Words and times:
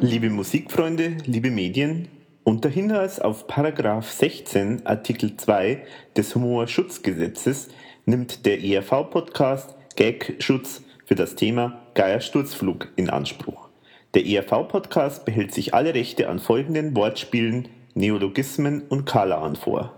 Liebe 0.00 0.30
Musikfreunde, 0.30 1.16
liebe 1.26 1.50
Medien, 1.50 2.06
unter 2.44 2.68
Hinweis 2.68 3.18
auf 3.18 3.48
Paragraph 3.48 4.08
16 4.08 4.86
Artikel 4.86 5.36
2 5.36 5.84
des 6.16 6.36
Humorschutzgesetzes 6.36 7.68
nimmt 8.06 8.46
der 8.46 8.62
ERV-Podcast 8.62 9.74
Gag-Schutz 9.96 10.84
für 11.04 11.16
das 11.16 11.34
Thema 11.34 11.82
Geiersturzflug 11.94 12.88
in 12.94 13.10
Anspruch. 13.10 13.70
Der 14.14 14.24
ERV-Podcast 14.24 15.24
behält 15.24 15.52
sich 15.52 15.74
alle 15.74 15.92
Rechte 15.94 16.28
an 16.28 16.38
folgenden 16.38 16.94
Wortspielen, 16.94 17.68
Neologismen 17.94 18.82
und 18.82 19.04
Kalaen 19.04 19.56
vor. 19.56 19.94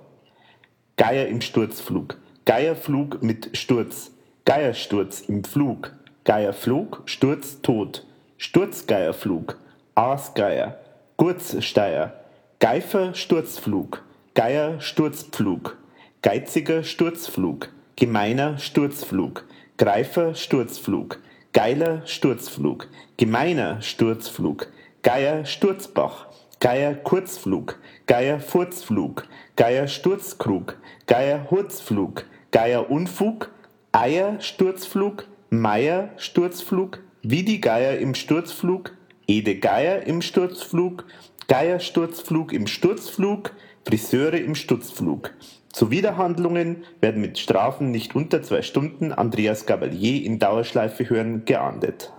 Geier 0.97 1.27
im 1.27 1.43
Sturzflug, 1.43 2.17
Geierflug 2.47 3.23
mit 3.23 3.51
Sturz, 3.53 4.13
Geiersturz 4.47 5.21
im 5.21 5.45
Flug, 5.45 5.95
Geierflug, 6.25 7.03
Sturz, 7.05 7.61
Tod, 7.61 8.07
Sturzgeierflug, 8.39 9.59
Aasgeier, 9.95 10.79
Gurzsteier, 11.17 12.13
Geifer 12.61 13.15
Sturzflug, 13.15 14.03
Geier 14.35 14.81
Sturzpflug, 14.81 15.77
Geiziger 16.23 16.85
Sturzflug, 16.85 17.69
Gemeiner 17.97 18.59
Sturzflug, 18.59 19.45
Greifer 19.79 20.35
Sturzflug, 20.35 21.19
Geiler 21.53 22.07
Sturzflug, 22.07 22.89
Gemeiner 23.17 23.83
Sturzflug, 23.83 24.69
Geier 25.03 25.45
Sturzbach, 25.45 26.29
Geier 26.61 26.95
Kurzflug, 26.95 27.79
Geier 28.07 28.39
Furzflug, 28.39 29.27
Geier 29.57 29.89
Sturzkrug, 29.89 30.77
Geier 31.07 31.51
Hurzflug, 31.51 32.25
Geier 32.53 32.91
Unfug, 32.91 33.51
Eier 33.93 34.41
Sturzflug, 34.41 35.27
Meier 35.51 36.11
Sturzflug, 36.17 37.01
wie 37.23 37.43
die 37.43 37.61
Geier 37.61 37.99
im 37.99 38.15
Sturzflug, 38.15 38.93
Ede 39.31 39.61
Geier 39.61 40.09
im 40.09 40.23
Sturzflug, 40.23 41.05
Geiersturzflug 41.47 42.53
im 42.53 42.67
Sturzflug, 42.67 43.53
Friseure 43.87 44.41
im 44.41 44.57
Sturzflug. 44.57 45.35
Zuwiderhandlungen 45.73 46.83
werden 47.01 47.21
mit 47.21 47.39
Strafen 47.39 47.93
nicht 47.93 48.17
unter 48.17 48.43
zwei 48.43 48.63
Stunden 48.63 49.13
Andreas 49.13 49.67
Gabalier 49.67 50.25
in 50.25 50.41
Dauerschleife 50.41 51.09
hören 51.09 51.45
geahndet. 51.45 52.13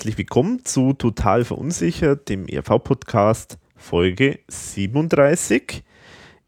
Herzlich 0.00 0.16
willkommen 0.16 0.64
zu 0.64 0.94
Total 0.94 1.44
Verunsichert, 1.44 2.30
dem 2.30 2.48
ERV-Podcast 2.48 3.58
Folge 3.76 4.38
37. 4.48 5.82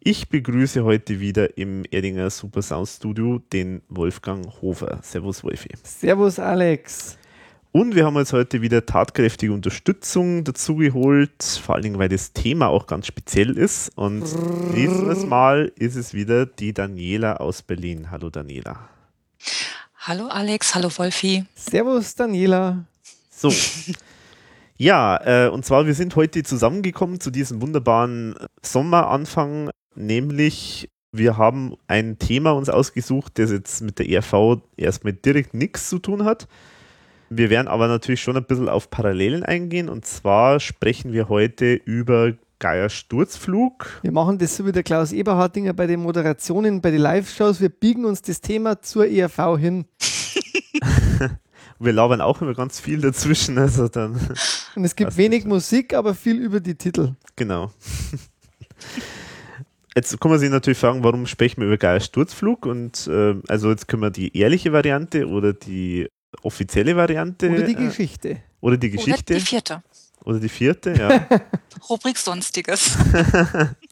Ich 0.01 0.31
begrüße 0.31 0.85
heute 0.85 1.21
wieder 1.21 1.59
im 1.59 1.85
Erdinger 1.91 2.31
Super 2.31 2.63
Sound 2.63 2.89
Studio 2.89 3.43
den 3.53 3.83
Wolfgang 3.91 4.47
Hofer. 4.63 5.01
Servus, 5.03 5.45
Wolfi. 5.45 5.69
Servus, 5.83 6.39
Alex. 6.39 7.19
Und 7.73 7.95
wir 7.95 8.07
haben 8.07 8.17
uns 8.17 8.33
heute 8.33 8.63
wieder 8.63 8.87
tatkräftige 8.87 9.53
Unterstützung 9.53 10.45
dazu 10.45 10.77
geholt, 10.77 11.43
vor 11.43 11.75
allen 11.75 11.83
Dingen, 11.83 11.99
weil 11.99 12.09
das 12.09 12.33
Thema 12.33 12.69
auch 12.69 12.87
ganz 12.87 13.07
speziell 13.07 13.59
ist. 13.59 13.91
Und 13.99 14.25
nächstes 14.73 15.27
Mal 15.27 15.71
ist 15.77 15.97
es 15.97 16.15
wieder 16.15 16.47
die 16.47 16.73
Daniela 16.73 17.37
aus 17.37 17.61
Berlin. 17.61 18.11
Hallo, 18.11 18.31
Daniela. 18.31 18.89
Hallo, 19.99 20.29
Alex. 20.29 20.75
Hallo, 20.75 20.89
Wolfi. 20.97 21.45
Servus, 21.55 22.15
Daniela. 22.15 22.87
So. 23.43 23.53
Ja, 24.77 25.47
äh, 25.47 25.49
und 25.49 25.65
zwar, 25.65 25.87
wir 25.87 25.95
sind 25.95 26.15
heute 26.17 26.43
zusammengekommen 26.45 27.21
zu 27.21 27.31
diesem 27.31 27.61
wunderbaren 27.61 28.35
Sommeranfang, 28.63 29.71
nämlich 29.95 30.91
wir 31.13 31.37
haben 31.37 31.75
ein 31.89 32.19
Thema 32.19 32.53
uns 32.53 32.69
ausgesucht, 32.69 33.39
das 33.39 33.51
jetzt 33.51 33.83
mit 33.83 33.99
der 33.99 34.09
ERV 34.09 34.63
erstmal 34.77 35.13
direkt 35.13 35.55
nichts 35.55 35.89
zu 35.89 35.99
tun 35.99 36.25
hat. 36.25 36.49
Wir 37.31 37.51
werden 37.51 37.69
aber 37.69 37.89
natürlich 37.89 38.23
schon 38.23 38.37
ein 38.37 38.45
bisschen 38.45 38.69
auf 38.69 38.91
Parallelen 38.91 39.43
eingehen 39.43 39.89
und 39.89 40.07
zwar 40.07 40.61
sprechen 40.61 41.13
wir 41.13 41.29
heute 41.29 41.75
über 41.75 42.33
Geier 42.61 42.91
Sturzflug. 42.91 44.01
Wir 44.03 44.13
machen 44.13 44.39
das 44.39 44.57
so 44.57 44.65
wie 44.67 44.73
der 44.73 44.85
Klaus 44.85 45.13
Eberhardinger 45.13 45.73
bei 45.73 45.89
den 45.89 46.01
Moderationen, 46.01 46.81
bei 46.81 46.93
den 46.93 47.01
Live-Shows. 47.01 47.61
Wir 47.61 47.71
biegen 47.71 48.05
uns 48.05 48.23
das 48.23 48.41
Thema 48.41 48.81
zur 48.83 49.09
ERV 49.09 49.59
hin. 49.59 49.85
wir 51.85 51.93
labern 51.93 52.21
auch 52.21 52.41
immer 52.43 52.55
ganz 52.55 52.81
viel 52.81 53.01
dazwischen. 53.01 53.59
Also 53.59 53.89
dann 53.89 54.15
Und 54.75 54.85
es 54.85 54.97
gibt 54.97 55.17
wenig 55.17 55.45
Musik, 55.45 55.95
aber 55.95 56.15
viel 56.15 56.39
über 56.39 56.61
die 56.61 56.75
Titel. 56.75 57.15
Genau. 57.37 57.71
Jetzt 59.95 60.19
kann 60.21 60.31
man 60.31 60.41
sich 60.41 60.51
natürlich 60.51 60.79
fragen, 60.79 61.05
warum 61.05 61.27
sprechen 61.27 61.61
wir 61.61 61.67
über 61.67 61.77
Geier 61.77 62.01
Sturzflug? 62.01 62.67
Und 62.67 63.07
äh, 63.09 63.35
also 63.49 63.71
jetzt 63.71 63.89
können 63.89 64.03
wir 64.03 64.11
die 64.11 64.37
ehrliche 64.37 64.73
Variante 64.73 65.27
oder 65.27 65.53
die 65.53 66.09
offizielle 66.43 66.97
Variante. 66.97 67.51
Oder 67.51 67.63
die 67.63 67.75
Geschichte. 67.75 68.31
Äh, 68.31 68.37
oder 68.61 68.77
die 68.77 68.91
Geschichte. 68.91 69.35
Oder 69.35 69.41
die 69.41 69.47
vierte. 69.47 69.83
Oder 70.25 70.39
die 70.39 70.49
vierte, 70.49 70.95
ja. 70.95 71.27
Rubrik 71.91 72.17
Sonstiges. 72.17 72.97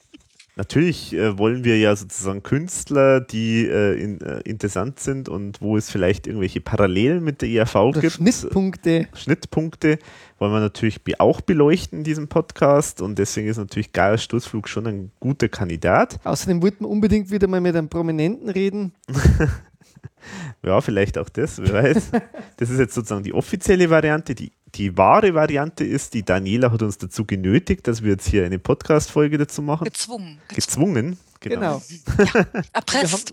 Natürlich 0.56 1.14
äh, 1.14 1.38
wollen 1.38 1.64
wir 1.64 1.78
ja 1.78 1.94
sozusagen 1.96 2.42
Künstler, 2.42 3.20
die 3.20 3.66
äh, 3.66 4.00
in, 4.00 4.20
äh, 4.20 4.40
interessant 4.40 5.00
sind 5.00 5.28
und 5.28 5.60
wo 5.62 5.76
es 5.76 5.90
vielleicht 5.90 6.26
irgendwelche 6.26 6.60
Parallelen 6.60 7.22
mit 7.22 7.42
der 7.42 7.48
IAV 7.48 7.74
Oder 7.76 8.00
gibt. 8.00 8.14
Schnittpunkte. 8.14 9.08
Schnittpunkte 9.14 9.98
wollen 10.38 10.52
wir 10.52 10.60
natürlich 10.60 11.00
auch 11.18 11.40
beleuchten 11.40 11.98
in 11.98 12.04
diesem 12.04 12.28
Podcast 12.28 13.00
und 13.00 13.18
deswegen 13.18 13.48
ist 13.48 13.58
natürlich 13.58 13.92
Geier 13.92 14.18
Sturzflug 14.18 14.68
schon 14.68 14.86
ein 14.86 15.12
guter 15.20 15.48
Kandidat. 15.48 16.18
Außerdem 16.24 16.62
wollten 16.62 16.84
wir 16.84 16.88
unbedingt 16.88 17.30
wieder 17.30 17.46
mal 17.46 17.60
mit 17.60 17.76
einem 17.76 17.88
Prominenten 17.88 18.48
reden. 18.48 18.92
ja, 20.62 20.80
vielleicht 20.80 21.18
auch 21.18 21.28
das, 21.28 21.60
wer 21.60 21.84
weiß. 21.84 22.10
Das 22.56 22.70
ist 22.70 22.78
jetzt 22.78 22.94
sozusagen 22.94 23.22
die 23.22 23.32
offizielle 23.32 23.90
Variante. 23.90 24.34
Die 24.34 24.52
die 24.74 24.96
wahre 24.96 25.34
Variante 25.34 25.84
ist, 25.84 26.14
die 26.14 26.24
Daniela 26.24 26.70
hat 26.70 26.82
uns 26.82 26.98
dazu 26.98 27.24
genötigt, 27.24 27.88
dass 27.88 28.02
wir 28.02 28.12
jetzt 28.12 28.28
hier 28.28 28.44
eine 28.44 28.58
Podcast-Folge 28.58 29.38
dazu 29.38 29.62
machen. 29.62 29.84
Gezwungen. 29.84 30.40
Gezwungen, 30.48 31.18
genau. 31.40 31.82
genau. 32.08 32.24
Ja, 32.34 32.46
erpresst. 32.72 33.32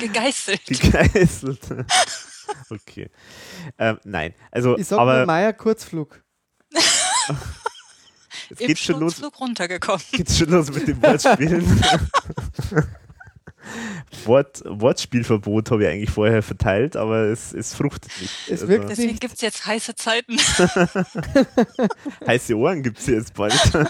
Gegeißelt. 0.00 0.64
Gegeißelt. 0.66 1.60
Okay. 2.70 3.10
Ähm, 3.76 3.98
nein, 4.04 4.32
also. 4.52 4.78
Ich 4.78 4.86
sag 4.86 5.00
aber, 5.00 5.16
nur 5.16 5.26
Meier 5.26 5.52
Kurzflug. 5.52 6.22
Jetzt 6.70 8.60
Im 8.60 8.66
geht's 8.68 8.80
schon 8.82 9.00
los. 9.00 9.20
runtergekommen. 9.40 10.04
Geht's 10.12 10.38
schon 10.38 10.50
los 10.50 10.70
mit 10.70 10.86
dem 10.86 11.02
Wortspielen. 11.02 11.82
Wort, 14.24 14.62
Wortspielverbot 14.64 15.70
habe 15.70 15.84
ich 15.84 15.90
eigentlich 15.90 16.10
vorher 16.10 16.42
verteilt, 16.42 16.96
aber 16.96 17.24
es, 17.24 17.52
es 17.52 17.74
fruchtet 17.74 18.10
nicht. 18.20 18.32
Es 18.48 18.62
also, 18.62 18.78
Deswegen 18.78 19.18
gibt 19.18 19.34
es 19.34 19.40
jetzt 19.40 19.66
heiße 19.66 19.94
Zeiten. 19.94 20.36
heiße 22.26 22.56
Ohren 22.56 22.82
gibt 22.82 22.98
es 22.98 23.06
jetzt 23.06 23.34
bald. 23.34 23.54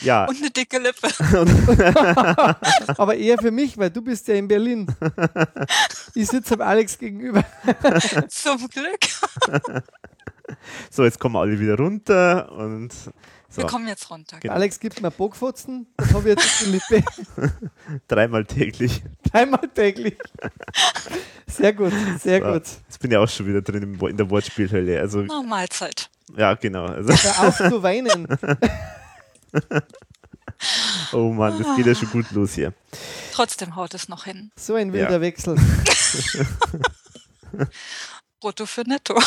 ja. 0.00 0.26
Und 0.26 0.36
eine 0.38 0.50
dicke 0.50 0.78
Lippe. 0.78 1.08
aber 2.96 3.16
eher 3.16 3.38
für 3.38 3.50
mich, 3.50 3.78
weil 3.78 3.90
du 3.90 4.02
bist 4.02 4.28
ja 4.28 4.34
in 4.34 4.48
Berlin. 4.48 4.86
Ich 6.14 6.28
sitze 6.28 6.54
am 6.54 6.62
Alex 6.62 6.98
gegenüber. 6.98 7.44
Zum 8.28 8.68
Glück. 8.68 9.00
So, 10.90 11.04
jetzt 11.04 11.18
kommen 11.18 11.36
alle 11.36 11.58
wieder 11.58 11.76
runter 11.76 12.52
und 12.52 12.90
so. 13.52 13.62
Wir 13.62 13.66
kommen 13.66 13.86
jetzt 13.86 14.10
runter. 14.10 14.38
Genau. 14.40 14.54
Alex 14.54 14.80
gibt 14.80 15.02
mir 15.02 15.10
Bockfotzen, 15.10 15.86
das 15.98 16.14
habe 16.14 16.30
ich 16.30 16.38
jetzt 16.38 16.62
in 16.62 16.72
Lippe. 16.72 17.04
Dreimal 18.08 18.46
täglich. 18.46 19.02
Dreimal 19.30 19.68
täglich. 19.74 20.16
Sehr 21.46 21.74
gut, 21.74 21.92
sehr 22.18 22.40
so. 22.40 22.46
gut. 22.46 22.62
Jetzt 22.88 22.98
bin 23.00 23.10
ich 23.10 23.16
auch 23.18 23.28
schon 23.28 23.46
wieder 23.46 23.60
drin 23.60 23.98
in 24.00 24.16
der 24.16 24.30
Wortspielhölle. 24.30 24.98
Also, 24.98 25.26
oh, 25.28 25.42
Mahlzeit. 25.42 26.08
Ja, 26.34 26.54
genau. 26.54 26.86
Also. 26.86 27.12
Hör 27.12 27.48
auf 27.48 27.58
zu 27.58 27.82
weinen. 27.82 28.26
oh 31.12 31.30
Mann, 31.32 31.62
das 31.62 31.76
geht 31.76 31.86
ja 31.86 31.94
schon 31.94 32.10
gut 32.10 32.30
los 32.30 32.54
hier. 32.54 32.72
Trotzdem 33.32 33.76
haut 33.76 33.92
es 33.92 34.08
noch 34.08 34.24
hin. 34.24 34.50
So 34.56 34.76
ein 34.76 34.94
wilder 34.94 35.10
ja. 35.10 35.20
Wechsel. 35.20 35.56
Brutto 38.40 38.64
für 38.64 38.82
netto. 38.82 39.20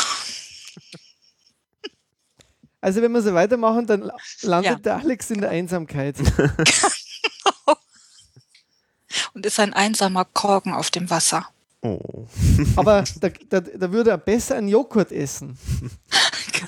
Also 2.85 3.01
wenn 3.01 3.11
wir 3.13 3.23
so 3.23 3.33
weitermachen, 3.33 3.87
dann 3.87 4.11
landet 4.43 4.71
ja. 4.71 4.77
der 4.77 4.97
Alex 4.97 5.31
in 5.31 5.41
der 5.41 5.49
Einsamkeit. 5.49 6.17
Und 9.33 9.43
ist 9.43 9.59
ein 9.59 9.73
einsamer 9.73 10.23
Korken 10.23 10.71
auf 10.71 10.91
dem 10.91 11.09
Wasser. 11.09 11.47
Oh. 11.81 12.27
Aber 12.75 13.03
da, 13.21 13.29
da, 13.49 13.61
da, 13.61 13.91
würde 13.91 14.11
er 14.11 14.19
besser 14.19 14.57
einen 14.57 14.67
Joghurt 14.67 15.11
essen. 15.11 15.57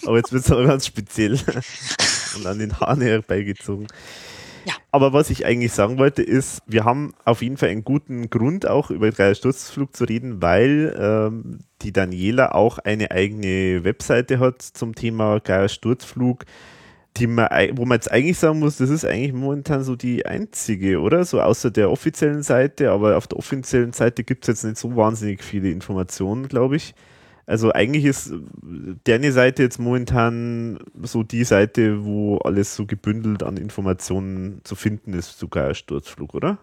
Aber 0.07 0.17
jetzt 0.17 0.31
wird 0.31 0.43
es 0.43 0.51
aber 0.51 0.65
ganz 0.65 0.87
speziell 0.87 1.33
und 2.35 2.47
an 2.47 2.57
den 2.57 2.79
Haaren 2.79 3.01
herbeigezogen. 3.01 3.85
Ja. 4.67 4.73
Aber 4.91 5.13
was 5.13 5.29
ich 5.29 5.45
eigentlich 5.45 5.71
sagen 5.71 5.97
wollte, 5.97 6.21
ist, 6.21 6.61
wir 6.67 6.83
haben 6.83 7.13
auf 7.23 7.41
jeden 7.41 7.55
Fall 7.55 7.69
einen 7.69 7.85
guten 7.85 8.29
Grund, 8.29 8.67
auch 8.67 8.91
über 8.91 9.11
Geier 9.11 9.33
Sturzflug 9.33 9.95
zu 9.95 10.03
reden, 10.03 10.41
weil 10.41 10.93
ähm, 10.99 11.59
die 11.81 11.93
Daniela 11.93 12.53
auch 12.53 12.77
eine 12.77 13.11
eigene 13.11 13.85
Webseite 13.85 14.39
hat 14.39 14.61
zum 14.61 14.93
Thema 14.93 15.39
Geier 15.39 15.69
Sturzflug 15.69 16.43
die 17.15 17.27
man, 17.27 17.47
wo 17.73 17.85
man 17.85 17.95
jetzt 17.95 18.11
eigentlich 18.11 18.37
sagen 18.37 18.59
muss, 18.59 18.77
das 18.77 18.89
ist 18.89 19.05
eigentlich 19.05 19.33
momentan 19.33 19.83
so 19.83 19.95
die 19.95 20.25
einzige, 20.25 20.99
oder? 20.99 21.25
So 21.25 21.41
außer 21.41 21.71
der 21.71 21.89
offiziellen 21.89 22.43
Seite, 22.43 22.91
aber 22.91 23.17
auf 23.17 23.25
der 23.25 23.39
offiziellen 23.39 23.93
Seite 23.93 24.23
gibt 24.23 24.43
es 24.43 24.47
jetzt 24.47 24.63
nicht 24.63 24.77
so 24.77 24.95
wahnsinnig 24.95 25.43
viele 25.43 25.71
Informationen, 25.71 26.47
glaube 26.47 26.75
ich. 26.75 26.93
Also 27.47 27.71
eigentlich 27.71 28.03
ist 28.03 28.33
deine 29.05 29.31
Seite 29.31 29.63
jetzt 29.63 29.79
momentan 29.79 30.79
so 31.01 31.23
die 31.23 31.45
Seite, 31.45 32.03
wo 32.03 32.37
alles 32.39 32.75
so 32.75 32.85
gebündelt 32.85 33.41
an 33.41 33.55
Informationen 33.55 34.59
zu 34.65 34.75
finden 34.75 35.13
ist, 35.13 35.39
sogar 35.39 35.73
Sturzflug, 35.73 36.35
oder? 36.35 36.57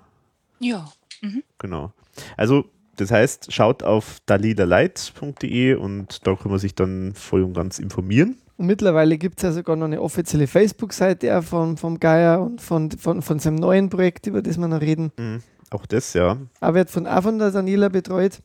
Ja. 0.61 0.87
Mhm. 1.23 1.43
Genau. 1.59 1.93
Also 2.37 2.67
das 2.97 3.11
heißt, 3.11 3.53
schaut 3.53 3.83
auf 3.83 4.19
dalidalight.de 4.27 5.75
und 5.75 6.27
da 6.27 6.37
kann 6.37 6.51
man 6.51 6.61
sich 6.61 6.75
dann 6.75 7.15
voll 7.15 7.43
und 7.43 7.55
ganz 7.55 7.79
informieren. 7.79 8.37
Und 8.57 8.67
mittlerweile 8.67 9.19
gibt 9.19 9.39
es 9.39 9.43
ja 9.43 9.53
sogar 9.53 9.77
noch 9.77 9.87
eine 9.87 10.01
offizielle 10.01 10.47
Facebook-Seite 10.47 11.43
von, 11.43 11.77
vom 11.79 11.99
Geier 11.99 12.41
und 12.43 12.61
von, 12.61 12.91
von, 12.93 13.23
von 13.23 13.39
seinem 13.39 13.57
neuen 13.57 13.89
Projekt, 13.89 14.27
über 14.27 14.43
das 14.43 14.59
wir 14.59 14.69
noch 14.69 14.81
reden. 14.81 15.13
Mhm, 15.17 15.43
auch 15.71 15.87
das, 15.87 16.13
ja. 16.13 16.37
Aber 16.61 16.75
wird 16.75 16.91
von, 16.91 17.07
auch 17.07 17.23
von 17.23 17.39
der 17.39 17.51
Daniela 17.51 17.89
betreut. 17.89 18.41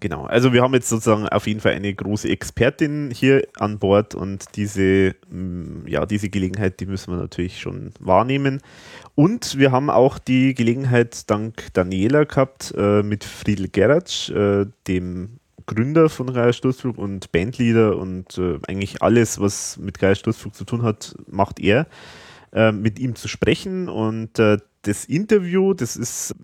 Genau, 0.00 0.26
also 0.26 0.52
wir 0.52 0.62
haben 0.62 0.74
jetzt 0.74 0.88
sozusagen 0.88 1.28
auf 1.28 1.48
jeden 1.48 1.58
Fall 1.58 1.72
eine 1.72 1.92
große 1.92 2.28
Expertin 2.28 3.10
hier 3.12 3.42
an 3.58 3.80
Bord 3.80 4.14
und 4.14 4.44
diese, 4.54 5.16
mm, 5.28 5.88
ja, 5.88 6.06
diese 6.06 6.28
Gelegenheit, 6.28 6.78
die 6.78 6.86
müssen 6.86 7.12
wir 7.12 7.18
natürlich 7.20 7.60
schon 7.60 7.90
wahrnehmen. 7.98 8.60
Und 9.16 9.58
wir 9.58 9.72
haben 9.72 9.90
auch 9.90 10.20
die 10.20 10.54
Gelegenheit 10.54 11.28
dank 11.28 11.72
Daniela 11.72 12.24
gehabt 12.24 12.72
äh, 12.76 13.02
mit 13.02 13.24
Friedel 13.24 13.68
Geratsch, 13.68 14.30
äh, 14.30 14.66
dem 14.86 15.40
Gründer 15.66 16.08
von 16.08 16.32
Geier 16.32 16.52
Sturzflug 16.52 16.96
und 16.96 17.32
Bandleader 17.32 17.96
und 17.96 18.38
äh, 18.38 18.60
eigentlich 18.68 19.02
alles, 19.02 19.40
was 19.40 19.78
mit 19.78 19.98
Geier 19.98 20.14
Sturzflug 20.14 20.54
zu 20.54 20.64
tun 20.64 20.82
hat, 20.82 21.16
macht 21.26 21.58
er, 21.58 21.88
äh, 22.52 22.70
mit 22.70 23.00
ihm 23.00 23.16
zu 23.16 23.26
sprechen. 23.26 23.88
Und 23.88 24.38
äh, 24.38 24.58
das 24.82 25.04
Interview, 25.06 25.74
das 25.74 25.96
ist 25.96 26.36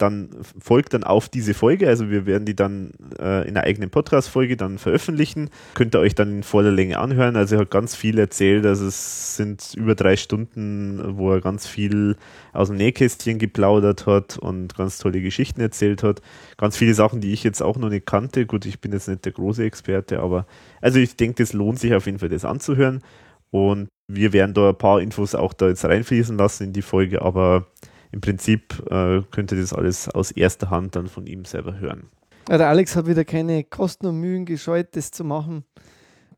dann 0.00 0.30
folgt 0.58 0.94
dann 0.94 1.04
auf 1.04 1.28
diese 1.28 1.54
Folge. 1.54 1.88
Also 1.88 2.10
wir 2.10 2.26
werden 2.26 2.44
die 2.44 2.56
dann 2.56 2.92
äh, 3.18 3.46
in 3.48 3.56
einer 3.56 3.64
eigenen 3.64 3.90
Podcast-Folge 3.90 4.56
dann 4.56 4.78
veröffentlichen. 4.78 5.50
Könnt 5.74 5.94
ihr 5.94 6.00
euch 6.00 6.14
dann 6.14 6.30
in 6.30 6.42
voller 6.42 6.70
Länge 6.70 6.98
anhören. 6.98 7.36
Also 7.36 7.56
er 7.56 7.62
hat 7.62 7.70
ganz 7.70 7.94
viel 7.94 8.18
erzählt. 8.18 8.64
Also 8.66 8.86
es 8.86 9.36
sind 9.36 9.74
über 9.76 9.94
drei 9.94 10.16
Stunden, 10.16 11.18
wo 11.18 11.32
er 11.32 11.40
ganz 11.40 11.66
viel 11.66 12.16
aus 12.52 12.68
dem 12.68 12.76
Nähkästchen 12.76 13.38
geplaudert 13.38 14.06
hat 14.06 14.38
und 14.38 14.76
ganz 14.76 14.98
tolle 14.98 15.20
Geschichten 15.20 15.60
erzählt 15.60 16.02
hat. 16.02 16.22
Ganz 16.56 16.76
viele 16.76 16.94
Sachen, 16.94 17.20
die 17.20 17.32
ich 17.32 17.44
jetzt 17.44 17.62
auch 17.62 17.76
noch 17.76 17.90
nicht 17.90 18.06
kannte. 18.06 18.46
Gut, 18.46 18.66
ich 18.66 18.80
bin 18.80 18.92
jetzt 18.92 19.08
nicht 19.08 19.24
der 19.24 19.32
große 19.32 19.64
Experte, 19.64 20.20
aber 20.20 20.46
also 20.80 20.98
ich 20.98 21.16
denke, 21.16 21.42
es 21.42 21.52
lohnt 21.52 21.78
sich 21.78 21.94
auf 21.94 22.06
jeden 22.06 22.18
Fall, 22.18 22.28
das 22.28 22.44
anzuhören. 22.44 23.02
Und 23.50 23.88
wir 24.08 24.32
werden 24.32 24.54
da 24.54 24.70
ein 24.70 24.78
paar 24.78 25.00
Infos 25.00 25.34
auch 25.34 25.52
da 25.52 25.68
jetzt 25.68 25.84
reinfließen 25.84 26.36
lassen 26.38 26.64
in 26.64 26.72
die 26.72 26.82
Folge, 26.82 27.22
aber 27.22 27.66
im 28.12 28.20
Prinzip 28.20 28.82
äh, 28.90 29.22
könnt 29.30 29.52
ihr 29.52 29.60
das 29.60 29.72
alles 29.72 30.08
aus 30.08 30.30
erster 30.30 30.70
Hand 30.70 30.96
dann 30.96 31.06
von 31.06 31.26
ihm 31.26 31.44
selber 31.44 31.78
hören. 31.78 32.10
Ja, 32.48 32.58
der 32.58 32.68
Alex 32.68 32.96
hat 32.96 33.06
wieder 33.06 33.24
keine 33.24 33.62
Kosten 33.64 34.06
und 34.06 34.20
Mühen 34.20 34.44
gescheut, 34.44 34.88
das 34.96 35.10
zu 35.10 35.24
machen. 35.24 35.64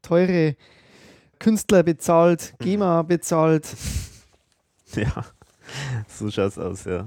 Teure 0.02 0.56
Künstler 1.38 1.82
bezahlt. 1.82 2.54
GEMA 2.60 3.02
bezahlt. 3.02 3.68
Ja, 4.94 5.24
so 6.06 6.30
schaut 6.30 6.50
es 6.50 6.58
aus, 6.58 6.84
ja. 6.84 7.06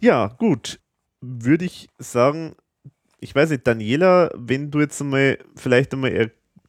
Ja, 0.00 0.28
gut. 0.28 0.80
Würde 1.20 1.66
ich 1.66 1.88
sagen, 1.98 2.54
ich 3.20 3.34
weiß 3.34 3.50
nicht, 3.50 3.66
Daniela, 3.66 4.30
wenn 4.34 4.70
du 4.70 4.80
jetzt 4.80 4.98
mal 5.04 5.38
vielleicht 5.56 5.92
einmal 5.92 6.10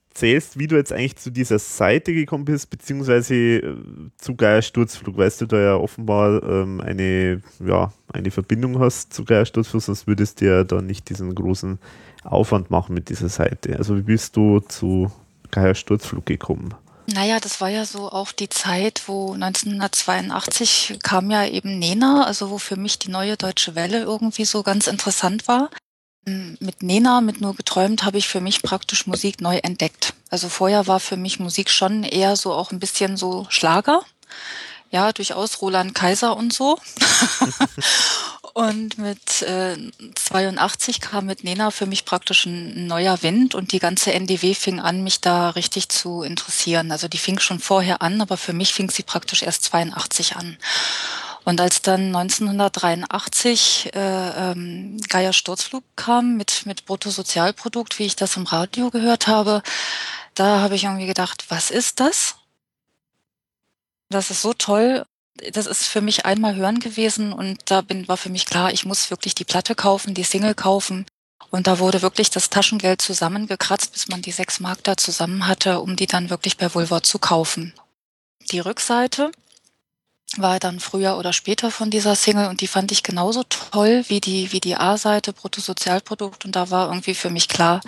erzählst, 0.10 0.60
wie 0.60 0.68
du 0.68 0.76
jetzt 0.76 0.92
eigentlich 0.92 1.16
zu 1.16 1.32
dieser 1.32 1.60
Seite 1.60 2.14
gekommen 2.14 2.46
bist, 2.46 2.70
beziehungsweise 2.70 3.36
äh, 3.36 3.76
zu 4.18 4.36
Geier 4.36 4.62
Sturzflug, 4.62 5.18
weißt 5.18 5.42
du 5.42 5.46
da 5.46 5.60
ja 5.60 5.76
offenbar 5.76 6.44
ähm, 6.44 6.82
eine, 6.82 7.42
ja, 7.66 7.94
eine 8.12 8.32
Verbindung 8.32 8.80
hast 8.80 9.14
zu 9.14 9.24
Geier 9.24 9.46
Sturzflug, 9.46 9.82
sonst 9.82 10.08
würdest 10.08 10.42
du 10.42 10.46
ja 10.46 10.64
da 10.64 10.82
nicht 10.82 11.10
diesen 11.10 11.34
großen 11.34 11.80
Aufwand 12.24 12.70
machen 12.70 12.94
mit 12.94 13.10
dieser 13.10 13.30
Seite. 13.30 13.78
Also 13.78 13.98
wie 13.98 14.02
bist 14.02 14.36
du 14.36 14.60
zu 14.60 15.12
Geier 15.52 15.76
Sturzflug 15.76 16.26
gekommen? 16.26 16.74
Naja, 17.14 17.40
das 17.40 17.60
war 17.60 17.70
ja 17.70 17.86
so 17.86 18.12
auch 18.12 18.32
die 18.32 18.50
Zeit, 18.50 19.04
wo 19.08 19.34
1982 19.34 21.00
kam 21.02 21.32
ja 21.32 21.46
eben 21.46 21.80
Nena, 21.80 22.26
also 22.26 22.52
wo 22.52 22.60
für 22.60 22.76
mich 22.76 23.00
die 23.00 23.10
neue 23.10 23.36
deutsche 23.36 23.74
Welle 23.74 24.02
irgendwie 24.04 24.46
so 24.46 24.62
ganz 24.62 24.86
interessant 24.86 25.48
war. 25.48 25.72
Mit 26.60 26.84
Nena, 26.84 27.22
mit 27.22 27.42
Nur 27.42 27.56
geträumt, 27.56 28.04
habe 28.04 28.18
ich 28.18 28.28
für 28.28 28.42
mich 28.42 28.62
praktisch 28.62 29.08
Musik 29.08 29.42
neu 29.42 29.58
entdeckt. 29.58 30.14
Also 30.30 30.50
vorher 30.50 30.88
war 30.88 31.00
für 31.00 31.18
mich 31.18 31.40
Musik 31.40 31.70
schon 31.70 32.04
eher 32.04 32.36
so 32.36 32.54
auch 32.54 32.72
ein 32.72 32.80
bisschen 32.80 33.18
so 33.18 33.46
Schlager. 33.50 34.04
Ja, 34.92 35.12
durchaus 35.14 35.62
Roland 35.62 35.94
Kaiser 35.94 36.36
und 36.36 36.52
so. 36.52 36.80
und 38.54 38.98
mit 38.98 39.42
äh, 39.44 39.78
82 40.16 41.00
kam 41.00 41.28
mit 41.28 41.44
Nena 41.44 41.70
für 41.70 41.86
mich 41.86 42.06
praktisch 42.06 42.46
ein, 42.46 42.88
neuer 42.88 43.22
Wind 43.22 43.54
und 43.54 43.72
die 43.72 43.80
ganze 43.80 44.14
NDW 44.14 44.56
fing 44.56 44.80
an, 44.80 45.04
mich 45.04 45.22
da 45.22 45.52
richtig 45.52 45.90
zu 45.90 46.24
interessieren. 46.24 46.92
Also 46.92 47.08
die 47.08 47.20
fing 47.20 47.40
schon 47.40 47.60
vorher 47.60 48.02
an, 48.02 48.20
aber 48.22 48.38
für 48.38 48.54
mich 48.54 48.74
fing 48.74 48.90
sie 48.90 49.04
praktisch 49.04 49.44
erst 49.44 49.64
82 49.66 50.36
an. 50.36 50.58
Und 51.46 51.62
als 51.62 51.82
dann 51.82 52.16
1983 52.16 53.92
äh, 53.94 54.52
ähm, 54.52 55.00
Geier 55.08 55.34
Sturzflug 55.34 55.84
kam 55.96 56.36
mit, 56.38 56.66
mit 56.66 56.86
Bruttosozialprodukt, 56.86 57.98
wie 58.00 58.06
ich 58.06 58.16
das 58.16 58.38
im 58.38 58.44
Radio 58.44 58.90
gehört 58.90 59.28
habe, 59.28 59.64
da 60.36 60.62
habe 60.62 60.76
ich 60.76 60.84
irgendwie 60.84 61.08
gedacht, 61.08 61.46
was 61.50 61.72
ist 61.72 62.00
das? 62.00 62.36
Das 64.10 64.32
ist 64.32 64.42
so 64.42 64.54
toll. 64.54 65.06
Das 65.54 65.66
ist 65.66 65.86
für 65.86 66.02
mich 66.02 66.26
einmal 66.26 66.56
hören 66.56 66.80
gewesen 66.80 67.32
und 67.32 67.60
da 67.66 67.82
bin, 67.82 68.08
war 68.08 68.18
für 68.18 68.30
mich 68.30 68.46
klar, 68.46 68.74
ich 68.74 68.86
muss 68.86 69.10
wirklich 69.10 69.36
die 69.36 69.46
Platte 69.46 69.76
kaufen, 69.76 70.14
die 70.14 70.24
Single 70.24 70.54
kaufen. 70.54 71.06
Und 71.50 71.68
da 71.68 71.80
wurde 71.80 72.02
wirklich 72.02 72.30
das 72.30 72.50
Taschengeld 72.50 73.02
zusammengekratzt, 73.02 73.94
bis 73.94 74.08
man 74.08 74.22
die 74.22 74.32
sechs 74.32 74.60
Mark 74.60 74.84
da 74.84 74.98
zusammen 74.98 75.48
hatte, 75.48 75.80
um 75.80 75.96
die 75.96 76.08
dann 76.08 76.30
wirklich 76.30 76.58
bei 76.58 76.74
Vulva 76.74 77.02
zu 77.02 77.20
kaufen. 77.20 77.74
Die 78.52 78.60
Rückseite 78.60 79.32
war 80.38 80.60
dann 80.60 80.80
früher 80.80 81.18
oder 81.18 81.34
später 81.34 81.72
von 81.72 81.90
dieser 81.90 82.16
Single 82.16 82.48
und 82.48 82.62
die 82.62 82.68
fand 82.68 82.92
ich 82.92 83.04
genauso 83.04 83.44
toll 83.44 84.04
wie 84.08 84.22
die, 84.22 84.52
wie 84.52 84.60
die 84.60 84.76
A-Seite 84.76 85.34
Bruttosozialprodukt 85.34 86.46
und 86.46 86.56
da 86.56 86.70
war 86.70 86.88
irgendwie 86.90 87.16
für 87.16 87.30
mich 87.30 87.48
klar, 87.48 87.82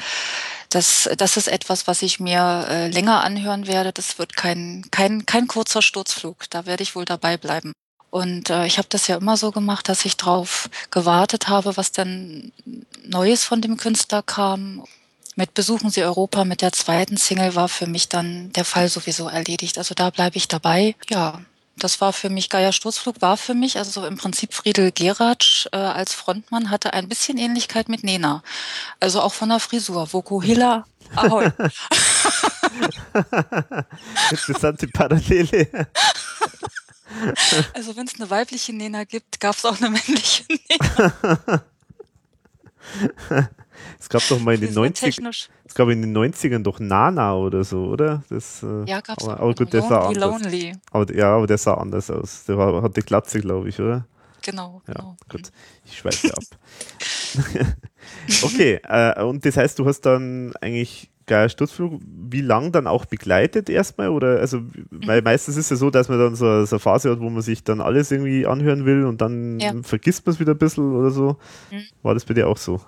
dass 0.70 1.10
das 1.18 1.38
ist 1.38 1.48
etwas, 1.48 1.88
was 1.88 2.02
ich 2.02 2.20
mir 2.20 2.66
äh, 2.70 2.88
länger 2.88 3.24
anhören 3.24 3.68
werde. 3.68 3.92
Das 3.92 4.18
wird 4.18 4.36
kein, 4.36 4.86
kein, 4.90 5.26
kein 5.26 5.48
kurzer 5.48 5.82
Sturzflug. 5.82 6.50
Da 6.50 6.66
werde 6.66 6.84
ich 6.84 6.96
wohl 6.96 7.06
dabei 7.06 7.38
bleiben. 7.38 7.74
Und 8.10 8.50
äh, 8.50 8.66
ich 8.66 8.78
habe 8.78 8.88
das 8.90 9.08
ja 9.08 9.18
immer 9.18 9.38
so 9.38 9.52
gemacht, 9.52 9.90
dass 9.90 10.06
ich 10.06 10.18
drauf 10.18 10.70
gewartet 10.90 11.48
habe, 11.48 11.76
was 11.78 11.92
denn 11.92 12.52
Neues 13.06 13.44
von 13.44 13.62
dem 13.62 13.78
Künstler 13.78 14.24
kam. 14.24 14.86
Mit 15.36 15.54
Besuchen 15.54 15.90
Sie 15.90 16.04
Europa 16.04 16.44
mit 16.44 16.62
der 16.62 16.74
zweiten 16.74 17.18
Single 17.18 17.56
war 17.56 17.70
für 17.70 17.88
mich 17.88 18.10
dann 18.10 18.52
der 18.54 18.66
Fall 18.66 18.90
sowieso 18.90 19.28
erledigt. 19.30 19.78
Also 19.78 19.94
da 19.96 20.10
bleibe 20.10 20.38
ich 20.38 20.48
dabei. 20.48 20.96
Ja, 21.10 21.42
das 21.84 22.00
war 22.00 22.14
für 22.14 22.30
mich, 22.30 22.50
Geier 22.50 22.72
Sturzflug 22.72 23.22
war 23.22 23.38
für 23.38 23.54
mich, 23.54 23.78
also 23.78 24.02
so 24.02 24.06
im 24.06 24.18
Prinzip 24.18 24.54
Friedel 24.54 24.92
Geratsch 24.92 25.68
äh, 25.72 25.78
als 25.78 26.14
Frontmann 26.14 26.70
hatte 26.70 26.94
ein 26.94 27.10
bisschen 27.10 27.38
Ähnlichkeit 27.38 27.90
mit 27.90 28.04
Nena. 28.04 28.44
Also 29.00 29.22
auch 29.22 29.34
von 29.34 29.50
der 29.50 29.60
Frisur. 29.60 30.14
Vokuhila, 30.14 30.86
ahoi. 31.16 31.52
Interessante 34.32 34.88
Parallele. 34.88 35.68
Also 37.74 37.98
wenn 37.98 38.08
es 38.08 38.16
eine 38.16 38.30
weibliche 38.30 38.72
Nena 38.74 39.04
gibt, 39.04 39.42
gab 39.42 39.58
es 39.58 39.66
auch 39.66 39.78
eine 39.82 39.90
männliche 39.90 40.46
Nena. 40.48 41.64
Es 44.02 44.10
gab 44.10 44.28
doch 44.28 44.40
mal 44.40 44.56
in 44.56 44.62
den 44.62 44.74
90ern. 44.74 45.48
Es 45.64 45.76
gab 45.76 45.88
in 45.90 46.02
den 46.02 46.18
90ern 46.18 46.64
doch 46.64 46.80
Nana 46.80 47.36
oder 47.36 47.64
so, 47.64 47.86
oder? 47.86 48.24
Das, 48.30 48.64
äh, 48.64 48.90
ja, 48.90 49.00
gab 49.00 49.20
es 49.20 49.28
aber, 49.28 49.40
aber 49.40 49.54
gut, 49.54 49.72
der 49.72 49.84
sah 49.84 50.08
anders. 50.08 50.42
Lonely. 50.44 50.74
Aber, 50.90 51.16
ja, 51.16 51.36
aber 51.36 51.46
der 51.46 51.60
sah 51.60 51.76
anders 51.76 52.10
aus. 52.10 52.46
Der 52.46 52.58
war, 52.58 52.82
hatte 52.82 53.04
Glatze, 53.04 53.40
glaube 53.42 53.70
ich, 53.70 53.80
oder? 53.80 54.08
Genau. 54.42 54.82
Ja, 54.88 54.96
genau. 54.96 55.18
gut. 55.30 55.52
Ich 55.86 56.00
schweife 56.00 56.34
ab. 56.36 56.44
okay, 58.42 58.80
äh, 58.90 59.22
und 59.24 59.46
das 59.46 59.56
heißt, 59.56 59.78
du 59.78 59.86
hast 59.86 60.02
dann 60.02 60.52
eigentlich 60.62 61.12
Geier 61.28 61.50
Sturzflug, 61.50 62.02
wie 62.04 62.42
lang 62.42 62.72
dann 62.72 62.88
auch 62.88 63.06
begleitet 63.06 63.70
erstmal? 63.70 64.10
Oder 64.10 64.40
also, 64.40 64.62
mhm. 64.62 64.84
weil 65.06 65.22
meistens 65.22 65.58
ist 65.58 65.66
es 65.66 65.70
ja 65.70 65.76
so, 65.76 65.92
dass 65.92 66.10
man 66.10 66.18
dann 66.18 66.36
so, 66.36 66.66
so, 66.66 66.76
eine 66.76 66.80
Phase 66.80 67.12
hat, 67.12 67.20
wo 67.20 67.30
man 67.30 67.44
sich 67.44 67.64
dann 67.64 67.82
alles 67.82 68.10
irgendwie 68.10 68.48
anhören 68.48 68.86
will 68.86 69.06
und 69.06 69.22
dann 69.22 69.60
ja. 69.60 69.74
vergisst 69.84 70.26
man 70.26 70.34
es 70.34 70.40
wieder 70.40 70.54
ein 70.54 70.58
bisschen 70.58 70.96
oder 70.96 71.12
so. 71.12 71.38
Mhm. 71.70 71.84
War 72.02 72.16
das 72.16 72.26
bei 72.26 72.34
dir 72.34 72.48
auch 72.48 72.58
so? 72.58 72.82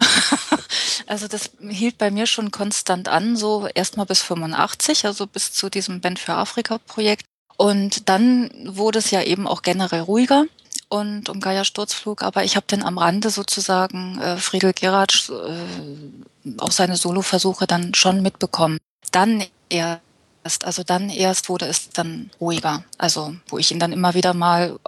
Also 1.06 1.28
das 1.28 1.50
hielt 1.60 1.98
bei 1.98 2.10
mir 2.10 2.26
schon 2.26 2.50
konstant 2.50 3.08
an, 3.08 3.36
so 3.36 3.68
erstmal 3.74 4.06
bis 4.06 4.22
85, 4.22 5.06
also 5.06 5.26
bis 5.26 5.52
zu 5.52 5.70
diesem 5.70 6.00
Band 6.00 6.18
für 6.18 6.34
Afrika 6.34 6.78
Projekt. 6.78 7.26
Und 7.56 8.08
dann 8.08 8.50
wurde 8.66 8.98
es 8.98 9.10
ja 9.10 9.22
eben 9.22 9.46
auch 9.46 9.62
generell 9.62 10.00
ruhiger 10.00 10.46
und 10.88 11.28
um 11.28 11.40
Gaia 11.40 11.64
Sturzflug, 11.64 12.22
aber 12.22 12.44
ich 12.44 12.56
habe 12.56 12.66
dann 12.68 12.82
am 12.82 12.98
Rande 12.98 13.30
sozusagen 13.30 14.20
äh, 14.20 14.36
Friedel 14.36 14.72
Geratsch 14.72 15.30
äh, 15.30 16.58
auch 16.58 16.70
seine 16.70 16.96
Soloversuche 16.96 17.66
dann 17.66 17.94
schon 17.94 18.20
mitbekommen. 18.20 18.78
Dann 19.12 19.44
erst, 19.68 20.64
also 20.64 20.82
dann 20.82 21.08
erst 21.08 21.48
wurde 21.48 21.66
es 21.66 21.90
dann 21.90 22.30
ruhiger, 22.40 22.84
also 22.98 23.34
wo 23.48 23.58
ich 23.58 23.70
ihn 23.70 23.80
dann 23.80 23.92
immer 23.92 24.14
wieder 24.14 24.34
mal 24.34 24.78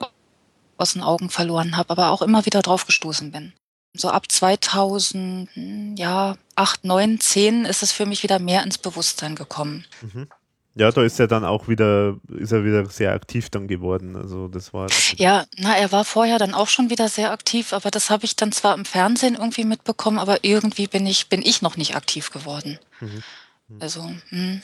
aus 0.77 0.93
den 0.93 1.03
Augen 1.03 1.31
verloren 1.31 1.77
habe, 1.77 1.91
aber 1.91 2.11
auch 2.11 2.23
immer 2.23 2.45
wieder 2.45 2.63
drauf 2.63 2.87
gestoßen 2.87 3.33
bin. 3.33 3.53
So 3.95 4.11
ab 4.11 4.31
2000, 4.31 5.49
hm, 5.55 5.97
ja, 5.97 6.37
8, 6.57 6.85
9, 6.85 7.21
10 7.21 7.65
ist 7.65 7.83
es 7.83 7.93
für 7.93 8.07
mich 8.07 8.23
wieder 8.23 8.39
mehr 8.39 8.63
ins 8.63 8.79
Bewusstsein 8.79 9.35
gekommen. 9.35 9.85
Mhm. 10.03 10.29
Ja, 10.75 10.93
da 10.93 11.03
ist 11.03 11.19
er 11.19 11.27
dann 11.27 11.45
auch 11.45 11.67
wieder, 11.67 12.19
ist 12.29 12.53
er 12.53 12.65
wieder 12.65 12.87
sehr 12.87 13.13
aktiv 13.13 13.51
dann 13.51 13.67
geworden. 13.67 14.15
Also 14.15 14.47
das 14.47 14.73
war. 14.73 14.87
Ja, 15.17 15.45
na, 15.57 15.77
er 15.77 15.91
war 15.91 16.05
vorher 16.05 16.39
dann 16.39 16.55
auch 16.55 16.69
schon 16.69 16.89
wieder 16.89 17.09
sehr 17.09 17.33
aktiv, 17.33 17.73
aber 17.73 17.91
das 17.91 18.11
habe 18.11 18.25
ich 18.25 18.37
dann 18.37 18.53
zwar 18.53 18.75
im 18.75 18.85
Fernsehen 18.85 19.35
irgendwie 19.35 19.65
mitbekommen, 19.65 20.21
aber 20.21 20.45
irgendwie 20.45 20.87
bin 20.87 21.05
ich, 21.07 21.29
bin 21.29 21.43
ich 21.43 21.63
noch 21.63 21.77
nicht 21.77 21.97
aktiv 21.97 22.31
geworden. 22.31 22.79
Mhm. 23.01 23.23
Mhm. 23.69 23.77
Also, 23.81 24.03
mh. 24.03 24.17
Hm. 24.31 24.63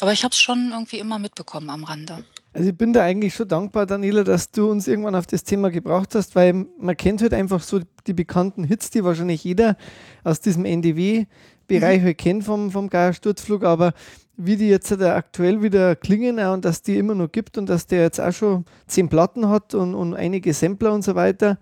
aber 0.00 0.12
ich 0.12 0.22
habe 0.24 0.32
es 0.32 0.38
schon 0.38 0.70
irgendwie 0.72 0.98
immer 0.98 1.18
mitbekommen 1.18 1.70
am 1.70 1.84
Rande. 1.84 2.24
Also 2.54 2.68
ich 2.68 2.76
bin 2.76 2.92
da 2.92 3.02
eigentlich 3.02 3.34
schon 3.34 3.48
dankbar, 3.48 3.86
Daniela, 3.86 4.24
dass 4.24 4.50
du 4.50 4.70
uns 4.70 4.86
irgendwann 4.86 5.14
auf 5.14 5.26
das 5.26 5.42
Thema 5.42 5.70
gebracht 5.70 6.14
hast, 6.14 6.34
weil 6.34 6.66
man 6.78 6.96
kennt 6.96 7.22
halt 7.22 7.32
einfach 7.32 7.62
so 7.62 7.80
die 8.06 8.12
bekannten 8.12 8.64
Hits, 8.64 8.90
die 8.90 9.04
wahrscheinlich 9.04 9.42
jeder 9.42 9.76
aus 10.22 10.40
diesem 10.40 10.66
NDW-Bereich 10.66 12.00
mhm. 12.00 12.04
halt 12.04 12.18
kennt 12.18 12.44
vom, 12.44 12.70
vom 12.70 12.90
Geier-Sturzflug, 12.90 13.64
aber 13.64 13.94
wie 14.36 14.56
die 14.56 14.68
jetzt 14.68 14.90
halt 14.90 15.02
aktuell 15.02 15.62
wieder 15.62 15.96
klingen 15.96 16.38
und 16.38 16.64
dass 16.64 16.82
die 16.82 16.98
immer 16.98 17.14
noch 17.14 17.32
gibt 17.32 17.56
und 17.56 17.68
dass 17.68 17.86
der 17.86 18.02
jetzt 18.02 18.20
auch 18.20 18.32
schon 18.32 18.64
zehn 18.86 19.08
Platten 19.08 19.48
hat 19.48 19.74
und, 19.74 19.94
und 19.94 20.14
einige 20.14 20.52
Sampler 20.52 20.92
und 20.92 21.02
so 21.02 21.14
weiter. 21.14 21.58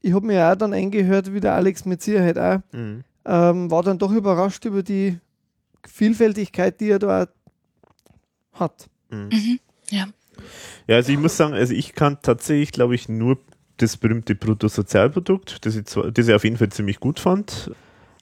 Ich 0.00 0.12
habe 0.12 0.26
mir 0.26 0.48
auch 0.48 0.56
dann 0.56 0.72
eingehört, 0.72 1.32
wie 1.32 1.40
der 1.40 1.54
Alex 1.54 1.86
mit 1.86 2.02
Sicherheit 2.02 2.38
auch, 2.38 2.60
mhm. 2.72 3.02
ähm, 3.24 3.70
war 3.70 3.82
dann 3.82 3.98
doch 3.98 4.12
überrascht 4.12 4.64
über 4.64 4.84
die 4.84 5.18
Vielfältigkeit, 5.88 6.80
die 6.80 6.90
er 6.90 6.98
da 7.00 7.26
hat. 8.52 8.88
Mhm. 9.10 9.58
Ja. 9.90 10.06
Ja, 10.86 10.96
also 10.96 11.12
ich 11.12 11.18
muss 11.18 11.36
sagen, 11.36 11.54
also 11.54 11.72
ich 11.72 11.94
kann 11.94 12.18
tatsächlich, 12.22 12.72
glaube 12.72 12.94
ich, 12.94 13.08
nur 13.08 13.38
das 13.78 13.96
berühmte 13.96 14.34
Bruttosozialprodukt, 14.34 15.64
das 15.64 15.76
ich, 15.76 15.86
zwar, 15.86 16.10
das 16.10 16.28
ich 16.28 16.34
auf 16.34 16.44
jeden 16.44 16.56
Fall 16.56 16.68
ziemlich 16.70 17.00
gut 17.00 17.20
fand. 17.20 17.70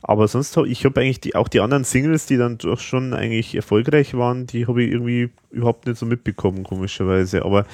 Aber 0.02 0.26
sonst 0.26 0.56
habe 0.56 0.68
ich 0.68 0.84
habe 0.84 1.00
eigentlich 1.00 1.20
die, 1.20 1.36
auch 1.36 1.48
die 1.48 1.60
anderen 1.60 1.84
Singles, 1.84 2.26
die 2.26 2.36
dann 2.36 2.58
doch 2.58 2.80
schon 2.80 3.14
eigentlich 3.14 3.54
erfolgreich 3.54 4.14
waren, 4.14 4.46
die 4.46 4.66
habe 4.66 4.82
ich 4.82 4.90
irgendwie 4.90 5.30
überhaupt 5.50 5.86
nicht 5.86 5.96
so 5.98 6.06
mitbekommen, 6.06 6.64
komischerweise. 6.64 7.44
Aber 7.44 7.66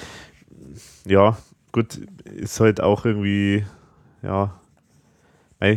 ja, 1.06 1.38
gut, 1.72 1.98
ist 2.24 2.60
halt 2.60 2.82
auch 2.82 3.06
irgendwie, 3.06 3.64
ja, 4.22 4.60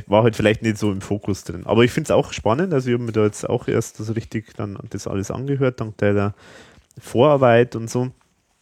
war 0.07 0.23
halt 0.23 0.35
vielleicht 0.35 0.61
nicht 0.61 0.77
so 0.77 0.91
im 0.91 1.01
Fokus 1.01 1.43
drin. 1.43 1.65
Aber 1.65 1.83
ich 1.83 1.91
finde 1.91 2.07
es 2.07 2.11
auch 2.11 2.33
spannend, 2.33 2.73
also 2.73 2.89
ich 2.89 2.93
habe 2.93 3.03
mir 3.03 3.13
da 3.13 3.23
jetzt 3.23 3.49
auch 3.49 3.67
erst 3.67 3.97
so 3.97 4.11
richtig 4.13 4.53
dann 4.55 4.77
das 4.89 5.07
alles 5.07 5.31
angehört, 5.31 5.79
dank 5.79 5.97
der 5.97 6.33
Vorarbeit 6.99 7.75
und 7.75 7.89
so. 7.89 8.11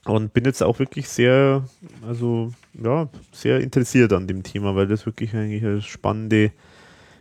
Und 0.06 0.34
bin 0.34 0.46
jetzt 0.46 0.64
auch 0.64 0.80
wirklich 0.80 1.10
sehr, 1.10 1.66
also 2.08 2.52
ja, 2.74 3.10
sehr 3.32 3.60
interessiert 3.60 4.14
an 4.14 4.28
dem 4.28 4.44
Thema, 4.44 4.76
weil 4.76 4.88
das 4.88 5.06
wirklich 5.06 5.34
eigentlich 5.36 5.64
eine 5.64 5.82
spannende 5.82 6.52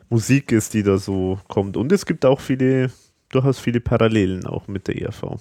Musik 0.08 0.52
ist, 0.52 0.74
die 0.74 0.82
da 0.82 0.96
so 0.98 1.38
kommt. 1.48 1.76
Und 1.76 1.92
es 1.92 2.06
gibt 2.06 2.24
auch 2.24 2.40
viele, 2.40 2.90
durchaus 3.28 3.58
viele 3.58 3.80
Parallelen 3.80 4.46
auch 4.46 4.68
mit 4.68 4.88
der 4.88 5.02
ERV. 5.02 5.38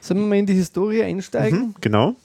Sollen 0.00 0.20
wir 0.20 0.26
mal 0.26 0.38
in 0.38 0.46
die 0.46 0.54
Historie 0.54 1.02
einsteigen? 1.02 1.58
Mhm, 1.58 1.74
genau. 1.80 2.16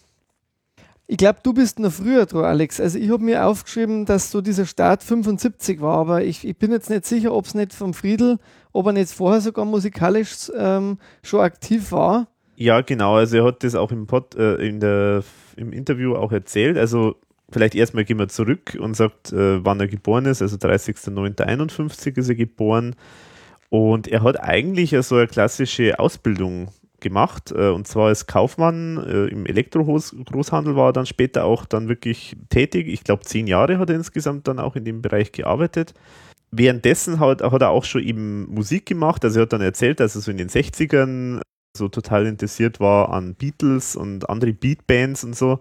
Ich 1.07 1.17
glaube, 1.17 1.39
du 1.43 1.53
bist 1.53 1.77
noch 1.77 1.91
früher 1.91 2.25
dran, 2.25 2.45
Alex. 2.45 2.79
Also 2.79 2.97
ich 2.97 3.11
habe 3.11 3.23
mir 3.23 3.45
aufgeschrieben, 3.45 4.05
dass 4.05 4.31
so 4.31 4.41
dieser 4.41 4.65
Start 4.65 5.03
75 5.03 5.79
war, 5.79 5.99
aber 5.99 6.23
ich, 6.23 6.47
ich 6.47 6.57
bin 6.57 6.71
jetzt 6.71 6.89
nicht 6.89 7.05
sicher, 7.05 7.31
ob 7.33 7.45
es 7.45 7.53
nicht 7.53 7.73
vom 7.73 7.93
Friedel, 7.93 8.39
ob 8.71 8.87
er 8.87 8.93
nicht 8.93 9.11
vorher 9.11 9.41
sogar 9.41 9.65
musikalisch 9.65 10.51
ähm, 10.57 10.97
schon 11.21 11.41
aktiv 11.41 11.91
war. 11.91 12.27
Ja, 12.55 12.81
genau. 12.81 13.15
Also 13.15 13.37
er 13.37 13.43
hat 13.45 13.63
das 13.63 13.75
auch 13.75 13.91
im, 13.91 14.07
Pod, 14.07 14.35
äh, 14.35 14.55
in 14.55 14.79
der, 14.79 15.23
im 15.57 15.73
Interview 15.73 16.15
auch 16.15 16.31
erzählt. 16.31 16.77
Also 16.77 17.15
vielleicht 17.51 17.75
erstmal 17.75 18.05
gehen 18.05 18.19
wir 18.19 18.29
zurück 18.29 18.77
und 18.79 18.95
sagt, 18.95 19.33
äh, 19.33 19.63
wann 19.63 19.79
er 19.79 19.87
geboren 19.87 20.25
ist. 20.25 20.41
Also 20.41 20.55
30.09.51 20.57 22.17
ist 22.17 22.29
er 22.29 22.35
geboren. 22.35 22.95
Und 23.69 24.07
er 24.07 24.23
hat 24.23 24.39
eigentlich 24.39 24.91
so 24.91 24.97
also 24.97 25.15
eine 25.17 25.27
klassische 25.27 25.99
Ausbildung 25.99 26.69
gemacht. 27.01 27.51
Äh, 27.51 27.69
und 27.69 27.87
zwar 27.87 28.07
als 28.07 28.25
Kaufmann 28.25 28.97
äh, 29.05 29.25
im 29.25 29.45
Elektrogroßhandel 29.45 30.75
war 30.75 30.89
er 30.89 30.93
dann 30.93 31.05
später 31.05 31.43
auch 31.43 31.65
dann 31.65 31.89
wirklich 31.89 32.37
tätig. 32.49 32.87
Ich 32.87 33.03
glaube, 33.03 33.23
zehn 33.23 33.47
Jahre 33.47 33.79
hat 33.79 33.89
er 33.89 33.97
insgesamt 33.97 34.47
dann 34.47 34.59
auch 34.59 34.75
in 34.75 34.85
dem 34.85 35.01
Bereich 35.01 35.31
gearbeitet. 35.31 35.93
Währenddessen 36.51 37.19
hat, 37.19 37.41
hat 37.41 37.61
er 37.61 37.69
auch 37.71 37.83
schon 37.83 38.01
eben 38.01 38.53
Musik 38.53 38.85
gemacht. 38.85 39.25
Also 39.25 39.39
er 39.39 39.43
hat 39.43 39.53
dann 39.53 39.61
erzählt, 39.61 39.99
dass 39.99 40.15
er 40.15 40.21
so 40.21 40.31
in 40.31 40.37
den 40.37 40.49
60ern 40.49 41.41
so 41.75 41.87
total 41.87 42.25
interessiert 42.25 42.79
war 42.79 43.11
an 43.11 43.35
Beatles 43.35 43.95
und 43.95 44.29
andere 44.29 44.53
Beatbands 44.53 45.23
und 45.23 45.35
so. 45.35 45.59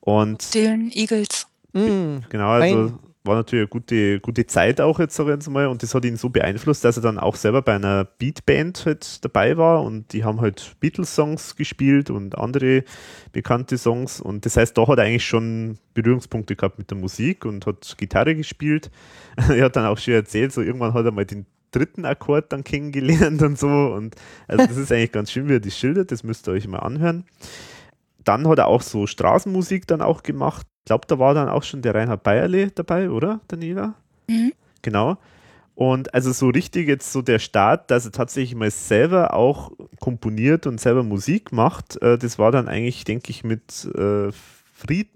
Und 0.00 0.54
Dylan, 0.54 0.90
Eagles. 0.92 1.46
Mhm. 1.72 2.22
Genau, 2.28 2.48
also 2.48 2.98
war 3.24 3.34
natürlich 3.34 3.62
eine 3.62 3.68
gute, 3.68 4.20
gute 4.20 4.46
Zeit 4.46 4.80
auch 4.80 4.98
jetzt, 4.98 5.14
sag 5.14 5.26
ich 5.26 5.32
jetzt 5.32 5.50
mal. 5.50 5.66
Und 5.66 5.82
das 5.82 5.94
hat 5.94 6.04
ihn 6.04 6.16
so 6.16 6.30
beeinflusst, 6.30 6.84
dass 6.84 6.96
er 6.96 7.02
dann 7.02 7.18
auch 7.18 7.36
selber 7.36 7.60
bei 7.60 7.74
einer 7.74 8.04
Beatband 8.04 8.86
halt 8.86 9.24
dabei 9.24 9.56
war 9.56 9.82
und 9.82 10.12
die 10.12 10.24
haben 10.24 10.40
halt 10.40 10.76
Beatles-Songs 10.80 11.56
gespielt 11.56 12.10
und 12.10 12.38
andere 12.38 12.84
bekannte 13.32 13.76
Songs. 13.76 14.20
Und 14.20 14.46
das 14.46 14.56
heißt, 14.56 14.76
da 14.76 14.86
hat 14.86 14.98
er 14.98 15.04
eigentlich 15.04 15.26
schon 15.26 15.78
Berührungspunkte 15.94 16.56
gehabt 16.56 16.78
mit 16.78 16.90
der 16.90 16.98
Musik 16.98 17.44
und 17.44 17.66
hat 17.66 17.94
Gitarre 17.98 18.34
gespielt. 18.34 18.90
er 19.36 19.64
hat 19.64 19.76
dann 19.76 19.86
auch 19.86 19.98
schon 19.98 20.14
erzählt, 20.14 20.52
so 20.52 20.62
irgendwann 20.62 20.94
hat 20.94 21.04
er 21.04 21.12
mal 21.12 21.26
den 21.26 21.46
dritten 21.70 22.04
Akkord 22.04 22.52
dann 22.52 22.64
kennengelernt 22.64 23.42
und 23.42 23.58
so. 23.58 23.68
Und 23.68 24.16
also 24.48 24.66
das 24.66 24.76
ist 24.76 24.92
eigentlich 24.92 25.12
ganz 25.12 25.30
schön, 25.30 25.48
wie 25.48 25.54
er 25.54 25.60
das 25.60 25.76
schildert. 25.76 26.12
Das 26.12 26.22
müsst 26.22 26.48
ihr 26.48 26.52
euch 26.52 26.68
mal 26.68 26.78
anhören. 26.78 27.24
Dann 28.24 28.46
hat 28.48 28.58
er 28.58 28.66
auch 28.66 28.82
so 28.82 29.06
Straßenmusik 29.06 29.86
dann 29.86 30.02
auch 30.02 30.22
gemacht. 30.22 30.66
Ich 30.80 30.84
glaube, 30.86 31.06
da 31.06 31.18
war 31.18 31.34
dann 31.34 31.48
auch 31.48 31.62
schon 31.62 31.82
der 31.82 31.94
Reinhard 31.94 32.22
Bayerle 32.22 32.70
dabei, 32.70 33.10
oder, 33.10 33.40
Daniela? 33.48 33.94
Mhm. 34.28 34.52
Genau. 34.82 35.18
Und 35.80 36.12
also 36.12 36.32
so 36.32 36.48
richtig 36.48 36.88
jetzt 36.88 37.10
so 37.10 37.22
der 37.22 37.38
Start, 37.38 37.90
dass 37.90 38.04
er 38.04 38.12
tatsächlich 38.12 38.54
mal 38.54 38.70
selber 38.70 39.32
auch 39.32 39.72
komponiert 39.98 40.66
und 40.66 40.78
selber 40.78 41.02
Musik 41.02 41.52
macht, 41.52 42.00
äh, 42.02 42.18
das 42.18 42.38
war 42.38 42.52
dann 42.52 42.68
eigentlich, 42.68 43.04
denke 43.04 43.30
ich, 43.30 43.44
mit 43.44 43.86
äh, 43.94 44.30
Fried, 44.74 45.08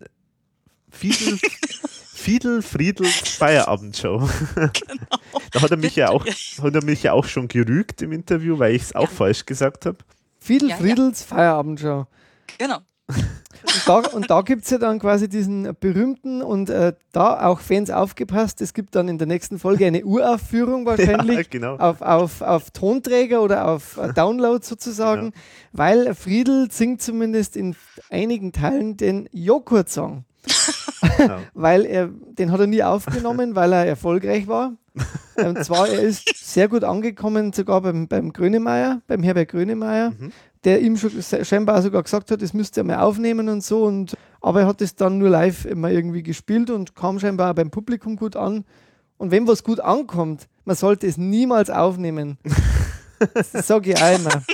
Fiedel, 0.91 1.39
Fiedel 2.25 2.63
Friedels 2.63 3.37
Feierabendshow. 3.37 4.27
Genau. 4.55 4.71
da 5.53 5.61
hat 5.61 5.71
er 5.71 5.77
mich 5.77 5.95
ja 5.95 6.09
auch, 6.09 6.25
hat 6.25 6.75
er 6.75 6.83
mich 6.83 7.03
ja 7.03 7.13
auch 7.13 7.27
schon 7.27 7.49
gerügt 7.49 8.01
im 8.01 8.13
Interview, 8.13 8.59
weil 8.59 8.75
ich 8.75 8.83
es 8.83 8.95
auch 8.95 9.11
ja. 9.11 9.15
falsch 9.15 9.45
gesagt 9.45 9.85
habe. 9.85 9.99
Fiedel 10.41 10.71
ja, 10.71 10.77
Friedels 10.77 11.21
ja. 11.21 11.37
Feierabendshow. 11.37 12.07
Genau. 12.57 12.79
Und 13.09 13.83
da, 13.87 13.97
und 13.99 14.31
da 14.31 14.41
gibt 14.41 14.65
es 14.65 14.71
ja 14.71 14.79
dann 14.79 15.01
quasi 15.01 15.29
diesen 15.29 15.77
berühmten 15.79 16.41
und 16.41 16.71
äh, 16.71 16.95
da 17.13 17.47
auch 17.47 17.61
Fans 17.61 17.91
aufgepasst, 17.91 18.63
es 18.63 18.73
gibt 18.73 18.95
dann 18.95 19.09
in 19.09 19.19
der 19.19 19.27
nächsten 19.27 19.59
Folge 19.59 19.85
eine 19.85 20.07
Uraufführung 20.07 20.87
wahrscheinlich 20.87 21.37
ja, 21.37 21.43
genau. 21.51 21.77
auf, 21.77 22.01
auf, 22.01 22.41
auf 22.41 22.71
Tonträger 22.71 23.43
oder 23.43 23.69
auf 23.69 24.01
Download 24.15 24.65
sozusagen, 24.65 25.33
genau. 25.33 25.43
weil 25.73 26.15
Friedel 26.15 26.71
singt 26.71 27.03
zumindest 27.03 27.55
in 27.55 27.77
einigen 28.09 28.53
Teilen 28.53 28.97
den 28.97 29.29
Joghurt-Song. 29.31 30.25
Weil 31.55 31.85
er, 31.85 32.09
den 32.09 32.51
hat 32.53 32.61
er 32.61 32.67
nie 32.67 32.83
aufgenommen, 32.83 33.55
weil 33.55 33.73
er 33.73 33.87
erfolgreich 33.87 34.49
war. 34.49 34.73
Und 35.37 35.65
zwar, 35.65 35.89
er 35.89 36.01
ist 36.01 36.29
sehr 36.37 36.69
gut 36.69 36.85
angekommen, 36.85 37.53
sogar 37.53 37.81
beim, 37.81 38.07
beim 38.07 38.33
Grönemeyer, 38.33 39.01
beim 39.07 39.23
Herbert 39.23 39.49
Grönemeyer, 39.49 40.11
mhm. 40.11 40.33
der 40.63 40.81
ihm 40.81 40.97
schon 40.97 41.11
scheinbar 41.45 41.83
sogar 41.83 42.03
gesagt 42.03 42.31
hat, 42.31 42.43
das 42.43 42.55
müsste 42.55 42.81
er 42.81 42.85
mal 42.85 43.01
aufnehmen 43.01 43.49
und 43.49 43.65
so. 43.65 43.85
Und, 43.85 44.17
aber 44.41 44.61
er 44.61 44.67
hat 44.67 44.81
es 44.81 44.95
dann 44.95 45.19
nur 45.19 45.31
live 45.31 45.65
immer 45.65 45.91
irgendwie 45.91 46.23
gespielt 46.23 46.71
und 46.71 46.95
kam 46.95 47.19
scheinbar 47.19 47.51
auch 47.51 47.55
beim 47.55 47.71
Publikum 47.71 48.17
gut 48.17 48.37
an. 48.37 48.65
Und 49.17 49.31
wenn 49.31 49.49
was 49.49 49.65
gut 49.65 49.81
ankommt, 49.81 50.49
man 50.65 50.77
sollte 50.77 51.07
es 51.07 51.17
niemals 51.17 51.71
aufnehmen. 51.71 52.39
Das 53.35 53.67
sage 53.67 53.93
ich 53.93 54.03
auch 54.03 54.15
immer. 54.15 54.43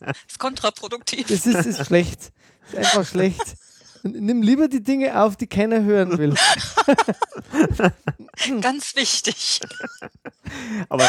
Das 0.00 0.16
ist 0.28 0.38
kontraproduktiv. 0.40 1.28
Das 1.28 1.46
ist, 1.46 1.64
ist 1.64 1.86
schlecht. 1.86 2.32
Das 2.62 2.72
ist 2.72 2.78
einfach 2.78 3.08
schlecht. 3.08 3.56
Nimm 4.02 4.42
lieber 4.42 4.68
die 4.68 4.82
Dinge 4.82 5.20
auf, 5.20 5.36
die 5.36 5.46
keiner 5.46 5.84
hören 5.84 6.18
will. 6.18 6.34
Ganz 8.60 8.96
wichtig. 8.96 9.60
Aber, 10.88 11.04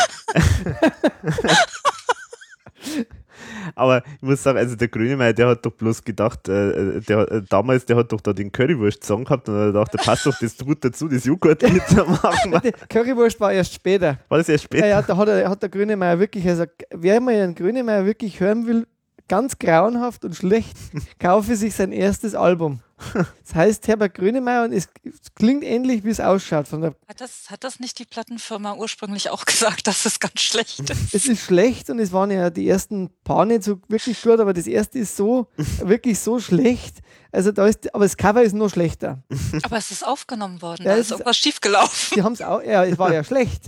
aber 3.76 4.04
ich 4.16 4.22
muss 4.22 4.44
sagen, 4.44 4.58
also 4.58 4.76
der 4.76 4.90
Grünemeier, 4.90 5.34
der 5.34 5.48
hat 5.48 5.66
doch 5.66 5.72
bloß 5.72 6.04
gedacht, 6.04 6.48
äh, 6.48 7.02
der, 7.02 7.32
äh, 7.32 7.42
damals, 7.50 7.86
der 7.86 7.98
hat 7.98 8.12
doch 8.12 8.22
da 8.22 8.34
den 8.34 8.52
Currywurst-Song 8.52 9.26
gehabt 9.26 9.50
und 9.50 9.56
er 9.56 9.72
dachte, 9.72 9.98
da 9.98 10.04
passt 10.04 10.26
doch 10.26 10.38
das 10.40 10.58
gut 10.58 10.84
dazu, 10.86 11.08
das 11.08 11.26
Joghurt 11.26 11.62
mitzumachen. 11.74 12.62
Currywurst 12.90 13.40
war 13.40 13.52
erst 13.52 13.74
später. 13.74 14.20
War 14.30 14.38
das 14.38 14.50
erst 14.50 14.66
später? 14.66 14.86
Ja, 14.86 15.00
ja 15.00 15.02
da 15.02 15.18
hat, 15.18 15.28
er, 15.28 15.50
hat 15.50 15.62
der 15.62 15.70
Grünemeier 15.70 16.20
wirklich, 16.20 16.48
also 16.48 16.66
wer 16.92 17.20
mal 17.20 17.34
einen 17.34 17.56
Grünemeier 17.56 18.06
wirklich 18.06 18.40
hören 18.40 18.68
will, 18.68 18.86
ganz 19.28 19.58
grauenhaft 19.58 20.26
und 20.26 20.36
schlecht, 20.36 20.78
kaufe 21.20 21.56
sich 21.56 21.76
sein 21.76 21.92
erstes 21.92 22.36
Album. 22.36 22.82
Das 23.46 23.56
heißt 23.56 23.88
Herbert 23.88 24.14
Grönemeyer 24.16 24.64
und 24.64 24.72
es, 24.72 24.88
klingt 25.36 25.64
ähnlich, 25.64 26.04
wie 26.04 26.10
es 26.10 26.20
ausschaut. 26.20 26.68
Von 26.68 26.82
der 26.82 26.96
hat, 27.08 27.20
das, 27.20 27.50
hat 27.50 27.64
das 27.64 27.80
nicht 27.80 28.00
die 28.00 28.06
Plattenfirma 28.06 28.76
ursprünglich 28.76 29.30
auch 29.30 29.46
gesagt, 29.46 29.88
dass 29.88 30.06
es 30.06 30.20
ganz 30.20 30.40
schlecht 30.40 30.80
ist? 30.90 31.14
Es 31.14 31.26
ist 31.26 31.42
schlecht 31.44 31.90
und 31.90 32.00
es 32.00 32.12
waren 32.12 32.32
ja 32.32 32.50
die 32.50 32.68
ersten 32.68 33.10
paar 33.24 33.46
nicht 33.46 33.64
so 33.64 33.80
wirklich 33.90 34.22
gut, 34.22 34.40
aber 34.40 34.54
das 34.54 34.68
erste 34.68 35.00
ist 35.00 35.18
so, 35.18 35.48
wirklich 35.84 36.20
so 36.20 36.40
schlecht. 36.40 37.00
Also 37.32 37.52
da 37.52 37.68
ist, 37.68 37.94
aber 37.94 38.06
das 38.06 38.16
Cover 38.16 38.42
ist 38.42 38.54
noch 38.54 38.70
schlechter. 38.70 39.22
Aber 39.64 39.78
es 39.78 39.92
ist 39.92 40.06
aufgenommen 40.06 40.62
worden, 40.62 40.84
ja, 40.84 40.94
da 40.94 40.98
ist 40.98 41.12
irgendwas 41.12 41.38
schiefgelaufen. 41.38 42.16
Sie 42.16 42.24
haben 42.24 42.34
es 42.34 42.42
auch, 42.42 42.62
ja, 42.62 42.86
es 42.86 42.98
war 42.98 43.14
ja 43.14 43.24
schlecht. 43.24 43.68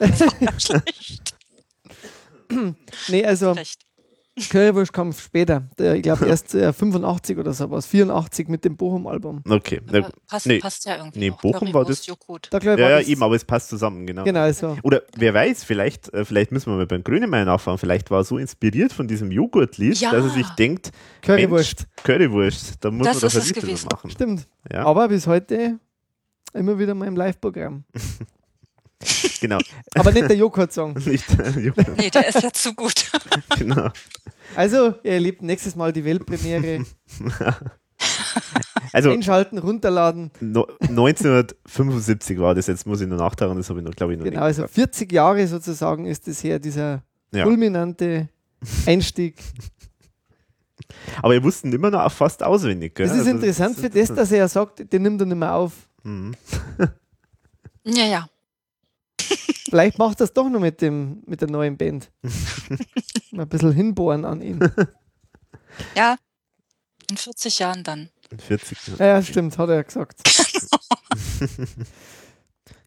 es 0.00 0.20
war 0.20 0.34
ja 0.40 0.60
schlecht. 0.60 1.34
nee, 3.08 3.24
also. 3.24 3.52
Schlecht. 3.54 3.80
Currywurst 4.48 4.92
kam 4.92 5.12
später. 5.12 5.68
Der, 5.78 5.94
ich 5.94 6.02
glaube 6.02 6.26
erst 6.28 6.54
äh, 6.54 6.72
85 6.72 7.36
oder 7.38 7.52
so 7.52 7.70
was. 7.70 7.86
84 7.86 8.48
mit 8.48 8.64
dem 8.64 8.76
Bochum-Album. 8.76 9.42
Okay. 9.48 9.80
Na, 9.90 10.08
passt, 10.26 10.46
nee. 10.46 10.58
passt 10.58 10.86
ja 10.86 10.96
irgendwie. 10.96 11.18
Nee, 11.18 11.30
Bochum 11.30 11.72
war 11.74 11.84
das. 11.84 12.06
Da, 12.50 12.58
ja, 12.58 12.76
ja, 12.76 13.00
eben, 13.00 13.22
aber 13.22 13.34
es 13.34 13.44
passt 13.44 13.68
zusammen, 13.68 14.06
genau. 14.06 14.24
Genau, 14.24 14.50
so. 14.52 14.76
Oder 14.82 15.02
wer 15.16 15.34
weiß, 15.34 15.64
vielleicht, 15.64 16.12
äh, 16.14 16.24
vielleicht 16.24 16.50
müssen 16.50 16.72
wir 16.72 16.76
mal 16.76 16.86
beim 16.86 17.04
Grönemeyer 17.04 17.44
nachfahren. 17.44 17.78
Vielleicht 17.78 18.10
war 18.10 18.20
er 18.20 18.24
so 18.24 18.38
inspiriert 18.38 18.92
von 18.92 19.06
diesem 19.06 19.30
Joghurtlied, 19.30 20.00
ja. 20.00 20.10
dass 20.10 20.24
er 20.24 20.30
sich 20.30 20.48
denkt: 20.50 20.92
Currywurst. 21.20 21.86
Currywurst, 22.02 22.76
da 22.80 22.90
muss 22.90 23.06
das 23.06 23.22
man 23.22 23.30
doch 23.30 23.62
ein 23.62 23.68
Lied 23.68 23.92
machen. 23.92 24.10
Stimmt. 24.10 24.48
Ja. 24.72 24.86
Aber 24.86 25.08
bis 25.08 25.26
heute 25.26 25.78
immer 26.54 26.78
wieder 26.78 26.94
mal 26.94 27.06
im 27.06 27.16
Live-Programm. 27.16 27.84
genau. 29.40 29.58
Aber 29.94 30.12
nicht 30.12 30.28
der 30.28 30.36
Joghurt-Song. 30.36 30.94
nicht 31.06 31.38
der 31.38 31.50
Joghurt. 31.50 31.96
Nee, 31.96 32.10
der 32.10 32.28
ist 32.28 32.42
ja 32.42 32.52
zu 32.52 32.74
gut. 32.74 33.10
genau. 33.58 33.90
Also, 34.54 34.94
ihr 35.02 35.12
erlebt 35.12 35.42
nächstes 35.42 35.76
Mal 35.76 35.92
die 35.92 36.04
Weltpremiere. 36.04 36.84
also, 38.92 39.10
Einschalten, 39.10 39.58
runterladen. 39.58 40.30
No, 40.40 40.66
1975 40.80 42.38
war 42.38 42.54
das, 42.54 42.66
jetzt 42.66 42.86
muss 42.86 43.00
ich 43.00 43.08
nur 43.08 43.18
nachtragen, 43.18 43.56
das 43.56 43.68
habe 43.70 43.80
ich 43.80 43.86
noch, 43.86 43.94
glaube 43.94 44.12
ich, 44.12 44.18
noch 44.18 44.24
Genau, 44.24 44.42
also 44.42 44.66
40 44.66 45.10
Jahre 45.12 45.46
sozusagen 45.46 46.06
ist 46.06 46.26
das 46.28 46.42
her, 46.44 46.58
dieser 46.58 47.02
ja. 47.32 47.44
fulminante 47.44 48.28
Einstieg. 48.86 49.36
Aber 51.20 51.34
ihr 51.34 51.42
wussten 51.42 51.72
immer 51.72 51.90
noch 51.90 52.10
fast 52.12 52.42
auswendig. 52.42 52.94
Gell? 52.94 53.06
Das 53.06 53.16
ist 53.16 53.20
also, 53.22 53.30
interessant 53.32 53.76
das, 53.76 53.82
für 53.82 53.90
das, 53.90 54.14
dass 54.14 54.32
er 54.32 54.38
ja 54.38 54.48
sagt, 54.48 54.92
den 54.92 55.02
nimmt 55.02 55.20
er 55.20 55.26
nicht 55.26 55.36
mehr 55.36 55.54
auf. 55.54 55.72
Mhm. 56.02 56.34
ja, 57.84 58.04
ja. 58.04 58.26
Vielleicht 59.68 59.98
macht 59.98 60.20
das 60.20 60.32
doch 60.32 60.48
noch 60.48 60.60
mit, 60.60 60.80
dem, 60.80 61.22
mit 61.26 61.40
der 61.40 61.50
neuen 61.50 61.76
Band. 61.76 62.10
Mal 63.30 63.42
ein 63.42 63.48
bisschen 63.48 63.72
hinbohren 63.72 64.24
an 64.24 64.42
ihn. 64.42 64.60
Ja, 65.96 66.16
in 67.10 67.16
40 67.16 67.58
Jahren 67.58 67.84
dann. 67.84 68.10
In 68.30 68.38
40 68.38 68.86
Jahren. 68.86 68.98
Ja, 68.98 69.22
stimmt, 69.22 69.58
hat 69.58 69.68
er 69.68 69.76
ja 69.76 69.82
gesagt. 69.82 70.20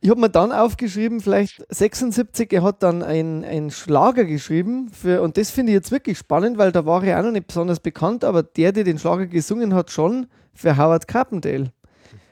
ich 0.02 0.10
habe 0.10 0.20
mir 0.20 0.30
dann 0.30 0.52
aufgeschrieben, 0.52 1.22
vielleicht 1.22 1.64
76, 1.70 2.52
er 2.54 2.64
hat 2.64 2.84
dann 2.84 3.04
ein, 3.04 3.72
Schlager 3.72 4.25
geschrieben 4.25 4.90
für, 4.90 5.22
und 5.22 5.38
das 5.38 5.52
finde 5.52 5.72
ich 5.72 5.75
jetzt 5.75 5.92
wirklich 5.92 6.18
spannend, 6.18 6.58
weil 6.58 6.72
da 6.72 6.86
war 6.86 7.04
er 7.04 7.20
auch 7.20 7.24
noch 7.24 7.32
nicht 7.32 7.48
besonders 7.48 7.80
bekannt, 7.80 8.24
aber 8.24 8.44
der, 8.44 8.72
der 8.72 8.84
den 8.84 9.00
Schlager 9.00 9.28
gesungen 9.28 9.74
hat, 9.74 9.92
schon 9.92 10.28
für 10.54 10.78
Howard 10.78 11.08
Carpendale. 11.08 11.72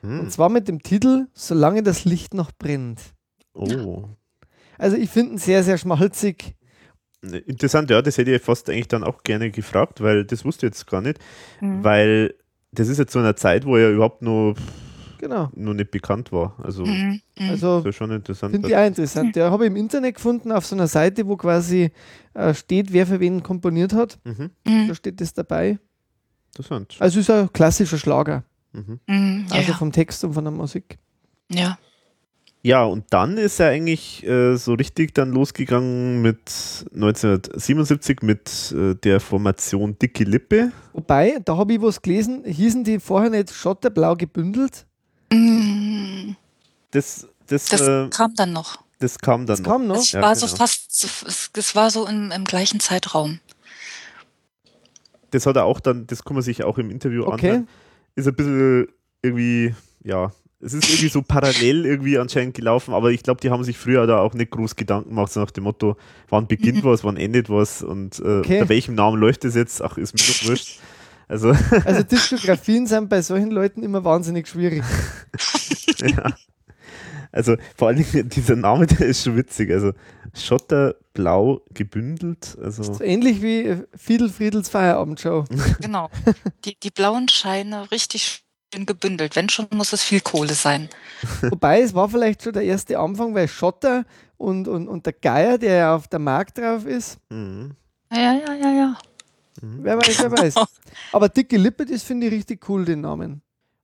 Mhm. 0.01 0.21
Und 0.21 0.31
zwar 0.31 0.49
mit 0.49 0.67
dem 0.67 0.81
Titel 0.81 1.27
Solange 1.33 1.83
das 1.83 2.05
Licht 2.05 2.33
noch 2.33 2.51
brennt. 2.51 2.99
Oh. 3.53 4.05
Also 4.77 4.97
ich 4.97 5.09
finde 5.09 5.33
ihn 5.33 5.37
sehr, 5.37 5.63
sehr 5.63 5.77
schmalzig. 5.77 6.55
Interessant, 7.21 7.89
ja, 7.89 8.01
das 8.01 8.17
hätte 8.17 8.35
ich 8.35 8.41
fast 8.41 8.69
eigentlich 8.69 8.89
dann 8.89 9.03
auch 9.03 9.23
gerne 9.23 9.49
gefragt, 9.49 10.01
weil 10.01 10.25
das 10.25 10.43
wusste 10.43 10.65
ich 10.65 10.73
jetzt 10.73 10.87
gar 10.87 10.99
nicht, 10.99 11.19
mhm. 11.61 11.83
weil 11.83 12.35
das 12.73 12.89
ist 12.89 12.97
jetzt 12.97 13.13
so 13.13 13.19
eine 13.19 13.35
Zeit, 13.35 13.65
wo 13.65 13.77
er 13.77 13.91
überhaupt 13.91 14.21
noch, 14.21 14.55
genau. 15.19 15.49
noch 15.55 15.73
nicht 15.73 15.91
bekannt 15.91 16.33
war. 16.33 16.55
Also, 16.61 16.85
mhm. 16.85 17.21
mhm. 17.39 17.49
also 17.49 17.77
das 17.77 17.91
ist 17.91 17.95
schon 17.95 18.11
interessant. 18.11 18.51
Finde 18.51 18.67
ich 18.67 18.75
auch 18.75 18.85
interessant. 18.85 19.35
Ja, 19.37 19.51
habe 19.51 19.63
ich 19.63 19.71
im 19.71 19.77
Internet 19.77 20.15
gefunden 20.15 20.51
auf 20.51 20.65
so 20.65 20.75
einer 20.75 20.87
Seite, 20.87 21.25
wo 21.25 21.37
quasi 21.37 21.91
äh, 22.33 22.53
steht, 22.53 22.91
wer 22.91 23.07
für 23.07 23.21
wen 23.21 23.41
komponiert 23.41 23.93
hat. 23.93 24.19
Mhm. 24.25 24.49
mhm. 24.65 24.87
Da 24.89 24.95
steht 24.95 25.21
das 25.21 25.33
dabei. 25.33 25.79
Interessant. 26.47 26.97
Also 26.99 27.19
ist 27.21 27.29
ein 27.29 27.51
klassischer 27.53 27.97
Schlager. 27.97 28.43
Mhm. 28.73 29.45
also 29.51 29.71
ja. 29.71 29.77
vom 29.77 29.91
Text 29.91 30.23
und 30.23 30.33
von 30.33 30.43
der 30.43 30.51
Musik. 30.51 30.97
Ja. 31.49 31.77
Ja, 32.65 32.85
und 32.85 33.05
dann 33.09 33.37
ist 33.37 33.59
er 33.59 33.67
eigentlich 33.67 34.25
äh, 34.25 34.55
so 34.55 34.73
richtig 34.73 35.13
dann 35.13 35.33
losgegangen 35.33 36.21
mit 36.21 36.49
1977 36.93 38.21
mit 38.21 38.71
äh, 38.71 38.95
der 38.95 39.19
Formation 39.19 39.99
Dicke 39.99 40.23
Lippe. 40.23 40.71
Wobei, 40.93 41.39
da 41.43 41.57
habe 41.57 41.73
ich 41.73 41.81
was 41.81 42.01
gelesen, 42.01 42.45
hießen 42.45 42.85
die 42.85 43.01
vorher 43.01 43.29
nicht 43.29 43.53
Schotterblau 43.53 44.15
gebündelt? 44.15 44.85
Mm. 45.33 46.35
Das, 46.91 47.27
das, 47.47 47.65
das 47.65 47.81
äh, 47.81 48.07
kam 48.09 48.33
dann 48.35 48.53
noch. 48.53 48.77
Das 48.99 49.19
kam 49.19 49.45
dann 49.45 49.57
das 49.57 49.63
kam 49.63 49.85
noch. 49.87 49.97
Das 49.97 50.13
ja, 50.13 50.21
war 50.21 50.33
genau. 50.33 50.47
so 50.47 50.55
fast, 50.55 51.51
das 51.57 51.75
war 51.75 51.91
so 51.91 52.07
im, 52.07 52.31
im, 52.31 52.45
gleichen 52.45 52.79
Zeitraum. 52.79 53.41
Das 55.31 55.45
hat 55.45 55.57
er 55.57 55.65
auch 55.65 55.81
dann, 55.81 56.07
das 56.07 56.23
kann 56.23 56.35
man 56.35 56.43
sich 56.43 56.63
auch 56.63 56.77
im 56.77 56.89
Interview 56.91 57.25
okay. 57.25 57.33
anhören. 57.33 57.67
Ist 58.15 58.27
ein 58.29 58.35
bisschen 58.35 58.87
irgendwie, 59.21 59.75
ja, 60.01 60.31
es 60.63 60.73
ist 60.73 60.89
irgendwie 60.89 61.09
so 61.09 61.21
parallel 61.21 61.85
irgendwie 61.85 62.17
anscheinend 62.17 62.55
gelaufen, 62.55 62.93
aber 62.93 63.11
ich 63.11 63.23
glaube, 63.23 63.41
die 63.41 63.49
haben 63.49 63.63
sich 63.63 63.77
früher 63.77 64.07
da 64.07 64.19
auch 64.19 64.33
nicht 64.33 64.51
groß 64.51 64.75
Gedanken 64.75 65.09
gemacht, 65.09 65.31
so 65.31 65.41
nach 65.41 65.51
dem 65.51 65.65
Motto, 65.65 65.97
wann 66.29 66.47
beginnt 66.47 66.83
mhm. 66.83 66.87
was, 66.87 67.03
wann 67.03 67.17
endet 67.17 67.49
was 67.49 67.83
und 67.83 68.19
äh, 68.19 68.39
okay. 68.39 68.59
unter 68.59 68.69
welchem 68.69 68.95
Namen 68.95 69.19
läuft 69.19 69.43
das 69.43 69.55
jetzt? 69.55 69.81
Ach, 69.81 69.97
ist 69.97 70.13
mir 70.13 70.19
doch 70.19 70.49
wurscht. 70.49 70.79
Also, 71.27 71.49
also 71.85 72.03
Diskografien 72.03 72.87
sind 72.87 73.09
bei 73.09 73.21
solchen 73.21 73.51
Leuten 73.51 73.83
immer 73.83 74.03
wahnsinnig 74.03 74.47
schwierig. 74.47 74.83
ja. 75.99 76.33
Also 77.31 77.55
vor 77.75 77.87
allen 77.87 77.97
Dingen 77.97 78.29
dieser 78.29 78.55
Name, 78.55 78.85
der 78.85 79.07
ist 79.07 79.23
schon 79.23 79.35
witzig. 79.35 79.71
Also 79.71 79.93
Schotterblau 80.35 81.61
gebündelt. 81.73 82.55
Also 82.61 82.83
so 82.83 83.03
ähnlich 83.03 83.41
wie 83.41 83.77
Fiedel 83.97 84.29
Friedels 84.29 84.69
Feierabendshow. 84.69 85.45
Genau. 85.81 86.09
Die, 86.65 86.77
die 86.81 86.91
blauen 86.91 87.27
Scheine 87.27 87.89
richtig 87.91 88.43
gebündelt. 88.85 89.35
Wenn 89.35 89.49
schon, 89.49 89.67
muss 89.71 89.93
es 89.93 90.03
viel 90.03 90.21
Kohle 90.21 90.53
sein. 90.53 90.89
Wobei, 91.41 91.81
es 91.81 91.93
war 91.93 92.09
vielleicht 92.09 92.43
schon 92.43 92.53
der 92.53 92.63
erste 92.63 92.97
Anfang, 92.99 93.33
weil 93.33 93.47
Schotter 93.47 94.05
und, 94.37 94.67
und, 94.67 94.87
und 94.87 95.05
der 95.05 95.13
Geier, 95.13 95.57
der 95.57 95.75
ja 95.75 95.95
auf 95.95 96.07
der 96.07 96.19
Markt 96.19 96.57
drauf 96.57 96.85
ist. 96.85 97.17
Mhm. 97.29 97.71
Ja, 98.11 98.33
ja, 98.33 98.53
ja, 98.53 98.71
ja. 98.71 98.97
Mhm. 99.61 99.79
Wer 99.81 99.97
weiß, 99.97 100.19
wer 100.19 100.31
weiß. 100.31 100.55
Aber 101.11 101.29
Dicke 101.29 101.57
Lippe, 101.57 101.85
das 101.85 102.03
finde 102.03 102.27
ich 102.27 102.33
richtig 102.33 102.67
cool, 102.69 102.85
den 102.85 103.01
Namen. 103.01 103.41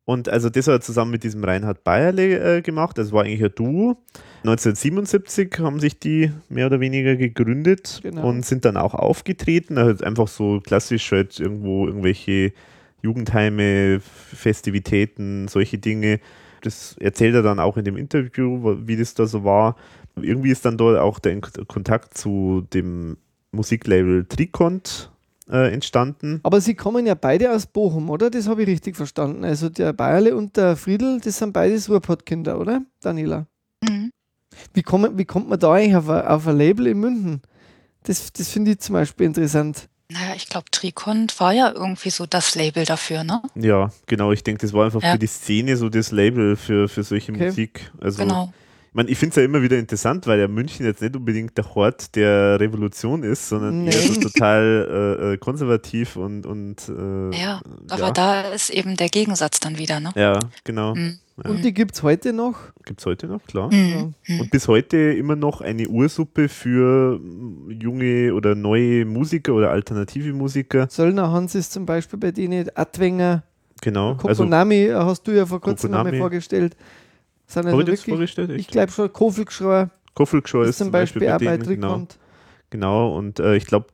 Und 0.10 0.28
also 0.28 0.49
das 0.49 0.65
hat 0.65 0.73
er 0.73 0.82
zusammen 0.82 1.12
mit 1.12 1.23
diesem 1.23 1.43
Reinhard 1.43 1.84
Bayerle 1.84 2.58
äh, 2.58 2.62
gemacht. 2.63 2.97
Das 2.97 3.12
war 3.12 3.25
eigentlich 3.25 3.43
ein 3.43 3.54
Duo. 3.54 3.95
1977 4.43 5.60
haben 5.60 5.80
sich 5.80 5.99
die 5.99 6.32
mehr 6.49 6.65
oder 6.65 6.80
weniger 6.80 7.15
gegründet 7.15 7.99
genau. 8.02 8.28
und 8.28 8.43
sind 8.43 8.65
dann 8.65 8.75
auch 8.75 8.95
aufgetreten. 8.95 9.78
Also 9.78 10.04
einfach 10.04 10.28
so 10.28 10.62
klassisch 10.62 11.12
halt 11.12 11.39
irgendwo 11.39 11.86
irgendwelche 11.86 12.54
Jugendheime, 13.02 14.00
Festivitäten, 14.02 15.48
solche 15.48 15.78
Dinge. 15.78 16.20
Das 16.62 16.98
erzählt 17.00 17.36
er 17.36 17.42
dann 17.42 17.60
auch 17.60 17.78
in 17.78 17.86
dem 17.86 17.98
Interview, 17.98 18.78
wie 18.86 18.98
das 18.98 19.14
da 19.14 19.26
so 19.26 19.44
war. 19.44 19.76
Irgendwie 20.16 20.52
ist 20.52 20.66
dann 20.66 20.78
dort 20.78 21.00
auch 21.00 21.20
der 21.20 21.40
Kontakt 21.68 22.18
zu 22.18 22.66
dem 22.74 23.18
Musiklabel 23.52 24.26
Trikont 24.26 25.12
äh, 25.50 25.74
entstanden. 25.74 26.40
Aber 26.44 26.62
sie 26.62 26.76
kommen 26.76 27.06
ja 27.06 27.16
beide 27.16 27.52
aus 27.52 27.66
Bochum, 27.66 28.10
oder? 28.10 28.30
Das 28.30 28.48
habe 28.48 28.64
ich 28.64 28.68
richtig 28.68 28.96
verstanden. 28.96 29.44
Also 29.44 29.70
der 29.70 29.94
Bayerle 29.94 30.36
und 30.36 30.58
der 30.58 30.76
Friedel, 30.76 31.20
das 31.24 31.38
sind 31.38 31.54
beides 31.54 31.90
Ruhrpott-Kinder, 31.90 32.60
oder, 32.60 32.84
Daniela? 33.02 33.48
Mhm. 33.82 34.12
Wie, 34.74 34.84
kommt, 34.84 35.18
wie 35.18 35.26
kommt 35.26 35.50
man 35.50 35.60
da 35.60 35.74
eigentlich 35.74 35.96
auf 35.96 36.10
ein, 36.10 36.28
auf 36.28 36.48
ein 36.48 36.58
Label 36.58 36.88
in 36.88 37.00
München? 37.00 37.42
Das, 38.04 38.32
das 38.34 38.50
finde 38.50 38.72
ich 38.72 38.80
zum 38.80 38.94
Beispiel 38.94 39.26
interessant. 39.26 39.90
Naja, 40.12 40.34
ich 40.36 40.50
glaube, 40.50 40.65
Trikont 40.72 41.39
war 41.39 41.54
ja 41.54 41.72
irgendwie 41.72 42.10
so 42.10 42.26
das 42.26 42.56
Label 42.56 42.84
dafür, 42.84 43.24
ne? 43.24 43.43
Ja, 43.54 43.91
genau. 44.08 44.32
Ich 44.32 44.43
denke, 44.43 44.62
das 44.62 44.74
war 44.74 44.86
einfach 44.86 45.04
ja. 45.04 45.12
für 45.12 45.19
die 45.19 45.28
Szene 45.28 45.78
so 45.78 45.88
das 45.89 46.12
Label 46.12 46.56
für, 46.56 46.89
für 46.89 47.04
solche 47.04 47.32
okay. 47.32 47.45
Musik. 47.45 47.91
Also, 48.02 48.24
genau. 48.24 48.52
Ich 48.89 48.95
meine, 48.95 49.10
ich 49.10 49.19
finde 49.19 49.30
es 49.32 49.36
ja 49.36 49.43
immer 49.43 49.62
wieder 49.62 49.78
interessant, 49.78 50.25
weil 50.25 50.39
ja 50.39 50.47
München 50.47 50.84
jetzt 50.84 51.02
nicht 51.02 51.15
unbedingt 51.15 51.56
der 51.56 51.75
Hort 51.75 52.15
der 52.15 52.60
Revolution 52.60 53.21
ist, 53.21 53.47
sondern 53.47 53.84
nee. 53.84 53.91
eher 53.91 54.02
so 54.13 54.19
total 54.19 55.17
äh, 55.21 55.34
äh, 55.34 55.38
konservativ 55.38 56.15
und. 56.15 56.47
und 56.47 56.89
äh, 56.89 57.38
ja, 57.38 57.62
aber 57.89 58.08
ja. 58.08 58.12
da 58.12 58.41
ist 58.41 58.71
eben 58.71 58.97
der 58.97 59.10
Gegensatz 59.10 59.60
dann 59.60 59.78
wieder, 59.78 59.99
ne? 59.99 60.12
Ja, 60.15 60.39
genau. 60.63 60.95
Mhm. 60.95 61.19
Ja. 61.43 61.52
Und 61.52 61.63
die 61.63 61.73
gibt 61.73 61.95
es 61.95 62.04
heute 62.04 62.34
noch? 62.34 62.58
Gibt 62.84 62.99
es 62.99 63.06
heute 63.06 63.28
noch, 63.28 63.45
klar. 63.45 63.71
Mhm. 63.71 64.15
Und 64.28 64.52
bis 64.52 64.67
heute 64.67 64.97
immer 64.97 65.36
noch 65.36 65.62
eine 65.62 65.88
Ursuppe 65.88 66.49
für 66.49 67.19
junge 67.69 68.34
oder 68.34 68.56
neue 68.56 69.06
Musiker 69.06 69.54
oder 69.54 69.69
alternative 69.69 70.34
Musiker. 70.34 70.88
Söllner 70.89 71.32
Hans 71.32 71.56
ist 71.56 71.71
zum 71.71 71.86
Beispiel 71.86 72.19
bei 72.19 72.32
denen, 72.32 72.69
Adwenger. 72.75 73.43
Genau. 73.82 74.15
Kokonami 74.15 74.89
also, 74.89 75.06
hast 75.06 75.28
du 75.28 75.32
ja 75.32 75.45
vor 75.45 75.62
kurzem 75.62 75.91
nochmal 75.91 76.17
vorgestellt. 76.17 76.75
Sind 77.50 77.66
also 77.66 77.78
wirklich, 77.80 78.06
vorgestellt? 78.06 78.52
Ich 78.52 78.68
glaube 78.68 78.92
schon, 78.92 79.12
Kofelgschreuer. 79.12 79.90
Kofelgschreuer 80.14 80.66
ist 80.66 80.78
zum 80.78 80.92
Beispiel, 80.92 81.26
Beispiel 81.26 81.50
auch 81.50 81.58
bei 81.58 81.58
Trikont. 81.58 82.20
Genau. 82.70 83.10
genau, 83.10 83.18
und 83.18 83.40
äh, 83.40 83.56
ich 83.56 83.66
glaube, 83.66 83.88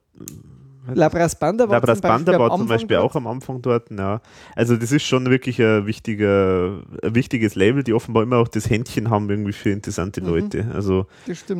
Labras 0.94 1.40
Banda 1.40 1.68
war 1.68 1.76
Labras 1.76 2.00
zum 2.00 2.02
Beispiel, 2.02 2.26
Banda 2.26 2.40
war 2.40 2.58
zum 2.58 2.68
Beispiel 2.68 2.98
auch 2.98 3.16
am 3.16 3.28
Anfang 3.28 3.62
dort. 3.62 3.90
Ja. 3.92 4.22
Also 4.56 4.76
das 4.76 4.92
ist 4.92 5.04
schon 5.04 5.30
wirklich 5.30 5.60
ein, 5.62 5.86
wichtiger, 5.86 6.82
ein 7.02 7.16
wichtiges 7.16 7.56
Label, 7.56 7.84
die 7.84 7.94
offenbar 7.94 8.24
immer 8.24 8.38
auch 8.38 8.50
das 8.50 8.70
Händchen 8.70 9.10
haben 9.10 9.30
irgendwie 9.30 9.54
für 9.54 9.72
interessante 9.72 10.22
mhm. 10.22 10.28
Leute. 10.28 10.68
Also 10.74 11.08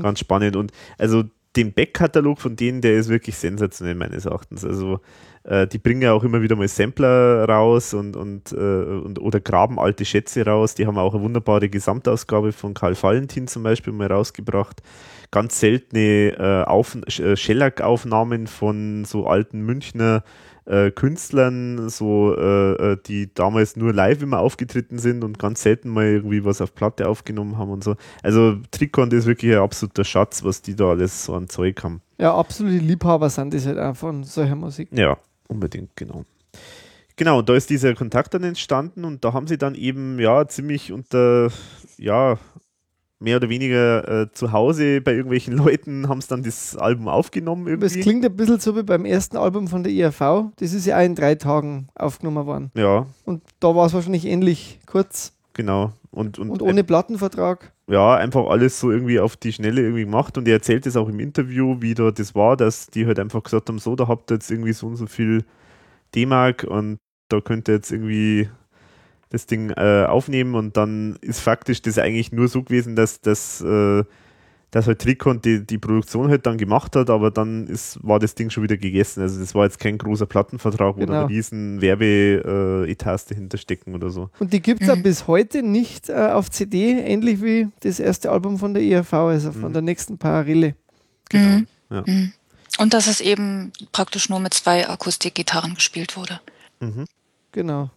ganz 0.02 0.20
spannend. 0.20 0.56
Und 0.56 0.72
also 0.98 1.24
den 1.56 1.74
Backkatalog 1.74 2.40
von 2.42 2.56
denen, 2.56 2.82
der 2.82 2.96
ist 2.96 3.10
wirklich 3.10 3.38
sensationell 3.38 3.96
meines 3.96 4.26
Erachtens. 4.26 4.66
Also 4.66 5.00
äh, 5.44 5.68
die 5.68 5.78
bringen 5.78 6.02
ja 6.02 6.14
auch 6.14 6.24
immer 6.24 6.42
wieder 6.42 6.56
mal 6.56 6.68
Sampler 6.68 7.46
raus 7.46 7.94
und, 7.94 8.16
und, 8.16 8.52
äh, 8.52 8.56
und 8.56 9.20
oder 9.20 9.40
graben 9.40 9.80
alte 9.80 10.06
Schätze 10.06 10.46
raus. 10.46 10.76
Die 10.76 10.88
haben 10.88 10.98
auch 10.98 11.14
eine 11.14 11.24
wunderbare 11.24 11.70
Gesamtausgabe 11.70 12.52
von 12.52 12.74
Karl 12.74 13.02
Valentin 13.02 13.48
zum 13.48 13.64
Beispiel 13.64 13.94
mal 13.94 14.12
rausgebracht. 14.12 14.82
Ganz 15.32 15.60
seltene 15.60 16.36
äh, 16.38 16.64
Auf 16.66 16.96
äh, 17.20 18.48
von 18.48 19.06
so 19.06 19.28
alten 19.28 19.62
Münchner 19.62 20.24
äh, 20.66 20.92
Künstlern, 20.92 21.90
so 21.90 22.36
äh, 22.36 22.94
äh, 22.94 22.98
die 23.06 23.34
damals 23.34 23.76
nur 23.76 23.94
live 23.94 24.22
immer 24.22 24.40
aufgetreten 24.40 24.98
sind 24.98 25.24
und 25.24 25.40
ganz 25.40 25.64
selten 25.64 25.90
mal 25.90 26.06
irgendwie 26.06 26.44
was 26.44 26.62
auf 26.62 26.74
Platte 26.74 27.08
aufgenommen 27.08 27.58
haben 27.58 27.72
und 27.72 27.84
so. 27.84 27.96
Also 28.24 28.58
Trikon 28.72 29.12
ist 29.12 29.26
wirklich 29.26 29.54
ein 29.54 29.60
absoluter 29.60 30.04
Schatz, 30.04 30.44
was 30.44 30.62
die 30.62 30.76
da 30.76 30.90
alles 30.90 31.26
so 31.26 31.36
an 31.36 31.48
Zeug 31.48 31.84
haben. 31.84 32.02
Ja, 32.18 32.36
absolute 32.36 32.78
Liebhaber 32.78 33.30
sind 33.30 33.54
das 33.54 33.66
halt 33.66 33.78
auch 33.78 33.96
von 33.96 34.24
solcher 34.24 34.56
Musik. 34.56 34.90
Ja, 34.92 35.18
unbedingt, 35.48 35.96
genau. 35.96 36.26
Genau, 37.18 37.42
da 37.42 37.56
ist 37.56 37.70
dieser 37.70 37.94
Kontakt 37.94 38.34
dann 38.34 38.44
entstanden 38.44 39.06
und 39.06 39.24
da 39.24 39.32
haben 39.32 39.48
sie 39.48 39.58
dann 39.58 39.74
eben 39.76 40.20
ja 40.20 40.48
ziemlich 40.48 40.92
unter 40.92 41.50
ja 41.98 42.38
mehr 43.20 43.38
oder 43.38 43.50
weniger 43.50 44.24
äh, 44.24 44.32
zu 44.32 44.52
Hause 44.52 45.02
bei 45.02 45.14
irgendwelchen 45.14 45.54
Leuten 45.58 46.10
haben 46.10 46.20
es 46.20 46.28
dann 46.28 46.44
das 46.44 46.76
Album 46.76 47.08
aufgenommen. 47.08 47.68
Irgendwie. 47.68 47.88
Es 47.88 48.00
klingt 48.00 48.26
ein 48.26 48.36
bisschen 48.36 48.60
so 48.60 48.76
wie 48.76 48.84
beim 48.84 49.06
ersten 49.06 49.38
Album 49.38 49.68
von 49.68 49.84
der 49.84 49.92
IRV. 49.92 50.52
Das 50.58 50.74
ist 50.74 50.86
ja 50.86 50.98
auch 50.98 51.04
in 51.04 51.16
drei 51.16 51.36
Tagen 51.36 51.88
aufgenommen 51.96 52.46
worden. 52.46 52.72
Ja. 52.76 53.06
Und 53.26 53.44
da 53.60 53.76
war 53.76 53.86
es 53.86 53.94
wahrscheinlich 53.94 54.26
ähnlich 54.26 54.80
kurz. 54.86 55.34
Genau. 55.54 55.94
Und, 56.12 56.40
und, 56.40 56.50
und 56.50 56.62
ohne 56.62 56.84
Plattenvertrag. 56.84 57.72
Ja, 57.88 58.16
einfach 58.16 58.48
alles 58.48 58.80
so 58.80 58.92
irgendwie 58.92 59.20
auf 59.20 59.38
die 59.38 59.54
Schnelle 59.54 59.82
irgendwie 59.82 60.06
gemacht. 60.06 60.38
Und 60.38 60.48
er 60.48 60.56
erzählt 60.56 60.86
es 60.86 60.96
auch 60.96 61.10
im 61.10 61.20
Interview, 61.20 61.78
wie 61.82 61.94
da 61.94 62.12
das 62.12 62.36
war, 62.36 62.58
dass 62.58 62.88
die 62.88 63.06
halt 63.06 63.20
einfach 63.20 63.44
gesagt 63.44 63.70
haben: 63.70 63.80
So, 63.80 63.96
da 63.96 64.08
habt 64.08 64.32
ihr 64.32 64.36
jetzt 64.36 64.50
irgendwie 64.50 64.74
so 64.74 64.88
und 64.88 64.96
so 64.96 65.08
viel 65.08 65.44
D-Mark 66.16 66.64
und 66.64 66.98
da 67.30 67.42
könnt 67.42 67.68
ihr 67.68 67.76
jetzt 67.76 67.92
irgendwie 67.92 68.50
das 69.30 69.46
Ding 69.46 69.72
äh, 69.72 70.06
aufnehmen 70.08 70.56
und 70.56 70.78
dann 70.78 71.18
ist 71.22 71.40
faktisch 71.40 71.82
das 71.82 71.98
eigentlich 71.98 72.32
nur 72.32 72.48
so 72.48 72.64
gewesen, 72.64 72.96
dass 72.96 73.22
das 73.22 73.62
äh, 73.62 74.04
dass 74.76 74.88
halt 74.88 75.00
Tricon 75.00 75.40
die, 75.42 75.66
die 75.66 75.78
Produktion 75.78 76.28
halt 76.28 76.46
dann 76.46 76.58
gemacht 76.58 76.98
hat, 76.98 77.10
aber 77.10 77.32
dann 77.32 77.66
ist, 77.68 77.98
war 78.04 78.20
das 78.20 78.36
Ding 78.36 78.50
schon 78.50 78.62
wieder 78.62 78.76
gegessen. 78.76 79.22
Also 79.22 79.40
das 79.40 79.56
war 79.56 79.64
jetzt 79.64 79.80
kein 79.80 79.98
großer 79.98 80.26
Plattenvertrag, 80.26 80.98
wo 80.98 81.00
genau. 81.00 81.14
dann 81.14 81.28
riesen 81.28 81.80
Werbe-Etats 81.80 83.24
äh, 83.24 83.30
dahinter 83.30 83.58
stecken 83.58 83.96
oder 83.96 84.10
so. 84.10 84.30
Und 84.38 84.52
die 84.52 84.62
gibt 84.62 84.82
es 84.82 84.94
mhm. 84.94 85.02
bis 85.02 85.28
heute 85.28 85.64
nicht 85.64 86.10
äh, 86.10 86.16
auf 86.16 86.52
CD, 86.52 86.92
ähnlich 86.92 87.42
wie 87.42 87.70
das 87.80 88.02
erste 88.02 88.30
Album 88.30 88.60
von 88.60 88.74
der 88.74 88.84
ERV, 88.84 89.14
also 89.14 89.54
von 89.54 89.70
mhm. 89.70 89.74
der 89.74 89.82
nächsten 89.82 90.18
Parallele. 90.18 90.76
Genau. 91.30 91.60
Mhm. 91.60 91.68
Ja. 91.90 92.04
Mhm. 92.06 92.34
Und 92.78 92.94
dass 92.94 93.08
es 93.08 93.22
eben 93.22 93.72
praktisch 93.94 94.28
nur 94.28 94.42
mit 94.42 94.54
zwei 94.54 94.90
Akustikgitarren 94.90 95.76
gespielt 95.76 96.18
wurde. 96.18 96.42
Mhm. 96.82 97.06
Genau. 97.54 97.92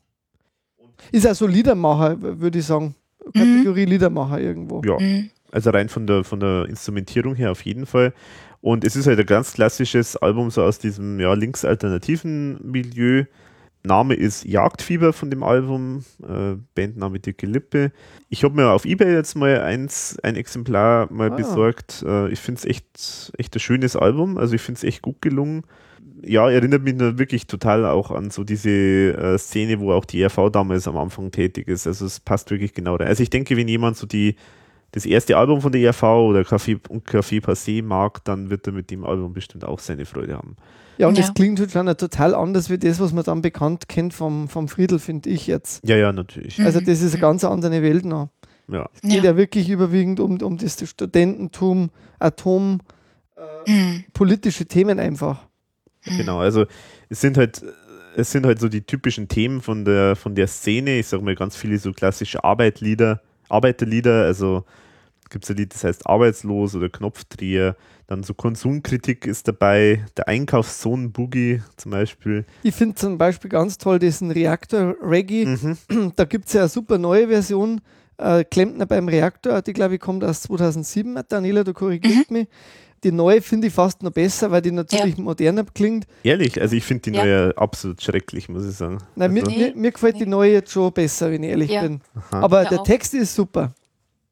Ist 1.12 1.26
also 1.26 1.46
Liedermacher, 1.46 2.16
würde 2.20 2.58
ich 2.58 2.66
sagen. 2.66 2.94
Kategorie 3.34 3.86
mhm. 3.86 3.92
Liedermacher 3.92 4.40
irgendwo. 4.40 4.82
Ja, 4.84 4.98
mhm. 4.98 5.30
also 5.52 5.70
rein 5.70 5.88
von 5.88 6.06
der, 6.06 6.24
von 6.24 6.40
der 6.40 6.66
Instrumentierung 6.68 7.34
her 7.34 7.50
auf 7.50 7.62
jeden 7.62 7.86
Fall. 7.86 8.12
Und 8.60 8.84
es 8.84 8.96
ist 8.96 9.06
halt 9.06 9.20
ein 9.20 9.26
ganz 9.26 9.52
klassisches 9.52 10.16
Album 10.16 10.50
so 10.50 10.62
aus 10.62 10.78
diesem 10.78 11.20
ja, 11.20 11.32
linksalternativen 11.34 12.58
Milieu. 12.62 13.24
Name 13.84 14.14
ist 14.14 14.44
Jagdfieber 14.44 15.12
von 15.12 15.30
dem 15.30 15.44
Album, 15.44 16.04
äh, 16.22 16.56
Bandname 16.74 17.20
Dicke 17.20 17.46
Lippe. 17.46 17.92
Ich 18.28 18.42
habe 18.42 18.54
mir 18.54 18.70
auf 18.70 18.84
Ebay 18.84 19.12
jetzt 19.12 19.36
mal 19.36 19.60
eins, 19.60 20.18
ein 20.22 20.34
Exemplar 20.34 21.10
mal 21.12 21.30
ah. 21.30 21.36
besorgt. 21.36 22.04
Äh, 22.06 22.28
ich 22.30 22.40
finde 22.40 22.58
es 22.58 22.64
echt, 22.64 23.32
echt 23.38 23.54
ein 23.54 23.60
schönes 23.60 23.94
Album. 23.94 24.36
Also 24.36 24.54
ich 24.54 24.62
finde 24.62 24.78
es 24.78 24.84
echt 24.84 25.02
gut 25.02 25.22
gelungen 25.22 25.62
ja, 26.24 26.50
erinnert 26.50 26.82
mich 26.82 26.98
wirklich 26.98 27.46
total 27.46 27.86
auch 27.86 28.10
an 28.10 28.30
so 28.30 28.44
diese 28.44 28.70
äh, 28.70 29.38
Szene, 29.38 29.80
wo 29.80 29.92
auch 29.92 30.04
die 30.04 30.22
RV 30.24 30.50
damals 30.50 30.88
am 30.88 30.96
Anfang 30.96 31.30
tätig 31.30 31.68
ist. 31.68 31.86
Also 31.86 32.06
es 32.06 32.20
passt 32.20 32.50
wirklich 32.50 32.74
genau 32.74 32.96
rein. 32.96 33.08
Also 33.08 33.22
ich 33.22 33.30
denke, 33.30 33.56
wenn 33.56 33.68
jemand 33.68 33.96
so 33.96 34.06
die 34.06 34.36
das 34.92 35.04
erste 35.04 35.36
Album 35.36 35.60
von 35.60 35.70
der 35.70 35.82
ERV 35.82 36.02
oder 36.02 36.40
Café 36.40 36.80
und 36.88 37.06
Café 37.06 37.42
Passé 37.42 37.82
mag, 37.82 38.24
dann 38.24 38.48
wird 38.48 38.66
er 38.66 38.72
mit 38.72 38.90
dem 38.90 39.04
Album 39.04 39.34
bestimmt 39.34 39.64
auch 39.64 39.80
seine 39.80 40.06
Freude 40.06 40.34
haben. 40.34 40.56
Ja, 40.96 41.08
und 41.08 41.18
es 41.18 41.28
ja. 41.28 41.32
klingt 41.34 41.60
halt 41.60 41.70
schon 41.70 41.86
total 41.86 42.34
anders 42.34 42.70
wie 42.70 42.78
das, 42.78 42.98
was 42.98 43.12
man 43.12 43.22
dann 43.22 43.42
bekannt 43.42 43.88
kennt 43.88 44.14
vom, 44.14 44.48
vom 44.48 44.66
Friedel, 44.66 44.98
finde 44.98 45.30
ich 45.30 45.46
jetzt. 45.46 45.86
Ja, 45.86 45.96
ja, 45.96 46.10
natürlich. 46.12 46.58
Also 46.60 46.80
das 46.80 47.02
ist 47.02 47.12
eine 47.12 47.20
ganz 47.20 47.44
andere 47.44 47.82
Welt 47.82 48.04
noch. 48.04 48.30
Ja. 48.66 48.88
Es 48.94 49.02
geht 49.02 49.24
ja. 49.24 49.30
ja 49.30 49.36
wirklich 49.36 49.68
überwiegend 49.68 50.20
um, 50.20 50.40
um 50.40 50.56
das 50.58 50.76
Studententum, 50.88 51.90
Atom, 52.18 52.80
äh, 53.36 53.70
mhm. 53.70 54.04
politische 54.12 54.66
Themen 54.66 54.98
einfach. 54.98 55.47
Genau, 56.16 56.38
also 56.38 56.66
es 57.08 57.20
sind 57.20 57.36
halt 57.36 57.62
es 58.16 58.32
sind 58.32 58.46
halt 58.46 58.58
so 58.58 58.68
die 58.68 58.82
typischen 58.82 59.28
Themen 59.28 59.62
von 59.62 59.84
der 59.84 60.16
von 60.16 60.34
der 60.34 60.48
Szene. 60.48 60.98
Ich 60.98 61.06
sage 61.06 61.22
mal 61.22 61.34
ganz 61.34 61.56
viele 61.56 61.78
so 61.78 61.92
klassische 61.92 62.42
Arbeitlieder, 62.42 63.22
Arbeiterlieder. 63.48 64.24
Also 64.24 64.64
gibt 65.30 65.44
es 65.44 65.50
ein 65.50 65.56
Lied, 65.56 65.74
das 65.74 65.84
heißt 65.84 66.06
Arbeitslos 66.06 66.74
oder 66.74 66.88
Knopfdreher. 66.88 67.76
Dann 68.06 68.22
so 68.22 68.32
Konsumkritik 68.32 69.26
ist 69.26 69.48
dabei, 69.48 70.04
der 70.16 70.28
Einkaufssohn 70.28 71.12
Boogie 71.12 71.62
zum 71.76 71.92
Beispiel. 71.92 72.46
Ich 72.62 72.74
finde 72.74 72.94
zum 72.94 73.18
Beispiel 73.18 73.50
ganz 73.50 73.76
toll 73.76 73.98
diesen 73.98 74.30
Reaktor 74.30 74.96
Reggae. 75.02 75.44
Mhm. 75.44 76.12
Da 76.16 76.24
gibt 76.24 76.46
es 76.48 76.54
ja 76.54 76.62
eine 76.62 76.68
super 76.68 76.98
neue 76.98 77.28
Version. 77.28 77.80
Äh, 78.16 78.44
Klempner 78.44 78.86
beim 78.86 79.08
Reaktor, 79.08 79.62
die 79.62 79.74
glaube 79.74 79.96
ich 79.96 80.00
kommt 80.00 80.24
aus 80.24 80.40
2007. 80.42 81.20
Daniela, 81.28 81.64
du 81.64 81.74
korrigierst 81.74 82.30
mhm. 82.30 82.38
mich. 82.38 82.48
Die 83.04 83.12
neue 83.12 83.40
finde 83.42 83.68
ich 83.68 83.72
fast 83.72 84.02
noch 84.02 84.10
besser, 84.10 84.50
weil 84.50 84.62
die 84.62 84.70
natürlich 84.70 85.16
ja. 85.16 85.22
moderner 85.22 85.64
klingt. 85.64 86.06
Ehrlich? 86.22 86.60
Also 86.60 86.76
ich 86.76 86.84
finde 86.84 87.10
die 87.10 87.16
ja. 87.16 87.24
neue 87.24 87.58
absolut 87.58 88.02
schrecklich, 88.02 88.48
muss 88.48 88.66
ich 88.66 88.76
sagen. 88.76 88.98
Nein, 89.14 89.36
also. 89.38 89.50
mir, 89.50 89.58
mir, 89.58 89.76
mir, 89.76 89.92
gefällt 89.92 90.14
nee. 90.14 90.24
die 90.24 90.30
neue 90.30 90.52
jetzt 90.52 90.72
schon 90.72 90.92
besser, 90.92 91.30
wenn 91.30 91.42
ich 91.42 91.50
ehrlich 91.50 91.70
ja. 91.70 91.82
bin. 91.82 92.00
Aha. 92.14 92.40
Aber 92.40 92.64
der 92.64 92.80
auch. 92.80 92.84
Text 92.84 93.14
ist 93.14 93.34
super. 93.34 93.72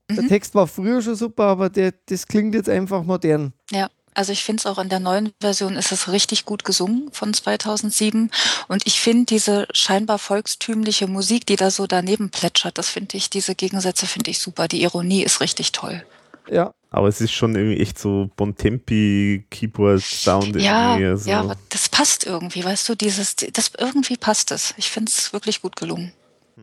Mhm. 0.08 0.16
Der 0.16 0.28
Text 0.28 0.54
war 0.54 0.66
früher 0.66 1.02
schon 1.02 1.16
super, 1.16 1.44
aber 1.44 1.70
der, 1.70 1.92
das 2.06 2.26
klingt 2.26 2.54
jetzt 2.54 2.68
einfach 2.68 3.02
modern. 3.02 3.52
Ja. 3.70 3.88
Also 4.14 4.32
ich 4.32 4.44
finde 4.44 4.60
es 4.60 4.66
auch 4.66 4.78
in 4.78 4.88
der 4.88 4.98
neuen 4.98 5.34
Version 5.42 5.76
ist 5.76 5.92
es 5.92 6.10
richtig 6.10 6.46
gut 6.46 6.64
gesungen 6.64 7.10
von 7.12 7.34
2007 7.34 8.30
und 8.66 8.86
ich 8.86 8.98
finde 8.98 9.26
diese 9.26 9.68
scheinbar 9.74 10.18
volkstümliche 10.18 11.06
Musik, 11.06 11.44
die 11.44 11.56
da 11.56 11.70
so 11.70 11.86
daneben 11.86 12.30
plätschert, 12.30 12.78
das 12.78 12.88
finde 12.88 13.18
ich, 13.18 13.28
diese 13.28 13.54
Gegensätze 13.54 14.06
finde 14.06 14.30
ich 14.30 14.38
super. 14.38 14.68
Die 14.68 14.82
Ironie 14.82 15.22
ist 15.22 15.42
richtig 15.42 15.72
toll. 15.72 16.02
Ja, 16.48 16.72
aber 16.96 17.08
es 17.08 17.20
ist 17.20 17.32
schon 17.32 17.54
irgendwie 17.54 17.78
echt 17.78 17.98
so 17.98 18.30
Bontempi 18.36 19.44
Keyboard 19.50 20.00
Sound 20.00 20.56
ja, 20.56 20.96
irgendwie. 20.96 21.22
So. 21.22 21.30
Ja, 21.30 21.40
aber 21.40 21.58
das 21.68 21.90
passt 21.90 22.24
irgendwie, 22.24 22.64
weißt 22.64 22.88
du, 22.88 22.94
dieses, 22.94 23.36
das 23.36 23.72
irgendwie 23.78 24.16
passt 24.16 24.50
es. 24.50 24.72
Ich 24.78 24.90
finde 24.90 25.10
es 25.14 25.30
wirklich 25.34 25.60
gut 25.60 25.76
gelungen. 25.76 26.12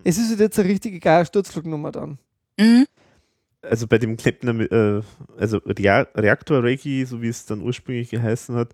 Es 0.04 0.18
ist 0.18 0.40
jetzt 0.40 0.58
eine 0.58 0.70
richtige 0.70 1.00
geile 1.00 1.28
Sturzflugnummer 1.28 1.92
dann. 1.92 2.18
Mhm. 2.60 2.88
Also 3.62 3.86
bei 3.86 4.00
dem 4.00 4.18
Kleppner, 4.18 4.60
äh, 4.72 5.04
also 5.38 5.60
Reaktor 5.68 6.64
Reggae, 6.64 7.06
so 7.06 7.22
wie 7.22 7.28
es 7.28 7.46
dann 7.46 7.62
ursprünglich 7.62 8.10
geheißen 8.10 8.56
hat, 8.56 8.70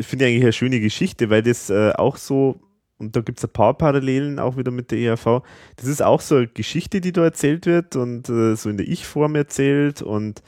finde 0.00 0.24
ich 0.24 0.30
eigentlich 0.30 0.44
eine 0.44 0.52
schöne 0.54 0.80
Geschichte, 0.80 1.28
weil 1.28 1.42
das 1.42 1.68
äh, 1.68 1.92
auch 1.92 2.16
so, 2.16 2.58
und 2.96 3.14
da 3.14 3.20
gibt 3.20 3.36
es 3.36 3.44
ein 3.44 3.52
paar 3.52 3.74
Parallelen 3.76 4.38
auch 4.38 4.56
wieder 4.56 4.70
mit 4.70 4.90
der 4.90 4.98
ERV, 4.98 5.42
das 5.76 5.86
ist 5.86 6.02
auch 6.02 6.22
so 6.22 6.36
eine 6.36 6.48
Geschichte, 6.48 7.02
die 7.02 7.12
da 7.12 7.22
erzählt 7.22 7.66
wird 7.66 7.96
und 7.96 8.30
äh, 8.30 8.56
so 8.56 8.70
in 8.70 8.78
der 8.78 8.88
Ich-Form 8.88 9.34
erzählt 9.34 10.00
und 10.00 10.42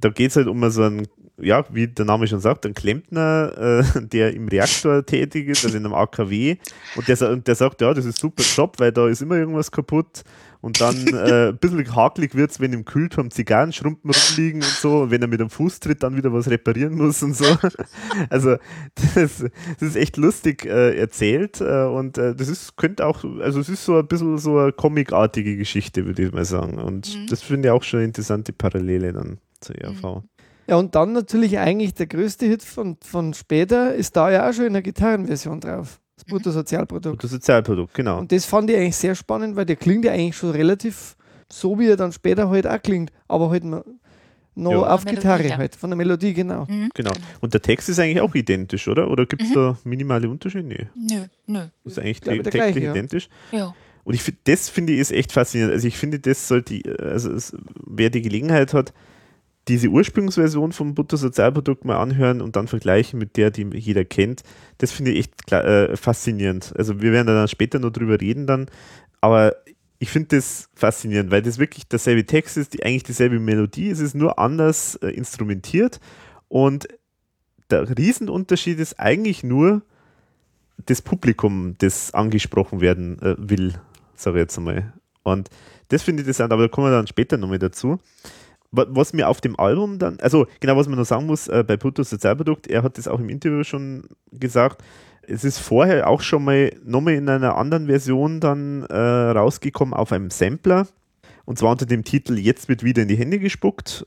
da 0.00 0.08
geht 0.10 0.30
es 0.30 0.36
halt 0.36 0.46
um 0.46 0.68
so 0.70 0.82
einen, 0.82 1.06
ja, 1.38 1.64
wie 1.70 1.88
der 1.88 2.04
Name 2.04 2.26
schon 2.26 2.40
sagt, 2.40 2.64
einen 2.64 2.74
Klempner, 2.74 3.82
äh, 3.96 4.00
der 4.12 4.34
im 4.34 4.48
Reaktor 4.48 5.04
tätig 5.04 5.48
ist, 5.48 5.64
also 5.64 5.76
in 5.76 5.84
einem 5.84 5.94
AKW. 5.94 6.56
Und 6.96 7.08
der, 7.08 7.30
und 7.30 7.46
der 7.46 7.54
sagt, 7.54 7.80
ja, 7.80 7.94
das 7.94 8.04
ist 8.04 8.18
super 8.18 8.42
Job, 8.42 8.74
weil 8.78 8.92
da 8.92 9.08
ist 9.08 9.22
immer 9.22 9.36
irgendwas 9.36 9.70
kaputt. 9.70 10.24
Und 10.60 10.80
dann 10.80 11.06
äh, 11.14 11.48
ein 11.48 11.58
bisschen 11.58 11.94
hakelig 11.94 12.34
wird 12.34 12.50
es, 12.50 12.60
wenn 12.60 12.72
im 12.72 12.84
Kühlturm 12.84 13.30
Zigarrenschrumpen 13.30 14.10
rumliegen 14.10 14.62
und 14.62 14.70
so. 14.70 15.02
Und 15.02 15.10
wenn 15.10 15.22
er 15.22 15.28
mit 15.28 15.40
dem 15.40 15.50
Fuß 15.50 15.78
tritt, 15.80 16.02
dann 16.02 16.16
wieder 16.16 16.32
was 16.32 16.50
reparieren 16.50 16.96
muss 16.96 17.22
und 17.22 17.36
so. 17.36 17.44
Also 18.30 18.56
das, 19.14 19.44
das 19.78 19.88
ist 19.88 19.96
echt 19.96 20.16
lustig 20.16 20.64
äh, 20.64 20.98
erzählt. 20.98 21.60
Äh, 21.60 21.84
und 21.84 22.18
äh, 22.18 22.34
das 22.34 22.48
ist, 22.48 22.76
könnte 22.76 23.06
auch, 23.06 23.22
also 23.40 23.60
es 23.60 23.68
ist 23.68 23.84
so 23.84 23.98
ein 23.98 24.06
bisschen 24.06 24.38
so 24.38 24.58
eine 24.58 24.72
comicartige 24.72 25.56
Geschichte, 25.56 26.04
würde 26.06 26.24
ich 26.24 26.32
mal 26.32 26.44
sagen. 26.44 26.78
Und 26.78 27.14
mhm. 27.14 27.26
das 27.28 27.42
finde 27.42 27.68
ich 27.68 27.72
auch 27.72 27.84
schon 27.84 27.98
eine 27.98 28.06
interessante 28.06 28.52
Parallele 28.52 29.12
dann 29.12 29.38
zur 29.60 29.76
ERV. 29.76 30.02
Mhm. 30.02 30.22
Ja, 30.68 30.76
und 30.76 30.94
dann 30.94 31.12
natürlich 31.12 31.58
eigentlich 31.58 31.94
der 31.94 32.06
größte 32.06 32.46
Hit 32.46 32.62
von, 32.62 32.98
von 33.02 33.32
später 33.32 33.94
ist 33.94 34.16
da 34.16 34.30
ja 34.30 34.48
auch 34.48 34.52
schon 34.52 34.66
in 34.66 34.74
der 34.74 34.82
Gitarrenversion 34.82 35.60
drauf. 35.60 36.00
Das 36.16 36.26
mhm. 36.26 36.32
Bruttosozialprodukt. 36.32 37.18
Bruttosozialprodukt, 37.18 37.94
genau. 37.94 38.18
Und 38.18 38.32
das 38.32 38.44
fand 38.44 38.68
ich 38.70 38.76
eigentlich 38.76 38.96
sehr 38.96 39.14
spannend, 39.14 39.56
weil 39.56 39.64
der 39.64 39.76
klingt 39.76 40.04
ja 40.04 40.12
eigentlich 40.12 40.36
schon 40.36 40.50
relativ 40.50 41.16
so, 41.50 41.78
wie 41.78 41.88
er 41.88 41.96
dann 41.96 42.12
später 42.12 42.50
halt 42.50 42.66
auch 42.66 42.82
klingt, 42.82 43.10
aber 43.26 43.48
halt 43.48 43.64
Nur 43.64 44.72
ja. 44.72 44.94
auf 44.94 45.06
Gitarre 45.06 45.44
Melodie, 45.44 45.56
halt, 45.56 45.76
von 45.76 45.88
der 45.88 45.96
Melodie, 45.96 46.34
genau. 46.34 46.66
Mhm. 46.68 46.90
Genau. 46.92 47.12
Und 47.40 47.54
der 47.54 47.62
Text 47.62 47.88
ist 47.88 47.98
eigentlich 47.98 48.20
auch 48.20 48.34
identisch, 48.34 48.88
oder? 48.88 49.10
Oder 49.10 49.24
gibt 49.24 49.42
es 49.42 49.50
mhm. 49.50 49.54
da 49.54 49.78
minimale 49.84 50.28
Unterschiede? 50.28 50.64
Nee. 50.64 50.86
Nö, 50.94 51.24
nö. 51.46 51.60
Ist 51.84 51.98
eigentlich 51.98 52.20
textlich 52.20 52.52
gleiche, 52.52 52.80
ja. 52.80 52.90
identisch. 52.90 53.28
Ja. 53.52 53.74
Und 54.04 54.14
ich, 54.14 54.34
das 54.44 54.68
finde 54.68 54.94
ich 54.94 55.00
ist 55.00 55.12
echt 55.12 55.32
faszinierend. 55.32 55.74
Also 55.74 55.86
ich 55.86 55.96
finde, 55.96 56.18
das 56.18 56.48
sollte, 56.48 56.96
also 56.98 57.32
es, 57.32 57.56
wer 57.86 58.10
die 58.10 58.22
Gelegenheit 58.22 58.74
hat, 58.74 58.92
diese 59.68 59.88
Ursprungsversion 59.88 60.72
vom 60.72 60.94
Bruttosozialprodukt 60.94 61.84
mal 61.84 61.98
anhören 61.98 62.40
und 62.40 62.56
dann 62.56 62.68
vergleichen 62.68 63.18
mit 63.18 63.36
der, 63.36 63.50
die 63.50 63.68
jeder 63.74 64.04
kennt, 64.04 64.42
das 64.78 64.92
finde 64.92 65.12
ich 65.12 65.18
echt 65.20 65.52
äh, 65.52 65.96
faszinierend. 65.96 66.72
Also 66.76 67.00
wir 67.00 67.12
werden 67.12 67.26
dann 67.26 67.48
später 67.48 67.78
noch 67.78 67.90
drüber 67.90 68.20
reden 68.20 68.46
dann, 68.46 68.66
aber 69.20 69.56
ich 69.98 70.10
finde 70.10 70.36
das 70.36 70.70
faszinierend, 70.74 71.30
weil 71.30 71.42
das 71.42 71.58
wirklich 71.58 71.86
derselbe 71.86 72.24
Text 72.24 72.56
ist, 72.56 72.74
die 72.74 72.84
eigentlich 72.84 73.02
dieselbe 73.02 73.40
Melodie, 73.40 73.90
es 73.90 74.00
ist 74.00 74.14
nur 74.14 74.38
anders 74.38 74.94
äh, 74.96 75.08
instrumentiert. 75.08 76.00
Und 76.48 76.88
der 77.70 77.98
Riesenunterschied 77.98 78.78
ist 78.78 78.98
eigentlich 78.98 79.42
nur 79.42 79.82
das 80.86 81.02
Publikum, 81.02 81.74
das 81.78 82.14
angesprochen 82.14 82.80
werden 82.80 83.20
äh, 83.20 83.34
will, 83.38 83.74
sage 84.14 84.38
ich 84.38 84.42
jetzt 84.42 84.56
einmal. 84.56 84.92
Und 85.24 85.50
das 85.88 86.02
finde 86.02 86.22
ich 86.22 86.26
interessant, 86.26 86.52
aber 86.52 86.62
da 86.62 86.68
kommen 86.68 86.86
wir 86.86 86.96
dann 86.96 87.08
später 87.08 87.36
nochmal 87.36 87.58
dazu 87.58 87.98
was 88.70 89.12
mir 89.12 89.28
auf 89.28 89.40
dem 89.40 89.58
Album 89.58 89.98
dann, 89.98 90.18
also 90.20 90.46
genau, 90.60 90.76
was 90.76 90.88
man 90.88 90.98
noch 90.98 91.06
sagen 91.06 91.26
muss, 91.26 91.48
äh, 91.48 91.64
bei 91.66 91.76
Brutto 91.76 92.02
Sozialprodukt, 92.02 92.66
er 92.66 92.82
hat 92.82 92.98
das 92.98 93.08
auch 93.08 93.18
im 93.18 93.28
Interview 93.28 93.64
schon 93.64 94.04
gesagt, 94.30 94.82
es 95.26 95.44
ist 95.44 95.58
vorher 95.58 96.08
auch 96.08 96.20
schon 96.20 96.44
mal 96.44 96.72
nochmal 96.84 97.14
in 97.14 97.28
einer 97.28 97.56
anderen 97.56 97.86
Version 97.86 98.40
dann 98.40 98.82
äh, 98.84 98.94
rausgekommen 98.96 99.94
auf 99.94 100.12
einem 100.12 100.30
Sampler 100.30 100.86
und 101.44 101.58
zwar 101.58 101.70
unter 101.70 101.86
dem 101.86 102.04
Titel 102.04 102.38
Jetzt 102.38 102.68
wird 102.68 102.82
wieder 102.82 103.02
in 103.02 103.08
die 103.08 103.16
Hände 103.16 103.38
gespuckt. 103.38 104.06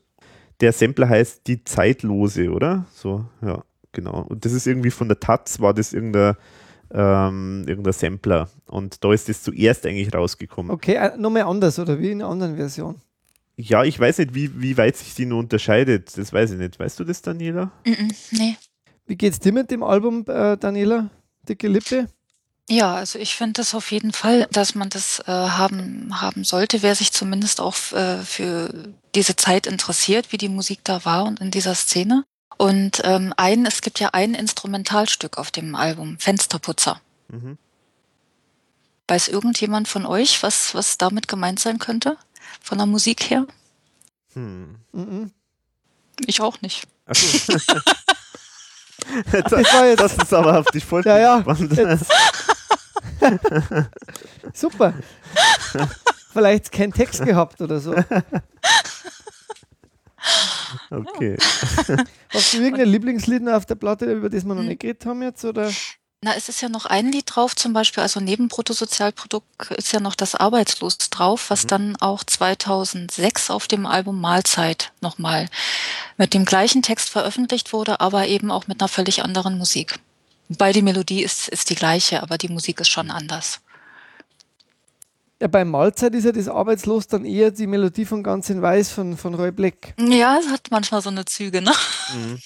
Der 0.60 0.74
Sampler 0.74 1.10
heißt 1.10 1.48
Die 1.48 1.64
Zeitlose, 1.64 2.52
oder? 2.52 2.86
So, 2.94 3.26
ja, 3.42 3.64
genau. 3.94 4.28
Und 4.30 4.46
das 4.46 4.54
ist 4.54 4.68
irgendwie 4.68 4.92
von 4.92 5.08
der 5.08 5.20
Taz, 5.20 5.60
war 5.60 5.74
das 5.74 5.92
irgendein 5.92 6.36
ähm, 6.94 7.64
irgendein 7.68 7.94
Sampler. 7.94 8.50
Und 8.68 9.04
da 9.04 9.12
ist 9.12 9.28
das 9.28 9.44
zuerst 9.44 9.86
eigentlich 9.86 10.14
rausgekommen. 10.14 10.72
Okay, 10.72 10.96
äh, 10.96 11.18
nochmal 11.18 11.44
anders, 11.44 11.80
oder 11.80 12.00
wie 12.00 12.12
in 12.12 12.22
einer 12.22 12.30
anderen 12.30 12.58
Version? 12.58 13.02
Ja, 13.58 13.84
ich 13.84 14.00
weiß 14.00 14.20
nicht, 14.20 14.34
wie, 14.34 14.62
wie 14.62 14.78
weit 14.78 14.98
sich 14.98 15.14
die 15.14 15.26
nur 15.26 15.40
unterscheidet. 15.40 16.18
Das 16.18 16.34
weiß 16.34 16.52
ich 16.52 16.58
nicht. 16.58 16.80
Weißt 16.80 17.00
du 17.00 17.04
das, 17.04 17.22
Daniela? 17.22 17.72
Mm 17.86 17.92
-mm, 17.92 18.16
nee. 18.32 18.58
Wie 19.06 19.16
geht's 19.16 19.40
dir 19.40 19.52
mit 19.52 19.70
dem 19.72 19.84
Album, 19.84 20.26
äh, 20.28 20.58
Daniela? 20.58 21.10
Dicke 21.48 21.68
Lippe? 21.68 22.08
Ja, 22.70 22.96
also 22.96 23.20
ich 23.20 23.36
finde 23.36 23.54
das 23.54 23.76
auf 23.76 23.92
jeden 23.92 24.14
Fall, 24.14 24.48
dass 24.52 24.76
man 24.76 24.90
das 24.90 25.20
äh, 25.28 25.32
haben, 25.32 26.22
haben 26.22 26.44
sollte, 26.46 26.82
wer 26.82 26.96
sich 26.96 27.12
zumindest 27.12 27.60
auch 27.60 27.76
äh, 27.92 28.20
für 28.20 28.94
diese 29.14 29.36
Zeit 29.36 29.68
interessiert, 29.68 30.32
wie 30.32 30.38
die 30.38 30.48
Musik 30.48 30.80
da 30.84 31.04
war 31.04 31.26
und 31.26 31.42
in 31.42 31.52
dieser 31.52 31.76
Szene. 31.76 32.24
Und 32.58 33.02
ähm, 33.04 33.34
ein, 33.36 33.66
es 33.66 33.82
gibt 33.82 34.00
ja 34.00 34.12
ein 34.14 34.36
Instrumentalstück 34.36 35.38
auf 35.38 35.52
dem 35.52 35.76
Album, 35.76 36.18
Fensterputzer. 36.20 37.02
Mhm. 37.28 37.58
Weiß 39.08 39.28
irgendjemand 39.28 39.88
von 39.88 40.06
euch, 40.06 40.42
was, 40.42 40.74
was 40.74 40.98
damit 40.98 41.28
gemeint 41.28 41.60
sein 41.60 41.80
könnte? 41.80 42.18
Von 42.60 42.78
der 42.78 42.88
Musik 42.88 43.30
her? 43.30 43.48
Hm. 44.34 44.76
Mhm. 44.92 45.32
Ich 46.26 46.42
auch 46.42 46.60
nicht. 46.62 46.88
Ach 47.06 47.16
so. 47.16 47.54
das, 49.32 49.52
das, 49.98 50.18
ist 50.18 50.34
aber 50.34 50.60
auf 50.60 50.66
dich 50.68 50.86
voll 50.86 51.04
ja, 51.06 51.18
ja. 51.18 51.44
Super. 54.54 54.94
Vielleicht 56.32 56.72
kein 56.72 56.94
Text 56.94 57.24
gehabt 57.24 57.60
oder 57.62 57.80
so. 57.80 57.96
Okay. 60.90 61.38
Hast 62.30 62.54
du 62.54 62.60
irgendein 62.60 62.90
Lieblingslied 62.90 63.48
auf 63.50 63.66
der 63.66 63.76
Platte, 63.76 64.12
über 64.12 64.30
das 64.30 64.46
wir 64.46 64.54
noch 64.54 64.62
hm. 64.62 64.70
nicht 64.70 64.82
geredet 64.82 65.06
haben 65.06 65.22
jetzt? 65.22 65.44
Oder? 65.44 65.70
Na, 66.24 66.36
es 66.36 66.50
ist 66.50 66.62
ja 66.62 66.70
noch 66.70 66.86
ein 66.86 67.12
Lied 67.12 67.24
drauf, 67.26 67.56
zum 67.56 67.74
Beispiel, 67.74 68.04
also 68.04 68.20
neben 68.20 68.48
Bruttosozialprodukt 68.48 69.72
ist 69.72 69.92
ja 69.92 70.00
noch 70.00 70.14
das 70.14 70.36
Arbeitslos 70.36 70.98
drauf, 71.10 71.50
was 71.50 71.64
mhm. 71.64 71.68
dann 71.70 71.96
auch 71.96 72.24
2006 72.24 73.50
auf 73.50 73.68
dem 73.68 73.88
Album 73.88 74.22
Mahlzeit 74.22 74.92
nochmal 75.02 75.50
mit 76.18 76.36
dem 76.36 76.46
gleichen 76.46 76.84
Text 76.84 77.10
veröffentlicht 77.10 77.74
wurde, 77.74 78.02
aber 78.02 78.28
eben 78.28 78.52
auch 78.52 78.68
mit 78.68 78.82
einer 78.82 78.88
völlig 78.88 79.24
anderen 79.24 79.58
Musik. 79.58 79.98
Wobei 80.48 80.74
die 80.74 80.84
Melodie 80.84 81.24
ist, 81.24 81.48
ist 81.48 81.72
die 81.72 81.76
gleiche, 81.76 82.22
aber 82.22 82.38
die 82.38 82.50
Musik 82.50 82.80
ist 82.82 82.90
schon 82.90 83.10
anders. 83.10 83.60
Ja, 85.42 85.48
bei 85.48 85.66
Mahlzeit 85.66 86.14
ist 86.14 86.26
ja 86.26 86.32
das 86.32 86.48
Arbeitslos 86.48 87.08
dann 87.08 87.26
eher 87.26 87.50
die 87.50 87.66
Melodie 87.66 88.06
von 88.06 88.22
Ganz 88.22 88.48
in 88.52 88.62
Weiß 88.62 88.92
von, 88.92 89.18
von 89.18 89.34
Roy 89.34 89.52
Black. 89.52 89.96
Ja, 89.98 90.38
es 90.38 90.48
hat 90.50 90.68
manchmal 90.70 91.02
so 91.02 91.10
eine 91.10 91.26
Züge, 91.26 91.64
ne? 91.64 91.74
Mhm. 92.14 92.40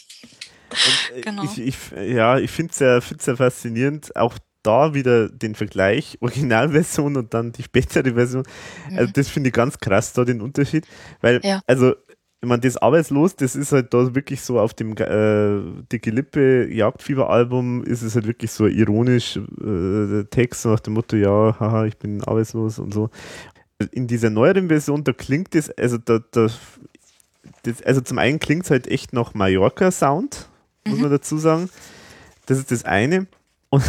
Und, 0.76 1.18
äh, 1.18 1.22
genau. 1.22 1.44
Ich, 1.44 1.60
ich, 1.60 1.76
ja, 2.10 2.38
ich 2.38 2.52
finde 2.52 2.72
es 2.72 2.78
sehr, 2.78 3.02
sehr 3.02 3.38
faszinierend, 3.38 4.16
auch 4.16 4.38
da 4.64 4.94
wieder 4.94 5.30
den 5.30 5.56
Vergleich, 5.56 6.18
Originalversion 6.22 7.18
und 7.18 7.34
dann 7.34 7.52
die 7.52 7.64
spätere 7.64 8.14
Version. 8.14 8.44
Mhm. 8.90 8.98
Also 8.98 9.14
das 9.14 9.30
finde 9.30 9.50
ich 9.50 9.54
ganz 9.54 9.78
krass, 9.78 10.14
da 10.14 10.26
den 10.26 10.42
Unterschied. 10.42 10.86
Weil, 11.22 11.40
ja. 11.44 11.62
also, 11.68 11.94
ich 12.42 12.50
meine, 12.50 12.62
das 12.62 12.78
Arbeitslos, 12.78 13.36
das 13.36 13.56
ist 13.56 13.72
halt 13.72 13.94
da 13.94 14.14
wirklich 14.14 14.42
so 14.42 14.60
auf 14.60 14.74
dem 14.74 14.96
äh, 14.98 15.84
Dicke 15.92 16.12
Lippe 16.12 16.68
Jagdfieber-Album 16.72 17.84
ist 17.84 18.04
es 18.04 18.14
halt 18.14 18.28
wirklich 18.28 18.52
so 18.52 18.68
ironisch 18.68 19.38
äh, 19.38 20.24
Text 20.26 20.66
nach 20.66 20.80
dem 20.80 20.94
Motto, 20.94 21.16
ja, 21.16 21.56
haha, 21.60 21.86
ich 21.86 21.98
bin 21.98 22.24
arbeitslos 22.24 22.78
und 22.78 22.94
so. 22.94 23.10
In 23.92 24.08
dieser 24.08 24.30
neueren 24.30 24.68
Version, 24.68 25.04
da 25.04 25.12
klingt 25.12 25.56
es, 25.56 25.72
also 25.72 25.98
da, 25.98 26.20
da 26.32 26.48
das, 27.64 27.82
also 27.82 28.02
zum 28.02 28.20
einen 28.20 28.40
klingt 28.40 28.66
es 28.66 28.72
halt 28.72 28.88
echt 28.88 29.14
nach 29.14 29.34
Mallorca-Sound, 29.34 30.50
muss 30.88 30.98
mhm. 30.98 31.04
man 31.04 31.12
dazu 31.12 31.38
sagen. 31.38 31.70
Das 32.46 32.58
ist 32.58 32.72
das 32.72 32.86
eine. 32.86 33.28
Und, 33.72 33.84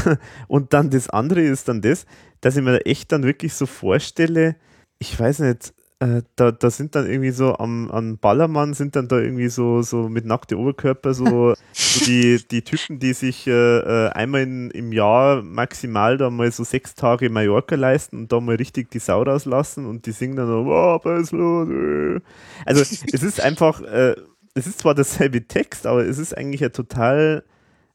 und 0.48 0.72
dann 0.72 0.90
das 0.90 1.10
andere 1.10 1.42
ist 1.42 1.68
dann 1.68 1.80
das, 1.80 2.06
dass 2.40 2.56
ich 2.56 2.64
mir 2.64 2.72
da 2.72 2.78
echt 2.78 3.12
dann 3.12 3.22
wirklich 3.22 3.54
so 3.54 3.66
vorstelle, 3.66 4.56
ich 4.98 5.20
weiß 5.20 5.40
nicht, 5.40 5.74
äh, 5.98 6.22
da, 6.36 6.50
da 6.50 6.70
sind 6.70 6.94
dann 6.94 7.06
irgendwie 7.06 7.30
so 7.30 7.56
am, 7.56 7.90
am 7.90 8.18
Ballermann 8.18 8.74
sind 8.74 8.96
dann 8.96 9.08
da 9.08 9.18
irgendwie 9.18 9.48
so, 9.48 9.80
so 9.82 10.08
mit 10.08 10.26
nacktem 10.26 10.58
Oberkörper 10.58 11.14
so, 11.14 11.54
so 11.72 12.04
die, 12.04 12.42
die 12.50 12.62
Typen, 12.62 12.98
die 12.98 13.14
sich 13.14 13.46
äh, 13.46 13.78
äh, 13.78 14.10
einmal 14.10 14.42
in, 14.42 14.70
im 14.72 14.92
Jahr 14.92 15.42
maximal 15.42 16.18
da 16.18 16.28
mal 16.28 16.50
so 16.52 16.64
sechs 16.64 16.94
Tage 16.94 17.30
Mallorca 17.30 17.76
leisten 17.76 18.18
und 18.18 18.32
da 18.32 18.40
mal 18.40 18.56
richtig 18.56 18.90
die 18.90 18.98
Sau 18.98 19.22
rauslassen 19.22 19.86
und 19.86 20.04
die 20.06 20.12
singen 20.12 20.36
dann 20.36 20.48
so, 20.48 20.66
oh, 20.66 21.00
was 21.02 21.22
ist 21.22 21.32
los? 21.32 21.68
Äh. 21.68 22.20
Also 22.66 22.82
es 22.82 23.22
ist 23.22 23.40
einfach, 23.40 23.80
äh, 23.82 24.16
es 24.56 24.66
ist 24.66 24.80
zwar 24.80 24.94
derselbe 24.94 25.46
Text, 25.46 25.86
aber 25.86 26.04
es 26.06 26.18
ist 26.18 26.36
eigentlich 26.36 26.62
ja 26.62 26.70
total, 26.70 27.44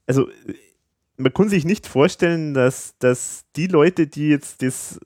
also 0.06 0.30
man 1.17 1.34
kann 1.34 1.50
sich 1.50 1.65
nicht 1.65 1.88
vorstellen, 1.88 2.54
dass, 2.54 2.95
dass 3.00 3.45
die 3.56 3.67
Leute, 3.67 4.08
die 4.08 4.30
jetzt 4.30 4.62
das 4.62 5.00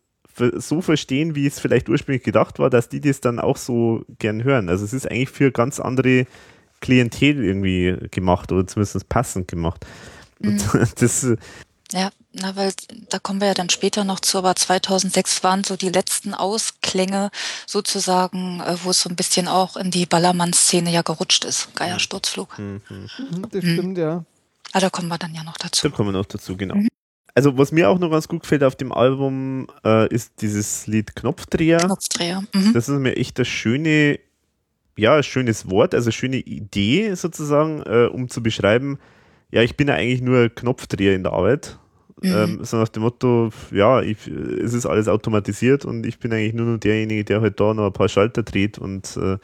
so 0.58 0.82
verstehen, 0.82 1.34
wie 1.34 1.48
es 1.48 1.60
vielleicht 1.62 1.88
ursprünglich 1.88 2.24
gedacht 2.24 2.60
war, 2.60 2.70
dass 2.70 2.90
die 2.90 3.00
das 3.00 3.22
dann 3.22 3.40
auch 3.40 3.56
so 3.56 4.04
gern 4.20 4.44
hören. 4.44 4.68
Also 4.68 4.84
es 4.84 4.92
ist 4.92 5.10
eigentlich 5.10 5.30
für 5.30 5.52
ganz 5.52 5.80
andere 5.80 6.26
Klientel 6.82 7.42
irgendwie 7.42 7.96
gemacht 8.12 8.52
oder 8.52 8.68
zumindest 8.68 9.08
passend 9.08 9.48
gemacht. 9.48 9.86
Mhm. 10.40 10.60
das, 11.00 11.26
ja, 11.94 12.10
na, 12.40 12.56
weil 12.56 12.74
da 13.10 13.20
kommen 13.20 13.40
wir 13.40 13.48
ja 13.48 13.54
dann 13.54 13.70
später 13.70 14.04
noch 14.04 14.20
zu, 14.20 14.38
aber 14.38 14.56
2006 14.56 15.44
waren 15.44 15.64
so 15.64 15.76
die 15.78 15.90
letzten 15.90 16.34
Ausklänge 16.34 17.32
sozusagen, 17.66 18.62
äh, 18.62 18.76
wo 18.84 18.90
es 18.90 19.02
so 19.02 19.10
ein 19.10 19.16
bisschen 19.16 19.48
auch 19.48 19.78
in 19.78 19.92
die 19.92 20.06
Ballermann-Szene 20.06 20.92
ja 20.92 21.02
gerutscht 21.02 21.46
ist. 21.46 21.74
Geiersturzflug. 21.76 22.60
Mhm. 22.60 22.82
mhm. 22.90 23.48
Das 23.52 23.64
stimmt, 23.64 23.98
ja. 23.98 24.26
Ah, 24.74 24.80
da 24.80 24.90
kommen 24.90 25.08
wir 25.08 25.18
dann 25.18 25.34
ja 25.34 25.44
noch 25.44 25.58
dazu. 25.58 25.88
Da 25.88 25.96
kommen 25.96 26.10
wir 26.10 26.20
noch 26.20 26.26
dazu, 26.26 26.58
genau. 26.58 26.76
Mhm. 26.76 26.90
Also 27.34 27.58
was 27.58 27.72
mir 27.72 27.90
auch 27.90 28.00
noch 28.00 28.12
ganz 28.12 28.28
gut 28.28 28.42
gefällt 28.42 28.64
auf 28.64 28.76
dem 28.76 28.92
Album, 28.92 29.68
äh, 29.86 30.08
ist 30.14 30.42
dieses 30.42 30.88
Lied 30.88 31.16
Knopfdreher. 31.16 31.80
Knopfdreher. 31.80 32.44
Mhm. 32.54 32.74
Das 32.74 32.90
ist 32.90 33.00
mir 33.00 33.16
echt 33.16 33.40
das 33.40 33.48
schöne, 33.48 34.20
ja, 34.98 35.22
schönes 35.24 35.70
Wort, 35.70 35.94
also 35.94 36.12
schöne 36.12 36.38
Idee 36.38 37.14
sozusagen, 37.16 37.82
äh, 37.84 38.08
um 38.12 38.30
zu 38.30 38.42
beschreiben, 38.42 39.00
ja, 39.52 39.62
ich 39.62 39.78
bin 39.78 39.88
ja 39.88 39.94
eigentlich 39.94 40.22
nur 40.22 40.50
Knopfdreher 40.50 41.16
in 41.16 41.24
der 41.24 41.34
Arbeit. 41.34 41.78
Mhm. 42.22 42.32
Ähm, 42.34 42.60
so 42.64 42.78
nach 42.78 42.90
dem 42.90 43.04
Motto, 43.04 43.50
ja, 43.72 44.02
ich, 44.02 44.28
es 44.28 44.74
ist 44.74 44.86
alles 44.86 45.08
automatisiert 45.08 45.84
und 45.84 46.06
ich 46.06 46.20
bin 46.20 46.32
eigentlich 46.32 46.54
nur 46.54 46.66
noch 46.66 46.80
derjenige, 46.80 47.26
der 47.26 47.42
halt 47.42 47.60
da 47.60 47.74
noch 47.74 47.88
ein 47.88 47.94
paar 47.94 48.08
Schalter 48.08 48.44
dreht 48.44 48.78
und 48.78 49.18
äh, 49.18 49.38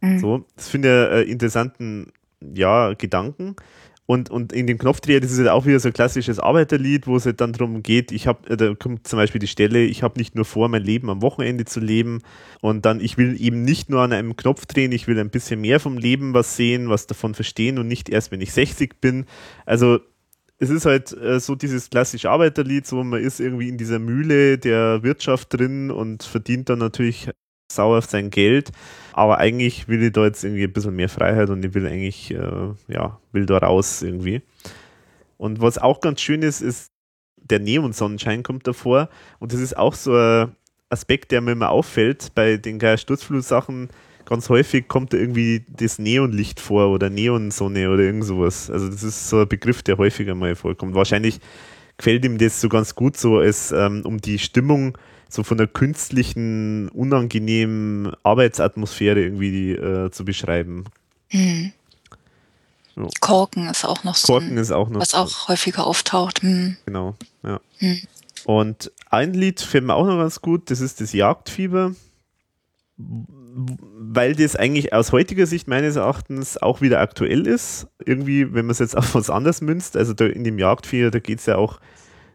mhm. 0.00 0.18
so. 0.20 0.44
Das 0.54 0.68
finde 0.68 1.22
ich 1.24 1.28
äh, 1.28 1.30
interessanten, 1.30 2.12
ja, 2.54 2.94
Gedanken. 2.94 3.56
Und, 4.04 4.30
und 4.30 4.52
in 4.52 4.66
dem 4.66 4.78
Knopfdreher, 4.78 5.20
das 5.20 5.30
ist 5.30 5.38
halt 5.38 5.48
auch 5.48 5.64
wieder 5.64 5.78
so 5.78 5.88
ein 5.88 5.94
klassisches 5.94 6.38
Arbeiterlied, 6.38 7.06
wo 7.06 7.16
es 7.16 7.24
halt 7.24 7.40
dann 7.40 7.52
darum 7.52 7.82
geht, 7.82 8.12
ich 8.12 8.26
habe, 8.26 8.50
äh, 8.50 8.56
da 8.56 8.74
kommt 8.74 9.06
zum 9.06 9.16
Beispiel 9.16 9.38
die 9.38 9.46
Stelle, 9.46 9.80
ich 9.80 10.02
habe 10.02 10.18
nicht 10.18 10.34
nur 10.34 10.44
vor, 10.44 10.68
mein 10.68 10.82
Leben 10.82 11.08
am 11.08 11.22
Wochenende 11.22 11.64
zu 11.64 11.80
leben 11.80 12.20
und 12.60 12.84
dann, 12.84 13.00
ich 13.00 13.16
will 13.16 13.40
eben 13.40 13.62
nicht 13.62 13.90
nur 13.90 14.00
an 14.00 14.12
einem 14.12 14.36
Knopf 14.36 14.66
drehen, 14.66 14.92
ich 14.92 15.06
will 15.06 15.18
ein 15.18 15.30
bisschen 15.30 15.60
mehr 15.60 15.80
vom 15.80 15.98
Leben 15.98 16.34
was 16.34 16.56
sehen, 16.56 16.88
was 16.88 17.06
davon 17.06 17.34
verstehen 17.34 17.78
und 17.78 17.86
nicht 17.86 18.08
erst, 18.08 18.32
wenn 18.32 18.40
ich 18.40 18.52
60 18.52 19.00
bin. 19.00 19.24
Also 19.66 20.00
es 20.62 20.70
ist 20.70 20.86
halt 20.86 21.12
äh, 21.12 21.40
so 21.40 21.56
dieses 21.56 21.90
klassische 21.90 22.30
Arbeiterlied, 22.30 22.86
so 22.86 23.02
man 23.02 23.20
ist 23.20 23.40
irgendwie 23.40 23.68
in 23.68 23.78
dieser 23.78 23.98
Mühle 23.98 24.58
der 24.58 25.02
Wirtschaft 25.02 25.52
drin 25.52 25.90
und 25.90 26.22
verdient 26.22 26.68
dann 26.68 26.78
natürlich 26.78 27.28
sauer 27.72 27.98
auf 27.98 28.04
sein 28.04 28.30
Geld, 28.30 28.70
aber 29.12 29.38
eigentlich 29.38 29.88
will 29.88 30.00
ich 30.04 30.12
da 30.12 30.24
jetzt 30.24 30.44
irgendwie 30.44 30.62
ein 30.62 30.72
bisschen 30.72 30.94
mehr 30.94 31.08
Freiheit 31.08 31.50
und 31.50 31.64
ich 31.64 31.74
will 31.74 31.84
eigentlich, 31.84 32.30
äh, 32.30 32.74
ja, 32.86 33.18
will 33.32 33.44
da 33.44 33.58
raus 33.58 34.02
irgendwie. 34.02 34.42
Und 35.36 35.60
was 35.60 35.78
auch 35.78 36.00
ganz 36.00 36.20
schön 36.20 36.42
ist, 36.42 36.60
ist, 36.60 36.86
der 37.36 37.58
Neonsonnenschein 37.58 38.44
kommt 38.44 38.68
davor 38.68 39.08
und 39.40 39.52
das 39.52 39.58
ist 39.58 39.76
auch 39.76 39.94
so 39.94 40.14
ein 40.14 40.54
Aspekt, 40.90 41.32
der 41.32 41.40
mir 41.40 41.52
immer 41.52 41.70
auffällt 41.70 42.36
bei 42.36 42.56
den 42.56 42.78
Sturzflut-Sachen. 42.78 43.88
Ganz 44.24 44.48
häufig 44.48 44.88
kommt 44.88 45.12
da 45.12 45.16
irgendwie 45.16 45.64
das 45.68 45.98
Neonlicht 45.98 46.60
vor 46.60 46.90
oder 46.90 47.10
Neonsonne 47.10 47.90
oder 47.90 48.02
irgend 48.02 48.24
sowas. 48.24 48.70
Also 48.70 48.88
das 48.88 49.02
ist 49.02 49.28
so 49.28 49.40
ein 49.40 49.48
Begriff, 49.48 49.82
der 49.82 49.98
häufiger 49.98 50.34
mal 50.34 50.54
vorkommt. 50.54 50.94
Wahrscheinlich 50.94 51.40
gefällt 51.96 52.24
ihm 52.24 52.38
das 52.38 52.60
so 52.60 52.68
ganz 52.68 52.94
gut 52.94 53.16
so, 53.16 53.38
als 53.38 53.72
ähm, 53.72 54.02
um 54.04 54.20
die 54.20 54.38
Stimmung 54.38 54.96
so 55.28 55.42
von 55.42 55.56
der 55.56 55.66
künstlichen, 55.66 56.88
unangenehmen 56.90 58.12
Arbeitsatmosphäre 58.22 59.20
irgendwie 59.20 59.72
äh, 59.72 60.10
zu 60.10 60.24
beschreiben. 60.24 60.84
Mhm. 61.30 61.72
So. 62.94 63.08
Korken 63.20 63.68
ist 63.68 63.84
auch 63.84 64.04
noch 64.04 64.14
so. 64.14 64.32
Korken 64.32 64.52
ein, 64.52 64.58
ist 64.58 64.70
auch 64.70 64.90
noch. 64.90 65.00
Was 65.00 65.14
auch 65.14 65.48
häufiger 65.48 65.86
auftaucht. 65.86 66.42
Mhm. 66.42 66.76
Genau, 66.84 67.14
ja. 67.42 67.60
Mhm. 67.80 68.02
Und 68.44 68.92
ein 69.08 69.32
Lied 69.32 69.60
fällt 69.60 69.84
mir 69.84 69.94
auch 69.94 70.06
noch 70.06 70.18
ganz 70.18 70.40
gut, 70.40 70.70
das 70.70 70.80
ist 70.80 71.00
das 71.00 71.12
Jagdfieber. 71.12 71.94
Weil 73.54 74.34
das 74.34 74.56
eigentlich 74.56 74.92
aus 74.92 75.12
heutiger 75.12 75.46
Sicht 75.46 75.68
meines 75.68 75.96
Erachtens 75.96 76.56
auch 76.56 76.80
wieder 76.80 77.00
aktuell 77.00 77.46
ist. 77.46 77.86
Irgendwie, 78.04 78.54
wenn 78.54 78.66
man 78.66 78.70
es 78.70 78.78
jetzt 78.78 78.96
auf 78.96 79.14
was 79.14 79.30
anderes 79.30 79.60
münzt, 79.60 79.96
also 79.96 80.12
in 80.24 80.44
dem 80.44 80.58
Jagdfieber, 80.58 81.10
da 81.10 81.18
geht 81.18 81.40
es 81.40 81.46
ja 81.46 81.56
auch 81.56 81.80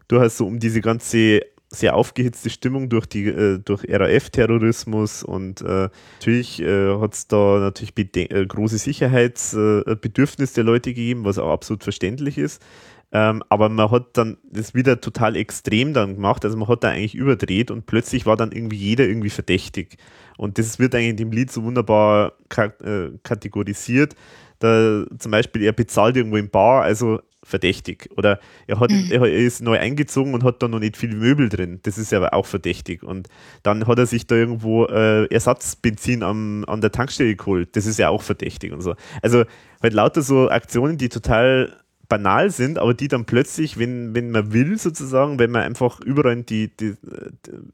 durchaus 0.06 0.36
so 0.36 0.46
um 0.46 0.58
diese 0.58 0.80
ganze 0.80 1.42
sehr 1.70 1.96
aufgehitzte 1.96 2.48
Stimmung 2.48 2.88
durch 2.88 3.06
die 3.06 3.26
äh, 3.26 3.58
durch 3.58 3.84
RAF-Terrorismus 3.86 5.22
und 5.22 5.60
äh, 5.60 5.90
natürlich 6.18 6.62
äh, 6.62 6.98
hat 6.98 7.12
es 7.14 7.28
da 7.28 7.58
natürlich 7.58 7.94
äh, 8.30 8.46
große 8.46 8.78
Sicherheitsbedürfnisse 8.78 10.54
der 10.54 10.64
Leute 10.64 10.94
gegeben, 10.94 11.24
was 11.24 11.38
auch 11.38 11.50
absolut 11.50 11.82
verständlich 11.82 12.38
ist. 12.38 12.62
Ähm, 13.10 13.42
aber 13.48 13.68
man 13.68 13.90
hat 13.90 14.18
dann 14.18 14.36
das 14.44 14.74
wieder 14.74 15.00
total 15.00 15.34
extrem 15.36 15.94
dann 15.94 16.16
gemacht, 16.16 16.44
also 16.44 16.58
man 16.58 16.68
hat 16.68 16.84
da 16.84 16.90
eigentlich 16.90 17.14
überdreht 17.14 17.70
und 17.70 17.86
plötzlich 17.86 18.26
war 18.26 18.36
dann 18.36 18.52
irgendwie 18.52 18.76
jeder 18.76 19.06
irgendwie 19.06 19.30
verdächtig. 19.30 19.96
Und 20.36 20.58
das 20.58 20.78
wird 20.78 20.94
eigentlich 20.94 21.10
in 21.10 21.16
dem 21.16 21.32
Lied 21.32 21.50
so 21.50 21.64
wunderbar 21.64 22.34
äh, 22.56 23.10
kategorisiert. 23.22 24.14
Da, 24.58 25.04
zum 25.18 25.30
Beispiel, 25.30 25.62
er 25.62 25.72
bezahlt 25.72 26.16
irgendwo 26.16 26.36
im 26.36 26.50
Bar, 26.50 26.82
also 26.82 27.20
verdächtig. 27.42 28.10
Oder 28.16 28.40
er, 28.66 28.78
hat, 28.78 28.90
mhm. 28.90 29.08
er 29.10 29.24
ist 29.24 29.62
neu 29.62 29.78
eingezogen 29.78 30.34
und 30.34 30.44
hat 30.44 30.62
da 30.62 30.68
noch 30.68 30.80
nicht 30.80 30.96
viel 30.96 31.14
Möbel 31.14 31.48
drin. 31.48 31.80
Das 31.82 31.96
ist 31.96 32.12
aber 32.12 32.34
auch 32.34 32.46
verdächtig. 32.46 33.02
Und 33.02 33.28
dann 33.62 33.86
hat 33.86 33.98
er 33.98 34.06
sich 34.06 34.26
da 34.26 34.34
irgendwo 34.34 34.84
äh, 34.86 35.24
Ersatzbenzin 35.32 36.22
am, 36.22 36.64
an 36.66 36.80
der 36.80 36.92
Tankstelle 36.92 37.34
geholt. 37.36 37.74
Das 37.74 37.86
ist 37.86 37.98
ja 37.98 38.10
auch 38.10 38.22
verdächtig 38.22 38.72
und 38.72 38.82
so. 38.82 38.94
Also 39.22 39.44
halt 39.82 39.92
lauter 39.92 40.22
so 40.22 40.50
Aktionen, 40.50 40.98
die 40.98 41.08
total 41.08 41.74
banal 42.08 42.50
sind, 42.50 42.78
aber 42.78 42.94
die 42.94 43.08
dann 43.08 43.26
plötzlich, 43.26 43.78
wenn, 43.78 44.14
wenn 44.14 44.30
man 44.30 44.52
will, 44.52 44.78
sozusagen, 44.78 45.38
wenn 45.38 45.50
man 45.50 45.62
einfach 45.62 46.00
überall 46.00 46.42
die, 46.42 46.68
die, 46.74 46.94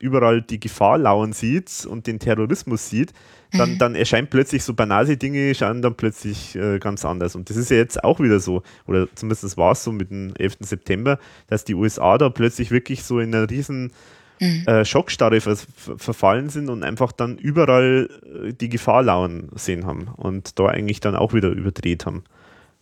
überall 0.00 0.42
die 0.42 0.58
Gefahr 0.58 0.98
lauern 0.98 1.32
sieht 1.32 1.86
und 1.86 2.06
den 2.06 2.18
Terrorismus 2.18 2.90
sieht, 2.90 3.12
dann, 3.52 3.74
mhm. 3.74 3.78
dann 3.78 3.94
erscheint 3.94 4.30
plötzlich 4.30 4.64
so 4.64 4.74
banale 4.74 5.16
Dinge, 5.16 5.54
schauen 5.54 5.82
dann 5.82 5.94
plötzlich 5.94 6.56
äh, 6.56 6.80
ganz 6.80 7.04
anders. 7.04 7.36
Und 7.36 7.48
das 7.48 7.56
ist 7.56 7.70
ja 7.70 7.76
jetzt 7.76 8.02
auch 8.02 8.18
wieder 8.18 8.40
so, 8.40 8.62
oder 8.86 9.06
zumindest 9.14 9.56
war 9.56 9.72
es 9.72 9.84
so 9.84 9.92
mit 9.92 10.10
dem 10.10 10.34
11. 10.36 10.56
September, 10.60 11.18
dass 11.46 11.64
die 11.64 11.74
USA 11.74 12.18
da 12.18 12.28
plötzlich 12.28 12.72
wirklich 12.72 13.04
so 13.04 13.20
in 13.20 13.32
einer 13.32 13.48
riesen 13.48 13.92
mhm. 14.40 14.64
äh, 14.66 14.84
Schockstarre 14.84 15.40
ver 15.40 15.56
verfallen 15.76 16.48
sind 16.48 16.68
und 16.68 16.82
einfach 16.82 17.12
dann 17.12 17.38
überall 17.38 18.08
äh, 18.44 18.52
die 18.52 18.68
Gefahr 18.68 19.04
lauern 19.04 19.48
sehen 19.54 19.86
haben 19.86 20.08
und 20.16 20.58
da 20.58 20.66
eigentlich 20.66 20.98
dann 20.98 21.14
auch 21.14 21.32
wieder 21.32 21.50
überdreht 21.50 22.06
haben. 22.06 22.24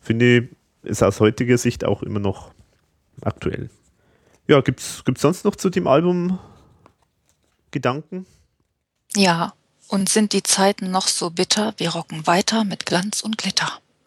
Finde 0.00 0.38
ich 0.38 0.44
ist 0.82 1.02
aus 1.02 1.20
heutiger 1.20 1.58
Sicht 1.58 1.84
auch 1.84 2.02
immer 2.02 2.20
noch 2.20 2.52
aktuell. 3.20 3.70
Ja, 4.48 4.60
gibt 4.60 4.80
es 4.80 5.02
sonst 5.16 5.44
noch 5.44 5.56
zu 5.56 5.70
dem 5.70 5.86
Album 5.86 6.38
Gedanken? 7.70 8.26
Ja, 9.14 9.54
und 9.88 10.08
sind 10.08 10.32
die 10.32 10.42
Zeiten 10.42 10.90
noch 10.90 11.06
so 11.06 11.30
bitter, 11.30 11.74
wir 11.76 11.90
rocken 11.90 12.26
weiter 12.26 12.64
mit 12.64 12.86
Glanz 12.86 13.20
und 13.20 13.38
Glitter. 13.38 13.70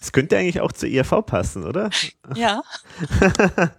das 0.00 0.12
könnte 0.12 0.38
eigentlich 0.38 0.60
auch 0.60 0.72
zur 0.72 0.88
ERV 0.88 1.26
passen, 1.26 1.64
oder? 1.64 1.90
Ja. 2.34 2.62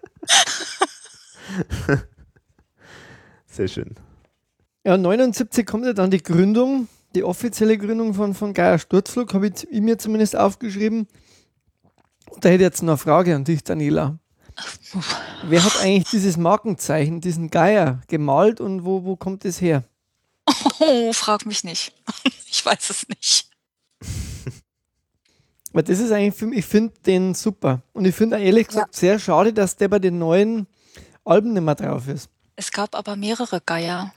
Sehr 3.47 3.67
schön. 3.67 3.95
Ja, 4.83 4.97
79 4.97 5.65
kommt 5.65 5.85
ja 5.85 5.93
dann 5.93 6.11
die 6.11 6.21
Gründung 6.21 6.89
die 7.15 7.23
offizielle 7.23 7.77
Gründung 7.77 8.13
von, 8.13 8.33
von 8.33 8.53
Geier 8.53 8.79
Sturzflug 8.79 9.33
habe 9.33 9.47
ich, 9.47 9.67
ich 9.69 9.81
mir 9.81 9.97
zumindest 9.97 10.35
aufgeschrieben. 10.35 11.07
Da 12.39 12.49
hätte 12.49 12.55
ich 12.55 12.61
jetzt 12.61 12.81
noch 12.81 12.93
eine 12.93 12.97
Frage 12.97 13.35
an 13.35 13.43
dich, 13.43 13.63
Daniela. 13.63 14.17
Wer 15.43 15.63
hat 15.63 15.81
eigentlich 15.81 16.09
dieses 16.09 16.37
Markenzeichen, 16.37 17.21
diesen 17.21 17.49
Geier 17.49 18.01
gemalt 18.07 18.61
und 18.61 18.85
wo, 18.85 19.03
wo 19.03 19.15
kommt 19.15 19.45
es 19.45 19.61
her? 19.61 19.83
Oh, 20.79 21.13
frag 21.13 21.45
mich 21.45 21.63
nicht. 21.63 21.93
Ich 22.55 22.63
weiß 22.63 22.91
es 22.91 23.07
nicht. 23.09 23.49
Weil 25.73 25.83
das 25.83 25.99
ist 25.99 26.11
eigentlich 26.11 26.35
für 26.35 26.45
mich, 26.45 26.59
ich 26.59 26.65
finde 26.65 26.93
den 27.03 27.33
super. 27.33 27.81
Und 27.91 28.05
ich 28.05 28.13
finde 28.13 28.39
ehrlich 28.39 28.67
gesagt 28.67 28.93
ja. 28.93 28.99
sehr 28.99 29.19
schade, 29.19 29.51
dass 29.51 29.75
der 29.75 29.87
bei 29.87 29.97
den 29.97 30.19
neuen 30.19 30.67
Alben 31.25 31.53
nicht 31.53 31.63
mehr 31.63 31.73
drauf 31.73 32.07
ist. 32.07 32.29
Es 32.55 32.71
gab 32.71 32.95
aber 32.95 33.15
mehrere 33.15 33.59
Geier. 33.59 34.13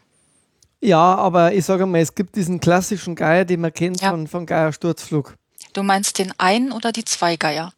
Ja, 0.81 1.15
aber 1.15 1.53
ich 1.55 1.65
sage 1.65 1.87
mal, 1.87 2.01
es 2.01 2.15
gibt 2.15 2.37
diesen 2.37 2.61
klassischen 2.61 3.15
Geier, 3.15 3.45
den 3.45 3.61
man 3.61 3.73
kennt 3.73 4.01
ja. 4.03 4.11
von, 4.11 4.27
von 4.27 4.47
Geier 4.47 4.73
Sturzflug. 4.73 5.35
Du 5.73 5.83
meinst 5.83 6.19
den 6.19 6.33
einen 6.39 6.73
oder 6.73 6.93
die 6.93 7.05
zwei 7.05 7.37
Geier? 7.37 7.73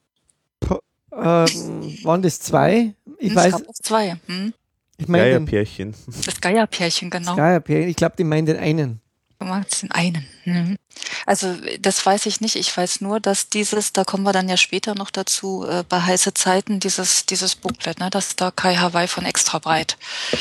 ähm, 1.13 1.99
waren 2.05 2.23
das 2.23 2.41
zwei? 2.41 2.95
Ich 3.19 3.31
hm, 3.31 3.37
weiß. 3.37 3.55
Ich 3.61 3.83
zwei. 3.83 4.17
Hm? 4.27 4.53
Ich 4.99 5.09
mein 5.09 5.21
Geierpärchen. 5.21 5.95
Das 6.27 6.41
Geierpärchen, 6.41 7.11
genau. 7.11 7.31
Das 7.31 7.37
Geierpärchen. 7.37 7.89
Ich 7.89 7.97
glaube, 7.97 8.17
die 8.19 8.25
meinen 8.25 8.47
den 8.47 8.59
einen. 8.59 9.01
Du 9.39 9.47
meinst 9.47 9.83
den 9.83 9.93
einen. 9.93 10.27
Mhm. 10.45 10.77
Also 11.25 11.55
das 11.81 12.05
weiß 12.05 12.27
ich 12.27 12.41
nicht. 12.41 12.57
Ich 12.57 12.77
weiß 12.77 13.01
nur, 13.01 13.21
dass 13.21 13.49
dieses, 13.49 13.93
da 13.93 14.03
kommen 14.03 14.25
wir 14.25 14.33
dann 14.33 14.49
ja 14.49 14.57
später 14.57 14.97
noch 14.97 15.11
dazu, 15.11 15.65
äh, 15.69 15.85
bei 15.89 16.01
heiße 16.01 16.35
Zeiten, 16.35 16.81
dieses, 16.81 17.27
dieses 17.27 17.55
Booklet, 17.55 18.01
ne, 18.01 18.11
dass 18.11 18.35
da 18.35 18.51
Kai 18.51 18.75
Hawaii 18.77 19.07
von 19.07 19.25
extra 19.25 19.61
breit. 19.61 19.97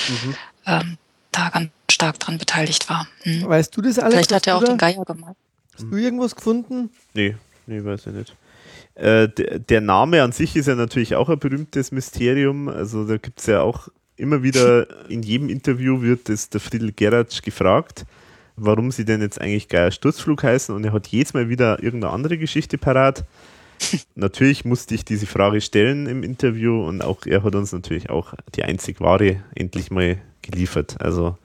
Mhm. 0.09 0.35
Ähm, 0.65 0.97
da 1.37 1.49
ganz 1.49 1.69
stark 1.91 2.19
dran 2.19 2.37
beteiligt 2.37 2.89
war. 2.89 3.07
Hm. 3.23 3.47
Weißt 3.47 3.75
du 3.75 3.81
das 3.81 3.99
alles? 3.99 4.13
Vielleicht 4.13 4.33
hat 4.33 4.47
er 4.47 4.57
auch 4.57 4.63
den 4.63 4.77
Geier 4.77 5.05
gemacht. 5.05 5.35
Hast 5.73 5.85
du 5.91 5.95
irgendwas 5.95 6.35
gefunden? 6.35 6.89
Nee, 7.13 7.35
nee, 7.67 7.83
weiß 7.83 8.07
ich 8.07 8.13
nicht. 8.13 8.35
Äh, 8.95 9.29
der, 9.29 9.59
der, 9.59 9.81
Name 9.81 10.23
an 10.23 10.31
sich 10.31 10.55
ist 10.55 10.67
ja 10.67 10.73
natürlich 10.73 11.15
auch 11.15 11.29
ein 11.29 11.37
berühmtes 11.37 11.91
Mysterium. 11.91 12.67
Also 12.67 13.05
da 13.05 13.17
gibt 13.17 13.39
es 13.39 13.45
ja 13.45 13.61
auch 13.61 13.89
immer 14.15 14.41
wieder, 14.41 14.87
in 15.09 15.21
jedem 15.21 15.49
Interview 15.49 16.01
wird 16.01 16.29
das 16.29 16.49
der 16.49 16.59
Friedel 16.59 16.91
Geratsch 16.91 17.43
gefragt, 17.43 18.05
warum 18.55 18.89
sie 18.89 19.05
denn 19.05 19.21
jetzt 19.21 19.39
eigentlich 19.39 19.69
Geier 19.69 19.91
Sturzflug 19.91 20.43
heißen 20.43 20.73
und 20.73 20.83
er 20.83 20.93
hat 20.93 21.07
jedes 21.07 21.35
Mal 21.35 21.47
wieder 21.47 21.83
irgendeine 21.83 22.13
andere 22.13 22.37
Geschichte 22.39 22.79
parat. 22.79 23.23
natürlich 24.15 24.65
musste 24.65 24.95
ich 24.95 25.05
diese 25.05 25.27
Frage 25.27 25.61
stellen 25.61 26.07
im 26.07 26.23
Interview 26.23 26.83
und 26.83 27.03
auch 27.03 27.27
er 27.27 27.43
hat 27.43 27.53
uns 27.53 27.71
natürlich 27.71 28.09
auch 28.09 28.33
die 28.55 28.63
einzig 28.63 28.99
wahre 28.99 29.43
endlich 29.53 29.91
mal 29.91 30.17
geliefert. 30.47 30.99
Also 30.99 31.37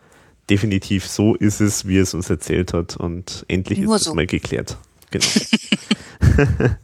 definitiv 0.50 1.06
so 1.06 1.34
ist 1.34 1.60
es, 1.60 1.86
wie 1.86 1.98
es 1.98 2.14
uns 2.14 2.28
erzählt 2.30 2.72
hat 2.72 2.96
und 2.96 3.44
endlich 3.48 3.78
Nur 3.78 3.96
ist 3.96 4.04
so. 4.04 4.10
es 4.10 4.16
mal 4.16 4.26
geklärt. 4.26 4.76
Genau. 5.10 5.26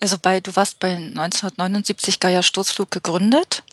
also 0.00 0.16
bei, 0.20 0.40
du 0.40 0.54
warst 0.56 0.78
bei 0.78 0.94
1979 0.94 2.20
Geier 2.20 2.42
Sturzflug 2.42 2.90
gegründet. 2.90 3.64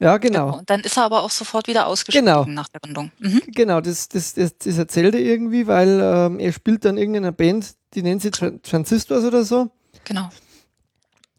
Ja, 0.00 0.18
genau. 0.18 0.58
Und 0.58 0.70
dann 0.70 0.80
ist 0.80 0.96
er 0.96 1.04
aber 1.04 1.22
auch 1.22 1.30
sofort 1.30 1.66
wieder 1.66 1.86
ausgestiegen 1.88 2.26
genau. 2.26 2.44
nach 2.44 2.68
der 2.68 2.80
Gründung. 2.80 3.10
Mhm. 3.18 3.42
Genau, 3.48 3.80
das, 3.80 4.08
das, 4.08 4.34
das, 4.34 4.56
das 4.58 4.78
erzählt 4.78 5.14
er 5.14 5.20
irgendwie, 5.20 5.66
weil 5.66 6.00
ähm, 6.00 6.38
er 6.38 6.52
spielt 6.52 6.84
dann 6.84 6.98
irgendeiner 6.98 7.32
Band, 7.32 7.74
die 7.94 8.02
nennt 8.02 8.22
sich 8.22 8.30
Transistors 8.30 9.24
oder 9.24 9.44
so. 9.44 9.70
Genau. 10.04 10.28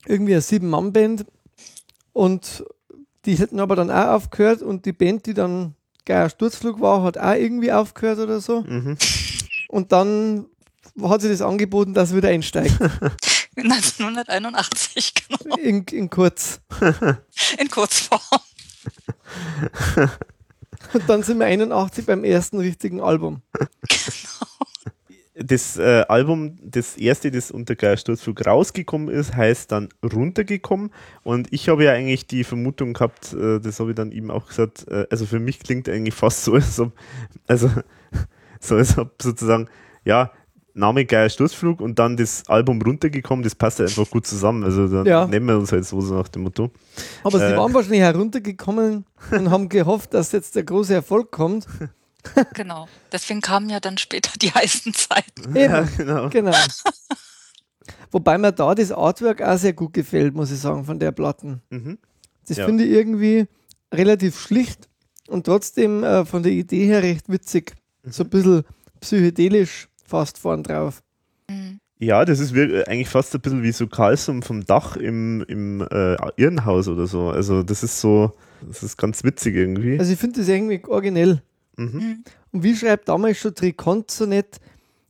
Irgendwie 0.06 0.34
eine 0.34 0.42
Sieben-Mann-Band. 0.42 1.26
Und 2.12 2.66
die 3.26 3.36
hätten 3.36 3.62
aber 3.62 3.78
dann 3.78 3.92
auch 3.92 4.08
aufgehört 4.08 4.62
und 4.62 4.86
die 4.86 4.94
Band, 4.94 5.26
die 5.26 5.34
dann 5.34 5.76
Geier 6.10 6.30
Sturzflug 6.30 6.82
war, 6.82 7.04
hat 7.04 7.20
auch 7.20 7.34
irgendwie 7.34 7.72
aufgehört 7.72 8.18
oder 8.18 8.42
so. 8.42 8.62
Mhm. 8.62 8.98
Und 9.68 9.92
dann 9.92 10.48
hat 11.00 11.22
sie 11.22 11.30
das 11.30 11.44
angeboten, 11.44 11.94
dass 11.94 12.10
er 12.10 12.18
wieder 12.18 12.30
einsteigt. 12.30 12.76
1981, 13.56 15.14
genau. 15.14 15.56
In, 15.58 15.84
in 15.84 16.10
kurz. 16.10 16.62
In 17.60 17.70
Kurzform. 17.70 18.22
Und 20.94 21.08
dann 21.08 21.22
sind 21.22 21.38
wir 21.38 21.46
81 21.46 22.06
beim 22.08 22.24
ersten 22.24 22.58
richtigen 22.58 23.02
Album. 23.02 23.44
Das 25.44 25.78
äh, 25.78 26.04
Album, 26.08 26.58
das 26.64 26.98
erste, 26.98 27.32
das 27.32 27.52
unter 27.52 27.76
Geiersturzflug 27.76 28.46
rausgekommen 28.46 29.10
ist, 29.10 29.36
heißt 29.36 29.72
dann 29.72 29.90
runtergekommen. 30.04 30.92
Und 31.24 31.52
ich 31.52 31.70
habe 31.70 31.86
ja 31.86 31.94
eigentlich 31.94 32.28
die 32.28 32.44
Vermutung 32.44 32.94
gehabt, 32.94 33.34
äh, 33.34 33.60
das 33.60 33.80
habe 33.80 33.92
ich 33.92 33.96
dann 33.96 34.12
eben 34.12 34.32
auch 34.32 34.48
gesagt, 34.48 34.88
äh, 34.90 35.06
also 35.10 35.26
für 35.26 35.40
mich 35.40 35.60
klingt 35.60 35.88
eigentlich 35.90 36.14
fast 36.14 36.44
so, 36.44 36.54
als 36.54 36.80
ob, 36.80 36.94
also 37.48 37.70
so 38.60 38.76
als 38.76 38.98
ob 38.98 39.22
sozusagen, 39.22 39.68
ja, 40.06 40.32
Name 40.74 41.06
Geier 41.06 41.30
Sturzflug 41.30 41.82
und 41.82 42.00
dann 42.00 42.16
das 42.16 42.44
Album 42.48 42.82
runtergekommen, 42.82 43.44
das 43.44 43.56
passt 43.56 43.80
ja 43.80 43.86
einfach 43.86 44.10
gut 44.10 44.26
zusammen. 44.26 44.64
Also 44.64 44.88
dann 44.88 45.06
ja. 45.06 45.26
nehmen 45.28 45.48
wir 45.48 45.58
uns 45.58 45.72
halt 45.72 45.86
so, 45.86 46.00
so 46.00 46.16
nach 46.16 46.30
dem 46.30 46.44
Motto. 46.44 46.72
Aber 47.24 47.42
äh, 47.42 47.50
sie 47.50 47.58
waren 47.58 47.74
wahrscheinlich 47.74 48.02
heruntergekommen 48.02 49.06
und 49.32 49.50
haben 49.50 49.68
gehofft, 49.70 50.14
dass 50.14 50.32
jetzt 50.32 50.56
der 50.56 50.64
große 50.64 50.94
Erfolg 50.94 51.32
kommt. 51.32 51.68
Genau. 52.54 52.88
Deswegen 53.12 53.42
kamen 53.42 53.70
ja 53.70 53.80
dann 53.80 53.98
später 53.98 54.32
die 54.38 54.52
heißen 54.52 54.94
Zeiten. 54.94 55.56
Ja, 55.56 55.82
genau. 55.98 56.30
genau. 56.30 56.56
Wobei 58.12 58.38
mir 58.38 58.52
da 58.52 58.74
das 58.76 58.92
Artwork 58.92 59.42
auch 59.42 59.58
sehr 59.58 59.74
gut 59.74 59.94
gefällt, 59.94 60.34
muss 60.34 60.52
ich 60.52 60.60
sagen, 60.60 60.84
von 60.86 61.00
der 61.00 61.12
Platten. 61.12 61.62
Mhm. 61.70 61.98
Das 62.48 62.58
ja. 62.58 62.66
finde 62.66 62.84
ich 62.84 62.92
irgendwie 62.92 63.48
relativ 63.94 64.40
schlicht 64.40 64.90
und 65.28 65.46
trotzdem 65.46 66.04
äh, 66.04 66.26
von 66.26 66.44
der 66.44 66.52
Idee 66.52 66.86
her 66.86 67.04
recht 67.04 67.30
witzig. 67.30 67.76
Mhm. 68.04 68.12
So 68.12 68.24
ein 68.24 68.30
bisschen 68.30 68.64
psychedelisch 69.00 69.88
fast 70.06 70.38
vorn 70.38 70.64
drauf. 70.64 71.02
Mhm. 71.50 71.80
Ja, 72.02 72.24
das 72.24 72.40
ist 72.40 72.54
eigentlich 72.54 73.10
fast 73.10 73.36
ein 73.36 73.42
bisschen 73.42 73.62
wie 73.62 73.74
so 73.74 73.86
Kalsum 73.86 74.42
vom 74.42 74.66
Dach 74.66 74.96
im, 74.96 75.44
im 75.50 75.82
äh, 75.82 76.16
Irrenhaus 76.38 76.88
oder 76.88 77.08
so. 77.08 77.30
Also 77.30 77.62
das 77.62 77.84
ist 77.84 78.00
so, 78.00 78.38
das 78.66 78.84
ist 78.84 78.98
ganz 78.98 79.24
witzig 79.26 79.56
irgendwie. 79.56 80.00
Also 80.00 80.14
ich 80.14 80.20
finde 80.20 80.40
das 80.40 80.48
irgendwie 80.48 80.82
originell. 80.88 81.44
Mhm. 81.80 81.86
mhm. 81.94 82.24
Und 82.52 82.64
wie 82.64 82.76
schreibt 82.76 83.10
damals 83.10 83.38
schon 83.38 83.56
Tricont 83.56 84.12
so 84.12 84.26
nett, 84.26 84.60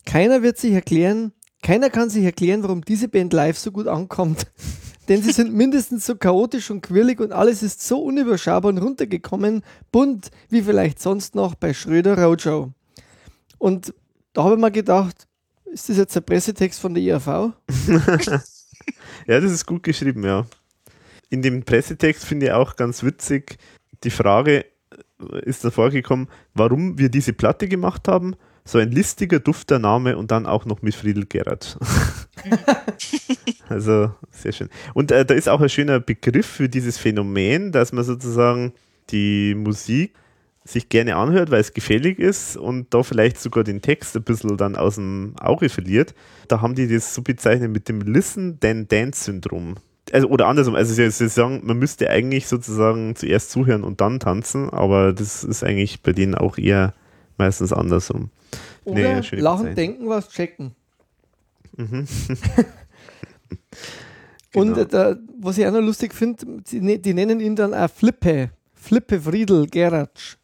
keiner 0.06 0.42
wird 0.42 0.58
sich 0.58 0.74
erklären, 0.74 1.32
keiner 1.62 1.90
kann 1.90 2.10
sich 2.10 2.24
erklären, 2.24 2.64
warum 2.64 2.84
diese 2.84 3.08
Band 3.08 3.34
live 3.34 3.58
so 3.58 3.72
gut 3.72 3.88
ankommt. 3.88 4.48
Denn 5.08 5.24
sie 5.24 5.32
sind 5.32 5.54
mindestens 5.54 6.06
so 6.06 6.16
chaotisch 6.16 6.70
und 6.70 6.82
quirlig 6.82 7.20
und 7.20 7.32
alles 7.32 7.64
ist 7.64 7.86
so 7.86 8.00
unüberschaubar 8.00 8.70
und 8.70 8.78
runtergekommen, 8.78 9.64
bunt, 9.92 10.30
wie 10.50 10.62
vielleicht 10.62 11.00
sonst 11.00 11.34
noch 11.34 11.56
bei 11.56 11.74
Schröder 11.74 12.16
Roadshow. 12.16 12.72
Und 13.58 13.94
da 14.34 14.44
habe 14.44 14.56
ich 14.56 14.62
mir 14.62 14.72
gedacht, 14.72 15.28
ist 15.66 15.90
das 15.90 15.98
jetzt 15.98 16.16
der 16.16 16.22
Pressetext 16.22 16.80
von 16.80 16.94
der 16.94 17.02
IAV? 17.02 17.26
ja, 19.28 19.40
das 19.40 19.52
ist 19.52 19.66
gut 19.66 19.82
geschrieben, 19.82 20.24
ja. 20.24 20.46
In 21.30 21.42
dem 21.42 21.64
Pressetext 21.64 22.24
finde 22.24 22.48
ich 22.48 22.52
auch 22.52 22.76
ganz 22.76 23.04
witzig 23.04 23.58
die 24.04 24.12
Frage, 24.12 24.66
ist 25.44 25.64
da 25.64 25.72
vorgekommen, 25.72 26.28
warum 26.54 26.98
wir 26.98 27.10
diese 27.10 27.34
Platte 27.34 27.68
gemacht 27.68 28.08
haben. 28.08 28.36
So 28.66 28.78
ein 28.78 28.92
listiger, 28.92 29.40
dufter 29.40 29.80
Name 29.80 30.18
und 30.18 30.32
dann 30.32 30.46
auch 30.46 30.66
noch 30.66 30.82
mit 30.82 30.94
Friedel 30.94 31.26
Gerard. 31.26 31.78
also 33.70 34.12
sehr 34.32 34.52
schön. 34.52 34.70
Und 34.94 35.12
äh, 35.12 35.26
da 35.26 35.34
ist 35.34 35.50
auch 35.50 35.62
ein 35.62 35.70
schöner 35.70 36.00
Begriff 36.00 36.46
für 36.46 36.70
dieses 36.70 36.98
Phänomen, 36.98 37.72
dass 37.72 37.92
man 37.94 38.04
sozusagen 38.04 38.74
die 39.10 39.56
Musik 39.56 40.14
sich 40.66 40.90
gerne 40.90 41.16
anhört, 41.16 41.50
weil 41.50 41.62
es 41.62 41.74
gefällig 41.74 42.20
ist 42.20 42.58
und 42.58 42.94
da 42.94 43.02
vielleicht 43.02 43.40
sogar 43.40 43.64
den 43.64 43.82
Text 43.82 44.16
ein 44.16 44.24
bisschen 44.24 44.56
dann 44.56 44.76
aus 44.76 44.96
dem 44.96 45.34
Auge 45.40 45.70
verliert. 45.70 46.14
Da 46.48 46.62
haben 46.62 46.76
die 46.76 46.88
das 46.88 47.16
so 47.16 47.24
bezeichnet 47.24 47.72
mit 47.72 47.90
dem 47.90 48.02
Listen 48.02 48.60
then 48.60 48.88
Dance 48.88 49.24
Syndrom 49.24 49.78
also, 50.14 50.28
oder 50.28 50.48
andersrum, 50.48 50.76
also 50.76 50.94
sie, 50.94 51.10
sie, 51.12 51.30
sagen, 51.30 51.62
man 51.64 51.78
müsste 51.78 52.10
eigentlich 52.10 52.48
sozusagen 52.48 53.16
zuerst 53.16 53.52
zuhören 53.52 53.84
und 53.84 54.02
dann 54.02 54.20
tanzen, 54.20 54.70
aber 54.70 55.14
das 55.14 55.44
ist 55.44 55.64
eigentlich 55.64 56.02
bei 56.02 56.12
denen 56.12 56.36
auch 56.36 56.58
eher 56.58 56.94
meistens 57.38 57.74
andersrum. 57.74 58.30
Oder 58.86 59.22
nee, 59.22 59.40
lachen, 59.40 59.68
Zeit. 59.68 59.78
denken, 59.78 60.10
was 60.10 60.30
checken. 60.30 60.76
Mhm. 61.78 62.08
und 64.54 64.74
genau. 64.74 64.80
äh, 64.80 64.86
da, 64.86 65.16
was 65.40 65.58
ich 65.58 65.66
auch 65.66 65.72
noch 65.72 65.82
lustig 65.82 66.14
finde, 66.14 66.46
die, 66.70 66.82
ne-, 66.82 67.00
die, 67.00 67.14
nennen 67.14 67.40
ihn 67.40 67.56
dann 67.56 67.74
auch 67.74 67.90
Flippe. 67.90 68.52
Flippe 68.74 69.22
Friedel 69.22 69.68
Geratsch. 69.68 70.38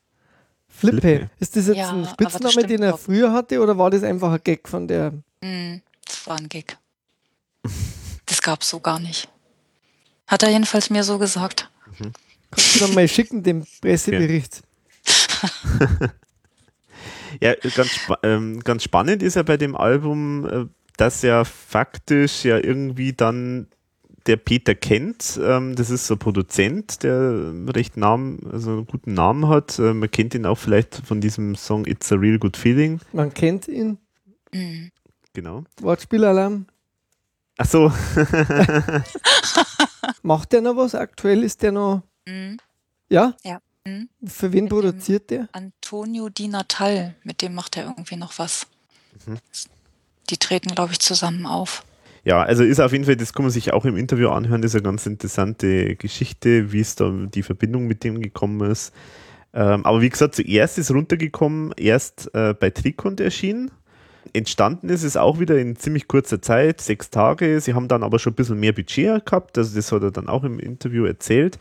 Flippe. 0.68 1.02
Flippe. 1.02 1.30
Ist 1.40 1.56
das 1.56 1.68
jetzt 1.68 1.78
ja, 1.78 1.92
ein 1.92 2.06
Spitzname, 2.06 2.68
den 2.68 2.84
er 2.84 2.98
früher 2.98 3.32
hatte, 3.32 3.62
oder 3.62 3.78
war 3.78 3.90
das 3.90 4.04
einfach 4.04 4.32
ein 4.34 4.42
Gag 4.44 4.68
von 4.68 4.88
der? 4.88 5.12
Mm, 5.42 5.82
das 6.06 6.28
war 6.28 6.38
ein 6.38 6.50
Gag. 6.50 6.78
Das 8.26 8.42
gab 8.42 8.62
es 8.62 8.70
so 8.70 8.80
gar 8.80 9.00
nicht. 9.00 9.30
Hat 10.28 10.44
er 10.44 10.50
jedenfalls 10.50 10.90
mir 10.90 11.04
so 11.04 11.18
gesagt. 11.18 11.70
Mhm. 12.00 12.12
Kannst 12.52 12.76
du 12.76 12.80
dann 12.80 12.94
mal 12.94 13.08
schicken, 13.08 13.44
den 13.44 13.66
Pressebericht. 13.82 14.62
ja, 17.42 17.54
ganz, 17.76 17.92
spa 17.92 18.18
ähm, 18.24 18.60
ganz 18.62 18.84
spannend 18.84 19.22
ist 19.22 19.36
ja 19.36 19.44
bei 19.44 19.58
dem 19.58 19.76
Album, 19.76 20.48
äh, 20.48 20.66
dass 20.98 21.22
ja 21.22 21.44
faktisch 21.44 22.46
ja 22.46 22.58
irgendwie 22.58 23.14
dann 23.14 23.68
der 24.26 24.38
Peter 24.38 24.74
kennt, 24.74 25.40
ähm, 25.42 25.76
das 25.76 25.90
ist 25.90 26.08
so 26.08 26.16
ein 26.16 26.20
Produzent, 26.20 27.04
der 27.04 27.54
recht 27.68 27.96
Namen, 27.96 28.40
also 28.52 28.72
einen 28.72 28.88
guten 28.88 29.14
Namen 29.14 29.48
hat. 29.48 29.78
Äh, 29.78 29.94
man 29.94 30.10
kennt 30.10 30.34
ihn 30.34 30.46
auch 30.46 30.58
vielleicht 30.58 30.96
von 31.06 31.22
diesem 31.22 31.56
Song 31.56 31.86
It's 31.86 32.12
a 32.12 32.16
Real 32.16 32.40
Good 32.40 32.58
Feeling. 32.58 33.00
Man 33.14 33.34
kennt 33.34 33.68
ihn. 33.68 34.00
Mhm. 34.52 34.92
Genau. 35.34 35.64
Wortspielalarm. 35.82 36.66
Ach 37.58 37.66
so. 37.66 37.92
Macht 40.24 40.52
der 40.52 40.62
noch 40.62 40.76
was? 40.76 40.96
Aktuell 40.96 41.44
ist 41.44 41.62
der 41.62 41.72
noch. 41.72 42.02
Mhm. 42.28 42.58
Ja? 43.10 43.34
Ja. 43.44 43.62
Mhm. 43.88 44.10
Für 44.26 44.52
wen 44.52 44.66
mit 44.66 44.74
produziert 44.74 45.30
der? 45.30 45.48
Antonio 45.52 46.30
Di 46.30 46.48
Natal, 46.48 47.16
mit 47.24 47.42
dem 47.42 47.54
macht 47.54 47.78
er 47.78 47.86
irgendwie 47.86 48.18
noch 48.18 48.38
was. 48.40 48.68
Mhm. 49.26 49.38
Die 50.30 50.38
treten, 50.38 50.74
glaube 50.74 50.94
ich, 50.94 51.00
zusammen 51.00 51.46
auf. 51.46 51.84
Ja, 52.24 52.42
also 52.42 52.64
ist 52.64 52.80
auf 52.80 52.92
jeden 52.92 53.06
Fall, 53.06 53.16
das 53.16 53.34
kann 53.34 53.44
man 53.44 53.52
sich 53.52 53.72
auch 53.72 53.86
im 53.86 53.98
Interview 53.98 54.30
anhören, 54.30 54.64
das 54.64 54.72
ist 54.72 54.76
eine 54.76 54.84
ganz 54.84 55.06
interessante 55.06 55.96
Geschichte, 55.96 56.72
wie 56.72 56.80
es 56.80 56.96
da 56.96 57.12
die 57.12 57.44
Verbindung 57.44 57.86
mit 57.86 58.04
dem 58.04 58.20
gekommen 58.20 58.72
ist. 58.72 58.92
Ähm, 59.54 59.86
aber 59.86 60.02
wie 60.02 60.10
gesagt, 60.10 60.34
zuerst 60.34 60.80
ist 60.80 60.90
runtergekommen, 60.90 61.72
erst 61.78 62.34
äh, 62.34 62.56
bei 62.60 62.72
Tricont 62.72 63.20
erschienen 63.20 63.70
entstanden 64.34 64.90
ist 64.90 65.04
es 65.04 65.18
auch 65.18 65.40
wieder 65.40 65.58
in 65.58 65.76
ziemlich 65.76 66.08
kurzer 66.08 66.42
Zeit, 66.42 66.82
sechs 66.82 67.10
Tage. 67.10 67.60
Sie 67.60 67.74
haben 67.74 67.88
dann 67.88 68.04
aber 68.04 68.20
schon 68.20 68.34
ein 68.34 68.36
bisschen 68.36 68.60
mehr 68.60 68.74
Budget 68.74 69.26
gehabt, 69.26 69.58
also 69.58 69.76
das 69.76 69.92
hat 69.92 70.04
er 70.04 70.12
dann 70.12 70.30
auch 70.30 70.44
im 70.44 70.60
Interview 70.60 71.06
erzählt. 71.06 71.58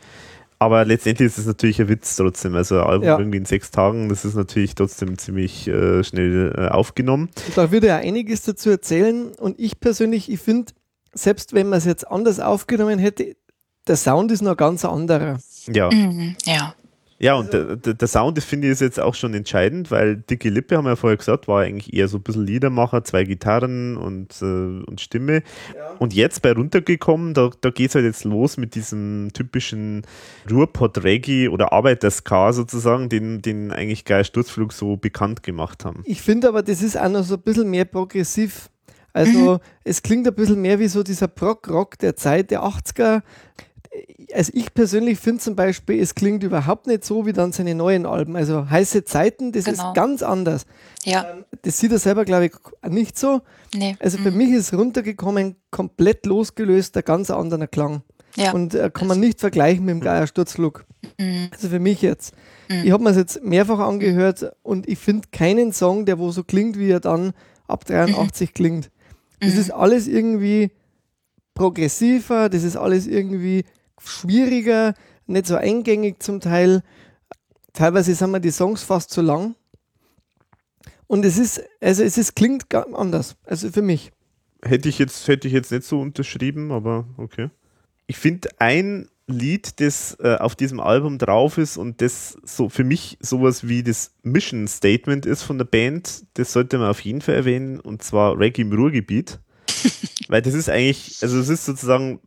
Aber 0.57 0.85
letztendlich 0.85 1.27
ist 1.27 1.37
es 1.37 1.45
natürlich 1.45 1.81
ein 1.81 1.89
Witz 1.89 2.15
trotzdem. 2.15 2.55
Also 2.55 2.79
ein 2.79 2.87
Album 2.87 3.07
ja. 3.07 3.17
irgendwie 3.19 3.37
in 3.37 3.45
sechs 3.45 3.71
Tagen, 3.71 4.09
das 4.09 4.23
ist 4.23 4.35
natürlich 4.35 4.73
trotzdem 4.73 5.17
ziemlich 5.17 5.67
äh, 5.67 6.03
schnell 6.03 6.53
äh, 6.57 6.67
aufgenommen. 6.69 7.29
Da 7.55 7.71
würde 7.71 7.87
er 7.87 7.97
einiges 7.97 8.43
dazu 8.43 8.69
erzählen 8.69 9.33
und 9.33 9.59
ich 9.59 9.79
persönlich, 9.79 10.31
ich 10.31 10.39
finde, 10.39 10.71
selbst 11.13 11.53
wenn 11.53 11.67
man 11.69 11.77
es 11.77 11.85
jetzt 11.85 12.07
anders 12.07 12.39
aufgenommen 12.39 12.99
hätte, 12.99 13.35
der 13.87 13.95
Sound 13.97 14.31
ist 14.31 14.41
noch 14.41 14.57
ganz 14.57 14.85
anderer. 14.85 15.39
Ja. 15.67 15.89
Mhm, 15.91 16.35
ja. 16.45 16.73
Ja, 17.17 17.35
und 17.35 17.53
also, 17.55 17.75
der, 17.75 17.93
der, 17.93 18.07
Sound, 18.09 18.37
das 18.37 18.43
finde 18.43 18.67
ich 18.67 18.73
ist 18.73 18.81
jetzt 18.81 18.99
auch 18.99 19.15
schon 19.15 19.33
entscheidend, 19.33 19.89
weil 19.89 20.17
Dicke 20.17 20.49
Lippe, 20.49 20.75
haben 20.75 20.83
wir 20.83 20.91
ja 20.91 20.95
vorher 20.97 21.15
gesagt, 21.15 21.47
war 21.47 21.61
eigentlich 21.61 21.93
eher 21.93 22.09
so 22.09 22.17
ein 22.17 22.23
bisschen 22.23 22.45
Liedermacher, 22.45 23.05
zwei 23.05 23.23
Gitarren 23.23 23.95
und, 23.95 24.41
äh, 24.41 24.45
und 24.45 24.99
Stimme. 24.99 25.41
Ja. 25.73 25.91
Und 25.99 26.13
jetzt 26.13 26.41
bei 26.41 26.51
runtergekommen, 26.51 27.33
da, 27.33 27.51
da 27.61 27.69
geht 27.69 27.89
es 27.89 27.95
halt 27.95 28.03
jetzt 28.03 28.25
los 28.25 28.57
mit 28.57 28.75
diesem 28.75 29.29
typischen 29.33 30.05
Ruhrpott-Reggae 30.51 31.47
oder 31.47 31.71
Arbeiter-Ska 31.71 32.51
sozusagen, 32.51 33.07
den, 33.07 33.41
den 33.41 33.71
eigentlich 33.71 34.03
Geil 34.03 34.25
Sturzflug 34.25 34.73
so 34.73 34.97
bekannt 34.97 35.41
gemacht 35.41 35.85
haben. 35.85 36.01
Ich 36.03 36.21
finde 36.21 36.49
aber, 36.49 36.63
das 36.63 36.81
ist 36.81 36.99
auch 36.99 37.09
noch 37.09 37.23
so 37.23 37.35
ein 37.35 37.41
bisschen 37.41 37.69
mehr 37.69 37.85
progressiv. 37.85 38.69
Also 39.13 39.53
mhm. 39.53 39.59
es 39.85 40.03
klingt 40.03 40.27
ein 40.27 40.35
bisschen 40.35 40.61
mehr 40.61 40.79
wie 40.79 40.89
so 40.89 41.01
dieser 41.01 41.29
Prog-Rock 41.29 41.97
der 41.99 42.17
Zeit 42.17 42.51
der 42.51 42.63
80er 42.63 43.21
also 44.33 44.51
ich 44.53 44.73
persönlich 44.73 45.19
finde 45.19 45.41
zum 45.41 45.55
Beispiel, 45.55 45.99
es 46.01 46.15
klingt 46.15 46.43
überhaupt 46.43 46.87
nicht 46.87 47.05
so 47.05 47.25
wie 47.25 47.33
dann 47.33 47.51
seine 47.51 47.75
neuen 47.75 48.05
Alben. 48.05 48.35
Also 48.35 48.69
heiße 48.69 49.03
Zeiten, 49.05 49.51
das 49.51 49.65
genau. 49.65 49.89
ist 49.89 49.95
ganz 49.95 50.23
anders. 50.23 50.65
Ja. 51.03 51.25
Ähm, 51.29 51.45
das 51.61 51.79
sieht 51.79 51.91
er 51.91 51.99
selber, 51.99 52.25
glaube 52.25 52.47
ich, 52.47 52.53
nicht 52.89 53.17
so. 53.17 53.41
Nee. 53.73 53.95
Also 53.99 54.17
für 54.17 54.31
mhm. 54.31 54.37
mich 54.37 54.51
ist 54.51 54.73
runtergekommen, 54.73 55.55
komplett 55.71 56.25
losgelöst, 56.25 56.95
der 56.95 57.03
ganz 57.03 57.29
anderer 57.29 57.67
Klang. 57.67 58.01
Ja. 58.35 58.51
Und 58.51 58.75
äh, 58.75 58.91
kann 58.93 59.07
man 59.07 59.19
nicht 59.19 59.39
vergleichen 59.39 59.85
mit 59.85 59.93
dem 59.93 60.01
Geier 60.01 60.27
Sturzlook. 60.27 60.85
Mhm. 61.17 61.49
Also 61.51 61.69
für 61.69 61.79
mich 61.79 62.01
jetzt. 62.01 62.33
Mhm. 62.69 62.83
Ich 62.83 62.91
habe 62.91 63.03
mir 63.03 63.11
es 63.11 63.17
jetzt 63.17 63.43
mehrfach 63.43 63.79
angehört 63.79 64.51
und 64.63 64.87
ich 64.89 64.99
finde 64.99 65.27
keinen 65.31 65.71
Song, 65.71 66.05
der 66.05 66.19
wo 66.19 66.31
so 66.31 66.43
klingt, 66.43 66.77
wie 66.77 66.89
er 66.89 66.99
dann 66.99 67.33
ab 67.67 67.85
83 67.85 68.49
mhm. 68.49 68.53
klingt. 68.53 68.91
Das 69.39 69.53
mhm. 69.53 69.59
ist 69.59 69.71
alles 69.71 70.07
irgendwie 70.07 70.71
progressiver, 71.53 72.49
das 72.49 72.63
ist 72.63 72.75
alles 72.75 73.07
irgendwie 73.07 73.63
schwieriger, 74.03 74.93
nicht 75.27 75.47
so 75.47 75.55
eingängig 75.55 76.21
zum 76.21 76.39
Teil. 76.39 76.83
Teilweise 77.73 78.13
sind 78.15 78.31
mir 78.31 78.41
die 78.41 78.51
Songs 78.51 78.83
fast 78.83 79.09
zu 79.11 79.21
lang. 79.21 79.55
Und 81.07 81.25
es 81.25 81.37
ist, 81.37 81.61
also 81.81 82.03
es 82.03 82.17
ist, 82.17 82.35
klingt 82.35 82.73
anders, 82.73 83.35
also 83.45 83.69
für 83.69 83.81
mich. 83.81 84.11
Hätte 84.63 84.89
ich 84.89 84.97
jetzt, 84.97 85.27
hätte 85.27 85.47
ich 85.47 85.53
jetzt 85.53 85.71
nicht 85.71 85.83
so 85.83 85.99
unterschrieben, 85.99 86.71
aber 86.71 87.05
okay. 87.17 87.49
Ich 88.07 88.17
finde 88.17 88.49
ein 88.59 89.07
Lied, 89.27 89.79
das 89.79 90.17
äh, 90.19 90.35
auf 90.35 90.55
diesem 90.55 90.79
Album 90.79 91.17
drauf 91.17 91.57
ist 91.57 91.77
und 91.77 92.01
das 92.01 92.37
so 92.43 92.69
für 92.69 92.83
mich 92.83 93.17
sowas 93.21 93.67
wie 93.67 93.81
das 93.81 94.13
Mission 94.21 94.67
Statement 94.67 95.25
ist 95.25 95.41
von 95.41 95.57
der 95.57 95.65
Band, 95.65 96.25
das 96.35 96.53
sollte 96.53 96.77
man 96.77 96.89
auf 96.89 96.99
jeden 97.01 97.21
Fall 97.21 97.35
erwähnen 97.35 97.79
und 97.79 98.03
zwar 98.03 98.37
Reggae 98.37 98.61
im 98.61 98.73
Ruhrgebiet. 98.73 99.39
Weil 100.27 100.41
das 100.41 100.53
ist 100.53 100.69
eigentlich, 100.69 101.17
also 101.21 101.39
es 101.39 101.49
ist 101.49 101.65
sozusagen 101.65 102.19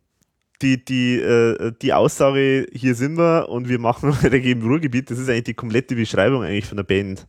die, 0.63 0.85
die, 0.85 1.21
äh, 1.21 1.73
die 1.81 1.93
Aussage, 1.93 2.67
hier 2.73 2.95
sind 2.95 3.17
wir 3.17 3.49
und 3.49 3.69
wir 3.69 3.79
machen 3.79 4.11
Reggae 4.23 4.53
im 4.53 4.63
Ruhrgebiet, 4.63 5.11
das 5.11 5.19
ist 5.19 5.29
eigentlich 5.29 5.45
die 5.45 5.55
komplette 5.55 5.95
Beschreibung 5.95 6.43
eigentlich 6.43 6.67
von 6.67 6.77
der 6.77 6.85
Band. 6.85 7.27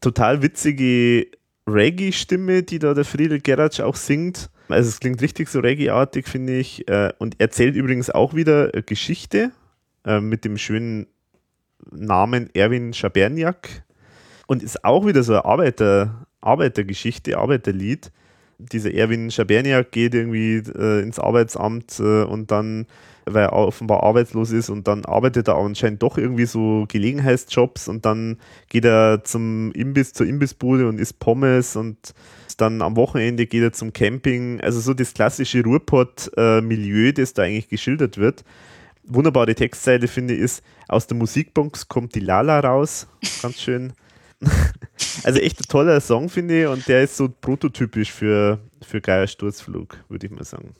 Total 0.00 0.42
witzige 0.42 1.26
Reggae-Stimme, 1.66 2.62
die 2.62 2.78
da 2.78 2.94
der 2.94 3.04
Friedel 3.04 3.40
Gerratsch 3.40 3.80
auch 3.80 3.96
singt. 3.96 4.50
Also 4.68 4.88
es 4.88 5.00
klingt 5.00 5.20
richtig 5.20 5.48
so 5.48 5.60
Reggae-artig, 5.60 6.28
finde 6.28 6.56
ich. 6.56 6.88
Äh, 6.88 7.12
und 7.18 7.40
erzählt 7.40 7.74
übrigens 7.76 8.10
auch 8.10 8.34
wieder 8.34 8.68
Geschichte 8.82 9.50
äh, 10.04 10.20
mit 10.20 10.44
dem 10.44 10.56
schönen 10.56 11.06
Namen 11.90 12.50
Erwin 12.54 12.92
Schaberniak. 12.94 13.84
Und 14.46 14.62
ist 14.62 14.84
auch 14.84 15.06
wieder 15.06 15.22
so 15.22 15.32
eine 15.32 15.44
Arbeiter, 15.44 16.26
Arbeitergeschichte, 16.40 17.38
Arbeiterlied 17.38 18.10
dieser 18.58 18.92
Erwin 18.94 19.30
Schaberniak 19.30 19.92
geht 19.92 20.14
irgendwie 20.14 20.56
äh, 20.56 21.02
ins 21.02 21.18
Arbeitsamt 21.18 21.98
äh, 22.00 22.24
und 22.24 22.50
dann, 22.50 22.86
weil 23.24 23.44
er 23.44 23.52
offenbar 23.52 24.02
arbeitslos 24.02 24.50
ist 24.50 24.70
und 24.70 24.86
dann 24.88 25.04
arbeitet 25.04 25.48
er 25.48 25.56
anscheinend 25.56 26.02
doch 26.02 26.18
irgendwie 26.18 26.46
so 26.46 26.84
Gelegenheitsjobs 26.88 27.88
und 27.88 28.04
dann 28.04 28.38
geht 28.68 28.84
er 28.84 29.24
zum 29.24 29.72
Imbiss, 29.72 30.12
zur 30.12 30.26
Imbissbude 30.26 30.88
und 30.88 30.98
isst 30.98 31.18
Pommes 31.18 31.76
und 31.76 32.14
dann 32.56 32.82
am 32.82 32.96
Wochenende 32.96 33.46
geht 33.46 33.62
er 33.62 33.72
zum 33.72 33.92
Camping. 33.92 34.60
Also 34.60 34.80
so 34.80 34.94
das 34.94 35.14
klassische 35.14 35.62
Ruhrpott-Milieu, 35.62 37.12
das 37.12 37.34
da 37.34 37.42
eigentlich 37.42 37.68
geschildert 37.68 38.18
wird. 38.18 38.44
Wunderbare 39.04 39.54
Textzeile 39.54 40.08
finde 40.08 40.34
ich 40.34 40.40
ist, 40.40 40.62
aus 40.88 41.06
der 41.06 41.16
Musikbox 41.16 41.88
kommt 41.88 42.14
die 42.14 42.20
Lala 42.20 42.60
raus. 42.60 43.06
Ganz 43.42 43.60
schön. 43.60 43.92
also 45.24 45.38
echt 45.40 45.60
ein 45.60 45.68
toller 45.68 46.00
Song, 46.00 46.28
finde 46.28 46.62
ich, 46.62 46.66
und 46.66 46.86
der 46.88 47.04
ist 47.04 47.16
so 47.16 47.28
prototypisch 47.28 48.12
für, 48.12 48.58
für 48.82 49.00
Geier 49.00 49.26
Sturzflug, 49.26 49.98
würde 50.08 50.26
ich 50.26 50.32
mal 50.32 50.44
sagen. 50.44 50.74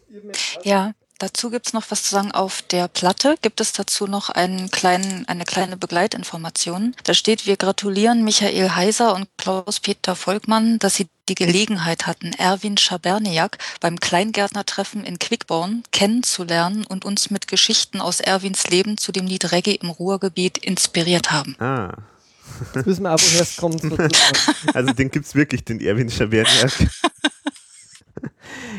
Ja, 0.63 0.93
dazu 1.19 1.51
gibt 1.51 1.67
es 1.67 1.73
noch 1.73 1.91
was 1.91 2.05
zu 2.05 2.11
sagen. 2.11 2.33
Auf 2.33 2.63
der 2.63 2.89
Platte 2.89 3.37
gibt 3.43 3.61
es 3.61 3.73
dazu 3.73 4.07
noch 4.07 4.31
einen 4.31 4.71
kleinen, 4.71 5.27
eine 5.29 5.45
kleine 5.45 5.77
Begleitinformation. 5.77 6.95
Da 7.05 7.15
steht, 7.15 7.47
wir 7.47 7.57
gratulieren 7.57 8.25
Michael 8.25 8.71
Heiser 8.71 9.15
und 9.15 9.29
Klaus-Peter 9.37 10.17
Volkmann, 10.17 10.79
dass 10.79 10.95
sie 10.97 11.09
die 11.29 11.35
Gelegenheit 11.35 12.07
hatten, 12.07 12.33
Erwin 12.35 12.77
Schaberniak 12.77 13.59
beim 13.81 13.99
Kleingärtnertreffen 13.99 15.05
in 15.05 15.19
Quickborn 15.19 15.83
kennenzulernen 15.91 16.85
und 16.85 17.05
uns 17.07 17.31
mit 17.31 17.49
Geschichten 17.49 18.01
aus 18.01 18.21
Erwins 18.21 18.69
Leben 18.69 18.99
zu 18.99 19.11
dem 19.11 19.27
Lied 19.27 19.51
Reggae 19.53 19.77
im 19.77 19.89
Ruhrgebiet 19.89 20.59
inspiriert 20.59 21.31
haben. 21.33 21.57
Ah. 21.59 21.97
Jetzt 22.75 22.87
wissen 22.87 23.03
wir 23.03 23.13
auch, 23.13 23.19
es 23.19 23.57
kommt. 23.57 23.83
also 24.75 24.93
den 24.93 25.11
gibt 25.11 25.27
es 25.27 25.35
wirklich, 25.35 25.65
den 25.65 25.81
Erwin 25.81 26.11
Schaberniak. 26.11 26.73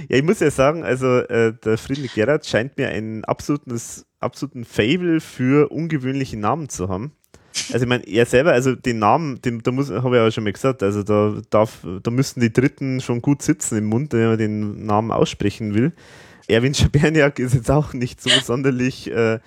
ja, 0.09 0.17
ich 0.17 0.23
muss 0.23 0.39
ja 0.39 0.51
sagen, 0.51 0.83
also 0.83 1.19
äh, 1.19 1.53
der 1.53 1.77
Friedrich 1.77 2.13
Gerhard 2.13 2.45
scheint 2.45 2.77
mir 2.77 2.89
ein 2.89 3.25
absolutes, 3.25 4.05
absoluten 4.19 4.65
Fable 4.65 5.19
für 5.21 5.71
ungewöhnliche 5.71 6.37
Namen 6.37 6.69
zu 6.69 6.89
haben. 6.89 7.11
Also 7.71 7.85
ich 7.85 7.89
meine, 7.89 8.05
er 8.05 8.25
selber, 8.25 8.51
also 8.51 8.75
den 8.75 8.99
Namen, 8.99 9.41
den, 9.41 9.61
da 9.63 9.71
habe 9.71 10.17
ich 10.17 10.21
ja 10.21 10.31
schon 10.31 10.43
mal 10.43 10.51
gesagt, 10.51 10.83
also 10.83 11.03
da 11.03 11.41
darf, 11.49 11.85
da 12.03 12.11
müssten 12.11 12.41
die 12.41 12.51
Dritten 12.51 12.99
schon 12.99 13.21
gut 13.21 13.41
sitzen 13.41 13.77
im 13.77 13.85
Mund, 13.85 14.11
wenn 14.13 14.27
man 14.27 14.37
den 14.37 14.85
Namen 14.85 15.11
aussprechen 15.11 15.73
will. 15.73 15.93
Erwin 16.47 16.73
Schaberniak 16.73 17.39
ist 17.39 17.53
jetzt 17.53 17.71
auch 17.71 17.93
nicht 17.93 18.21
so 18.21 18.29
sonderlich 18.43 19.09
äh, 19.09 19.39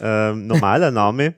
äh, 0.00 0.32
normaler 0.32 0.90
Name. 0.90 1.34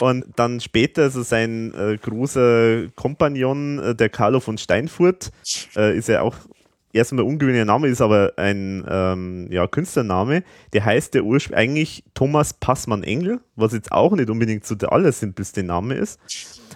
Und 0.00 0.26
dann 0.36 0.60
später 0.60 1.10
so 1.10 1.22
sein 1.22 1.72
äh, 1.74 1.96
großer 1.96 2.88
Kompagnon, 2.94 3.78
äh, 3.78 3.94
der 3.94 4.08
Carlo 4.08 4.40
von 4.40 4.58
Steinfurt, 4.58 5.30
äh, 5.76 5.96
ist 5.96 6.08
ja 6.08 6.22
auch 6.22 6.36
erstmal 6.92 7.24
ungewöhnlicher 7.24 7.64
Name, 7.64 7.88
ist 7.88 8.00
aber 8.00 8.32
ein 8.36 8.84
ähm, 8.88 9.48
ja, 9.50 9.66
Künstlername. 9.66 10.42
Der 10.72 10.84
heißt 10.84 11.14
der 11.14 11.24
Urspr 11.24 11.56
eigentlich 11.56 12.04
Thomas 12.14 12.54
Passmann 12.54 13.02
Engel, 13.02 13.40
was 13.56 13.72
jetzt 13.72 13.92
auch 13.92 14.12
nicht 14.12 14.30
unbedingt 14.30 14.66
so 14.66 14.74
der 14.74 14.92
allersimpelste 14.92 15.62
Name 15.62 15.94
ist. 15.94 16.20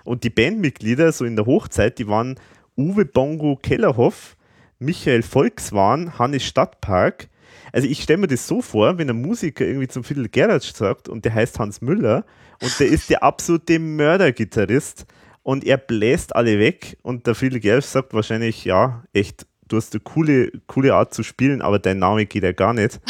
Und 0.05 0.25
die 0.25 0.31
Bandmitglieder, 0.31 1.13
so 1.13 1.25
in 1.25 1.37
der 1.37 1.47
Hochzeit, 1.47 1.99
die 1.99 2.09
waren 2.09 2.37
Uwe 2.77 3.05
Bongo 3.05 3.57
Kellerhoff, 3.57 4.37
Michael 4.79 5.23
Volkswahn, 5.23 6.19
Hannes 6.19 6.45
Stadtpark, 6.45 7.29
also 7.73 7.89
ich 7.89 8.03
stelle 8.03 8.19
mir 8.19 8.29
das 8.29 8.47
so 8.47 8.61
vor, 8.61 8.99
wenn 8.99 9.09
ein 9.09 9.21
Musiker 9.21 9.65
irgendwie 9.65 9.89
zum 9.89 10.05
Fiddle 10.05 10.29
Gerhard 10.29 10.63
sagt 10.63 11.09
und 11.09 11.25
der 11.25 11.35
heißt 11.35 11.59
Hans 11.59 11.81
Müller 11.81 12.25
und 12.61 12.79
der 12.79 12.89
ist 12.89 13.09
der 13.11 13.23
absolute 13.23 13.79
Mördergitarrist 13.79 15.07
und 15.43 15.65
er 15.65 15.79
bläst 15.79 16.37
alle 16.37 16.59
weg 16.59 16.99
und 17.03 17.27
der 17.27 17.35
Fiddle 17.35 17.61
Gerhard 17.61 17.85
sagt 17.85 18.13
wahrscheinlich, 18.13 18.65
ja, 18.65 19.03
echt, 19.13 19.47
du 19.69 19.79
hast 19.79 19.95
eine 19.95 20.01
coole, 20.01 20.53
coole 20.67 20.95
Art 20.95 21.15
zu 21.15 21.23
spielen, 21.23 21.63
aber 21.63 21.79
dein 21.79 21.99
Name 21.99 22.27
geht 22.27 22.43
ja 22.43 22.53
gar 22.53 22.75
nicht. 22.75 23.01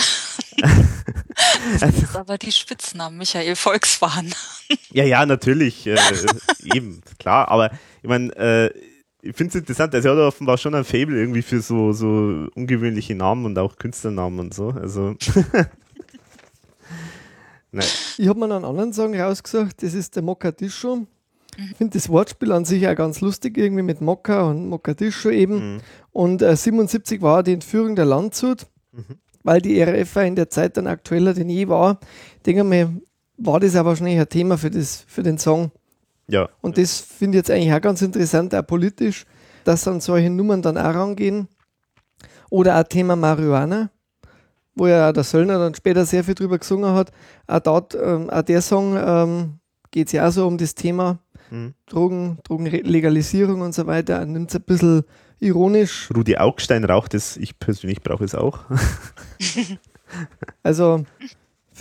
das 1.80 1.94
ist 1.96 2.16
aber 2.16 2.38
die 2.38 2.52
Spitznamen, 2.52 3.18
Michael 3.18 3.56
Volkswagen. 3.56 4.32
ja, 4.92 5.04
ja, 5.04 5.26
natürlich, 5.26 5.86
äh, 5.86 5.98
eben, 6.72 7.00
klar, 7.18 7.48
aber 7.48 7.72
ich 8.02 8.08
meine, 8.08 8.34
äh, 8.36 8.70
ich 9.22 9.36
finde 9.36 9.50
es 9.50 9.54
interessant, 9.54 9.94
also 9.94 10.08
er 10.08 10.16
hat 10.16 10.22
offenbar 10.22 10.58
schon 10.58 10.74
ein 10.74 10.84
Fable 10.84 11.16
irgendwie 11.16 11.42
für 11.42 11.60
so, 11.60 11.92
so 11.92 12.48
ungewöhnliche 12.54 13.14
Namen 13.14 13.44
und 13.46 13.56
auch 13.56 13.76
Künstlernamen 13.76 14.40
und 14.40 14.52
so. 14.52 14.70
Also. 14.70 15.14
Nein. 17.70 17.86
Ich 18.18 18.28
habe 18.28 18.40
mir 18.40 18.46
einen 18.46 18.64
anderen 18.64 18.92
Song 18.92 19.14
rausgesucht, 19.14 19.80
das 19.82 19.94
ist 19.94 20.16
der 20.16 20.24
Mokkadischo. 20.24 20.96
Mhm. 20.96 21.06
Ich 21.70 21.76
finde 21.76 21.98
das 21.98 22.08
Wortspiel 22.08 22.50
an 22.50 22.64
sich 22.64 22.86
auch 22.88 22.96
ganz 22.96 23.20
lustig, 23.20 23.56
irgendwie 23.56 23.84
mit 23.84 24.00
Mokka 24.00 24.42
und 24.42 24.68
Mokkadischo 24.68 25.30
eben. 25.30 25.74
Mhm. 25.74 25.80
Und 26.10 26.42
äh, 26.42 26.56
77 26.56 27.22
war 27.22 27.44
die 27.44 27.52
Entführung 27.52 27.94
der 27.94 28.06
Landshut, 28.06 28.66
mhm. 28.90 29.18
weil 29.44 29.62
die 29.62 29.80
RAF 29.80 30.16
in 30.16 30.34
der 30.34 30.50
Zeit 30.50 30.76
dann 30.76 30.88
aktueller 30.88 31.32
denn 31.32 31.48
je 31.48 31.68
war. 31.68 32.00
Ich 32.38 32.42
denke 32.42 32.64
mal, 32.64 32.90
war 33.36 33.60
das 33.60 33.76
auch 33.76 33.84
wahrscheinlich 33.84 34.18
ein 34.18 34.28
Thema 34.28 34.58
für, 34.58 34.70
das, 34.70 35.04
für 35.06 35.22
den 35.22 35.38
Song. 35.38 35.70
Ja. 36.32 36.48
Und 36.62 36.78
das 36.78 36.98
finde 36.98 37.36
ich 37.36 37.40
jetzt 37.40 37.50
eigentlich 37.50 37.74
auch 37.74 37.80
ganz 37.82 38.00
interessant, 38.00 38.54
auch 38.54 38.66
politisch, 38.66 39.26
dass 39.64 39.86
an 39.86 40.00
solche 40.00 40.30
Nummern 40.30 40.62
dann 40.62 40.78
auch 40.78 40.94
rangehen. 40.94 41.46
Oder 42.48 42.80
auch 42.80 42.84
Thema 42.84 43.16
Marihuana, 43.16 43.90
wo 44.74 44.86
ja 44.86 45.12
der 45.12 45.24
Söllner 45.24 45.58
dann 45.58 45.74
später 45.74 46.06
sehr 46.06 46.24
viel 46.24 46.34
drüber 46.34 46.58
gesungen 46.58 46.94
hat. 46.94 47.12
Auch, 47.46 47.60
dort, 47.60 47.94
ähm, 47.94 48.30
auch 48.30 48.40
der 48.40 48.62
Song 48.62 48.96
ähm, 48.96 49.58
geht 49.90 50.06
es 50.06 50.12
ja 50.12 50.26
auch 50.26 50.32
so 50.32 50.46
um 50.46 50.56
das 50.56 50.74
Thema 50.74 51.18
mhm. 51.50 51.74
Drogen, 51.84 52.38
Drogenlegalisierung 52.44 53.60
und 53.60 53.74
so 53.74 53.86
weiter. 53.86 54.14
Er 54.14 54.26
nimmt 54.26 54.48
es 54.48 54.56
ein 54.56 54.62
bisschen 54.62 55.02
ironisch. 55.38 56.08
Rudi 56.16 56.38
Augstein 56.38 56.84
raucht 56.84 57.12
es, 57.12 57.36
ich 57.36 57.58
persönlich 57.58 58.00
brauche 58.00 58.24
es 58.24 58.34
auch. 58.34 58.60
also 60.62 61.04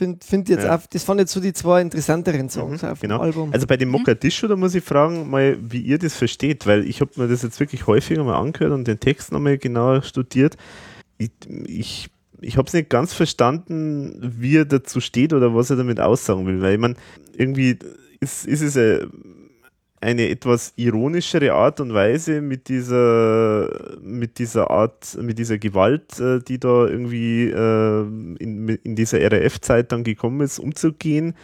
Find, 0.02 0.24
find 0.24 0.50
jetzt 0.50 0.64
ja. 0.64 0.76
auch, 0.76 0.82
das 0.88 1.04
fand 1.04 1.20
jetzt 1.20 1.32
so 1.32 1.40
die 1.40 1.54
zwei 1.54 1.80
interessanteren 1.80 2.50
Songs 2.50 2.82
mhm, 2.82 2.90
auf 2.90 3.02
genau. 3.02 3.18
dem 3.20 3.22
Album. 3.22 3.54
Also 3.54 3.68
bei 3.68 3.78
dem 3.78 3.90
Mogadischu, 3.90 4.48
da 4.48 4.56
muss 4.56 4.74
ich 4.74 4.84
fragen, 4.84 5.30
mal, 5.30 5.60
wie 5.62 5.80
ihr 5.80 6.00
das 6.00 6.16
versteht, 6.16 6.66
weil 6.66 6.90
ich 6.90 7.02
habe 7.02 7.12
mir 7.18 7.28
das 7.28 7.44
jetzt 7.44 7.60
wirklich 7.60 7.86
häufiger 7.86 8.24
mal 8.24 8.40
angehört 8.40 8.74
und 8.74 8.88
den 8.88 9.00
Text 9.00 9.32
nochmal 9.32 9.60
genauer 9.60 10.02
studiert. 10.02 10.58
Ich, 11.20 11.30
ich, 11.68 12.10
ich 12.40 12.58
habe 12.58 12.66
es 12.66 12.74
nicht 12.74 12.90
ganz 12.90 13.14
verstanden, 13.14 14.18
wie 14.40 14.58
er 14.58 14.66
dazu 14.66 15.02
steht 15.02 15.34
oder 15.34 15.54
was 15.54 15.70
er 15.70 15.76
damit 15.76 16.00
aussagen 16.00 16.48
will, 16.48 16.64
weil 16.64 16.74
ich 16.74 16.80
meine, 16.80 16.96
irgendwie 17.38 17.78
ist, 18.20 18.48
ist 18.48 18.62
es 18.62 18.76
ein 18.76 19.08
eine 20.02 20.30
etwas 20.30 20.74
ironischere 20.76 21.54
Art 21.54 21.80
und 21.80 21.94
Weise 21.94 22.42
mit 22.42 22.68
dieser, 22.70 23.70
mit 24.02 24.40
dieser 24.40 24.72
Art, 24.72 25.16
mit 25.22 25.38
dieser 25.38 25.60
Gewalt, 25.60 26.20
äh, 26.20 26.40
die 26.40 26.60
da 26.60 26.88
irgendwie 26.88 27.50
äh, 27.50 28.02
in, 28.40 28.68
in 28.68 28.96
dieser 28.96 29.20
RAF-Zeit 29.32 29.92
dann 29.92 30.04
gekommen 30.04 30.42
ist, 30.42 30.60
umzugehen. 30.60 31.36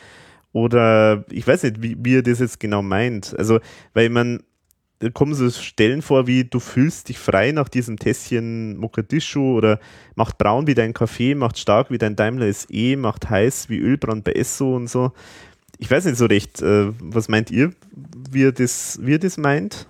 Oder 0.53 1.23
ich 1.29 1.47
weiß 1.47 1.63
nicht, 1.63 1.83
wie, 1.83 1.97
wie 1.99 2.15
er 2.17 2.23
das 2.23 2.39
jetzt 2.39 2.59
genau 2.59 2.81
meint. 2.81 3.37
Also, 3.37 3.59
weil 3.93 4.09
man, 4.09 4.41
da 4.99 5.11
kommen 5.11 5.35
so 5.35 5.47
Stellen 5.51 6.01
vor, 6.01 6.25
wie 6.25 6.43
du 6.43 6.59
fühlst 6.59 7.09
dich 7.09 7.19
frei 7.19 7.51
nach 7.51 7.69
diesem 7.69 7.99
Tässchen 7.99 8.75
Mogadischu 8.77 9.55
oder 9.55 9.79
macht 10.15 10.39
braun 10.39 10.65
wie 10.65 10.73
dein 10.73 10.93
Kaffee, 10.93 11.35
macht 11.35 11.59
stark 11.59 11.91
wie 11.91 11.99
dein 11.99 12.15
Daimler 12.15 12.51
SE, 12.51 12.97
macht 12.97 13.29
heiß 13.29 13.69
wie 13.69 13.77
Ölbrand 13.77 14.23
bei 14.23 14.31
Esso 14.31 14.75
und 14.75 14.89
so 14.89 15.11
ich 15.79 15.89
weiß 15.89 16.05
nicht 16.05 16.17
so 16.17 16.25
recht, 16.25 16.61
äh, 16.61 16.91
was 16.99 17.27
meint 17.27 17.51
ihr, 17.51 17.73
wie 18.29 18.43
er 18.43 18.51
das, 18.51 18.99
wie 19.01 19.15
er 19.15 19.19
das 19.19 19.37
meint? 19.37 19.87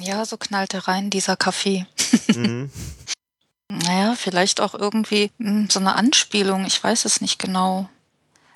Ja, 0.00 0.24
so 0.24 0.36
knallte 0.36 0.86
rein 0.86 1.10
dieser 1.10 1.36
Kaffee. 1.36 1.86
Mhm. 2.34 2.70
naja, 3.70 4.14
vielleicht 4.16 4.60
auch 4.60 4.74
irgendwie 4.74 5.30
mh, 5.38 5.50
hm, 5.50 5.70
so 5.70 5.80
eine 5.80 5.96
Anspielung, 5.96 6.64
ich 6.66 6.82
weiß 6.82 7.04
es 7.04 7.20
nicht 7.20 7.38
genau. 7.38 7.88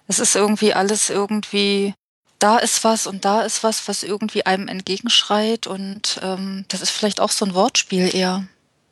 Es 0.07 0.19
ist 0.19 0.37
irgendwie 0.37 0.75
alles 0.75 1.11
irgendwie, 1.11 1.95
da 2.39 2.59
ist 2.59 2.85
was 2.85 3.07
und 3.07 3.25
da 3.25 3.43
ist 3.43 3.63
was, 3.63 3.89
was 3.89 4.03
irgendwie 4.03 4.47
einem 4.47 4.69
entgegenschreit 4.69 5.67
und 5.67 6.21
ähm, 6.23 6.65
das 6.69 6.83
ist 6.83 6.91
vielleicht 6.91 7.21
auch 7.21 7.31
so 7.31 7.45
ein 7.45 7.55
Wortspiel 7.55 8.15
eher. 8.15 8.45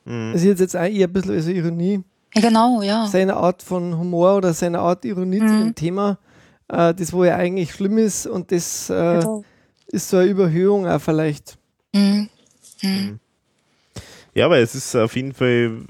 Mhm. 0.05 0.33
Das 0.33 0.43
ist 0.43 0.47
jetzt, 0.47 0.61
jetzt 0.61 0.75
eher 0.75 1.07
ein 1.07 1.13
bisschen 1.13 1.35
also 1.35 1.51
Ironie. 1.51 2.03
genau, 2.33 2.83
ja. 2.83 3.07
seine 3.07 3.37
Art 3.37 3.63
von 3.63 3.97
Humor 3.97 4.37
oder 4.37 4.55
seine 4.55 4.81
Art 4.81 5.05
Ironie 5.05 5.41
mhm. 5.41 5.49
zu 5.49 5.59
dem 5.59 5.75
Thema, 5.75 6.19
äh, 6.71 6.95
das 6.95 7.13
wo 7.13 7.25
ja 7.25 7.37
eigentlich 7.37 7.73
schlimm 7.73 7.99
ist 7.99 8.27
und 8.27 8.53
das 8.53 8.91
äh, 8.91 9.21
genau. 9.21 9.45
ist 9.89 10.09
so 10.09 10.19
eine 10.19 10.31
Überhöhung 10.31 10.87
auch 10.87 11.01
vielleicht. 11.01 11.59
Mhm. 11.93 12.29
Mhm. 12.83 13.21
Ja, 14.35 14.47
aber 14.47 14.59
es 14.59 14.75
ist 14.75 14.95
auf 14.95 15.17
jeden 15.17 15.33
Fall 15.33 15.85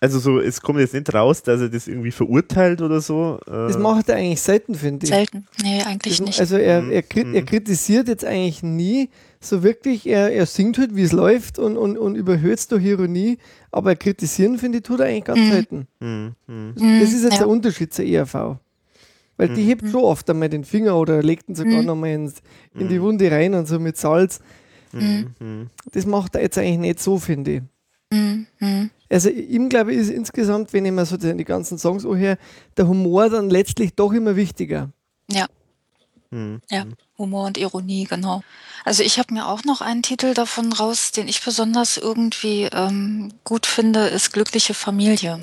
also 0.00 0.20
so, 0.20 0.38
es 0.38 0.60
kommt 0.60 0.78
jetzt 0.78 0.94
nicht 0.94 1.12
raus, 1.12 1.42
dass 1.42 1.60
er 1.60 1.68
das 1.68 1.88
irgendwie 1.88 2.12
verurteilt 2.12 2.82
oder 2.82 3.00
so. 3.00 3.40
Das 3.46 3.76
macht 3.76 4.08
er 4.08 4.16
eigentlich 4.16 4.40
selten, 4.40 4.76
finde 4.76 5.04
ich. 5.04 5.10
Selten, 5.10 5.48
nee, 5.60 5.82
eigentlich 5.82 6.18
das, 6.18 6.26
nicht. 6.26 6.40
Also 6.40 6.56
er, 6.56 6.84
er, 6.84 7.02
er, 7.02 7.34
er, 7.34 7.42
kritisiert 7.42 8.06
jetzt 8.06 8.24
eigentlich 8.24 8.62
nie 8.62 9.10
so 9.40 9.64
wirklich, 9.64 10.06
er, 10.06 10.32
er 10.32 10.46
singt 10.46 10.78
halt, 10.78 10.94
wie 10.94 11.02
es 11.02 11.10
läuft 11.10 11.58
und, 11.58 11.76
und, 11.76 11.98
und 11.98 12.14
überhöht 12.14 12.58
es 12.60 12.68
durch 12.68 12.84
Ironie, 12.84 13.38
aber 13.72 13.96
kritisieren, 13.96 14.58
finde 14.58 14.78
ich, 14.78 14.84
tut 14.84 15.00
er 15.00 15.06
eigentlich 15.06 15.24
ganz 15.24 15.40
mhm. 15.40 15.50
selten. 15.50 15.88
Mhm. 15.98 16.34
Mhm. 16.46 17.00
Das 17.00 17.12
ist 17.12 17.24
jetzt 17.24 17.32
ja. 17.32 17.38
der 17.38 17.48
Unterschied 17.48 17.92
zur 17.92 18.04
ERV. 18.04 18.58
Weil 19.38 19.48
die 19.48 19.62
mhm. 19.62 19.66
hebt 19.66 19.88
schon 19.88 20.02
oft 20.02 20.28
einmal 20.28 20.50
den 20.50 20.64
Finger 20.64 20.96
oder 20.96 21.22
legt 21.22 21.48
ihn 21.48 21.54
sogar 21.54 21.80
mhm. 21.80 21.86
nochmal 21.86 22.10
in 22.10 22.32
die 22.74 22.98
mhm. 22.98 23.02
Wunde 23.02 23.30
rein 23.30 23.54
und 23.54 23.66
so 23.66 23.78
mit 23.78 23.96
Salz. 23.96 24.40
Das 25.92 26.06
macht 26.06 26.34
er 26.34 26.42
jetzt 26.42 26.58
eigentlich 26.58 26.78
nicht 26.78 27.00
so, 27.00 27.18
finde 27.18 27.52
ich. 27.52 27.62
Mhm. 28.10 28.90
Also 29.08 29.30
ihm 29.30 29.68
glaube 29.68 29.92
ich 29.92 29.98
ist 29.98 30.10
insgesamt, 30.10 30.72
wenn 30.72 30.84
ich 30.84 30.92
mir 30.92 31.06
so 31.06 31.16
die 31.16 31.44
ganzen 31.44 31.78
Songs 31.78 32.04
anhöre, 32.04 32.36
der 32.76 32.88
Humor 32.88 33.30
dann 33.30 33.48
letztlich 33.48 33.94
doch 33.94 34.12
immer 34.12 34.34
wichtiger. 34.36 34.90
Ja. 35.30 35.46
Mhm. 36.30 36.60
Ja, 36.70 36.84
Humor 37.16 37.46
und 37.46 37.56
Ironie, 37.56 38.04
genau. 38.04 38.42
Also 38.84 39.02
ich 39.02 39.18
habe 39.18 39.32
mir 39.32 39.46
auch 39.46 39.64
noch 39.64 39.80
einen 39.80 40.02
Titel 40.02 40.34
davon 40.34 40.72
raus, 40.72 41.12
den 41.12 41.28
ich 41.28 41.42
besonders 41.42 41.96
irgendwie 41.96 42.64
ähm, 42.64 43.32
gut 43.44 43.66
finde, 43.66 44.08
ist 44.08 44.32
Glückliche 44.32 44.74
Familie 44.74 45.40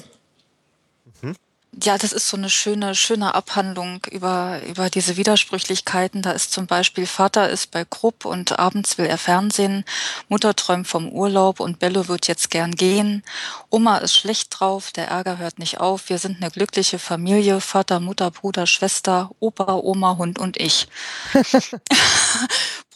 ja, 1.83 1.97
das 1.97 2.13
ist 2.13 2.29
so 2.29 2.37
eine 2.37 2.49
schöne, 2.49 2.95
schöne 2.95 3.35
Abhandlung 3.35 4.01
über, 4.11 4.61
über 4.67 4.89
diese 4.89 5.17
Widersprüchlichkeiten. 5.17 6.21
Da 6.21 6.31
ist 6.31 6.51
zum 6.51 6.67
Beispiel 6.67 7.05
Vater 7.05 7.49
ist 7.49 7.71
bei 7.71 7.83
Krupp 7.83 8.25
und 8.25 8.57
abends 8.59 8.97
will 8.97 9.05
er 9.05 9.17
Fernsehen, 9.17 9.83
Mutter 10.29 10.55
träumt 10.55 10.87
vom 10.87 11.09
Urlaub 11.09 11.59
und 11.59 11.79
Bello 11.79 12.07
wird 12.07 12.27
jetzt 12.27 12.49
gern 12.49 12.71
gehen. 12.71 13.23
Oma 13.69 13.97
ist 13.97 14.15
schlecht 14.15 14.57
drauf, 14.57 14.91
der 14.91 15.07
Ärger 15.07 15.37
hört 15.37 15.59
nicht 15.59 15.79
auf. 15.79 16.09
Wir 16.09 16.17
sind 16.17 16.41
eine 16.41 16.51
glückliche 16.51 16.99
Familie, 16.99 17.59
Vater, 17.59 17.99
Mutter, 17.99 18.31
Bruder, 18.31 18.67
Schwester, 18.67 19.31
Opa, 19.39 19.73
Oma, 19.75 20.17
Hund 20.17 20.39
und 20.39 20.57
ich. 20.57 20.87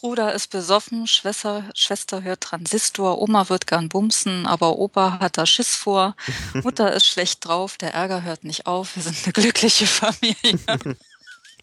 Bruder 0.00 0.32
ist 0.32 0.48
besoffen, 0.48 1.06
Schwester, 1.06 1.64
Schwester 1.74 2.22
hört 2.22 2.40
Transistor, 2.40 3.20
Oma 3.20 3.50
wird 3.50 3.66
gern 3.66 3.90
bumsen, 3.90 4.46
aber 4.46 4.78
Opa 4.78 5.18
hat 5.20 5.36
da 5.36 5.44
Schiss 5.44 5.76
vor. 5.76 6.16
Mutter 6.54 6.94
ist 6.94 7.04
schlecht 7.04 7.44
drauf, 7.44 7.76
der 7.76 7.92
Ärger 7.92 8.22
hört 8.22 8.42
nicht 8.42 8.64
auf, 8.64 8.69
wir 8.78 9.02
sind 9.02 9.16
eine 9.24 9.32
glückliche 9.32 9.86
Familie. 9.86 10.36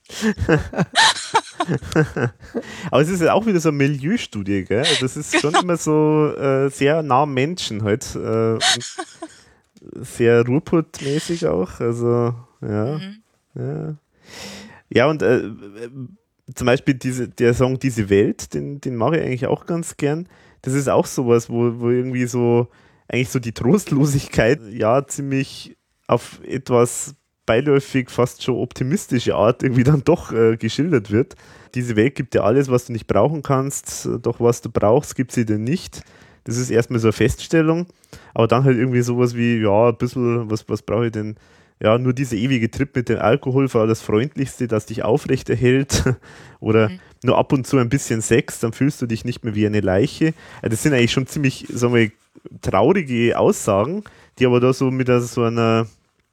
aber 2.91 3.01
es 3.01 3.09
ist 3.09 3.21
ja 3.21 3.33
auch 3.33 3.45
wieder 3.45 3.59
so 3.59 3.69
eine 3.69 3.77
Milieustudie, 3.77 4.63
gell? 4.63 4.79
Also 4.79 4.95
das 5.01 5.17
ist 5.17 5.39
schon 5.39 5.53
immer 5.55 5.77
so 5.77 6.33
äh, 6.35 6.69
sehr 6.69 7.03
nah 7.03 7.23
am 7.23 7.33
Menschen 7.33 7.83
halt. 7.83 8.15
Äh, 8.15 8.57
sehr 9.95 10.45
Ruhrpott-mäßig 10.45 11.47
auch. 11.47 11.79
Also, 11.79 12.33
ja. 12.61 12.97
Mhm. 12.97 13.21
Ja. 13.55 13.95
Ja, 14.89 15.07
und 15.07 15.21
äh, 15.21 15.51
zum 16.55 16.65
Beispiel 16.65 16.93
diese, 16.93 17.27
der 17.27 17.53
Song 17.53 17.79
Diese 17.79 18.09
Welt, 18.09 18.53
den, 18.53 18.79
den 18.79 18.95
mache 18.95 19.17
ich 19.17 19.23
eigentlich 19.23 19.47
auch 19.47 19.65
ganz 19.65 19.97
gern. 19.97 20.27
Das 20.61 20.73
ist 20.73 20.87
auch 20.87 21.05
sowas, 21.05 21.49
wo, 21.49 21.79
wo 21.79 21.89
irgendwie 21.89 22.25
so, 22.25 22.67
eigentlich 23.07 23.29
so 23.29 23.39
die 23.39 23.53
Trostlosigkeit, 23.53 24.59
ja, 24.71 25.05
ziemlich 25.05 25.76
auf 26.07 26.39
etwas 26.43 27.15
beiläufig, 27.45 28.09
fast 28.09 28.43
schon 28.43 28.55
optimistische 28.55 29.35
Art 29.35 29.63
irgendwie 29.63 29.83
dann 29.83 30.03
doch 30.03 30.31
äh, 30.33 30.57
geschildert 30.57 31.11
wird. 31.11 31.35
Diese 31.75 31.95
Welt 31.95 32.15
gibt 32.15 32.33
dir 32.33 32.43
alles, 32.43 32.69
was 32.69 32.85
du 32.85 32.93
nicht 32.93 33.07
brauchen 33.07 33.43
kannst, 33.43 34.09
doch 34.21 34.39
was 34.39 34.61
du 34.61 34.69
brauchst, 34.69 35.15
gibt 35.15 35.31
sie 35.31 35.45
dir 35.45 35.57
nicht. 35.57 36.01
Das 36.43 36.57
ist 36.57 36.69
erstmal 36.69 36.99
so 36.99 37.07
eine 37.07 37.13
Feststellung, 37.13 37.87
aber 38.33 38.47
dann 38.47 38.63
halt 38.63 38.77
irgendwie 38.77 39.01
sowas 39.01 39.35
wie, 39.35 39.61
ja, 39.61 39.89
ein 39.89 39.97
bisschen, 39.97 40.49
was, 40.49 40.67
was 40.69 40.81
brauche 40.81 41.07
ich 41.07 41.11
denn? 41.11 41.35
ja, 41.81 41.97
nur 41.97 42.13
dieser 42.13 42.37
ewige 42.37 42.71
Trip 42.71 42.95
mit 42.95 43.09
dem 43.09 43.19
Alkohol 43.19 43.71
war 43.73 43.85
das 43.85 44.01
Freundlichste, 44.01 44.67
das 44.67 44.87
dich 44.87 45.03
aufrechterhält. 45.03 46.03
Oder 46.59 46.89
mhm. 46.89 46.99
nur 47.23 47.37
ab 47.37 47.53
und 47.53 47.67
zu 47.67 47.77
ein 47.77 47.89
bisschen 47.89 48.21
Sex, 48.21 48.59
dann 48.59 48.73
fühlst 48.73 49.01
du 49.01 49.05
dich 49.05 49.25
nicht 49.25 49.43
mehr 49.43 49.53
wie 49.53 49.65
eine 49.65 49.81
Leiche. 49.81 50.33
Das 50.63 50.81
sind 50.81 50.93
eigentlich 50.93 51.11
schon 51.11 51.27
ziemlich, 51.27 51.67
sagen 51.69 51.93
wir, 51.93 52.11
traurige 52.61 53.37
Aussagen, 53.37 54.03
die 54.39 54.45
aber 54.45 54.59
da 54.59 54.73
so 54.73 54.89
mit 54.89 55.07
so 55.07 55.43
einer, 55.43 55.87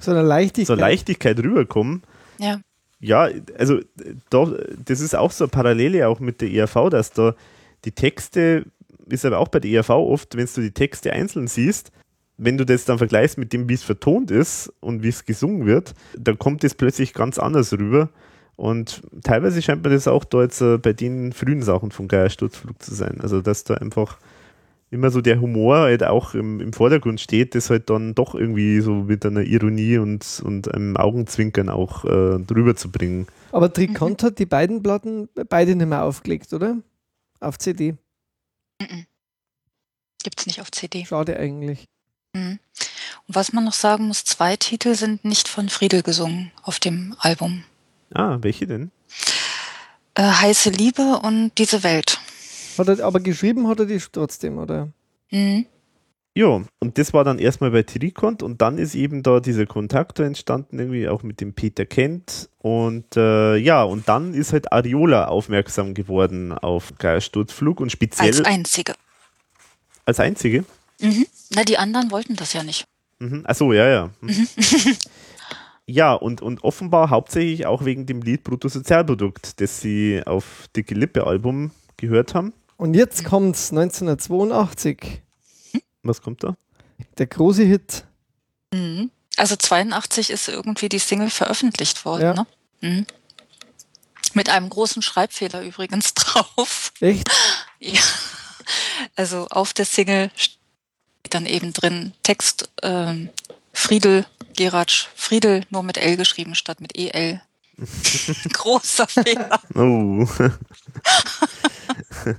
so 0.04 0.10
einer 0.10 0.22
Leichtigkeit. 0.22 0.66
So 0.66 0.74
Leichtigkeit 0.80 1.38
rüberkommen. 1.38 2.02
Ja. 2.38 2.60
Ja, 3.00 3.28
also 3.58 3.80
da, 4.30 4.52
das 4.82 5.00
ist 5.00 5.14
auch 5.14 5.30
so 5.30 5.44
eine 5.44 5.50
Parallele 5.50 6.08
auch 6.08 6.20
mit 6.20 6.40
der 6.40 6.50
ERV, 6.50 6.88
dass 6.90 7.10
da 7.10 7.34
die 7.84 7.92
Texte, 7.92 8.64
ist 9.06 9.26
aber 9.26 9.40
auch 9.40 9.48
bei 9.48 9.60
der 9.60 9.70
ERV 9.72 9.90
oft, 9.90 10.36
wenn 10.36 10.48
du 10.54 10.60
die 10.62 10.70
Texte 10.70 11.12
einzeln 11.12 11.46
siehst, 11.46 11.92
wenn 12.38 12.56
du 12.56 12.64
das 12.64 12.84
dann 12.84 12.98
vergleichst 12.98 13.36
mit 13.36 13.52
dem, 13.52 13.68
wie 13.68 13.74
es 13.74 13.82
vertont 13.82 14.30
ist 14.30 14.72
und 14.80 15.02
wie 15.02 15.08
es 15.08 15.24
gesungen 15.24 15.66
wird, 15.66 15.94
dann 16.16 16.38
kommt 16.38 16.64
es 16.64 16.74
plötzlich 16.74 17.12
ganz 17.12 17.38
anders 17.38 17.72
rüber. 17.72 18.08
Und 18.56 19.02
teilweise 19.22 19.60
scheint 19.62 19.84
mir 19.84 19.90
das 19.90 20.08
auch 20.08 20.24
da 20.24 20.42
jetzt 20.42 20.60
äh, 20.60 20.78
bei 20.78 20.92
den 20.92 21.32
frühen 21.32 21.62
Sachen 21.62 21.90
von 21.90 22.08
Geiersturzflug 22.08 22.80
zu 22.82 22.94
sein. 22.94 23.18
Also, 23.20 23.40
dass 23.40 23.64
da 23.64 23.74
einfach 23.74 24.18
immer 24.94 25.10
so 25.10 25.20
der 25.20 25.40
Humor 25.40 25.80
halt 25.80 26.02
auch 26.04 26.34
im, 26.34 26.60
im 26.60 26.72
Vordergrund 26.72 27.20
steht, 27.20 27.54
das 27.54 27.68
halt 27.68 27.90
dann 27.90 28.14
doch 28.14 28.34
irgendwie 28.34 28.80
so 28.80 28.92
mit 28.92 29.26
einer 29.26 29.42
Ironie 29.42 29.98
und, 29.98 30.40
und 30.44 30.72
einem 30.72 30.96
Augenzwinkern 30.96 31.68
auch 31.68 32.04
äh, 32.04 32.38
drüber 32.38 32.76
zu 32.76 32.90
bringen. 32.90 33.26
Aber 33.52 33.72
Trikont 33.72 34.22
hat 34.22 34.38
die 34.38 34.46
beiden 34.46 34.82
Platten 34.82 35.28
beide 35.48 35.74
nicht 35.74 35.88
mehr 35.88 36.04
aufgelegt, 36.04 36.52
oder? 36.52 36.78
Auf 37.40 37.58
CD. 37.58 37.96
Gibt 40.22 40.40
es 40.40 40.46
nicht 40.46 40.60
auf 40.60 40.70
CD. 40.70 41.04
Schade 41.04 41.38
eigentlich. 41.38 41.84
Mhm. 42.34 42.58
Und 43.26 43.34
was 43.34 43.52
man 43.52 43.64
noch 43.64 43.72
sagen 43.72 44.06
muss, 44.06 44.24
zwei 44.24 44.56
Titel 44.56 44.94
sind 44.94 45.24
nicht 45.24 45.48
von 45.48 45.68
Friedel 45.68 46.02
gesungen 46.02 46.50
auf 46.62 46.80
dem 46.80 47.14
Album. 47.18 47.64
Ah, 48.12 48.38
welche 48.40 48.66
denn? 48.66 48.90
Äh, 50.14 50.22
Heiße 50.22 50.70
Liebe 50.70 51.20
und 51.22 51.52
Diese 51.58 51.82
Welt. 51.82 52.20
Hat 52.78 52.88
er, 52.88 53.04
aber 53.04 53.20
geschrieben 53.20 53.68
hat 53.68 53.80
er 53.80 53.86
die 53.86 53.98
trotzdem, 53.98 54.58
oder? 54.58 54.88
Mhm. 55.30 55.66
Ja, 56.36 56.62
und 56.80 56.98
das 56.98 57.12
war 57.12 57.22
dann 57.22 57.38
erstmal 57.38 57.70
bei 57.70 57.84
Trikont 57.84 58.42
und 58.42 58.60
dann 58.60 58.76
ist 58.76 58.96
eben 58.96 59.22
da 59.22 59.38
dieser 59.38 59.66
Kontakt 59.66 60.18
entstanden, 60.18 60.80
irgendwie 60.80 61.08
auch 61.08 61.22
mit 61.22 61.40
dem 61.40 61.54
Peter 61.54 61.86
Kent. 61.86 62.50
Und 62.58 63.16
äh, 63.16 63.56
ja, 63.56 63.84
und 63.84 64.08
dann 64.08 64.34
ist 64.34 64.52
halt 64.52 64.72
Ariola 64.72 65.26
aufmerksam 65.26 65.94
geworden 65.94 66.50
auf 66.50 66.92
Geiersturzflug 66.98 67.80
und 67.80 67.92
speziell. 67.92 68.26
Als 68.26 68.44
einzige. 68.44 68.94
Als 70.04 70.18
einzige? 70.18 70.64
Mhm. 71.00 71.26
Na, 71.50 71.62
die 71.62 71.78
anderen 71.78 72.10
wollten 72.10 72.34
das 72.34 72.52
ja 72.52 72.64
nicht. 72.64 72.84
Mhm. 73.20 73.42
Achso, 73.44 73.72
ja, 73.72 73.88
ja. 73.88 74.10
Mhm. 74.20 74.48
ja, 75.86 76.14
und, 76.14 76.42
und 76.42 76.64
offenbar 76.64 77.10
hauptsächlich 77.10 77.66
auch 77.66 77.84
wegen 77.84 78.06
dem 78.06 78.22
Lied 78.22 78.42
Bruttosozialprodukt, 78.42 79.60
das 79.60 79.80
sie 79.80 80.20
auf 80.26 80.68
Dicke 80.74 80.96
Lippe 80.96 81.28
Album 81.28 81.70
gehört 81.96 82.34
haben. 82.34 82.52
Und 82.76 82.94
jetzt 82.94 83.24
kommt's 83.24 83.70
1982. 83.70 85.22
Was 86.02 86.20
kommt 86.20 86.42
da? 86.42 86.56
Der 87.18 87.26
große 87.26 87.64
Hit. 87.64 88.04
Mhm. 88.72 89.10
Also 89.36 89.56
82 89.56 90.30
ist 90.30 90.48
irgendwie 90.48 90.88
die 90.88 90.98
Single 90.98 91.30
veröffentlicht 91.30 92.04
worden, 92.04 92.22
ja. 92.22 92.34
ne? 92.34 92.46
Mhm. 92.80 93.06
Mit 94.34 94.48
einem 94.48 94.68
großen 94.68 95.02
Schreibfehler 95.02 95.62
übrigens 95.62 96.14
drauf. 96.14 96.92
Echt? 97.00 97.28
Ja. 97.78 98.00
Also 99.16 99.46
auf 99.50 99.72
der 99.72 99.84
Single 99.84 100.30
dann 101.34 101.46
eben 101.46 101.72
drin 101.72 102.12
Text 102.22 102.70
ähm, 102.82 103.30
Friedel, 103.72 104.24
Geratsch, 104.56 105.08
Friedel 105.16 105.64
nur 105.70 105.82
mit 105.82 105.96
L 105.98 106.16
geschrieben 106.16 106.54
statt 106.54 106.80
mit 106.80 106.96
EL. 106.96 107.42
Großer 108.52 109.08
Fehler. 109.08 109.60
Oh. 109.74 110.26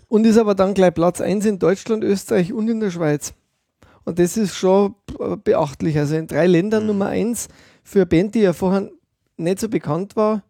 und 0.08 0.26
ist 0.26 0.38
aber 0.38 0.56
dann 0.56 0.74
gleich 0.74 0.94
Platz 0.94 1.22
1 1.22 1.46
in 1.46 1.60
Deutschland, 1.60 2.04
Österreich 2.04 2.54
und 2.54 2.70
in 2.70 2.80
der 2.80 2.92
Schweiz. 2.92 3.34
Und 4.04 4.20
das 4.20 4.38
ist 4.38 4.56
schon 4.56 4.96
beachtlich. 5.44 5.98
Also 5.98 6.16
in 6.16 6.28
drei 6.28 6.48
Ländern 6.48 6.84
mhm. 6.84 6.88
Nummer 6.88 7.08
1 7.08 7.48
für 7.84 8.00
eine 8.00 8.06
Band, 8.06 8.36
die 8.36 8.42
ja 8.42 8.54
vorher 8.54 8.90
nicht 9.38 9.60
so 9.60 9.68
bekannt 9.68 10.16
war, 10.16 10.44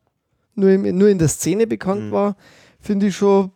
nur, 0.55 0.69
im, 0.69 0.97
nur 0.97 1.09
in 1.09 1.17
der 1.17 1.27
Szene 1.27 1.67
bekannt 1.67 2.05
mhm. 2.05 2.11
war, 2.11 2.37
finde 2.79 3.07
ich 3.07 3.15
schon 3.15 3.51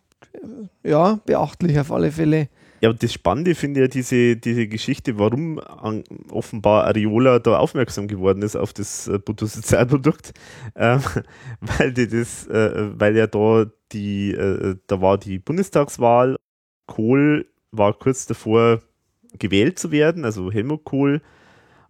ja, 0.83 1.19
beachtlich 1.25 1.79
auf 1.79 1.91
alle 1.91 2.11
Fälle. 2.11 2.49
Ja, 2.81 2.93
das 2.93 3.11
Spannende 3.11 3.55
finde 3.55 3.81
ich 3.81 3.83
ja 3.83 3.87
diese, 3.89 4.37
diese 4.37 4.67
Geschichte, 4.67 5.19
warum 5.19 5.59
an, 5.59 6.03
offenbar 6.31 6.85
Ariola 6.85 7.39
da 7.39 7.57
aufmerksam 7.57 8.07
geworden 8.07 8.41
ist 8.41 8.55
auf 8.55 8.71
das 8.71 9.07
äh, 9.07 9.19
Bruttosozialprodukt, 9.19 10.31
äh, 10.75 10.97
weil 11.61 11.93
die 11.93 12.07
das, 12.07 12.47
äh, 12.47 12.89
weil 12.97 13.17
ja 13.17 13.27
da 13.27 13.65
die, 13.91 14.31
äh, 14.31 14.75
da 14.87 15.01
war 15.01 15.17
die 15.17 15.39
Bundestagswahl, 15.39 16.35
Kohl 16.87 17.47
war 17.71 17.93
kurz 17.93 18.25
davor 18.25 18.81
gewählt 19.37 19.77
zu 19.79 19.91
werden, 19.91 20.25
also 20.25 20.51
Helmut 20.51 20.83
Kohl, 20.85 21.21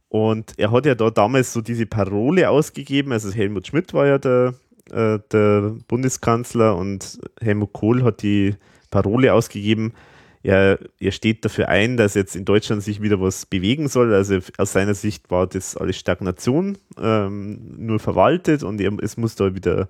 Und 0.09 0.53
er 0.57 0.71
hat 0.71 0.85
ja 0.87 0.95
da 0.95 1.11
damals 1.11 1.53
so 1.53 1.61
diese 1.61 1.85
Parole 1.85 2.49
ausgegeben, 2.49 3.11
also 3.11 3.31
Helmut 3.31 3.67
Schmidt 3.67 3.93
war 3.93 4.07
ja 4.07 4.17
der, 4.17 4.55
äh, 4.91 5.19
der 5.31 5.75
Bundeskanzler 5.87 6.75
und 6.75 7.19
Helmut 7.39 7.73
Kohl 7.73 8.03
hat 8.03 8.23
die 8.23 8.55
Parole 8.89 9.33
ausgegeben, 9.33 9.93
er, 10.41 10.79
er 10.99 11.11
steht 11.11 11.43
dafür 11.43 11.67
ein, 11.67 11.97
dass 11.97 12.15
jetzt 12.15 12.35
in 12.35 12.45
Deutschland 12.45 12.81
sich 12.81 13.01
wieder 13.01 13.19
was 13.19 13.45
bewegen 13.45 13.89
soll. 13.89 14.13
Also 14.13 14.39
aus 14.57 14.71
seiner 14.71 14.93
Sicht 14.93 15.29
war 15.29 15.47
das 15.47 15.75
alles 15.75 15.97
Stagnation, 15.97 16.77
ähm, 16.97 17.75
nur 17.77 17.99
verwaltet 17.99 18.63
und 18.63 18.79
er, 18.79 18.93
es 19.01 19.17
muss 19.17 19.35
da 19.35 19.53
wieder 19.53 19.89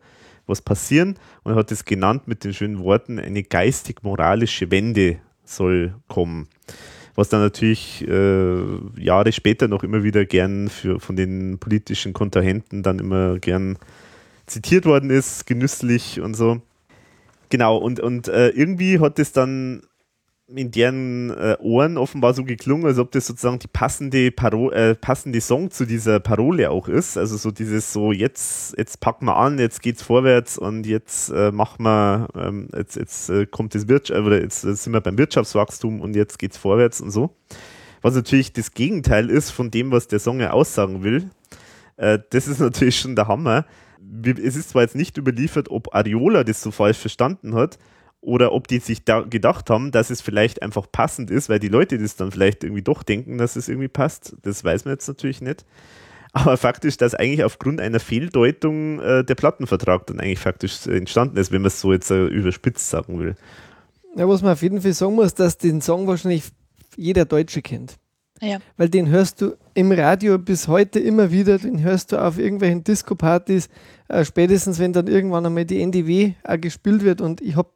was 0.50 0.62
passieren. 0.62 1.16
Und 1.44 1.54
er 1.54 1.56
hat 1.56 1.72
es 1.72 1.86
genannt 1.86 2.28
mit 2.28 2.44
den 2.44 2.54
schönen 2.54 2.80
Worten, 2.80 3.20
eine 3.20 3.44
geistig-moralische 3.44 4.70
Wende 4.72 5.18
soll 5.46 5.96
kommen. 6.08 6.48
Was 7.16 7.30
dann 7.30 7.42
natürlich 7.42 8.08
äh, 8.08 8.62
Jahre 8.98 9.32
später 9.32 9.68
noch 9.68 9.84
immer 9.84 10.04
wieder 10.04 10.26
gern 10.26 10.70
für, 10.70 11.00
von 11.00 11.16
den 11.16 11.60
politischen 11.60 12.14
Kontrahenten 12.14 12.84
dann 12.84 13.00
immer 13.00 13.40
gern 13.40 13.78
zitiert 14.46 14.86
worden 14.86 15.10
ist, 15.10 15.46
genüsslich 15.46 16.22
und 16.22 16.36
so. 16.36 16.62
Genau, 17.50 17.78
und, 17.78 18.00
und 18.00 18.28
äh, 18.28 18.50
irgendwie 18.50 19.00
hat 19.00 19.20
es 19.20 19.32
dann 19.32 19.82
in 20.56 20.72
deren 20.72 21.30
äh, 21.32 21.58
Ohren 21.60 21.98
offenbar 21.98 22.34
so 22.34 22.44
geklungen, 22.44 22.86
als 22.86 22.98
ob 22.98 23.12
das 23.12 23.28
sozusagen 23.28 23.60
die 23.60 23.68
passende, 23.68 24.32
Paro 24.32 24.72
äh, 24.72 24.96
passende 24.96 25.42
Song 25.42 25.70
zu 25.70 25.86
dieser 25.86 26.20
Parole 26.20 26.72
auch 26.72 26.88
ist. 26.88 27.18
Also 27.18 27.38
so 27.38 27.52
dieses 27.52 27.94
so, 27.94 28.12
jetzt, 28.12 28.76
jetzt 28.78 29.00
packen 29.00 29.26
wir 29.26 29.38
an, 29.38 29.60
jetzt 29.60 29.82
geht's 29.82 30.02
vorwärts 30.02 30.58
und 30.58 30.88
jetzt 30.88 31.30
äh, 31.30 31.52
machen 31.52 31.84
wir, 31.84 32.28
ähm, 32.36 32.68
jetzt, 32.76 32.96
jetzt 32.96 33.30
äh, 33.30 33.46
kommt 33.46 33.76
das 33.76 33.88
Wirtschaft, 33.88 34.22
oder 34.22 34.42
jetzt 34.42 34.64
äh, 34.64 34.74
sind 34.74 34.94
wir 34.94 35.02
beim 35.02 35.18
Wirtschaftswachstum 35.18 36.02
und 36.02 36.16
jetzt 36.16 36.40
geht's 36.40 36.58
vorwärts 36.58 37.00
und 37.02 37.12
so. 37.12 37.36
Was 38.02 38.16
natürlich 38.16 38.54
das 38.54 38.74
Gegenteil 38.74 39.30
ist 39.30 39.52
von 39.52 39.70
dem, 39.72 39.92
was 39.92 40.08
der 40.08 40.20
Song 40.20 40.40
ja 40.40 40.52
aussagen 40.52 41.04
will. 41.04 41.30
Äh, 41.98 42.20
das 42.32 42.48
ist 42.48 42.60
natürlich 42.60 43.00
schon 43.00 43.16
der 43.16 43.28
Hammer. 43.28 43.66
Es 44.26 44.56
ist 44.56 44.70
zwar 44.70 44.82
jetzt 44.82 44.96
nicht 44.96 45.18
überliefert, 45.18 45.70
ob 45.70 45.94
Ariola 45.94 46.44
das 46.44 46.62
so 46.62 46.72
falsch 46.72 46.98
verstanden 46.98 47.54
hat, 47.54 47.78
oder 48.22 48.52
ob 48.52 48.68
die 48.68 48.80
sich 48.80 49.06
da 49.06 49.22
gedacht 49.22 49.70
haben, 49.70 49.92
dass 49.92 50.10
es 50.10 50.22
vielleicht 50.22 50.62
einfach 50.62 50.88
passend 50.92 51.32
ist, 51.32 51.50
weil 51.50 51.60
die 51.60 51.70
Leute 51.70 51.98
das 51.98 52.16
dann 52.16 52.32
vielleicht 52.32 52.64
irgendwie 52.64 52.82
doch 52.82 53.04
denken, 53.04 53.38
dass 53.38 53.56
es 53.56 53.70
irgendwie 53.70 53.88
passt. 53.88 54.36
Das 54.42 54.64
weiß 54.64 54.86
man 54.86 54.94
jetzt 54.94 55.08
natürlich 55.08 55.42
nicht. 55.42 55.66
Aber 56.32 56.58
faktisch, 56.58 56.98
dass 56.98 57.16
eigentlich 57.16 57.44
aufgrund 57.44 57.82
einer 57.82 58.00
Fehldeutung 58.00 59.00
äh, 59.00 59.24
der 59.24 59.36
Plattenvertrag 59.36 60.06
dann 60.08 60.20
eigentlich 60.20 60.40
faktisch 60.40 60.86
entstanden 60.86 61.38
ist, 61.38 61.52
wenn 61.52 61.62
man 61.62 61.68
es 61.68 61.82
so 61.82 61.92
jetzt 61.92 62.12
äh, 62.12 62.26
überspitzt 62.26 62.90
sagen 62.90 63.20
will. 63.20 63.36
Ja, 64.16 64.28
was 64.28 64.42
man 64.42 64.54
auf 64.54 64.62
jeden 64.62 64.82
Fall 64.82 64.94
sagen 64.94 65.16
muss, 65.16 65.34
dass 65.34 65.58
den 65.58 65.82
Song 65.82 66.08
wahrscheinlich 66.08 66.44
jeder 66.96 67.26
Deutsche 67.26 67.62
kennt. 67.62 67.98
Ja. 68.42 68.60
Weil 68.78 68.90
den 68.90 69.10
hörst 69.10 69.42
du 69.42 69.56
im 69.74 69.92
Radio 69.92 70.38
bis 70.38 70.68
heute 70.68 71.00
immer 71.00 71.32
wieder, 71.32 71.58
den 71.58 71.82
hörst 71.82 72.12
du 72.12 72.24
auf 72.24 72.38
irgendwelchen 72.38 72.84
Disco-Partys, 72.84 73.70
äh, 74.08 74.24
spätestens 74.24 74.80
wenn 74.80 74.94
dann 74.94 75.08
irgendwann 75.08 75.46
einmal 75.46 75.66
die 75.66 75.82
NDW 75.82 76.34
auch 76.44 76.60
gespielt 76.60 77.04
wird 77.04 77.22
und 77.22 77.42
ich 77.42 77.56
habe 77.56 77.70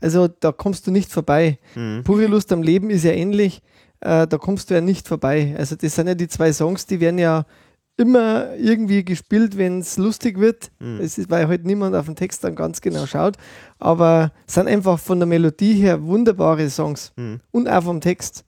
also 0.00 0.28
da 0.28 0.52
kommst 0.52 0.86
du 0.86 0.90
nicht 0.90 1.12
vorbei. 1.12 1.58
Mhm. 1.74 2.02
Pure 2.04 2.26
Lust 2.26 2.52
am 2.52 2.62
Leben 2.62 2.90
ist 2.90 3.04
ja 3.04 3.12
ähnlich. 3.12 3.62
Äh, 4.00 4.26
da 4.26 4.38
kommst 4.38 4.70
du 4.70 4.74
ja 4.74 4.80
nicht 4.80 5.08
vorbei. 5.08 5.54
Also 5.58 5.76
das 5.76 5.94
sind 5.94 6.06
ja 6.06 6.14
die 6.14 6.28
zwei 6.28 6.52
Songs, 6.52 6.86
die 6.86 7.00
werden 7.00 7.18
ja 7.18 7.46
immer 7.96 8.54
irgendwie 8.56 9.04
gespielt, 9.04 9.58
wenn 9.58 9.80
es 9.80 9.98
lustig 9.98 10.38
wird. 10.38 10.70
Mhm. 10.78 11.00
Es 11.00 11.18
ist, 11.18 11.30
weil 11.30 11.48
halt 11.48 11.66
niemand 11.66 11.96
auf 11.96 12.06
den 12.06 12.14
Text 12.14 12.44
dann 12.44 12.54
ganz 12.54 12.80
genau 12.80 13.06
schaut. 13.06 13.36
Aber 13.78 14.32
es 14.46 14.54
sind 14.54 14.68
einfach 14.68 14.98
von 14.98 15.18
der 15.18 15.26
Melodie 15.26 15.74
her 15.74 16.02
wunderbare 16.02 16.70
Songs. 16.70 17.12
Mhm. 17.16 17.40
Und 17.50 17.68
auch 17.68 17.82
vom 17.82 18.00
Text. 18.00 18.44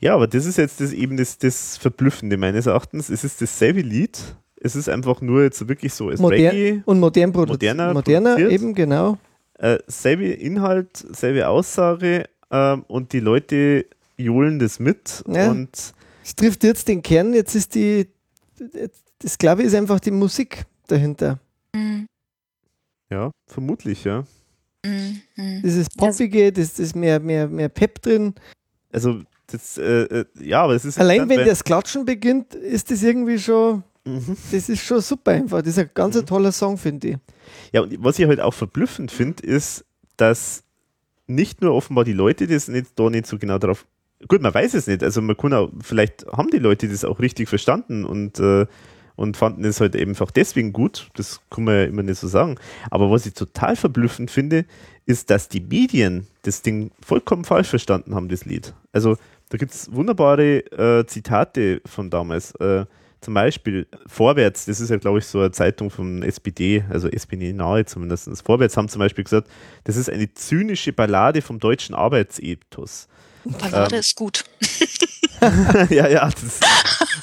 Ja, 0.00 0.14
aber 0.14 0.26
das 0.26 0.46
ist 0.46 0.56
jetzt 0.56 0.80
das, 0.80 0.92
eben 0.92 1.16
das, 1.16 1.38
das 1.38 1.76
Verblüffende 1.76 2.38
meines 2.38 2.66
Erachtens. 2.66 3.10
Es 3.10 3.22
ist 3.22 3.40
dasselbe 3.40 3.82
Lied. 3.82 4.18
Es 4.56 4.74
ist 4.74 4.88
einfach 4.88 5.20
nur 5.20 5.42
jetzt 5.42 5.66
wirklich 5.68 5.92
so 5.92 6.08
als 6.08 6.20
Modern, 6.20 6.38
Reggae. 6.38 6.82
Und 6.84 7.00
modern 7.00 7.32
produ 7.32 7.52
moderner, 7.52 7.92
moderner 7.92 8.38
eben, 8.38 8.74
genau. 8.74 9.18
Äh, 9.60 9.78
selbe 9.86 10.24
Inhalt, 10.24 10.96
selbe 10.96 11.46
Aussage 11.46 12.24
äh, 12.48 12.76
und 12.88 13.12
die 13.12 13.20
Leute 13.20 13.84
johlen 14.16 14.58
das 14.58 14.78
mit. 14.78 15.22
Ja. 15.28 15.50
Und 15.50 15.92
es 16.24 16.34
trifft 16.34 16.64
jetzt 16.64 16.88
den 16.88 17.02
Kern, 17.02 17.34
jetzt 17.34 17.54
ist 17.54 17.74
die, 17.74 18.08
das 19.18 19.36
glaube 19.36 19.60
ich 19.60 19.68
ist 19.68 19.74
einfach 19.74 20.00
die 20.00 20.12
Musik 20.12 20.64
dahinter. 20.86 21.38
Mhm. 21.74 22.06
Ja, 23.10 23.30
vermutlich, 23.48 24.04
ja. 24.04 24.24
Mhm. 24.82 25.20
Das 25.62 25.74
ist 25.74 25.94
Poppige, 25.94 26.52
das 26.52 26.78
ist 26.78 26.96
mehr, 26.96 27.20
mehr, 27.20 27.46
mehr 27.46 27.68
Pep 27.68 28.00
drin. 28.00 28.34
Also, 28.90 29.22
das, 29.46 29.76
äh, 29.76 30.04
äh 30.04 30.24
ja, 30.40 30.62
aber 30.62 30.74
es 30.74 30.86
ist. 30.86 30.98
Allein 30.98 31.28
wenn 31.28 31.44
das 31.44 31.64
Klatschen 31.64 32.06
beginnt, 32.06 32.54
ist 32.54 32.90
das 32.90 33.02
irgendwie 33.02 33.38
schon. 33.38 33.82
Mhm. 34.04 34.36
Das 34.50 34.68
ist 34.68 34.82
schon 34.82 35.00
super 35.00 35.32
einfach. 35.32 35.58
Das 35.58 35.68
ist 35.68 35.78
ein 35.78 35.90
ganz 35.94 36.16
mhm. 36.16 36.26
toller 36.26 36.52
Song, 36.52 36.78
finde 36.78 37.08
ich. 37.08 37.16
Ja, 37.72 37.82
und 37.82 38.02
was 38.02 38.18
ich 38.18 38.26
halt 38.26 38.40
auch 38.40 38.54
verblüffend 38.54 39.10
finde, 39.10 39.42
ist, 39.42 39.84
dass 40.16 40.62
nicht 41.26 41.62
nur 41.62 41.74
offenbar 41.74 42.04
die 42.04 42.12
Leute 42.12 42.46
das 42.46 42.68
nicht, 42.68 42.98
da 42.98 43.08
nicht 43.08 43.26
so 43.26 43.38
genau 43.38 43.58
drauf. 43.58 43.86
Gut, 44.28 44.42
man 44.42 44.52
weiß 44.52 44.74
es 44.74 44.86
nicht. 44.86 45.02
Also 45.02 45.22
man 45.22 45.36
kann 45.36 45.52
auch, 45.54 45.70
vielleicht 45.80 46.26
haben 46.26 46.50
die 46.50 46.58
Leute 46.58 46.88
das 46.88 47.04
auch 47.04 47.20
richtig 47.20 47.48
verstanden 47.48 48.04
und, 48.04 48.38
äh, 48.38 48.66
und 49.16 49.36
fanden 49.36 49.64
es 49.64 49.80
halt 49.80 49.96
einfach 49.96 50.30
deswegen 50.30 50.72
gut. 50.72 51.08
Das 51.14 51.40
kann 51.50 51.64
man 51.64 51.74
ja 51.74 51.84
immer 51.84 52.02
nicht 52.02 52.18
so 52.18 52.28
sagen. 52.28 52.56
Aber 52.90 53.10
was 53.10 53.26
ich 53.26 53.34
total 53.34 53.76
verblüffend 53.76 54.30
finde, 54.30 54.66
ist, 55.06 55.30
dass 55.30 55.48
die 55.48 55.60
Medien 55.60 56.26
das 56.42 56.62
Ding 56.62 56.90
vollkommen 57.02 57.44
falsch 57.44 57.68
verstanden 57.68 58.14
haben, 58.14 58.28
das 58.28 58.44
Lied. 58.44 58.74
Also 58.92 59.16
da 59.50 59.58
gibt 59.58 59.72
es 59.72 59.92
wunderbare 59.92 60.58
äh, 60.72 61.06
Zitate 61.06 61.80
von 61.86 62.10
damals. 62.10 62.54
Äh, 62.56 62.86
zum 63.20 63.34
Beispiel 63.34 63.86
Vorwärts, 64.06 64.66
das 64.66 64.80
ist 64.80 64.90
ja, 64.90 64.96
glaube 64.96 65.18
ich, 65.18 65.26
so 65.26 65.40
eine 65.40 65.50
Zeitung 65.50 65.90
von 65.90 66.22
SPD, 66.22 66.84
also 66.88 67.08
SPD 67.08 67.52
nahe 67.52 67.84
zumindest. 67.84 68.28
Vorwärts 68.44 68.76
haben 68.76 68.88
zum 68.88 69.00
Beispiel 69.00 69.24
gesagt, 69.24 69.48
das 69.84 69.96
ist 69.96 70.08
eine 70.08 70.32
zynische 70.32 70.92
Ballade 70.92 71.42
vom 71.42 71.58
deutschen 71.58 71.94
Arbeitsethos. 71.94 73.08
Ballade 73.44 73.96
ähm, 73.96 74.00
ist 74.00 74.16
gut. 74.16 74.44
ja, 75.90 76.08
ja, 76.08 76.28
das, 76.28 76.60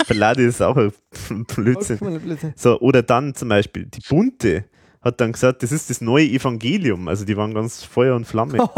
Ballade 0.08 0.44
ist 0.44 0.62
auch 0.62 0.78
ein 0.78 1.46
Blödsinn. 1.46 2.00
So, 2.56 2.80
oder 2.80 3.04
dann 3.04 3.36
zum 3.36 3.50
Beispiel 3.50 3.86
die 3.86 4.02
Bunte 4.08 4.66
hat 5.02 5.22
dann 5.22 5.32
gesagt, 5.32 5.64
das 5.64 5.72
ist 5.72 5.90
das 5.90 6.02
neue 6.02 6.26
Evangelium. 6.26 7.08
Also 7.08 7.26
die 7.26 7.38
waren 7.38 7.54
ganz 7.54 7.84
Feuer 7.84 8.16
und 8.16 8.26
Flamme. 8.26 8.58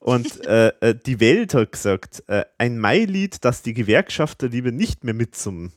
Und 0.00 0.46
äh, 0.46 0.68
äh, 0.80 0.94
die 0.94 1.20
Welt 1.20 1.52
hat 1.52 1.72
gesagt, 1.72 2.24
äh, 2.26 2.44
ein 2.56 2.78
Mailied, 2.78 3.44
das 3.44 3.60
die 3.60 3.74
Gewerkschafter 3.74 4.48
lieber 4.48 4.70
nicht 4.72 5.04
mehr 5.04 5.12
mitsummen. 5.12 5.72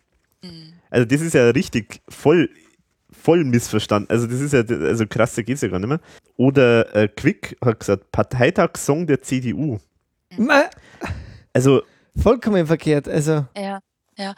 Also 0.93 1.07
das 1.07 1.21
ist 1.21 1.33
ja 1.33 1.49
richtig 1.49 2.03
voll, 2.07 2.51
voll 3.09 3.43
missverstanden. 3.43 4.11
Also 4.11 4.27
das 4.27 4.39
ist 4.39 4.53
ja, 4.53 4.59
also 4.59 5.07
krass, 5.07 5.33
da 5.33 5.41
geht 5.41 5.55
es 5.55 5.61
ja 5.61 5.69
gar 5.69 5.79
nicht 5.79 5.89
mehr. 5.89 5.99
Oder 6.37 6.95
äh, 6.95 7.07
Quick 7.07 7.57
hat 7.65 7.79
gesagt, 7.79 8.11
Parteitagssong 8.11 9.07
der 9.07 9.19
CDU. 9.23 9.79
Also 11.51 11.81
vollkommen 12.15 12.67
verkehrt. 12.67 13.07
Also 13.07 13.47
ja, 13.57 13.79
ja. 14.17 14.35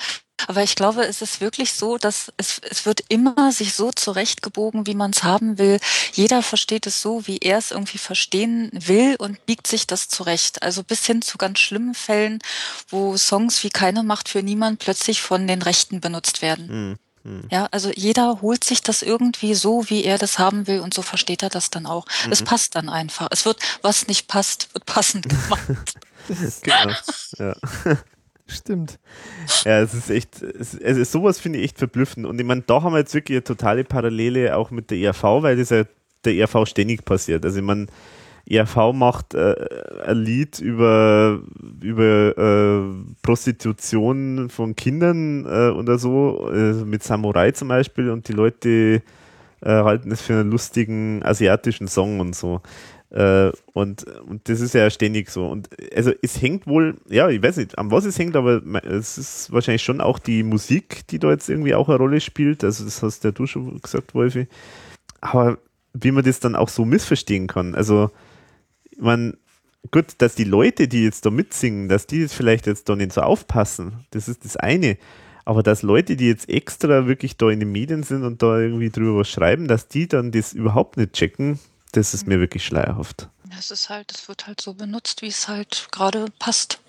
Aber 0.47 0.63
ich 0.63 0.75
glaube, 0.75 1.05
es 1.05 1.21
ist 1.21 1.41
wirklich 1.41 1.73
so, 1.73 1.97
dass 1.97 2.31
es, 2.37 2.59
es 2.69 2.85
wird 2.85 3.01
immer 3.09 3.51
sich 3.51 3.73
so 3.73 3.91
zurechtgebogen, 3.91 4.85
wie 4.85 4.93
man 4.93 5.11
es 5.11 5.23
haben 5.23 5.57
will. 5.57 5.79
Jeder 6.13 6.43
versteht 6.43 6.87
es 6.87 7.01
so, 7.01 7.25
wie 7.25 7.37
er 7.39 7.57
es 7.57 7.71
irgendwie 7.71 7.97
verstehen 7.97 8.69
will 8.73 9.15
und 9.17 9.45
biegt 9.45 9.67
sich 9.67 9.87
das 9.87 10.07
zurecht. 10.07 10.61
Also 10.61 10.83
bis 10.83 11.05
hin 11.05 11.21
zu 11.21 11.37
ganz 11.37 11.59
schlimmen 11.59 11.95
Fällen, 11.95 12.39
wo 12.89 13.17
Songs 13.17 13.63
wie 13.63 13.69
Keine 13.69 14.03
Macht 14.03 14.29
für 14.29 14.43
niemand 14.43 14.79
plötzlich 14.79 15.21
von 15.21 15.47
den 15.47 15.61
Rechten 15.61 16.01
benutzt 16.01 16.41
werden. 16.41 16.97
Mhm. 17.25 17.47
Ja, 17.49 17.67
also 17.71 17.91
jeder 17.95 18.41
holt 18.41 18.63
sich 18.63 18.81
das 18.81 19.01
irgendwie 19.01 19.55
so, 19.55 19.89
wie 19.89 20.03
er 20.03 20.19
das 20.19 20.37
haben 20.37 20.67
will 20.67 20.81
und 20.81 20.93
so 20.93 21.01
versteht 21.01 21.41
er 21.41 21.49
das 21.49 21.71
dann 21.71 21.87
auch. 21.87 22.05
Mhm. 22.25 22.31
Es 22.31 22.43
passt 22.43 22.75
dann 22.75 22.87
einfach. 22.87 23.29
Es 23.31 23.45
wird, 23.45 23.59
was 23.81 24.07
nicht 24.07 24.27
passt, 24.27 24.73
wird 24.73 24.85
passend 24.85 25.27
gemacht. 25.27 25.63
genau. 26.61 26.93
Ja. 27.39 27.55
Stimmt. 28.47 28.99
Ja, 29.63 29.79
es 29.79 29.93
ist 29.93 30.09
echt, 30.09 30.41
es, 30.41 30.79
also 30.81 31.03
sowas 31.03 31.39
finde 31.39 31.59
ich 31.59 31.65
echt 31.65 31.79
verblüffend. 31.79 32.25
Und 32.25 32.39
ich 32.39 32.45
meine, 32.45 32.61
da 32.61 32.83
haben 32.83 32.93
wir 32.93 32.99
jetzt 32.99 33.13
wirklich 33.13 33.37
eine 33.37 33.43
totale 33.43 33.83
Parallele 33.83 34.55
auch 34.55 34.69
mit 34.69 34.91
der 34.91 34.99
ERV, 34.99 35.23
weil 35.41 35.57
das 35.57 35.71
ja 35.71 35.83
der 36.25 36.35
ERV 36.35 36.67
ständig 36.67 37.05
passiert. 37.05 37.43
Also 37.43 37.57
ich 37.59 37.65
meine, 37.65 37.87
ERV 38.47 38.93
macht 38.93 39.33
äh, 39.33 39.55
ein 40.05 40.17
Lied 40.17 40.59
über, 40.59 41.41
über 41.81 42.37
äh, 42.37 43.13
Prostitution 43.23 44.49
von 44.49 44.75
Kindern 44.75 45.45
äh, 45.45 45.69
oder 45.69 45.97
so, 45.97 46.49
äh, 46.51 46.73
mit 46.85 47.01
Samurai 47.01 47.51
zum 47.51 47.69
Beispiel, 47.69 48.11
und 48.11 48.27
die 48.27 48.33
Leute 48.33 49.01
äh, 49.61 49.69
halten 49.69 50.11
es 50.11 50.21
für 50.21 50.33
einen 50.33 50.51
lustigen 50.51 51.23
asiatischen 51.23 51.87
Song 51.87 52.19
und 52.19 52.35
so. 52.35 52.61
Äh, 53.15 53.51
und, 53.73 54.03
und 54.27 54.49
das 54.49 54.59
ist 54.59 54.73
ja 54.73 54.89
ständig 54.89 55.29
so. 55.29 55.47
Und 55.47 55.69
also 55.95 56.11
es 56.21 56.41
hängt 56.41 56.67
wohl, 56.67 56.97
ja, 57.07 57.29
ich 57.29 57.41
weiß 57.41 57.57
nicht, 57.57 57.77
an 57.77 57.89
was 57.89 58.03
es 58.03 58.19
hängt, 58.19 58.35
aber 58.35 58.61
es 58.83 59.17
ist 59.17 59.51
wahrscheinlich 59.53 59.83
schon 59.83 60.01
auch 60.01 60.19
die 60.19 60.43
Musik, 60.43 61.07
die 61.07 61.19
da 61.19 61.31
jetzt 61.31 61.49
irgendwie 61.49 61.75
auch 61.75 61.87
eine 61.87 61.97
Rolle 61.97 62.19
spielt. 62.19 62.63
Also 62.63 62.83
das 62.83 63.01
hast 63.01 63.23
ja 63.23 63.31
du 63.31 63.47
schon 63.47 63.79
gesagt, 63.79 64.13
Wolfi. 64.13 64.47
Aber 65.21 65.57
wie 65.93 66.11
man 66.11 66.25
das 66.25 66.41
dann 66.41 66.55
auch 66.55 66.67
so 66.67 66.83
missverstehen 66.83 67.47
kann. 67.47 67.73
Also, 67.73 68.11
man, 68.99 69.37
gut, 69.91 70.07
dass 70.17 70.35
die 70.35 70.43
Leute, 70.43 70.89
die 70.89 71.05
jetzt 71.05 71.25
da 71.25 71.31
mitsingen, 71.31 71.87
dass 71.87 72.07
die 72.07 72.19
jetzt 72.19 72.33
vielleicht 72.33 72.67
jetzt 72.67 72.89
da 72.89 72.97
nicht 72.97 73.13
so 73.13 73.21
aufpassen, 73.21 74.05
das 74.11 74.27
ist 74.27 74.43
das 74.43 74.57
eine. 74.57 74.97
Aber 75.45 75.63
dass 75.63 75.83
Leute, 75.83 76.17
die 76.17 76.27
jetzt 76.27 76.49
extra 76.49 77.07
wirklich 77.07 77.37
da 77.37 77.49
in 77.49 77.61
den 77.61 77.71
Medien 77.71 78.03
sind 78.03 78.23
und 78.23 78.41
da 78.41 78.59
irgendwie 78.59 78.89
drüber 78.89 79.19
was 79.19 79.29
schreiben, 79.29 79.69
dass 79.69 79.87
die 79.87 80.07
dann 80.07 80.31
das 80.31 80.51
überhaupt 80.53 80.97
nicht 80.97 81.13
checken, 81.13 81.59
das 81.95 82.13
ist 82.13 82.27
mir 82.27 82.39
wirklich 82.39 82.65
schleierhaft. 82.65 83.29
Es 83.57 83.71
ist 83.71 83.89
halt, 83.89 84.11
es 84.11 84.27
wird 84.27 84.47
halt 84.47 84.59
so 84.59 84.73
benutzt, 84.73 85.21
wie 85.21 85.27
es 85.27 85.47
halt 85.47 85.87
gerade 85.91 86.25
passt. 86.39 86.79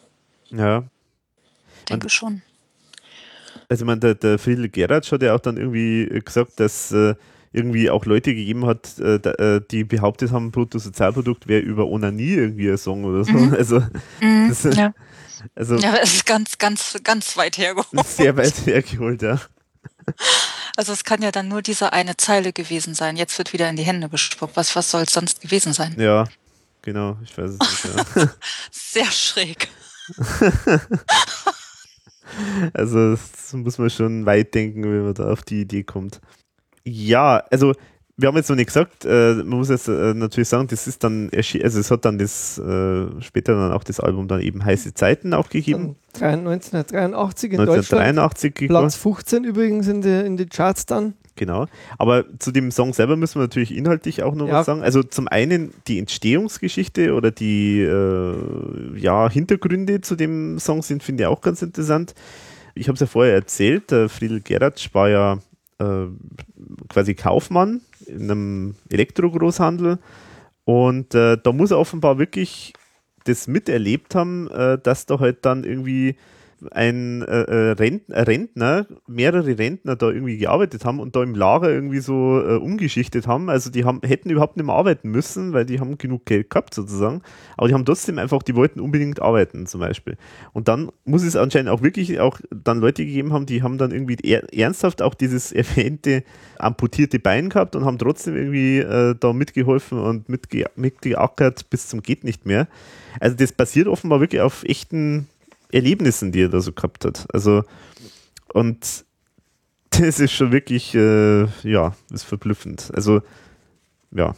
Ja. 0.50 0.84
Denke 1.88 2.07
und, 2.07 2.11
schon. 2.11 2.42
Also 3.68 3.84
meine, 3.84 4.00
der, 4.00 4.14
der 4.14 4.38
Friedel 4.38 4.68
Gerard 4.68 5.11
hat 5.11 5.22
ja 5.22 5.34
auch 5.34 5.40
dann 5.40 5.57
irgendwie 5.57 6.20
gesagt, 6.24 6.59
dass 6.61 6.92
äh, 6.92 7.14
irgendwie 7.52 7.90
auch 7.90 8.04
Leute 8.04 8.34
gegeben 8.34 8.66
hat, 8.66 8.98
äh, 8.98 9.16
äh 9.16 9.61
die 9.70 9.84
behauptet 9.84 10.32
haben, 10.32 10.50
Bruttosozialprodukt 10.50 11.46
wäre 11.46 11.62
über 11.62 11.86
Onanie 11.86 12.34
irgendwie 12.34 12.70
ein 12.70 12.78
Song 12.78 13.04
oder 13.04 13.24
so. 13.24 13.32
Mhm. 13.32 13.54
Also, 13.57 13.80
mhm, 14.20 14.48
das, 14.48 14.76
ja. 14.76 14.92
also 15.54 15.76
ja, 15.76 15.96
es 16.02 16.14
ist 16.14 16.26
ganz, 16.26 16.59
ganz, 16.59 16.98
ganz 17.02 17.36
weit 17.36 17.59
hergeholt. 17.59 18.07
Sehr 18.07 18.36
weit 18.36 18.66
hergeholt, 18.66 19.22
ja. 19.22 19.40
Also 20.77 20.93
es 20.93 21.05
kann 21.05 21.22
ja 21.22 21.33
dann 21.33 21.49
nur 21.49 21.62
diese 21.62 21.93
eine 21.93 22.16
Zeile 22.16 22.53
gewesen 22.53 22.95
sein. 22.95 23.16
Jetzt 23.16 23.37
wird 23.39 23.53
wieder 23.53 23.68
in 23.68 23.77
die 23.77 23.83
Hände 23.83 24.09
gespuckt. 24.09 24.57
Was, 24.57 24.77
was 24.77 24.91
soll 24.91 25.03
es 25.03 25.12
sonst 25.12 25.41
gewesen 25.41 25.72
sein? 25.72 25.95
Ja, 25.99 26.27
genau. 26.83 27.16
Ich 27.24 27.37
weiß 27.37 27.53
es 27.53 27.59
nicht. 27.59 28.16
Ja. 28.16 28.29
Sehr 28.70 29.11
schräg. 29.11 29.68
also 32.74 33.12
das 33.12 33.53
muss 33.55 33.79
man 33.79 33.91
schon 33.91 34.27
weit 34.27 34.55
denken, 34.55 34.85
wenn 34.85 35.05
man 35.05 35.14
da 35.14 35.33
auf 35.33 35.43
die 35.43 35.62
Idee 35.62 35.83
kommt. 35.83 36.20
Ja, 36.85 37.39
also 37.51 37.74
wir 38.18 38.28
haben 38.28 38.36
jetzt 38.36 38.48
noch 38.48 38.56
nicht 38.56 38.68
gesagt, 38.68 39.04
äh, 39.04 39.34
man 39.34 39.58
muss 39.58 39.68
jetzt 39.68 39.88
äh, 39.88 40.14
natürlich 40.14 40.48
sagen, 40.48 40.68
das 40.68 40.86
ist 40.86 41.04
dann, 41.04 41.30
also 41.34 41.80
es 41.80 41.90
hat 41.90 42.04
dann 42.06 42.18
das, 42.18 42.58
äh, 42.58 43.06
später 43.20 43.54
dann 43.54 43.72
auch 43.72 43.84
das 43.84 44.00
Album 44.00 44.26
dann 44.26 44.40
eben 44.40 44.64
Heiße 44.64 44.94
Zeiten 44.94 45.34
auch 45.34 45.50
gegeben. 45.50 45.96
1983 46.14 47.52
in 47.52 47.60
1983 47.60 48.54
Deutschland. 48.54 48.70
Platz 48.70 48.96
15 48.96 49.44
übrigens 49.44 49.86
in 49.88 50.00
die, 50.00 50.08
in 50.08 50.38
die 50.38 50.46
Charts 50.46 50.86
dann. 50.86 51.12
Genau. 51.34 51.66
Aber 51.98 52.24
zu 52.38 52.52
dem 52.52 52.70
Song 52.70 52.94
selber 52.94 53.16
müssen 53.16 53.34
wir 53.38 53.42
natürlich 53.42 53.76
inhaltlich 53.76 54.22
auch 54.22 54.34
noch 54.34 54.48
ja. 54.48 54.54
was 54.54 54.66
sagen. 54.66 54.82
Also 54.82 55.02
zum 55.02 55.28
einen 55.28 55.74
die 55.86 55.98
Entstehungsgeschichte 55.98 57.12
oder 57.12 57.30
die 57.30 57.82
äh, 57.82 58.98
ja, 58.98 59.28
Hintergründe 59.28 60.00
zu 60.00 60.16
dem 60.16 60.58
Song 60.58 60.80
sind, 60.80 61.02
finde 61.02 61.24
ich 61.24 61.26
auch 61.26 61.42
ganz 61.42 61.60
interessant. 61.60 62.14
Ich 62.74 62.88
habe 62.88 62.94
es 62.94 63.00
ja 63.00 63.06
vorher 63.06 63.34
erzählt, 63.34 63.90
Friedel 64.08 64.40
Geratsch 64.40 64.94
war 64.94 65.10
ja 65.10 65.38
äh, 65.79 66.07
quasi 66.89 67.14
Kaufmann 67.14 67.81
in 68.07 68.31
einem 68.31 68.74
Elektrogroßhandel. 68.91 69.99
Und 70.64 71.14
äh, 71.14 71.39
da 71.43 71.53
muss 71.53 71.70
er 71.70 71.79
offenbar 71.79 72.18
wirklich 72.18 72.72
das 73.24 73.47
miterlebt 73.47 74.14
haben, 74.14 74.51
äh, 74.51 74.79
dass 74.79 75.07
da 75.07 75.20
halt 75.20 75.45
dann 75.45 75.64
irgendwie 75.64 76.16
ein 76.70 77.22
äh, 77.22 77.42
äh 77.42 77.70
Rentner, 77.72 78.86
mehrere 79.07 79.59
Rentner 79.59 79.96
da 79.96 80.11
irgendwie 80.11 80.38
gearbeitet 80.38 80.84
haben 80.84 81.00
und 81.00 81.14
da 81.14 81.22
im 81.22 81.34
Lager 81.34 81.70
irgendwie 81.70 81.98
so 81.98 82.40
äh, 82.40 82.57
umgeschichtet 82.57 83.26
haben. 83.26 83.50
Also 83.50 83.70
die 83.70 83.84
haben, 83.84 84.00
hätten 84.02 84.30
überhaupt 84.30 84.57
nicht 84.57 84.66
mehr 84.66 84.74
arbeiten 84.74 85.11
müssen, 85.11 85.52
weil 85.52 85.66
die 85.66 85.80
haben 85.80 85.98
genug 85.98 86.24
Geld 86.24 86.50
gehabt 86.50 86.74
sozusagen. 86.74 87.22
Aber 87.57 87.68
die 87.68 87.74
haben 87.74 87.84
trotzdem 87.84 88.18
einfach, 88.18 88.42
die 88.42 88.54
wollten 88.54 88.80
unbedingt 88.80 89.20
arbeiten 89.20 89.66
zum 89.66 89.80
Beispiel. 89.80 90.16
Und 90.52 90.68
dann 90.68 90.90
muss 91.04 91.22
es 91.22 91.36
anscheinend 91.36 91.70
auch 91.70 91.82
wirklich 91.82 92.18
auch 92.20 92.40
dann 92.50 92.80
Leute 92.80 93.04
gegeben 93.04 93.32
haben, 93.32 93.46
die 93.46 93.62
haben 93.62 93.78
dann 93.78 93.90
irgendwie 93.90 94.16
ernsthaft 94.52 95.02
auch 95.02 95.14
dieses 95.14 95.52
erwähnte 95.52 96.24
amputierte 96.59 97.18
Bein 97.18 97.50
gehabt 97.50 97.76
und 97.76 97.84
haben 97.84 97.98
trotzdem 97.98 98.36
irgendwie 98.36 98.78
äh, 98.78 99.14
da 99.18 99.32
mitgeholfen 99.32 99.98
und 99.98 100.28
mitge 100.28 100.66
mitgeackert 100.76 101.68
bis 101.70 101.88
zum 101.88 102.02
geht 102.02 102.24
nicht 102.24 102.46
mehr. 102.46 102.68
Also 103.20 103.36
das 103.36 103.52
basiert 103.52 103.88
offenbar 103.88 104.20
wirklich 104.20 104.40
auf 104.40 104.64
echten 104.64 105.28
Erlebnissen, 105.72 106.32
die 106.32 106.42
er 106.42 106.48
da 106.48 106.60
so 106.60 106.72
gehabt 106.72 107.04
hat. 107.04 107.26
Also, 107.32 107.64
und 108.52 109.04
das 109.90 110.20
ist 110.20 110.32
schon 110.32 110.52
wirklich, 110.52 110.94
äh, 110.94 111.46
ja, 111.62 111.94
ist 112.12 112.24
verblüffend. 112.24 112.90
Also, 112.94 113.22
ja. 114.10 114.34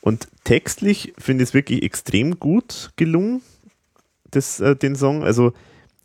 Und 0.00 0.28
textlich 0.44 1.14
finde 1.18 1.44
ich 1.44 1.50
es 1.50 1.54
wirklich 1.54 1.82
extrem 1.82 2.38
gut 2.38 2.90
gelungen, 2.96 3.42
das, 4.30 4.60
äh, 4.60 4.74
den 4.74 4.96
Song. 4.96 5.22
Also, 5.22 5.52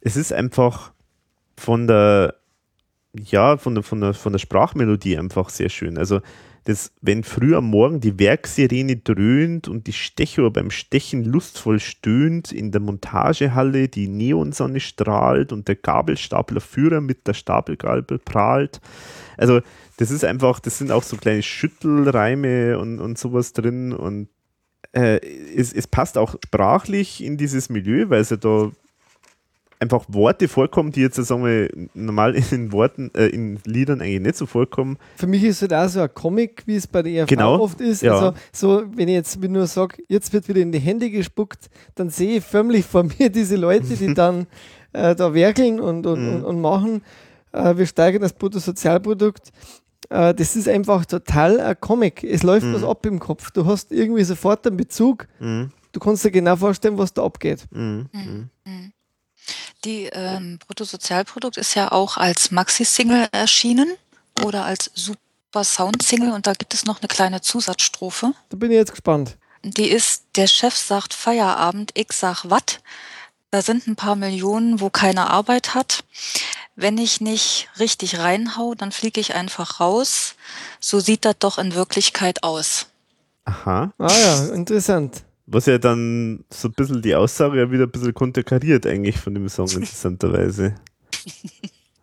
es 0.01 0.15
ist 0.15 0.33
einfach 0.33 0.91
von 1.57 1.87
der, 1.87 2.35
ja, 3.13 3.57
von 3.57 3.75
der, 3.75 3.83
von 3.83 4.01
der, 4.01 4.13
von 4.13 4.33
der 4.33 4.39
Sprachmelodie 4.39 5.17
einfach 5.17 5.49
sehr 5.49 5.69
schön. 5.69 5.97
Also, 5.97 6.21
dass 6.67 6.91
wenn 6.99 7.23
früh 7.23 7.55
am 7.55 7.69
Morgen 7.69 8.01
die 8.01 8.19
Werksirene 8.19 8.97
dröhnt 8.97 9.69
und 9.69 9.87
die 9.87 9.93
Stechuhr 9.93 10.51
beim 10.51 10.69
Stechen 10.69 11.23
lustvoll 11.23 11.79
stöhnt, 11.79 12.51
in 12.51 12.71
der 12.71 12.81
Montagehalle 12.81 13.87
die 13.87 14.09
Neonsonne 14.09 14.81
strahlt 14.81 15.53
und 15.53 15.69
der 15.69 15.77
Gabelstaplerführer 15.77 16.99
mit 16.99 17.25
der 17.25 17.35
Stapelgabel 17.35 18.19
prahlt. 18.19 18.81
Also 19.37 19.61
das 19.95 20.11
ist 20.11 20.25
einfach, 20.25 20.59
das 20.59 20.77
sind 20.77 20.91
auch 20.91 21.03
so 21.03 21.15
kleine 21.15 21.41
Schüttelreime 21.41 22.77
und, 22.79 22.99
und 22.99 23.17
sowas 23.17 23.53
drin 23.53 23.93
und 23.93 24.27
äh, 24.91 25.21
es, 25.55 25.71
es 25.71 25.87
passt 25.87 26.17
auch 26.17 26.35
sprachlich 26.45 27.23
in 27.23 27.37
dieses 27.37 27.69
Milieu, 27.69 28.09
weil 28.09 28.19
es 28.19 28.29
ja 28.29 28.35
da 28.37 28.71
einfach 29.79 30.05
Worte 30.07 30.47
vorkommen, 30.47 30.91
die 30.91 31.01
jetzt 31.01 31.15
sagen 31.15 31.43
wir, 31.43 31.69
normal 31.93 32.35
in 32.51 32.71
Worten, 32.71 33.11
äh, 33.15 33.27
in 33.27 33.59
Liedern 33.65 34.01
eigentlich 34.01 34.21
nicht 34.21 34.35
so 34.37 34.45
vorkommen. 34.45 34.97
Für 35.15 35.27
mich 35.27 35.43
ist 35.43 35.61
es 35.61 35.69
halt 35.69 35.73
auch 35.73 35.89
so 35.89 36.01
ein 36.01 36.13
Comic, 36.13 36.63
wie 36.65 36.75
es 36.75 36.87
bei 36.87 37.03
der 37.03 37.13
ERV 37.13 37.29
genau, 37.29 37.59
oft 37.59 37.79
ist. 37.81 38.01
Ja. 38.01 38.13
Also 38.13 38.33
so, 38.51 38.83
wenn 38.95 39.07
ich 39.07 39.15
jetzt 39.15 39.39
nur 39.41 39.67
sage, 39.67 40.03
jetzt 40.07 40.33
wird 40.33 40.47
wieder 40.47 40.61
in 40.61 40.71
die 40.71 40.79
Hände 40.79 41.09
gespuckt, 41.09 41.69
dann 41.95 42.09
sehe 42.09 42.37
ich 42.37 42.43
förmlich 42.43 42.85
vor 42.85 43.03
mir 43.19 43.29
diese 43.29 43.55
Leute, 43.55 43.95
die 43.95 44.13
dann 44.13 44.47
äh, 44.93 45.15
da 45.15 45.33
werkeln 45.33 45.79
und, 45.79 46.05
und, 46.05 46.21
mhm. 46.21 46.35
und, 46.35 46.43
und, 46.43 46.61
machen. 46.61 47.01
Äh, 47.51 47.77
wir 47.77 47.85
steigern 47.85 48.21
das 48.21 48.33
Bruttosozialprodukt. 48.33 49.51
Äh, 50.09 50.33
das 50.33 50.55
ist 50.55 50.67
einfach 50.67 51.05
total 51.05 51.59
ein 51.59 51.79
Comic. 51.79 52.23
Es 52.23 52.43
läuft 52.43 52.65
mhm. 52.65 52.73
was 52.73 52.83
ab 52.83 53.05
im 53.05 53.19
Kopf. 53.19 53.51
Du 53.51 53.65
hast 53.65 53.91
irgendwie 53.91 54.23
sofort 54.23 54.65
einen 54.65 54.77
Bezug. 54.77 55.27
Mhm. 55.39 55.69
Du 55.91 55.99
kannst 55.99 56.25
dir 56.25 56.31
genau 56.31 56.55
vorstellen, 56.55 56.97
was 56.97 57.13
da 57.13 57.23
abgeht. 57.23 57.65
Mhm. 57.71 58.49
Die 59.85 60.05
ähm, 60.05 60.59
Bruttosozialprodukt 60.65 61.57
ist 61.57 61.75
ja 61.75 61.91
auch 61.91 62.17
als 62.17 62.51
Maxi-Single 62.51 63.27
erschienen 63.31 63.95
oder 64.43 64.65
als 64.65 64.91
Super 64.93 65.63
Sound-Single 65.63 66.31
und 66.31 66.47
da 66.47 66.53
gibt 66.53 66.73
es 66.73 66.85
noch 66.85 66.99
eine 66.99 67.07
kleine 67.07 67.41
Zusatzstrophe. 67.41 68.33
Da 68.49 68.57
bin 68.57 68.71
ich 68.71 68.77
jetzt 68.77 68.91
gespannt. 68.91 69.37
Die 69.63 69.89
ist, 69.89 70.23
der 70.35 70.47
Chef 70.47 70.75
sagt 70.75 71.13
Feierabend, 71.13 71.91
ich 71.93 72.11
sag 72.13 72.45
wat. 72.49 72.81
Da 73.49 73.61
sind 73.61 73.87
ein 73.87 73.95
paar 73.95 74.15
Millionen, 74.15 74.81
wo 74.81 74.89
keine 74.89 75.29
Arbeit 75.29 75.73
hat. 75.73 76.03
Wenn 76.75 76.97
ich 76.97 77.21
nicht 77.21 77.69
richtig 77.79 78.19
reinhau, 78.19 78.75
dann 78.75 78.91
fliege 78.91 79.19
ich 79.19 79.33
einfach 79.33 79.79
raus. 79.79 80.35
So 80.79 80.99
sieht 80.99 81.25
das 81.25 81.35
doch 81.39 81.57
in 81.57 81.73
Wirklichkeit 81.73 82.43
aus. 82.43 82.87
Aha. 83.45 83.91
Ah 83.97 84.07
ja, 84.07 84.47
interessant. 84.53 85.23
Was 85.47 85.65
ja 85.65 85.77
dann 85.77 86.43
so 86.49 86.67
ein 86.67 86.73
bisschen 86.73 87.01
die 87.01 87.15
Aussage 87.15 87.57
ja 87.57 87.71
wieder 87.71 87.85
ein 87.85 87.91
bisschen 87.91 88.13
konterkariert 88.13 88.85
eigentlich 88.85 89.17
von 89.17 89.33
dem 89.33 89.47
Song, 89.47 89.67
interessanterweise. 89.71 90.75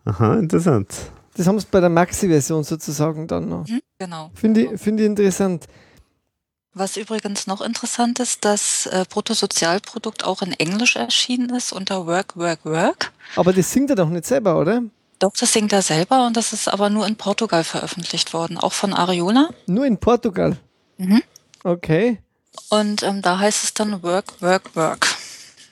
Aha, 0.03 0.35
interessant. 0.35 0.93
Das 1.35 1.47
haben 1.47 1.59
sie 1.59 1.67
bei 1.69 1.79
der 1.79 1.89
Maxi-Version 1.89 2.63
sozusagen 2.63 3.27
dann 3.27 3.49
noch. 3.49 3.67
Mhm, 3.67 3.81
genau. 3.99 4.31
Finde 4.33 4.61
ich, 4.61 4.81
find 4.81 4.99
ich 4.99 5.05
interessant. 5.05 5.67
Was 6.73 6.97
übrigens 6.97 7.47
noch 7.47 7.61
interessant 7.61 8.19
ist, 8.19 8.43
dass 8.43 8.87
äh, 8.87 9.05
Bruttosozialprodukt 9.09 10.25
auch 10.25 10.41
in 10.41 10.51
Englisch 10.51 10.95
erschienen 10.95 11.49
ist 11.55 11.71
unter 11.71 12.05
Work, 12.05 12.35
Work, 12.35 12.65
Work. 12.65 13.13
Aber 13.35 13.53
das 13.53 13.71
singt 13.71 13.91
er 13.91 13.95
doch 13.95 14.09
nicht 14.09 14.25
selber, 14.25 14.59
oder? 14.59 14.81
Doch, 15.19 15.33
das 15.39 15.53
singt 15.53 15.71
er 15.71 15.81
selber 15.81 16.27
und 16.27 16.35
das 16.35 16.51
ist 16.51 16.67
aber 16.67 16.89
nur 16.89 17.07
in 17.07 17.15
Portugal 17.15 17.63
veröffentlicht 17.63 18.33
worden, 18.33 18.57
auch 18.57 18.73
von 18.73 18.93
Ariola. 18.93 19.49
Nur 19.67 19.85
in 19.85 19.97
Portugal? 19.97 20.57
Mhm. 20.97 21.21
Okay. 21.63 22.19
Und 22.69 23.03
ähm, 23.03 23.21
da 23.21 23.39
heißt 23.39 23.63
es 23.63 23.73
dann 23.73 24.03
Work, 24.03 24.41
Work, 24.41 24.75
Work. 24.75 25.07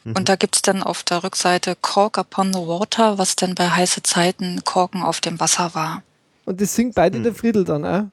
Mhm. 0.04 0.16
Und 0.16 0.30
da 0.30 0.36
gibt's 0.36 0.62
dann 0.62 0.84
auf 0.84 1.04
der 1.04 1.24
Rückseite 1.24 1.76
Cork 1.80 2.18
upon 2.18 2.54
the 2.54 2.60
Water, 2.60 3.18
was 3.18 3.36
denn 3.36 3.56
bei 3.56 3.70
heiße 3.70 4.04
Zeiten 4.04 4.64
Korken 4.64 5.02
auf 5.02 5.22
dem 5.22 5.40
Wasser 5.40 5.74
war. 5.74 6.04
Und 6.46 6.60
das 6.60 6.76
singt 6.76 6.96
beide 6.96 7.20
mhm. 7.20 7.24
der 7.24 7.36
Friedel 7.36 7.64
dann, 7.64 7.84
äh? 7.84 8.04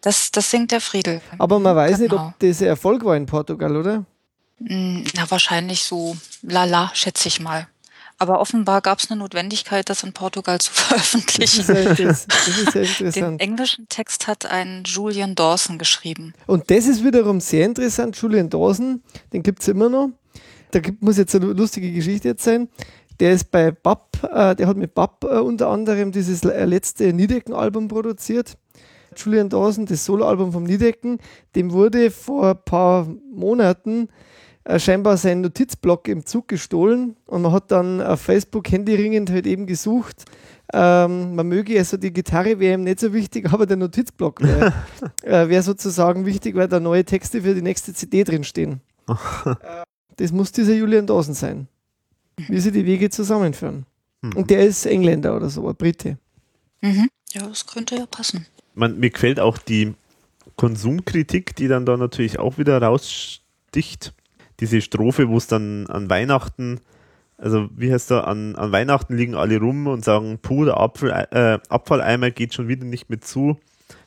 Das, 0.00 0.30
das 0.30 0.50
singt 0.50 0.70
der 0.70 0.80
Friedel. 0.80 1.20
Aber 1.38 1.58
man 1.58 1.74
weiß 1.74 1.98
genau. 1.98 2.02
nicht, 2.02 2.12
ob 2.12 2.38
das 2.38 2.60
ein 2.60 2.68
Erfolg 2.68 3.04
war 3.04 3.16
in 3.16 3.26
Portugal, 3.26 3.76
oder? 3.76 4.04
Hm, 4.58 5.04
na, 5.14 5.30
wahrscheinlich 5.30 5.84
so 5.84 6.16
lala, 6.42 6.90
schätze 6.94 7.28
ich 7.28 7.40
mal. 7.40 7.66
Aber 8.18 8.40
offenbar 8.40 8.80
gab 8.80 8.98
es 9.00 9.10
eine 9.10 9.18
Notwendigkeit, 9.20 9.88
das 9.90 10.02
in 10.02 10.12
Portugal 10.12 10.60
zu 10.60 10.72
veröffentlichen. 10.72 11.64
Das 11.66 11.98
ist, 11.98 12.26
das 12.28 12.48
ist 12.48 12.72
sehr 12.72 12.82
interessant. 12.82 13.40
Den 13.40 13.40
englischen 13.40 13.88
Text 13.88 14.26
hat 14.26 14.46
ein 14.46 14.84
Julian 14.84 15.34
Dawson 15.34 15.78
geschrieben. 15.78 16.34
Und 16.46 16.70
das 16.70 16.86
ist 16.86 17.04
wiederum 17.04 17.40
sehr 17.40 17.66
interessant. 17.66 18.16
Julian 18.16 18.50
Dawson, 18.50 19.02
den 19.32 19.42
gibt 19.42 19.62
es 19.62 19.68
immer 19.68 19.88
noch. 19.88 20.10
Da 20.70 20.80
gibt, 20.80 21.02
muss 21.02 21.18
jetzt 21.18 21.34
eine 21.34 21.46
lustige 21.46 21.92
Geschichte 21.92 22.28
jetzt 22.28 22.44
sein. 22.44 22.68
Der 23.20 23.32
ist 23.32 23.50
bei 23.50 23.70
BAP, 23.70 24.18
äh, 24.24 24.56
der 24.56 24.66
hat 24.66 24.76
mit 24.76 24.94
BAP 24.94 25.24
äh, 25.24 25.38
unter 25.38 25.68
anderem 25.68 26.10
dieses 26.10 26.42
letzte 26.42 27.12
Niedecken-Album 27.12 27.88
produziert. 27.88 28.56
Julian 29.16 29.48
Dawson, 29.48 29.86
das 29.86 30.04
Soloalbum 30.04 30.52
vom 30.52 30.64
Niedecken, 30.64 31.18
dem 31.54 31.72
wurde 31.72 32.10
vor 32.10 32.50
ein 32.50 32.64
paar 32.64 33.06
Monaten 33.32 34.08
äh, 34.64 34.78
scheinbar 34.78 35.16
seinen 35.16 35.42
Notizblock 35.42 36.08
im 36.08 36.24
Zug 36.24 36.48
gestohlen 36.48 37.16
und 37.26 37.42
man 37.42 37.52
hat 37.52 37.70
dann 37.70 38.00
auf 38.00 38.20
Facebook 38.20 38.70
händeringend 38.70 39.30
halt 39.30 39.46
eben 39.46 39.66
gesucht. 39.66 40.24
Ähm, 40.72 41.34
man 41.34 41.46
möge 41.46 41.78
also 41.78 41.98
die 41.98 42.12
Gitarre 42.12 42.58
wäre 42.58 42.74
ihm 42.74 42.84
nicht 42.84 42.98
so 42.98 43.12
wichtig, 43.12 43.46
aber 43.52 43.66
der 43.66 43.76
Notizblock 43.76 44.42
wäre 44.42 44.72
äh, 45.22 45.48
wär 45.48 45.62
sozusagen 45.62 46.24
wichtig, 46.24 46.54
weil 46.54 46.68
da 46.68 46.80
neue 46.80 47.04
Texte 47.04 47.42
für 47.42 47.54
die 47.54 47.62
nächste 47.62 47.92
CD 47.92 48.24
drinstehen. 48.24 48.80
äh, 49.44 49.54
das 50.16 50.32
muss 50.32 50.52
dieser 50.52 50.74
Julian 50.74 51.06
Dawson 51.06 51.34
sein. 51.34 51.68
Wie 52.36 52.58
sie 52.58 52.72
die 52.72 52.86
Wege 52.86 53.10
zusammenführen. 53.10 53.86
Mhm. 54.22 54.32
Und 54.32 54.50
der 54.50 54.66
ist 54.66 54.86
Engländer 54.86 55.36
oder 55.36 55.50
so, 55.50 55.68
ein 55.68 55.76
Brite. 55.76 56.18
Mhm. 56.80 57.08
Ja, 57.32 57.46
das 57.46 57.66
könnte 57.66 57.96
ja 57.96 58.06
passen. 58.06 58.46
Man, 58.74 58.98
mir 58.98 59.10
gefällt 59.10 59.38
auch 59.38 59.58
die 59.58 59.94
Konsumkritik, 60.56 61.54
die 61.56 61.68
dann 61.68 61.86
da 61.86 61.96
natürlich 61.96 62.38
auch 62.38 62.58
wieder 62.58 62.80
raussticht. 62.80 64.14
Diese 64.64 64.80
Strophe, 64.80 65.28
wo 65.28 65.36
es 65.36 65.46
dann 65.46 65.86
an 65.88 66.08
Weihnachten, 66.08 66.80
also 67.36 67.68
wie 67.76 67.92
heißt 67.92 68.10
da, 68.10 68.20
an, 68.20 68.56
an 68.56 68.72
Weihnachten 68.72 69.14
liegen 69.14 69.34
alle 69.34 69.58
rum 69.58 69.86
und 69.86 70.02
sagen, 70.02 70.38
puh, 70.40 70.64
der 70.64 70.78
Apfel, 70.78 71.10
äh, 71.10 71.58
Abfalleimer 71.68 72.30
geht 72.30 72.54
schon 72.54 72.68
wieder 72.68 72.86
nicht 72.86 73.10
mehr 73.10 73.20
zu. 73.20 73.58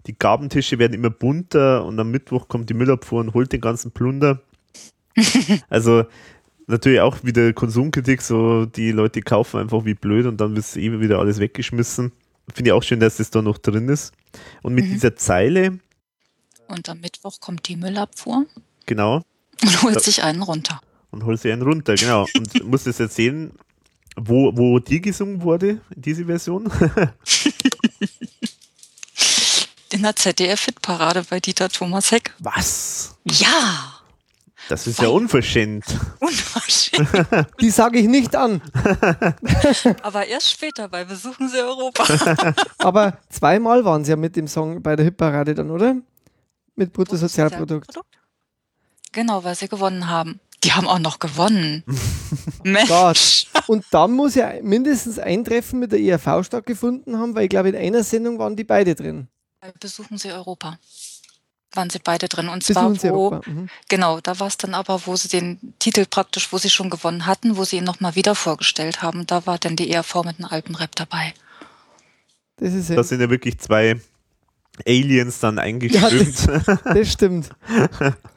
Die 0.08 0.18
Gabentische 0.18 0.80
werden 0.80 0.94
immer 0.94 1.12
bunter 1.12 1.86
und 1.86 2.00
am 2.00 2.10
Mittwoch 2.10 2.48
kommt 2.48 2.72
die 2.72 2.74
Müllabfuhr 2.74 3.20
und 3.20 3.36
holt 3.36 3.54
den 3.54 3.62
ganzen 3.62 3.92
Plunder. 3.92 4.42
also 5.70 6.06
natürlich 6.66 7.02
auch 7.02 7.24
wieder 7.24 7.54
Konsumkritik, 7.54 8.24
so 8.24 8.66
die 8.66 8.92
Leute 8.92 9.22
kaufen 9.22 9.60
einfach 9.60 9.86
wie 9.86 9.94
blöd 9.94 10.26
und 10.26 10.42
dann 10.42 10.56
wird 10.56 10.76
eben 10.76 11.00
wieder 11.02 11.20
alles 11.20 11.40
weggeschmissen. 11.40 12.14
Finde 12.52 12.70
ich 12.70 12.74
auch 12.74 12.82
schön, 12.82 13.00
dass 13.00 13.18
das 13.18 13.30
da 13.30 13.44
noch 13.44 13.60
drin 13.60 13.90
ist. 13.90 14.14
Und 14.64 14.74
mit 14.74 14.86
mhm. 14.86 14.94
dieser 14.94 15.16
Zeile. 15.16 15.78
Und 16.68 16.90
am 16.90 17.02
Mittwoch 17.02 17.40
kommt 17.40 17.68
die 17.68 17.76
Müllabfuhr. 17.76 18.46
Genau. 18.88 19.22
Und 19.62 19.82
holt 19.84 20.02
sich 20.02 20.24
einen 20.24 20.42
runter. 20.42 20.82
Und 21.12 21.24
holt 21.26 21.40
sich 21.42 21.52
einen 21.52 21.62
runter, 21.62 21.96
genau. 21.96 22.26
Und 22.36 22.64
muss 22.70 22.84
das 22.84 23.00
erzählen, 23.00 23.52
wo, 24.16 24.52
wo 24.56 24.80
die 24.80 25.02
gesungen 25.02 25.42
wurde, 25.42 25.80
diese 25.96 26.26
Version? 26.26 26.72
In 29.94 30.04
der 30.04 30.16
ZDF-Hitparade 30.16 31.24
bei 31.30 31.40
Dieter 31.40 31.70
Thomas 31.70 32.12
Heck. 32.12 32.34
Was? 32.40 33.16
Ja! 33.24 33.94
Das 34.70 34.86
ist 34.86 35.02
ja 35.02 35.08
unverschämt. 35.08 35.86
Unverschämt. 36.20 37.08
Die 37.62 37.70
sage 37.70 38.00
ich 38.00 38.08
nicht 38.08 38.36
an. 38.36 38.62
Aber 40.02 40.26
erst 40.26 40.52
später 40.52 40.90
bei 40.90 41.06
Besuchen 41.06 41.48
Sie 41.48 41.58
Europa. 41.58 42.04
Aber 42.80 43.18
zweimal 43.30 43.86
waren 43.86 44.04
Sie 44.04 44.12
ja 44.12 44.18
mit 44.18 44.36
dem 44.36 44.50
Song 44.50 44.82
bei 44.84 44.98
der 44.98 45.06
Hitparade 45.06 45.56
dann, 45.56 45.72
oder? 45.72 45.96
Mit 46.76 46.92
Bruttosozialprodukt. 46.92 47.98
Genau, 49.12 49.44
weil 49.44 49.56
Sie 49.56 49.68
gewonnen 49.68 50.10
haben. 50.10 50.40
Die 50.64 50.74
haben 50.74 50.88
auch 50.88 51.00
noch 51.00 51.20
gewonnen. 51.20 51.84
Mensch. 52.64 53.48
Und 53.68 53.86
dann 53.92 54.12
muss 54.12 54.36
ja 54.36 54.54
mindestens 54.62 55.20
ein 55.20 55.46
Treffen 55.46 55.80
mit 55.80 55.92
der 55.92 56.00
IRV 56.00 56.46
stattgefunden 56.46 57.18
haben, 57.18 57.36
weil 57.36 57.44
ich 57.44 57.50
glaube, 57.50 57.70
in 57.70 57.76
einer 57.76 58.04
Sendung 58.04 58.40
waren 58.40 58.56
die 58.56 58.64
beide 58.64 58.96
drin. 58.96 59.28
Besuchen 59.80 60.18
Sie 60.18 60.32
Europa 60.32 60.78
waren 61.78 61.90
sie 61.90 62.00
beide 62.00 62.28
drin. 62.28 62.50
Und 62.50 62.64
zwar, 62.64 62.92
wo, 63.14 63.40
mhm. 63.46 63.70
genau, 63.88 64.20
da 64.20 64.40
war 64.40 64.48
es 64.48 64.58
dann 64.58 64.74
aber, 64.74 65.06
wo 65.06 65.16
sie 65.16 65.30
den 65.30 65.74
Titel 65.80 66.06
praktisch, 66.10 66.52
wo 66.52 66.58
sie 66.58 66.70
schon 66.70 66.90
gewonnen 66.90 67.26
hatten, 67.26 67.56
wo 67.56 67.64
sie 67.64 67.78
ihn 67.78 67.84
nochmal 67.86 68.16
wieder 68.16 68.36
vorgestellt 68.36 69.02
haben. 69.02 69.26
Da 69.28 69.46
war 69.46 69.58
dann 69.58 69.76
die 69.76 69.92
ERV 69.92 70.16
mit 70.26 70.40
einem 70.40 70.50
Alpenrap 70.50 70.96
dabei. 70.96 71.34
Das, 72.58 72.74
ist 72.74 72.90
ja. 72.90 72.96
das 72.96 73.10
sind 73.10 73.22
ja 73.22 73.30
wirklich 73.30 73.60
zwei 73.60 74.02
Aliens 74.86 75.40
dann 75.40 75.60
eingeströmt. 75.60 76.46
Ja, 76.46 76.60
das, 76.60 76.80
das 76.84 77.12
stimmt. 77.12 77.50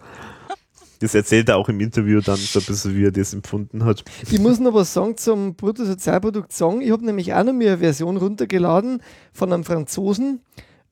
Das 1.01 1.15
erzählt 1.15 1.49
er 1.49 1.57
auch 1.57 1.69
im 1.69 1.81
Interview 1.81 2.21
dann 2.21 2.37
so 2.37 2.59
ein 2.59 2.65
bisschen, 2.65 2.95
wie 2.95 3.07
er 3.07 3.11
das 3.11 3.33
empfunden 3.33 3.85
hat. 3.85 4.05
Ich 4.31 4.39
muss 4.39 4.61
noch 4.61 4.75
was 4.75 4.93
sagen 4.93 5.17
zum 5.17 5.55
Bruttosozialprodukt-Song. 5.57 6.83
Ich 6.83 6.91
habe 6.91 7.05
nämlich 7.05 7.33
auch 7.33 7.43
noch 7.43 7.55
mir 7.55 7.73
eine 7.73 7.79
Version 7.79 8.19
runtergeladen 8.19 9.03
von 9.33 9.53
einem 9.53 9.65
Franzosen. 9.65 10.43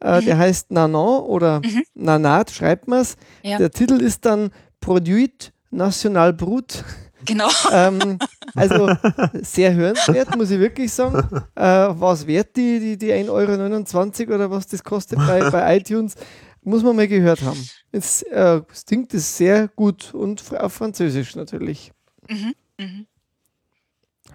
Äh, 0.00 0.20
mhm. 0.20 0.24
Der 0.24 0.38
heißt 0.38 0.70
Nanan 0.70 1.20
oder 1.22 1.60
mhm. 1.60 1.82
Nanat, 1.94 2.50
schreibt 2.50 2.88
man 2.88 3.00
es. 3.00 3.16
Ja. 3.42 3.58
Der 3.58 3.70
Titel 3.70 4.00
ist 4.00 4.24
dann 4.24 4.50
Produit 4.80 5.52
National 5.70 6.32
Brut. 6.32 6.84
Genau. 7.24 7.48
ähm, 7.72 8.18
also 8.54 8.90
sehr 9.34 9.74
hörenswert, 9.74 10.36
muss 10.36 10.50
ich 10.50 10.58
wirklich 10.58 10.92
sagen. 10.92 11.22
Äh, 11.58 11.88
was 11.90 12.26
wert 12.28 12.56
die, 12.56 12.78
die, 12.78 12.96
die 12.96 13.12
1,29 13.12 14.28
Euro 14.28 14.34
oder 14.36 14.50
was 14.50 14.68
das 14.68 14.84
kostet 14.84 15.18
bei, 15.18 15.50
bei 15.50 15.76
iTunes, 15.76 16.14
muss 16.62 16.82
man 16.82 16.96
mal 16.96 17.08
gehört 17.08 17.42
haben. 17.42 17.68
Es 17.92 18.22
äh, 18.22 18.60
klingt 18.86 19.14
es 19.14 19.36
sehr 19.36 19.68
gut 19.68 20.14
und 20.14 20.42
auf 20.56 20.72
Französisch 20.74 21.36
natürlich. 21.36 21.92
Mhm. 22.28 22.54
Mhm. 22.78 23.06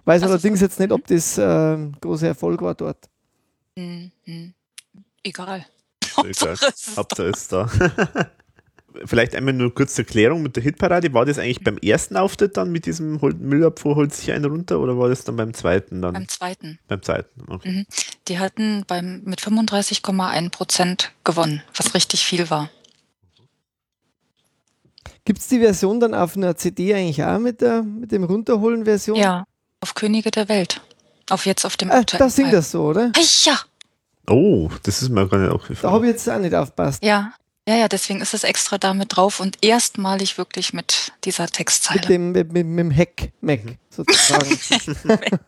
Weiß 0.05 0.23
also 0.23 0.33
allerdings 0.33 0.61
jetzt 0.61 0.79
nicht, 0.79 0.91
ob 0.91 1.05
das 1.07 1.37
äh, 1.37 1.77
großer 2.01 2.27
Erfolg 2.27 2.61
war 2.61 2.75
dort. 2.75 3.09
Mhm. 3.75 4.11
Egal. 5.23 5.65
Hauptsache 6.95 7.23
ist 7.23 7.51
da. 7.51 7.69
Vielleicht 9.05 9.35
einmal 9.35 9.53
nur 9.53 9.73
kurz 9.73 9.95
zur 9.95 10.05
Erklärung 10.05 10.43
mit 10.43 10.55
der 10.55 10.63
Hitparade. 10.63 11.13
War 11.13 11.25
das 11.25 11.39
eigentlich 11.39 11.63
beim 11.63 11.77
ersten 11.77 12.17
Auftritt 12.17 12.57
dann 12.57 12.71
mit 12.71 12.85
diesem 12.85 13.19
Müllabfuhr 13.39 13.95
holt 13.95 14.13
sich 14.13 14.31
einen 14.31 14.45
runter 14.45 14.79
oder 14.79 14.97
war 14.97 15.09
das 15.09 15.23
dann 15.23 15.35
beim 15.35 15.53
zweiten 15.53 16.01
dann? 16.01 16.13
Beim 16.13 16.27
zweiten. 16.27 16.79
Beim 16.87 17.01
zweiten, 17.01 17.43
okay. 17.47 17.71
Mhm. 17.71 17.85
Die 18.27 18.39
hatten 18.39 18.83
beim, 18.87 19.21
mit 19.23 19.41
35,1 19.41 20.49
Prozent 20.51 21.11
gewonnen, 21.23 21.61
was 21.75 21.93
richtig 21.93 22.25
viel 22.25 22.49
war. 22.49 22.69
Gibt 25.25 25.39
es 25.39 25.47
die 25.47 25.59
Version 25.59 25.99
dann 25.99 26.13
auf 26.13 26.35
einer 26.35 26.55
CD 26.55 26.93
eigentlich 26.93 27.23
auch 27.23 27.39
mit, 27.39 27.61
der, 27.61 27.83
mit 27.83 28.11
dem 28.11 28.23
Runterholen-Version? 28.23 29.17
Ja, 29.17 29.45
auf 29.79 29.93
Könige 29.93 30.31
der 30.31 30.49
Welt. 30.49 30.81
Auf 31.29 31.45
jetzt 31.45 31.65
auf 31.65 31.77
dem 31.77 31.89
ah, 31.91 32.03
Da 32.03 32.29
singt 32.29 32.51
das 32.51 32.71
so, 32.71 32.83
oder? 32.83 33.11
Ja, 33.15 33.59
Oh, 34.29 34.69
das 34.83 35.01
ist 35.01 35.09
mir 35.09 35.27
gar 35.27 35.37
nicht 35.37 35.51
aufgefallen. 35.51 35.81
Da 35.81 35.91
habe 35.91 36.05
ich 36.05 36.13
jetzt 36.13 36.29
auch 36.29 36.39
nicht 36.39 36.55
aufpasst. 36.55 37.03
Ja, 37.03 37.33
ja, 37.67 37.75
ja, 37.75 37.87
deswegen 37.87 38.21
ist 38.21 38.33
es 38.33 38.43
extra 38.43 38.77
da 38.77 38.93
mit 38.93 39.15
drauf 39.15 39.39
und 39.39 39.57
erstmalig 39.61 40.37
wirklich 40.37 40.73
mit 40.73 41.13
dieser 41.23 41.47
Textzeile. 41.47 42.01
Mit 42.01 42.09
dem, 42.09 42.31
mit, 42.31 42.53
mit, 42.53 42.67
mit 42.67 42.79
dem 42.79 42.91
Heck-Mac 42.91 43.63
mhm. 43.63 43.77
sozusagen. 43.89 44.59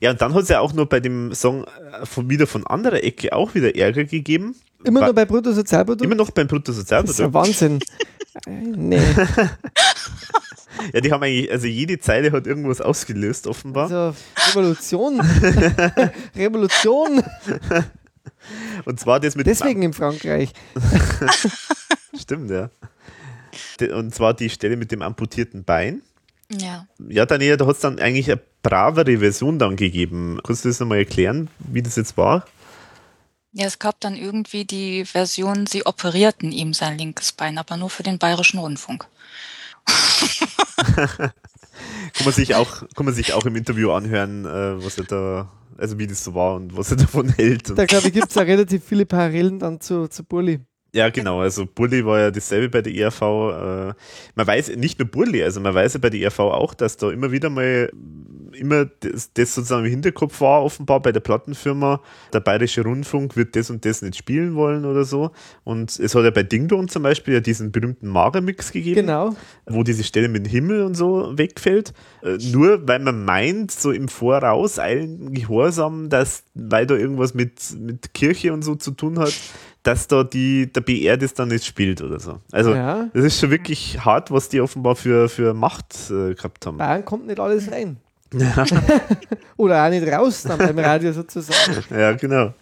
ja, 0.00 0.10
und 0.12 0.20
dann 0.20 0.34
hat 0.34 0.42
es 0.42 0.48
ja 0.48 0.60
auch 0.60 0.72
nur 0.72 0.88
bei 0.88 1.00
dem 1.00 1.34
Song 1.34 1.64
äh, 1.64 2.06
von, 2.06 2.30
wieder 2.30 2.46
von 2.46 2.66
anderer 2.66 3.02
Ecke 3.02 3.32
auch 3.32 3.54
wieder 3.54 3.74
Ärger 3.74 4.04
gegeben. 4.04 4.54
Immer 4.84 5.00
noch 5.00 5.12
bei 5.12 5.24
Bruttosozialprodukt? 5.24 6.04
Immer 6.04 6.14
noch 6.14 6.30
beim 6.30 6.46
Bruttosozialprodukt. 6.46 7.18
Das 7.18 7.18
ist 7.18 7.24
ja 7.24 7.34
Wahnsinn. 7.34 7.80
nee. 8.46 9.00
Ja, 10.92 11.00
die 11.00 11.12
haben 11.12 11.22
eigentlich, 11.22 11.50
also 11.50 11.66
jede 11.66 11.98
Zeile 11.98 12.32
hat 12.32 12.46
irgendwas 12.46 12.80
ausgelöst, 12.80 13.46
offenbar. 13.46 13.90
Also 13.90 14.14
Revolution. 14.50 15.20
Revolution. 16.36 17.22
Und 18.84 19.00
zwar 19.00 19.20
das 19.20 19.34
mit. 19.36 19.46
Deswegen 19.46 19.82
in 19.82 19.92
Frankreich. 19.92 20.50
Stimmt, 22.18 22.50
ja. 22.50 22.70
Und 23.92 24.14
zwar 24.14 24.34
die 24.34 24.50
Stelle 24.50 24.76
mit 24.76 24.92
dem 24.92 25.02
amputierten 25.02 25.64
Bein. 25.64 26.02
Ja. 26.50 26.86
Ja, 27.08 27.26
Daniela, 27.26 27.56
da 27.56 27.66
hat 27.66 27.76
es 27.76 27.82
dann 27.82 27.98
eigentlich 27.98 28.30
eine 28.30 28.40
bravere 28.62 29.18
Version 29.18 29.58
dann 29.58 29.76
gegeben. 29.76 30.40
Kannst 30.44 30.64
du 30.64 30.68
das 30.68 30.80
nochmal 30.80 30.98
erklären, 30.98 31.48
wie 31.58 31.82
das 31.82 31.96
jetzt 31.96 32.16
war? 32.16 32.46
Ja, 33.52 33.66
es 33.66 33.78
gab 33.78 34.00
dann 34.00 34.14
irgendwie 34.14 34.64
die 34.64 35.04
Version, 35.04 35.66
sie 35.66 35.84
operierten 35.86 36.52
ihm 36.52 36.74
sein 36.74 36.98
linkes 36.98 37.32
Bein, 37.32 37.58
aber 37.58 37.76
nur 37.76 37.90
für 37.90 38.02
den 38.02 38.18
Bayerischen 38.18 38.58
Rundfunk 38.58 39.06
kann, 40.94 41.32
man 42.24 42.32
sich 42.32 42.54
auch, 42.54 42.82
kann 42.94 43.06
man 43.06 43.14
sich 43.14 43.32
auch 43.32 43.46
im 43.46 43.56
Interview 43.56 43.90
anhören, 43.92 44.44
äh, 44.44 44.84
was 44.84 44.98
er 44.98 45.04
da, 45.04 45.50
also 45.78 45.98
wie 45.98 46.06
das 46.06 46.22
so 46.22 46.34
war 46.34 46.56
und 46.56 46.76
was 46.76 46.90
er 46.90 46.96
davon 46.98 47.28
hält. 47.30 47.76
Da 47.76 47.86
glaube 47.86 48.08
ich, 48.08 48.12
gibt 48.12 48.28
es 48.28 48.34
ja 48.34 48.42
relativ 48.42 48.84
viele 48.84 49.06
Parallelen 49.06 49.58
dann 49.58 49.80
zu, 49.80 50.08
zu 50.08 50.24
Bulli. 50.24 50.60
Ja, 50.94 51.10
genau. 51.10 51.40
Also 51.40 51.66
Burli 51.66 52.04
war 52.04 52.18
ja 52.18 52.30
dasselbe 52.30 52.68
bei 52.68 52.82
der 52.82 52.94
ERV. 52.94 53.22
Äh, 53.22 53.94
man 54.34 54.46
weiß 54.46 54.74
nicht 54.76 54.98
nur 54.98 55.08
Burli, 55.08 55.42
also 55.42 55.60
man 55.60 55.74
weiß 55.74 55.94
ja 55.94 56.00
bei 56.00 56.10
der 56.10 56.20
ERV 56.20 56.40
auch, 56.40 56.74
dass 56.74 56.96
da 56.96 57.10
immer 57.10 57.30
wieder 57.30 57.50
mal 57.50 57.90
immer 58.52 58.86
das, 59.00 59.32
das, 59.32 59.54
sozusagen 59.54 59.84
im 59.84 59.90
Hinterkopf 59.90 60.40
war, 60.40 60.62
offenbar 60.62 61.00
bei 61.00 61.12
der 61.12 61.20
Plattenfirma, 61.20 62.00
der 62.32 62.40
Bayerische 62.40 62.82
Rundfunk 62.82 63.36
wird 63.36 63.56
das 63.56 63.70
und 63.70 63.84
das 63.84 64.02
nicht 64.02 64.16
spielen 64.16 64.54
wollen 64.54 64.84
oder 64.84 65.04
so. 65.04 65.30
Und 65.64 65.98
es 65.98 66.14
hat 66.14 66.24
ja 66.24 66.30
bei 66.30 66.42
Ding 66.42 66.68
Dong 66.68 66.88
zum 66.88 67.02
Beispiel 67.02 67.34
ja 67.34 67.40
diesen 67.40 67.72
berühmten 67.72 68.08
Mare-Mix 68.08 68.72
gegeben, 68.72 69.02
genau. 69.02 69.34
wo 69.66 69.82
diese 69.82 70.04
Stelle 70.04 70.28
mit 70.28 70.46
dem 70.46 70.50
Himmel 70.50 70.82
und 70.82 70.94
so 70.94 71.32
wegfällt. 71.36 71.92
Äh, 72.22 72.38
nur 72.52 72.86
weil 72.86 73.00
man 73.00 73.24
meint, 73.24 73.70
so 73.70 73.90
im 73.90 74.08
Voraus 74.08 74.78
eilen 74.78 75.32
Gehorsam, 75.32 76.08
dass, 76.08 76.44
weil 76.54 76.86
da 76.86 76.94
irgendwas 76.94 77.34
mit, 77.34 77.60
mit 77.78 78.14
Kirche 78.14 78.52
und 78.52 78.62
so 78.62 78.74
zu 78.74 78.92
tun 78.92 79.18
hat, 79.18 79.34
dass 79.82 80.06
da 80.06 80.24
die, 80.24 80.70
der 80.70 80.80
BR 80.80 81.16
das 81.16 81.34
dann 81.34 81.48
nicht 81.48 81.64
spielt 81.64 82.02
oder 82.02 82.18
so. 82.18 82.40
Also 82.52 82.74
ja. 82.74 83.08
das 83.14 83.24
ist 83.24 83.40
schon 83.40 83.50
wirklich 83.50 84.04
hart, 84.04 84.30
was 84.30 84.48
die 84.48 84.60
offenbar 84.60 84.96
für, 84.96 85.28
für 85.28 85.54
Macht 85.54 86.10
äh, 86.10 86.34
gehabt 86.34 86.66
haben. 86.66 86.78
Bayern 86.78 87.04
kommt 87.04 87.26
nicht 87.26 87.40
alles 87.40 87.70
rein. 87.70 87.98
Oder 89.56 89.84
auch 89.84 89.90
nicht 89.90 90.06
raus 90.06 90.42
dann 90.42 90.58
beim 90.58 90.78
Radio 90.78 91.12
sozusagen. 91.12 91.84
Ja, 91.90 92.12
genau. 92.12 92.52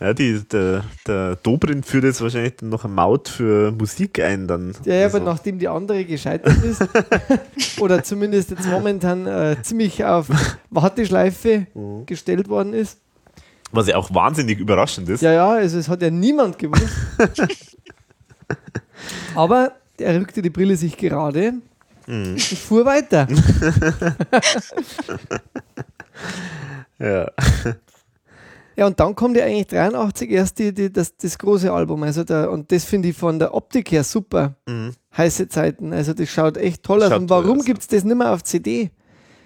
Ja, 0.00 0.14
die, 0.14 0.40
der, 0.44 0.84
der 1.08 1.36
Dobrindt 1.36 1.84
führt 1.84 2.04
jetzt 2.04 2.20
wahrscheinlich 2.20 2.62
noch 2.62 2.84
eine 2.84 2.94
Maut 2.94 3.28
für 3.28 3.72
Musik 3.72 4.20
ein. 4.20 4.46
Dann 4.46 4.72
ja, 4.84 4.94
ja 4.94 5.06
aber 5.06 5.18
nachdem 5.18 5.58
die 5.58 5.66
andere 5.66 6.04
gescheitert 6.04 6.62
ist, 6.62 6.86
oder 7.80 8.04
zumindest 8.04 8.50
jetzt 8.50 8.68
momentan 8.68 9.26
äh, 9.26 9.56
ziemlich 9.62 10.04
auf 10.04 10.28
Warteschleife 10.70 11.66
mhm. 11.74 12.06
gestellt 12.06 12.48
worden 12.48 12.74
ist. 12.74 13.00
Was 13.72 13.88
ja 13.88 13.96
auch 13.96 14.14
wahnsinnig 14.14 14.60
überraschend 14.60 15.08
ist. 15.08 15.20
Ja, 15.20 15.32
ja, 15.32 15.50
also 15.50 15.78
es 15.78 15.88
hat 15.88 16.00
ja 16.00 16.10
niemand 16.10 16.58
gewusst. 16.58 16.94
aber 19.34 19.72
er 19.98 20.20
rückte 20.20 20.42
die 20.42 20.50
Brille 20.50 20.76
sich 20.76 20.96
gerade 20.96 21.54
mhm. 22.08 22.32
und 22.32 22.40
fuhr 22.40 22.84
weiter. 22.84 23.28
ja. 26.98 27.30
Ja, 28.76 28.86
und 28.86 29.00
dann 29.00 29.16
kommt 29.16 29.36
ja 29.36 29.44
eigentlich 29.44 29.66
83 29.66 30.30
erst 30.30 30.60
die, 30.60 30.72
die, 30.72 30.92
das, 30.92 31.16
das 31.16 31.36
große 31.36 31.72
Album. 31.72 32.04
Also 32.04 32.22
der, 32.22 32.48
und 32.48 32.70
das 32.70 32.84
finde 32.84 33.08
ich 33.08 33.16
von 33.16 33.40
der 33.40 33.52
Optik 33.52 33.90
her 33.90 34.04
super. 34.04 34.54
Mhm. 34.68 34.92
Heiße 35.16 35.48
Zeiten. 35.48 35.92
Also 35.92 36.14
das 36.14 36.28
schaut 36.28 36.56
echt 36.56 36.84
toll 36.84 37.02
aus. 37.02 37.12
Und 37.12 37.28
warum 37.28 37.64
gibt 37.64 37.80
es 37.80 37.88
das 37.88 38.04
nicht 38.04 38.16
mehr 38.16 38.32
auf 38.32 38.44
CD? 38.44 38.92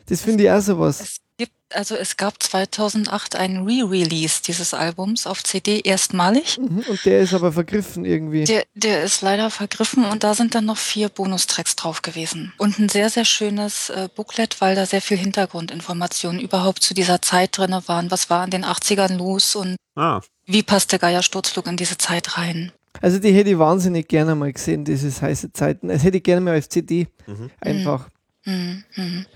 Das 0.05 0.21
finde 0.21 0.45
ich 0.45 0.51
auch 0.51 0.61
sowas 0.61 1.17
gibt, 1.43 1.53
also 1.75 1.97
es 1.97 2.17
gab 2.17 2.41
2008 2.41 3.35
einen 3.35 3.67
Re-Release 3.67 4.43
dieses 4.47 4.75
Albums 4.75 5.27
auf 5.27 5.43
CD 5.43 5.81
erstmalig. 5.81 6.59
Mhm, 6.59 6.85
und 6.89 7.05
der 7.05 7.21
ist 7.21 7.35
aber 7.35 7.53
vergriffen 7.53 8.05
irgendwie. 8.05 8.45
Der, 8.45 8.65
der 8.75 9.03
ist 9.03 9.23
leider 9.23 9.51
vergriffen 9.51 10.05
und 10.05 10.23
da 10.23 10.35
sind 10.35 10.55
dann 10.55 10.67
noch 10.67 10.77
vier 10.77 11.09
Bonustracks 11.09 11.75
drauf 11.75 12.03
gewesen. 12.03 12.53
Und 12.59 12.79
ein 12.79 12.89
sehr, 12.89 13.11
sehr 13.11 13.25
schönes 13.25 13.91
äh, 13.91 14.09
Booklet, 14.15 14.61
weil 14.61 14.77
da 14.77 14.87
sehr 14.87 15.03
viel 15.03 15.17
Hintergrundinformationen 15.17 16.41
überhaupt 16.41 16.83
zu 16.85 16.95
dieser 16.95 17.21
Zeit 17.21 17.59
drin 17.59 17.75
waren. 17.87 18.11
Was 18.13 18.31
war 18.31 18.45
in 18.45 18.51
den 18.51 18.65
80ern 18.65 19.17
los 19.17 19.57
und 19.57 19.77
ah. 19.97 20.21
wie 20.47 20.63
passt 20.63 20.93
der 20.93 21.01
Geiersturzflug 21.01 21.67
in 21.67 21.77
diese 21.77 21.99
Zeit 21.99 22.39
rein? 22.39 22.71
Also 23.01 23.19
die 23.19 23.33
hätte 23.33 23.51
ich 23.51 23.59
wahnsinnig 23.59 24.07
gerne 24.07 24.37
mal 24.37 24.53
gesehen, 24.53 24.85
diese 24.85 25.09
heiße 25.21 25.53
Zeiten. 25.53 25.89
Das 25.89 26.05
hätte 26.05 26.19
ich 26.19 26.23
gerne 26.23 26.43
mal 26.43 26.55
als 26.55 26.69
CD. 26.69 27.09
Mhm. 27.27 27.51
Einfach. 27.61 28.09
Mhm. 28.45 28.85
Mhm. 28.95 29.27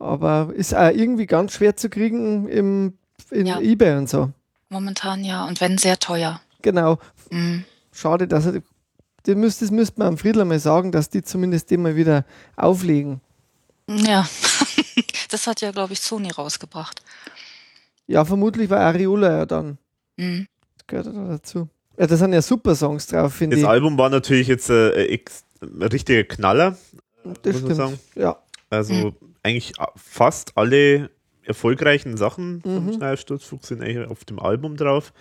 Aber 0.00 0.50
ist 0.54 0.74
auch 0.74 0.90
irgendwie 0.90 1.26
ganz 1.26 1.52
schwer 1.52 1.76
zu 1.76 1.90
kriegen 1.90 2.48
im, 2.48 2.94
in 3.30 3.46
ja. 3.46 3.60
Ebay 3.60 3.98
und 3.98 4.08
so. 4.08 4.30
Momentan 4.70 5.22
ja, 5.24 5.46
und 5.46 5.60
wenn 5.60 5.76
sehr 5.76 5.98
teuer. 5.98 6.40
Genau. 6.62 6.98
Mhm. 7.30 7.64
Schade, 7.92 8.26
dass 8.26 8.46
er. 8.46 8.62
Das 9.24 9.36
müsste, 9.36 9.66
das 9.66 9.70
müsste 9.70 9.98
man 9.98 10.08
am 10.08 10.18
Friedler 10.18 10.46
mal 10.46 10.58
sagen, 10.58 10.92
dass 10.92 11.10
die 11.10 11.22
zumindest 11.22 11.70
den 11.70 11.82
mal 11.82 11.94
wieder 11.94 12.24
auflegen. 12.56 13.20
Ja, 13.86 14.26
das 15.30 15.46
hat 15.46 15.60
ja, 15.60 15.72
glaube 15.72 15.92
ich, 15.92 16.00
Sony 16.00 16.30
rausgebracht. 16.30 17.02
Ja, 18.06 18.24
vermutlich 18.24 18.70
war 18.70 18.80
Ariola 18.80 19.30
ja 19.30 19.46
dann. 19.46 19.76
Mhm. 20.16 20.46
Das 20.78 20.86
gehört 20.86 21.06
ja 21.06 21.12
dazu. 21.12 21.68
Ja, 21.98 22.06
da 22.06 22.16
sind 22.16 22.32
ja 22.32 22.40
super 22.40 22.74
Songs 22.74 23.06
drauf, 23.08 23.34
finde 23.34 23.56
ich. 23.56 23.62
Das 23.62 23.70
Album 23.70 23.98
war 23.98 24.08
natürlich 24.08 24.48
jetzt 24.48 24.70
äh, 24.70 25.20
ein 25.60 25.82
richtiger 25.82 26.24
Knaller. 26.24 26.78
Das 27.42 27.58
stimmt. 27.58 27.98
Ja. 28.14 28.38
Also 28.70 28.94
mhm 28.94 29.29
eigentlich 29.42 29.72
fast 29.96 30.56
alle 30.56 31.10
erfolgreichen 31.42 32.16
Sachen 32.16 32.56
mhm. 32.56 32.62
vom 32.62 32.92
Schneidersturzflug 32.94 33.64
sind 33.64 33.82
eigentlich 33.82 34.08
auf 34.08 34.24
dem 34.24 34.38
Album 34.38 34.76
drauf. 34.76 35.12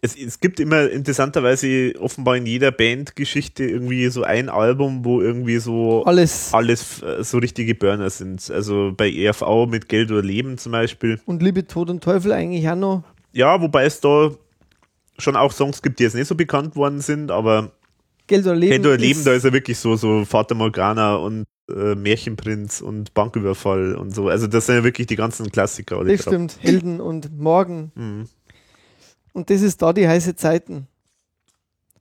Es, 0.00 0.16
es, 0.16 0.38
gibt 0.38 0.60
immer 0.60 0.88
interessanterweise 0.88 1.92
offenbar 1.98 2.36
in 2.36 2.46
jeder 2.46 2.70
Bandgeschichte 2.70 3.64
irgendwie 3.64 4.08
so 4.10 4.22
ein 4.22 4.48
Album, 4.48 5.04
wo 5.04 5.20
irgendwie 5.20 5.58
so 5.58 6.04
alles, 6.04 6.54
alles 6.54 7.02
äh, 7.02 7.24
so 7.24 7.38
richtige 7.38 7.74
Burner 7.74 8.08
sind. 8.08 8.48
Also 8.48 8.92
bei 8.96 9.10
ERV 9.10 9.66
mit 9.68 9.88
Geld 9.88 10.12
oder 10.12 10.22
Leben 10.22 10.56
zum 10.56 10.70
Beispiel. 10.70 11.20
Und 11.26 11.42
Liebe, 11.42 11.66
Tod 11.66 11.90
und 11.90 12.02
Teufel 12.02 12.32
eigentlich 12.32 12.68
auch 12.68 12.76
noch. 12.76 13.02
Ja, 13.32 13.60
wobei 13.60 13.86
es 13.86 14.00
da 14.00 14.30
schon 15.18 15.34
auch 15.34 15.50
Songs 15.50 15.82
gibt, 15.82 15.98
die 15.98 16.04
jetzt 16.04 16.14
nicht 16.14 16.28
so 16.28 16.36
bekannt 16.36 16.76
worden 16.76 17.00
sind, 17.00 17.32
aber 17.32 17.72
Geld 18.28 18.46
oder 18.46 18.54
Leben. 18.54 18.70
Geld 18.70 18.86
oder 18.86 18.96
Leben, 18.96 19.24
da 19.24 19.32
ist 19.32 19.44
er 19.44 19.52
wirklich 19.52 19.78
so, 19.78 19.96
so 19.96 20.24
Vater 20.24 20.54
Morgana 20.54 21.16
und 21.16 21.44
äh, 21.68 21.94
Märchenprinz 21.94 22.80
und 22.80 23.14
Banküberfall 23.14 23.94
und 23.94 24.14
so. 24.14 24.28
Also 24.28 24.46
das 24.46 24.66
sind 24.66 24.76
ja 24.76 24.84
wirklich 24.84 25.06
die 25.06 25.16
ganzen 25.16 25.50
Klassiker. 25.50 26.02
das 26.04 26.22
stimmt, 26.22 26.56
Helden 26.60 27.00
und 27.00 27.38
Morgen. 27.38 27.92
Mhm. 27.94 28.28
Und 29.32 29.50
das 29.50 29.62
ist 29.62 29.80
da 29.82 29.92
die 29.92 30.08
heiße 30.08 30.34
Zeiten. 30.36 30.86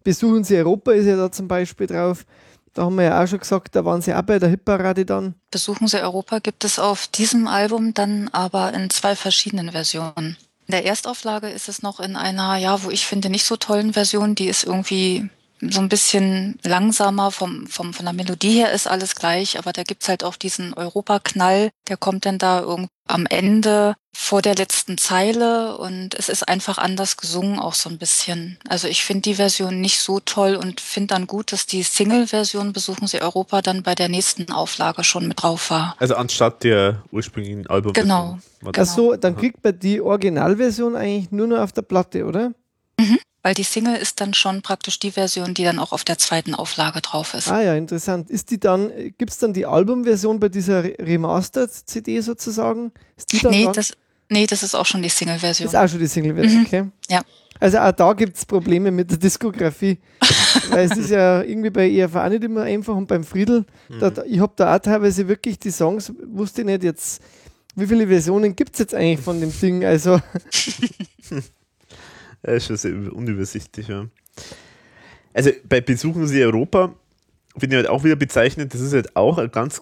Besuchen 0.03 0.43
Sie 0.43 0.55
Europa 0.55 0.93
ist 0.93 1.05
ja 1.05 1.17
da 1.17 1.31
zum 1.31 1.47
Beispiel 1.47 1.87
drauf. 1.87 2.25
Da 2.73 2.83
haben 2.83 2.95
wir 2.95 3.05
ja 3.05 3.23
auch 3.23 3.27
schon 3.27 3.39
gesagt, 3.39 3.75
da 3.75 3.83
waren 3.83 4.01
Sie 4.01 4.13
auch 4.13 4.21
bei 4.21 4.39
der 4.39 4.49
Hitparade 4.49 5.05
dann. 5.05 5.33
Besuchen 5.51 5.87
Sie 5.87 6.01
Europa 6.01 6.39
gibt 6.39 6.63
es 6.63 6.79
auf 6.79 7.07
diesem 7.07 7.47
Album 7.47 7.93
dann 7.93 8.29
aber 8.29 8.73
in 8.73 8.89
zwei 8.89 9.15
verschiedenen 9.15 9.71
Versionen. 9.71 10.37
In 10.67 10.71
der 10.71 10.85
Erstauflage 10.85 11.49
ist 11.49 11.69
es 11.69 11.81
noch 11.81 11.99
in 11.99 12.15
einer, 12.15 12.55
ja, 12.57 12.83
wo 12.83 12.89
ich 12.89 13.05
finde, 13.05 13.29
nicht 13.29 13.45
so 13.45 13.55
tollen 13.55 13.93
Version. 13.93 14.35
Die 14.35 14.47
ist 14.47 14.63
irgendwie 14.63 15.29
so 15.61 15.79
ein 15.79 15.89
bisschen 15.89 16.59
langsamer 16.63 17.31
vom, 17.31 17.67
vom, 17.67 17.93
von 17.93 18.05
der 18.05 18.13
Melodie 18.13 18.51
her 18.51 18.71
ist 18.71 18.87
alles 18.87 19.15
gleich, 19.15 19.57
aber 19.57 19.73
da 19.73 19.83
gibt's 19.83 20.07
halt 20.07 20.23
auch 20.23 20.35
diesen 20.35 20.73
Europaknall, 20.73 21.69
der 21.87 21.97
kommt 21.97 22.25
dann 22.25 22.37
da 22.37 22.61
irgendwie 22.61 22.89
am 23.07 23.25
Ende 23.25 23.95
vor 24.13 24.41
der 24.41 24.55
letzten 24.55 24.97
Zeile 24.97 25.77
und 25.77 26.13
es 26.15 26.27
ist 26.27 26.47
einfach 26.47 26.77
anders 26.77 27.17
gesungen 27.17 27.59
auch 27.59 27.73
so 27.73 27.89
ein 27.89 27.97
bisschen. 27.97 28.57
Also 28.67 28.87
ich 28.87 29.03
finde 29.03 29.21
die 29.21 29.35
Version 29.35 29.79
nicht 29.79 29.99
so 29.99 30.19
toll 30.19 30.55
und 30.55 30.81
finde 30.81 31.13
dann 31.13 31.27
gut, 31.27 31.51
dass 31.51 31.65
die 31.65 31.83
Single-Version 31.83 32.73
Besuchen 32.73 33.07
Sie 33.07 33.21
Europa 33.21 33.61
dann 33.61 33.83
bei 33.83 33.95
der 33.95 34.09
nächsten 34.09 34.51
Auflage 34.51 35.03
schon 35.03 35.27
mit 35.27 35.41
drauf 35.41 35.69
war. 35.69 35.95
Also 35.99 36.15
anstatt 36.15 36.63
der 36.63 37.03
ursprünglichen 37.11 37.67
Album. 37.67 37.93
Genau. 37.93 38.39
genau. 38.59 38.71
Achso, 38.75 39.15
dann 39.15 39.37
kriegt 39.37 39.63
man 39.63 39.79
die 39.79 40.01
Originalversion 40.01 40.95
eigentlich 40.95 41.31
nur 41.31 41.47
noch 41.47 41.59
auf 41.59 41.71
der 41.71 41.83
Platte, 41.83 42.25
oder? 42.25 42.51
Mhm 42.99 43.19
weil 43.47 43.53
die 43.53 43.63
Single 43.63 43.95
ist 43.95 44.19
dann 44.19 44.33
schon 44.33 44.61
praktisch 44.61 44.99
die 44.99 45.11
Version, 45.11 45.53
die 45.53 45.63
dann 45.63 45.79
auch 45.79 45.93
auf 45.93 46.03
der 46.03 46.17
zweiten 46.17 46.53
Auflage 46.53 46.99
drauf 46.99 47.33
ist. 47.33 47.47
Ah 47.49 47.61
ja, 47.61 47.75
interessant. 47.75 48.29
Ist 48.29 48.51
die 48.51 48.59
dann, 48.59 48.91
gibt 49.17 49.31
es 49.31 49.37
dann 49.37 49.53
die 49.53 49.65
Albumversion 49.65 50.41
bei 50.41 50.49
dieser 50.49 50.83
Remastered-CD 50.83 52.19
sozusagen? 52.19 52.91
Ist 53.15 53.31
die 53.31 53.39
dann 53.39 53.51
nee, 53.53 53.69
das, 53.73 53.93
nee, 54.27 54.47
das 54.47 54.63
ist 54.63 54.75
auch 54.75 54.85
schon 54.85 55.01
die 55.01 55.07
Single-Version. 55.07 55.65
Ist 55.65 55.75
auch 55.75 55.87
schon 55.87 55.99
die 55.99 56.07
Single-Version, 56.07 56.59
mhm. 56.59 56.65
okay. 56.65 56.85
Ja. 57.09 57.21
Also 57.57 57.77
auch 57.77 57.93
da 57.93 58.11
gibt 58.11 58.35
es 58.35 58.45
Probleme 58.45 58.91
mit 58.91 59.11
der 59.11 59.17
Diskografie. 59.17 59.97
weil 60.69 60.91
es 60.91 60.97
ist 60.97 61.09
ja 61.09 61.41
irgendwie 61.41 61.69
bei 61.69 61.89
ERV 61.89 62.15
auch 62.17 62.27
nicht 62.27 62.43
immer 62.43 62.63
einfach 62.63 62.97
und 62.97 63.07
beim 63.07 63.23
Friedel, 63.23 63.63
mhm. 63.87 63.99
da, 64.01 64.11
ich 64.27 64.41
habe 64.41 64.51
da 64.57 64.75
auch 64.75 64.79
teilweise 64.79 65.25
wirklich 65.29 65.57
die 65.57 65.71
Songs, 65.71 66.11
wusste 66.21 66.63
ich 66.63 66.67
nicht 66.67 66.83
jetzt, 66.83 67.21
wie 67.77 67.87
viele 67.87 68.07
Versionen 68.07 68.57
gibt 68.57 68.73
es 68.73 68.79
jetzt 68.79 68.93
eigentlich 68.93 69.21
von 69.21 69.39
dem 69.39 69.57
Ding? 69.57 69.85
Also 69.85 70.19
Ja, 72.45 72.53
ist 72.53 72.67
schon 72.67 72.77
sehr 72.77 72.93
unübersichtlich, 72.93 73.87
ja. 73.87 74.07
Also 75.33 75.51
bei 75.67 75.81
Besuchen 75.81 76.27
Sie 76.27 76.43
Europa 76.43 76.95
finde 77.57 77.75
ich 77.75 77.83
halt 77.83 77.89
auch 77.89 78.03
wieder 78.03 78.15
bezeichnet, 78.15 78.73
das 78.73 78.81
ist 78.81 78.93
halt 78.93 79.15
auch 79.15 79.51
ganz 79.51 79.81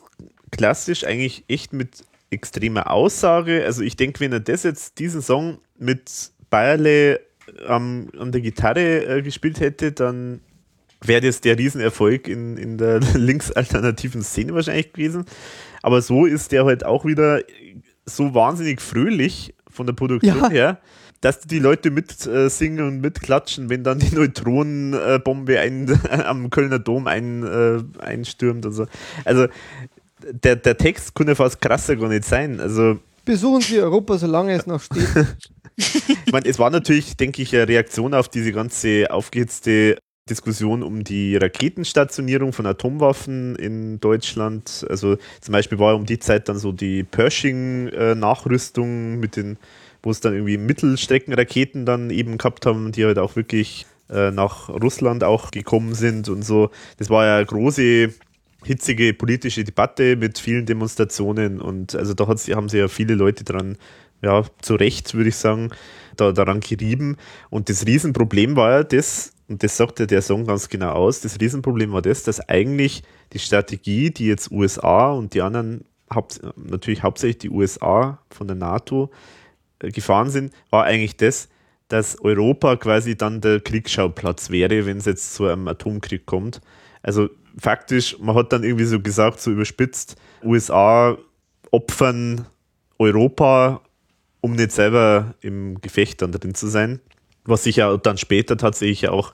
klassisch, 0.52 1.04
eigentlich 1.04 1.44
echt 1.48 1.74
mit 1.74 2.06
extremer 2.30 2.92
Aussage. 2.92 3.64
Also 3.66 3.82
ich 3.82 3.96
denke, 3.96 4.20
wenn 4.22 4.34
er 4.34 4.40
das 4.40 4.64
jetzt, 4.64 5.00
diesen 5.00 5.22
Song 5.22 5.60
mit 5.78 6.32
Bayerle 6.50 7.20
ähm, 7.68 8.10
an 8.18 8.32
der 8.32 8.42
Gitarre 8.42 9.06
äh, 9.06 9.22
gespielt 9.22 9.60
hätte, 9.60 9.92
dann 9.92 10.42
wäre 11.02 11.22
das 11.22 11.42
der 11.42 11.58
Riesenerfolg 11.58 12.28
in, 12.28 12.58
in 12.58 12.78
der 12.78 13.00
linksalternativen 13.14 14.24
Szene 14.24 14.54
wahrscheinlich 14.54 14.94
gewesen. 14.94 15.26
Aber 15.82 16.02
so 16.02 16.26
ist 16.26 16.52
der 16.52 16.66
halt 16.66 16.86
auch 16.86 17.06
wieder 17.06 17.42
so 18.06 18.34
wahnsinnig 18.34 18.82
fröhlich 18.82 19.54
von 19.70 19.86
der 19.86 19.94
Produktion 19.94 20.38
ja. 20.38 20.50
her 20.50 20.82
dass 21.22 21.42
die 21.42 21.60
Leute 21.60 21.92
mitsingen 21.92 22.80
äh, 22.80 22.88
und 22.88 23.02
mitklatschen, 23.02 23.70
wenn 23.70 23.84
dann 23.84 24.00
die 24.00 24.14
Neutronenbombe 24.14 25.60
ein, 25.60 26.00
am 26.26 26.50
Kölner 26.50 26.80
Dom 26.80 27.08
ein, 27.08 27.44
äh, 27.44 27.84
einstürmt 28.00 28.66
und 28.66 28.74
so. 28.74 28.86
Also 29.24 29.48
der, 30.32 30.56
der 30.56 30.78
Text 30.78 31.16
könnte 31.16 31.36
fast 31.36 31.62
krasser 31.62 31.96
gar 31.96 32.10
nicht 32.10 32.26
sein. 32.26 32.60
Also 32.60 33.00
Besuchen 33.26 33.62
Sie 33.62 33.82
Europa, 33.82 34.18
solange 34.20 34.54
es 34.54 34.68
noch 34.68 34.82
steht. 34.82 35.08
ich 35.78 36.32
meine, 36.32 36.48
es 36.48 36.60
war 36.60 36.70
natürlich, 36.70 37.18
denke 37.18 37.42
ich, 37.42 37.56
eine 37.56 37.68
Reaktion 37.68 38.14
auf 38.14 38.30
diese 38.30 38.52
ganze 38.52 39.08
aufgehitzte 39.10 39.98
Diskussion 40.30 40.84
um 40.84 41.04
die 41.04 41.38
Raketenstationierung 41.38 42.54
von 42.54 42.66
Atomwaffen 42.66 43.56
in 43.56 44.00
Deutschland. 44.00 44.86
Also 44.90 45.18
zum 45.42 45.52
Beispiel 45.52 45.78
war 45.80 45.96
um 45.96 46.06
die 46.06 46.20
Zeit 46.20 46.48
dann 46.50 46.58
so 46.58 46.72
die 46.72 47.04
Pershing-Nachrüstung 47.04 49.20
mit 49.20 49.36
den 49.36 49.58
wo 50.06 50.12
es 50.12 50.22
dann 50.22 50.34
irgendwie 50.34 50.58
Mittelstreckenraketen 50.58 51.86
dann 51.86 52.10
eben 52.10 52.38
gehabt 52.38 52.66
haben, 52.66 52.92
die 52.92 53.04
halt 53.04 53.20
auch 53.20 53.36
wirklich 53.36 53.86
äh, 54.10 54.32
nach 54.32 54.70
Russland 54.70 55.24
auch 55.24 55.52
gekommen 55.52 55.96
sind 55.96 56.30
und 56.30 56.44
so. 56.44 56.70
Das 56.98 57.10
war 57.10 57.26
ja 57.26 57.38
eine 57.38 57.46
große, 57.46 58.14
hitzige 58.64 59.14
politische 59.14 59.64
Debatte 59.64 60.16
mit 60.16 60.40
vielen 60.40 60.66
Demonstrationen 60.66 61.62
und 61.62 61.96
also 61.96 62.14
da 62.14 62.28
haben 62.28 62.70
sich 62.70 62.80
ja 62.80 62.88
viele 62.88 63.16
Leute 63.16 63.44
dran, 63.44 63.78
ja, 64.22 64.44
zu 64.62 64.76
Recht 64.76 65.14
würde 65.14 65.30
ich 65.30 65.36
sagen, 65.36 65.70
da, 66.18 66.32
daran 66.32 66.60
gerieben. 66.60 67.18
Und 67.50 67.70
das 67.70 67.86
Riesenproblem 67.86 68.56
war 68.56 68.72
ja 68.72 68.84
das, 68.84 69.34
und 69.48 69.62
das 69.62 69.78
sagt 69.78 70.00
ja 70.00 70.06
der 70.06 70.22
Song 70.22 70.46
ganz 70.46 70.70
genau 70.70 70.92
aus, 70.92 71.22
das 71.22 71.40
Riesenproblem 71.40 71.92
war 71.92 72.02
das, 72.02 72.24
dass 72.24 72.40
eigentlich 72.50 73.04
die 73.34 73.40
Strategie, 73.40 74.10
die 74.12 74.28
jetzt 74.28 74.52
USA 74.52 75.12
und 75.12 75.34
die 75.34 75.42
anderen, 75.42 75.86
natürlich 76.56 77.04
hauptsächlich 77.04 77.40
die 77.40 77.50
USA 77.50 78.20
von 78.30 78.48
der 78.48 78.56
NATO, 78.56 79.12
gefahren 79.80 80.30
sind, 80.30 80.54
war 80.70 80.84
eigentlich 80.84 81.18
das, 81.18 81.50
dass 81.88 82.20
Europa 82.22 82.76
quasi 82.78 83.16
dann 83.16 83.42
der 83.42 83.60
Kriegsschauplatz 83.60 84.50
wäre, 84.50 84.86
wenn 84.86 84.98
es 84.98 85.06
jetzt 85.06 85.36
zu 85.36 85.46
einem 85.46 85.68
Atomkrieg 85.68 86.26
kommt. 86.26 86.62
Also 87.04 87.30
faktisch, 87.58 88.18
man 88.20 88.36
hat 88.36 88.52
dann 88.52 88.64
irgendwie 88.64 88.86
so 88.86 89.00
gesagt, 89.00 89.40
so 89.40 89.52
überspitzt, 89.52 90.16
USA 90.44 91.18
opfern 91.72 92.48
Europa, 92.98 93.82
um 94.42 94.54
nicht 94.54 94.72
selber 94.72 95.36
im 95.42 95.80
Gefecht 95.82 96.22
dann 96.22 96.32
drin 96.32 96.56
zu 96.56 96.68
sein. 96.68 97.00
Was 97.44 97.64
sich 97.64 97.76
ja 97.76 97.96
dann 97.98 98.18
später 98.18 98.58
tatsächlich 98.58 99.08
auch 99.10 99.34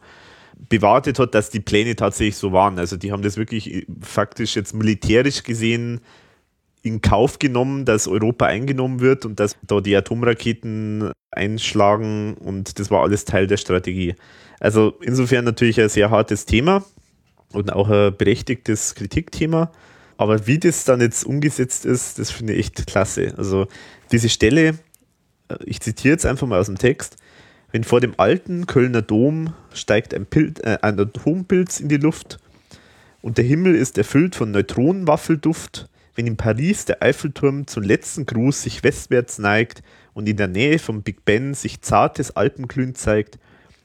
bewahrtet 0.69 1.19
hat, 1.19 1.33
dass 1.33 1.49
die 1.49 1.59
Pläne 1.59 1.95
tatsächlich 1.95 2.35
so 2.35 2.51
waren. 2.51 2.77
Also 2.77 2.97
die 2.97 3.11
haben 3.11 3.21
das 3.23 3.37
wirklich 3.37 3.87
faktisch 4.01 4.55
jetzt 4.55 4.73
militärisch 4.73 5.43
gesehen 5.43 6.01
in 6.83 7.01
Kauf 7.01 7.39
genommen, 7.39 7.85
dass 7.85 8.07
Europa 8.07 8.45
eingenommen 8.45 8.99
wird 8.99 9.25
und 9.25 9.39
dass 9.39 9.55
da 9.65 9.81
die 9.81 9.95
Atomraketen 9.95 11.11
einschlagen 11.31 12.35
und 12.35 12.79
das 12.79 12.91
war 12.91 13.01
alles 13.01 13.25
Teil 13.25 13.47
der 13.47 13.57
Strategie. 13.57 14.15
Also 14.59 14.93
insofern 15.01 15.45
natürlich 15.45 15.79
ein 15.79 15.89
sehr 15.89 16.09
hartes 16.09 16.45
Thema 16.45 16.83
und 17.53 17.71
auch 17.71 17.89
ein 17.89 18.15
berechtigtes 18.15 18.95
Kritikthema. 18.95 19.71
Aber 20.17 20.45
wie 20.45 20.59
das 20.59 20.83
dann 20.83 21.01
jetzt 21.01 21.25
umgesetzt 21.25 21.85
ist, 21.85 22.19
das 22.19 22.29
finde 22.29 22.53
ich 22.53 22.59
echt 22.59 22.87
klasse. 22.87 23.33
Also 23.37 23.67
diese 24.11 24.29
Stelle, 24.29 24.77
äh, 25.49 25.57
ich 25.65 25.79
zitiere 25.79 26.13
jetzt 26.13 26.25
einfach 26.25 26.45
mal 26.45 26.59
aus 26.59 26.67
dem 26.67 26.77
Text, 26.77 27.17
wenn 27.71 27.83
vor 27.83 28.01
dem 28.01 28.13
alten 28.17 28.67
Kölner 28.67 29.01
Dom 29.01 29.53
steigt 29.73 30.13
ein, 30.13 30.25
Pil 30.25 30.53
äh, 30.61 30.77
ein 30.81 30.99
Atompilz 30.99 31.79
in 31.79 31.89
die 31.89 31.97
Luft 31.97 32.39
und 33.21 33.37
der 33.37 33.45
Himmel 33.45 33.75
ist 33.75 33.97
erfüllt 33.97 34.35
von 34.35 34.51
Neutronenwaffelduft, 34.51 35.89
wenn 36.21 36.27
in 36.27 36.37
Paris 36.37 36.85
der 36.85 37.01
Eiffelturm 37.01 37.65
zum 37.65 37.81
letzten 37.81 38.27
Gruß 38.27 38.61
sich 38.61 38.83
westwärts 38.83 39.39
neigt 39.39 39.81
und 40.13 40.29
in 40.29 40.37
der 40.37 40.47
Nähe 40.47 40.77
vom 40.77 41.01
Big 41.01 41.25
Ben 41.25 41.55
sich 41.55 41.81
zartes 41.81 42.35
Alpenglühen 42.35 42.93
zeigt, 42.93 43.39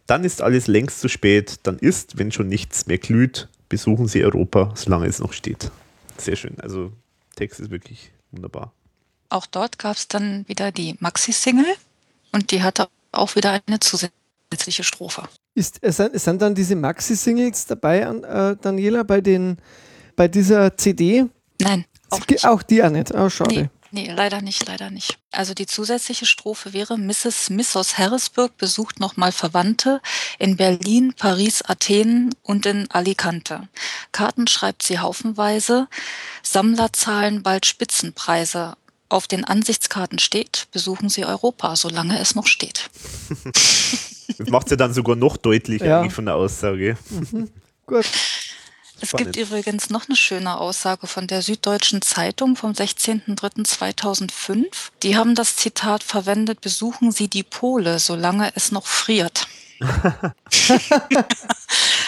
dann 0.06 0.22
ist 0.22 0.42
alles 0.42 0.66
längst 0.66 1.00
zu 1.00 1.08
spät, 1.08 1.60
dann 1.62 1.78
ist, 1.78 2.18
wenn 2.18 2.30
schon 2.30 2.48
nichts 2.48 2.86
mehr 2.88 2.98
glüht, 2.98 3.48
besuchen 3.70 4.06
Sie 4.06 4.22
Europa, 4.22 4.70
solange 4.74 5.06
es 5.06 5.18
noch 5.18 5.32
steht. 5.32 5.70
Sehr 6.18 6.36
schön, 6.36 6.60
also 6.60 6.92
Text 7.36 7.58
ist 7.58 7.70
wirklich 7.70 8.12
wunderbar. 8.32 8.74
Auch 9.30 9.46
dort 9.46 9.78
gab 9.78 9.96
es 9.96 10.06
dann 10.06 10.46
wieder 10.46 10.72
die 10.72 10.94
Maxi-Single 11.00 11.74
und 12.32 12.50
die 12.50 12.62
hatte 12.62 12.88
auch 13.12 13.34
wieder 13.34 13.62
eine 13.66 13.80
zusätzliche 13.80 14.84
Strophe. 14.84 15.22
Ist, 15.54 15.80
sind 15.82 16.42
dann 16.42 16.54
diese 16.54 16.76
Maxi-Singles 16.76 17.64
dabei, 17.64 18.00
äh, 18.00 18.56
Daniela, 18.60 19.04
bei, 19.04 19.22
den, 19.22 19.56
bei 20.16 20.28
dieser 20.28 20.76
CD? 20.76 21.24
Nein. 21.62 21.86
Auch, 22.10 22.20
auch 22.44 22.62
die 22.62 22.82
auch 22.82 22.90
nicht. 22.90 23.12
Oh, 23.14 23.28
schade. 23.28 23.54
Nee. 23.54 23.70
Nee, 23.92 24.12
leider 24.14 24.42
nicht, 24.42 24.66
leider 24.66 24.90
nicht. 24.90 25.16
Also 25.30 25.54
die 25.54 25.66
zusätzliche 25.66 26.26
Strophe 26.26 26.72
wäre, 26.72 26.98
Mrs. 26.98 27.46
Smith 27.46 27.76
aus 27.76 27.96
Harrisburg 27.96 28.56
besucht 28.58 29.00
nochmal 29.00 29.32
Verwandte 29.32 30.02
in 30.38 30.56
Berlin, 30.56 31.14
Paris, 31.16 31.62
Athen 31.62 32.34
und 32.42 32.66
in 32.66 32.90
Alicante. 32.90 33.68
Karten 34.12 34.48
schreibt 34.48 34.82
sie 34.82 34.98
haufenweise, 34.98 35.88
Sammler 36.42 36.92
zahlen 36.92 37.42
bald 37.42 37.64
Spitzenpreise 37.64 38.76
auf 39.08 39.28
den 39.28 39.44
Ansichtskarten 39.44 40.18
steht, 40.18 40.66
besuchen 40.72 41.08
Sie 41.08 41.24
Europa, 41.24 41.76
solange 41.76 42.18
es 42.18 42.34
noch 42.34 42.48
steht. 42.48 42.90
das 44.38 44.48
macht 44.48 44.70
ja 44.70 44.76
dann 44.76 44.92
sogar 44.92 45.16
noch 45.16 45.36
deutlicher 45.36 45.86
ja. 45.86 46.08
von 46.08 46.26
der 46.26 46.34
Aussage. 46.34 46.98
Mhm. 47.10 47.50
Gut. 47.86 48.04
Es 49.00 49.12
gibt 49.12 49.36
übrigens 49.36 49.90
noch 49.90 50.08
eine 50.08 50.16
schöne 50.16 50.58
Aussage 50.58 51.06
von 51.06 51.26
der 51.26 51.42
Süddeutschen 51.42 52.00
Zeitung 52.02 52.56
vom 52.56 52.72
16.03.2005. 52.72 54.64
Die 55.02 55.16
haben 55.16 55.34
das 55.34 55.56
Zitat 55.56 56.02
verwendet, 56.02 56.62
besuchen 56.62 57.12
Sie 57.12 57.28
die 57.28 57.42
Pole, 57.42 57.98
solange 57.98 58.52
es 58.54 58.72
noch 58.72 58.86
friert. 58.86 59.46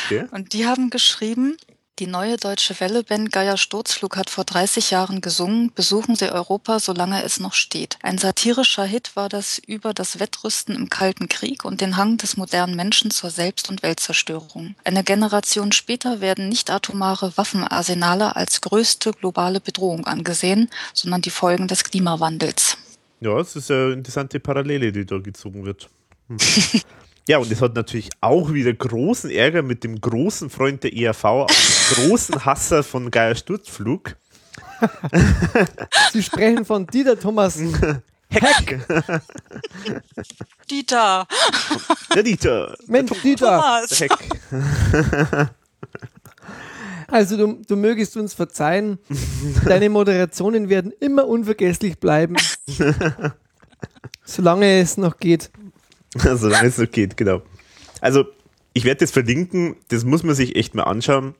okay. 0.06 0.24
Und 0.30 0.54
die 0.54 0.66
haben 0.66 0.88
geschrieben, 0.90 1.56
die 1.98 2.06
neue 2.06 2.36
deutsche 2.36 2.78
Welleband 2.78 3.32
Geier 3.32 3.56
Sturzflug 3.56 4.16
hat 4.16 4.30
vor 4.30 4.44
30 4.44 4.92
Jahren 4.92 5.20
gesungen, 5.20 5.72
besuchen 5.74 6.14
Sie 6.14 6.30
Europa, 6.30 6.78
solange 6.78 7.24
es 7.24 7.40
noch 7.40 7.54
steht. 7.54 7.98
Ein 8.02 8.18
satirischer 8.18 8.84
Hit 8.84 9.16
war 9.16 9.28
das 9.28 9.58
über 9.58 9.92
das 9.92 10.20
Wettrüsten 10.20 10.76
im 10.76 10.90
Kalten 10.90 11.28
Krieg 11.28 11.64
und 11.64 11.80
den 11.80 11.96
Hang 11.96 12.16
des 12.16 12.36
modernen 12.36 12.76
Menschen 12.76 13.10
zur 13.10 13.30
Selbst- 13.30 13.68
und 13.68 13.82
Weltzerstörung. 13.82 14.76
Eine 14.84 15.02
Generation 15.02 15.72
später 15.72 16.20
werden 16.20 16.48
nicht 16.48 16.70
atomare 16.70 17.36
Waffenarsenale 17.36 18.36
als 18.36 18.60
größte 18.60 19.12
globale 19.12 19.60
Bedrohung 19.60 20.06
angesehen, 20.06 20.70
sondern 20.94 21.22
die 21.22 21.30
Folgen 21.30 21.66
des 21.66 21.84
Klimawandels. 21.84 22.76
Ja, 23.20 23.38
es 23.40 23.56
ist 23.56 23.70
eine 23.70 23.94
interessante 23.94 24.38
Parallele, 24.38 24.92
die 24.92 25.04
da 25.04 25.18
gezogen 25.18 25.64
wird. 25.64 25.88
Hm. 26.28 26.38
Ja, 27.28 27.36
und 27.36 27.52
es 27.52 27.60
hat 27.60 27.74
natürlich 27.74 28.08
auch 28.22 28.54
wieder 28.54 28.72
großen 28.72 29.30
Ärger 29.30 29.60
mit 29.60 29.84
dem 29.84 30.00
großen 30.00 30.48
Freund 30.48 30.82
der 30.82 30.96
ERV, 30.96 31.22
großen 31.94 32.46
Hasser 32.46 32.82
von 32.82 33.10
Geier 33.10 33.34
Sturzflug. 33.34 34.16
Sie 36.10 36.22
sprechen 36.22 36.64
von 36.64 36.86
Dieter 36.86 37.20
Thomas 37.20 37.58
Heck. 38.30 38.80
Dieter. 40.70 41.26
Der 42.14 42.22
Dieter. 42.22 42.74
Mensch, 42.86 43.10
der 43.10 43.20
Dieter. 43.20 43.60
Thomas. 43.60 44.00
Heck. 44.00 45.52
Also 47.08 47.36
du, 47.36 47.62
du 47.66 47.76
mögest 47.76 48.16
uns 48.16 48.32
verzeihen, 48.32 48.98
deine 49.66 49.90
Moderationen 49.90 50.70
werden 50.70 50.92
immer 50.98 51.26
unvergesslich 51.26 51.98
bleiben. 51.98 52.36
solange 54.28 54.80
es 54.80 54.96
noch 54.96 55.18
geht. 55.18 55.50
Solange 56.18 56.68
es 56.68 56.78
noch 56.78 56.90
geht, 56.90 57.16
genau. 57.16 57.42
Also, 58.00 58.24
ich 58.72 58.84
werde 58.84 59.00
das 59.00 59.10
verlinken, 59.10 59.76
das 59.88 60.04
muss 60.04 60.22
man 60.22 60.34
sich 60.34 60.56
echt 60.56 60.74
mal 60.74 60.84
anschauen. 60.84 61.34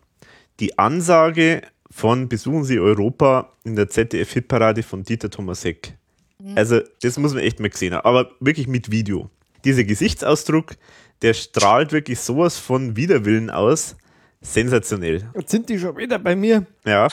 Die 0.61 0.79
Ansage 0.79 1.63
von 1.91 2.29
Besuchen 2.29 2.65
Sie 2.65 2.79
Europa 2.79 3.53
in 3.65 3.77
der 3.77 3.89
ZDF-Hitparade 3.89 4.83
von 4.83 5.05
Dieter 5.05 5.31
Thomasek. 5.31 5.95
Mhm. 6.43 6.59
Also, 6.59 6.81
das 7.03 7.19
muss 7.19 7.35
man 7.35 7.43
echt 7.43 7.61
mal 7.61 7.71
gesehen 7.71 7.95
haben, 7.95 8.05
aber 8.05 8.31
wirklich 8.41 8.67
mit 8.67 8.91
Video. 8.91 9.31
Dieser 9.65 9.85
Gesichtsausdruck, 9.85 10.77
der 11.23 11.35
strahlt 11.35 11.93
wirklich 11.93 12.21
sowas 12.21 12.59
von 12.59 12.97
Widerwillen 12.97 13.51
aus. 13.51 13.97
Sensationell. 14.41 15.29
Jetzt 15.35 15.51
sind 15.51 15.69
die 15.69 15.79
schon 15.79 15.97
wieder 15.97 16.19
bei 16.19 16.37
mir. 16.37 16.67
Ja. 16.85 17.09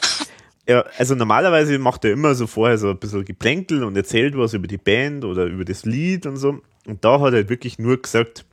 Ja, 0.67 0.83
also 0.97 1.15
normalerweise 1.15 1.77
macht 1.77 2.05
er 2.05 2.11
immer 2.11 2.33
so 2.33 2.47
vorher 2.47 2.77
so 2.77 2.89
ein 2.89 2.97
bisschen 2.97 3.23
Geplänkel 3.23 3.83
und 3.83 3.95
erzählt 3.95 4.35
was 4.35 4.53
über 4.53 4.67
die 4.67 4.77
Band 4.77 5.23
oder 5.23 5.45
über 5.45 5.63
das 5.63 5.85
Lied 5.85 6.25
und 6.25 6.37
so. 6.37 6.61
Und 6.85 7.03
da 7.03 7.19
hat 7.19 7.33
er 7.33 7.49
wirklich 7.49 7.79
nur 7.79 8.01
gesagt, 8.01 8.45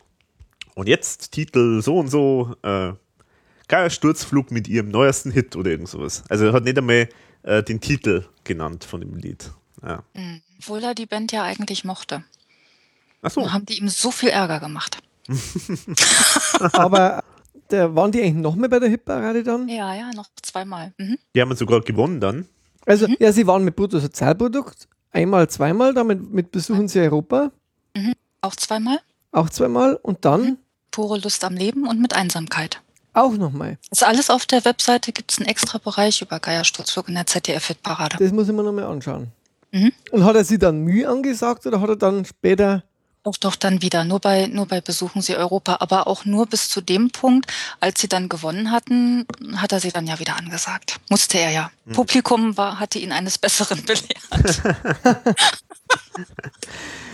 und 0.74 0.88
jetzt 0.88 1.32
Titel 1.32 1.82
so 1.82 1.98
und 1.98 2.08
so, 2.08 2.54
äh, 2.62 2.92
geiler 3.68 3.90
Sturzflug 3.90 4.50
mit 4.50 4.68
ihrem 4.68 4.88
neuesten 4.88 5.30
Hit 5.30 5.56
oder 5.56 5.70
irgend 5.70 5.88
sowas. 5.88 6.24
Also 6.28 6.46
er 6.46 6.52
hat 6.52 6.64
nicht 6.64 6.78
einmal 6.78 7.08
äh, 7.42 7.62
den 7.62 7.80
Titel 7.80 8.24
genannt 8.44 8.84
von 8.84 9.00
dem 9.00 9.14
Lied. 9.14 9.50
Ja. 9.82 10.02
Mhm. 10.14 10.40
Obwohl 10.58 10.82
er 10.82 10.94
die 10.94 11.06
Band 11.06 11.32
ja 11.32 11.42
eigentlich 11.42 11.84
mochte. 11.84 12.24
Ach 13.22 13.30
so. 13.30 13.42
Und 13.42 13.52
haben 13.52 13.66
die 13.66 13.78
ihm 13.78 13.88
so 13.88 14.10
viel 14.10 14.30
Ärger 14.30 14.60
gemacht. 14.60 14.98
Aber 16.72 17.22
der, 17.70 17.94
waren 17.94 18.12
die 18.12 18.22
eigentlich 18.22 18.34
noch 18.34 18.56
mehr 18.56 18.68
bei 18.68 18.78
der 18.78 18.88
Hitparade 18.88 19.42
dann? 19.42 19.68
Ja, 19.68 19.94
ja, 19.94 20.10
noch 20.14 20.28
zweimal. 20.42 20.92
Mhm. 20.98 21.18
Die 21.34 21.40
haben 21.40 21.54
sogar 21.54 21.80
gewonnen 21.80 22.20
dann. 22.20 22.46
Also, 22.84 23.08
mhm. 23.08 23.16
ja, 23.20 23.32
sie 23.32 23.46
waren 23.46 23.64
mit 23.64 23.76
Bruttosozialprodukt 23.76 24.88
einmal, 25.12 25.48
zweimal, 25.48 25.94
damit 25.94 26.32
mit 26.32 26.50
Besuchen 26.50 26.88
sie 26.88 27.00
Europa. 27.00 27.52
Mhm. 27.96 28.14
Auch 28.42 28.56
zweimal? 28.56 29.00
Auch 29.30 29.48
zweimal 29.48 29.94
und 30.02 30.24
dann? 30.24 30.42
Mhm. 30.42 30.58
Pure 30.90 31.18
Lust 31.20 31.42
am 31.44 31.54
Leben 31.54 31.88
und 31.88 32.00
mit 32.00 32.14
Einsamkeit. 32.14 32.82
Auch 33.14 33.32
nochmal. 33.32 33.78
Ist 33.90 34.04
alles 34.04 34.30
auf 34.30 34.46
der 34.46 34.64
Webseite, 34.64 35.12
gibt 35.12 35.32
es 35.32 35.38
einen 35.38 35.48
extra 35.48 35.78
Bereich 35.78 36.20
über 36.22 36.40
Geiersturzflug 36.40 37.08
in 37.08 37.14
der 37.14 37.26
ZDF-Hitparade. 37.26 38.16
Das 38.18 38.32
muss 38.32 38.48
ich 38.48 38.54
mir 38.54 38.62
nochmal 38.62 38.84
anschauen. 38.84 39.28
Mhm. 39.70 39.92
Und 40.10 40.24
hat 40.24 40.36
er 40.36 40.44
sie 40.44 40.58
dann 40.58 40.80
Mühe 40.80 41.08
angesagt 41.08 41.66
oder 41.66 41.80
hat 41.80 41.88
er 41.88 41.96
dann 41.96 42.24
später 42.24 42.82
doch, 43.24 43.36
doch, 43.36 43.56
dann 43.56 43.82
wieder. 43.82 44.04
Nur 44.04 44.20
bei, 44.20 44.46
nur 44.46 44.66
bei 44.66 44.80
Besuchen 44.80 45.22
Sie 45.22 45.36
Europa. 45.36 45.76
Aber 45.80 46.06
auch 46.06 46.24
nur 46.24 46.46
bis 46.46 46.68
zu 46.68 46.80
dem 46.80 47.10
Punkt, 47.10 47.52
als 47.80 48.00
Sie 48.00 48.08
dann 48.08 48.28
gewonnen 48.28 48.70
hatten, 48.70 49.26
hat 49.56 49.72
er 49.72 49.80
sie 49.80 49.92
dann 49.92 50.06
ja 50.06 50.18
wieder 50.18 50.36
angesagt. 50.36 50.98
Musste 51.08 51.38
er 51.38 51.50
ja. 51.50 51.70
Mhm. 51.84 51.92
Publikum 51.92 52.56
war, 52.56 52.80
hatte 52.80 52.98
ihn 52.98 53.12
eines 53.12 53.38
Besseren 53.38 53.82
belehrt. 53.86 54.62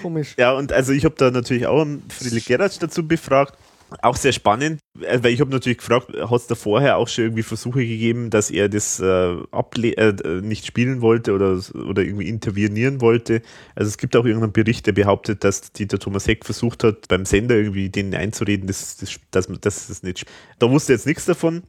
Komisch. 0.02 0.34
Ja, 0.38 0.52
und 0.52 0.72
also 0.72 0.92
ich 0.92 1.04
habe 1.04 1.14
da 1.18 1.30
natürlich 1.30 1.66
auch 1.66 1.84
Friedrich 2.08 2.46
Gerratsch 2.46 2.78
dazu 2.78 3.06
befragt 3.06 3.54
auch 4.02 4.16
sehr 4.16 4.32
spannend, 4.32 4.80
äh, 5.00 5.18
weil 5.22 5.32
ich 5.32 5.40
habe 5.40 5.50
natürlich 5.50 5.78
gefragt, 5.78 6.12
hat 6.14 6.40
es 6.40 6.46
da 6.46 6.54
vorher 6.54 6.96
auch 6.96 7.08
schon 7.08 7.24
irgendwie 7.24 7.42
Versuche 7.42 7.80
gegeben, 7.80 8.30
dass 8.30 8.50
er 8.50 8.68
das 8.68 9.00
äh, 9.00 9.32
äh, 9.32 10.40
nicht 10.42 10.66
spielen 10.66 11.00
wollte 11.00 11.32
oder, 11.32 11.60
oder 11.74 12.02
irgendwie 12.02 12.28
intervenieren 12.28 13.00
wollte. 13.00 13.42
Also 13.74 13.88
es 13.88 13.98
gibt 13.98 14.16
auch 14.16 14.24
irgendeinen 14.24 14.52
Bericht, 14.52 14.86
der 14.86 14.92
behauptet, 14.92 15.44
dass 15.44 15.72
Dieter 15.72 15.98
Thomas 15.98 16.26
Heck 16.26 16.44
versucht 16.44 16.84
hat, 16.84 17.08
beim 17.08 17.24
Sender 17.24 17.56
irgendwie 17.56 17.88
denen 17.88 18.14
einzureden, 18.14 18.66
dass, 18.66 18.96
dass, 18.96 19.18
dass, 19.30 19.48
dass 19.60 19.88
das 19.88 20.02
nicht 20.02 20.26
Da 20.58 20.70
wusste 20.70 20.92
jetzt 20.92 21.06
nichts 21.06 21.24
davon. 21.24 21.62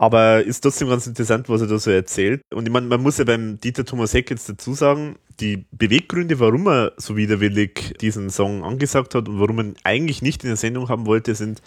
Aber 0.00 0.42
ist 0.42 0.62
trotzdem 0.62 0.88
ganz 0.88 1.06
interessant, 1.06 1.50
was 1.50 1.60
er 1.60 1.66
da 1.66 1.78
so 1.78 1.90
erzählt. 1.90 2.40
Und 2.54 2.66
ich 2.66 2.72
meine, 2.72 2.86
man 2.86 3.02
muss 3.02 3.18
ja 3.18 3.24
beim 3.24 3.60
Dieter 3.60 3.84
Thomas 3.84 4.14
Heck 4.14 4.30
jetzt 4.30 4.48
dazu 4.48 4.72
sagen, 4.72 5.16
die 5.40 5.66
Beweggründe, 5.72 6.40
warum 6.40 6.66
er 6.68 6.92
so 6.96 7.18
widerwillig 7.18 7.98
diesen 8.00 8.30
Song 8.30 8.64
angesagt 8.64 9.14
hat 9.14 9.28
und 9.28 9.38
warum 9.38 9.58
er 9.58 9.74
eigentlich 9.84 10.22
nicht 10.22 10.42
in 10.42 10.48
der 10.48 10.56
Sendung 10.56 10.88
haben 10.88 11.04
wollte, 11.04 11.34
sind, 11.34 11.60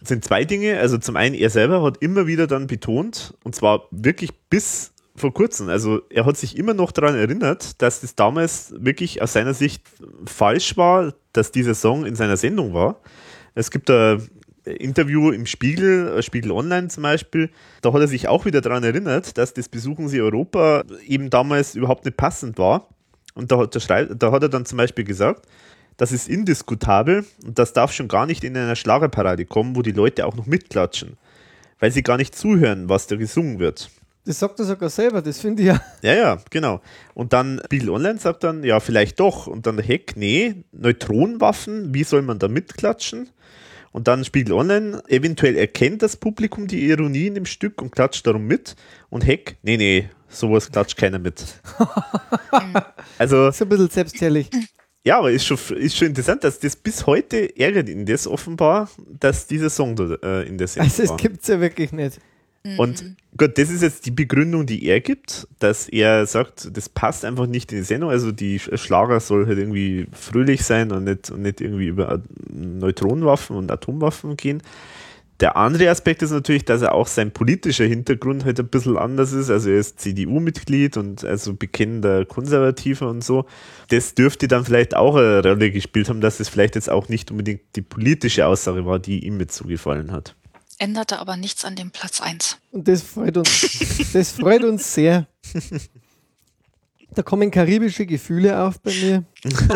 sind 0.00 0.24
zwei 0.24 0.46
Dinge. 0.46 0.78
Also 0.78 0.96
zum 0.96 1.16
einen, 1.16 1.34
er 1.34 1.50
selber 1.50 1.82
hat 1.82 1.98
immer 2.00 2.26
wieder 2.26 2.46
dann 2.46 2.66
betont, 2.66 3.34
und 3.44 3.54
zwar 3.54 3.86
wirklich 3.90 4.30
bis 4.48 4.92
vor 5.14 5.34
kurzem, 5.34 5.68
also 5.68 6.00
er 6.08 6.24
hat 6.24 6.38
sich 6.38 6.56
immer 6.56 6.72
noch 6.72 6.90
daran 6.90 7.16
erinnert, 7.16 7.82
dass 7.82 8.00
das 8.00 8.14
damals 8.14 8.72
wirklich 8.78 9.20
aus 9.20 9.34
seiner 9.34 9.52
Sicht 9.52 9.82
falsch 10.24 10.78
war, 10.78 11.12
dass 11.34 11.52
dieser 11.52 11.74
Song 11.74 12.06
in 12.06 12.14
seiner 12.14 12.38
Sendung 12.38 12.72
war. 12.72 13.02
Es 13.54 13.70
gibt 13.70 13.90
da 13.90 14.16
Interview 14.64 15.30
im 15.30 15.46
Spiegel, 15.46 16.18
äh, 16.18 16.22
Spiegel 16.22 16.52
Online 16.52 16.88
zum 16.88 17.02
Beispiel, 17.02 17.50
da 17.82 17.92
hat 17.92 18.00
er 18.00 18.08
sich 18.08 18.28
auch 18.28 18.44
wieder 18.44 18.60
daran 18.60 18.84
erinnert, 18.84 19.38
dass 19.38 19.54
das 19.54 19.68
Besuchen 19.68 20.08
Sie 20.08 20.20
Europa 20.20 20.84
eben 21.06 21.30
damals 21.30 21.74
überhaupt 21.74 22.04
nicht 22.04 22.16
passend 22.16 22.58
war. 22.58 22.88
Und 23.34 23.52
da 23.52 23.58
hat, 23.58 23.74
er, 23.90 24.06
da 24.06 24.32
hat 24.32 24.42
er 24.42 24.48
dann 24.48 24.66
zum 24.66 24.78
Beispiel 24.78 25.04
gesagt, 25.04 25.46
das 25.96 26.12
ist 26.12 26.28
indiskutabel 26.28 27.24
und 27.44 27.58
das 27.58 27.72
darf 27.72 27.92
schon 27.92 28.08
gar 28.08 28.26
nicht 28.26 28.42
in 28.42 28.56
einer 28.56 28.76
Schlagerparade 28.76 29.44
kommen, 29.44 29.76
wo 29.76 29.82
die 29.82 29.92
Leute 29.92 30.26
auch 30.26 30.34
noch 30.34 30.46
mitklatschen, 30.46 31.16
weil 31.78 31.92
sie 31.92 32.02
gar 32.02 32.16
nicht 32.16 32.34
zuhören, 32.34 32.88
was 32.88 33.06
da 33.06 33.16
gesungen 33.16 33.58
wird. 33.58 33.90
Das 34.24 34.38
sagt 34.38 34.58
er 34.58 34.64
sogar 34.64 34.90
selber, 34.90 35.22
das 35.22 35.40
finde 35.40 35.62
ich 35.62 35.68
ja. 35.68 35.80
Ja, 36.02 36.14
ja, 36.14 36.38
genau. 36.50 36.80
Und 37.14 37.32
dann 37.32 37.60
Spiegel 37.64 37.90
Online 37.90 38.18
sagt 38.18 38.44
dann, 38.44 38.64
ja, 38.64 38.80
vielleicht 38.80 39.18
doch. 39.18 39.46
Und 39.46 39.66
dann 39.66 39.76
der 39.76 39.84
Heck, 39.84 40.14
nee, 40.16 40.56
Neutronenwaffen, 40.72 41.94
wie 41.94 42.04
soll 42.04 42.22
man 42.22 42.38
da 42.38 42.48
mitklatschen? 42.48 43.30
Und 43.92 44.06
dann 44.06 44.24
Spiegel 44.24 44.52
Online, 44.52 45.02
eventuell 45.08 45.56
erkennt 45.56 46.02
das 46.02 46.16
Publikum 46.16 46.68
die 46.68 46.88
Ironie 46.88 47.26
in 47.26 47.34
dem 47.34 47.46
Stück 47.46 47.82
und 47.82 47.90
klatscht 47.90 48.26
darum 48.26 48.46
mit. 48.46 48.76
Und 49.08 49.26
Heck, 49.26 49.56
nee, 49.62 49.76
nee, 49.76 50.08
sowas 50.28 50.70
klatscht 50.70 50.96
keiner 50.96 51.18
mit. 51.18 51.60
also. 53.18 53.48
Ist 53.48 53.62
ein 53.62 53.68
bisschen 53.68 53.90
selbstherrlich. 53.90 54.48
Ja, 55.02 55.18
aber 55.18 55.32
ist 55.32 55.46
schon, 55.46 55.58
ist 55.76 55.96
schon 55.96 56.08
interessant, 56.08 56.44
dass 56.44 56.58
das 56.58 56.76
bis 56.76 57.06
heute 57.06 57.56
ärgert 57.58 57.88
ihn 57.88 58.04
das 58.04 58.26
offenbar, 58.26 58.90
dass 59.18 59.46
dieser 59.46 59.70
Song 59.70 59.96
da 59.96 60.14
äh, 60.22 60.46
in 60.46 60.58
der 60.58 60.68
Sendung 60.68 60.90
Also, 60.90 61.14
es 61.14 61.16
gibt 61.16 61.42
es 61.42 61.48
ja 61.48 61.60
wirklich 61.60 61.90
nicht. 61.90 62.20
Und 62.76 63.02
mhm. 63.02 63.16
gut, 63.38 63.56
das 63.56 63.70
ist 63.70 63.82
jetzt 63.82 64.04
die 64.04 64.10
Begründung, 64.10 64.66
die 64.66 64.84
er 64.86 65.00
gibt, 65.00 65.48
dass 65.60 65.88
er 65.88 66.26
sagt, 66.26 66.76
das 66.76 66.90
passt 66.90 67.24
einfach 67.24 67.46
nicht 67.46 67.72
in 67.72 67.78
die 67.78 67.84
Sendung. 67.84 68.10
Also 68.10 68.32
die 68.32 68.58
Schlager 68.58 69.18
soll 69.20 69.46
halt 69.46 69.58
irgendwie 69.58 70.06
fröhlich 70.12 70.62
sein 70.62 70.92
und 70.92 71.04
nicht, 71.04 71.30
und 71.30 71.42
nicht 71.42 71.62
irgendwie 71.62 71.86
über 71.86 72.20
Neutronenwaffen 72.50 73.56
und 73.56 73.70
Atomwaffen 73.70 74.36
gehen. 74.36 74.62
Der 75.40 75.56
andere 75.56 75.88
Aspekt 75.88 76.20
ist 76.20 76.32
natürlich, 76.32 76.66
dass 76.66 76.82
er 76.82 76.92
auch 76.92 77.06
sein 77.06 77.30
politischer 77.30 77.86
Hintergrund 77.86 78.44
halt 78.44 78.60
ein 78.60 78.68
bisschen 78.68 78.98
anders 78.98 79.32
ist. 79.32 79.48
Also 79.48 79.70
er 79.70 79.78
ist 79.78 79.98
CDU-Mitglied 79.98 80.98
und 80.98 81.24
also 81.24 81.54
bekennender 81.54 82.26
Konservativer 82.26 83.08
und 83.08 83.24
so. 83.24 83.46
Das 83.88 84.14
dürfte 84.14 84.48
dann 84.48 84.66
vielleicht 84.66 84.94
auch 84.94 85.16
eine 85.16 85.42
Rolle 85.42 85.70
gespielt 85.70 86.10
haben, 86.10 86.20
dass 86.20 86.40
es 86.40 86.50
vielleicht 86.50 86.74
jetzt 86.74 86.90
auch 86.90 87.08
nicht 87.08 87.30
unbedingt 87.30 87.62
die 87.74 87.80
politische 87.80 88.46
Aussage 88.46 88.84
war, 88.84 88.98
die 88.98 89.24
ihm 89.24 89.38
mit 89.38 89.50
zugefallen 89.50 90.12
hat 90.12 90.36
änderte 90.80 91.18
aber 91.18 91.36
nichts 91.36 91.64
an 91.64 91.76
dem 91.76 91.90
Platz 91.90 92.20
1. 92.20 92.58
Und 92.72 92.88
das 92.88 93.02
freut 93.02 93.36
uns. 93.36 94.08
das 94.12 94.32
freut 94.32 94.64
uns 94.64 94.92
sehr. 94.92 95.28
Da 97.12 97.22
kommen 97.22 97.50
karibische 97.50 98.06
Gefühle 98.06 98.62
auf 98.62 98.80
bei 98.80 98.92
mir. 98.92 99.24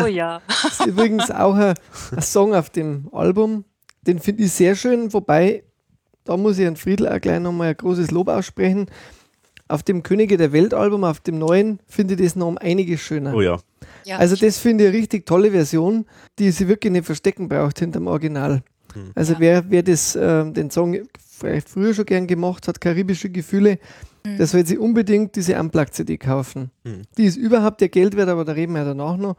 Oh 0.01 0.05
ja. 0.05 0.41
Das 0.47 0.79
ist 0.79 0.85
übrigens 0.85 1.29
auch 1.29 1.55
ein, 1.55 1.73
ein 2.15 2.21
Song 2.21 2.55
auf 2.55 2.69
dem 2.69 3.09
Album. 3.11 3.65
Den 4.07 4.19
finde 4.19 4.43
ich 4.43 4.53
sehr 4.53 4.75
schön, 4.75 5.11
wobei, 5.11 5.63
da 6.23 6.37
muss 6.37 6.57
ich 6.59 6.65
an 6.65 6.77
Friedel 6.77 7.09
auch 7.09 7.19
gleich 7.19 7.41
nochmal 7.41 7.71
ein 7.71 7.77
großes 7.77 8.11
Lob 8.11 8.29
aussprechen. 8.29 8.85
Auf 9.67 9.83
dem 9.83 10.01
Könige 10.01 10.37
der 10.37 10.53
Welt 10.53 10.73
Album, 10.73 11.03
auf 11.03 11.19
dem 11.19 11.37
neuen, 11.37 11.79
finde 11.87 12.13
ich 12.13 12.21
das 12.21 12.37
noch 12.37 12.47
um 12.47 12.57
einiges 12.57 13.01
schöner. 13.01 13.33
Oh 13.33 13.41
ja. 13.41 13.59
ja 14.05 14.17
also 14.17 14.37
das 14.37 14.57
finde 14.57 14.85
ich 14.85 14.89
eine 14.91 14.97
richtig 14.97 15.25
tolle 15.25 15.51
Version, 15.51 16.05
die 16.39 16.51
sie 16.51 16.69
wirklich 16.69 16.93
nicht 16.93 17.05
verstecken 17.05 17.49
braucht 17.49 17.79
hinterm 17.79 18.07
Original. 18.07 18.63
Mhm. 18.95 19.11
Also 19.15 19.33
ja. 19.33 19.39
wer, 19.39 19.69
wer 19.69 19.83
das, 19.83 20.15
äh, 20.15 20.51
den 20.51 20.71
Song 20.71 21.07
vielleicht 21.19 21.69
früher 21.69 21.93
schon 21.93 22.05
gern 22.05 22.27
gemacht 22.27 22.67
hat, 22.67 22.79
karibische 22.81 23.29
Gefühle, 23.29 23.79
mhm. 24.23 24.37
der 24.37 24.47
soll 24.47 24.65
sich 24.65 24.79
unbedingt 24.79 25.35
diese 25.35 25.59
Unplugged-CD 25.59 26.17
kaufen. 26.17 26.71
Mhm. 26.83 27.03
Die 27.17 27.25
ist 27.25 27.37
überhaupt 27.37 27.81
der 27.81 27.89
Geld 27.89 28.15
wert, 28.15 28.29
aber 28.29 28.45
da 28.45 28.53
reden 28.53 28.73
wir 28.73 28.79
ja 28.79 28.85
danach 28.85 29.17
noch. 29.17 29.35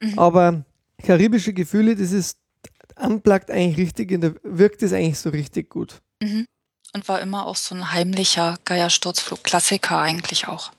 Mhm. 0.00 0.18
Aber 0.18 0.64
karibische 1.02 1.52
Gefühle, 1.52 1.96
das 1.96 2.12
ist 2.12 2.38
Unplugged 3.00 3.50
eigentlich 3.50 3.78
richtig, 3.78 4.10
in 4.10 4.20
der, 4.20 4.34
wirkt 4.42 4.82
es 4.82 4.92
eigentlich 4.92 5.18
so 5.18 5.30
richtig 5.30 5.70
gut. 5.70 6.00
Mhm. 6.22 6.46
Und 6.94 7.08
war 7.08 7.20
immer 7.20 7.46
auch 7.46 7.56
so 7.56 7.74
ein 7.74 7.92
heimlicher 7.92 8.58
Geiersturzflug-Klassiker 8.64 9.98
eigentlich 9.98 10.48
auch. 10.48 10.72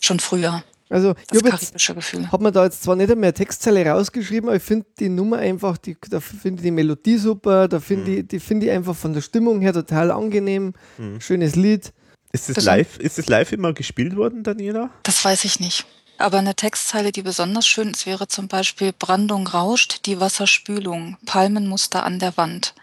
Schon 0.00 0.18
früher. 0.18 0.64
Also, 0.92 1.14
das 1.28 1.40
ich 1.40 1.44
karibische 1.44 1.94
Gefühl. 1.94 2.30
Habe 2.30 2.42
mir 2.42 2.52
da 2.52 2.64
jetzt 2.64 2.82
zwar 2.82 2.96
nicht 2.96 3.10
einmal 3.10 3.32
Textzeile 3.32 3.86
rausgeschrieben, 3.86 4.50
aber 4.50 4.56
ich 4.56 4.62
finde 4.62 4.86
die 4.98 5.08
Nummer 5.08 5.38
einfach, 5.38 5.78
die, 5.78 5.96
da 6.10 6.20
finde 6.20 6.60
ich 6.60 6.64
die 6.64 6.70
Melodie 6.70 7.16
super, 7.16 7.66
da 7.66 7.80
finde 7.80 8.10
mhm. 8.10 8.18
ich, 8.18 8.28
die 8.28 8.40
finde 8.40 8.66
ich 8.66 8.72
einfach 8.72 8.94
von 8.94 9.14
der 9.14 9.22
Stimmung 9.22 9.62
her 9.62 9.72
total 9.72 10.10
angenehm. 10.10 10.74
Mhm. 10.98 11.20
Schönes 11.20 11.56
Lied. 11.56 11.94
Ist 12.32 12.48
das, 12.48 12.56
das 12.56 12.64
live, 12.64 12.98
ist 12.98 13.16
das 13.16 13.26
live 13.26 13.52
immer 13.52 13.72
gespielt 13.72 14.16
worden, 14.16 14.42
Daniela? 14.42 14.90
Das 15.02 15.24
weiß 15.24 15.44
ich 15.44 15.60
nicht. 15.60 15.86
Aber 16.18 16.38
eine 16.38 16.54
Textzeile, 16.54 17.10
die 17.10 17.22
besonders 17.22 17.66
schön 17.66 17.90
ist, 17.90 18.06
wäre 18.06 18.28
zum 18.28 18.48
Beispiel 18.48 18.92
Brandung 18.92 19.46
rauscht, 19.46 20.06
die 20.06 20.20
Wasserspülung, 20.20 21.16
Palmenmuster 21.24 22.04
an 22.04 22.18
der 22.18 22.36
Wand. 22.36 22.74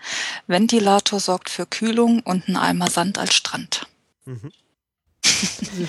Ventilator 0.48 1.20
sorgt 1.20 1.50
für 1.50 1.66
Kühlung 1.66 2.22
und 2.22 2.50
ein 2.50 2.58
Eimer 2.58 2.90
Sand 2.90 3.18
als 3.18 3.36
Strand. 3.36 3.88
Mhm. 4.26 4.52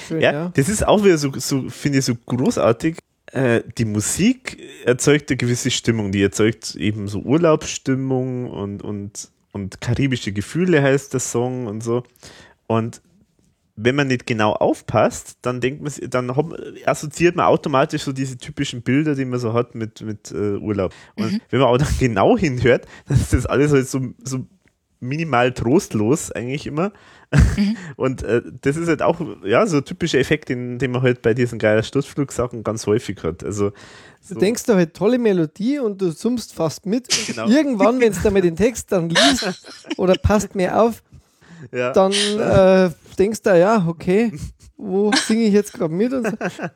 Schön, 0.08 0.20
ja, 0.20 0.32
ja, 0.32 0.52
das 0.54 0.68
ist 0.68 0.86
auch 0.86 1.04
wieder 1.04 1.18
so, 1.18 1.32
so 1.36 1.68
finde 1.68 1.98
ich, 1.98 2.04
so 2.04 2.14
großartig. 2.14 2.98
Äh, 3.32 3.62
die 3.78 3.84
Musik 3.84 4.58
erzeugt 4.84 5.30
eine 5.30 5.36
gewisse 5.36 5.70
Stimmung, 5.70 6.12
die 6.12 6.22
erzeugt 6.22 6.74
eben 6.74 7.06
so 7.08 7.20
Urlaubsstimmung 7.20 8.50
und, 8.50 8.82
und, 8.82 9.30
und 9.52 9.80
karibische 9.80 10.32
Gefühle 10.32 10.82
heißt 10.82 11.12
der 11.12 11.20
Song 11.20 11.66
und 11.66 11.82
so. 11.82 12.02
Und 12.66 13.02
wenn 13.82 13.94
man 13.94 14.08
nicht 14.08 14.26
genau 14.26 14.52
aufpasst, 14.52 15.38
dann 15.42 15.60
denkt 15.60 15.82
man, 15.82 15.92
dann 16.10 16.30
assoziiert 16.84 17.36
man 17.36 17.46
automatisch 17.46 18.02
so 18.02 18.12
diese 18.12 18.36
typischen 18.36 18.82
Bilder, 18.82 19.14
die 19.14 19.24
man 19.24 19.38
so 19.38 19.54
hat 19.54 19.74
mit, 19.74 20.02
mit 20.02 20.30
äh, 20.32 20.56
Urlaub. 20.56 20.92
Und 21.14 21.32
mhm. 21.32 21.40
wenn 21.48 21.60
man 21.60 21.68
auch 21.68 21.78
dann 21.78 21.88
genau 21.98 22.36
hinhört, 22.36 22.86
dann 23.06 23.18
ist 23.18 23.32
das 23.32 23.46
alles 23.46 23.72
halt 23.72 23.88
so, 23.88 24.00
so 24.22 24.46
minimal 25.00 25.52
trostlos 25.52 26.30
eigentlich 26.30 26.66
immer. 26.66 26.92
Mhm. 27.32 27.76
Und 27.96 28.22
äh, 28.22 28.42
das 28.60 28.76
ist 28.76 28.88
halt 28.88 29.02
auch 29.02 29.20
ja, 29.44 29.66
so 29.66 29.78
ein 29.78 29.84
typischer 29.84 30.18
Effekt, 30.18 30.48
den, 30.48 30.78
den 30.78 30.90
man 30.90 31.02
halt 31.02 31.22
bei 31.22 31.34
diesen 31.34 31.58
geilen 31.58 31.82
Sturzflugsachen 31.82 32.64
ganz 32.64 32.86
häufig 32.86 33.22
hat. 33.22 33.44
Also, 33.44 33.72
so. 34.20 34.34
Du 34.34 34.40
denkst 34.40 34.64
da 34.64 34.74
halt 34.74 34.94
tolle 34.94 35.18
Melodie 35.18 35.78
und 35.78 36.00
du 36.00 36.10
summst 36.10 36.52
fast 36.54 36.86
mit. 36.86 37.08
Genau. 37.26 37.48
Irgendwann, 37.48 38.00
wenn 38.00 38.12
es 38.12 38.22
dann 38.22 38.32
mit 38.32 38.44
den 38.44 38.56
Text 38.56 38.90
dann 38.90 39.08
liest 39.08 39.64
oder 39.96 40.14
passt 40.14 40.56
mehr 40.56 40.82
auf, 40.82 41.02
ja. 41.70 41.92
dann 41.92 42.12
äh, 42.12 42.90
denkst 43.18 43.42
du, 43.42 43.56
ja, 43.56 43.86
okay, 43.86 44.32
wo 44.76 45.12
singe 45.12 45.44
ich 45.44 45.52
jetzt 45.52 45.72
gerade 45.72 45.94
mit? 45.94 46.12
Und 46.12 46.26
so. 46.26 46.36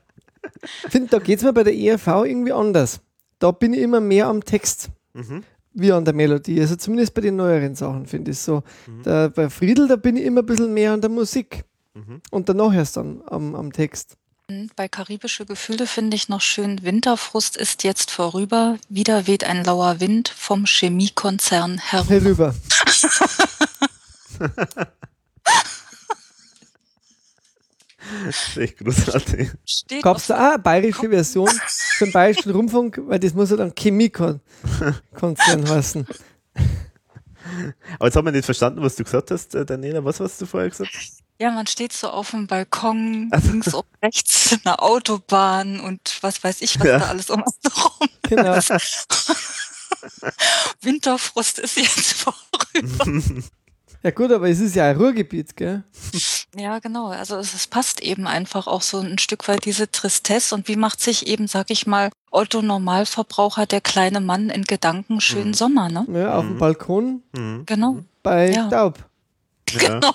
Ich 0.85 0.93
finde, 0.93 1.09
da 1.09 1.19
geht 1.19 1.39
es 1.39 1.45
mir 1.45 1.55
bei 1.55 1.65
der 1.65 1.75
ERV 1.75 2.07
irgendwie 2.07 2.53
anders. 2.53 3.01
Da 3.39 3.51
bin 3.51 3.73
ich 3.73 3.81
immer 3.81 4.01
mehr 4.01 4.27
am 4.27 4.45
Text. 4.45 4.91
Mhm 5.15 5.43
wie 5.75 5.93
an 5.93 6.05
der 6.05 6.15
Melodie. 6.15 6.61
Also 6.61 6.77
zumindest 6.77 7.15
bei 7.15 7.21
den 7.21 7.37
neueren 7.37 7.75
Sachen 7.75 8.07
finde 8.07 8.31
ich 8.31 8.39
so. 8.39 8.63
Mhm. 8.87 9.03
Da, 9.03 9.29
bei 9.29 9.51
Friedel, 9.51 9.89
da 9.89 9.97
bin 9.97 10.17
ich 10.17 10.25
immer 10.25 10.43
ein 10.43 10.47
bisschen 10.47 10.73
mehr 10.73 10.93
an 10.93 11.01
der 11.01 11.11
Musik. 11.11 11.65
Mhm. 11.95 12.21
Und 12.31 12.49
danach 12.49 12.73
erst 12.73 12.97
dann 12.97 13.23
am, 13.27 13.55
am 13.55 13.73
Text. 13.73 14.17
Mhm, 14.49 14.71
bei 14.77 14.89
karibische 14.89 15.47
Gefühle 15.47 15.87
finde 15.87 16.17
ich 16.17 16.29
noch 16.29 16.41
schön, 16.41 16.83
Winterfrust 16.83 17.57
ist 17.57 17.85
jetzt 17.85 18.11
vorüber, 18.11 18.77
wieder 18.89 19.27
weht 19.27 19.45
ein 19.45 19.65
lauer 19.65 20.01
Wind 20.01 20.29
vom 20.29 20.67
Chemiekonzern 20.67 21.79
herüber. 21.79 22.11
herüber. 22.11 22.55
echt 28.57 28.79
großartig. 28.79 29.51
Gab 30.03 30.17
es 30.17 30.27
da 30.27 30.35
auch 30.35 30.55
eine 30.55 30.59
bayerische 30.59 31.09
Version 31.09 31.51
zum 31.99 32.13
Bayerischen 32.13 32.53
Rundfunk, 32.53 33.01
weil 33.07 33.19
das 33.19 33.35
muss 33.35 33.51
ja 33.51 33.57
dann 33.57 33.75
Chemiekonzern 33.75 34.41
heißen. 35.69 36.07
Aber 37.99 38.07
jetzt 38.07 38.17
haben 38.17 38.25
wir 38.25 38.33
nicht 38.33 38.45
verstanden, 38.45 38.83
was 38.83 38.97
du 38.97 39.05
gesagt 39.05 39.31
hast, 39.31 39.55
äh, 39.55 39.65
Daniela. 39.65 40.05
Was 40.05 40.21
hast 40.21 40.41
du 40.41 40.47
vorher 40.47 40.71
gesagt? 40.71 40.91
Ja, 41.39 41.51
man 41.51 41.67
steht 41.67 41.93
so 41.93 42.09
auf 42.11 42.31
dem 42.31 42.47
Balkon, 42.47 43.31
links 43.43 43.75
und 43.75 43.85
rechts 44.03 44.57
eine 44.65 44.79
Autobahn 44.79 45.81
und 45.81 46.19
was 46.21 46.45
weiß 46.45 46.63
ich, 46.63 46.79
was 46.79 46.87
ja. 46.87 46.99
da 47.01 47.07
alles 47.09 47.29
um 47.29 47.43
uns 47.43 47.59
herum 47.65 48.09
genau. 48.23 48.55
ist. 48.55 48.71
Winterfrost 50.81 51.59
ist 51.59 51.77
jetzt 51.77 52.13
vorüber. 52.13 53.43
Ja 54.05 54.11
gut, 54.11 54.31
aber 54.33 54.51
es 54.51 54.61
ist 54.61 54.77
ja 54.77 54.91
ein 54.91 54.99
Ruhrgebiet, 54.99 55.57
gell? 55.57 55.83
Ja, 56.55 56.79
genau. 56.79 57.09
Also 57.09 57.37
es, 57.37 57.55
es, 57.55 57.67
passt 57.67 58.03
eben 58.03 58.27
einfach 58.27 58.67
auch 58.67 58.83
so 58.83 58.99
ein 58.99 59.17
Stück 59.17 59.49
weit 59.49 59.65
diese 59.65 59.91
Tristesse 59.91 60.55
und 60.55 60.69
wie 60.69 60.77
macht 60.77 61.01
sich 61.01 61.27
eben, 61.27 61.47
sag 61.47 61.71
ich 61.71 61.87
mal, 61.87 62.11
Otto 62.31 62.61
Normalverbraucher, 62.61 63.65
der 63.65 63.81
kleine 63.81 64.21
Mann 64.21 64.51
in 64.51 64.65
Gedanken 64.65 65.23
schönen 65.23 65.49
mhm. 65.49 65.55
Sommer, 65.55 65.89
ne? 65.89 66.07
Ja, 66.13 66.37
auf 66.37 66.45
dem 66.45 66.55
mhm. 66.55 66.59
Balkon. 66.59 67.23
Mhm. 67.35 67.63
Genau. 67.65 68.05
Bei 68.23 68.53
ja. 68.53 68.67
Staub. 68.67 68.99
Ja. 69.71 69.99
genau. 69.99 70.15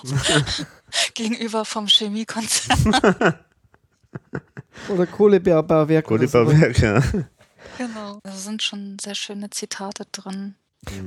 Gegenüber 1.14 1.64
vom 1.64 1.88
Chemiekonzern. 1.88 2.94
Oder 4.88 5.06
Kohlebauwerk. 5.06 6.06
Kohlebauwerk, 6.06 6.76
so. 6.76 6.86
ja. 6.86 7.02
Genau. 7.76 8.20
Da 8.22 8.30
sind 8.30 8.62
schon 8.62 8.96
sehr 9.00 9.16
schöne 9.16 9.50
Zitate 9.50 10.06
drin. 10.12 10.54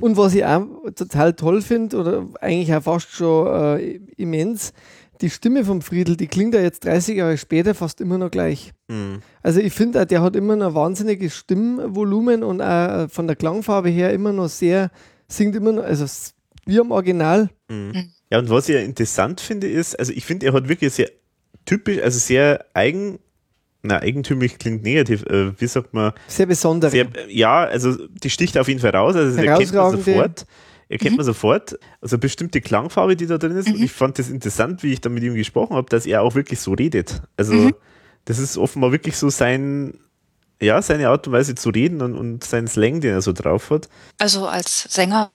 Und 0.00 0.16
was 0.16 0.34
ich 0.34 0.44
auch 0.44 0.66
total 0.94 1.34
toll 1.34 1.60
finde, 1.60 1.96
oder 1.96 2.28
eigentlich 2.40 2.74
auch 2.74 2.82
fast 2.82 3.10
schon 3.10 3.46
äh, 3.78 4.00
immens, 4.16 4.72
die 5.20 5.30
Stimme 5.30 5.64
vom 5.64 5.82
Friedel, 5.82 6.16
die 6.16 6.26
klingt 6.26 6.54
ja 6.54 6.60
jetzt 6.60 6.84
30 6.84 7.16
Jahre 7.16 7.38
später 7.38 7.74
fast 7.74 8.00
immer 8.00 8.18
noch 8.18 8.30
gleich. 8.30 8.72
Mhm. 8.88 9.20
Also 9.42 9.60
ich 9.60 9.72
finde, 9.72 10.06
der 10.06 10.22
hat 10.22 10.36
immer 10.36 10.56
noch 10.56 10.68
ein 10.68 10.74
wahnsinniges 10.74 11.36
Stimmvolumen 11.36 12.42
und 12.42 12.60
auch 12.60 13.08
von 13.10 13.26
der 13.26 13.36
Klangfarbe 13.36 13.88
her 13.88 14.12
immer 14.12 14.32
noch 14.32 14.48
sehr, 14.48 14.90
singt 15.28 15.56
immer 15.56 15.72
noch, 15.72 15.84
also 15.84 16.04
wie 16.66 16.80
am 16.80 16.90
Original. 16.90 17.50
Mhm. 17.68 17.92
mhm. 17.92 18.10
Ja, 18.30 18.38
und 18.40 18.50
was 18.50 18.68
ich 18.68 18.74
ja 18.74 18.80
interessant 18.80 19.40
finde, 19.40 19.68
ist, 19.68 19.96
also 19.96 20.12
ich 20.12 20.24
finde, 20.24 20.46
er 20.46 20.54
hat 20.54 20.68
wirklich 20.68 20.92
sehr 20.92 21.08
typisch, 21.66 22.00
also 22.02 22.18
sehr 22.18 22.64
eigen, 22.74 23.18
na, 23.84 24.00
eigentümlich 24.00 24.58
klingt 24.58 24.82
negativ, 24.82 25.24
äh, 25.26 25.58
wie 25.60 25.66
sagt 25.66 25.94
man? 25.94 26.12
Sehr 26.26 26.46
besonders. 26.46 26.94
ja, 27.28 27.64
also 27.64 27.96
die 28.08 28.30
sticht 28.30 28.58
auf 28.58 28.68
jeden 28.68 28.80
Fall 28.80 28.96
raus, 28.96 29.14
also 29.14 29.36
das 29.36 29.44
erkennt 29.44 29.72
man 29.72 29.90
sofort 29.92 30.46
erkennt 30.88 31.12
mhm. 31.12 31.16
man 31.16 31.26
sofort, 31.26 31.78
also 32.00 32.18
bestimmte 32.18 32.60
Klangfarbe, 32.60 33.16
die 33.16 33.26
da 33.26 33.38
drin 33.38 33.56
ist. 33.56 33.68
Mhm. 33.68 33.74
Und 33.74 33.82
ich 33.82 33.92
fand 33.92 34.18
das 34.18 34.28
interessant, 34.28 34.82
wie 34.82 34.92
ich 34.92 35.00
da 35.00 35.08
mit 35.08 35.22
ihm 35.22 35.34
gesprochen 35.34 35.76
habe, 35.76 35.88
dass 35.88 36.06
er 36.06 36.22
auch 36.22 36.34
wirklich 36.34 36.60
so 36.60 36.72
redet. 36.72 37.22
Also 37.36 37.54
mhm. 37.54 37.74
das 38.24 38.38
ist 38.38 38.56
offenbar 38.56 38.92
wirklich 38.92 39.16
so 39.16 39.30
sein, 39.30 39.94
ja, 40.60 40.80
seine 40.82 41.08
Art 41.08 41.26
und 41.26 41.32
Weise 41.32 41.54
zu 41.54 41.70
reden 41.70 42.02
und, 42.02 42.14
und 42.14 42.44
sein 42.44 42.68
Slang, 42.68 43.00
den 43.00 43.12
er 43.12 43.22
so 43.22 43.32
drauf 43.32 43.70
hat. 43.70 43.88
Also 44.18 44.46
als 44.46 44.82
Sänger 44.82 45.30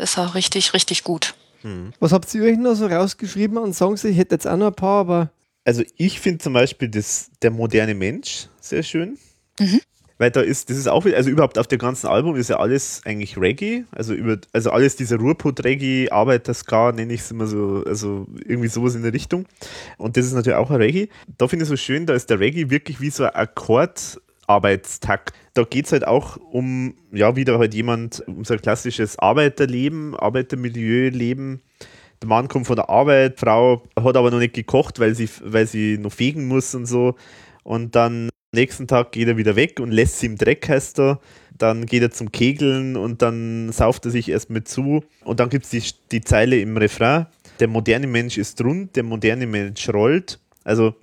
ist 0.00 0.18
er 0.18 0.34
richtig, 0.34 0.74
richtig 0.74 1.04
gut. 1.04 1.34
Mhm. 1.62 1.92
Was 2.00 2.12
habt 2.12 2.32
ihr 2.34 2.42
euch 2.42 2.58
noch 2.58 2.74
so 2.74 2.86
rausgeschrieben 2.86 3.58
an 3.58 3.72
Songs? 3.72 4.04
Ich 4.04 4.16
hätte 4.16 4.34
jetzt 4.34 4.46
auch 4.46 4.56
noch 4.56 4.68
ein 4.68 4.74
paar, 4.74 5.00
aber. 5.00 5.30
Also 5.64 5.82
ich 5.96 6.20
finde 6.20 6.38
zum 6.38 6.52
Beispiel 6.52 6.88
das, 6.88 7.30
der 7.42 7.50
moderne 7.50 7.94
Mensch 7.94 8.48
sehr 8.60 8.82
schön. 8.82 9.18
Mhm 9.58 9.80
weil 10.22 10.30
da 10.30 10.40
ist, 10.40 10.70
das 10.70 10.76
ist 10.76 10.86
auch, 10.86 11.04
also 11.04 11.30
überhaupt 11.30 11.58
auf 11.58 11.66
dem 11.66 11.80
ganzen 11.80 12.06
Album 12.06 12.36
ist 12.36 12.48
ja 12.48 12.60
alles 12.60 13.00
eigentlich 13.04 13.36
Reggae, 13.36 13.82
also 13.90 14.14
über, 14.14 14.38
also 14.52 14.70
alles 14.70 14.94
dieser 14.94 15.16
Ruhrpott-Reggae, 15.16 16.10
Arbeiter-Ska 16.10 16.92
nenne 16.92 17.12
ich 17.12 17.22
es 17.22 17.32
immer 17.32 17.48
so, 17.48 17.82
also 17.84 18.28
irgendwie 18.46 18.68
sowas 18.68 18.94
in 18.94 19.02
der 19.02 19.12
Richtung. 19.12 19.46
Und 19.98 20.16
das 20.16 20.26
ist 20.26 20.34
natürlich 20.34 20.56
auch 20.56 20.70
ein 20.70 20.76
Reggae. 20.76 21.08
Da 21.38 21.48
finde 21.48 21.64
ich 21.64 21.66
es 21.66 21.70
so 21.70 21.76
schön, 21.76 22.06
da 22.06 22.14
ist 22.14 22.30
der 22.30 22.38
Reggae 22.38 22.70
wirklich 22.70 23.00
wie 23.00 23.10
so 23.10 23.24
ein 23.24 23.34
Akkord, 23.34 24.20
Arbeitstakt. 24.46 25.34
Da 25.54 25.64
geht 25.64 25.86
es 25.86 25.92
halt 25.92 26.06
auch 26.06 26.36
um, 26.36 26.94
ja, 27.10 27.34
wieder 27.34 27.58
halt 27.58 27.74
jemand, 27.74 28.22
um 28.28 28.44
so 28.44 28.54
ein 28.54 28.62
klassisches 28.62 29.18
Arbeiterleben, 29.18 30.14
Arbeitermilieu-Leben. 30.14 31.62
Der 32.22 32.28
Mann 32.28 32.46
kommt 32.46 32.68
von 32.68 32.76
der 32.76 32.88
Arbeit, 32.88 33.40
Frau 33.40 33.82
hat 33.98 34.16
aber 34.16 34.30
noch 34.30 34.38
nicht 34.38 34.54
gekocht, 34.54 35.00
weil 35.00 35.14
sie, 35.16 35.28
weil 35.42 35.66
sie 35.66 35.98
noch 35.98 36.12
fegen 36.12 36.46
muss 36.46 36.72
und 36.72 36.86
so. 36.86 37.16
Und 37.64 37.96
dann 37.96 38.30
nächsten 38.54 38.86
Tag 38.86 39.10
geht 39.10 39.26
er 39.26 39.36
wieder 39.36 39.56
weg 39.56 39.80
und 39.80 39.90
lässt 39.90 40.20
sie 40.20 40.26
im 40.26 40.36
Dreck, 40.36 40.68
heißt 40.68 41.00
er. 41.00 41.20
Dann 41.58 41.84
geht 41.84 42.02
er 42.02 42.12
zum 42.12 42.30
Kegeln 42.30 42.96
und 42.96 43.22
dann 43.22 43.72
sauft 43.72 44.04
er 44.04 44.12
sich 44.12 44.28
erst 44.28 44.50
mit 44.50 44.68
zu. 44.68 45.02
Und 45.24 45.40
dann 45.40 45.48
gibt 45.48 45.64
es 45.64 45.70
die, 45.70 45.82
die 46.12 46.20
Zeile 46.20 46.60
im 46.60 46.76
Refrain: 46.76 47.26
Der 47.58 47.66
moderne 47.66 48.06
Mensch 48.06 48.38
ist 48.38 48.62
rund, 48.62 48.94
der 48.94 49.02
moderne 49.02 49.46
Mensch 49.46 49.88
rollt. 49.88 50.38
Also 50.62 50.94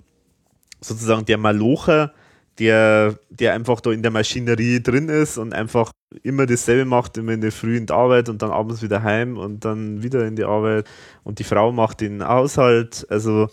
sozusagen 0.80 1.26
der 1.26 1.36
Malocher, 1.36 2.14
der, 2.58 3.18
der 3.28 3.52
einfach 3.52 3.82
da 3.82 3.90
in 3.92 4.02
der 4.02 4.10
Maschinerie 4.10 4.82
drin 4.82 5.10
ist 5.10 5.36
und 5.36 5.52
einfach 5.52 5.92
immer 6.22 6.46
dasselbe 6.46 6.84
macht, 6.84 7.16
immer 7.16 7.32
in 7.32 7.40
der 7.40 7.52
Früh 7.52 7.76
in 7.76 7.86
die 7.86 7.92
Arbeit 7.92 8.28
und 8.28 8.42
dann 8.42 8.50
abends 8.50 8.82
wieder 8.82 9.02
heim 9.02 9.38
und 9.38 9.64
dann 9.64 10.02
wieder 10.02 10.26
in 10.26 10.36
die 10.36 10.44
Arbeit. 10.44 10.86
Und 11.24 11.38
die 11.38 11.44
Frau 11.44 11.72
macht 11.72 12.00
den 12.00 12.26
Haushalt. 12.26 13.06
Also 13.10 13.48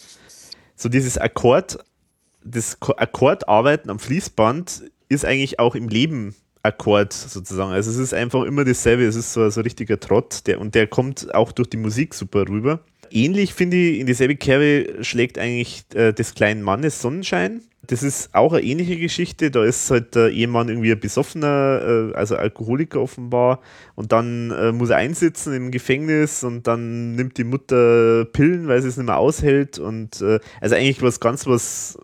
so 0.76 0.90
dieses 0.90 1.18
Akkord 1.18 1.80
das 2.52 2.78
Akkordarbeiten 2.82 3.90
am 3.90 4.00
Fließband 4.00 4.84
ist 5.10 5.26
eigentlich 5.26 5.60
auch 5.60 5.76
im 5.76 5.90
Leben 5.90 6.36
Akkord 6.64 7.14
sozusagen. 7.14 7.72
Also 7.72 7.92
es 7.92 7.98
ist 7.98 8.14
einfach 8.14 8.44
immer 8.44 8.66
dasselbe, 8.66 9.06
es 9.06 9.16
ist 9.16 9.34
so, 9.34 9.50
so 9.50 9.62
ein 9.62 9.64
richtiger 9.64 10.00
Trott 10.00 10.48
der, 10.48 10.60
und 10.60 10.76
der 10.76 10.88
kommt 10.88 11.34
auch 11.34 11.52
durch 11.52 11.70
die 11.70 11.78
Musik 11.78 12.14
super 12.14 12.48
rüber. 12.48 12.82
Ähnlich 13.10 13.54
finde 13.54 13.78
ich, 13.78 14.00
in 14.00 14.08
dieselbe 14.08 14.36
Kerbe 14.36 15.04
schlägt 15.04 15.38
eigentlich 15.38 15.86
äh, 15.94 16.12
des 16.12 16.36
kleinen 16.36 16.62
Mannes 16.62 17.02
Sonnenschein. 17.02 17.62
Das 17.88 18.04
ist 18.04 18.34
auch 18.34 18.54
eine 18.54 18.64
ähnliche 18.64 18.98
Geschichte. 18.98 19.50
Da 19.50 19.64
ist 19.64 19.90
halt 19.90 20.16
der 20.16 20.30
Ehemann 20.30 20.70
irgendwie 20.70 20.92
ein 20.92 21.00
besoffener, 21.00 22.12
äh, 22.12 22.16
also 22.16 22.36
Alkoholiker 22.36 23.02
offenbar. 23.02 23.62
Und 23.96 24.12
dann 24.12 24.52
äh, 24.52 24.72
muss 24.72 24.90
er 24.90 24.98
einsitzen 24.98 25.54
im 25.54 25.72
Gefängnis 25.72 26.44
und 26.44 26.68
dann 26.68 27.16
nimmt 27.16 27.38
die 27.38 27.44
Mutter 27.44 28.26
Pillen, 28.26 28.68
weil 28.68 28.82
sie 28.82 28.90
es 28.90 28.98
nicht 28.98 29.06
mehr 29.06 29.18
aushält. 29.18 29.80
Und 29.80 30.22
äh, 30.22 30.40
also 30.62 30.76
eigentlich 30.76 31.02
was 31.02 31.20
ganz 31.20 31.48
was 31.48 31.98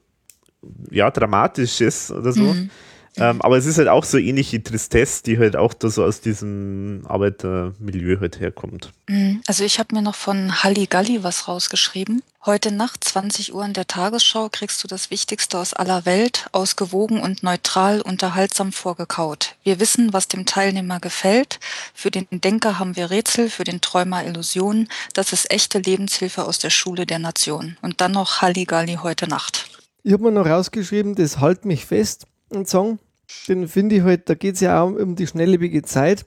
ja, 0.89 1.11
Dramatisches 1.11 2.11
oder 2.11 2.31
so. 2.31 2.43
Mhm. 2.43 2.69
Ähm, 3.17 3.41
aber 3.41 3.57
es 3.57 3.65
ist 3.65 3.77
halt 3.77 3.89
auch 3.89 4.03
so 4.03 4.17
ähnliche 4.17 4.63
Tristesse, 4.63 5.23
die 5.23 5.37
halt 5.37 5.55
auch 5.55 5.73
da 5.73 5.89
so 5.89 6.03
aus 6.03 6.21
diesem 6.21 7.03
Arbeitermilieu 7.07 8.19
halt 8.19 8.39
herkommt. 8.39 8.91
Mhm. 9.07 9.41
Also 9.45 9.63
ich 9.63 9.79
habe 9.79 9.95
mir 9.95 10.01
noch 10.01 10.15
von 10.15 10.63
Halligalli 10.63 11.23
was 11.23 11.47
rausgeschrieben. 11.47 12.23
Heute 12.45 12.73
Nacht, 12.73 13.05
20 13.05 13.53
Uhr 13.53 13.63
in 13.63 13.71
der 13.71 13.87
Tagesschau, 13.87 14.49
kriegst 14.51 14.83
du 14.83 14.87
das 14.87 15.11
Wichtigste 15.11 15.57
aus 15.57 15.73
aller 15.73 16.05
Welt, 16.05 16.47
ausgewogen 16.51 17.21
und 17.21 17.41
neutral, 17.41 18.01
unterhaltsam 18.01 18.73
vorgekaut. 18.73 19.55
Wir 19.63 19.79
wissen, 19.79 20.11
was 20.11 20.27
dem 20.27 20.45
Teilnehmer 20.45 20.99
gefällt. 20.99 21.59
Für 21.93 22.11
den 22.11 22.27
Denker 22.31 22.79
haben 22.79 22.97
wir 22.97 23.11
Rätsel, 23.11 23.49
für 23.49 23.63
den 23.63 23.79
Träumer 23.79 24.25
Illusionen. 24.25 24.89
Das 25.13 25.31
ist 25.31 25.51
echte 25.51 25.79
Lebenshilfe 25.79 26.43
aus 26.43 26.59
der 26.59 26.69
Schule 26.71 27.05
der 27.05 27.19
Nation. 27.19 27.77
Und 27.81 28.01
dann 28.01 28.11
noch 28.11 28.41
Halligalli 28.41 28.99
heute 29.01 29.27
Nacht. 29.27 29.69
Ich 30.03 30.11
habe 30.11 30.23
mir 30.23 30.31
noch 30.31 30.45
rausgeschrieben, 30.45 31.15
das 31.15 31.39
Halt 31.39 31.63
mich 31.63 31.85
fest, 31.85 32.27
ein 32.53 32.65
Song. 32.65 32.99
Den 33.47 33.67
finde 33.67 33.95
ich 33.95 34.01
halt, 34.03 34.29
da 34.29 34.35
geht 34.35 34.55
es 34.55 34.61
ja 34.61 34.81
auch 34.81 34.91
um 34.91 35.15
die 35.15 35.27
schnelllebige 35.27 35.81
Zeit. 35.81 36.25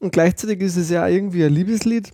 Und 0.00 0.12
gleichzeitig 0.12 0.60
ist 0.60 0.76
es 0.76 0.90
ja 0.90 1.04
auch 1.04 1.08
irgendwie 1.08 1.44
ein 1.44 1.52
Liebeslied. 1.52 2.10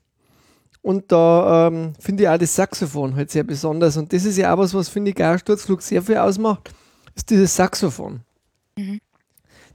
Und 0.82 1.12
da 1.12 1.68
ähm, 1.68 1.92
finde 1.98 2.22
ich 2.22 2.28
auch 2.28 2.38
das 2.38 2.54
Saxophon 2.54 3.14
halt 3.16 3.30
sehr 3.30 3.44
besonders. 3.44 3.96
Und 3.96 4.12
das 4.12 4.24
ist 4.24 4.38
ja 4.38 4.54
auch 4.54 4.58
was, 4.58 4.72
was 4.72 4.88
finde 4.88 5.10
ich 5.10 5.22
auch 5.22 5.38
Sturzflug 5.38 5.82
sehr 5.82 6.02
viel 6.02 6.16
ausmacht, 6.16 6.70
ist 7.14 7.28
dieses 7.30 7.54
Saxophon. 7.54 8.20
Mhm. 8.76 9.00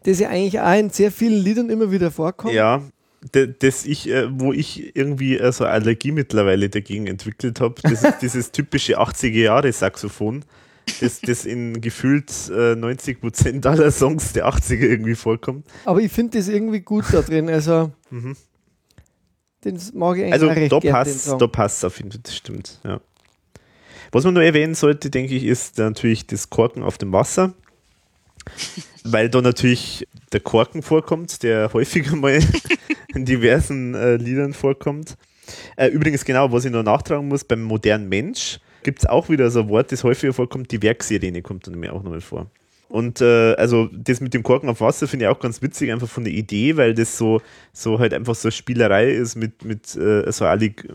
Das 0.04 0.20
ja 0.20 0.30
eigentlich 0.30 0.60
auch 0.60 0.74
in 0.74 0.90
sehr 0.90 1.12
vielen 1.12 1.44
Liedern 1.44 1.70
immer 1.70 1.92
wieder 1.92 2.12
vorkommt. 2.12 2.54
Ja, 2.54 2.82
das 3.32 3.86
ich, 3.86 4.08
äh, 4.10 4.28
wo 4.30 4.54
ich 4.54 4.96
irgendwie 4.96 5.38
äh, 5.38 5.52
so 5.52 5.66
Allergie 5.66 6.12
mittlerweile 6.12 6.70
dagegen 6.70 7.08
entwickelt 7.08 7.60
habe, 7.60 7.76
das 7.82 8.04
ist 8.04 8.22
dieses 8.22 8.52
typische 8.52 9.00
80er 9.00 9.42
Jahre 9.42 9.72
Saxophon 9.72 10.46
das, 11.00 11.22
das 11.22 11.46
in 11.46 11.82
gefühlt 11.82 12.32
äh, 12.50 12.76
90 12.76 13.22
Prozent 13.22 13.66
aller 13.66 13.92
Songs 13.92 14.34
der 14.34 14.48
80er 14.48 14.82
irgendwie 14.82 15.16
vorkommt. 15.16 15.66
Aber 15.86 16.00
ich 16.00 16.12
finde 16.12 16.38
das 16.38 16.48
irgendwie 16.48 16.82
gut 16.82 17.06
da 17.12 17.22
drin. 17.22 17.50
Also, 17.50 17.92
mhm. 18.10 18.36
den 19.64 19.80
mag 19.94 20.18
ich 20.18 20.24
eigentlich 20.24 20.34
also, 20.34 20.48
recht 20.48 20.72
da 20.72 20.80
passt, 20.80 21.28
da 21.40 21.48
passt 21.48 21.86
auf 21.86 21.98
jeden 21.98 22.12
Fall, 22.12 22.22
das 22.24 22.36
stimmt. 22.36 22.80
Ja. 22.84 23.02
Was 24.12 24.24
man 24.24 24.34
nur 24.34 24.44
erwähnen 24.44 24.76
sollte, 24.76 25.10
denke 25.10 25.36
ich, 25.36 25.44
ist 25.44 25.78
natürlich 25.78 26.28
das 26.28 26.50
Korken 26.50 26.84
auf 26.84 26.98
dem 26.98 27.12
Wasser. 27.12 27.54
weil 29.04 29.30
da 29.30 29.42
natürlich 29.42 30.08
der 30.34 30.40
Korken 30.40 30.82
vorkommt, 30.82 31.44
der 31.44 31.72
häufiger 31.74 32.16
mal 32.16 32.40
in 33.14 33.26
diversen 33.26 33.94
äh, 33.94 34.16
Liedern 34.18 34.54
vorkommt. 34.54 35.16
Äh, 35.76 35.88
übrigens, 35.88 36.26
genau, 36.26 36.52
was 36.52 36.66
ich 36.66 36.72
noch 36.72 36.84
nachtragen 36.84 37.28
muss, 37.28 37.44
beim 37.44 37.62
modernen 37.62 38.10
Mensch 38.10 38.60
gibt 38.86 39.00
es 39.00 39.06
auch 39.08 39.30
wieder 39.30 39.50
so 39.50 39.62
ein 39.62 39.70
Wort, 39.70 39.92
das 39.92 40.04
häufiger 40.04 40.32
vorkommt, 40.32 40.72
die 40.72 40.82
Werksirene 40.82 41.42
kommt 41.42 41.66
dann 41.66 41.80
mir 41.80 41.92
auch 41.92 42.04
nochmal 42.04 42.22
vor. 42.22 42.46
Und 42.88 43.20
äh, 43.20 43.56
also 43.56 43.90
das 43.92 44.22
mit 44.22 44.36
dem 44.36 44.44
Korken 44.44 44.70
auf 44.70 44.80
Wasser 44.80 45.08
finde 45.08 45.26
ich 45.26 45.32
auch 45.32 45.40
ganz 45.40 45.64
witzig, 45.64 45.92
einfach 45.92 46.08
von 46.08 46.24
der 46.24 46.32
Idee, 46.32 46.78
weil 46.78 46.94
das 46.94 47.18
so, 47.18 47.42
so 47.74 47.98
halt 47.98 48.14
einfach 48.14 48.36
so 48.36 48.48
eine 48.48 48.52
Spielerei 48.52 49.12
ist 49.12 49.36
mit, 49.36 49.66
mit 49.66 49.96
äh, 49.96 50.32
so 50.32 50.46
Alleg 50.46 50.88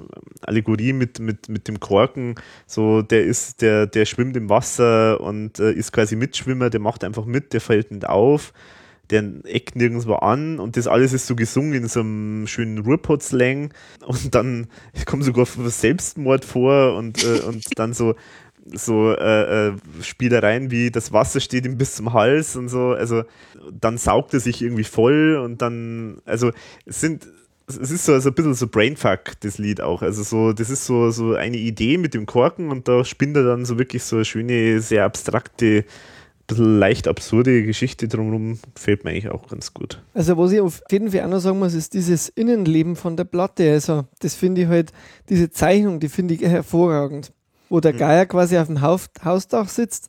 Allegorie 0.42 0.92
mit, 0.92 1.18
mit, 1.18 1.48
mit 1.48 1.66
dem 1.66 1.80
Korken. 1.80 2.36
So, 2.64 3.02
der 3.02 3.24
ist, 3.24 3.60
der, 3.60 3.88
der 3.88 4.06
schwimmt 4.06 4.36
im 4.36 4.48
Wasser 4.48 5.20
und 5.20 5.58
äh, 5.58 5.72
ist 5.72 5.92
quasi 5.92 6.14
Mitschwimmer, 6.14 6.70
der 6.70 6.80
macht 6.80 7.02
einfach 7.02 7.24
mit, 7.24 7.52
der 7.52 7.60
fällt 7.60 7.90
nicht 7.90 8.08
auf 8.08 8.52
der 9.10 9.24
eckt 9.44 9.76
nirgendwo 9.76 10.14
an 10.14 10.58
und 10.58 10.76
das 10.76 10.86
alles 10.86 11.12
ist 11.12 11.26
so 11.26 11.36
gesungen 11.36 11.74
in 11.74 11.88
so 11.88 12.00
einem 12.00 12.46
schönen 12.46 12.78
Ruhrpott-Slang 12.78 13.72
und 14.06 14.34
dann 14.34 14.66
kommt 15.06 15.24
sogar 15.24 15.46
Selbstmord 15.46 16.44
vor 16.44 16.96
und, 16.96 17.24
äh, 17.24 17.40
und 17.40 17.64
dann 17.78 17.92
so 17.92 18.14
so 18.72 19.12
äh, 19.16 19.68
äh, 19.68 19.72
Spielereien 20.02 20.70
wie 20.70 20.90
das 20.90 21.12
Wasser 21.12 21.40
steht 21.40 21.64
ihm 21.64 21.78
bis 21.78 21.96
zum 21.96 22.12
Hals 22.12 22.56
und 22.56 22.68
so, 22.68 22.90
also 22.90 23.24
dann 23.72 23.98
saugt 23.98 24.34
er 24.34 24.40
sich 24.40 24.62
irgendwie 24.62 24.84
voll 24.84 25.36
und 25.36 25.62
dann, 25.62 26.20
also 26.24 26.52
es 26.84 27.00
sind 27.00 27.26
es 27.78 27.90
ist 27.90 28.04
so, 28.04 28.18
so 28.18 28.30
ein 28.30 28.34
bisschen 28.34 28.54
so 28.54 28.66
Brainfuck, 28.66 29.40
das 29.40 29.58
Lied 29.58 29.80
auch. 29.80 30.02
Also 30.02 30.22
so, 30.22 30.52
das 30.52 30.70
ist 30.70 30.86
so, 30.86 31.10
so 31.10 31.34
eine 31.34 31.56
Idee 31.56 31.98
mit 31.98 32.14
dem 32.14 32.26
Korken 32.26 32.70
und 32.70 32.88
da 32.88 33.04
spinnt 33.04 33.36
er 33.36 33.44
dann 33.44 33.64
so 33.64 33.78
wirklich 33.78 34.02
so 34.02 34.16
eine 34.16 34.24
schöne, 34.24 34.80
sehr 34.80 35.04
abstrakte 35.04 35.84
bisschen 36.50 36.78
leicht 36.78 37.08
absurde 37.08 37.62
Geschichte 37.62 38.08
drumherum 38.08 38.58
gefällt 38.74 39.04
mir 39.04 39.10
eigentlich 39.10 39.30
auch 39.30 39.48
ganz 39.48 39.72
gut. 39.72 40.02
Also 40.14 40.36
was 40.36 40.52
ich 40.52 40.60
auf 40.60 40.82
jeden 40.90 41.10
Fall 41.10 41.22
auch 41.22 41.28
noch 41.28 41.40
sagen 41.40 41.58
muss, 41.58 41.74
ist 41.74 41.94
dieses 41.94 42.28
Innenleben 42.28 42.96
von 42.96 43.16
der 43.16 43.24
Platte. 43.24 43.70
Also 43.70 44.04
das 44.20 44.34
finde 44.34 44.62
ich 44.62 44.68
halt, 44.68 44.92
diese 45.28 45.50
Zeichnung, 45.50 46.00
die 46.00 46.08
finde 46.08 46.34
ich 46.34 46.42
hervorragend. 46.42 47.32
Wo 47.68 47.80
der 47.80 47.94
mhm. 47.94 47.98
Geier 47.98 48.26
quasi 48.26 48.58
auf 48.58 48.66
dem 48.66 48.82
Hausdach 48.82 49.68
sitzt 49.68 50.08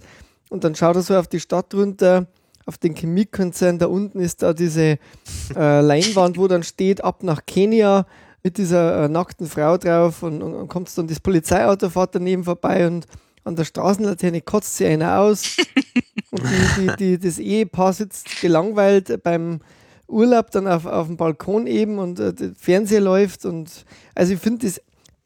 und 0.50 0.64
dann 0.64 0.76
schaut 0.76 0.96
er 0.96 1.04
so 1.04 1.16
auf 1.16 1.28
die 1.28 1.40
Stadt 1.40 1.74
runter, 1.74 2.28
auf 2.66 2.78
den 2.78 2.96
Chemiekonzern, 2.96 3.80
da 3.80 3.86
unten 3.86 4.20
ist 4.20 4.42
da 4.42 4.54
diese 4.54 4.98
äh, 5.56 5.82
Leinwand, 5.82 6.38
wo 6.38 6.48
dann 6.48 6.64
steht, 6.64 7.04
ab 7.04 7.24
nach 7.24 7.46
Kenia 7.46 8.06
mit 8.44 8.58
dieser 8.58 9.06
äh, 9.06 9.10
nackten 9.10 9.48
Frau 9.48 9.78
drauf 9.78 10.24
und, 10.24 10.42
und, 10.42 10.56
und 10.56 10.68
kommt 10.68 10.96
dann 10.98 11.08
das 11.08 11.20
Polizeiauto 11.20 11.90
fährt 11.90 12.16
daneben 12.16 12.44
vorbei 12.44 12.88
und 12.88 13.06
an 13.44 13.56
der 13.56 13.66
Straßenlaterne 13.66 14.42
kotzt 14.42 14.78
sie 14.78 14.86
einer 14.86 15.20
aus. 15.20 15.58
und 16.32 16.44
die, 16.44 16.82
die, 16.82 16.96
die, 16.98 17.20
das 17.20 17.40
Ehepaar 17.40 17.94
sitzt 17.94 18.42
gelangweilt 18.42 19.24
beim 19.24 19.60
Urlaub 20.08 20.52
dann 20.52 20.68
auf, 20.68 20.86
auf 20.86 21.08
dem 21.08 21.18
Balkon 21.18 21.68
eben 21.68 21.98
und 21.98 22.20
äh, 22.20 22.34
der 22.34 22.52
Fernseher 22.56 23.02
läuft. 23.02 23.46
Und 23.46 23.86
also 24.14 24.34
ich 24.34 24.40
finde, 24.40 24.72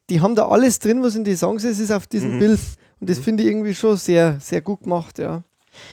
die 0.10 0.22
haben 0.22 0.36
da 0.36 0.48
alles 0.48 0.80
drin, 0.80 1.04
was 1.04 1.16
in 1.16 1.24
die 1.24 1.36
Songs 1.36 1.64
ist, 1.64 1.80
ist 1.80 1.92
auf 1.92 2.08
diesem 2.08 2.36
mhm. 2.36 2.40
Bild. 2.40 2.60
Und 3.00 3.10
das 3.10 3.20
mhm. 3.20 3.24
finde 3.24 3.44
ich 3.44 3.50
irgendwie 3.50 3.76
schon 3.76 3.98
sehr, 3.98 4.40
sehr 4.40 4.62
gut 4.62 4.84
gemacht, 4.84 5.20
ja. 5.20 5.44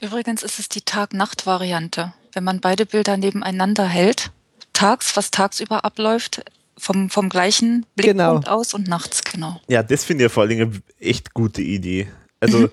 Übrigens 0.01 0.43
ist 0.43 0.59
es 0.59 0.69
die 0.69 0.81
Tag-Nacht-Variante. 0.81 2.13
Wenn 2.31 2.43
man 2.45 2.61
beide 2.61 2.85
Bilder 2.85 3.17
nebeneinander 3.17 3.85
hält, 3.85 4.31
tags, 4.71 5.17
was 5.17 5.29
tagsüber 5.29 5.83
abläuft, 5.83 6.43
vom, 6.77 7.09
vom 7.09 7.29
gleichen 7.29 7.85
Blickpunkt 7.95 8.45
genau. 8.45 8.55
aus 8.55 8.73
und 8.73 8.87
nachts, 8.87 9.23
genau. 9.23 9.59
Ja, 9.67 9.83
das 9.83 10.03
finde 10.03 10.25
ich 10.25 10.31
vor 10.31 10.43
allem 10.43 10.59
eine 10.59 10.71
echt 10.99 11.33
gute 11.33 11.61
Idee. 11.61 12.07
Also, 12.39 12.59
mhm. 12.59 12.69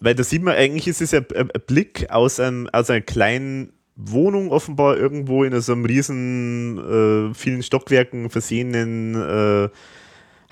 weil 0.00 0.14
da 0.14 0.24
sieht 0.24 0.42
man, 0.42 0.54
eigentlich 0.54 0.88
ist 0.88 1.00
es 1.00 1.12
ja 1.12 1.20
ein 1.20 1.48
Blick 1.66 2.10
aus, 2.10 2.40
einem, 2.40 2.68
aus 2.72 2.90
einer 2.90 3.02
kleinen 3.02 3.72
Wohnung 3.96 4.50
offenbar 4.50 4.96
irgendwo 4.96 5.44
in 5.44 5.58
so 5.60 5.72
einem 5.72 5.84
riesen, 5.84 6.78
äh, 7.30 7.34
vielen 7.34 7.62
Stockwerken 7.62 8.30
versehenen 8.30 9.14
äh, 9.14 9.68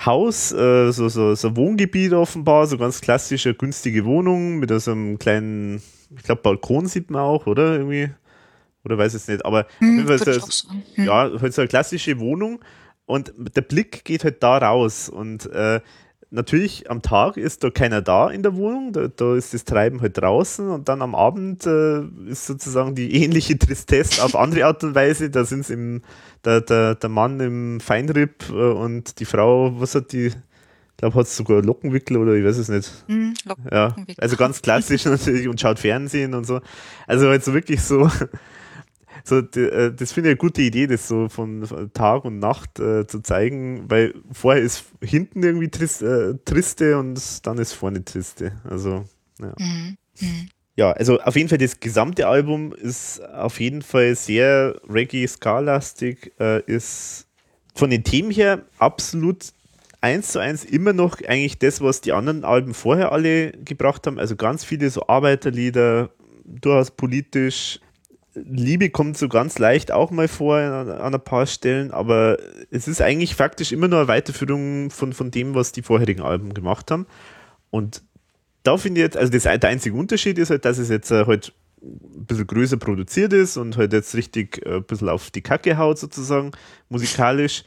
Haus, 0.05 0.51
äh, 0.53 0.91
so, 0.91 1.09
so, 1.09 1.35
so 1.35 1.57
Wohngebiet 1.57 2.13
offenbar, 2.13 2.67
so 2.67 2.79
ganz 2.79 3.01
klassische, 3.01 3.55
günstige 3.55 4.05
Wohnung 4.05 4.59
mit 4.59 4.71
so 4.81 4.93
einem 4.93 5.19
kleinen, 5.19 5.83
ich 6.17 6.23
glaube, 6.25 6.43
Balkon 6.43 6.87
sieht 6.87 7.11
man 7.11 7.23
auch, 7.23 7.47
oder? 7.47 7.75
Irgendwie. 7.77 8.11
Oder 8.85 8.99
weiß 8.99 9.15
es 9.15 9.29
nicht, 9.29 9.45
aber 9.45 9.67
hm, 9.79 10.07
das, 10.07 10.67
hm. 10.95 11.05
ja, 11.05 11.31
halt 11.41 11.55
so 11.55 11.63
eine 11.63 11.69
klassische 11.69 12.19
Wohnung 12.21 12.61
und 13.07 13.33
der 13.37 13.63
Blick 13.63 14.05
geht 14.05 14.25
halt 14.25 14.43
da 14.43 14.59
raus 14.59 15.09
und 15.09 15.47
äh, 15.53 15.81
natürlich 16.35 16.91
am 16.91 17.01
Tag 17.01 17.37
ist 17.37 17.65
da 17.65 17.71
keiner 17.71 18.03
da 18.03 18.29
in 18.29 18.43
der 18.43 18.57
Wohnung, 18.57 18.93
da, 18.93 19.09
da 19.09 19.37
ist 19.37 19.55
das 19.55 19.65
Treiben 19.65 20.01
halt 20.01 20.19
draußen 20.19 20.69
und 20.69 20.89
dann 20.89 21.01
am 21.01 21.15
Abend 21.15 21.65
äh, 21.67 22.01
ist 22.27 22.47
sozusagen 22.47 22.95
die 22.95 23.15
ähnliche 23.23 23.59
Tristesse 23.59 24.23
auf 24.23 24.37
andere 24.37 24.67
Art 24.67 24.83
und 24.85 24.95
Weise. 24.95 25.31
Da 25.31 25.45
sind 25.45 25.61
es 25.61 25.71
im 25.71 26.03
der, 26.45 26.61
der, 26.61 26.95
der 26.97 27.09
Mann 27.09 27.41
im 27.41 27.81
Feinripp 27.81 28.51
äh, 28.51 28.53
und 28.53 29.19
die 29.21 29.25
Frau, 29.25 29.81
was 29.81 29.95
hat 29.95 30.13
die? 30.13 30.27
Ich 30.27 30.99
glaube, 30.99 31.19
hat 31.19 31.27
sogar 31.27 31.61
Lockenwickel 31.61 32.17
oder 32.17 32.35
ich 32.35 32.45
weiß 32.45 32.57
es 32.57 32.69
nicht. 32.69 32.91
Mm, 33.09 33.33
ja, 33.71 33.97
also 34.19 34.37
ganz 34.37 34.63
klassisch 34.63 35.05
natürlich 35.07 35.49
und 35.49 35.61
schaut 35.61 35.81
Fernsehen 35.81 36.35
und 36.35 36.47
so. 36.47 36.61
Also 37.07 37.29
halt 37.29 37.43
so 37.43 37.53
wirklich 37.53 37.83
so 37.83 38.09
so, 39.27 39.39
äh, 39.39 39.93
das 39.93 40.13
finde 40.13 40.29
ich 40.29 40.33
eine 40.33 40.37
gute 40.37 40.61
Idee, 40.61 40.87
das 40.87 41.09
so 41.09 41.31
von 41.31 41.67
Tag 41.95 42.27
und 42.27 42.39
Nacht 42.39 42.79
äh, 42.79 43.07
zu 43.07 43.21
zeigen, 43.21 43.85
weil 43.89 44.15
vorher 44.31 44.63
ist 44.63 44.85
hinten 45.03 45.43
irgendwie 45.43 45.71
trist, 45.71 46.03
äh, 46.03 46.35
triste 46.45 46.99
und 46.99 47.47
dann 47.47 47.57
ist 47.57 47.73
vorne 47.73 48.05
triste. 48.05 48.53
Also, 48.69 49.05
ja. 49.41 49.55
Mhm. 49.59 49.97
Mhm. 50.21 50.49
Ja, 50.77 50.91
also 50.91 51.21
auf 51.21 51.37
jeden 51.37 51.49
Fall 51.49 51.59
das 51.59 51.81
gesamte 51.81 52.27
Album 52.27 52.75
ist 52.75 53.25
auf 53.33 53.61
jeden 53.61 53.81
Fall 53.81 54.15
sehr 54.15 54.75
Reggae-Ska-lastig, 54.89 56.33
äh, 56.39 56.63
ist 56.65 57.27
von 57.75 57.91
den 57.91 58.05
Themen 58.05 58.31
her 58.31 58.67
absolut 58.79 59.53
eins 60.01 60.33
zu 60.33 60.39
eins 60.39 60.65
immer 60.65 60.93
noch 60.93 61.19
eigentlich 61.27 61.59
das, 61.59 61.81
was 61.81 62.03
die 62.03 62.13
anderen 62.13 62.45
Alben 62.45 62.75
vorher 62.75 63.13
alle 63.13 63.53
gebracht 63.53 64.07
haben. 64.07 64.19
Also 64.19 64.37
ganz 64.37 64.65
viele 64.65 64.91
so 64.91 65.07
Arbeiterlieder, 65.07 66.11
durchaus 66.45 66.91
politisch, 66.91 67.81
Liebe 68.35 68.91
kommt 68.91 69.17
so 69.17 69.29
ganz 69.29 69.59
leicht 69.59 69.93
auch 69.93 70.11
mal 70.11 70.29
vor 70.29 70.57
an, 70.57 70.91
an, 70.91 71.15
ein 71.15 71.25
paar 71.25 71.47
Stellen, 71.47 71.91
aber 71.93 72.39
es 72.71 72.89
ist 72.89 73.01
eigentlich 73.01 73.35
faktisch 73.35 73.73
immer 73.73 73.89
nur 73.89 74.01
eine 74.01 74.09
Weiterführung 74.09 74.91
von, 74.91 75.13
von 75.13 75.31
dem, 75.31 75.55
was 75.55 75.73
die 75.73 75.83
vorherigen 75.83 76.23
Alben 76.23 76.53
gemacht 76.55 76.91
haben. 76.91 77.07
Und 77.71 78.03
da 78.65 78.77
finde 78.77 79.01
ich 79.01 79.05
jetzt, 79.05 79.17
also 79.17 79.31
das, 79.33 79.45
der 79.45 79.69
einzige 79.69 79.97
Unterschied 79.97 80.39
ist 80.39 80.51
halt, 80.51 80.65
dass 80.65 80.79
es 80.79 80.89
jetzt 80.89 81.11
äh, 81.11 81.27
halt 81.27 81.53
ein 81.83 82.27
bisschen 82.27 82.47
größer 82.47 82.77
produziert 82.77 83.33
ist 83.33 83.57
und 83.57 83.77
halt 83.77 83.93
jetzt 83.93 84.15
richtig 84.15 84.65
äh, 84.67 84.77
ein 84.77 84.85
bisschen 84.85 85.09
auf 85.09 85.31
die 85.31 85.43
Kacke 85.43 85.77
haut 85.77 85.99
sozusagen, 85.99 86.53
musikalisch. 86.89 87.65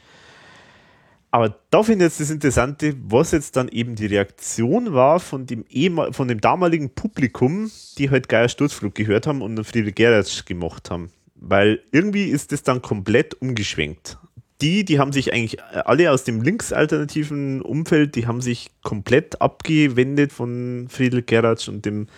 Aber 1.30 1.58
da 1.70 1.82
finde 1.82 2.06
ich 2.06 2.10
jetzt 2.12 2.20
das 2.20 2.30
Interessante, 2.30 2.94
was 3.02 3.32
jetzt 3.32 3.56
dann 3.56 3.68
eben 3.68 3.94
die 3.96 4.06
Reaktion 4.06 4.94
war 4.94 5.20
von 5.20 5.46
dem, 5.46 5.64
von 6.12 6.28
dem 6.28 6.40
damaligen 6.40 6.90
Publikum, 6.90 7.70
die 7.98 8.10
halt 8.10 8.28
Geier 8.28 8.48
Sturzflug 8.48 8.94
gehört 8.94 9.26
haben 9.26 9.42
und 9.42 9.62
Friedrich 9.64 9.94
Gerratsch 9.94 10.46
gemacht 10.46 10.90
haben. 10.90 11.10
Weil 11.34 11.80
irgendwie 11.92 12.24
ist 12.24 12.52
das 12.52 12.62
dann 12.62 12.80
komplett 12.80 13.40
umgeschwenkt. 13.40 14.16
Die, 14.60 14.84
die 14.84 14.98
haben 14.98 15.12
sich 15.12 15.32
eigentlich 15.32 15.62
alle 15.62 16.10
aus 16.10 16.24
dem 16.24 16.42
linksalternativen 16.42 17.62
Umfeld, 17.62 18.16
die 18.16 18.26
haben 18.26 18.40
sich 18.40 18.70
komplett 18.82 19.40
abgewendet 19.40 20.32
von 20.32 20.88
Friedrich 20.88 21.26
Gerratsch 21.26 21.68
und 21.68 21.84
dem 21.84 22.08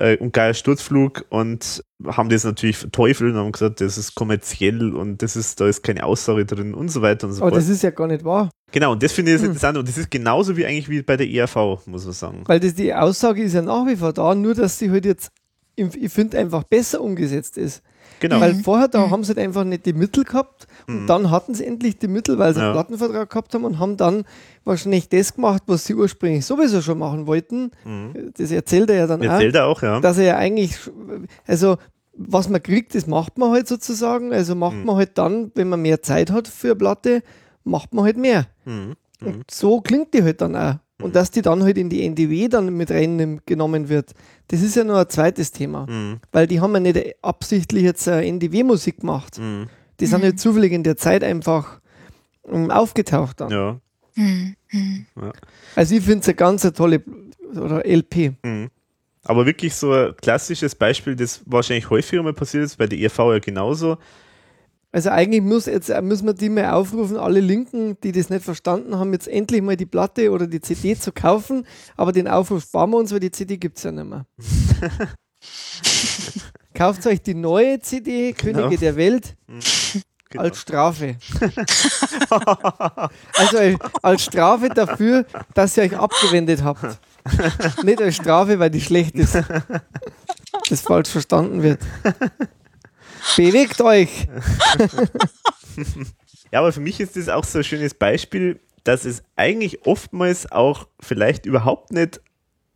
äh, 0.00 0.16
und 0.16 0.32
Geier 0.32 0.54
Sturzflug 0.54 1.26
und 1.28 1.84
haben 2.06 2.30
das 2.30 2.44
natürlich 2.44 2.78
verteufelt 2.78 3.32
und 3.32 3.38
haben 3.38 3.52
gesagt, 3.52 3.80
das 3.80 3.98
ist 3.98 4.14
kommerziell 4.14 4.94
und 4.94 5.22
das 5.22 5.36
ist, 5.36 5.60
da 5.60 5.68
ist 5.68 5.82
keine 5.82 6.04
Aussage 6.04 6.46
drin 6.46 6.74
und 6.74 6.88
so 6.90 7.02
weiter 7.02 7.26
und 7.26 7.34
so 7.34 7.42
Aber 7.42 7.50
fort. 7.50 7.60
das 7.60 7.68
ist 7.68 7.82
ja 7.82 7.90
gar 7.90 8.06
nicht 8.06 8.24
wahr. 8.24 8.50
Genau, 8.72 8.92
und 8.92 9.02
das 9.02 9.12
finde 9.12 9.32
ich 9.34 9.38
hm. 9.38 9.46
interessant 9.46 9.76
und 9.76 9.86
das 9.86 9.98
ist 9.98 10.10
genauso 10.10 10.56
wie 10.56 10.64
eigentlich 10.64 10.88
wie 10.88 11.02
bei 11.02 11.16
der 11.16 11.28
ERV, 11.28 11.86
muss 11.86 12.04
man 12.04 12.14
sagen. 12.14 12.42
Weil 12.46 12.60
das, 12.60 12.74
die 12.74 12.94
Aussage 12.94 13.42
ist 13.42 13.52
ja 13.52 13.62
nach 13.62 13.86
wie 13.86 13.96
vor 13.96 14.12
da, 14.12 14.34
nur 14.34 14.54
dass 14.54 14.78
sie 14.78 14.90
halt 14.90 15.04
jetzt, 15.04 15.30
ich 15.76 16.12
finde, 16.12 16.38
einfach 16.38 16.64
besser 16.64 17.00
umgesetzt 17.00 17.58
ist. 17.58 17.82
Genau. 18.20 18.40
Weil 18.40 18.54
vorher, 18.54 18.88
da 18.88 19.06
mhm. 19.06 19.10
haben 19.10 19.24
sie 19.24 19.30
halt 19.30 19.38
einfach 19.38 19.64
nicht 19.64 19.86
die 19.86 19.92
Mittel 19.92 20.24
gehabt 20.24 20.66
und 20.86 21.02
mhm. 21.02 21.06
dann 21.06 21.30
hatten 21.30 21.54
sie 21.54 21.64
endlich 21.64 21.98
die 21.98 22.08
Mittel, 22.08 22.38
weil 22.38 22.54
sie 22.54 22.60
ja. 22.60 22.66
einen 22.66 22.74
Plattenvertrag 22.74 23.30
gehabt 23.30 23.54
haben 23.54 23.64
und 23.64 23.78
haben 23.78 23.96
dann 23.96 24.24
wahrscheinlich 24.64 25.08
das 25.08 25.34
gemacht, 25.34 25.62
was 25.66 25.86
sie 25.86 25.94
ursprünglich 25.94 26.44
sowieso 26.44 26.82
schon 26.82 26.98
machen 26.98 27.26
wollten. 27.26 27.70
Mhm. 27.84 28.32
Das 28.36 28.50
erzählt 28.50 28.90
er 28.90 28.96
ja 28.96 29.06
dann 29.06 29.22
erzählt 29.22 29.56
auch, 29.56 29.60
er 29.60 29.66
auch 29.66 29.82
ja. 29.82 30.00
dass 30.00 30.18
er 30.18 30.24
ja 30.24 30.36
eigentlich, 30.36 30.76
also 31.46 31.76
was 32.12 32.48
man 32.48 32.62
kriegt, 32.62 32.94
das 32.94 33.06
macht 33.06 33.38
man 33.38 33.50
halt 33.50 33.66
sozusagen. 33.66 34.32
Also 34.32 34.54
macht 34.54 34.76
mhm. 34.76 34.84
man 34.84 34.96
halt 34.96 35.16
dann, 35.16 35.50
wenn 35.54 35.68
man 35.68 35.80
mehr 35.80 36.02
Zeit 36.02 36.30
hat 36.30 36.46
für 36.46 36.68
eine 36.68 36.76
Platte, 36.76 37.22
macht 37.64 37.94
man 37.94 38.04
halt 38.04 38.18
mehr. 38.18 38.46
Mhm. 38.64 38.94
Und 39.22 39.36
mhm. 39.36 39.42
so 39.50 39.80
klingt 39.80 40.12
die 40.14 40.22
halt 40.22 40.40
dann 40.40 40.56
auch. 40.56 40.74
Und 41.02 41.16
dass 41.16 41.30
die 41.30 41.42
dann 41.42 41.62
halt 41.62 41.78
in 41.78 41.88
die 41.88 42.04
NDW 42.04 42.48
dann 42.48 42.76
mit 42.76 42.90
reingenommen 42.90 43.88
wird, 43.88 44.12
das 44.48 44.62
ist 44.62 44.76
ja 44.76 44.84
nur 44.84 44.98
ein 44.98 45.08
zweites 45.08 45.52
Thema. 45.52 45.86
Mhm. 45.86 46.20
Weil 46.32 46.46
die 46.46 46.60
haben 46.60 46.74
ja 46.74 46.80
nicht 46.80 47.16
absichtlich 47.22 47.84
jetzt 47.84 48.06
NDW-Musik 48.06 49.00
gemacht. 49.00 49.38
Mhm. 49.38 49.68
Die 50.00 50.06
sind 50.06 50.20
mhm. 50.20 50.24
halt 50.24 50.40
zufällig 50.40 50.72
in 50.72 50.82
der 50.82 50.96
Zeit 50.96 51.22
einfach 51.24 51.80
ähm, 52.48 52.70
aufgetaucht 52.70 53.40
dann. 53.40 53.50
Ja. 53.50 53.80
Mhm. 54.14 54.56
ja. 54.72 55.32
Also 55.76 55.94
ich 55.94 56.02
finde 56.02 56.20
es 56.20 56.28
eine 56.28 56.34
ganz 56.34 56.64
eine 56.64 56.72
tolle 56.72 57.02
oder 57.54 57.84
LP. 57.86 58.34
Mhm. 58.42 58.70
Aber 59.24 59.46
wirklich 59.46 59.74
so 59.74 59.92
ein 59.92 60.14
klassisches 60.16 60.74
Beispiel, 60.74 61.14
das 61.14 61.42
wahrscheinlich 61.46 61.90
häufiger 61.90 62.22
mal 62.22 62.32
passiert 62.32 62.64
ist, 62.64 62.76
bei 62.76 62.86
der 62.86 62.98
ERV 62.98 63.18
ja 63.18 63.38
genauso. 63.38 63.98
Also 64.92 65.10
eigentlich 65.10 65.42
muss 65.42 65.66
jetzt, 65.66 65.88
äh, 65.88 66.02
müssen 66.02 66.26
wir 66.26 66.34
die 66.34 66.48
mal 66.48 66.70
aufrufen, 66.70 67.16
alle 67.16 67.40
Linken, 67.40 67.96
die 68.00 68.10
das 68.10 68.28
nicht 68.28 68.44
verstanden 68.44 68.98
haben, 68.98 69.12
jetzt 69.12 69.28
endlich 69.28 69.62
mal 69.62 69.76
die 69.76 69.86
Platte 69.86 70.32
oder 70.32 70.48
die 70.48 70.60
CD 70.60 70.98
zu 70.98 71.12
kaufen. 71.12 71.64
Aber 71.96 72.10
den 72.12 72.26
Aufruf 72.26 72.64
sparen 72.64 72.90
wir 72.90 72.96
uns, 72.98 73.12
weil 73.12 73.20
die 73.20 73.30
CD 73.30 73.56
gibt 73.56 73.78
es 73.78 73.84
ja 73.84 73.92
nicht 73.92 74.08
mehr. 74.08 74.26
Kauft 76.74 77.06
euch 77.06 77.22
die 77.22 77.34
neue 77.34 77.78
CD, 77.80 78.32
genau. 78.32 78.62
Könige 78.62 78.78
der 78.78 78.96
Welt, 78.96 79.36
mhm. 79.46 79.60
genau. 80.28 80.44
als 80.44 80.60
Strafe. 80.60 81.16
also 83.34 83.56
äh, 83.58 83.76
als 84.02 84.24
Strafe 84.24 84.70
dafür, 84.70 85.24
dass 85.54 85.76
ihr 85.76 85.84
euch 85.84 85.96
abgewendet 85.96 86.64
habt. 86.64 86.98
Nicht 87.84 88.00
als 88.02 88.16
Strafe, 88.16 88.58
weil 88.58 88.70
die 88.70 88.80
schlecht 88.80 89.14
ist. 89.16 89.38
Das 90.68 90.82
falsch 90.82 91.08
verstanden 91.08 91.62
wird. 91.62 91.80
Bewegt 93.36 93.80
euch! 93.80 94.26
ja, 96.52 96.60
aber 96.60 96.72
für 96.72 96.80
mich 96.80 97.00
ist 97.00 97.16
das 97.16 97.28
auch 97.28 97.44
so 97.44 97.58
ein 97.58 97.64
schönes 97.64 97.94
Beispiel, 97.94 98.60
dass 98.84 99.04
es 99.04 99.22
eigentlich 99.36 99.86
oftmals 99.86 100.50
auch 100.50 100.88
vielleicht 101.00 101.46
überhaupt 101.46 101.92
nicht 101.92 102.20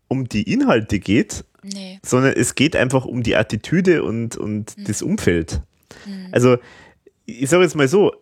um 0.09 0.29
die 0.29 0.51
Inhalte 0.51 0.99
geht, 0.99 1.45
nee. 1.63 1.99
sondern 2.05 2.35
es 2.35 2.55
geht 2.55 2.77
einfach 2.77 3.05
um 3.05 3.23
die 3.23 3.37
Attitüde 3.37 4.03
und, 4.03 4.37
und 4.37 4.77
mhm. 4.77 4.85
das 4.85 5.03
Umfeld. 5.03 5.63
Mhm. 6.07 6.29
Also 6.33 6.59
ich 7.27 7.49
sage 7.49 7.63
jetzt 7.63 7.75
mal 7.75 7.89
so, 7.89 8.13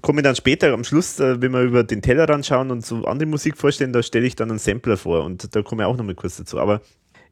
komme 0.00 0.22
dann 0.22 0.34
später 0.34 0.72
am 0.72 0.84
Schluss, 0.84 1.20
äh, 1.20 1.40
wenn 1.40 1.52
wir 1.52 1.62
über 1.62 1.84
den 1.84 2.02
Tellerrand 2.02 2.44
schauen 2.44 2.70
und 2.70 2.84
so 2.84 3.04
andere 3.04 3.28
Musik 3.28 3.56
vorstellen, 3.56 3.92
da 3.92 4.02
stelle 4.02 4.26
ich 4.26 4.34
dann 4.34 4.50
einen 4.50 4.58
Sampler 4.58 4.96
vor 4.96 5.24
und 5.24 5.54
da 5.54 5.62
komme 5.62 5.84
ich 5.84 5.86
auch 5.86 5.96
nochmal 5.96 6.16
kurz 6.16 6.36
dazu. 6.36 6.58
Aber 6.58 6.80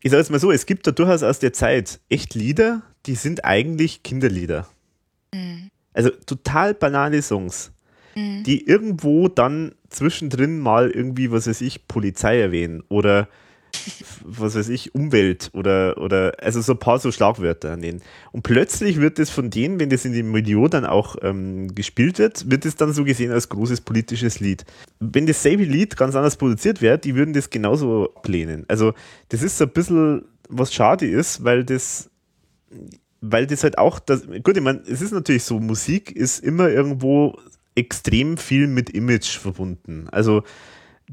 ich 0.02 0.10
sage 0.10 0.22
es 0.22 0.30
mal 0.30 0.38
so, 0.38 0.52
es 0.52 0.66
gibt 0.66 0.86
da 0.86 0.92
durchaus 0.92 1.22
aus 1.22 1.40
der 1.40 1.52
Zeit 1.52 2.00
echt 2.08 2.34
Lieder, 2.34 2.82
die 3.06 3.14
sind 3.14 3.44
eigentlich 3.44 4.02
Kinderlieder. 4.02 4.68
Mhm. 5.34 5.70
Also 5.92 6.10
total 6.10 6.74
banale 6.74 7.22
Songs, 7.22 7.72
mhm. 8.14 8.44
die 8.44 8.66
irgendwo 8.66 9.28
dann 9.28 9.74
zwischendrin 9.88 10.60
mal 10.60 10.90
irgendwie, 10.90 11.30
was 11.30 11.46
weiß 11.46 11.60
ich, 11.62 11.88
Polizei 11.88 12.40
erwähnen 12.40 12.82
oder 12.88 13.28
was 14.24 14.54
weiß 14.54 14.68
ich, 14.68 14.94
Umwelt 14.94 15.50
oder, 15.52 15.98
oder 15.98 16.34
also 16.40 16.60
so 16.60 16.72
ein 16.72 16.78
paar 16.78 16.98
so 16.98 17.12
Schlagwörter 17.12 17.76
nennen. 17.76 18.02
Und 18.32 18.42
plötzlich 18.42 19.00
wird 19.00 19.18
es 19.18 19.30
von 19.30 19.50
denen, 19.50 19.78
wenn 19.78 19.90
das 19.90 20.04
in 20.04 20.12
dem 20.12 20.30
Milieu 20.30 20.68
dann 20.68 20.84
auch 20.84 21.16
ähm, 21.22 21.74
gespielt 21.74 22.18
wird, 22.18 22.50
wird 22.50 22.66
es 22.66 22.76
dann 22.76 22.92
so 22.92 23.04
gesehen 23.04 23.32
als 23.32 23.48
großes 23.48 23.82
politisches 23.82 24.40
Lied. 24.40 24.64
Wenn 24.98 25.26
dasselbe 25.26 25.64
Lied 25.64 25.96
ganz 25.96 26.14
anders 26.14 26.36
produziert 26.36 26.82
wäre, 26.82 26.98
die 26.98 27.14
würden 27.14 27.32
das 27.32 27.50
genauso 27.50 28.12
ablehnen. 28.14 28.64
Also 28.68 28.92
das 29.28 29.42
ist 29.42 29.58
so 29.58 29.64
ein 29.64 29.70
bisschen, 29.70 30.24
was 30.48 30.74
schade 30.74 31.06
ist, 31.06 31.44
weil 31.44 31.64
das 31.64 32.09
weil 33.20 33.46
das 33.46 33.62
halt 33.62 33.78
auch, 33.78 33.98
das, 33.98 34.26
gut, 34.42 34.56
ich 34.56 34.62
meine, 34.62 34.80
es 34.80 35.02
ist 35.02 35.12
natürlich 35.12 35.44
so, 35.44 35.60
Musik 35.60 36.10
ist 36.12 36.42
immer 36.42 36.68
irgendwo 36.68 37.38
extrem 37.74 38.36
viel 38.36 38.66
mit 38.66 38.90
Image 38.90 39.38
verbunden. 39.38 40.08
Also 40.10 40.42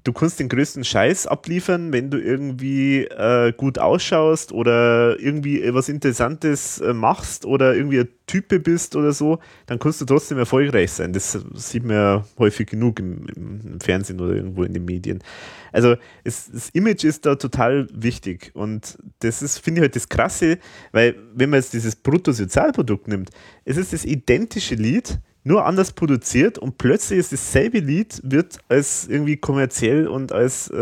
du 0.03 0.13
kannst 0.13 0.39
den 0.39 0.49
größten 0.49 0.83
Scheiß 0.83 1.27
abliefern, 1.27 1.91
wenn 1.91 2.09
du 2.09 2.19
irgendwie 2.19 3.05
äh, 3.05 3.53
gut 3.55 3.79
ausschaust 3.79 4.51
oder 4.51 5.19
irgendwie 5.19 5.63
was 5.73 5.89
Interessantes 5.89 6.79
äh, 6.79 6.93
machst 6.93 7.45
oder 7.45 7.75
irgendwie 7.75 7.99
ein 8.01 8.09
Type 8.27 8.59
bist 8.59 8.95
oder 8.95 9.13
so, 9.13 9.39
dann 9.65 9.79
kannst 9.79 10.01
du 10.01 10.05
trotzdem 10.05 10.37
erfolgreich 10.37 10.91
sein. 10.91 11.13
Das 11.13 11.37
sieht 11.55 11.83
man 11.83 11.95
ja 11.95 12.25
häufig 12.37 12.67
genug 12.67 12.99
im, 12.99 13.25
im 13.35 13.79
Fernsehen 13.79 14.19
oder 14.19 14.35
irgendwo 14.35 14.63
in 14.63 14.73
den 14.73 14.85
Medien. 14.85 15.23
Also 15.71 15.95
es, 16.23 16.49
das 16.51 16.69
Image 16.69 17.03
ist 17.03 17.25
da 17.25 17.35
total 17.35 17.87
wichtig 17.93 18.51
und 18.53 18.97
das 19.19 19.41
ist, 19.41 19.59
finde 19.59 19.79
ich 19.79 19.83
halt 19.83 19.95
das 19.95 20.09
Krasse, 20.09 20.59
weil 20.91 21.15
wenn 21.33 21.49
man 21.49 21.59
jetzt 21.59 21.73
dieses 21.73 21.95
Bruttosozialprodukt 21.95 23.07
nimmt, 23.07 23.29
es 23.65 23.77
ist 23.77 23.93
das 23.93 24.05
identische 24.05 24.75
Lied, 24.75 25.19
nur 25.47 25.65
anders 25.65 25.93
produziert 25.93 26.57
und 26.57 26.77
plötzlich 26.77 27.19
ist 27.19 27.31
dasselbe 27.31 27.79
Lied, 27.79 28.19
wird 28.23 28.59
als 28.67 29.07
irgendwie 29.07 29.37
kommerziell 29.37 30.07
und 30.07 30.31
als 30.31 30.69
äh, 30.69 30.73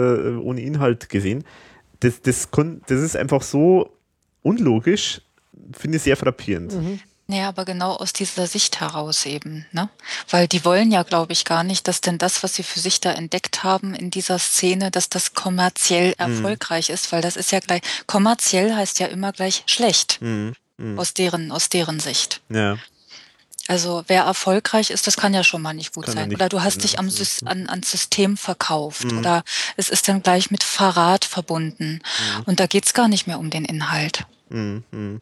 ohne 0.42 0.62
Inhalt 0.62 1.08
gesehen. 1.10 1.44
Das, 2.00 2.22
das, 2.22 2.50
das 2.88 3.02
ist 3.02 3.16
einfach 3.16 3.42
so 3.42 3.92
unlogisch, 4.42 5.22
finde 5.72 5.98
ich 5.98 6.04
sehr 6.04 6.18
frappierend. 6.18 6.74
Mhm. 6.74 7.00
Ja, 7.28 7.50
aber 7.50 7.66
genau 7.66 7.94
aus 7.94 8.14
dieser 8.14 8.46
Sicht 8.46 8.80
heraus 8.82 9.26
eben, 9.26 9.66
ne? 9.72 9.90
Weil 10.30 10.48
die 10.48 10.64
wollen 10.64 10.92
ja, 10.92 11.02
glaube 11.02 11.34
ich, 11.34 11.44
gar 11.44 11.64
nicht, 11.64 11.88
dass 11.88 12.02
denn 12.02 12.20
das, 12.20 12.44
was 12.44 12.54
sie 12.54 12.62
für 12.62 12.80
sich 12.80 13.02
da 13.02 13.14
entdeckt 13.14 13.64
haben 13.64 13.96
in 13.96 14.12
dieser 14.12 14.38
Szene, 14.38 14.92
dass 14.92 15.10
das 15.10 15.34
kommerziell 15.34 16.10
mhm. 16.10 16.16
erfolgreich 16.18 16.92
ist, 16.92 17.12
weil 17.12 17.22
das 17.22 17.36
ist 17.36 17.52
ja 17.52 17.60
gleich, 17.60 17.82
kommerziell 18.06 18.76
heißt 18.76 19.00
ja 19.00 19.08
immer 19.08 19.32
gleich 19.32 19.64
schlecht. 19.66 20.22
Mhm. 20.22 20.54
Mhm. 20.78 21.00
Aus 21.00 21.14
deren, 21.14 21.52
aus 21.52 21.70
deren 21.70 22.00
Sicht. 22.00 22.42
Ja. 22.50 22.78
Also 23.68 24.04
wer 24.08 24.24
erfolgreich 24.24 24.92
ist, 24.92 25.08
das 25.08 25.18
kann 25.18 25.34
ja 25.34 25.44
schon 25.44 25.62
mal 25.62 25.74
nicht 25.74 25.94
gut 25.94 26.06
kann 26.06 26.14
sein. 26.14 26.30
Nicht 26.30 26.38
oder 26.38 26.50
du 26.50 26.62
hast 26.62 26.84
dich 26.84 27.00
am 27.00 27.10
an, 27.46 27.68
ans 27.68 27.90
System 27.90 28.38
verkauft. 28.38 29.06
Mhm. 29.06 29.20
Oder 29.20 29.44
es 29.76 29.90
ist 29.90 30.08
dann 30.08 30.22
gleich 30.22 30.52
mit 30.52 30.64
Verrat 30.64 31.26
verbunden. 31.26 32.02
Mhm. 32.38 32.44
Und 32.46 32.60
da 32.60 32.68
geht's 32.68 32.94
gar 32.94 33.08
nicht 33.08 33.26
mehr 33.26 33.40
um 33.40 33.50
den 33.50 33.66
Inhalt. 33.66 34.26
Mhm. 34.50 34.84
mhm. 34.92 35.22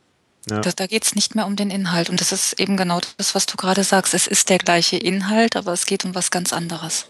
Ja. 0.50 0.60
Das, 0.60 0.76
da 0.76 0.88
geht's 0.88 1.16
nicht 1.16 1.36
mehr 1.36 1.46
um 1.46 1.56
den 1.56 1.72
Inhalt. 1.72 2.10
Und 2.10 2.20
das 2.20 2.34
ist 2.34 2.60
eben 2.60 2.76
genau 2.76 3.00
das, 3.18 3.34
was 3.34 3.46
du 3.46 3.56
gerade 3.56 3.86
sagst. 3.86 4.14
Es 4.14 4.28
ist 4.28 4.50
der 4.50 4.58
gleiche 4.58 4.98
Inhalt, 4.98 5.56
aber 5.56 5.72
es 5.72 5.86
geht 5.86 6.04
um 6.04 6.16
was 6.16 6.32
ganz 6.32 6.52
anderes. 6.52 7.06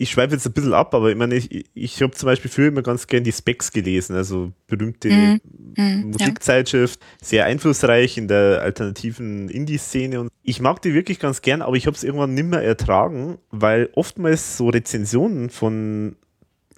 Ich 0.00 0.12
schweife 0.12 0.32
jetzt 0.32 0.46
ein 0.46 0.52
bisschen 0.52 0.72
ab, 0.72 0.94
aber 0.94 1.10
ich 1.10 1.16
meine, 1.16 1.34
ich, 1.34 1.66
ich 1.74 2.00
habe 2.00 2.12
zum 2.12 2.26
Beispiel 2.26 2.50
früher 2.50 2.68
immer 2.68 2.80
ganz 2.80 3.06
gern 3.06 3.22
die 3.22 3.32
Specs 3.32 3.70
gelesen, 3.70 4.16
also 4.16 4.50
berühmte 4.66 5.10
mhm. 5.10 5.40
Mhm, 5.76 6.10
Musikzeitschrift, 6.12 7.00
ja. 7.00 7.06
sehr 7.20 7.44
einflussreich 7.44 8.16
in 8.16 8.26
der 8.26 8.62
alternativen 8.62 9.50
Indie-Szene 9.50 10.20
und 10.20 10.30
ich 10.42 10.62
mag 10.62 10.80
die 10.80 10.94
wirklich 10.94 11.18
ganz 11.18 11.42
gern, 11.42 11.60
aber 11.60 11.76
ich 11.76 11.86
habe 11.86 11.94
es 11.94 12.02
irgendwann 12.02 12.32
nimmer 12.32 12.62
ertragen, 12.62 13.36
weil 13.50 13.90
oftmals 13.92 14.56
so 14.56 14.70
Rezensionen 14.70 15.50
von, 15.50 16.16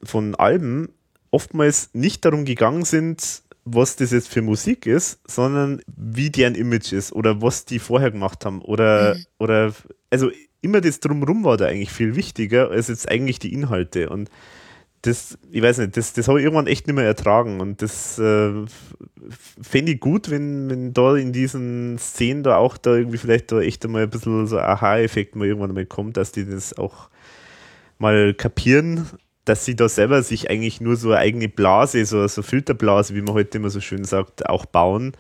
von 0.03 0.35
Alben 0.35 0.89
oftmals 1.31 1.91
nicht 1.93 2.25
darum 2.25 2.45
gegangen 2.45 2.85
sind, 2.85 3.43
was 3.65 3.95
das 3.95 4.11
jetzt 4.11 4.29
für 4.29 4.43
Musik 4.43 4.87
ist, 4.87 5.21
sondern 5.31 5.81
wie 5.87 6.31
deren 6.31 6.57
Image 6.57 6.93
ist 6.93 7.13
oder 7.13 7.41
was 7.41 7.67
die 7.67 7.79
vorher 7.79 8.11
gemacht 8.11 8.45
haben 8.45 8.61
oder, 8.63 9.15
mhm. 9.15 9.25
oder 9.39 9.75
also 10.11 10.31
immer 10.63 10.81
das 10.81 11.01
Drumrum 11.01 11.45
war 11.45 11.57
da 11.57 11.67
eigentlich 11.67 11.93
viel 11.93 12.17
wichtiger 12.17 12.71
als 12.71 12.89
jetzt 12.89 13.09
eigentlich 13.09 13.39
die 13.39 13.53
Inhalte. 13.53 14.09
Und 14.09 14.31
das, 15.03 15.37
ich 15.51 15.61
weiß 15.61 15.79
nicht, 15.79 15.97
das, 15.97 16.13
das 16.13 16.29
habe 16.29 16.39
ich 16.39 16.45
irgendwann 16.45 16.69
echt 16.69 16.87
nicht 16.87 16.95
mehr 16.95 17.05
ertragen. 17.05 17.61
Und 17.61 17.83
das 17.83 18.19
äh, 18.19 18.53
fände 19.61 19.93
ich 19.93 20.01
gut, 20.01 20.31
wenn, 20.31 20.71
wenn 20.71 20.95
da 20.95 21.17
in 21.17 21.33
diesen 21.33 21.99
Szenen 21.99 22.45
da 22.45 22.57
auch 22.57 22.77
da 22.77 22.95
irgendwie 22.95 23.19
vielleicht 23.19 23.51
da 23.51 23.61
echt 23.61 23.85
einmal 23.85 24.05
ein 24.05 24.11
bisschen 24.11 24.47
so 24.47 24.59
Aha-Effekt 24.59 25.35
mal 25.35 25.47
irgendwann 25.47 25.75
mal 25.75 25.87
kommt, 25.87 26.17
dass 26.17 26.33
die 26.33 26.49
das 26.49 26.79
auch 26.79 27.11
mal 27.99 28.33
kapieren, 28.33 29.07
dass 29.45 29.65
sie 29.65 29.75
da 29.75 29.89
selber 29.89 30.23
sich 30.23 30.51
eigentlich 30.51 30.81
nur 30.81 30.95
so 30.95 31.11
eine 31.11 31.19
eigene 31.19 31.49
Blase, 31.49 32.05
so, 32.05 32.27
so 32.29 32.43
Filterblase, 32.43 33.15
wie 33.17 33.23
man 33.23 33.35
heute 33.35 33.59
immer 33.59 33.71
so 33.71 33.81
schön 33.81 34.05
sagt, 34.05 34.49
auch 34.49 34.67
bauen 34.67 35.13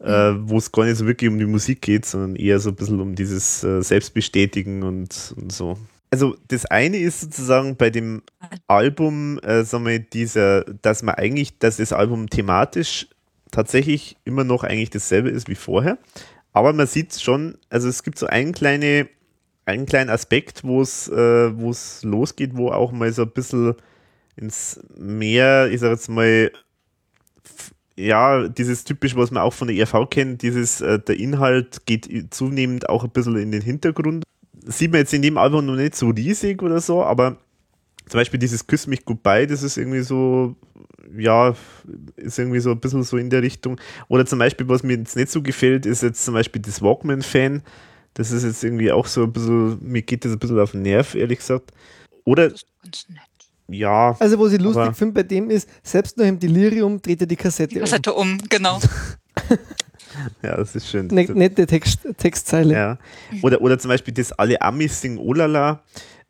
äh, 0.00 0.32
wo 0.38 0.58
es 0.58 0.72
gar 0.72 0.84
nicht 0.84 0.96
so 0.96 1.06
wirklich 1.06 1.30
um 1.30 1.38
die 1.38 1.46
Musik 1.46 1.82
geht, 1.82 2.06
sondern 2.06 2.36
eher 2.36 2.58
so 2.60 2.70
ein 2.70 2.76
bisschen 2.76 3.00
um 3.00 3.14
dieses 3.14 3.64
äh, 3.64 3.82
Selbstbestätigen 3.82 4.82
und, 4.82 5.34
und 5.36 5.52
so. 5.52 5.78
Also 6.10 6.36
das 6.48 6.66
eine 6.66 6.98
ist 6.98 7.22
sozusagen 7.22 7.76
bei 7.76 7.90
dem 7.90 8.22
Album, 8.68 9.40
äh, 9.40 9.64
sagen 9.64 9.86
wir, 9.86 9.98
dieser, 9.98 10.62
dass 10.62 11.02
man 11.02 11.16
eigentlich, 11.16 11.58
dass 11.58 11.78
das 11.78 11.92
Album 11.92 12.30
thematisch 12.30 13.08
tatsächlich 13.50 14.16
immer 14.24 14.44
noch 14.44 14.62
eigentlich 14.62 14.90
dasselbe 14.90 15.30
ist 15.30 15.48
wie 15.48 15.54
vorher. 15.54 15.98
Aber 16.52 16.72
man 16.72 16.86
sieht 16.86 17.20
schon, 17.20 17.58
also 17.68 17.88
es 17.88 18.04
gibt 18.04 18.18
so 18.18 18.26
einen, 18.26 18.52
kleine, 18.52 19.08
einen 19.66 19.86
kleinen 19.86 20.10
Aspekt, 20.10 20.62
wo 20.62 20.82
es, 20.82 21.08
äh, 21.08 21.58
wo 21.58 21.70
es 21.70 22.04
losgeht, 22.04 22.56
wo 22.56 22.70
auch 22.70 22.92
mal 22.92 23.12
so 23.12 23.22
ein 23.22 23.30
bisschen 23.30 23.74
ins 24.36 24.80
Meer, 24.96 25.68
ich 25.70 25.80
sag 25.80 25.90
jetzt 25.90 26.08
mal, 26.08 26.52
ja, 27.96 28.48
dieses 28.48 28.84
typisch, 28.84 29.16
was 29.16 29.30
man 29.30 29.42
auch 29.42 29.52
von 29.52 29.68
der 29.68 29.76
ERV 29.76 30.08
kennt, 30.10 30.42
dieses, 30.42 30.80
äh, 30.80 30.98
der 30.98 31.18
Inhalt 31.18 31.86
geht 31.86 32.08
zunehmend 32.34 32.88
auch 32.88 33.04
ein 33.04 33.10
bisschen 33.10 33.36
in 33.36 33.52
den 33.52 33.62
Hintergrund. 33.62 34.24
Sieht 34.66 34.90
man 34.90 35.00
jetzt 35.00 35.14
in 35.14 35.22
dem 35.22 35.38
Album 35.38 35.66
noch 35.66 35.76
nicht 35.76 35.94
so 35.94 36.08
riesig 36.08 36.62
oder 36.62 36.80
so, 36.80 37.04
aber 37.04 37.36
zum 38.06 38.18
Beispiel 38.18 38.40
dieses 38.40 38.66
Küss 38.66 38.86
mich 38.86 39.04
goodbye, 39.04 39.46
das 39.46 39.62
ist 39.62 39.76
irgendwie 39.76 40.02
so, 40.02 40.56
ja, 41.16 41.54
ist 42.16 42.38
irgendwie 42.38 42.60
so 42.60 42.72
ein 42.72 42.80
bisschen 42.80 43.02
so 43.02 43.16
in 43.16 43.30
der 43.30 43.42
Richtung. 43.42 43.80
Oder 44.08 44.26
zum 44.26 44.38
Beispiel, 44.38 44.68
was 44.68 44.82
mir 44.82 44.96
jetzt 44.96 45.16
nicht 45.16 45.30
so 45.30 45.42
gefällt, 45.42 45.86
ist 45.86 46.02
jetzt 46.02 46.24
zum 46.24 46.34
Beispiel 46.34 46.62
das 46.62 46.82
Walkman-Fan. 46.82 47.62
Das 48.14 48.30
ist 48.30 48.44
jetzt 48.44 48.62
irgendwie 48.62 48.92
auch 48.92 49.06
so 49.06 49.24
ein 49.24 49.32
bisschen, 49.32 49.78
mir 49.82 50.02
geht 50.02 50.24
das 50.24 50.32
ein 50.32 50.38
bisschen 50.38 50.60
auf 50.60 50.72
den 50.72 50.82
Nerv, 50.82 51.14
ehrlich 51.14 51.38
gesagt. 51.38 51.72
Oder. 52.24 52.50
Das 52.50 52.62
ist 52.62 52.66
ganz 52.82 53.08
nett 53.08 53.33
ja. 53.68 54.16
Also, 54.18 54.38
was 54.38 54.52
ich 54.52 54.60
lustig 54.60 54.96
finde 54.96 55.14
bei 55.14 55.22
dem 55.22 55.50
ist, 55.50 55.68
selbst 55.82 56.16
noch 56.16 56.24
im 56.24 56.38
Delirium 56.38 57.00
dreht 57.00 57.20
er 57.20 57.26
die 57.26 57.36
Kassette, 57.36 57.74
die 57.74 57.80
Kassette 57.80 58.12
um. 58.12 58.32
um 58.32 58.38
genau. 58.48 58.80
ja, 60.42 60.56
das 60.56 60.74
ist 60.76 60.88
schön. 60.88 61.06
Ne 61.08 61.24
nette 61.32 61.66
Text 61.66 62.00
Textzeile. 62.18 62.74
Ja. 62.74 62.98
Oder, 63.42 63.60
oder 63.60 63.78
zum 63.78 63.88
Beispiel 63.88 64.14
das 64.14 64.32
Alle 64.32 64.60
Amis 64.60 65.00
singen 65.00 65.18
Olala. 65.18 65.82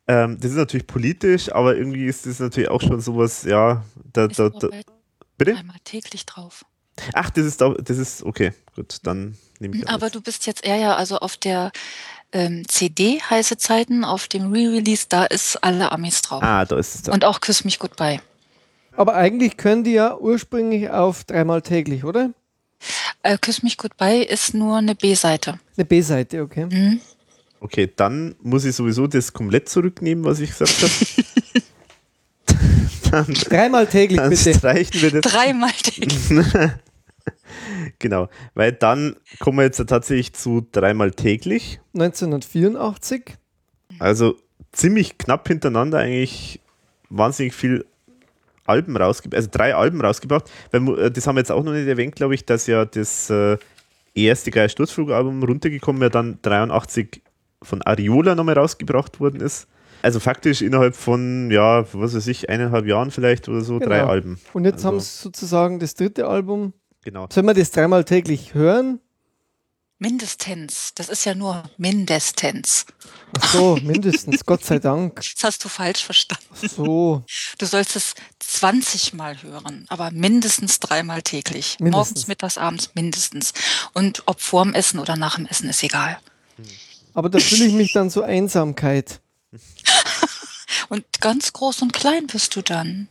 Ähm, 0.07 0.37
das 0.39 0.51
ist 0.51 0.57
natürlich 0.57 0.87
politisch, 0.87 1.51
aber 1.51 1.75
irgendwie 1.75 2.05
ist 2.05 2.25
das 2.25 2.39
natürlich 2.39 2.69
auch 2.69 2.81
schon 2.81 3.01
sowas, 3.01 3.43
ja, 3.43 3.83
da, 4.13 4.27
da, 4.27 4.49
da. 4.49 4.69
Bitte? 5.37 5.55
Einmal 5.55 5.77
täglich 5.83 6.25
drauf. 6.25 6.63
Ach, 7.13 7.29
das 7.29 7.45
ist, 7.45 7.61
das 7.61 7.97
ist, 7.97 8.23
okay, 8.23 8.53
gut, 8.75 8.99
dann 9.03 9.35
nehme 9.59 9.77
ich 9.77 9.89
Aber 9.89 10.09
du 10.09 10.21
bist 10.21 10.45
jetzt 10.45 10.63
eher 10.63 10.77
ja 10.77 10.95
also 10.95 11.17
auf 11.17 11.37
der 11.37 11.71
ähm, 12.35 12.67
CD 12.67 13.21
heiße 13.21 13.57
Zeiten 13.57 14.03
auf 14.03 14.27
dem 14.27 14.51
Re-Release, 14.51 15.05
da 15.07 15.23
ist 15.23 15.63
alle 15.63 15.91
Amis 15.91 16.21
drauf. 16.21 16.43
Ah, 16.43 16.65
da 16.65 16.77
ist 16.77 16.95
es 16.95 17.01
da. 17.03 17.13
Und 17.13 17.23
auch 17.23 17.39
Küss 17.39 17.63
mich 17.63 17.79
goodbye. 17.79 18.19
Aber 18.97 19.15
eigentlich 19.15 19.55
können 19.57 19.85
die 19.85 19.93
ja 19.93 20.17
ursprünglich 20.17 20.89
auf 20.89 21.23
dreimal 21.23 21.61
täglich, 21.61 22.03
oder? 22.03 22.31
Äh, 23.23 23.37
Küss 23.37 23.63
mich 23.63 23.77
goodbye 23.77 24.21
ist 24.21 24.53
nur 24.53 24.77
eine 24.77 24.95
B-Seite. 24.95 25.59
Eine 25.77 25.85
B-Seite, 25.85 26.41
okay. 26.41 26.65
Mhm. 26.65 26.99
Okay, 27.61 27.89
dann 27.95 28.35
muss 28.41 28.65
ich 28.65 28.75
sowieso 28.75 29.07
das 29.07 29.31
komplett 29.31 29.69
zurücknehmen, 29.69 30.25
was 30.25 30.39
ich 30.39 30.49
gesagt 30.51 30.83
habe. 30.83 30.93
Dreimal 33.49 33.87
täglich, 33.87 34.19
dann 34.19 34.29
bitte. 34.29 34.53
Streichen 34.53 35.01
wir 35.01 35.11
das. 35.11 35.31
Dreimal 35.31 35.71
täglich. 35.71 36.19
genau, 37.99 38.29
weil 38.53 38.71
dann 38.71 39.15
kommen 39.39 39.57
wir 39.57 39.65
jetzt 39.65 39.77
tatsächlich 39.87 40.33
zu 40.33 40.67
dreimal 40.71 41.11
täglich. 41.11 41.79
1984. 41.93 43.35
Also 43.99 44.35
ziemlich 44.71 45.17
knapp 45.17 45.47
hintereinander 45.47 45.99
eigentlich 45.99 46.61
wahnsinnig 47.09 47.53
viel 47.53 47.85
Alben 48.65 48.97
rausgebracht, 48.97 49.37
also 49.37 49.49
drei 49.51 49.75
Alben 49.75 50.01
rausgebracht. 50.01 50.51
Weil, 50.71 50.99
äh, 50.99 51.11
das 51.11 51.27
haben 51.27 51.35
wir 51.35 51.41
jetzt 51.41 51.51
auch 51.51 51.63
noch 51.63 51.73
nicht 51.73 51.87
erwähnt, 51.87 52.15
glaube 52.15 52.35
ich, 52.35 52.45
dass 52.45 52.67
ja 52.67 52.85
das 52.85 53.29
äh, 53.29 53.57
erste 54.13 54.51
Geier 54.51 54.69
Sturzflug-Album 54.69 55.43
runtergekommen, 55.43 56.01
ja 56.01 56.09
dann 56.09 56.39
83 56.41 57.21
von 57.61 57.81
Ariola 57.81 58.35
nochmal 58.35 58.57
rausgebracht 58.57 59.19
worden 59.19 59.41
ist. 59.41 59.67
Also 60.01 60.19
faktisch 60.19 60.61
innerhalb 60.61 60.95
von, 60.95 61.49
ja, 61.51 61.85
was 61.93 62.15
weiß 62.15 62.27
ich, 62.27 62.49
eineinhalb 62.49 62.85
Jahren 62.85 63.09
vielleicht 63.11 63.49
oder 63.49 63.61
so, 63.61 63.79
genau. 63.79 63.89
drei 63.89 64.03
Alben. 64.03 64.39
Und 64.53 64.65
jetzt 64.65 64.75
also, 64.75 64.87
haben 64.89 64.99
sie 64.99 65.09
sozusagen 65.09 65.79
das 65.79 65.95
dritte 65.95 66.27
Album. 66.27 66.73
Genau. 67.05 67.27
Sollen 67.31 67.45
wir 67.45 67.53
das 67.53 67.69
dreimal 67.69 68.03
täglich 68.03 68.55
hören? 68.55 68.99
Mindestens. 69.99 70.91
Das 70.95 71.07
ist 71.07 71.23
ja 71.23 71.35
nur 71.35 71.63
mindestens. 71.77 72.87
Ach 73.39 73.53
so, 73.53 73.75
mindestens. 73.83 74.43
Gott 74.43 74.65
sei 74.65 74.79
Dank. 74.79 75.15
Das 75.17 75.43
hast 75.43 75.63
du 75.63 75.69
falsch 75.69 76.03
verstanden. 76.03 76.43
Ach 76.51 76.67
so. 76.67 77.23
Du 77.59 77.65
sollst 77.67 77.95
es 77.95 78.15
20 78.39 79.13
Mal 79.13 79.41
hören, 79.43 79.85
aber 79.87 80.09
mindestens 80.09 80.79
dreimal 80.79 81.21
täglich. 81.21 81.77
Mindestens. 81.79 82.15
Morgens, 82.15 82.27
mittags, 82.27 82.57
abends 82.57 82.89
mindestens. 82.95 83.53
Und 83.93 84.23
ob 84.25 84.41
vorm 84.41 84.73
Essen 84.73 84.99
oder 84.99 85.15
nach 85.15 85.35
dem 85.35 85.45
Essen 85.45 85.69
ist 85.69 85.83
egal. 85.83 86.17
Aber 87.13 87.29
da 87.29 87.37
fühle 87.37 87.65
ich 87.65 87.73
mich 87.73 87.93
dann 87.93 88.09
so 88.09 88.23
Einsamkeit. 88.23 89.21
und 90.89 91.05
ganz 91.21 91.53
groß 91.53 91.83
und 91.83 91.93
klein 91.93 92.25
bist 92.25 92.55
du 92.55 92.63
dann. 92.63 93.09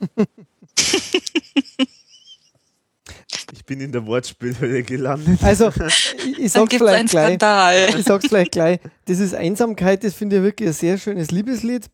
Ich 3.52 3.64
bin 3.64 3.80
in 3.80 3.92
der 3.92 4.04
Wortspielhölle 4.06 4.82
gelandet. 4.82 5.42
Also, 5.42 5.68
ich, 5.86 6.38
ich 6.38 6.52
sag's 6.52 6.76
vielleicht 6.76 7.08
gleich. 7.08 7.38
Ich 7.96 8.04
sag's 8.04 8.26
vielleicht 8.26 8.52
gleich. 8.52 8.80
Das 9.06 9.18
ist 9.18 9.34
Einsamkeit, 9.34 10.04
das 10.04 10.14
finde 10.14 10.36
ich 10.36 10.42
wirklich 10.42 10.68
ein 10.68 10.74
sehr 10.74 10.98
schönes 10.98 11.30
Liebeslied. 11.30 11.86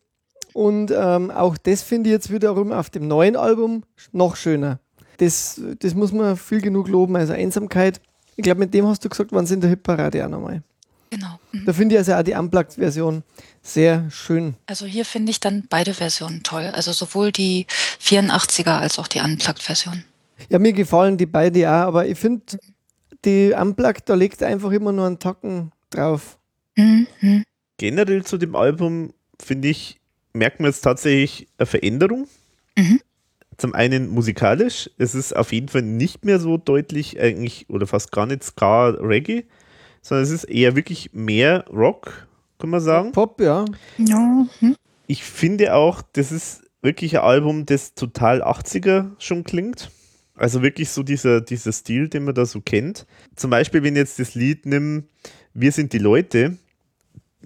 Und 0.53 0.91
ähm, 0.91 1.31
auch 1.31 1.57
das 1.57 1.81
finde 1.81 2.09
ich 2.09 2.13
jetzt 2.13 2.31
wiederum 2.31 2.71
auf 2.71 2.89
dem 2.89 3.07
neuen 3.07 3.35
Album 3.35 3.83
noch 4.11 4.35
schöner. 4.35 4.79
Das, 5.17 5.59
das 5.79 5.93
muss 5.93 6.11
man 6.11 6.37
viel 6.37 6.61
genug 6.61 6.87
loben. 6.87 7.15
Also 7.15 7.33
Einsamkeit. 7.33 7.99
Ich 8.37 8.43
glaube, 8.43 8.59
mit 8.59 8.73
dem 8.73 8.87
hast 8.87 9.03
du 9.03 9.09
gesagt, 9.09 9.31
waren 9.31 9.45
sie 9.45 9.55
in 9.55 9.61
der 9.61 9.69
Hitparade 9.69 10.25
auch 10.25 10.29
nochmal. 10.29 10.61
Genau. 11.09 11.39
Mhm. 11.51 11.65
Da 11.65 11.73
finde 11.73 11.95
ich 11.95 11.99
also 11.99 12.13
auch 12.13 12.23
die 12.23 12.33
Unplugged-Version 12.33 13.23
sehr 13.61 14.09
schön. 14.11 14.55
Also 14.65 14.85
hier 14.85 15.05
finde 15.05 15.31
ich 15.31 15.39
dann 15.39 15.65
beide 15.69 15.93
Versionen 15.93 16.43
toll. 16.43 16.71
Also 16.73 16.91
sowohl 16.91 17.31
die 17.31 17.67
84er 18.01 18.79
als 18.79 18.99
auch 18.99 19.07
die 19.07 19.19
Unplugged-Version. 19.19 20.03
Ja, 20.49 20.59
mir 20.59 20.73
gefallen 20.73 21.17
die 21.17 21.25
beide 21.25 21.69
auch, 21.69 21.87
aber 21.87 22.07
ich 22.07 22.17
finde, 22.17 22.57
die 23.23 23.53
Unplugged, 23.59 24.09
da 24.09 24.15
legt 24.15 24.43
einfach 24.43 24.71
immer 24.71 24.91
nur 24.91 25.07
einen 25.07 25.19
Tacken 25.19 25.71
drauf. 25.89 26.37
Mhm. 26.75 27.07
Generell 27.77 28.23
zu 28.23 28.37
dem 28.37 28.55
Album, 28.55 29.13
finde 29.41 29.69
ich, 29.69 29.99
merkt 30.33 30.59
man 30.59 30.69
jetzt 30.69 30.81
tatsächlich 30.81 31.47
eine 31.57 31.65
Veränderung. 31.65 32.27
Mhm. 32.77 32.99
Zum 33.57 33.73
einen 33.73 34.09
musikalisch, 34.09 34.89
es 34.97 35.15
ist 35.15 35.35
auf 35.35 35.53
jeden 35.53 35.69
Fall 35.69 35.81
nicht 35.81 36.25
mehr 36.25 36.39
so 36.39 36.57
deutlich 36.57 37.19
eigentlich 37.19 37.69
oder 37.69 37.87
fast 37.87 38.11
gar 38.11 38.25
nicht 38.25 38.43
Ska 38.43 38.89
Reggae, 38.89 39.45
sondern 40.01 40.23
es 40.23 40.31
ist 40.31 40.43
eher 40.43 40.75
wirklich 40.75 41.13
mehr 41.13 41.65
Rock, 41.69 42.27
kann 42.59 42.69
man 42.69 42.81
sagen. 42.81 43.11
Pop, 43.13 43.39
ja. 43.39 43.65
ja. 43.97 44.45
Hm. 44.59 44.75
Ich 45.07 45.23
finde 45.23 45.73
auch, 45.73 46.01
das 46.13 46.33
ist 46.33 46.63
wirklich 46.81 47.17
ein 47.17 47.23
Album, 47.23 47.65
das 47.65 47.93
total 47.93 48.43
80er 48.43 49.11
schon 49.19 49.45
klingt. 49.45 49.89
Also 50.35 50.61
wirklich 50.61 50.89
so 50.89 51.03
dieser, 51.03 51.41
dieser 51.41 51.71
Stil, 51.71 52.09
den 52.09 52.25
man 52.25 52.35
da 52.35 52.45
so 52.45 52.61
kennt. 52.61 53.05
Zum 53.35 53.49
Beispiel, 53.49 53.83
wenn 53.83 53.95
jetzt 53.95 54.19
das 54.19 54.35
Lied 54.35 54.65
nimm, 54.65 55.05
Wir 55.53 55.71
sind 55.71 55.93
die 55.93 55.99
Leute, 55.99 56.57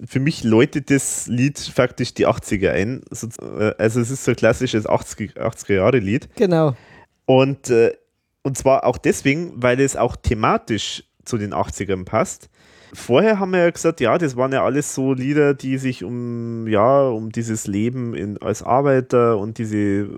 für 0.04 0.20
mich 0.20 0.44
läutet 0.44 0.90
das 0.90 1.26
Lied 1.26 1.58
faktisch 1.58 2.14
die 2.14 2.26
80er 2.26 2.70
ein. 2.70 3.02
Äh, 3.40 3.72
also 3.78 4.00
es 4.00 4.10
ist 4.10 4.24
so 4.24 4.32
ein 4.32 4.36
klassisches 4.36 4.86
80er, 4.86 5.36
80er 5.36 5.74
Jahre 5.74 5.98
Lied. 5.98 6.28
Genau. 6.36 6.76
Und, 7.26 7.70
äh, 7.70 7.92
und 8.42 8.56
zwar 8.56 8.84
auch 8.84 8.98
deswegen, 8.98 9.52
weil 9.54 9.80
es 9.80 9.96
auch 9.96 10.16
thematisch 10.16 11.04
zu 11.24 11.38
den 11.38 11.52
80ern 11.52 12.04
passt. 12.04 12.48
Vorher 12.92 13.38
haben 13.38 13.52
wir 13.52 13.60
ja 13.60 13.70
gesagt, 13.70 14.00
ja, 14.00 14.18
das 14.18 14.36
waren 14.36 14.52
ja 14.52 14.64
alles 14.64 14.94
so 14.94 15.12
Lieder, 15.12 15.54
die 15.54 15.78
sich 15.78 16.02
um, 16.02 16.66
ja, 16.66 17.02
um 17.08 17.30
dieses 17.30 17.66
Leben 17.66 18.14
in, 18.14 18.38
als 18.42 18.62
Arbeiter 18.62 19.38
und 19.38 19.58
diese 19.58 20.08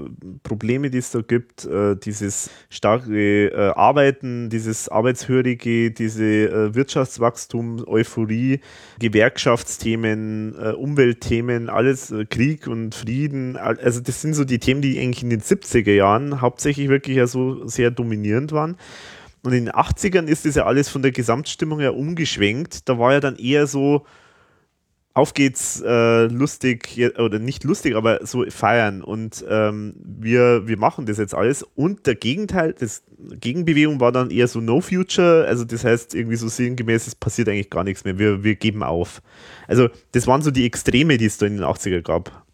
Probleme, 0.43 0.89
die 0.91 0.99
es 0.99 1.11
da 1.11 1.21
gibt, 1.21 1.67
äh, 1.67 1.97
dieses 1.97 2.51
starke 2.71 3.49
äh, 3.49 3.73
Arbeiten, 3.75 4.49
dieses 4.49 4.89
Arbeitshörige, 4.89 5.91
diese 5.91 6.25
äh, 6.25 6.75
Wirtschaftswachstum, 6.75 7.85
Euphorie, 7.87 8.61
Gewerkschaftsthemen, 8.99 10.55
äh, 10.59 10.71
Umweltthemen, 10.71 11.69
alles 11.69 12.11
äh, 12.11 12.25
Krieg 12.25 12.67
und 12.69 12.95
Frieden. 12.95 13.57
Also 13.57 14.01
das 14.01 14.23
sind 14.23 14.33
so 14.33 14.45
die 14.45 14.59
Themen, 14.59 14.81
die 14.81 14.99
eigentlich 14.99 15.23
in 15.23 15.31
den 15.31 15.43
70er 15.43 15.93
Jahren 15.93 16.41
hauptsächlich 16.41 16.89
wirklich 16.89 17.19
ja 17.19 17.27
so 17.27 17.67
sehr 17.67 17.91
dominierend 17.91 18.53
waren. 18.53 18.77
Und 19.43 19.53
in 19.53 19.67
den 19.67 19.75
80ern 19.75 20.27
ist 20.27 20.45
das 20.45 20.55
ja 20.55 20.67
alles 20.67 20.89
von 20.89 21.03
der 21.03 21.11
Gesamtstimmung 21.11 21.81
her 21.81 21.97
umgeschwenkt. 21.97 22.89
Da 22.89 22.99
war 22.99 23.13
ja 23.13 23.21
dann 23.21 23.37
eher 23.37 23.67
so, 23.67 24.07
auf 25.15 25.35
geht's 25.35 25.83
äh, 25.85 26.27
lustig, 26.27 26.99
oder 27.19 27.39
nicht 27.39 27.65
lustig, 27.65 27.97
aber 27.97 28.25
so 28.25 28.45
feiern 28.49 29.03
und 29.03 29.45
ähm, 29.49 29.95
wir, 30.03 30.67
wir 30.67 30.79
machen 30.79 31.05
das 31.05 31.19
jetzt 31.19 31.35
alles. 31.35 31.63
Und 31.75 32.07
der 32.07 32.15
Gegenteil, 32.15 32.75
das 32.79 33.03
Gegenbewegung 33.19 34.01
war 34.01 34.11
dann 34.11 34.31
eher 34.31 34.49
so 34.49 34.61
No 34.61 34.81
Future, 34.81 35.45
also 35.47 35.65
das 35.65 35.85
heißt 35.85 36.15
irgendwie 36.15 36.37
so 36.37 36.49
sinngemäß, 36.49 37.07
es 37.07 37.15
passiert 37.15 37.49
eigentlich 37.49 37.69
gar 37.69 37.85
nichts 37.85 38.05
mehr, 38.05 38.19
wir, 38.19 38.43
wir 38.43 38.55
geben 38.55 38.83
auf. 38.83 39.21
Also 39.69 39.91
das 40.13 40.27
waren 40.27 40.41
so 40.41 40.51
die 40.51 40.65
Extreme, 40.65 41.19
die 41.19 41.27
es 41.27 41.37
da 41.37 41.47
in 41.47 41.59
den 41.59 41.65
80er 41.65 42.01
gab. 42.01 42.45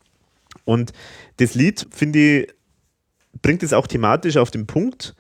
Und 0.65 0.93
das 1.37 1.55
Lied, 1.55 1.87
finde 1.91 2.19
ich, 2.19 2.55
bringt 3.41 3.63
es 3.63 3.73
auch 3.73 3.87
thematisch 3.87 4.37
auf 4.37 4.51
den 4.51 4.67
Punkt 4.67 5.15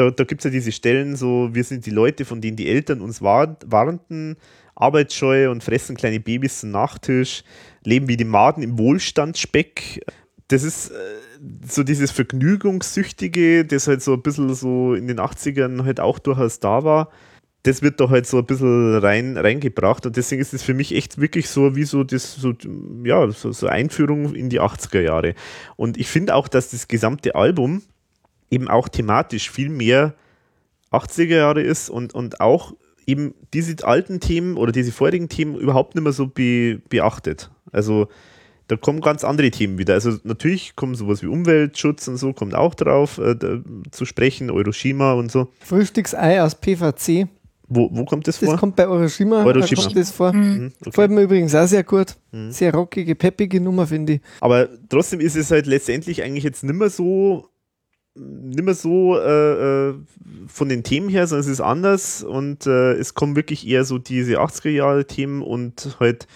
da, 0.00 0.10
da 0.10 0.24
gibt 0.24 0.40
es 0.40 0.44
ja 0.44 0.50
diese 0.50 0.72
Stellen, 0.72 1.14
so, 1.14 1.50
wir 1.52 1.62
sind 1.62 1.84
die 1.84 1.90
Leute, 1.90 2.24
von 2.24 2.40
denen 2.40 2.56
die 2.56 2.68
Eltern 2.68 3.02
uns 3.02 3.20
warnten, 3.20 4.36
arbeitsscheu 4.74 5.50
und 5.50 5.62
fressen 5.62 5.94
kleine 5.94 6.20
Babys 6.20 6.60
zum 6.60 6.70
Nachtisch, 6.70 7.44
leben 7.84 8.08
wie 8.08 8.16
die 8.16 8.24
Maden 8.24 8.62
im 8.62 8.78
Wohlstandsspeck. 8.78 10.00
Das 10.48 10.62
ist 10.62 10.90
äh, 10.90 10.94
so 11.68 11.82
dieses 11.82 12.10
Vergnügungssüchtige, 12.12 13.66
das 13.66 13.88
halt 13.88 14.02
so 14.02 14.14
ein 14.14 14.22
bisschen 14.22 14.54
so 14.54 14.94
in 14.94 15.06
den 15.06 15.20
80ern 15.20 15.84
halt 15.84 16.00
auch 16.00 16.18
durchaus 16.18 16.60
da 16.60 16.82
war. 16.82 17.10
Das 17.62 17.82
wird 17.82 18.00
da 18.00 18.08
halt 18.08 18.26
so 18.26 18.38
ein 18.38 18.46
bisschen 18.46 18.96
rein, 18.96 19.36
reingebracht 19.36 20.06
und 20.06 20.16
deswegen 20.16 20.40
ist 20.40 20.54
es 20.54 20.62
für 20.62 20.72
mich 20.72 20.94
echt 20.94 21.20
wirklich 21.20 21.50
so 21.50 21.76
wie 21.76 21.84
so 21.84 22.04
das, 22.04 22.36
so, 22.36 22.54
ja, 23.04 23.30
so, 23.30 23.52
so 23.52 23.66
Einführung 23.66 24.34
in 24.34 24.48
die 24.48 24.62
80er 24.62 25.02
Jahre. 25.02 25.34
Und 25.76 25.98
ich 25.98 26.08
finde 26.08 26.34
auch, 26.36 26.48
dass 26.48 26.70
das 26.70 26.88
gesamte 26.88 27.34
Album 27.34 27.82
eben 28.50 28.68
auch 28.68 28.88
thematisch 28.88 29.50
viel 29.50 29.68
mehr 29.68 30.14
80er 30.92 31.36
Jahre 31.36 31.62
ist 31.62 31.88
und, 31.88 32.14
und 32.14 32.40
auch 32.40 32.74
eben 33.06 33.34
diese 33.54 33.84
alten 33.86 34.20
Themen 34.20 34.56
oder 34.56 34.72
diese 34.72 34.92
vorherigen 34.92 35.28
Themen 35.28 35.56
überhaupt 35.56 35.94
nicht 35.94 36.04
mehr 36.04 36.12
so 36.12 36.26
be, 36.26 36.80
beachtet. 36.88 37.50
Also 37.72 38.08
da 38.68 38.76
kommen 38.76 39.00
ganz 39.00 39.24
andere 39.24 39.50
Themen 39.50 39.78
wieder. 39.78 39.94
Also 39.94 40.18
natürlich 40.22 40.76
kommen 40.76 40.94
sowas 40.94 41.22
wie 41.22 41.26
Umweltschutz 41.26 42.06
und 42.08 42.16
so, 42.18 42.32
kommt 42.32 42.54
auch 42.54 42.74
drauf 42.74 43.18
äh, 43.18 43.36
zu 43.90 44.04
sprechen, 44.04 44.50
Euroshima 44.50 45.14
und 45.14 45.32
so. 45.32 45.48
Frühstücksei 45.60 46.42
aus 46.42 46.54
PVC. 46.54 47.28
Wo, 47.72 47.88
wo 47.92 48.04
kommt 48.04 48.26
das, 48.26 48.38
das 48.38 48.44
vor? 48.44 48.54
Das 48.54 48.60
kommt 48.60 48.76
bei 48.76 48.86
Euroshima, 48.86 49.44
Euroshima. 49.44 49.82
kommt 49.82 49.96
das 49.96 50.10
vor. 50.10 50.32
Mhm. 50.32 50.72
Okay. 50.80 50.90
Gefällt 50.90 51.10
mir 51.12 51.22
übrigens 51.22 51.54
auch 51.54 51.66
sehr 51.66 51.84
gut. 51.84 52.16
Mhm. 52.32 52.50
Sehr 52.50 52.74
rockige, 52.74 53.14
peppige 53.14 53.60
Nummer, 53.60 53.86
finde 53.86 54.14
ich. 54.14 54.20
Aber 54.40 54.68
trotzdem 54.88 55.20
ist 55.20 55.36
es 55.36 55.50
halt 55.50 55.66
letztendlich 55.66 56.22
eigentlich 56.22 56.44
jetzt 56.44 56.64
nicht 56.64 56.74
mehr 56.74 56.90
so 56.90 57.48
nicht 58.14 58.62
mehr 58.62 58.74
so 58.74 59.16
äh, 59.18 59.88
äh, 59.88 59.94
von 60.48 60.68
den 60.68 60.82
Themen 60.82 61.08
her, 61.08 61.26
sondern 61.26 61.44
es 61.44 61.50
ist 61.50 61.60
anders 61.60 62.22
und 62.22 62.66
äh, 62.66 62.92
es 62.94 63.14
kommen 63.14 63.36
wirklich 63.36 63.66
eher 63.66 63.84
so 63.84 63.98
diese 63.98 64.40
80er 64.40 64.70
Jahre 64.70 65.06
Themen 65.06 65.42
und 65.42 65.96
halt 66.00 66.26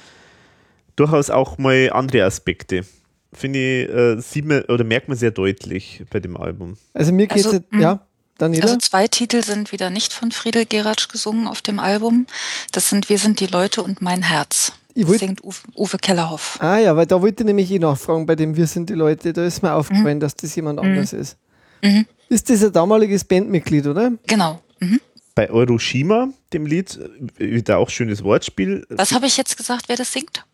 durchaus 0.97 1.31
auch 1.31 1.59
mal 1.59 1.91
andere 1.93 2.25
Aspekte. 2.25 2.85
Finde 3.33 3.59
ich, 3.59 3.89
äh, 3.89 4.21
sieht 4.21 4.45
man 4.45 4.63
oder 4.63 4.85
merkt 4.85 5.09
man 5.09 5.17
sehr 5.17 5.33
deutlich 5.33 6.05
bei 6.11 6.21
dem 6.21 6.37
Album. 6.37 6.77
Also 6.93 7.13
mir 7.13 7.27
geht 7.27 7.39
es, 7.39 7.47
also, 7.47 7.61
ja, 7.73 8.07
Daniela? 8.39 8.65
Also 8.65 8.79
zwei 8.79 9.09
Titel 9.09 9.43
sind 9.43 9.73
wieder 9.73 9.91
nicht 9.91 10.13
von 10.13 10.31
Friedel 10.31 10.67
Geratsch 10.67 11.09
gesungen 11.09 11.49
auf 11.49 11.61
dem 11.61 11.81
Album. 11.81 12.27
Das 12.71 12.89
sind 12.89 13.09
Wir 13.09 13.19
sind 13.19 13.41
die 13.41 13.47
Leute 13.47 13.83
und 13.83 14.01
Mein 14.01 14.23
Herz. 14.23 14.73
Ich 14.97 15.09
wollt, 15.09 15.19
singt 15.19 15.43
Uwe, 15.43 15.57
Uwe, 15.77 15.97
Kellerhoff. 15.99 16.57
Ah 16.61 16.79
ja, 16.79 16.95
weil 16.95 17.07
da 17.07 17.21
wollte 17.21 17.43
ich 17.43 17.47
nämlich 17.47 17.69
eh 17.73 17.81
nachfragen 17.81 18.27
bei 18.27 18.37
dem 18.37 18.57
Wir 18.57 18.69
sind 18.69 18.89
die 18.89 18.95
Leute. 18.95 19.33
Da 19.33 19.45
ist 19.45 19.63
mir 19.63 19.73
aufgefallen, 19.73 20.19
mhm. 20.19 20.21
dass 20.21 20.37
das 20.37 20.55
jemand 20.55 20.81
mhm. 20.81 20.87
anders 20.87 21.13
ist. 21.13 21.37
Mhm. 21.85 22.07
Ist 22.31 22.49
das 22.49 22.65
ein 22.65 22.73
damaliges 22.73 23.25
Bandmitglied, 23.25 23.87
oder? 23.87 24.13
Genau. 24.27 24.61
Mhm. 24.81 25.01
Bei 25.35 25.51
Euroshima, 25.51 26.29
dem 26.53 26.65
Lied, 26.65 26.99
wieder 27.37 27.79
auch 27.79 27.91
schönes 27.91 28.25
Wortspiel. 28.25 28.87
Was 28.89 29.13
habe 29.13 29.27
ich 29.27 29.37
jetzt 29.37 29.57
gesagt, 29.57 29.89
wer 29.89 29.97
das 29.97 30.13
singt? 30.13 30.45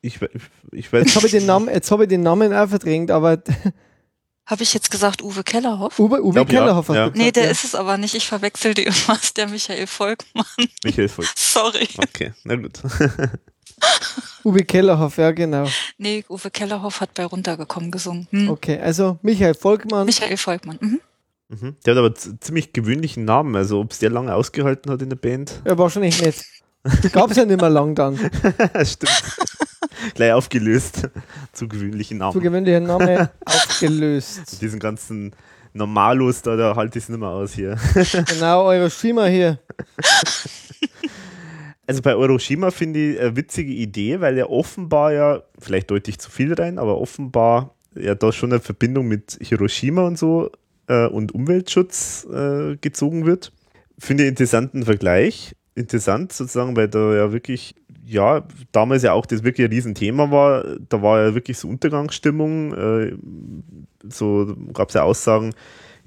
Ich, 0.00 0.18
ich 0.72 0.92
weiß 0.92 1.04
Jetzt 1.04 1.16
habe 1.16 1.26
ich, 1.26 1.32
den 1.32 1.46
Namen, 1.46 1.68
hab 1.68 2.00
ich 2.00 2.08
den 2.08 2.22
Namen 2.22 2.52
auch 2.52 2.68
verdrängt, 2.68 3.10
aber. 3.10 3.42
Habe 4.46 4.62
ich 4.62 4.72
jetzt 4.72 4.90
gesagt 4.90 5.20
Uwe 5.20 5.44
Kellerhoff? 5.44 5.98
Uwe, 5.98 6.24
Uwe 6.24 6.32
glaub, 6.32 6.48
Kellerhoff 6.48 6.88
ja. 6.88 6.94
hast 6.94 6.96
ja. 6.96 7.04
gesagt, 7.08 7.16
Nee, 7.18 7.32
der 7.32 7.44
ja. 7.44 7.50
ist 7.50 7.64
es 7.64 7.74
aber 7.74 7.98
nicht. 7.98 8.14
Ich 8.14 8.26
verwechsel 8.26 8.72
die 8.72 8.84
immer. 8.84 9.20
der 9.36 9.46
Michael 9.46 9.86
Volkmann. 9.86 10.46
Michael 10.84 11.10
Volkmann. 11.10 11.34
Sorry. 11.36 11.86
Okay, 11.98 12.32
na 12.44 12.56
gut. 12.56 12.80
Uwe 14.48 14.64
Kellerhoff, 14.64 15.18
ja 15.18 15.30
genau. 15.32 15.66
Nee, 15.98 16.24
Uwe 16.30 16.50
Kellerhoff 16.50 17.02
hat 17.02 17.12
bei 17.12 17.26
Runtergekommen 17.26 17.90
gesungen. 17.90 18.26
Hm. 18.30 18.48
Okay, 18.48 18.80
also 18.80 19.18
Michael 19.20 19.54
Volkmann. 19.54 20.06
Michael 20.06 20.38
Volkmann, 20.38 20.78
mhm. 20.80 21.00
Mhm. 21.50 21.76
Der 21.84 21.94
hat 21.94 21.98
aber 21.98 22.14
ziemlich 22.14 22.72
gewöhnlichen 22.72 23.26
Namen, 23.26 23.54
also 23.56 23.80
ob 23.80 23.92
es 23.92 23.98
der 23.98 24.08
lange 24.08 24.34
ausgehalten 24.34 24.90
hat 24.90 25.02
in 25.02 25.10
der 25.10 25.16
Band. 25.16 25.62
Ja, 25.66 25.76
wahrscheinlich 25.76 26.22
nicht. 26.22 26.44
Gab 27.12 27.30
es 27.30 27.36
ja 27.36 27.44
nicht 27.44 27.60
mehr 27.60 27.68
lang 27.68 27.94
dann. 27.94 28.16
Stimmt. 28.84 29.22
Gleich 30.14 30.32
aufgelöst. 30.32 31.08
Zu 31.52 31.68
gewöhnlichen 31.68 32.18
Namen. 32.18 32.32
Zu 32.32 32.40
gewöhnlichen 32.40 32.84
Name 32.84 33.30
aufgelöst. 33.44 34.62
Diesen 34.62 34.78
ganzen 34.78 35.34
Normalos, 35.74 36.40
da, 36.40 36.56
da 36.56 36.74
halte 36.74 36.98
ich 36.98 37.04
es 37.04 37.08
nicht 37.10 37.20
mehr 37.20 37.28
aus 37.28 37.52
hier. 37.52 37.76
genau, 38.26 38.64
Euroshima 38.64 39.26
hier. 39.26 39.58
Also 41.88 42.02
bei 42.02 42.14
Euroshima 42.14 42.70
finde 42.70 42.98
ich 43.00 43.18
eine 43.18 43.34
witzige 43.34 43.72
Idee, 43.72 44.20
weil 44.20 44.36
er 44.36 44.50
offenbar 44.50 45.14
ja, 45.14 45.42
vielleicht 45.58 45.90
deute 45.90 46.10
ich 46.10 46.18
zu 46.18 46.30
viel 46.30 46.52
rein, 46.52 46.78
aber 46.78 47.00
offenbar 47.00 47.74
ja 47.94 48.14
da 48.14 48.30
schon 48.30 48.52
eine 48.52 48.60
Verbindung 48.60 49.08
mit 49.08 49.38
Hiroshima 49.40 50.02
und 50.02 50.18
so 50.18 50.50
äh, 50.86 51.06
und 51.06 51.32
Umweltschutz 51.32 52.26
äh, 52.30 52.76
gezogen 52.76 53.24
wird. 53.24 53.52
Finde 53.98 54.24
ich 54.24 54.28
interessanten 54.28 54.82
Vergleich. 54.82 55.56
Interessant 55.74 56.34
sozusagen, 56.34 56.76
weil 56.76 56.88
da 56.88 57.14
ja 57.14 57.32
wirklich, 57.32 57.74
ja, 58.04 58.46
damals 58.70 59.02
ja 59.02 59.14
auch 59.14 59.24
das 59.24 59.42
wirklich 59.42 59.66
ein 59.66 59.72
Riesenthema 59.72 60.30
war. 60.30 60.76
Da 60.90 61.00
war 61.00 61.22
ja 61.22 61.34
wirklich 61.34 61.56
so 61.56 61.68
Untergangsstimmung. 61.68 62.74
Äh, 62.74 63.16
so 64.12 64.54
gab 64.74 64.88
es 64.88 64.94
ja 64.94 65.04
Aussagen, 65.04 65.54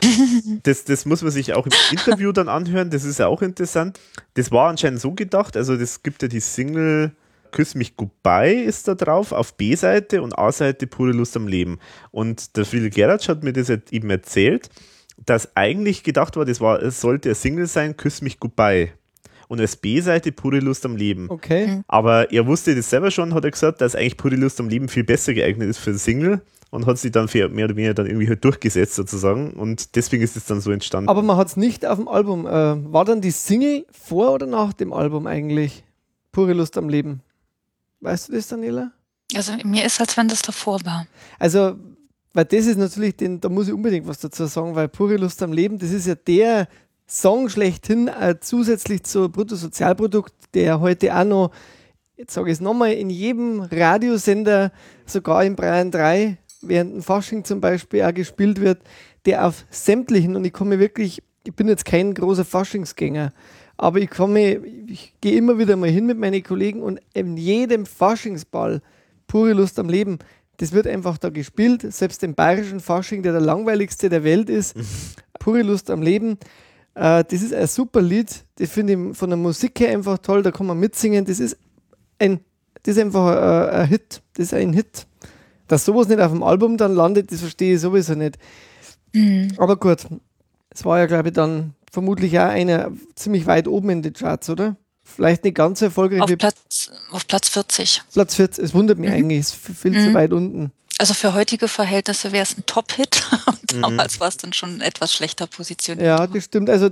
das, 0.62 0.84
das 0.84 1.04
muss 1.06 1.22
man 1.22 1.30
sich 1.30 1.54
auch 1.54 1.66
im 1.66 1.72
Interview 1.90 2.32
dann 2.32 2.48
anhören, 2.48 2.90
das 2.90 3.04
ist 3.04 3.18
ja 3.18 3.26
auch 3.26 3.42
interessant. 3.42 3.98
Das 4.34 4.50
war 4.52 4.68
anscheinend 4.68 5.00
so 5.00 5.12
gedacht, 5.12 5.56
also 5.56 5.76
das 5.76 6.02
gibt 6.02 6.22
ja 6.22 6.28
die 6.28 6.40
Single 6.40 7.12
Küss 7.50 7.74
mich 7.74 7.96
Goodbye 7.96 8.62
ist 8.62 8.88
da 8.88 8.94
drauf, 8.94 9.32
auf 9.32 9.58
B-Seite 9.58 10.22
und 10.22 10.38
A-Seite 10.38 10.86
Pure 10.86 11.12
Lust 11.12 11.36
am 11.36 11.46
Leben. 11.46 11.80
Und 12.10 12.56
der 12.56 12.64
Friedel 12.64 12.88
Gerratsch 12.88 13.28
hat 13.28 13.42
mir 13.42 13.52
das 13.52 13.68
eben 13.90 14.08
erzählt 14.08 14.70
dass 15.26 15.56
eigentlich 15.56 16.02
gedacht 16.02 16.36
war, 16.36 16.44
das 16.44 16.60
war, 16.60 16.82
es 16.82 17.00
sollte 17.00 17.30
ein 17.30 17.34
Single 17.34 17.66
sein, 17.66 17.96
Küss 17.96 18.22
mich 18.22 18.40
goodbye. 18.40 18.90
Und 19.48 19.60
als 19.60 19.76
B-Seite 19.76 20.32
pure 20.32 20.60
Lust 20.60 20.86
am 20.86 20.96
Leben. 20.96 21.28
Okay. 21.28 21.66
Mhm. 21.66 21.84
Aber 21.86 22.32
er 22.32 22.46
wusste 22.46 22.74
das 22.74 22.88
selber 22.88 23.10
schon, 23.10 23.34
hat 23.34 23.44
er 23.44 23.50
gesagt, 23.50 23.80
dass 23.80 23.94
eigentlich 23.94 24.16
pure 24.16 24.36
Lust 24.36 24.58
am 24.60 24.68
Leben 24.68 24.88
viel 24.88 25.04
besser 25.04 25.34
geeignet 25.34 25.68
ist 25.68 25.78
für 25.78 25.90
ein 25.90 25.98
Single 25.98 26.40
und 26.72 26.86
hat 26.86 26.98
sich 26.98 27.12
dann 27.12 27.28
für 27.28 27.48
mehr 27.48 27.66
oder 27.66 27.76
weniger 27.76 27.94
dann 27.94 28.06
irgendwie 28.06 28.28
halt 28.28 28.42
durchgesetzt 28.42 28.94
sozusagen 28.94 29.52
und 29.52 29.94
deswegen 29.94 30.24
ist 30.24 30.36
es 30.36 30.46
dann 30.46 30.60
so 30.60 30.72
entstanden. 30.72 31.08
Aber 31.08 31.22
man 31.22 31.36
hat 31.36 31.48
es 31.48 31.56
nicht 31.56 31.86
auf 31.86 31.98
dem 31.98 32.08
Album. 32.08 32.46
Äh, 32.46 32.92
war 32.92 33.04
dann 33.04 33.20
die 33.20 33.30
Single 33.30 33.86
vor 33.90 34.32
oder 34.32 34.46
nach 34.46 34.72
dem 34.72 34.92
Album 34.92 35.26
eigentlich? 35.26 35.84
Pure 36.32 36.54
Lust 36.54 36.76
am 36.78 36.88
Leben. 36.88 37.20
Weißt 38.00 38.28
du 38.28 38.32
das, 38.32 38.48
Daniela? 38.48 38.90
Also 39.36 39.52
mir 39.64 39.84
ist, 39.84 40.00
als 40.00 40.16
wenn 40.16 40.28
das 40.28 40.42
davor 40.42 40.80
war. 40.84 41.06
Also 41.38 41.76
weil 42.34 42.46
das 42.46 42.66
ist 42.66 42.78
natürlich, 42.78 43.16
den, 43.16 43.40
da 43.40 43.48
muss 43.48 43.68
ich 43.68 43.74
unbedingt 43.74 44.06
was 44.06 44.20
dazu 44.20 44.46
sagen, 44.46 44.74
weil 44.74 44.88
pure 44.88 45.16
Lust 45.16 45.42
am 45.42 45.52
Leben, 45.52 45.78
das 45.78 45.90
ist 45.90 46.06
ja 46.06 46.14
der 46.14 46.66
Song 47.06 47.48
schlechthin, 47.48 48.08
äh, 48.08 48.36
zusätzlich 48.40 49.02
zu 49.02 49.28
Bruttosozialprodukt, 49.28 50.32
der 50.54 50.80
heute 50.80 51.14
auch 51.14 51.24
noch, 51.24 51.50
jetzt 52.16 52.32
sage 52.32 52.48
ich 52.48 52.54
es 52.54 52.60
nochmal, 52.60 52.92
in 52.92 53.10
jedem 53.10 53.60
Radiosender, 53.60 54.72
sogar 55.04 55.44
in 55.44 55.56
Bayern 55.56 55.90
3, 55.90 56.38
während 56.62 56.96
ein 56.96 57.02
Fasching 57.02 57.44
zum 57.44 57.60
Beispiel 57.60 58.02
auch 58.02 58.14
gespielt 58.14 58.60
wird, 58.60 58.82
der 59.26 59.46
auf 59.46 59.64
sämtlichen, 59.70 60.36
und 60.36 60.44
ich 60.44 60.52
komme 60.52 60.78
wirklich, 60.78 61.22
ich 61.44 61.54
bin 61.54 61.68
jetzt 61.68 61.84
kein 61.84 62.14
großer 62.14 62.44
Faschingsgänger, 62.44 63.32
aber 63.76 63.98
ich 63.98 64.10
komme, 64.10 64.56
ich 64.86 65.14
gehe 65.20 65.36
immer 65.36 65.58
wieder 65.58 65.76
mal 65.76 65.90
hin 65.90 66.06
mit 66.06 66.18
meinen 66.18 66.42
Kollegen 66.42 66.82
und 66.82 67.00
in 67.14 67.36
jedem 67.36 67.86
Faschingsball, 67.86 68.80
pure 69.26 69.52
Lust 69.52 69.78
am 69.78 69.88
Leben, 69.88 70.18
das 70.58 70.72
wird 70.72 70.86
einfach 70.86 71.18
da 71.18 71.30
gespielt, 71.30 71.92
selbst 71.92 72.22
im 72.22 72.34
bayerischen 72.34 72.80
Fasching, 72.80 73.22
der 73.22 73.32
der 73.32 73.40
langweiligste 73.40 74.08
der 74.08 74.22
Welt 74.22 74.48
ist. 74.48 74.76
Pure 75.40 75.62
Lust 75.62 75.90
am 75.90 76.02
Leben. 76.02 76.38
Äh, 76.94 77.24
das 77.24 77.42
ist 77.42 77.52
ein 77.52 77.66
super 77.66 78.00
Lied. 78.00 78.44
Das 78.56 78.70
finde 78.70 78.92
ich 78.92 79.16
von 79.16 79.30
der 79.30 79.36
Musik 79.36 79.80
her 79.80 79.92
einfach 79.92 80.18
toll. 80.18 80.42
Da 80.42 80.52
kann 80.52 80.66
man 80.66 80.78
mitsingen. 80.78 81.24
Das 81.24 81.40
ist 81.40 81.56
ein, 82.18 82.40
das 82.82 82.96
ist 82.96 83.02
einfach 83.02 83.26
ein, 83.26 83.80
ein 83.80 83.88
Hit. 83.88 84.22
Das 84.34 84.46
ist 84.46 84.54
ein 84.54 84.72
Hit. 84.72 85.06
Dass 85.72 85.86
sowas 85.86 86.06
nicht 86.06 86.20
auf 86.20 86.30
dem 86.30 86.42
Album 86.42 86.76
dann 86.76 86.94
landet, 86.94 87.32
das 87.32 87.40
verstehe 87.40 87.76
ich 87.76 87.80
sowieso 87.80 88.14
nicht. 88.14 88.36
Mhm. 89.14 89.52
Aber 89.56 89.76
gut, 89.76 90.06
es 90.68 90.84
war 90.84 90.98
ja, 90.98 91.06
glaube 91.06 91.28
ich, 91.28 91.34
dann 91.34 91.74
vermutlich 91.90 92.38
auch 92.38 92.44
einer 92.44 92.92
ziemlich 93.14 93.46
weit 93.46 93.66
oben 93.66 93.88
in 93.88 94.02
den 94.02 94.12
Charts, 94.12 94.50
oder? 94.50 94.76
vielleicht 95.04 95.44
nicht 95.44 95.56
ganz 95.56 95.80
so 95.80 95.86
erfolgreich. 95.86 96.20
Auf 96.20 96.38
Platz, 96.38 96.90
auf 97.10 97.26
Platz 97.26 97.48
40. 97.48 98.02
Platz 98.12 98.34
40, 98.34 98.64
es 98.64 98.74
wundert 98.74 98.98
mich 98.98 99.10
mhm. 99.10 99.16
eigentlich, 99.16 99.40
ist 99.40 99.54
viel 99.54 99.92
mhm. 99.92 100.08
zu 100.08 100.14
weit 100.14 100.32
unten. 100.32 100.72
Also 100.98 101.14
für 101.14 101.34
heutige 101.34 101.68
Verhältnisse 101.68 102.32
wäre 102.32 102.44
es 102.44 102.56
ein 102.56 102.64
Top-Hit. 102.66 103.24
Damals 103.80 104.16
mhm. 104.16 104.20
war 104.20 104.28
es 104.28 104.36
dann 104.36 104.52
schon 104.52 104.80
etwas 104.80 105.12
schlechter 105.12 105.46
positioniert. 105.46 106.06
Ja, 106.06 106.26
das 106.26 106.44
stimmt. 106.44 106.70
Also 106.70 106.90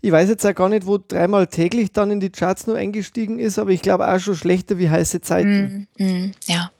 ich 0.00 0.12
weiß 0.12 0.28
jetzt 0.28 0.44
auch 0.44 0.54
gar 0.54 0.68
nicht, 0.68 0.86
wo 0.86 0.98
dreimal 0.98 1.46
täglich 1.46 1.92
dann 1.92 2.10
in 2.10 2.20
die 2.20 2.30
Charts 2.30 2.66
nur 2.66 2.76
eingestiegen 2.76 3.38
ist, 3.38 3.58
aber 3.58 3.70
ich 3.70 3.80
glaube 3.80 4.08
auch 4.08 4.18
schon 4.18 4.36
schlechter 4.36 4.78
wie 4.78 4.90
heiße 4.90 5.20
Zeiten. 5.20 5.88
Mhm. 5.96 6.06
Mhm. 6.06 6.32
Ja. 6.46 6.70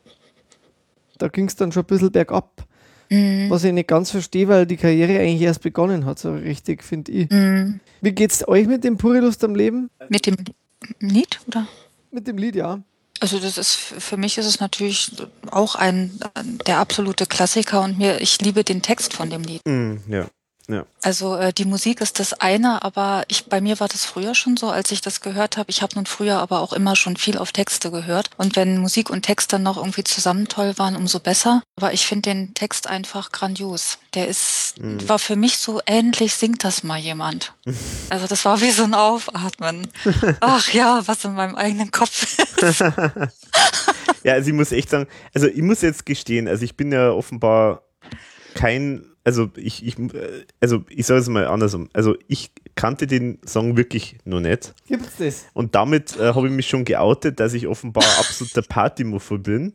Da 1.19 1.29
ging 1.29 1.47
es 1.47 1.57
dann 1.57 1.73
schon 1.73 1.83
ein 1.83 1.87
bisschen 1.87 2.13
bergab. 2.13 2.65
Mhm. 3.11 3.49
Was 3.49 3.65
ich 3.65 3.73
nicht 3.73 3.89
ganz 3.89 4.11
verstehe, 4.11 4.49
weil 4.49 4.67
die 4.67 4.77
Karriere 4.77 5.19
eigentlich 5.19 5.41
erst 5.41 5.63
begonnen 5.63 6.05
hat, 6.05 6.19
so 6.19 6.33
richtig, 6.33 6.85
finde 6.85 7.13
ich. 7.13 7.31
Mhm. 7.31 7.81
Wie 8.01 8.13
geht's 8.13 8.47
euch 8.47 8.67
mit 8.67 8.85
dem 8.85 8.99
Pure 8.99 9.21
Lust 9.21 9.43
am 9.45 9.55
Leben? 9.55 9.91
Mit 10.09 10.27
dem 10.27 10.37
Lied, 11.01 11.41
oder? 11.47 11.67
Mit 12.11 12.27
dem 12.27 12.39
Lied, 12.39 12.57
ja. 12.57 12.81
Also 13.21 13.41
das 13.41 13.59
ist 13.59 13.75
für 13.75 14.17
mich 14.17 14.39
ist 14.39 14.47
es 14.47 14.61
natürlich 14.61 15.11
auch 15.51 15.75
ein 15.75 16.21
der 16.67 16.79
absolute 16.79 17.27
Klassiker 17.27 17.83
und 17.83 17.99
mir 17.99 18.21
ich 18.21 18.41
liebe 18.41 18.63
den 18.63 18.81
Text 18.81 19.13
von 19.13 19.29
dem 19.29 19.43
Lied. 19.43 19.67
Mm, 19.67 19.97
ja. 20.09 20.27
Ja. 20.69 20.85
Also 21.03 21.35
äh, 21.37 21.53
die 21.53 21.65
Musik 21.65 22.03
ist 22.03 22.21
das 22.21 22.35
eine, 22.35 22.83
aber 22.83 23.25
ich 23.29 23.47
bei 23.47 23.63
mir 23.63 23.81
war 23.81 23.89
das 23.89 24.05
früher 24.05 24.35
schon 24.35 24.59
so, 24.59 24.69
als 24.69 24.91
ich 24.91 25.01
das 25.01 25.23
gehört 25.23 25.57
habe. 25.57 25.71
Ich 25.71 25.81
habe 25.81 25.95
nun 25.95 26.05
früher 26.05 26.39
aber 26.39 26.61
auch 26.61 26.75
immer 26.75 26.95
schon 26.95 27.17
viel 27.17 27.39
auf 27.39 27.53
Texte 27.53 27.91
gehört. 27.91 28.29
Und 28.37 28.55
wenn 28.55 28.77
Musik 28.77 29.09
und 29.09 29.23
Text 29.23 29.53
dann 29.55 29.63
noch 29.63 29.79
irgendwie 29.79 30.05
zusammen 30.05 30.47
toll 30.47 30.77
waren, 30.77 30.95
umso 30.95 31.21
besser. 31.21 31.63
Aber 31.77 31.95
ich 31.95 32.07
finde 32.07 32.31
den 32.31 32.53
Text 32.53 32.87
einfach 32.87 33.33
grandios. 33.33 33.99
Der 34.13 34.29
ist, 34.29 34.75
mhm. 34.79 35.09
war 35.09 35.19
für 35.19 35.37
mich 35.37 35.57
so, 35.57 35.81
endlich 35.87 36.35
singt 36.35 36.65
das 36.65 36.83
mal 36.83 36.99
jemand. 36.99 37.55
Also 38.11 38.27
das 38.27 38.45
war 38.45 38.61
wie 38.61 38.71
so 38.71 38.85
ein 38.85 38.95
Aufatmen. 38.95 39.87
Ach 40.41 40.73
ja, 40.73 41.03
was 41.07 41.25
in 41.25 41.35
meinem 41.35 41.57
eigenen 41.57 41.91
Kopf 41.91 42.39
ist. 42.39 42.81
ja, 44.25 44.33
also 44.33 44.49
ich 44.49 44.55
muss 44.55 44.73
echt 44.73 44.91
sagen, 44.91 45.07
also 45.35 45.47
ich 45.47 45.63
muss 45.63 45.83
jetzt 45.83 46.07
gestehen, 46.07 46.49
also 46.49 46.65
ich 46.65 46.77
bin 46.77 46.91
ja 46.91 47.11
offenbar 47.11 47.83
kein 48.55 49.05
also 49.29 49.51
ich, 49.57 49.85
ich, 49.85 49.97
also 50.59 50.85
ich 50.89 51.05
sage 51.05 51.21
es 51.21 51.29
mal 51.29 51.47
andersrum. 51.47 51.91
Also 51.93 52.17
ich 52.29 52.51
kannte 52.77 53.07
den 53.07 53.39
Song 53.47 53.77
wirklich 53.77 54.17
noch 54.25 54.41
nicht. 54.41 54.75
Gibt's 54.87 55.19
das? 55.19 55.45
Und 55.53 55.75
damit 55.75 56.17
äh, 56.17 56.33
habe 56.33 56.47
ich 56.47 56.53
mich 56.55 56.67
schon 56.67 56.87
geoutet, 56.87 57.39
dass 57.39 57.53
ich 57.53 57.67
offenbar 57.67 58.05
absoluter 58.19 58.63
Partymuffel 58.63 59.39
bin. 59.39 59.75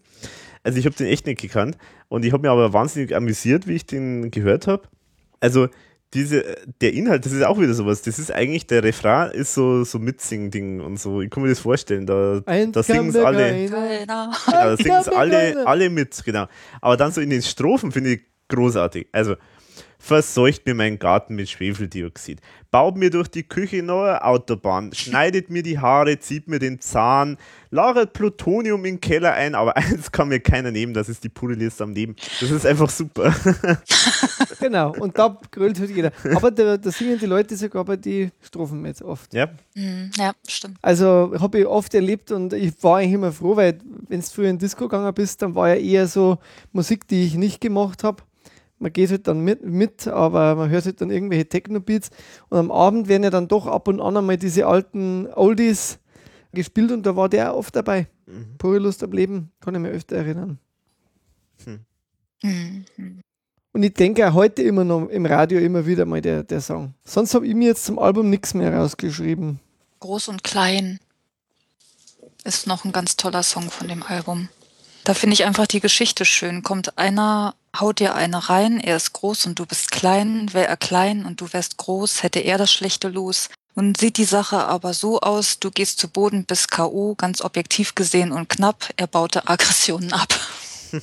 Also 0.63 0.79
ich 0.79 0.87
habe 0.87 0.95
den 0.95 1.05
echt 1.05 1.27
nicht 1.27 1.39
gekannt. 1.39 1.77
Und 2.09 2.25
ich 2.25 2.33
habe 2.33 2.41
mich 2.41 2.49
aber 2.49 2.73
wahnsinnig 2.73 3.15
amüsiert, 3.15 3.67
wie 3.67 3.73
ich 3.73 3.85
den 3.85 4.31
gehört 4.31 4.65
habe. 4.65 4.87
Also 5.39 5.67
diese, 6.15 6.43
der 6.81 6.93
Inhalt, 6.93 7.23
das 7.23 7.31
ist 7.31 7.43
auch 7.43 7.59
wieder 7.59 7.75
sowas. 7.75 8.01
Das 8.01 8.17
ist 8.17 8.31
eigentlich, 8.31 8.65
der 8.65 8.83
Refrain 8.83 9.29
ist 9.33 9.53
so, 9.53 9.83
so 9.83 9.99
Mitsing-Ding 9.99 10.79
und 10.79 10.99
so. 10.99 11.21
Ich 11.21 11.29
kann 11.29 11.43
mir 11.43 11.49
das 11.49 11.59
vorstellen. 11.59 12.07
Da, 12.07 12.39
da 12.39 12.81
singen 12.81 13.09
es 13.09 13.17
alle. 13.17 13.67
Genau, 13.69 14.31
da 14.49 14.77
singen 14.77 14.99
es 14.99 15.09
alle, 15.09 15.67
alle 15.67 15.91
mit, 15.91 16.23
genau. 16.25 16.47
Aber 16.81 16.97
dann 16.97 17.11
so 17.11 17.21
in 17.21 17.29
den 17.29 17.43
Strophen 17.43 17.91
finde 17.91 18.13
ich 18.13 18.32
großartig. 18.53 19.07
Also, 19.11 19.35
verseucht 20.03 20.65
mir 20.65 20.73
meinen 20.73 20.99
Garten 20.99 21.33
mit 21.35 21.49
Schwefeldioxid, 21.49 22.41
baut 22.71 22.97
mir 22.97 23.09
durch 23.09 23.29
die 23.29 23.43
Küche 23.43 23.81
neue 23.81 24.21
Autobahn, 24.21 24.91
schneidet 24.91 25.49
mir 25.49 25.63
die 25.63 25.79
Haare, 25.79 26.19
zieht 26.19 26.49
mir 26.49 26.59
den 26.59 26.81
Zahn, 26.81 27.37
lagert 27.71 28.11
Plutonium 28.11 28.83
im 28.83 28.99
Keller 28.99 29.31
ein, 29.31 29.55
aber 29.55 29.77
eins 29.77 30.11
kann 30.11 30.27
mir 30.27 30.41
keiner 30.41 30.71
nehmen, 30.71 30.93
das 30.93 31.07
ist 31.07 31.23
die 31.23 31.29
pure 31.29 31.53
Liste 31.53 31.85
am 31.85 31.93
Leben. 31.93 32.17
Das 32.41 32.51
ist 32.51 32.65
einfach 32.65 32.89
super. 32.89 33.33
genau, 34.59 34.93
und 34.93 35.17
da 35.17 35.39
grölt 35.51 35.79
halt 35.79 35.89
jeder. 35.89 36.11
Aber 36.35 36.51
da, 36.51 36.75
da 36.75 36.91
singen 36.91 37.17
die 37.17 37.25
Leute 37.25 37.55
sogar 37.55 37.85
bei 37.85 37.95
die 37.95 38.29
Strophen 38.41 38.85
jetzt 38.85 39.03
oft. 39.03 39.33
Ja, 39.33 39.51
mhm, 39.73 40.11
ja 40.17 40.33
stimmt. 40.45 40.79
Also 40.81 41.33
habe 41.39 41.59
ich 41.59 41.65
oft 41.65 41.93
erlebt 41.93 42.29
und 42.31 42.51
ich 42.51 42.73
war 42.83 42.97
eigentlich 42.97 43.13
immer 43.13 43.31
froh, 43.31 43.55
weil 43.55 43.79
wenn 44.09 44.19
du 44.19 44.25
früher 44.25 44.49
in 44.49 44.59
Disco 44.59 44.89
gegangen 44.89 45.13
bist, 45.13 45.41
dann 45.41 45.55
war 45.55 45.69
ja 45.69 45.75
eher 45.75 46.07
so 46.07 46.39
Musik, 46.73 47.07
die 47.07 47.23
ich 47.23 47.35
nicht 47.35 47.61
gemacht 47.61 48.03
habe 48.03 48.21
man 48.83 48.91
geht 48.91 49.11
halt 49.11 49.27
dann 49.27 49.39
mit, 49.39 49.63
mit, 49.63 50.07
aber 50.07 50.55
man 50.55 50.69
hört 50.69 50.83
halt 50.85 50.99
dann 50.99 51.09
irgendwelche 51.09 51.47
Techno-Beats 51.47 52.09
und 52.49 52.57
am 52.57 52.69
Abend 52.69 53.07
werden 53.07 53.23
ja 53.23 53.29
dann 53.29 53.47
doch 53.47 53.65
ab 53.65 53.87
und 53.87 54.01
an 54.01 54.17
einmal 54.17 54.35
diese 54.35 54.67
alten 54.67 55.25
Oldies 55.33 55.99
gespielt 56.51 56.91
und 56.91 57.05
da 57.05 57.15
war 57.15 57.29
der 57.29 57.55
oft 57.55 57.73
dabei. 57.75 58.07
Mhm. 58.25 58.57
Pure 58.57 58.79
Lust 58.79 59.01
am 59.01 59.13
Leben, 59.13 59.51
kann 59.61 59.73
ich 59.73 59.81
mir 59.81 59.89
öfter 59.89 60.17
erinnern. 60.17 60.59
Hm. 61.63 62.85
Und 63.71 63.83
ich 63.83 63.93
denke 63.93 64.29
auch 64.29 64.33
heute 64.33 64.61
immer 64.63 64.83
noch 64.83 65.07
im 65.07 65.25
Radio 65.25 65.59
immer 65.59 65.85
wieder 65.85 66.03
mal 66.05 66.21
der, 66.21 66.43
der 66.43 66.59
Song. 66.59 66.93
Sonst 67.05 67.33
habe 67.33 67.47
ich 67.47 67.55
mir 67.55 67.69
jetzt 67.69 67.85
zum 67.85 67.97
Album 67.97 68.29
nichts 68.29 68.53
mehr 68.53 68.75
rausgeschrieben. 68.75 69.61
Groß 70.01 70.27
und 70.27 70.43
klein 70.43 70.99
ist 72.43 72.67
noch 72.67 72.83
ein 72.83 72.91
ganz 72.91 73.15
toller 73.15 73.43
Song 73.43 73.71
von 73.71 73.87
dem 73.87 74.03
Album. 74.03 74.49
Da 75.05 75.13
finde 75.13 75.35
ich 75.35 75.45
einfach 75.45 75.67
die 75.67 75.79
Geschichte 75.79 76.25
schön. 76.25 76.63
Kommt 76.63 76.97
einer 76.97 77.55
Hau 77.75 77.91
dir 77.91 78.13
eine 78.13 78.49
rein, 78.49 78.79
er 78.79 78.97
ist 78.97 79.13
groß 79.13 79.47
und 79.47 79.57
du 79.57 79.65
bist 79.65 79.91
klein, 79.91 80.53
wär 80.53 80.69
er 80.69 80.77
klein 80.77 81.25
und 81.25 81.41
du 81.41 81.51
wärst 81.51 81.77
groß, 81.77 82.21
hätte 82.21 82.39
er 82.39 82.59
das 82.59 82.71
schlechte 82.71 83.09
Los. 83.09 83.49
Nun 83.73 83.95
sieht 83.95 84.17
die 84.17 84.25
Sache 84.25 84.65
aber 84.65 84.93
so 84.93 85.19
aus, 85.21 85.57
du 85.57 85.71
gehst 85.71 85.97
zu 85.97 86.07
Boden 86.07 86.45
bis 86.45 86.67
K.O., 86.67 87.15
ganz 87.15 87.41
objektiv 87.41 87.95
gesehen 87.95 88.31
und 88.31 88.47
knapp, 88.47 88.89
er 88.97 89.07
baute 89.07 89.47
Aggressionen 89.49 90.13
ab. 90.13 90.29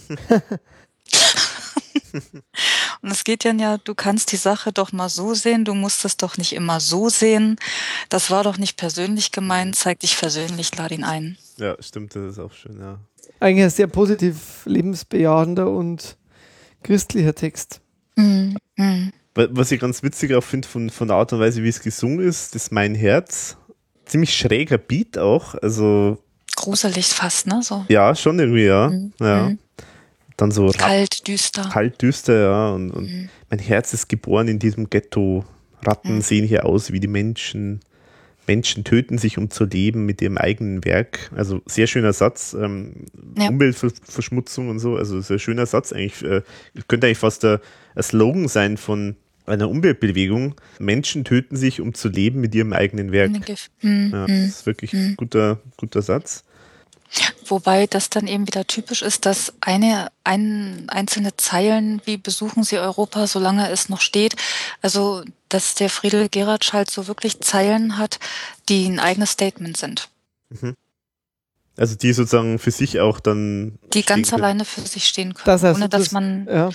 und 3.03 3.11
es 3.11 3.25
geht 3.25 3.43
ja, 3.43 3.79
du 3.79 3.97
kannst 3.97 4.31
die 4.31 4.37
Sache 4.37 4.73
doch 4.73 4.93
mal 4.93 5.09
so 5.09 5.35
sehen, 5.35 5.65
du 5.65 5.75
musst 5.75 6.05
es 6.05 6.17
doch 6.17 6.37
nicht 6.37 6.53
immer 6.53 6.79
so 6.79 7.09
sehen. 7.09 7.57
Das 8.09 8.31
war 8.31 8.45
doch 8.45 8.59
nicht 8.59 8.77
persönlich 8.77 9.33
gemeint, 9.33 9.75
zeig 9.75 9.99
dich 9.99 10.17
versöhnlich, 10.17 10.77
lad 10.77 10.93
ihn 10.93 11.03
ein. 11.03 11.37
Ja, 11.57 11.75
stimmt, 11.81 12.15
das 12.15 12.33
ist 12.33 12.39
auch 12.39 12.53
schön, 12.53 12.79
ja. 12.79 13.01
Eigentlich 13.41 13.65
ein 13.65 13.71
sehr 13.71 13.89
positiv 13.89 14.65
lebensbejahender 14.67 15.69
und 15.69 16.17
christlicher 16.82 17.35
Text. 17.35 17.81
Mhm. 18.16 18.57
Mhm. 18.77 19.12
Was 19.35 19.70
ich 19.70 19.81
ganz 19.81 20.02
witzig 20.02 20.35
auch 20.35 20.43
finde 20.43 20.66
von, 20.66 20.90
von 20.90 21.09
der 21.09 21.16
Art 21.16 21.32
und 21.32 21.40
Weise, 21.40 21.62
wie 21.62 21.69
es 21.69 21.81
gesungen 21.81 22.20
ist, 22.20 22.55
das 22.55 22.70
Mein 22.70 22.94
Herz. 22.94 23.57
Ziemlich 24.05 24.36
schräger 24.36 24.78
Beat 24.78 25.19
auch. 25.19 25.55
Also. 25.55 26.19
Gruselig 26.57 27.07
fast, 27.07 27.47
ne? 27.47 27.62
So. 27.62 27.85
Ja, 27.89 28.15
schon 28.15 28.39
irgendwie, 28.39 28.66
ja. 28.66 28.89
Mhm. 28.89 29.12
ja. 29.20 29.43
Mhm. 29.48 29.59
Dann 30.36 30.51
so. 30.51 30.66
Kalt, 30.69 31.28
düster. 31.28 31.69
Kalt, 31.73 32.02
düster, 32.02 32.40
ja. 32.40 32.70
Und, 32.70 32.90
und 32.90 33.05
mhm. 33.05 33.28
mein 33.51 33.61
Herz 33.61 33.93
ist 33.93 34.09
geboren 34.09 34.48
in 34.48 34.59
diesem 34.59 34.90
Ghetto. 34.90 35.44
Ratten 35.82 36.16
mhm. 36.16 36.23
sehen 36.23 36.47
hier 36.47 36.66
aus 36.66 36.93
wie 36.93 37.01
die 37.01 37.09
Menschen. 37.09 37.81
Menschen 38.47 38.85
töten 38.85 39.19
sich, 39.19 39.39
um 39.39 39.51
zu 39.51 39.65
leben 39.65 40.07
mit 40.07 40.21
ihrem 40.23 40.37
eigenen 40.37 40.85
Werk. 40.85 41.31
Also 41.37 41.62
sehr 41.67 41.87
schöner 41.87 42.12
Satz. 42.12 42.55
Ähm, 42.59 43.07
ja. 43.39 43.49
Umweltverschmutzung 43.49 44.69
und 44.69 44.79
so. 44.79 44.97
Also 44.97 45.21
sehr 45.21 45.39
schöner 45.39 45.67
Satz 45.67 45.93
eigentlich. 45.93 46.23
Äh, 46.23 46.43
könnte 46.89 47.07
eigentlich 47.07 47.19
fast 47.19 47.43
der, 47.43 47.61
ein 47.95 48.03
Slogan 48.03 48.49
sein 48.49 48.77
von 48.77 49.17
einer 49.47 49.69
Umweltbewegung. 49.69 50.55
Menschen 50.79 51.25
töten 51.25 51.57
sich, 51.57 51.81
um 51.81 51.95
zu 51.95 52.09
leben 52.09 52.41
mit 52.41 52.55
ihrem 52.55 52.73
eigenen 52.73 53.12
Werk. 53.12 53.33
Mhm. 53.83 54.11
Ja, 54.12 54.27
das 54.27 54.47
ist 54.47 54.67
wirklich 54.67 54.93
ein 54.95 55.11
mhm. 55.11 55.17
guter, 55.17 55.61
guter 55.77 56.03
Satz. 56.03 56.45
Wobei 57.47 57.87
das 57.89 58.11
dann 58.11 58.28
eben 58.28 58.47
wieder 58.47 58.66
typisch 58.66 59.03
ist, 59.03 59.27
dass 59.27 59.53
eine 59.61 60.12
ein, 60.23 60.87
einzelne 60.89 61.37
Zeilen 61.37 62.01
wie 62.05 62.16
besuchen 62.16 62.62
Sie 62.62 62.78
Europa, 62.78 63.27
solange 63.27 63.69
es 63.70 63.89
noch 63.89 64.01
steht, 64.01 64.37
also 64.82 65.24
dass 65.49 65.74
der 65.74 65.91
Friedel 65.91 66.28
Geratsch 66.28 66.73
halt 66.73 66.91
so 66.91 67.09
wirklich 67.09 67.41
Zeilen 67.41 67.99
hat, 67.99 68.20
die 68.69 68.87
ein 68.87 69.01
eigenes 69.01 69.32
Statement 69.32 69.77
sind. 69.77 70.09
Mhm. 70.51 70.77
Also 71.77 71.97
die 71.97 72.12
sozusagen 72.12 72.59
für 72.59 72.70
sich 72.70 73.01
auch 73.01 73.19
dann. 73.20 73.78
Die 73.95 74.03
ganz 74.03 74.31
können. 74.31 74.43
alleine 74.43 74.65
für 74.65 74.82
sich 74.82 75.09
stehen 75.09 75.35
können, 75.35 75.47
das 75.47 75.62
heißt, 75.62 75.77
ohne 75.77 75.89
dass 75.89 76.05
das, 76.05 76.12
man 76.12 76.47
ja. 76.47 76.70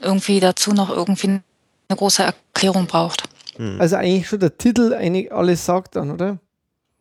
irgendwie 0.00 0.40
dazu 0.40 0.72
noch 0.72 0.90
irgendwie 0.90 1.26
eine 1.26 1.96
große 1.96 2.22
Erklärung 2.24 2.86
braucht. 2.86 3.24
Mhm. 3.56 3.80
Also 3.80 3.96
eigentlich 3.96 4.26
schon 4.26 4.40
der 4.40 4.58
Titel 4.58 4.94
eigentlich 4.94 5.32
alles 5.32 5.64
sagt 5.64 5.94
dann, 5.94 6.10
oder? 6.10 6.38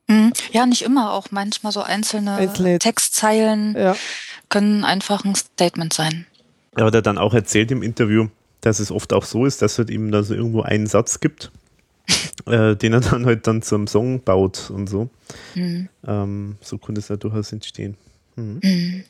Mhm. 0.07 0.31
Ja, 0.51 0.65
nicht 0.65 0.83
immer, 0.83 1.13
auch 1.13 1.27
manchmal 1.31 1.71
so 1.71 1.81
einzelne, 1.81 2.35
einzelne 2.35 2.79
Textzeilen 2.79 3.75
ja. 3.77 3.95
können 4.49 4.83
einfach 4.83 5.25
ein 5.25 5.35
Statement 5.35 5.93
sein. 5.93 6.25
Ja, 6.77 6.85
hat 6.85 6.95
er 6.95 7.01
dann 7.01 7.17
auch 7.17 7.33
erzählt 7.33 7.71
im 7.71 7.83
Interview, 7.83 8.27
dass 8.61 8.79
es 8.79 8.91
oft 8.91 9.11
auch 9.13 9.25
so 9.25 9.45
ist, 9.45 9.61
dass 9.61 9.79
es 9.79 9.89
ihm 9.89 10.11
da 10.11 10.23
so 10.23 10.33
irgendwo 10.33 10.61
einen 10.61 10.87
Satz 10.87 11.19
gibt, 11.19 11.51
äh, 12.45 12.75
den 12.75 12.93
er 12.93 13.01
dann 13.01 13.25
halt 13.25 13.47
dann 13.47 13.61
zum 13.61 13.87
Song 13.87 14.21
baut 14.21 14.69
und 14.69 14.87
so. 14.87 15.09
Mhm. 15.55 15.89
Ähm, 16.05 16.55
so 16.61 16.77
konnte 16.77 16.99
es 16.99 17.09
ja 17.09 17.17
durchaus 17.17 17.51
entstehen. 17.51 17.97
Mhm. 18.35 18.61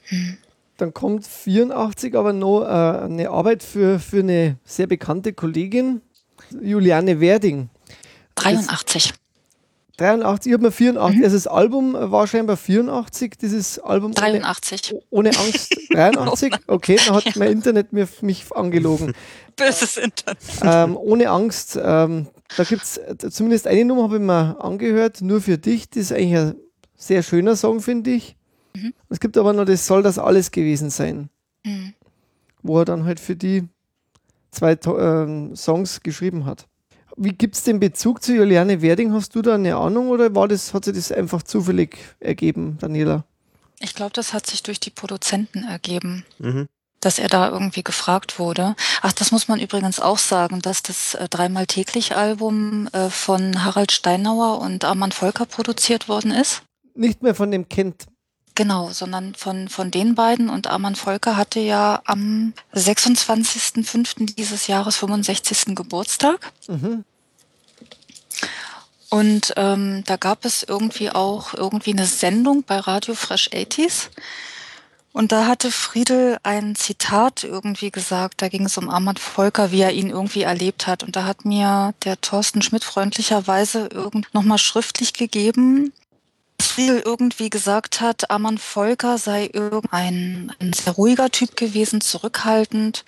Mhm. 0.09 0.37
Dann 0.77 0.93
kommt 0.93 1.25
84 1.25 2.15
aber 2.15 2.33
noch 2.33 2.61
äh, 2.61 3.05
eine 3.05 3.29
Arbeit 3.29 3.63
für, 3.63 3.99
für 3.99 4.19
eine 4.19 4.57
sehr 4.63 4.87
bekannte 4.87 5.33
Kollegin, 5.33 6.01
Juliane 6.61 7.19
Werding. 7.19 7.69
83. 8.35 9.13
83, 9.97 10.51
ich 10.51 10.53
habe 10.53 10.63
mir 10.63 10.71
84, 10.71 11.17
mhm. 11.17 11.23
also 11.23 11.35
das 11.35 11.47
Album 11.47 11.93
war 11.93 12.27
scheinbar 12.27 12.55
84, 12.55 13.37
dieses 13.41 13.79
Album 13.79 14.13
83. 14.13 14.93
Ohne, 15.09 15.29
ohne 15.29 15.37
Angst. 15.37 15.75
83? 15.89 16.53
Okay, 16.67 16.99
dann 17.05 17.15
hat 17.15 17.25
ja. 17.25 17.31
mein 17.35 17.51
Internet 17.51 17.93
mir, 17.93 18.07
mich 18.21 18.45
angelogen. 18.55 19.13
Böses 19.55 19.97
Internet. 19.97 20.37
Ähm, 20.63 20.95
ohne 20.95 21.29
Angst, 21.29 21.79
ähm, 21.81 22.27
da 22.55 22.63
gibt 22.63 22.83
es 22.83 23.01
zumindest 23.31 23.65
eine 23.65 23.85
Nummer, 23.85 24.03
habe 24.03 24.17
ich 24.17 24.21
mir 24.21 24.63
angehört, 24.63 25.21
nur 25.21 25.41
für 25.41 25.57
dich. 25.57 25.89
Das 25.89 26.03
ist 26.03 26.11
eigentlich 26.13 26.37
ein 26.37 26.55
sehr 26.95 27.23
schöner 27.23 27.55
Song, 27.55 27.81
finde 27.81 28.11
ich. 28.11 28.35
Mhm. 28.75 28.93
Es 29.09 29.19
gibt 29.19 29.35
aber 29.35 29.53
noch, 29.53 29.65
das 29.65 29.87
soll 29.87 30.03
das 30.03 30.19
alles 30.19 30.51
gewesen 30.51 30.91
sein. 30.91 31.29
Mhm. 31.65 31.93
Wo 32.61 32.79
er 32.79 32.85
dann 32.85 33.05
halt 33.05 33.19
für 33.19 33.35
die 33.35 33.67
zwei 34.51 34.73
äh, 34.73 35.55
Songs 35.55 36.01
geschrieben 36.03 36.45
hat. 36.45 36.67
Wie 37.19 37.33
gibt 37.33 37.55
es 37.55 37.63
den 37.63 37.79
Bezug 37.79 38.21
zu 38.21 38.35
Juliane 38.35 38.83
Werding? 38.83 39.11
Hast 39.11 39.33
du 39.33 39.41
da 39.41 39.55
eine 39.55 39.75
Ahnung 39.75 40.09
oder 40.09 40.35
war 40.35 40.47
das, 40.47 40.75
hat 40.75 40.85
sich 40.85 40.93
das 40.93 41.11
einfach 41.11 41.41
zufällig 41.41 41.97
ergeben, 42.19 42.77
Daniela? 42.79 43.23
Ich 43.79 43.95
glaube, 43.95 44.13
das 44.13 44.33
hat 44.33 44.45
sich 44.45 44.61
durch 44.61 44.79
die 44.79 44.91
Produzenten 44.91 45.63
ergeben. 45.63 46.25
Mhm. 46.37 46.67
Dass 46.99 47.17
er 47.17 47.27
da 47.27 47.49
irgendwie 47.49 47.83
gefragt 47.83 48.37
wurde. 48.37 48.75
Ach, 49.01 49.13
das 49.13 49.31
muss 49.31 49.47
man 49.47 49.59
übrigens 49.59 49.99
auch 49.99 50.19
sagen, 50.19 50.61
dass 50.61 50.83
das 50.83 51.15
äh, 51.15 51.27
dreimal 51.27 51.65
täglich 51.65 52.15
Album 52.15 52.87
äh, 52.91 53.09
von 53.09 53.63
Harald 53.63 53.91
Steinauer 53.91 54.59
und 54.59 54.85
Armand 54.85 55.13
Volker 55.13 55.45
produziert 55.45 56.07
worden 56.07 56.31
ist. 56.31 56.63
Nicht 56.93 57.23
mehr 57.23 57.35
von 57.35 57.51
dem 57.51 57.67
Kind. 57.67 58.05
Genau, 58.57 58.89
sondern 58.89 59.35
von, 59.35 59.69
von 59.69 59.91
den 59.91 60.15
beiden. 60.15 60.49
Und 60.49 60.65
Arman 60.65 60.95
Volker 60.95 61.37
hatte 61.37 61.59
ja 61.59 62.01
am 62.05 62.53
26.05. 62.73 64.33
dieses 64.35 64.65
Jahres 64.65 64.95
65. 64.95 65.75
Geburtstag. 65.75 66.51
Mhm. 66.67 67.05
Und 69.09 69.53
ähm, 69.57 70.03
da 70.07 70.17
gab 70.17 70.43
es 70.43 70.63
irgendwie 70.63 71.11
auch 71.11 71.53
irgendwie 71.53 71.91
eine 71.91 72.07
Sendung 72.07 72.63
bei 72.63 72.79
Radio 72.79 73.13
Fresh 73.13 73.49
80s. 73.49 74.09
Und 75.13 75.31
da 75.31 75.45
hatte 75.45 75.71
Friedel 75.71 76.37
ein 76.41 76.73
Zitat 76.73 77.43
irgendwie 77.43 77.91
gesagt, 77.91 78.41
da 78.41 78.49
ging 78.49 78.65
es 78.65 78.79
um 78.79 78.89
Armand 78.89 79.19
Volker, 79.19 79.71
wie 79.71 79.81
er 79.81 79.93
ihn 79.93 80.09
irgendwie 80.09 80.41
erlebt 80.41 80.87
hat. 80.87 81.03
Und 81.03 81.15
da 81.15 81.25
hat 81.25 81.45
mir 81.45 81.93
der 82.05 82.19
Thorsten 82.21 82.63
Schmidt 82.63 82.83
freundlicherweise 82.83 83.89
irgend 83.93 84.33
nochmal 84.33 84.57
schriftlich 84.57 85.13
gegeben, 85.13 85.93
Friedel 86.77 87.01
irgendwie 87.03 87.49
gesagt 87.49 88.01
hat, 88.01 88.29
Armand 88.29 88.61
Volker 88.61 89.17
sei 89.17 89.49
irgendein 89.51 90.53
ein 90.59 90.73
sehr 90.73 90.93
ruhiger 90.93 91.31
Typ 91.31 91.55
gewesen, 91.55 92.01
zurückhaltend 92.01 93.03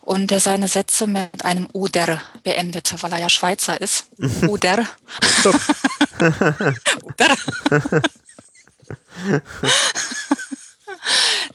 und 0.00 0.30
der 0.30 0.40
seine 0.40 0.68
Sätze 0.68 1.06
mit 1.06 1.44
einem 1.44 1.68
Oder 1.74 2.22
beendete, 2.44 2.96
weil 3.02 3.12
er 3.12 3.18
ja 3.18 3.28
Schweizer 3.28 3.78
ist. 3.78 4.06
Oder. 4.48 4.86
Oder. 7.02 7.36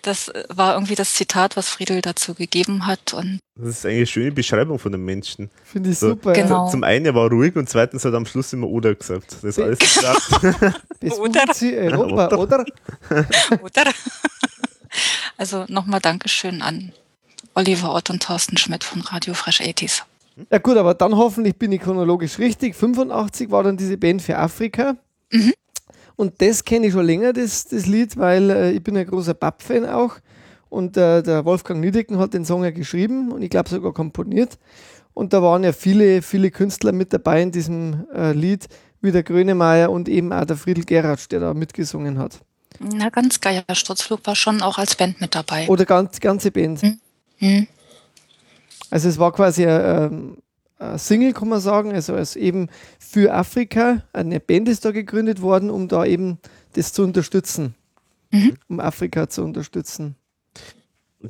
Das 0.02 0.32
war 0.50 0.74
irgendwie 0.74 0.96
das 0.96 1.14
Zitat, 1.14 1.56
was 1.58 1.70
Friedel 1.70 2.02
dazu 2.02 2.34
gegeben 2.34 2.86
hat. 2.88 3.14
Und 3.14 3.40
das 3.56 3.70
ist 3.70 3.86
eine 3.86 4.06
schöne 4.06 4.32
Beschreibung 4.32 4.80
von 4.80 4.94
einem 4.94 5.06
Menschen. 5.06 5.50
Finde 5.64 5.92
ich 5.92 6.00
so, 6.00 6.10
super. 6.10 6.34
Genau. 6.34 6.70
Zum 6.70 6.84
einen, 6.84 7.06
er 7.06 7.16
war 7.16 7.30
ruhig 7.30 7.56
und 7.56 7.70
zweitens 7.70 8.04
hat 8.06 8.14
er 8.14 8.18
am 8.18 8.26
Schluss 8.26 8.52
immer 8.54 8.68
Oder 8.68 8.96
gesagt. 8.96 9.32
Das 9.32 9.44
ist 9.44 9.60
alles 9.60 9.80
gesagt. 9.80 10.44
oder. 11.20 11.46
Europa, 11.62 12.36
oder? 12.36 12.66
oder. 13.62 13.86
Also 15.38 15.66
nochmal 15.68 16.00
Dankeschön 16.00 16.62
an 16.62 16.92
Oliver 17.54 17.94
Ott 17.94 18.10
und 18.10 18.24
Thorsten 18.24 18.58
Schmidt 18.58 18.84
von 18.84 19.02
Radio 19.02 19.34
Fresh 19.34 19.62
80s. 19.62 20.04
Ja 20.52 20.58
gut, 20.58 20.78
aber 20.78 20.94
dann 20.94 21.16
hoffentlich 21.16 21.56
bin 21.56 21.72
ich 21.72 21.82
chronologisch 21.82 22.40
richtig. 22.40 22.76
85 22.76 23.52
war 23.52 23.64
dann 23.64 23.78
diese 23.78 23.98
Band 23.98 24.22
für 24.22 24.38
Afrika. 24.38 24.96
Mhm. 25.32 25.54
Und 26.16 26.42
das 26.42 26.64
kenne 26.64 26.88
ich 26.88 26.94
schon 26.94 27.06
länger, 27.06 27.34
das, 27.34 27.66
das 27.66 27.86
Lied, 27.86 28.18
weil 28.18 28.50
äh, 28.50 28.72
ich 28.72 28.84
bin 28.84 28.96
ein 28.98 29.06
großer 29.06 29.34
Bab-Fan 29.34 29.86
auch. 29.86 30.16
Und 30.70 30.98
äh, 30.98 31.22
der 31.22 31.46
Wolfgang 31.46 31.80
Niedecken 31.80 32.18
hat 32.18 32.34
den 32.34 32.46
Song 32.46 32.64
ja 32.64 32.72
geschrieben 32.72 33.32
und 33.32 33.42
ich 33.42 33.50
glaube 33.50 33.70
sogar 33.70 33.94
komponiert. 33.94 34.58
Und 35.14 35.32
da 35.32 35.42
waren 35.42 35.64
ja 35.64 35.72
viele, 35.72 36.22
viele 36.22 36.52
Künstler 36.52 36.92
mit 36.92 37.14
dabei 37.14 37.42
in 37.42 37.52
diesem 37.52 38.06
äh, 38.14 38.34
Lied, 38.34 38.68
wie 39.02 39.12
der 39.12 39.24
Grönemeyer 39.24 39.90
und 39.90 40.10
eben 40.10 40.34
auch 40.34 40.46
der 40.46 40.58
Friedel 40.58 40.84
Geratsch, 40.84 41.30
der 41.30 41.40
da 41.40 41.54
mitgesungen 41.54 42.18
hat. 42.18 42.42
Na, 42.80 43.10
ganz 43.10 43.40
geil. 43.40 43.64
Der 43.70 43.76
Sturzflug 43.76 44.26
war 44.26 44.36
schon 44.36 44.62
auch 44.62 44.78
als 44.78 44.96
Band 44.96 45.22
mit 45.22 45.34
dabei. 45.36 45.68
Oder 45.70 45.86
ganz, 45.86 46.20
ganze 46.20 46.52
Band. 46.52 46.82
Hm. 46.82 47.00
Hm. 47.38 47.68
Also 48.90 49.10
es 49.10 49.18
war 49.18 49.32
quasi 49.32 49.66
ein, 49.66 49.72
ein 49.72 50.38
Single, 50.98 51.34
kann 51.34 51.48
man 51.48 51.62
sagen, 51.62 51.94
also 51.94 52.14
als 52.14 52.36
eben 52.36 52.68
für 53.00 53.34
Afrika. 53.34 54.04
Eine 54.14 54.40
Band 54.40 54.68
ist 54.68 54.84
da 54.84 54.92
gegründet 54.92 55.42
worden, 55.42 55.70
um 55.70 55.88
da 55.88 56.06
eben 56.06 56.38
das 56.74 56.92
zu 56.92 57.04
unterstützen, 57.04 57.76
mhm. 58.32 58.56
um 58.68 58.80
Afrika 58.80 59.30
zu 59.30 59.44
unterstützen. 59.44 60.16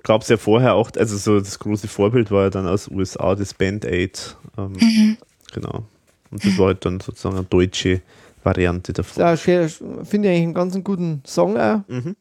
Gab 0.03 0.23
es 0.23 0.30
ja 0.30 0.38
vorher 0.38 0.73
auch, 0.73 0.91
also 0.97 1.15
so 1.17 1.39
das 1.39 1.59
große 1.59 1.88
Vorbild 1.88 2.31
war 2.31 2.43
ja 2.43 2.49
dann 2.49 2.67
aus 2.67 2.89
USA 2.89 3.35
das 3.35 3.53
Band 3.53 3.85
Aid. 3.85 4.35
Ähm, 4.57 4.73
mhm. 4.73 5.17
Genau. 5.53 5.85
Und 6.31 6.43
das 6.43 6.57
war 6.57 6.67
halt 6.67 6.84
dann 6.84 6.99
sozusagen 6.99 7.38
eine 7.38 7.45
deutsche 7.45 8.01
Variante 8.43 8.93
davon. 8.93 9.22
Ja, 9.22 9.38
finde 9.38 9.67
ich 9.67 10.13
eigentlich 10.13 10.26
einen 10.26 10.53
ganz 10.53 10.77
guten 10.84 11.22
Song 11.26 11.57
auch. 11.57 11.81
Mhm. 11.88 12.15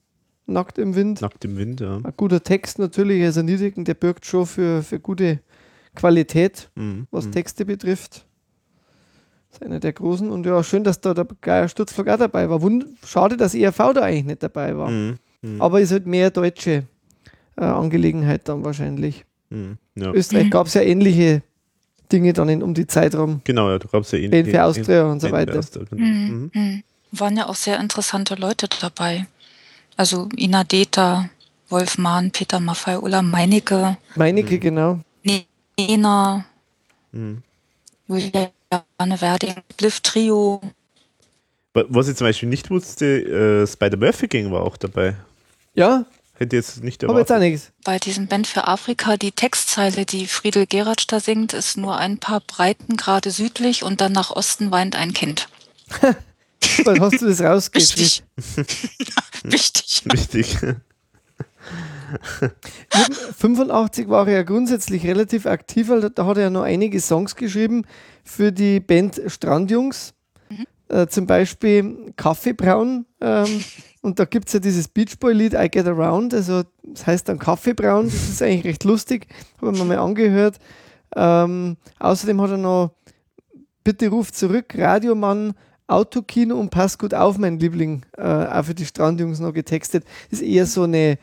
Nackt 0.47 0.79
im 0.79 0.95
Wind. 0.95 1.23
Nackt 1.23 1.45
im 1.45 1.57
Wind, 1.57 1.81
ja. 1.81 1.97
Ein 1.97 2.13
guter 2.17 2.43
Text 2.43 2.79
natürlich, 2.79 3.25
also 3.25 3.43
Niedrigen, 3.43 3.85
der 3.85 3.95
birgt 3.95 4.27
schon 4.27 4.47
für, 4.47 4.83
für 4.83 5.01
gute 5.01 5.41
Qualität, 5.95 6.71
mhm. 6.75 7.07
was 7.11 7.27
mhm. 7.27 7.33
Texte 7.33 7.65
betrifft. 7.65 8.27
Das 9.51 9.61
ist 9.61 9.63
einer 9.63 9.81
der 9.81 9.93
großen. 9.93 10.31
Und 10.31 10.47
ja, 10.47 10.63
schön, 10.65 10.85
dass 10.85 11.01
da 11.01 11.15
der 11.15 11.27
Geier 11.41 11.69
Sturzflug 11.69 12.09
auch 12.09 12.19
dabei 12.19 12.51
war. 12.51 12.61
Wund 12.63 12.87
Schade, 13.07 13.37
dass 13.37 13.55
ERV 13.55 13.77
da 13.95 14.03
eigentlich 14.03 14.25
nicht 14.25 14.43
dabei 14.43 14.77
war. 14.77 14.91
Mhm. 14.91 15.19
Mhm. 15.43 15.63
Aber 15.63 15.81
ist 15.81 15.93
halt 15.93 16.07
mehr 16.07 16.31
deutsche 16.31 16.85
äh, 17.57 17.65
Angelegenheit 17.65 18.49
dann 18.49 18.65
wahrscheinlich. 18.65 19.25
Mhm. 19.51 19.79
Ja. 19.95 20.13
Österreich 20.13 20.51
gab 20.51 20.67
es 20.67 20.75
ja 20.75 20.83
ähnliche 20.83 21.43
Dinge 22.11 22.33
dann 22.33 22.49
in, 22.49 22.63
um 22.63 22.75
die 22.75 22.87
Zeit 22.87 23.15
rum. 23.15 23.41
Genau, 23.45 23.71
ja, 23.71 23.79
du 23.79 23.89
gab 23.89 24.03
es 24.03 24.11
ja 24.11 24.19
ähnliche. 24.19 24.51
für 24.51 24.65
Austria 24.65 25.05
und 25.05 25.21
so 25.21 25.31
weiter. 25.31 25.61
Genau. 25.91 26.03
Mhm. 26.03 26.51
Mhm. 26.53 26.83
Waren 27.13 27.37
ja 27.37 27.49
auch 27.49 27.55
sehr 27.55 27.79
interessante 27.79 28.35
Leute 28.35 28.67
dabei. 28.81 29.27
Also 29.97 30.29
Ina 30.37 30.65
Deta, 30.65 31.31
Wolf 31.69 31.99
Mahn, 31.99 32.33
Peter 32.33 32.59
Maffei, 32.59 32.99
Ulla 32.99 33.23
Meinecke. 33.23 33.97
Meinecke, 34.17 34.59
genau. 34.59 35.01
Nena, 35.79 36.45
mhm. 37.13 37.43
Julia 38.09 38.51
Anne 38.99 39.21
Werding, 39.21 39.55
Bliff 39.77 40.01
Trio. 40.01 40.61
Was 41.73 42.09
ich 42.09 42.17
zum 42.17 42.27
Beispiel 42.27 42.49
nicht 42.49 42.71
wusste, 42.71 43.05
äh, 43.05 43.67
Spider-Murphy 43.67 44.29
Gang 44.29 44.53
war 44.53 44.63
auch 44.63 44.77
dabei. 44.77 45.17
Ja. 45.75 46.07
Hätte 46.37 46.57
jetzt 46.57 46.83
nicht 46.83 47.03
erwartet. 47.03 47.11
Aber 47.11 47.21
jetzt 47.21 47.33
auch 47.33 47.39
nichts. 47.39 47.73
Bei 47.85 47.99
diesem 47.99 48.27
Band 48.27 48.47
für 48.47 48.67
Afrika, 48.67 49.17
die 49.17 49.33
Textzeile, 49.33 50.05
die 50.05 50.27
Friedel 50.27 50.67
Geratsch 50.67 51.07
da 51.07 51.21
singt, 51.21 51.53
ist 51.53 51.77
nur 51.77 51.97
ein 51.97 52.19
paar 52.19 52.41
Breitengrade 52.41 53.31
südlich 53.31 53.85
und 53.85 54.01
dann 54.01 54.13
nach 54.13 54.31
Osten 54.31 54.73
weint 54.73 54.97
ein 54.97 55.13
Kind. 55.13 55.49
Dann 56.85 57.01
hast 57.01 57.21
du 57.21 57.27
das 57.27 57.41
rausgekriegt. 57.43 57.99
Wichtig. 57.99 58.23
Wichtig. 59.45 60.03
Wichtig. 60.07 60.59
85 63.37 64.09
war 64.09 64.27
er 64.29 64.35
ja 64.35 64.43
grundsätzlich 64.43 65.07
relativ 65.07 65.47
aktiv, 65.47 65.89
weil 65.89 66.11
da 66.11 66.27
hat 66.27 66.37
er 66.37 66.45
ja 66.45 66.51
noch 66.51 66.63
einige 66.63 67.01
Songs 67.01 67.37
geschrieben 67.37 67.85
für 68.23 68.53
die 68.53 68.81
Band 68.81 69.21
Strandjungs. 69.27 70.15
Mhm. 70.51 70.67
Äh, 70.89 71.07
zum 71.07 71.27
Beispiel 71.27 72.13
Kaffeebraun. 72.17 73.07
Ähm, 73.21 73.65
und 74.03 74.19
da 74.19 74.25
gibt 74.25 74.49
es 74.49 74.55
ja 74.55 74.61
dieses 74.61 74.89
Beach 74.89 75.19
Boy-Lied 75.19 75.55
I 75.55 75.69
Get 75.69 75.87
Around. 75.87 76.35
Also 76.35 76.63
das 76.83 77.07
heißt 77.07 77.29
dann 77.29 77.39
Kaffeebraun. 77.39 78.07
Das 78.07 78.15
ist 78.15 78.43
eigentlich 78.43 78.65
recht 78.65 78.85
lustig. 78.85 79.27
Habe 79.61 79.73
ich 79.73 79.79
mir 79.79 79.85
mal 79.85 79.99
angehört. 79.99 80.59
Ähm, 81.17 81.77
außerdem 81.99 82.41
hat 82.41 82.51
er 82.51 82.59
noch 82.59 82.91
Bitte 83.85 84.09
ruf 84.09 84.33
zurück, 84.33 84.75
Radiomann, 84.79 85.53
Autokino 85.87 86.57
und 86.57 86.71
Pass 86.71 86.97
gut 86.97 87.13
auf, 87.13 87.37
mein 87.37 87.59
Liebling, 87.59 88.07
äh, 88.17 88.23
auch 88.23 88.65
für 88.65 88.75
die 88.75 88.87
Strandjungs 88.87 89.41
noch 89.41 89.53
getextet. 89.53 90.05
Das 90.31 90.41
ist 90.41 90.49
eher 90.49 90.65
so 90.65 90.85
eine 90.85 91.19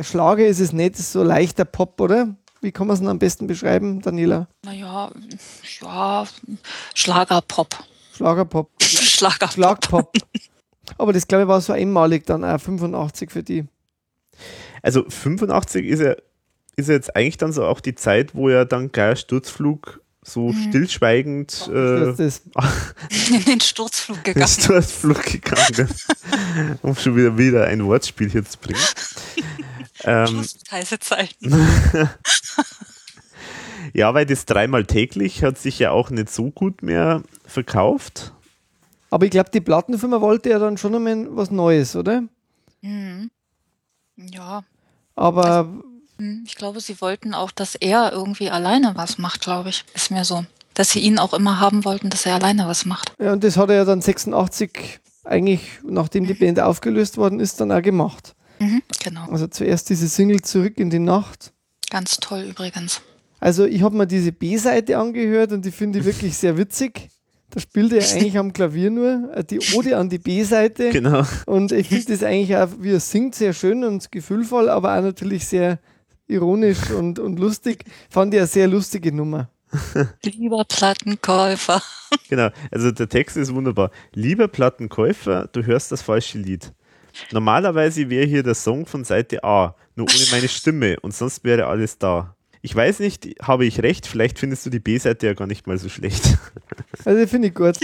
Schlager 0.00 0.46
ist 0.46 0.60
es 0.60 0.72
nicht, 0.72 0.96
so 0.96 1.22
leichter 1.22 1.64
Pop, 1.64 2.00
oder? 2.00 2.36
Wie 2.60 2.72
kann 2.72 2.86
man 2.86 2.94
es 2.94 3.00
denn 3.00 3.08
am 3.08 3.18
besten 3.18 3.46
beschreiben, 3.46 4.00
Daniela? 4.00 4.48
Naja, 4.64 5.10
ja, 5.80 6.26
Schlagerpop. 6.94 7.78
Schlagerpop. 8.14 8.70
Schlagerpop. 8.82 9.52
Schlagpop. 9.52 10.12
Aber 10.98 11.12
das, 11.12 11.28
glaube 11.28 11.42
ich, 11.42 11.48
war 11.48 11.60
so 11.60 11.72
einmalig 11.72 12.26
dann 12.26 12.44
auch 12.44 12.60
85 12.60 13.30
für 13.30 13.42
die. 13.42 13.66
Also 14.82 15.04
85 15.08 15.86
ist 15.86 16.00
ja, 16.00 16.14
ist 16.76 16.88
ja 16.88 16.94
jetzt 16.94 17.14
eigentlich 17.14 17.36
dann 17.36 17.52
so 17.52 17.64
auch 17.64 17.80
die 17.80 17.94
Zeit, 17.94 18.34
wo 18.34 18.48
ja 18.48 18.64
dann 18.64 18.90
gleich 18.90 19.20
Sturzflug 19.20 20.00
so 20.28 20.48
mhm. 20.48 20.68
stillschweigend 20.68 21.68
äh, 21.72 22.10
in 22.10 23.44
den 23.46 23.60
Sturzflug 23.60 24.22
gegangen. 24.24 24.46
In 24.46 24.56
den 24.56 24.62
Sturzflug 24.62 25.22
gegangen. 25.24 25.88
um 26.82 26.94
schon 26.94 27.16
wieder, 27.16 27.38
wieder 27.38 27.64
ein 27.66 27.84
Wortspiel 27.84 28.30
hier 28.30 28.44
zu 28.44 28.58
bringen. 28.58 28.80
ähm, 30.04 30.44
ja, 33.92 34.14
weil 34.14 34.26
das 34.26 34.44
dreimal 34.44 34.84
täglich 34.84 35.42
hat 35.42 35.58
sich 35.58 35.78
ja 35.78 35.90
auch 35.90 36.10
nicht 36.10 36.30
so 36.30 36.50
gut 36.50 36.82
mehr 36.82 37.22
verkauft. 37.46 38.32
Aber 39.10 39.24
ich 39.24 39.30
glaube, 39.30 39.50
die 39.50 39.60
Plattenfirma 39.60 40.20
wollte 40.20 40.50
ja 40.50 40.58
dann 40.58 40.76
schon 40.76 40.94
einmal 40.94 41.26
was 41.36 41.50
Neues, 41.50 41.96
oder? 41.96 42.24
Mhm. 42.82 43.30
Ja. 44.16 44.64
Aber 45.14 45.44
also, 45.44 45.84
ich 46.44 46.56
glaube, 46.56 46.80
sie 46.80 47.00
wollten 47.00 47.34
auch, 47.34 47.50
dass 47.50 47.74
er 47.74 48.12
irgendwie 48.12 48.50
alleine 48.50 48.92
was 48.94 49.18
macht, 49.18 49.40
glaube 49.40 49.70
ich. 49.70 49.84
Ist 49.94 50.10
mir 50.10 50.24
so. 50.24 50.44
Dass 50.74 50.90
sie 50.90 51.00
ihn 51.00 51.18
auch 51.18 51.34
immer 51.34 51.60
haben 51.60 51.84
wollten, 51.84 52.10
dass 52.10 52.26
er 52.26 52.34
alleine 52.34 52.66
was 52.66 52.84
macht. 52.84 53.12
Ja, 53.18 53.32
und 53.32 53.42
das 53.42 53.56
hat 53.56 53.70
er 53.70 53.76
ja 53.76 53.84
dann 53.84 54.00
86 54.00 55.00
eigentlich, 55.24 55.60
nachdem 55.84 56.26
die 56.26 56.34
Band 56.34 56.60
aufgelöst 56.60 57.16
worden 57.16 57.40
ist, 57.40 57.60
dann 57.60 57.70
auch 57.70 57.82
gemacht. 57.82 58.34
Mhm, 58.60 58.82
genau. 59.02 59.26
Also 59.30 59.46
zuerst 59.46 59.90
diese 59.90 60.08
Single 60.08 60.42
Zurück 60.42 60.78
in 60.78 60.90
die 60.90 60.98
Nacht. 60.98 61.52
Ganz 61.90 62.16
toll 62.16 62.46
übrigens. 62.50 63.00
Also 63.40 63.64
ich 63.64 63.82
habe 63.82 63.96
mir 63.96 64.06
diese 64.06 64.32
B-Seite 64.32 64.98
angehört 64.98 65.52
und 65.52 65.64
die 65.64 65.70
finde 65.70 66.00
ich 66.00 66.04
wirklich 66.04 66.36
sehr 66.36 66.56
witzig. 66.56 67.08
Da 67.50 67.60
spielt 67.60 67.92
er 67.92 68.02
eigentlich 68.12 68.36
am 68.36 68.52
Klavier 68.52 68.90
nur 68.90 69.32
äh, 69.34 69.44
die 69.44 69.60
Ode 69.74 69.96
an 69.96 70.08
die 70.08 70.18
B-Seite. 70.18 70.90
Genau. 70.90 71.24
Und 71.46 71.72
ich 71.72 71.88
finde 71.88 72.12
das 72.12 72.22
eigentlich 72.22 72.56
auch, 72.56 72.68
wie 72.80 72.92
er 72.92 73.00
singt, 73.00 73.34
sehr 73.34 73.52
schön 73.52 73.84
und 73.84 74.10
gefühlvoll, 74.10 74.68
aber 74.68 74.98
auch 74.98 75.02
natürlich 75.02 75.46
sehr 75.46 75.78
ironisch 76.28 76.90
und, 76.90 77.18
und 77.18 77.38
lustig. 77.38 77.84
Fand 78.10 78.34
ich 78.34 78.40
eine 78.40 78.46
sehr 78.46 78.68
lustige 78.68 79.12
Nummer. 79.12 79.50
Lieber 80.22 80.64
Plattenkäufer. 80.64 81.82
Genau, 82.28 82.48
also 82.70 82.90
der 82.90 83.08
Text 83.08 83.36
ist 83.36 83.52
wunderbar. 83.52 83.90
Lieber 84.14 84.48
Plattenkäufer, 84.48 85.48
du 85.52 85.64
hörst 85.64 85.92
das 85.92 86.00
falsche 86.00 86.38
Lied. 86.38 86.72
Normalerweise 87.32 88.08
wäre 88.08 88.26
hier 88.26 88.42
der 88.42 88.54
Song 88.54 88.86
von 88.86 89.04
Seite 89.04 89.44
A, 89.44 89.74
nur 89.94 90.06
ohne 90.06 90.24
meine 90.30 90.48
Stimme 90.48 90.98
und 91.00 91.14
sonst 91.14 91.44
wäre 91.44 91.66
alles 91.66 91.98
da. 91.98 92.34
Ich 92.62 92.74
weiß 92.74 93.00
nicht, 93.00 93.26
habe 93.42 93.66
ich 93.66 93.82
recht? 93.82 94.06
Vielleicht 94.06 94.38
findest 94.38 94.66
du 94.66 94.70
die 94.70 94.80
B-Seite 94.80 95.26
ja 95.26 95.34
gar 95.34 95.46
nicht 95.46 95.66
mal 95.66 95.78
so 95.78 95.88
schlecht. 95.88 96.38
Also 97.04 97.26
finde 97.26 97.48
ich 97.48 97.54
gut. 97.54 97.76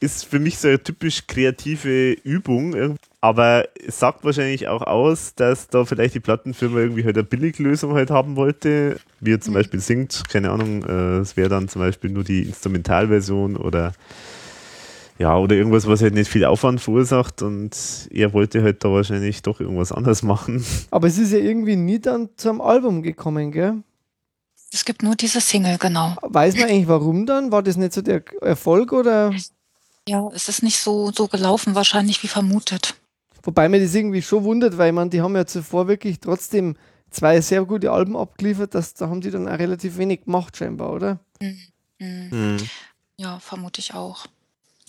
Ist 0.00 0.24
für 0.24 0.38
mich 0.38 0.58
so 0.58 0.68
eine 0.68 0.82
typisch 0.82 1.26
kreative 1.26 2.12
Übung, 2.12 2.96
aber 3.20 3.68
es 3.86 3.98
sagt 3.98 4.24
wahrscheinlich 4.24 4.68
auch 4.68 4.82
aus, 4.82 5.34
dass 5.34 5.68
da 5.68 5.84
vielleicht 5.84 6.14
die 6.14 6.20
Plattenfirma 6.20 6.78
irgendwie 6.78 7.04
halt 7.04 7.16
eine 7.16 7.24
Billiglösung 7.24 7.94
halt 7.94 8.10
haben 8.10 8.36
wollte, 8.36 8.98
wie 9.20 9.32
er 9.32 9.40
zum 9.40 9.52
mhm. 9.52 9.58
Beispiel 9.58 9.80
singt, 9.80 10.22
keine 10.30 10.50
Ahnung, 10.50 10.82
äh, 10.84 11.18
es 11.18 11.36
wäre 11.36 11.50
dann 11.50 11.68
zum 11.68 11.82
Beispiel 11.82 12.10
nur 12.10 12.24
die 12.24 12.42
Instrumentalversion 12.42 13.56
oder 13.56 13.92
ja, 15.18 15.36
oder 15.36 15.54
irgendwas, 15.54 15.86
was 15.86 16.00
halt 16.00 16.14
nicht 16.14 16.30
viel 16.30 16.46
Aufwand 16.46 16.80
verursacht 16.80 17.42
und 17.42 17.76
er 18.10 18.32
wollte 18.32 18.62
halt 18.62 18.82
da 18.82 18.90
wahrscheinlich 18.90 19.42
doch 19.42 19.60
irgendwas 19.60 19.92
anderes 19.92 20.22
machen. 20.22 20.64
Aber 20.90 21.08
es 21.08 21.18
ist 21.18 21.32
ja 21.32 21.38
irgendwie 21.38 21.76
nie 21.76 21.98
dann 21.98 22.30
zum 22.36 22.62
Album 22.62 23.02
gekommen, 23.02 23.52
gell? 23.52 23.82
Es 24.72 24.86
gibt 24.86 25.02
nur 25.02 25.16
diese 25.16 25.42
Single, 25.42 25.76
genau. 25.76 26.16
Weiß 26.22 26.56
man 26.56 26.70
eigentlich 26.70 26.88
warum 26.88 27.26
dann? 27.26 27.52
War 27.52 27.62
das 27.62 27.76
nicht 27.76 27.92
so 27.92 28.00
der 28.00 28.22
Erfolg 28.40 28.92
oder? 28.92 29.34
Ja, 30.08 30.26
es 30.32 30.48
ist 30.48 30.62
nicht 30.62 30.78
so, 30.78 31.10
so 31.12 31.28
gelaufen, 31.28 31.74
wahrscheinlich 31.74 32.22
wie 32.22 32.28
vermutet. 32.28 32.94
Wobei 33.42 33.68
mir 33.68 33.80
das 33.80 33.94
irgendwie 33.94 34.22
schon 34.22 34.44
wundert, 34.44 34.78
weil 34.78 34.92
man, 34.92 35.10
die 35.10 35.20
haben 35.20 35.36
ja 35.36 35.46
zuvor 35.46 35.88
wirklich 35.88 36.20
trotzdem 36.20 36.76
zwei 37.10 37.40
sehr 37.40 37.64
gute 37.64 37.90
Alben 37.90 38.16
abgeliefert, 38.16 38.74
das, 38.74 38.94
da 38.94 39.08
haben 39.08 39.20
die 39.20 39.30
dann 39.30 39.48
auch 39.48 39.58
relativ 39.58 39.98
wenig 39.98 40.24
gemacht, 40.24 40.56
scheinbar, 40.56 40.92
oder? 40.92 41.18
Mhm. 41.40 41.58
Mhm. 41.98 42.56
Ja, 43.16 43.38
vermute 43.40 43.80
ich 43.80 43.94
auch. 43.94 44.26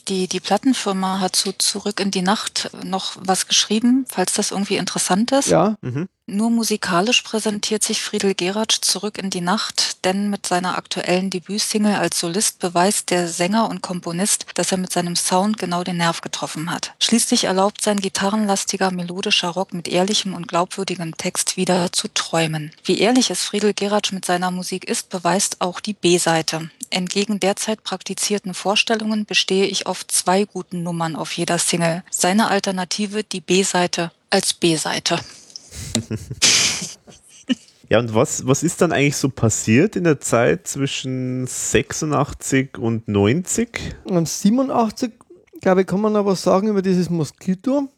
Die, 0.08 0.28
die 0.28 0.40
Plattenfirma 0.40 1.20
hat 1.20 1.36
zu 1.36 1.52
Zurück 1.54 2.00
in 2.00 2.12
die 2.12 2.22
Nacht 2.22 2.72
noch 2.84 3.18
was 3.20 3.48
geschrieben, 3.48 4.06
falls 4.08 4.34
das 4.34 4.52
irgendwie 4.52 4.78
interessant 4.78 5.32
ist. 5.32 5.48
Ja. 5.48 5.78
Mhm. 5.82 6.08
Nur 6.34 6.50
musikalisch 6.50 7.24
präsentiert 7.24 7.84
sich 7.84 8.02
Friedel 8.02 8.36
Geratsch 8.36 8.80
zurück 8.80 9.18
in 9.18 9.30
die 9.30 9.42
Nacht, 9.42 10.06
denn 10.06 10.30
mit 10.30 10.48
seiner 10.48 10.78
aktuellen 10.78 11.30
Debütsingle 11.30 11.98
als 11.98 12.22
Solist 12.22 12.60
beweist 12.60 13.10
der 13.10 13.28
Sänger 13.28 13.70
und 13.70 13.82
Komponist, 13.82 14.46
dass 14.54 14.72
er 14.72 14.78
mit 14.78 14.94
seinem 14.94 15.18
Sound 15.18 15.58
genau 15.58 15.84
den 15.84 15.98
Nerv 15.98 16.22
getroffen 16.22 16.72
hat. 16.72 16.94
Schließlich 17.02 17.44
erlaubt 17.44 17.82
sein 17.82 18.00
gitarrenlastiger 18.00 18.92
melodischer 18.92 19.50
Rock 19.50 19.74
mit 19.74 19.90
ehrlichem 19.90 20.34
und 20.34 20.48
glaubwürdigem 20.48 21.18
Text 21.18 21.58
wieder 21.58 21.92
zu 21.92 22.08
träumen. 22.08 22.72
Wie 22.86 23.00
ehrlich 23.00 23.30
es 23.30 23.44
Friedel 23.44 23.74
Geratsch 23.74 24.14
mit 24.14 24.24
seiner 24.24 24.52
Musik 24.52 24.86
ist, 24.86 25.10
beweist 25.10 25.60
auch 25.60 25.82
die 25.82 25.94
B-Seite. 25.94 26.72
Entgegen 26.92 27.42
derzeit 27.42 27.84
praktizierten 27.84 28.54
Vorstellungen 28.54 29.26
bestehe 29.26 29.66
ich 29.66 29.86
auf 29.86 30.08
zwei 30.08 30.46
guten 30.46 30.82
Nummern 30.82 31.18
auf 31.18 31.34
jeder 31.34 31.58
Single. 31.58 32.06
Seine 32.10 32.48
Alternative 32.48 33.26
die 33.26 33.42
B-Seite 33.42 34.14
als 34.30 34.54
B-Seite. 34.54 35.20
ja, 37.90 38.00
und 38.00 38.14
was, 38.14 38.46
was 38.46 38.64
ist 38.64 38.82
dann 38.82 38.92
eigentlich 38.92 39.18
so 39.18 39.30
passiert 39.30 39.96
in 39.96 40.04
der 40.04 40.20
Zeit 40.20 40.68
zwischen 40.68 41.48
86 41.48 42.78
und 42.78 43.08
90? 43.08 43.80
Und 44.06 44.28
87, 44.28 45.12
glaube 45.62 45.82
ich, 45.82 45.88
kann 45.88 46.02
man 46.02 46.16
aber 46.16 46.36
sagen 46.36 46.68
über 46.68 46.82
dieses 46.82 47.10
Moskito. 47.10 47.90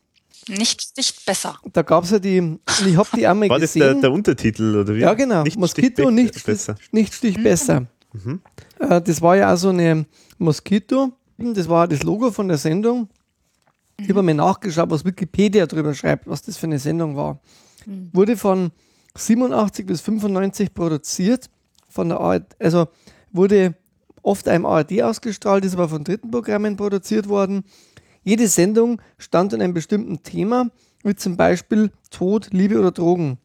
Nicht, 0.50 0.98
nicht 0.98 1.26
besser. 1.26 1.58
Da 1.72 1.84
gab 1.84 2.04
es 2.04 2.12
ja 2.12 2.20
die, 2.20 2.60
ich 2.86 2.98
habe 2.98 3.08
die 3.16 3.26
einmal 3.26 3.50
War 3.50 3.60
gesehen. 3.60 3.82
War 3.82 3.88
das 3.88 3.96
der, 3.96 4.02
der, 4.02 4.12
Untertitel 4.12 4.76
oder 4.76 4.94
wie? 4.94 5.00
Ja, 5.00 5.14
genau. 5.14 5.44
Nicht 5.44 5.58
Moskito, 5.58 6.04
Stich 6.04 6.12
nicht, 6.12 6.46
besser. 6.46 6.76
nicht 6.92 7.14
Stich 7.14 7.38
mhm. 7.38 7.44
besser. 7.44 7.88
Mhm. 8.12 8.42
Äh, 8.80 9.02
das 9.02 9.22
war 9.22 9.38
ja 9.38 9.54
auch 9.54 9.58
so 9.58 9.70
eine 9.70 10.06
Moskito. 10.38 11.14
Das 11.38 11.70
war 11.70 11.88
das 11.88 12.04
Logo 12.04 12.32
von 12.32 12.48
der 12.48 12.58
Sendung. 12.58 13.10
Ich 13.98 14.10
habe 14.10 14.24
mir 14.24 14.34
nachgeschaut, 14.34 14.90
was 14.90 15.06
Wikipedia 15.06 15.66
darüber 15.66 15.94
schreibt, 15.94 16.28
was 16.28 16.42
das 16.42 16.58
für 16.58 16.66
eine 16.66 16.80
Sendung 16.80 17.16
war. 17.16 17.40
Mhm. 17.86 18.10
Wurde 18.14 18.38
von 18.38 18.72
87 19.16 19.86
bis 19.86 20.02
95 20.02 20.74
produziert, 20.74 21.50
von 21.90 22.10
der 22.10 22.20
ARD, 22.20 22.56
also 22.60 22.88
wurde 23.32 23.76
oft 24.24 24.48
einem 24.48 24.66
ARD 24.66 25.04
ausgestrahlt, 25.04 25.66
ist 25.66 25.74
aber 25.74 25.90
von 25.90 26.04
dritten 26.04 26.32
Programmen 26.32 26.76
produziert 26.78 27.30
worden. 27.30 27.64
Jede 28.24 28.48
Sendung 28.48 29.02
stand 29.18 29.54
an 29.54 29.62
einem 29.62 29.74
bestimmten 29.74 30.24
Thema, 30.24 30.70
wie 31.04 31.16
zum 31.16 31.38
Beispiel 31.38 31.92
Tod, 32.10 32.50
Liebe 32.52 32.80
oder 32.80 32.92
Drogen. 32.92 33.38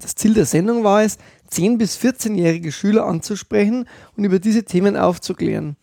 Das 0.00 0.14
Ziel 0.14 0.34
der 0.34 0.46
Sendung 0.46 0.84
war 0.84 1.02
es, 1.02 1.18
10- 1.50 1.78
bis 1.78 1.96
14-jährige 1.96 2.70
Schüler 2.70 3.06
anzusprechen 3.06 3.88
und 4.16 4.24
über 4.24 4.38
diese 4.38 4.64
Themen 4.64 4.96
aufzuklären. 4.96 5.76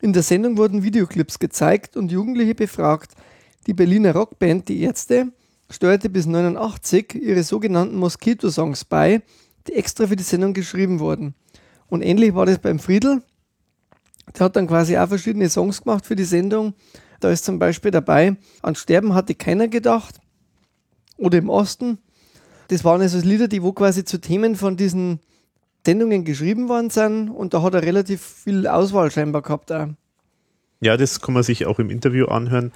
In 0.00 0.12
der 0.12 0.22
Sendung 0.22 0.58
wurden 0.58 0.82
Videoclips 0.82 1.38
gezeigt 1.38 1.96
und 1.96 2.12
Jugendliche 2.12 2.54
befragt. 2.54 3.12
Die 3.66 3.74
Berliner 3.74 4.12
Rockband 4.12 4.68
Die 4.68 4.82
Ärzte 4.82 5.32
steuerte 5.70 6.08
bis 6.10 6.26
89 6.26 7.14
ihre 7.14 7.42
sogenannten 7.42 7.96
Moskito-Songs 7.96 8.84
bei, 8.84 9.22
die 9.66 9.74
extra 9.74 10.06
für 10.06 10.16
die 10.16 10.22
Sendung 10.22 10.54
geschrieben 10.54 11.00
wurden. 11.00 11.34
Und 11.88 12.02
ähnlich 12.02 12.34
war 12.34 12.46
das 12.46 12.58
beim 12.58 12.78
Friedel. 12.78 13.22
Der 14.36 14.46
hat 14.46 14.56
dann 14.56 14.66
quasi 14.66 14.96
auch 14.96 15.08
verschiedene 15.08 15.48
Songs 15.48 15.82
gemacht 15.82 16.06
für 16.06 16.16
die 16.16 16.24
Sendung. 16.24 16.74
Da 17.20 17.30
ist 17.30 17.44
zum 17.44 17.58
Beispiel 17.58 17.90
dabei, 17.90 18.36
an 18.62 18.74
Sterben 18.74 19.14
hatte 19.14 19.34
keiner 19.34 19.68
gedacht. 19.68 20.20
Oder 21.16 21.38
im 21.38 21.48
Osten. 21.48 21.98
Das 22.68 22.84
waren 22.84 23.00
also 23.00 23.18
Lieder, 23.18 23.48
die 23.48 23.62
wo 23.62 23.72
quasi 23.72 24.04
zu 24.04 24.18
Themen 24.20 24.56
von 24.56 24.76
diesen 24.76 25.20
Sendungen 25.86 26.24
geschrieben 26.24 26.68
worden 26.68 26.90
sind. 26.90 27.30
Und 27.30 27.54
da 27.54 27.62
hat 27.62 27.74
er 27.74 27.82
relativ 27.82 28.20
viel 28.20 28.66
Auswahl 28.66 29.10
scheinbar 29.10 29.42
gehabt. 29.42 29.72
Auch. 29.72 29.88
Ja, 30.80 30.96
das 30.96 31.20
kann 31.20 31.34
man 31.34 31.42
sich 31.42 31.64
auch 31.66 31.78
im 31.78 31.90
Interview 31.90 32.26
anhören. 32.26 32.72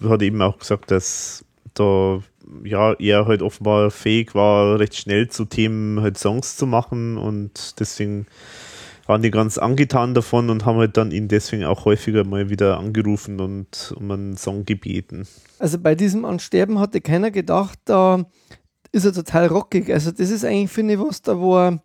Er 0.00 0.08
hat 0.08 0.22
eben 0.22 0.42
auch 0.42 0.58
gesagt, 0.58 0.90
dass 0.90 1.44
da 1.74 2.20
ja, 2.64 2.94
er 2.94 3.26
halt 3.26 3.42
offenbar 3.42 3.90
fähig 3.90 4.34
war, 4.34 4.78
recht 4.78 4.96
schnell 4.96 5.28
zu 5.28 5.44
Themen 5.44 6.00
halt 6.00 6.18
Songs 6.18 6.56
zu 6.56 6.66
machen 6.66 7.16
und 7.16 7.78
deswegen 7.80 8.26
waren 9.06 9.22
die 9.22 9.30
ganz 9.30 9.58
angetan 9.58 10.14
davon 10.14 10.50
und 10.50 10.64
haben 10.64 10.78
halt 10.78 10.96
dann 10.96 11.10
ihn 11.10 11.28
deswegen 11.28 11.64
auch 11.64 11.84
häufiger 11.84 12.24
mal 12.24 12.48
wieder 12.48 12.78
angerufen 12.78 13.40
und 13.40 13.94
um 13.96 14.10
einen 14.10 14.36
Song 14.36 14.64
gebeten. 14.64 15.26
Also 15.58 15.78
bei 15.78 15.94
diesem 15.94 16.24
Ansterben 16.24 16.78
hatte 16.78 17.00
keiner 17.00 17.30
gedacht, 17.30 17.78
da 17.84 18.24
ist 18.92 19.04
er 19.04 19.12
total 19.12 19.46
rockig. 19.46 19.92
Also 19.92 20.10
das 20.10 20.30
ist 20.30 20.44
eigentlich, 20.44 20.70
finde 20.70 20.94
ich, 20.94 21.00
was 21.00 21.20
da, 21.20 21.38
wo 21.38 21.58
er, 21.58 21.82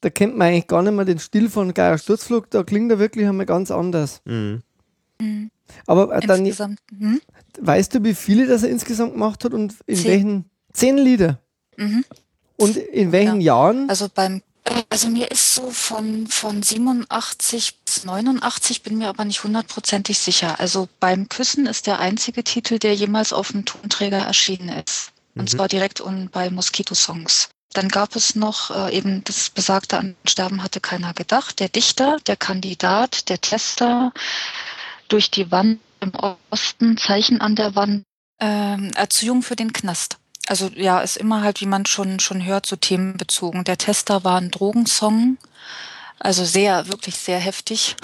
da 0.00 0.10
kennt 0.10 0.36
man 0.36 0.48
eigentlich 0.48 0.66
gar 0.66 0.82
nicht 0.82 0.92
mehr 0.92 1.04
den 1.04 1.18
Stil 1.18 1.48
von 1.48 1.72
Geier 1.72 1.98
Sturzflug, 1.98 2.50
da 2.50 2.62
klingt 2.62 2.90
er 2.90 2.98
wirklich 2.98 3.26
einmal 3.26 3.46
ganz 3.46 3.70
anders. 3.70 4.20
Mhm. 4.24 4.62
Mhm. 5.20 5.50
Aber 5.86 6.14
äh, 6.14 6.26
dann, 6.26 6.44
hm? 6.44 7.20
Weißt 7.60 7.94
du, 7.94 8.04
wie 8.04 8.14
viele 8.14 8.46
das 8.46 8.62
er 8.62 8.70
insgesamt 8.70 9.12
gemacht 9.12 9.44
hat 9.44 9.52
und 9.52 9.74
in 9.86 9.96
zehn. 9.96 10.06
welchen? 10.06 10.50
Zehn 10.72 10.98
Lieder. 10.98 11.38
Mhm. 11.76 12.04
Und 12.56 12.76
in 12.76 13.12
welchen 13.12 13.40
ja. 13.40 13.54
Jahren? 13.54 13.88
Also 13.88 14.08
beim 14.12 14.42
also 14.90 15.08
mir 15.08 15.30
ist 15.30 15.54
so 15.54 15.70
von, 15.70 16.28
von 16.28 16.62
87 16.62 17.78
bis 17.84 18.04
89, 18.04 18.82
bin 18.82 18.98
mir 18.98 19.08
aber 19.08 19.24
nicht 19.24 19.42
hundertprozentig 19.42 20.18
sicher. 20.18 20.60
Also 20.60 20.88
beim 21.00 21.28
Küssen 21.28 21.66
ist 21.66 21.86
der 21.86 21.98
einzige 21.98 22.44
Titel, 22.44 22.78
der 22.78 22.94
jemals 22.94 23.32
auf 23.32 23.52
dem 23.52 23.64
Tonträger 23.64 24.18
erschienen 24.18 24.68
ist. 24.68 25.12
Und 25.34 25.44
mhm. 25.44 25.48
zwar 25.48 25.68
direkt 25.68 26.00
und 26.00 26.30
bei 26.30 26.48
Mosquito 26.50 26.94
Songs. 26.94 27.48
Dann 27.72 27.88
gab 27.88 28.14
es 28.16 28.34
noch 28.34 28.70
äh, 28.70 28.96
eben 28.96 29.24
das 29.24 29.50
besagte 29.50 29.98
An 29.98 30.14
Sterben 30.26 30.62
hatte 30.62 30.80
keiner 30.80 31.14
gedacht. 31.14 31.58
Der 31.58 31.68
Dichter, 31.68 32.18
der 32.26 32.36
Kandidat, 32.36 33.28
der 33.30 33.40
Tester, 33.40 34.12
durch 35.08 35.30
die 35.30 35.50
Wand 35.50 35.80
im 36.02 36.12
Osten, 36.50 36.96
Zeichen 36.96 37.40
an 37.40 37.56
der 37.56 37.74
Wand. 37.74 38.04
Ähm, 38.40 38.90
Erziehung 38.94 39.42
für 39.42 39.56
den 39.56 39.72
Knast. 39.72 40.18
Also 40.48 40.68
ja, 40.74 41.00
ist 41.00 41.16
immer 41.16 41.42
halt, 41.42 41.60
wie 41.60 41.66
man 41.66 41.86
schon, 41.86 42.18
schon 42.18 42.44
hört, 42.44 42.66
so 42.66 42.76
themenbezogen. 42.76 43.64
Der 43.64 43.78
Tester 43.78 44.24
war 44.24 44.40
ein 44.40 44.50
Drogensong. 44.50 45.38
Also 46.18 46.44
sehr, 46.44 46.88
wirklich 46.88 47.16
sehr 47.16 47.38
heftig. 47.38 47.96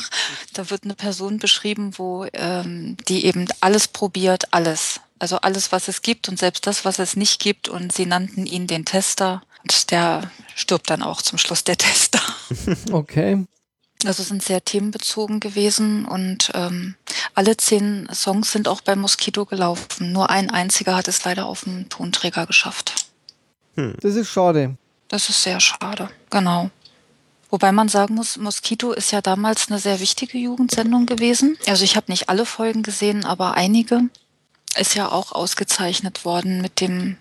da 0.54 0.70
wird 0.70 0.84
eine 0.84 0.94
Person 0.94 1.38
beschrieben, 1.38 1.92
wo 1.96 2.26
ähm, 2.32 2.96
die 3.08 3.26
eben 3.26 3.46
alles 3.60 3.88
probiert, 3.88 4.52
alles. 4.52 5.00
Also 5.18 5.36
alles, 5.36 5.70
was 5.72 5.88
es 5.88 6.02
gibt 6.02 6.28
und 6.28 6.38
selbst 6.38 6.66
das, 6.66 6.84
was 6.84 6.98
es 6.98 7.14
nicht 7.14 7.40
gibt. 7.40 7.68
Und 7.68 7.92
sie 7.92 8.06
nannten 8.06 8.46
ihn 8.46 8.66
den 8.66 8.84
Tester. 8.84 9.42
Und 9.62 9.90
der 9.90 10.30
stirbt 10.54 10.90
dann 10.90 11.02
auch 11.02 11.22
zum 11.22 11.38
Schluss, 11.38 11.64
der 11.64 11.76
Tester. 11.76 12.20
Okay. 12.92 13.46
Also 14.04 14.22
sind 14.22 14.42
sehr 14.42 14.64
themenbezogen 14.64 15.40
gewesen 15.40 16.04
und 16.04 16.50
ähm, 16.54 16.94
alle 17.34 17.56
zehn 17.56 18.08
Songs 18.12 18.52
sind 18.52 18.68
auch 18.68 18.80
bei 18.80 18.96
Mosquito 18.96 19.44
gelaufen. 19.44 20.12
Nur 20.12 20.30
ein 20.30 20.50
einziger 20.50 20.96
hat 20.96 21.08
es 21.08 21.24
leider 21.24 21.46
auf 21.46 21.64
dem 21.64 21.88
Tonträger 21.88 22.46
geschafft. 22.46 23.06
Hm. 23.76 23.94
Das 24.00 24.14
ist 24.16 24.28
schade. 24.28 24.76
Das 25.08 25.28
ist 25.28 25.42
sehr 25.42 25.60
schade, 25.60 26.08
genau. 26.30 26.70
Wobei 27.50 27.70
man 27.70 27.88
sagen 27.88 28.14
muss, 28.14 28.38
Mosquito 28.38 28.92
ist 28.92 29.12
ja 29.12 29.20
damals 29.20 29.68
eine 29.68 29.78
sehr 29.78 30.00
wichtige 30.00 30.38
Jugendsendung 30.38 31.04
gewesen. 31.04 31.58
Also 31.66 31.84
ich 31.84 31.96
habe 31.96 32.10
nicht 32.10 32.30
alle 32.30 32.46
Folgen 32.46 32.82
gesehen, 32.82 33.24
aber 33.24 33.54
einige. 33.54 34.08
Ist 34.74 34.94
ja 34.94 35.12
auch 35.12 35.32
ausgezeichnet 35.32 36.24
worden 36.24 36.62
mit 36.62 36.80
dem 36.80 37.18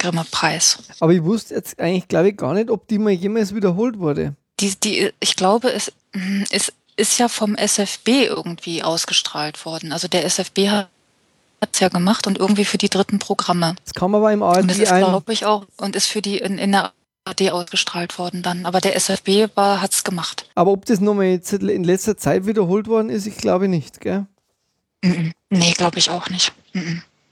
Grimme-Preis. 0.00 0.78
Aber 0.98 1.12
ich 1.12 1.22
wusste 1.22 1.54
jetzt 1.54 1.78
eigentlich, 1.78 2.08
glaube 2.08 2.30
ich, 2.30 2.36
gar 2.36 2.54
nicht, 2.54 2.70
ob 2.70 2.88
die 2.88 2.98
mal 2.98 3.12
jemals 3.12 3.54
wiederholt 3.54 4.00
wurde 4.00 4.34
die, 4.60 4.74
die, 4.76 5.12
ich 5.20 5.36
glaube, 5.36 5.72
es 5.72 5.92
ist, 6.50 6.72
ist 6.96 7.18
ja 7.18 7.28
vom 7.28 7.54
SFB 7.54 8.26
irgendwie 8.26 8.82
ausgestrahlt 8.82 9.64
worden. 9.64 9.92
Also 9.92 10.08
der 10.08 10.24
SFB 10.24 10.68
hat 10.68 10.88
es 11.72 11.80
ja 11.80 11.88
gemacht 11.88 12.26
und 12.26 12.38
irgendwie 12.38 12.64
für 12.64 12.78
die 12.78 12.88
dritten 12.88 13.18
Programme. 13.18 13.76
Das 13.84 13.94
kam 13.94 14.14
aber 14.14 14.32
im 14.32 14.42
ARD 14.42 14.62
Und 14.62 14.70
das 14.70 14.78
ist, 14.78 14.88
glaube 14.94 15.32
ich, 15.32 15.46
auch, 15.46 15.66
und 15.76 15.96
ist 15.96 16.06
für 16.06 16.22
die 16.22 16.38
in, 16.38 16.58
in 16.58 16.72
der 16.72 16.92
ARD 17.24 17.50
ausgestrahlt 17.52 18.18
worden 18.18 18.42
dann. 18.42 18.66
Aber 18.66 18.80
der 18.80 18.96
SFB 18.96 19.48
hat 19.56 19.92
es 19.92 20.04
gemacht. 20.04 20.46
Aber 20.54 20.70
ob 20.70 20.84
das 20.86 21.00
nochmal 21.00 21.26
jetzt 21.26 21.52
in 21.52 21.84
letzter 21.84 22.16
Zeit 22.16 22.46
wiederholt 22.46 22.86
worden 22.86 23.10
ist, 23.10 23.26
ich 23.26 23.36
glaube 23.36 23.68
nicht, 23.68 24.00
gell? 24.00 24.26
Nee, 25.02 25.72
glaube 25.72 25.98
ich 25.98 26.10
auch 26.10 26.28
nicht. 26.28 26.52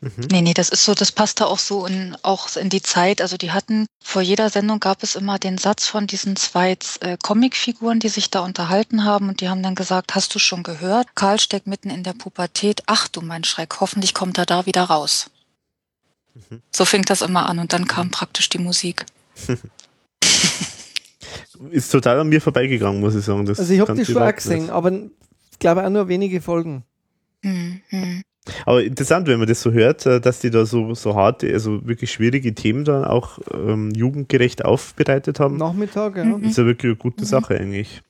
Mhm. 0.00 0.28
Nee, 0.30 0.42
nee, 0.42 0.54
das 0.54 0.68
ist 0.68 0.84
so, 0.84 0.94
das 0.94 1.10
passte 1.10 1.46
auch 1.46 1.58
so 1.58 1.84
in, 1.86 2.16
auch 2.22 2.54
in 2.56 2.68
die 2.68 2.82
Zeit. 2.82 3.20
Also 3.20 3.36
die 3.36 3.50
hatten, 3.50 3.86
vor 4.02 4.22
jeder 4.22 4.48
Sendung 4.48 4.78
gab 4.78 5.02
es 5.02 5.16
immer 5.16 5.38
den 5.38 5.58
Satz 5.58 5.86
von 5.86 6.06
diesen 6.06 6.36
zwei 6.36 6.76
äh, 7.00 7.16
Comicfiguren, 7.20 7.98
die 7.98 8.08
sich 8.08 8.30
da 8.30 8.40
unterhalten 8.40 9.04
haben 9.04 9.28
und 9.28 9.40
die 9.40 9.48
haben 9.48 9.62
dann 9.62 9.74
gesagt, 9.74 10.14
hast 10.14 10.34
du 10.34 10.38
schon 10.38 10.62
gehört? 10.62 11.16
Karl 11.16 11.40
steckt 11.40 11.66
mitten 11.66 11.90
in 11.90 12.04
der 12.04 12.12
Pubertät. 12.12 12.82
Ach 12.86 13.08
du 13.08 13.20
mein 13.22 13.42
Schreck, 13.44 13.80
hoffentlich 13.80 14.14
kommt 14.14 14.38
er 14.38 14.46
da 14.46 14.66
wieder 14.66 14.84
raus. 14.84 15.30
Mhm. 16.34 16.62
So 16.70 16.84
fing 16.84 17.02
das 17.02 17.22
immer 17.22 17.48
an 17.48 17.58
und 17.58 17.72
dann 17.72 17.88
kam 17.88 18.10
praktisch 18.10 18.48
die 18.48 18.58
Musik. 18.58 19.04
ist 21.70 21.90
total 21.90 22.20
an 22.20 22.28
mir 22.28 22.40
vorbeigegangen, 22.40 23.00
muss 23.00 23.16
ich 23.16 23.24
sagen. 23.24 23.46
Das 23.46 23.58
also 23.58 23.72
ich 23.72 23.80
habe 23.80 23.94
die 23.94 24.04
schon 24.04 24.34
gesehen, 24.34 24.70
aber 24.70 24.92
ich 24.92 25.58
glaube 25.58 25.84
auch 25.84 25.90
nur 25.90 26.06
wenige 26.06 26.40
Folgen. 26.40 26.84
Mhm. 27.42 28.22
Aber 28.66 28.82
interessant, 28.82 29.28
wenn 29.28 29.38
man 29.38 29.48
das 29.48 29.62
so 29.62 29.72
hört, 29.72 30.06
äh, 30.06 30.20
dass 30.20 30.40
die 30.40 30.50
da 30.50 30.66
so, 30.66 30.94
so 30.94 31.14
harte, 31.14 31.52
also 31.52 31.86
wirklich 31.86 32.12
schwierige 32.12 32.54
Themen 32.54 32.84
dann 32.84 33.04
auch 33.04 33.38
ähm, 33.52 33.90
jugendgerecht 33.94 34.64
aufbereitet 34.64 35.40
haben. 35.40 35.56
Nachmittag, 35.56 36.16
ja. 36.16 36.24
Das 36.24 36.50
ist 36.50 36.58
ja 36.58 36.66
wirklich 36.66 36.90
eine 36.90 36.96
gute 36.96 37.24
mhm. 37.24 37.28
Sache 37.28 37.58
eigentlich. 37.58 38.02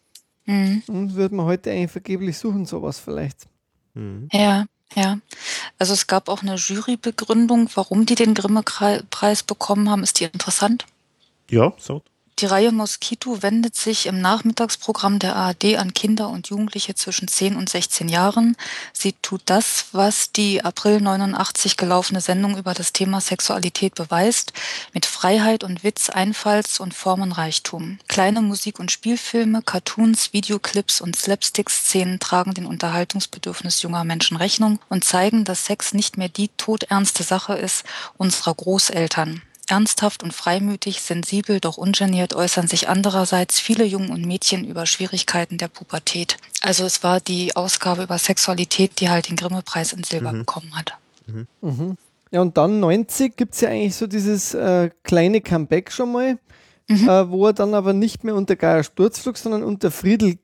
Mhm. 0.47 0.83
Und 0.87 1.15
würde 1.15 1.35
man 1.35 1.47
heute 1.47 1.71
eigentlich 1.71 1.91
vergeblich 1.91 2.39
suchen, 2.39 2.67
sowas 2.67 2.99
vielleicht. 2.99 3.47
Mhm. 3.95 4.29
Ja, 4.33 4.67
ja. 4.95 5.19
Also 5.79 5.93
es 5.93 6.07
gab 6.07 6.29
auch 6.29 6.43
eine 6.43 6.55
Jurybegründung, 6.55 7.69
warum 7.75 8.07
die 8.07 8.15
den 8.15 8.35
Grimme-Preis 8.35 9.43
bekommen 9.43 9.91
haben. 9.91 10.03
Ist 10.03 10.21
die 10.21 10.25
interessant? 10.25 10.87
Ja, 11.51 11.73
so. 11.79 12.03
Die 12.39 12.47
Reihe 12.47 12.71
Moskito 12.71 13.43
wendet 13.43 13.75
sich 13.75 14.07
im 14.07 14.21
Nachmittagsprogramm 14.21 15.19
der 15.19 15.35
ARD 15.35 15.77
an 15.77 15.93
Kinder 15.93 16.29
und 16.29 16.47
Jugendliche 16.47 16.95
zwischen 16.95 17.27
10 17.27 17.57
und 17.57 17.69
16 17.69 18.09
Jahren. 18.09 18.57
Sie 18.93 19.15
tut 19.23 19.43
das, 19.47 19.87
was 19.91 20.31
die 20.31 20.65
April 20.65 21.01
89 21.01 21.77
gelaufene 21.77 22.21
Sendung 22.21 22.57
über 22.57 22.75
das 22.75 22.93
Thema 22.93 23.21
Sexualität 23.21 23.97
beweist, 23.97 24.53
mit 24.95 25.05
Freiheit 25.05 25.65
und 25.65 25.83
Witz, 25.83 26.11
Einfalls- 26.11 26.79
und 26.79 26.95
Formenreichtum. 26.95 27.99
Kleine 28.07 28.41
Musik- 28.41 28.79
und 28.79 28.93
Spielfilme, 28.93 29.63
Cartoons, 29.63 30.33
Videoclips 30.33 31.01
und 31.01 31.17
Slapstick-Szenen 31.17 32.21
tragen 32.21 32.55
den 32.55 32.67
Unterhaltungsbedürfnis 32.67 33.83
junger 33.83 34.05
Menschen 34.05 34.37
Rechnung 34.37 34.79
und 34.89 35.03
zeigen, 35.03 35.45
dass 35.45 35.65
Sex 35.67 35.93
nicht 35.93 36.17
mehr 36.17 36.29
die 36.29 36.51
todernste 36.57 37.25
Sache 37.25 37.55
ist 37.55 37.83
unserer 38.17 38.55
Großeltern. 38.55 39.43
Ernsthaft 39.69 40.23
und 40.23 40.33
freimütig, 40.33 41.03
sensibel, 41.03 41.61
doch 41.61 41.77
ungeniert 41.77 42.35
äußern 42.35 42.69
sich 42.69 42.89
andererseits 42.89 43.61
viele 43.61 43.85
Jungen 43.85 44.11
und 44.11 44.25
Mädchen 44.25 44.65
über 44.65 44.87
Schwierigkeiten 44.87 45.59
der 45.59 45.69
Pubertät. 45.69 46.37
Also 46.61 46.85
es 46.85 47.03
war 47.03 47.21
die 47.21 47.55
Ausgabe 47.57 48.03
über 48.03 48.19
Sexualität, 48.19 49.01
die 49.01 49.11
halt 49.11 49.29
den 49.29 49.37
Grimme-Preis 49.37 49.93
in 49.93 50.05
Silber 50.05 50.33
mhm. 50.33 50.39
bekommen 50.41 50.77
hat. 50.77 50.95
Mhm. 51.27 51.47
Mhm. 51.61 51.97
Ja, 52.31 52.43
und 52.43 52.57
dann 52.57 52.81
90 52.81 53.37
gibt 53.37 53.55
es 53.55 53.61
ja 53.61 53.71
eigentlich 53.71 53.97
so 53.97 54.07
dieses 54.07 54.55
äh, 54.55 54.91
kleine 55.03 55.41
Comeback 55.41 55.93
schon 55.93 56.13
mal, 56.13 56.39
mhm. 56.89 57.09
äh, 57.09 57.31
wo 57.31 57.47
er 57.47 57.53
dann 57.53 57.75
aber 57.75 57.93
nicht 57.93 58.25
mehr 58.25 58.35
unter 58.35 58.57
Geier 58.57 58.85
Sturzflug, 58.85 59.37
sondern 59.37 59.63
unter 59.63 59.91
Friedel 59.91 60.39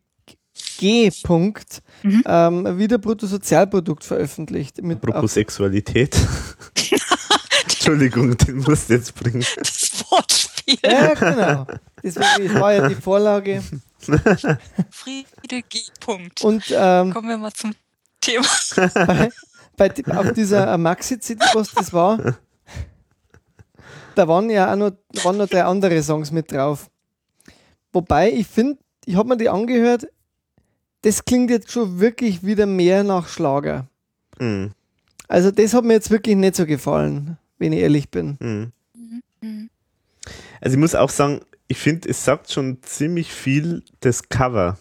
G. 0.79 1.09
-Punkt, 1.09 1.81
mhm. 2.03 2.23
ähm, 2.27 2.79
wieder 2.79 2.99
Bruttosozialprodukt 2.99 4.05
veröffentlicht. 4.05 4.83
Mit 4.83 5.05
Apropos 5.05 5.35
Sexualität. 5.35 6.17
Entschuldigung, 7.85 8.35
den 8.39 8.57
musst 8.61 8.89
du 8.89 8.95
jetzt 8.95 9.15
bringen. 9.15 9.45
Das 9.57 10.05
Wortspiel. 10.11 10.79
Ja, 10.83 11.13
genau. 11.13 11.67
Das 12.03 12.17
war 12.17 12.73
ja 12.73 12.89
die 12.89 12.95
Vorlage. 12.95 13.63
Friede 14.91 15.63
G. 15.69 15.81
Punkt. 16.01 16.41
Und, 16.41 16.65
ähm, 16.71 17.13
Kommen 17.13 17.29
wir 17.29 17.37
mal 17.37 17.53
zum 17.53 17.75
Thema. 18.23 18.47
Bei, 19.77 19.89
bei, 19.91 20.17
auf 20.17 20.33
dieser 20.33 20.79
Maxi-CD, 20.79 21.45
was 21.53 21.73
das 21.73 21.93
war, 21.93 22.37
da 24.15 24.29
waren 24.29 24.49
ja 24.49 24.73
auch 24.73 24.77
noch, 24.77 24.93
waren 25.23 25.37
noch 25.37 25.49
drei 25.49 25.65
andere 25.65 26.03
Songs 26.03 26.31
mit 26.31 26.51
drauf. 26.53 26.89
Wobei 27.93 28.33
ich 28.33 28.47
finde, 28.47 28.79
ich 29.05 29.17
habe 29.17 29.29
mir 29.29 29.37
die 29.37 29.51
angehört, 29.51 30.07
das 31.03 31.23
klingt 31.23 31.51
jetzt 31.51 31.71
schon 31.71 32.01
wirklich 32.01 32.43
wieder 32.43 32.65
mehr 32.65 33.05
nach 33.05 33.29
Schlager. 33.29 33.87
Mhm. 34.39 34.73
Also 35.29 35.51
das 35.51 35.75
hat 35.75 35.85
mir 35.85 35.95
jetzt 35.95 36.11
wirklich 36.11 36.37
nicht 36.37 36.57
so 36.57 36.65
gefallen 36.65 37.37
wenn 37.59 37.73
ich 37.73 37.81
ehrlich 37.81 38.11
bin. 38.11 38.37
Mhm. 38.41 38.73
Also 40.61 40.75
ich 40.75 40.81
muss 40.81 40.95
auch 40.95 41.11
sagen, 41.11 41.41
ich 41.69 41.79
finde, 41.79 42.09
es 42.09 42.25
sagt 42.25 42.51
schon 42.51 42.79
ziemlich 42.83 43.33
viel 43.33 43.83
das 44.01 44.29
Cover. 44.29 44.79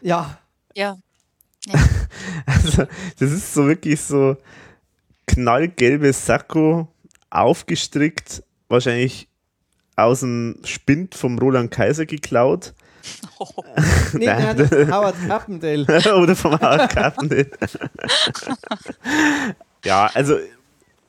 Ja. 0.00 0.38
Ja. 0.74 0.98
ja. 1.66 1.78
also 2.46 2.84
das 3.18 3.30
ist 3.30 3.54
so 3.54 3.66
wirklich 3.66 4.00
so 4.00 4.36
knallgelbes 5.26 6.26
Sakko, 6.26 6.88
aufgestrickt, 7.30 8.42
wahrscheinlich 8.68 9.28
aus 9.96 10.20
dem 10.20 10.56
Spind 10.64 11.14
vom 11.14 11.38
Roland 11.38 11.70
Kaiser 11.70 12.06
geklaut. 12.06 12.74
Oh. 13.38 13.46
nee, 14.12 14.26
nein, 14.26 14.58
Howard 14.92 15.16
Carpendale. 15.26 15.86
Oder 16.14 16.36
vom 16.36 16.52
Howard 16.52 16.90
Carpendale. 16.90 17.50
ja, 19.84 20.10
also 20.14 20.38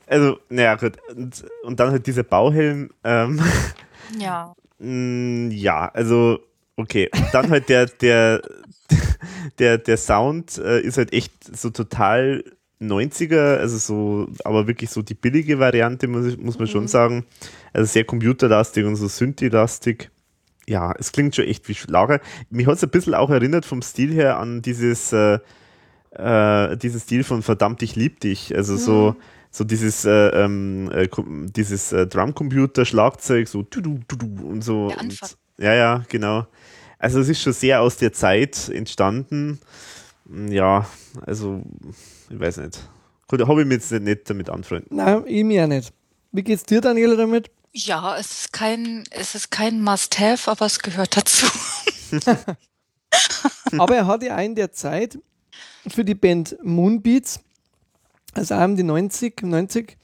also, 0.06 0.38
naja, 0.48 0.74
gut. 0.76 0.94
Und, 1.14 1.44
und 1.64 1.80
dann 1.80 1.90
halt 1.90 2.06
dieser 2.06 2.22
Bauhelm. 2.22 2.90
Ähm, 3.04 3.40
ja. 4.18 4.54
Mm, 4.78 5.50
ja, 5.50 5.88
also, 5.88 6.40
okay. 6.76 7.10
Und 7.14 7.28
dann 7.32 7.50
halt 7.50 7.68
der, 7.68 7.86
der, 7.86 8.42
der, 9.58 9.78
der 9.78 9.96
Sound 9.96 10.58
äh, 10.58 10.80
ist 10.80 10.98
halt 10.98 11.12
echt 11.12 11.32
so 11.56 11.70
total 11.70 12.44
90er, 12.80 13.56
also 13.58 13.78
so, 13.78 14.28
aber 14.44 14.66
wirklich 14.66 14.90
so 14.90 15.02
die 15.02 15.14
billige 15.14 15.58
Variante, 15.58 16.06
muss, 16.06 16.36
muss 16.36 16.58
man 16.58 16.68
mhm. 16.68 16.72
schon 16.72 16.88
sagen. 16.88 17.24
Also 17.72 17.90
sehr 17.90 18.04
computerlastig 18.04 18.84
und 18.84 18.96
so 18.96 19.08
Synthi-lastig. 19.08 20.10
Ja, 20.66 20.94
es 20.98 21.12
klingt 21.12 21.36
schon 21.36 21.44
echt 21.44 21.68
wie 21.68 21.74
Schlager. 21.74 22.20
Mich 22.50 22.66
hat 22.66 22.76
es 22.76 22.84
ein 22.84 22.90
bisschen 22.90 23.14
auch 23.14 23.30
erinnert 23.30 23.66
vom 23.66 23.82
Stil 23.82 24.12
her 24.12 24.38
an 24.38 24.62
dieses, 24.62 25.12
äh, 25.12 25.38
äh, 26.10 26.76
diesen 26.76 27.00
Stil 27.00 27.22
von 27.24 27.42
Verdammt, 27.42 27.82
ich 27.82 27.96
lieb 27.96 28.20
dich. 28.20 28.54
Also 28.54 28.74
mhm. 28.74 28.78
so 28.78 29.16
so 29.54 29.62
dieses, 29.62 30.04
äh, 30.04 30.10
ähm, 30.10 30.90
äh, 30.90 31.08
dieses 31.54 31.92
äh, 31.92 32.08
Drumcomputer, 32.08 32.84
Schlagzeug, 32.84 33.46
so 33.46 33.62
du, 33.62 33.80
du, 33.80 34.00
du, 34.08 34.16
du 34.16 34.48
und 34.48 34.62
so. 34.62 34.92
Und, 35.00 35.16
ja, 35.58 35.74
ja, 35.74 36.04
genau. 36.08 36.48
Also 36.98 37.20
es 37.20 37.28
ist 37.28 37.40
schon 37.40 37.52
sehr 37.52 37.80
aus 37.80 37.96
der 37.96 38.12
Zeit 38.12 38.68
entstanden. 38.68 39.60
Ja, 40.48 40.88
also 41.24 41.62
ich 42.30 42.40
weiß 42.40 42.56
nicht. 42.58 42.80
Habe 43.30 43.62
ich 43.62 43.66
mir 43.66 43.74
jetzt 43.74 43.92
nicht 43.92 44.28
damit 44.28 44.50
anfreunden. 44.50 44.96
Nein, 44.96 45.22
ich 45.26 45.44
mir 45.44 45.64
auch 45.64 45.68
nicht. 45.68 45.92
Wie 46.32 46.42
geht's 46.42 46.64
dir, 46.64 46.80
Daniela, 46.80 47.14
damit? 47.14 47.48
Ja, 47.72 48.16
es 48.18 48.32
ist 48.32 48.52
kein, 48.52 49.04
es 49.12 49.36
ist 49.36 49.52
kein 49.52 49.80
Must-Have, 49.80 50.50
aber 50.50 50.66
es 50.66 50.80
gehört 50.80 51.16
dazu. 51.16 51.46
aber 53.78 53.96
er 53.96 54.06
hat 54.08 54.24
ja 54.24 54.36
in 54.40 54.56
der 54.56 54.72
Zeit 54.72 55.18
für 55.86 56.04
die 56.04 56.14
Band 56.16 56.56
Moonbeats 56.62 57.40
also 58.34 58.54
haben 58.54 58.76
die 58.76 58.82
90, 58.82 59.42
90 59.42 59.96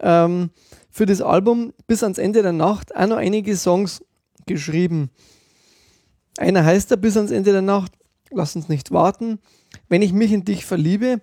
ähm, 0.00 0.50
für 0.90 1.06
das 1.06 1.20
Album 1.20 1.72
bis 1.86 2.02
ans 2.02 2.18
Ende 2.18 2.42
der 2.42 2.52
Nacht 2.52 2.94
auch 2.94 3.06
noch 3.06 3.16
einige 3.16 3.56
Songs 3.56 4.04
geschrieben. 4.46 5.10
Einer 6.38 6.64
heißt 6.64 6.90
da 6.90 6.96
bis 6.96 7.16
ans 7.16 7.30
Ende 7.30 7.52
der 7.52 7.62
Nacht, 7.62 7.92
lass 8.30 8.56
uns 8.56 8.68
nicht 8.68 8.90
warten, 8.90 9.38
wenn 9.88 10.02
ich 10.02 10.12
mich 10.12 10.32
in 10.32 10.44
dich 10.44 10.64
verliebe. 10.64 11.20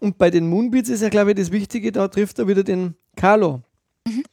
Und 0.00 0.18
bei 0.18 0.30
den 0.30 0.48
Moonbeats 0.48 0.88
ist 0.88 1.02
ja, 1.02 1.08
glaube 1.08 1.30
ich, 1.30 1.36
das 1.36 1.52
Wichtige, 1.52 1.92
da 1.92 2.08
trifft 2.08 2.38
er 2.40 2.48
wieder 2.48 2.64
den 2.64 2.96
Carlo, 3.14 3.62
mhm. 4.06 4.24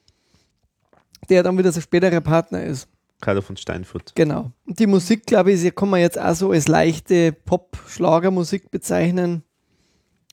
der 1.29 1.43
dann 1.43 1.57
wieder 1.57 1.71
sein 1.71 1.83
späterer 1.83 2.21
Partner 2.21 2.63
ist. 2.63 2.87
Carlo 3.21 3.41
von 3.41 3.57
Steinfurt. 3.57 4.13
Genau. 4.15 4.51
Und 4.65 4.79
die 4.79 4.87
Musik, 4.87 5.25
glaube 5.25 5.51
ich, 5.51 5.75
kann 5.75 5.89
man 5.89 5.99
jetzt 5.99 6.17
auch 6.17 6.33
so 6.33 6.51
als 6.51 6.67
leichte 6.67 7.33
Pop-Schlagermusik 7.33 8.71
bezeichnen. 8.71 9.43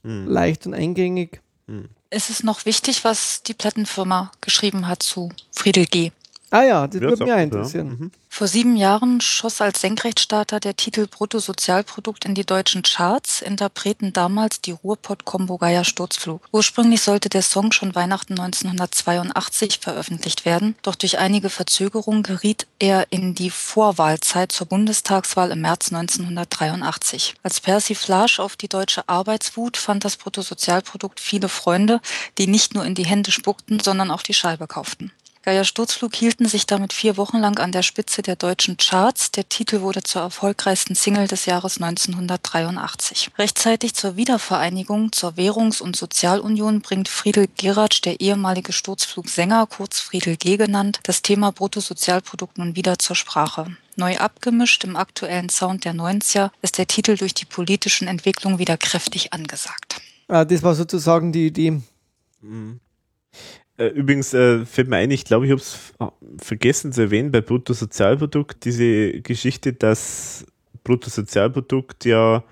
Hm. 0.07 0.29
leicht 0.29 0.67
und 0.67 0.75
eingängig. 0.75 1.41
Hm. 1.67 1.89
Ist 2.11 2.31
es 2.31 2.45
noch 2.45 2.65
wichtig, 2.65 3.03
was 3.03 3.43
die 3.43 3.55
Plattenfirma 3.55 4.31
geschrieben 4.41 4.87
hat 4.87 5.03
zu 5.03 5.31
Friedel 5.51 5.87
G? 5.87 6.13
Ah 6.51 6.63
ja, 6.63 6.87
das 6.87 7.01
würde 7.01 7.25
mich 7.25 7.35
interessieren. 7.35 7.89
Mhm. 7.89 8.11
Vor 8.29 8.47
sieben 8.47 8.77
Jahren 8.77 9.21
schoss 9.23 9.63
als 9.63 9.81
Senkrechtstarter 9.81 10.61
der 10.61 10.77
Titel 10.77 11.07
Bruttosozialprodukt 11.07 12.27
in 12.27 12.35
die 12.35 12.45
deutschen 12.45 12.83
Charts. 12.83 13.41
Interpreten 13.41 14.13
damals 14.13 14.61
die 14.61 14.73
Ruhrpott-Kombo 14.73 15.57
Geier 15.57 15.85
Sturzflug. 15.85 16.47
Ursprünglich 16.53 17.01
sollte 17.01 17.31
der 17.31 17.43
Song 17.43 17.73
schon 17.73 17.95
Weihnachten 17.95 18.35
1982 18.35 19.79
veröffentlicht 19.81 20.45
werden, 20.45 20.77
doch 20.83 20.95
durch 20.95 21.19
einige 21.19 21.49
Verzögerungen 21.49 22.23
geriet 22.23 22.67
er 22.79 23.07
in 23.11 23.35
die 23.35 23.51
Vorwahlzeit 23.51 24.53
zur 24.53 24.67
Bundestagswahl 24.67 25.51
im 25.51 25.63
März 25.63 25.91
1983. 25.93 27.37
Als 27.43 27.61
Persiflage 27.61 28.43
auf 28.43 28.57
die 28.57 28.69
deutsche 28.69 29.09
Arbeitswut 29.09 29.79
fand 29.79 30.05
das 30.05 30.17
Bruttosozialprodukt 30.17 31.21
viele 31.21 31.49
Freunde, 31.49 32.01
die 32.37 32.47
nicht 32.47 32.75
nur 32.75 32.85
in 32.85 32.95
die 32.95 33.07
Hände 33.07 33.33
spuckten, 33.33 33.81
sondern 33.81 34.11
auch 34.11 34.23
die 34.23 34.35
Scheibe 34.35 34.67
kauften. 34.67 35.11
Geier 35.47 35.63
Sturzflug 35.63 36.13
hielten 36.17 36.49
sich 36.49 36.67
damit 36.67 36.93
vier 36.93 37.17
Wochen 37.17 37.39
lang 37.39 37.61
an 37.61 37.71
der 37.71 37.85
Spitze 37.85 38.21
der 38.21 38.35
deutschen 38.35 38.79
Charts. 38.79 39.31
Der 39.31 39.49
Titel 39.49 39.81
wurde 39.81 40.03
zur 40.03 40.23
erfolgreichsten 40.23 40.97
Single 40.97 41.29
des 41.29 41.47
Jahres 41.47 41.81
1983. 41.81 43.31
Rechtzeitig 43.39 43.95
zur 43.95 44.17
Wiedervereinigung, 44.17 45.13
zur 45.13 45.37
Währungs- 45.37 45.81
und 45.81 45.95
Sozialunion 45.95 46.81
bringt 46.81 47.09
Friedel 47.09 47.47
Geratsch, 47.57 48.01
der 48.01 48.19
ehemalige 48.19 48.73
Sturzflugsänger, 48.73 49.69
kurz 49.69 50.01
Friedel 50.01 50.37
G. 50.37 50.57
genannt, 50.57 50.99
das 51.05 51.23
Thema 51.23 51.53
Bruttosozialprodukt 51.53 52.59
nun 52.59 52.75
wieder 52.75 52.99
zur 52.99 53.15
Sprache. 53.15 53.69
Neu 53.95 54.17
abgemischt 54.19 54.83
im 54.83 54.97
aktuellen 54.97 55.49
Sound 55.49 55.85
der 55.85 55.95
90er 55.95 56.51
ist 56.61 56.77
der 56.77 56.89
Titel 56.89 57.17
durch 57.17 57.35
die 57.35 57.45
politischen 57.45 58.09
Entwicklungen 58.09 58.59
wieder 58.59 58.77
kräftig 58.77 59.33
angesagt. 59.33 60.01
Ah, 60.27 60.45
das 60.45 60.65
war 60.65 60.75
sozusagen 60.75 61.31
die 61.31 61.47
Idee. 61.47 61.81
Mhm. 62.41 62.81
Äh, 63.79 63.89
übrigens 63.89 64.33
äh, 64.33 64.65
fällt 64.65 64.89
mir 64.89 64.97
ein, 64.97 65.11
ich 65.11 65.25
glaube, 65.25 65.47
ich 65.47 65.53
habe 65.53 65.61
es 65.61 65.93
ah, 65.99 66.13
vergessen 66.39 66.93
zu 66.93 67.03
erwähnen 67.03 67.31
bei 67.31 67.43
Bruttosozialprodukt, 67.43 68.65
diese 68.65 69.21
Geschichte, 69.21 69.75
dass 69.75 70.47
Bruttosozialprodukt 70.83 72.05
ja 72.07 72.43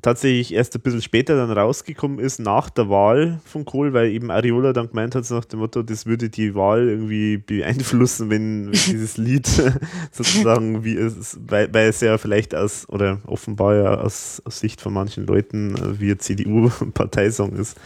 tatsächlich 0.00 0.54
erst 0.54 0.74
ein 0.74 0.80
bisschen 0.80 1.02
später 1.02 1.36
dann 1.36 1.50
rausgekommen 1.50 2.18
ist, 2.18 2.40
nach 2.40 2.70
der 2.70 2.88
Wahl 2.88 3.40
von 3.44 3.66
Kohl, 3.66 3.92
weil 3.92 4.10
eben 4.10 4.30
Ariola 4.30 4.72
dann 4.72 4.88
gemeint 4.88 5.14
hat, 5.14 5.30
nach 5.30 5.44
dem 5.44 5.60
Motto, 5.60 5.82
das 5.82 6.06
würde 6.06 6.30
die 6.30 6.54
Wahl 6.54 6.88
irgendwie 6.88 7.36
beeinflussen, 7.36 8.30
wenn, 8.30 8.66
wenn 8.66 8.72
dieses 8.72 9.18
Lied 9.18 9.46
sozusagen, 10.10 10.84
wie 10.84 10.96
es, 10.96 11.38
weil, 11.46 11.72
weil 11.74 11.90
es 11.90 12.00
ja 12.00 12.16
vielleicht 12.16 12.54
aus, 12.54 12.88
oder 12.88 13.20
offenbar 13.26 13.74
ja 13.76 13.94
aus, 13.98 14.40
aus 14.44 14.58
Sicht 14.58 14.80
von 14.80 14.94
manchen 14.94 15.26
Leuten 15.26 15.76
äh, 15.76 16.00
wie 16.00 16.16
CDU-Parteisong 16.16 17.52
ist 17.52 17.78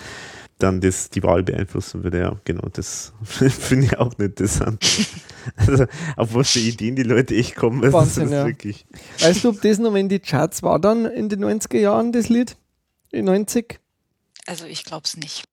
dann 0.58 0.80
das, 0.80 1.10
die 1.10 1.22
Wahl 1.22 1.42
beeinflussen 1.42 2.02
würde. 2.02 2.20
Ja, 2.20 2.40
genau, 2.44 2.68
das 2.72 3.12
finde 3.22 3.86
ich 3.86 3.98
auch 3.98 4.16
nicht 4.18 4.20
interessant. 4.20 4.82
also, 5.56 5.84
auf 6.16 6.34
was 6.34 6.50
für 6.50 6.60
Ideen 6.60 6.96
die 6.96 7.02
Leute 7.02 7.34
echt 7.34 7.56
kommen, 7.56 7.82
das 7.82 7.92
Wahnsinn, 7.92 8.24
ist 8.24 8.30
ja. 8.32 8.46
wirklich. 8.46 8.86
Weißt 9.20 9.44
du, 9.44 9.50
ob 9.50 9.60
das 9.60 9.78
noch 9.78 9.94
in 9.94 10.08
die 10.08 10.18
Charts 10.20 10.62
war 10.62 10.78
dann 10.78 11.04
in 11.06 11.28
den 11.28 11.44
90er 11.44 11.78
Jahren, 11.78 12.12
das 12.12 12.28
Lied? 12.28 12.56
In 13.12 13.26
90? 13.26 13.80
Also, 14.46 14.64
ich 14.64 14.84
glaube 14.84 15.02
es 15.04 15.16
nicht. 15.16 15.44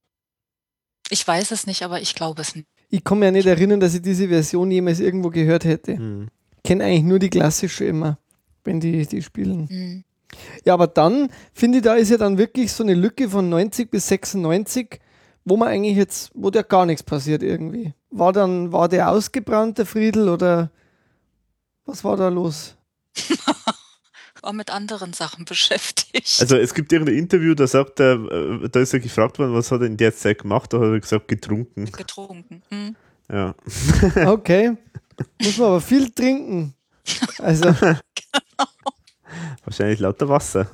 Ich 1.09 1.27
weiß 1.27 1.51
es 1.51 1.67
nicht, 1.67 1.83
aber 1.83 2.01
ich 2.01 2.15
glaube 2.15 2.41
es 2.41 2.55
nicht. 2.55 2.67
Ich 2.89 3.03
kann 3.03 3.19
mir 3.19 3.25
ja 3.25 3.31
nicht 3.31 3.47
erinnern, 3.47 3.79
dass 3.79 3.95
ich 3.95 4.01
diese 4.01 4.29
Version 4.29 4.71
jemals 4.71 4.99
irgendwo 4.99 5.29
gehört 5.29 5.65
hätte. 5.65 5.97
Hm. 5.97 6.27
Ich 6.57 6.63
kenne 6.63 6.85
eigentlich 6.85 7.03
nur 7.03 7.19
die 7.19 7.29
klassische 7.29 7.85
immer, 7.85 8.19
wenn 8.63 8.79
die, 8.79 9.05
die 9.05 9.21
spielen. 9.21 9.67
Hm. 9.67 10.03
Ja, 10.65 10.73
aber 10.73 10.87
dann 10.87 11.29
finde 11.53 11.79
ich, 11.79 11.83
da 11.83 11.95
ist 11.95 12.09
ja 12.09 12.17
dann 12.17 12.37
wirklich 12.37 12.71
so 12.71 12.83
eine 12.83 12.93
Lücke 12.93 13.29
von 13.29 13.49
90 13.49 13.89
bis 13.89 14.07
96, 14.07 14.99
wo 15.45 15.57
man 15.57 15.69
eigentlich 15.69 15.97
jetzt, 15.97 16.31
wo 16.33 16.49
da 16.49 16.61
gar 16.61 16.85
nichts 16.85 17.03
passiert 17.03 17.43
irgendwie. 17.43 17.93
War 18.09 18.33
dann, 18.33 18.71
war 18.71 18.87
der 18.87 19.09
ausgebrannt, 19.09 19.77
der 19.77 19.85
Friedel, 19.85 20.29
oder 20.29 20.71
was 21.85 22.03
war 22.03 22.17
da 22.17 22.29
los? 22.29 22.75
war 24.43 24.53
mit 24.53 24.69
anderen 24.69 25.13
Sachen 25.13 25.45
beschäftigt. 25.45 26.37
Also 26.39 26.57
es 26.57 26.73
gibt 26.73 26.91
irgendein 26.91 27.17
Interview, 27.17 27.55
da 27.55 27.65
sagt 27.65 27.99
er, 27.99 28.13
äh, 28.13 28.69
da 28.69 28.79
ist 28.79 28.93
er 28.93 28.99
gefragt 28.99 29.39
worden, 29.39 29.53
was 29.53 29.71
hat 29.71 29.81
er 29.81 29.87
in 29.87 29.97
der 29.97 30.13
Zeit 30.15 30.39
gemacht, 30.41 30.73
da 30.73 30.79
hat 30.79 30.87
er 30.87 30.99
gesagt, 30.99 31.27
getrunken. 31.27 31.85
Getrunken. 31.91 32.61
Hm. 32.69 32.95
Ja. 33.31 33.55
Okay. 34.27 34.77
Muss 35.41 35.57
man 35.57 35.67
aber 35.67 35.81
viel 35.81 36.11
trinken. 36.11 36.75
Also. 37.39 37.65
genau. 37.79 38.69
Wahrscheinlich 39.63 39.99
lauter 39.99 40.29
Wasser. 40.29 40.67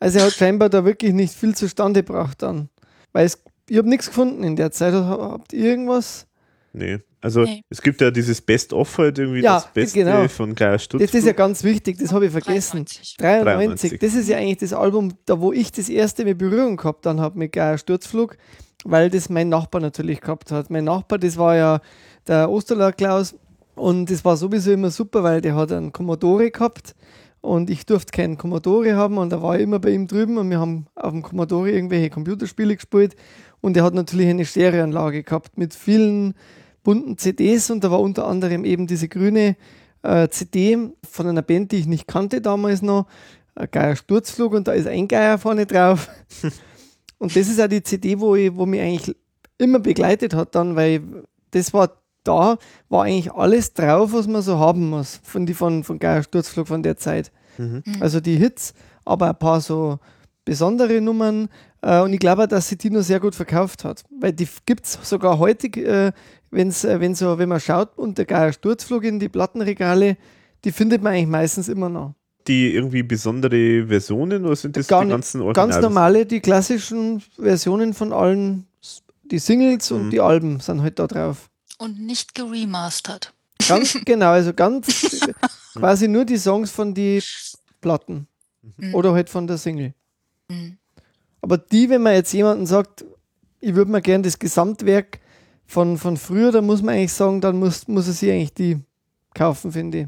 Also 0.00 0.18
er 0.18 0.26
hat 0.26 0.32
scheinbar 0.32 0.68
da 0.68 0.84
wirklich 0.84 1.14
nicht 1.14 1.34
viel 1.34 1.54
zustande 1.54 2.02
gebracht 2.02 2.42
dann. 2.42 2.68
Weil 3.12 3.24
es, 3.24 3.42
ich 3.70 3.78
habe 3.78 3.88
nichts 3.88 4.08
gefunden 4.08 4.44
in 4.44 4.54
der 4.54 4.70
Zeit. 4.70 4.92
Habt 4.92 5.54
ihr 5.54 5.64
irgendwas? 5.64 6.26
Nee. 6.74 6.98
Also 7.24 7.44
nee. 7.44 7.62
es 7.70 7.80
gibt 7.80 8.02
ja 8.02 8.10
dieses 8.10 8.42
Best-of 8.42 8.98
halt 8.98 9.18
irgendwie 9.18 9.40
ja, 9.40 9.54
das 9.54 9.72
Beste 9.72 10.00
genau. 10.00 10.28
von 10.28 10.54
Geier 10.54 10.78
Stutzflug. 10.78 11.10
Das 11.10 11.18
ist 11.18 11.26
ja 11.26 11.32
ganz 11.32 11.64
wichtig, 11.64 11.96
das 11.96 12.12
habe 12.12 12.26
ich 12.26 12.32
vergessen. 12.32 12.84
93. 12.84 13.16
93. 13.16 13.98
Das 13.98 14.14
ist 14.14 14.28
ja 14.28 14.36
eigentlich 14.36 14.58
das 14.58 14.74
Album, 14.74 15.14
da 15.24 15.40
wo 15.40 15.50
ich 15.50 15.72
das 15.72 15.88
erste 15.88 16.26
Mal 16.26 16.34
Berührung 16.34 16.76
gehabt 16.76 17.06
dann 17.06 17.22
habe 17.22 17.38
mit 17.38 17.52
Geier 17.52 17.78
Sturzflug, 17.78 18.36
weil 18.84 19.08
das 19.08 19.30
mein 19.30 19.48
Nachbar 19.48 19.80
natürlich 19.80 20.20
gehabt 20.20 20.52
hat. 20.52 20.68
Mein 20.68 20.84
Nachbar, 20.84 21.18
das 21.18 21.38
war 21.38 21.56
ja 21.56 21.80
der 22.26 22.50
Osterler 22.50 22.92
Klaus 22.92 23.34
und 23.74 24.10
das 24.10 24.22
war 24.22 24.36
sowieso 24.36 24.72
immer 24.72 24.90
super, 24.90 25.22
weil 25.22 25.40
der 25.40 25.54
hat 25.54 25.72
einen 25.72 25.92
Commodore 25.92 26.50
gehabt 26.50 26.94
und 27.44 27.68
ich 27.68 27.84
durfte 27.84 28.10
keinen 28.10 28.38
Commodore 28.38 28.96
haben 28.96 29.18
und 29.18 29.30
da 29.30 29.42
war 29.42 29.56
ich 29.56 29.62
immer 29.62 29.78
bei 29.78 29.90
ihm 29.90 30.06
drüben 30.06 30.38
und 30.38 30.48
wir 30.48 30.58
haben 30.58 30.86
auf 30.94 31.10
dem 31.10 31.22
Commodore 31.22 31.70
irgendwelche 31.70 32.08
Computerspiele 32.08 32.74
gespielt 32.74 33.16
und 33.60 33.76
er 33.76 33.84
hat 33.84 33.92
natürlich 33.92 34.28
eine 34.28 34.46
Stereoanlage 34.46 35.22
gehabt 35.22 35.58
mit 35.58 35.74
vielen 35.74 36.34
bunten 36.82 37.18
CDs 37.18 37.70
und 37.70 37.84
da 37.84 37.90
war 37.90 38.00
unter 38.00 38.26
anderem 38.26 38.64
eben 38.64 38.86
diese 38.86 39.08
grüne 39.08 39.56
äh, 40.02 40.28
CD 40.28 40.90
von 41.08 41.26
einer 41.26 41.42
Band, 41.42 41.72
die 41.72 41.76
ich 41.76 41.86
nicht 41.86 42.08
kannte 42.08 42.40
damals 42.40 42.80
noch, 42.80 43.06
ein 43.54 43.68
Geier 43.70 43.96
Sturzflug 43.96 44.54
und 44.54 44.66
da 44.66 44.72
ist 44.72 44.88
ein 44.88 45.06
Geier 45.06 45.36
vorne 45.36 45.66
drauf. 45.66 46.08
und 47.18 47.36
das 47.36 47.48
ist 47.48 47.60
auch 47.60 47.68
die 47.68 47.82
CD, 47.82 48.18
wo, 48.20 48.36
ich, 48.36 48.56
wo 48.56 48.64
mich 48.64 48.80
eigentlich 48.80 49.16
immer 49.58 49.80
begleitet 49.80 50.32
hat 50.32 50.54
dann, 50.54 50.76
weil 50.76 51.02
das 51.50 51.74
war 51.74 52.03
da 52.24 52.58
war 52.88 53.04
eigentlich 53.04 53.32
alles 53.32 53.72
drauf, 53.74 54.12
was 54.12 54.26
man 54.26 54.42
so 54.42 54.58
haben 54.58 54.90
muss, 54.90 55.20
von, 55.22 55.46
die, 55.46 55.54
von, 55.54 55.84
von 55.84 55.98
Geier 55.98 56.22
Sturzflug 56.22 56.68
von 56.68 56.82
der 56.82 56.96
Zeit. 56.96 57.30
Mhm. 57.58 57.82
mhm. 57.84 57.96
Also 58.00 58.20
die 58.20 58.36
Hits, 58.36 58.74
aber 59.04 59.28
ein 59.28 59.38
paar 59.38 59.60
so 59.60 59.98
besondere 60.44 61.00
Nummern. 61.00 61.48
Äh, 61.82 62.00
und 62.00 62.12
ich 62.12 62.20
glaube, 62.20 62.48
dass 62.48 62.68
sie 62.68 62.76
die 62.76 62.90
nur 62.90 63.02
sehr 63.02 63.20
gut 63.20 63.34
verkauft 63.34 63.84
hat. 63.84 64.04
Weil 64.20 64.32
die 64.32 64.48
gibt 64.66 64.86
es 64.86 64.98
sogar 65.02 65.38
heute, 65.38 65.66
äh, 65.80 66.12
wenn's, 66.50 66.84
äh, 66.84 67.00
wenn, 67.00 67.14
so, 67.14 67.38
wenn 67.38 67.48
man 67.48 67.60
schaut 67.60 67.96
unter 67.96 68.24
Geier 68.24 68.52
Sturzflug 68.52 69.04
in 69.04 69.18
die 69.18 69.28
Plattenregale, 69.28 70.16
die 70.64 70.72
findet 70.72 71.02
man 71.02 71.12
eigentlich 71.12 71.28
meistens 71.28 71.68
immer 71.68 71.88
noch. 71.88 72.14
Die 72.46 72.74
irgendwie 72.74 73.02
besondere 73.02 73.86
Versionen 73.86 74.44
oder 74.44 74.56
sind 74.56 74.76
das 74.76 74.86
Gar 74.86 75.04
die 75.04 75.10
ganzen 75.10 75.40
Originals? 75.40 75.76
Ganz 75.76 75.82
normale, 75.82 76.26
die 76.26 76.40
klassischen 76.40 77.22
Versionen 77.38 77.94
von 77.94 78.12
allen, 78.12 78.66
die 79.30 79.38
Singles 79.38 79.90
mhm. 79.90 79.96
und 79.96 80.10
die 80.10 80.20
Alben 80.20 80.60
sind 80.60 80.82
halt 80.82 80.98
da 80.98 81.06
drauf. 81.06 81.48
Und 81.84 82.00
nicht 82.00 82.34
geremastert. 82.34 83.34
Ganz 83.68 83.98
genau, 84.04 84.30
also 84.30 84.54
ganz 84.54 85.20
quasi 85.74 86.08
nur 86.08 86.24
die 86.24 86.38
Songs 86.38 86.70
von 86.70 86.94
die 86.94 87.22
Platten. 87.80 88.26
Mhm. 88.78 88.94
Oder 88.94 89.12
halt 89.12 89.28
von 89.28 89.46
der 89.46 89.58
Single. 89.58 89.92
Mhm. 90.48 90.78
Aber 91.42 91.58
die, 91.58 91.90
wenn 91.90 92.02
man 92.02 92.14
jetzt 92.14 92.32
jemanden 92.32 92.64
sagt, 92.64 93.04
ich 93.60 93.74
würde 93.74 93.90
mir 93.90 94.00
gerne 94.00 94.22
das 94.22 94.38
Gesamtwerk 94.38 95.20
von, 95.66 95.98
von 95.98 96.16
früher, 96.16 96.52
da 96.52 96.62
muss 96.62 96.80
man 96.80 96.94
eigentlich 96.94 97.12
sagen, 97.12 97.42
dann 97.42 97.58
muss, 97.58 97.86
muss 97.86 98.06
er 98.06 98.14
sich 98.14 98.30
eigentlich 98.30 98.54
die 98.54 98.80
kaufen, 99.34 99.72
finde 99.72 100.00
ich. 100.00 100.06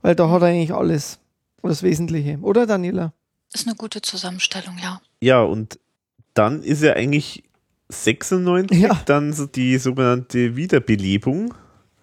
Weil 0.00 0.16
da 0.16 0.28
hat 0.28 0.42
er 0.42 0.48
eigentlich 0.48 0.74
alles. 0.74 1.20
Das 1.62 1.84
Wesentliche. 1.84 2.38
Oder, 2.40 2.66
Daniela? 2.66 3.12
Ist 3.52 3.68
eine 3.68 3.76
gute 3.76 4.02
Zusammenstellung, 4.02 4.76
ja. 4.82 5.00
Ja, 5.20 5.42
und 5.42 5.78
dann 6.34 6.64
ist 6.64 6.82
er 6.82 6.96
eigentlich 6.96 7.44
96 7.92 8.78
ja. 8.78 9.00
dann 9.06 9.32
so 9.32 9.46
die 9.46 9.78
sogenannte 9.78 10.56
Wiederbelebung 10.56 11.54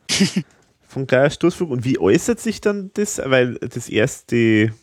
von 0.88 1.07
Geier 1.07 1.30
Stoßflug. 1.30 1.70
Und 1.70 1.86
wie 1.86 1.99
äußert 1.99 2.40
sich 2.40 2.61
dann 2.61 2.91
das? 2.94 3.22
Weil 3.24 3.56
das 3.56 3.90
erste 3.90 4.74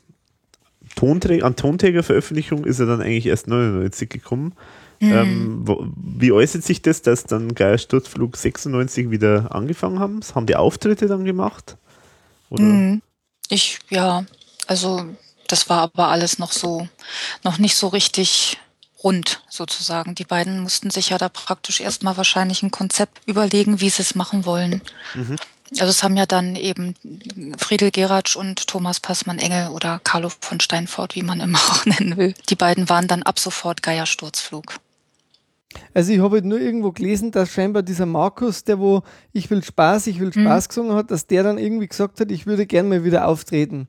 Tonträger, 0.95 1.47
an 1.47 1.57
Tonträgerveröffentlichung 1.57 2.65
ist 2.65 2.81
er 2.81 2.87
dann 2.87 3.01
eigentlich 3.01 3.27
erst 3.27 3.49
99 3.49 4.09
gekommen. 4.09 4.55
Mhm. 5.01 5.13
Ähm, 5.13 5.61
wo, 5.65 5.87
wie 5.97 6.33
äußert 6.33 6.63
sich 6.63 6.81
das, 6.81 7.03
dass 7.03 7.25
dann 7.25 7.55
Geier 7.55 7.79
Sturzflug 7.79 8.37
96 8.37 9.11
wieder 9.11 9.55
angefangen 9.55 9.99
haben? 9.99 10.21
Haben 10.35 10.47
die 10.47 10.57
Auftritte 10.57 11.07
dann 11.07 11.25
gemacht? 11.25 11.77
Mhm. 12.51 13.03
Ich, 13.49 13.79
ja, 13.91 14.25
also 14.67 15.05
das 15.49 15.69
war 15.69 15.83
aber 15.83 16.09
alles 16.09 16.39
noch 16.39 16.53
so, 16.53 16.89
noch 17.45 17.59
nicht 17.59 17.77
so 17.77 17.89
richtig 17.89 18.59
rund 19.03 19.43
sozusagen. 19.49 20.15
Die 20.15 20.25
beiden 20.25 20.61
mussten 20.61 20.91
sich 20.91 21.11
ja 21.11 21.19
da 21.19 21.29
praktisch 21.29 21.81
erstmal 21.81 22.17
wahrscheinlich 22.17 22.63
ein 22.63 22.71
Konzept 22.71 23.21
überlegen, 23.27 23.81
wie 23.81 23.91
sie 23.91 24.03
es 24.03 24.15
machen 24.15 24.45
wollen. 24.45 24.83
Mhm. 25.15 25.37
Also 25.73 25.87
es 25.87 26.03
haben 26.03 26.17
ja 26.17 26.27
dann 26.27 26.55
eben 26.55 26.95
Friedel 27.59 27.91
Geratsch 27.91 28.37
und 28.37 28.69
Thomas 28.69 29.01
Passmann-Engel 29.01 29.71
oder 29.71 30.01
Carlo 30.05 30.31
von 30.41 30.61
Steinfort, 30.61 31.15
wie 31.15 31.23
man 31.23 31.41
immer 31.41 31.59
auch 31.71 31.85
nennen 31.87 32.17
will. 32.17 32.35
Die 32.49 32.55
beiden 32.55 32.89
waren 32.89 33.09
dann 33.09 33.23
ab 33.23 33.39
sofort 33.39 33.83
Geiersturzflug. 33.83 34.77
Also 35.93 36.13
ich 36.13 36.21
habe 36.21 36.37
halt 36.37 36.45
nur 36.45 36.61
irgendwo 36.61 36.93
gelesen, 36.93 37.33
dass 37.33 37.51
scheinbar 37.51 37.83
dieser 37.83 38.07
Markus, 38.07 38.65
der 38.65 38.79
wo 38.79 39.03
Ich 39.33 39.51
will 39.51 39.63
Spaß, 39.63 40.07
ich 40.07 40.21
will 40.21 40.33
mhm. 40.35 40.43
Spaß 40.43 40.65
mhm. 40.65 40.69
gesungen 40.69 40.97
hat, 40.97 41.11
dass 41.11 41.27
der 41.27 41.43
dann 41.43 41.59
irgendwie 41.59 41.89
gesagt 41.89 42.21
hat, 42.21 42.31
ich 42.31 42.47
würde 42.47 42.67
gerne 42.67 42.89
mal 42.89 43.05
wieder 43.05 43.27
auftreten. 43.27 43.89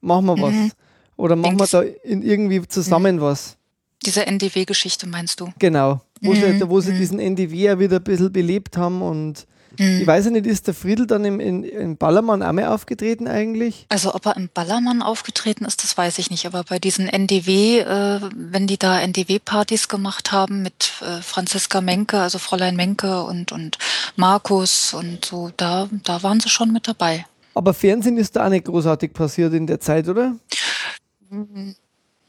Machen 0.00 0.26
wir 0.26 0.40
was. 0.40 0.52
Mhm. 0.52 0.72
Oder 1.16 1.36
machen 1.36 1.58
wir 1.58 1.66
da 1.66 1.82
in 1.82 2.22
irgendwie 2.22 2.66
zusammen 2.66 3.16
mhm. 3.16 3.20
was. 3.20 3.56
Diese 4.04 4.26
NDW-Geschichte 4.26 5.06
meinst 5.06 5.40
du? 5.40 5.52
Genau. 5.58 6.00
Wo, 6.20 6.34
sie, 6.34 6.46
mhm. 6.46 6.68
wo 6.68 6.80
sie 6.80 6.92
mhm. 6.92 6.98
diesen 6.98 7.18
NDW 7.18 7.56
ja 7.56 7.78
wieder 7.78 7.96
ein 7.96 8.04
bisschen 8.04 8.32
belebt 8.32 8.76
haben 8.76 9.02
und 9.02 9.46
ich 9.78 10.06
weiß 10.06 10.26
ja 10.26 10.30
nicht, 10.30 10.46
ist 10.46 10.66
der 10.66 10.74
Friedel 10.74 11.06
dann 11.06 11.24
im, 11.24 11.40
in, 11.40 11.64
im 11.64 11.96
Ballermann 11.96 12.42
auch 12.42 12.52
mal 12.52 12.66
aufgetreten 12.66 13.26
eigentlich? 13.26 13.86
Also 13.88 14.14
ob 14.14 14.26
er 14.26 14.36
im 14.36 14.50
Ballermann 14.52 15.02
aufgetreten 15.02 15.64
ist, 15.64 15.82
das 15.82 15.96
weiß 15.96 16.18
ich 16.18 16.30
nicht. 16.30 16.46
Aber 16.46 16.62
bei 16.64 16.78
diesen 16.78 17.08
NDW, 17.08 17.80
äh, 17.80 18.20
wenn 18.34 18.66
die 18.66 18.78
da 18.78 19.00
NDW-Partys 19.00 19.88
gemacht 19.88 20.32
haben 20.32 20.62
mit 20.62 20.92
äh, 21.00 21.22
Franziska 21.22 21.80
Menke, 21.80 22.20
also 22.20 22.38
Fräulein 22.38 22.76
Menke 22.76 23.22
und, 23.22 23.52
und 23.52 23.78
Markus 24.16 24.92
und 24.94 25.24
so, 25.24 25.50
da, 25.56 25.88
da 26.04 26.22
waren 26.22 26.40
sie 26.40 26.50
schon 26.50 26.72
mit 26.72 26.86
dabei. 26.86 27.24
Aber 27.54 27.74
Fernsehen 27.74 28.18
ist 28.18 28.36
da 28.36 28.46
auch 28.46 28.50
nicht 28.50 28.66
großartig 28.66 29.12
passiert 29.12 29.52
in 29.54 29.66
der 29.66 29.80
Zeit, 29.80 30.08
oder? 30.08 30.36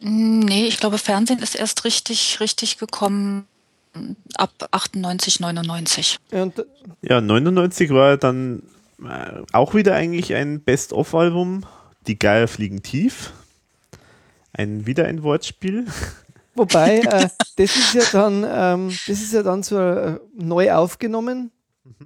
Nee, 0.06 0.68
ich 0.68 0.82
glaube, 0.82 0.98
Fernsehen 0.98 1.40
ist 1.40 1.56
erst 1.56 1.86
richtig, 1.86 2.42
richtig 2.42 2.78
gekommen 2.78 3.48
ab 4.36 4.52
98, 4.72 5.40
99. 5.40 6.20
Ja, 6.32 6.48
ja 7.02 7.22
99 7.22 7.92
war 7.92 8.18
dann 8.18 8.64
äh, 9.02 9.42
auch 9.54 9.74
wieder 9.76 9.96
eigentlich 9.96 10.34
ein 10.34 10.60
Best-of-Album. 10.60 11.66
Die 12.08 12.20
Geier 12.20 12.50
fliegen 12.50 12.84
tief. 12.84 13.32
Ein 14.52 14.86
wieder 14.86 15.06
ein 15.06 15.24
Wortspiel. 15.24 15.86
Wobei, 16.56 17.00
äh, 17.00 17.30
das 17.56 17.76
ist 17.78 17.94
ja 17.94 18.04
dann, 18.12 18.46
ähm, 18.46 18.90
das 19.08 19.22
ist 19.22 19.32
ja 19.32 19.42
dann 19.42 19.64
so 19.64 19.80
äh, 19.80 20.20
neu 20.38 20.74
aufgenommen, 20.74 21.52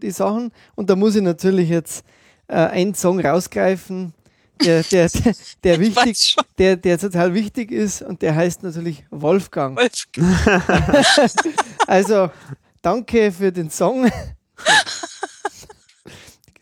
die 0.01 0.11
Sachen. 0.11 0.51
Und 0.75 0.91
da 0.91 0.95
muss 0.95 1.15
ich 1.15 1.23
natürlich 1.23 1.69
jetzt 1.69 2.05
äh, 2.47 2.57
einen 2.57 2.93
Song 2.93 3.19
rausgreifen, 3.19 4.13
der, 4.63 4.83
der, 4.83 5.09
der, 5.09 5.35
der 5.63 5.79
wichtig, 5.79 6.35
der, 6.57 6.75
der 6.75 6.97
total 6.97 7.33
wichtig 7.33 7.71
ist 7.71 8.01
und 8.01 8.21
der 8.21 8.35
heißt 8.35 8.63
natürlich 8.63 9.05
Wolfgang. 9.09 9.77
Wolfgang. 9.77 11.31
also, 11.87 12.29
danke 12.81 13.31
für 13.31 13.51
den 13.51 13.69
Song. 13.69 14.11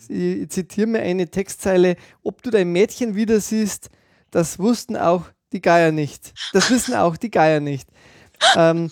Ich 0.08 0.50
zitiere 0.50 0.88
mir 0.88 1.02
eine 1.02 1.28
Textzeile: 1.30 1.96
Ob 2.24 2.42
du 2.44 2.50
dein 2.50 2.72
Mädchen 2.72 3.16
wieder 3.16 3.40
siehst, 3.40 3.90
das 4.32 4.60
wussten 4.60 4.98
auch 4.98 5.26
die 5.52 5.62
Geier 5.62 5.92
nicht. 5.92 6.34
Das 6.54 6.70
wissen 6.70 6.94
auch 6.94 7.18
die 7.18 7.32
Geier 7.32 7.60
nicht. 7.60 7.90
Ähm, 8.56 8.92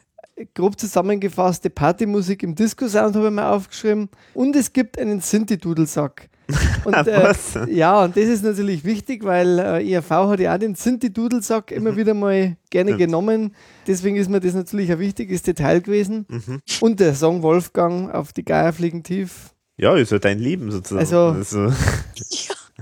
grob 0.54 0.80
zusammengefasste 0.80 1.70
Partymusik 1.70 2.44
im 2.44 2.56
Disco-Sound 2.56 3.16
habe 3.16 3.28
ich 3.28 3.34
mir 3.34 3.48
aufgeschrieben. 3.48 4.10
Und 4.34 4.56
es 4.56 4.74
gibt 4.74 4.98
einen 4.98 5.22
Sinti-Dudelsack. 5.22 6.30
Und, 6.86 6.94
äh, 6.94 7.34
ja, 7.70 8.04
und 8.04 8.18
das 8.18 8.26
ist 8.26 8.44
natürlich 8.44 8.84
wichtig, 8.84 9.24
weil 9.24 9.60
äh, 9.60 9.94
ERV 9.94 10.10
hat 10.10 10.40
ja 10.40 10.54
auch 10.54 10.60
den 10.60 10.76
Sinti-Dudelsack 10.76 11.72
immer 11.72 11.94
mhm. 11.94 11.98
wieder 11.98 12.14
mal 12.14 12.58
gerne 12.70 12.92
Stimmt. 12.92 13.00
genommen. 13.00 13.56
Deswegen 13.88 14.18
ist 14.18 14.30
mir 14.30 14.40
das 14.40 14.54
natürlich 14.54 14.92
ein 14.92 15.00
wichtiges 15.00 15.42
Detail 15.44 15.82
gewesen. 15.82 16.26
Mhm. 16.28 16.62
Und 16.82 17.00
der 17.00 17.16
Song 17.16 17.42
Wolfgang 17.42 18.14
auf 18.14 18.34
die 18.34 18.44
Geier 18.44 18.74
fliegen 18.74 19.04
tief. 19.04 19.54
Ja, 19.78 19.96
ist 19.96 20.12
ja 20.12 20.20
dein 20.20 20.40
Leben 20.40 20.72
sozusagen. 20.72 21.00
Also, 21.00 21.68
also. 21.68 21.74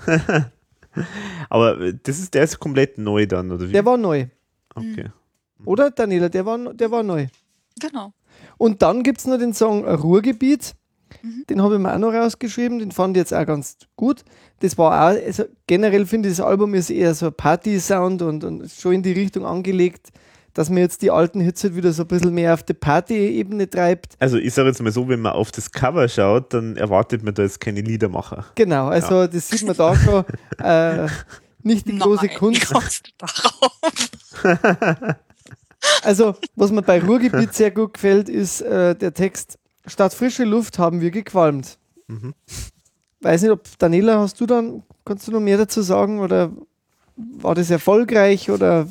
Aber 1.50 1.94
das 1.94 2.20
ist, 2.20 2.34
der 2.34 2.44
ist 2.44 2.60
komplett 2.60 2.98
neu 2.98 3.26
dann, 3.26 3.52
oder 3.52 3.68
wie? 3.68 3.72
Der 3.72 3.86
war 3.86 3.98
neu. 3.98 4.26
Okay. 4.76 5.10
Oder, 5.66 5.92
Daniela, 5.92 6.30
der 6.30 6.46
war, 6.46 6.74
der 6.74 6.92
war 6.92 7.04
neu. 7.04 7.28
Genau. 7.80 8.14
Und 8.58 8.82
dann 8.82 9.04
gibt 9.04 9.20
es 9.20 9.28
noch 9.28 9.38
den 9.38 9.54
Song 9.54 9.86
Ruhrgebiet. 9.86 10.74
Mhm. 11.22 11.46
Den 11.50 11.62
habe 11.62 11.76
ich 11.76 11.82
mir 11.82 11.94
auch 11.94 12.00
noch 12.00 12.14
rausgeschrieben, 12.14 12.80
den 12.80 12.92
fand 12.92 13.16
ich 13.16 13.22
jetzt 13.22 13.34
auch 13.34 13.46
ganz 13.46 13.78
gut. 13.96 14.24
Das 14.60 14.78
war 14.78 14.92
auch, 14.92 15.26
also 15.26 15.46
generell 15.68 16.06
finde 16.06 16.30
ich, 16.30 16.38
das 16.38 16.46
Album 16.46 16.74
ist 16.74 16.90
eher 16.90 17.14
so 17.14 17.32
Party-Sound 17.32 18.22
und, 18.22 18.44
und 18.44 18.72
schon 18.72 18.94
in 18.94 19.04
die 19.04 19.14
Richtung 19.14 19.46
angelegt, 19.46 20.10
dass 20.54 20.70
man 20.70 20.80
jetzt 20.80 21.02
die 21.02 21.12
alten 21.12 21.40
Hits 21.40 21.64
halt 21.64 21.76
wieder 21.76 21.94
so 21.94 22.04
ein 22.04 22.08
bisschen 22.08 22.34
mehr 22.34 22.54
auf 22.54 22.64
die 22.64 22.74
Party-Ebene 22.74 23.70
treibt. 23.70 24.16
Also 24.20 24.38
ich 24.38 24.54
sage 24.54 24.70
jetzt 24.70 24.82
mal 24.82 24.92
so, 24.92 25.08
wenn 25.08 25.22
man 25.22 25.34
auf 25.34 25.52
das 25.52 25.72
Cover 25.72 26.08
schaut, 26.08 26.54
dann 26.54 26.76
erwartet 26.76 27.24
man 27.24 27.34
da 27.34 27.44
jetzt 27.44 27.60
keine 27.60 27.82
Liedermacher. 27.82 28.46
Genau, 28.56 28.88
also 28.88 29.22
ja. 29.22 29.28
das 29.28 29.50
sieht 29.50 29.64
man 29.66 29.76
da 29.76 29.96
schon. 29.96 30.26
Äh, 30.62 31.08
nicht 31.64 31.88
die 31.88 31.98
große 31.98 32.28
Nein, 32.28 32.38
Kunst. 32.38 32.72
also, 36.04 36.36
was 36.56 36.72
mir 36.72 36.82
bei 36.82 37.02
Ruhrgebiet 37.02 37.54
sehr 37.54 37.72
gut 37.72 37.96
gefällt, 37.96 38.30
ist 38.30 38.62
äh, 38.62 38.96
der 38.96 39.14
Text 39.14 39.58
Statt 39.86 40.14
frische 40.14 40.44
Luft 40.44 40.80
haben 40.80 41.02
wir 41.02 41.12
gequalmt. 41.12 41.78
Mhm. 42.08 42.34
Weiß 43.22 43.42
nicht, 43.42 43.52
ob 43.52 43.64
Daniela, 43.78 44.20
hast 44.20 44.40
du 44.40 44.46
dann, 44.46 44.84
kannst 45.06 45.28
du 45.28 45.32
noch 45.32 45.40
mehr 45.40 45.58
dazu 45.58 45.82
sagen 45.82 46.20
oder 46.20 46.52
war 47.16 47.56
das 47.56 47.70
erfolgreich 47.70 48.50
oder? 48.50 48.88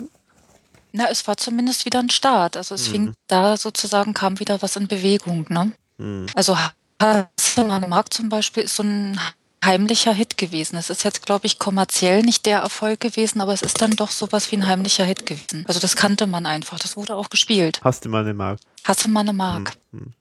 Na, 0.92 1.08
es 1.10 1.26
war 1.26 1.36
zumindest 1.36 1.84
wieder 1.84 2.00
ein 2.00 2.10
Start. 2.10 2.56
Also 2.56 2.74
es 2.74 2.88
mhm. 2.88 2.92
fing 2.92 3.14
da 3.26 3.56
sozusagen, 3.56 4.14
kam 4.14 4.38
wieder 4.40 4.60
was 4.62 4.76
in 4.76 4.88
Bewegung. 4.88 5.46
Ne? 5.48 5.72
Mhm. 5.98 6.26
Also 6.34 6.56
Hasselmann 7.00 7.88
Markt 7.88 8.14
zum 8.14 8.28
Beispiel 8.28 8.64
ist 8.64 8.76
so 8.76 8.82
ein 8.82 9.18
heimlicher 9.64 10.12
Hit 10.12 10.36
gewesen. 10.38 10.76
Es 10.76 10.90
ist 10.90 11.04
jetzt, 11.04 11.24
glaube 11.26 11.46
ich, 11.46 11.58
kommerziell 11.58 12.22
nicht 12.22 12.46
der 12.46 12.60
Erfolg 12.60 13.00
gewesen, 13.00 13.40
aber 13.40 13.52
es 13.52 13.62
ist 13.62 13.80
dann 13.82 13.92
doch 13.92 14.10
sowas 14.10 14.50
wie 14.50 14.56
ein 14.56 14.66
heimlicher 14.66 15.04
Hit 15.04 15.26
gewesen. 15.26 15.64
Also 15.66 15.80
das 15.80 15.96
kannte 15.96 16.26
man 16.26 16.46
einfach. 16.46 16.78
Das 16.78 16.96
wurde 16.96 17.14
auch 17.14 17.30
gespielt. 17.30 17.80
Hast 17.82 18.04
du 18.04 18.08
mal 18.08 18.22
eine 18.22 18.34
Mark? 18.34 18.60
Hast 18.84 19.04
du 19.04 19.08
mal 19.08 19.20
eine 19.20 19.32
Mark? 19.32 19.76
Mhm. 19.92 20.14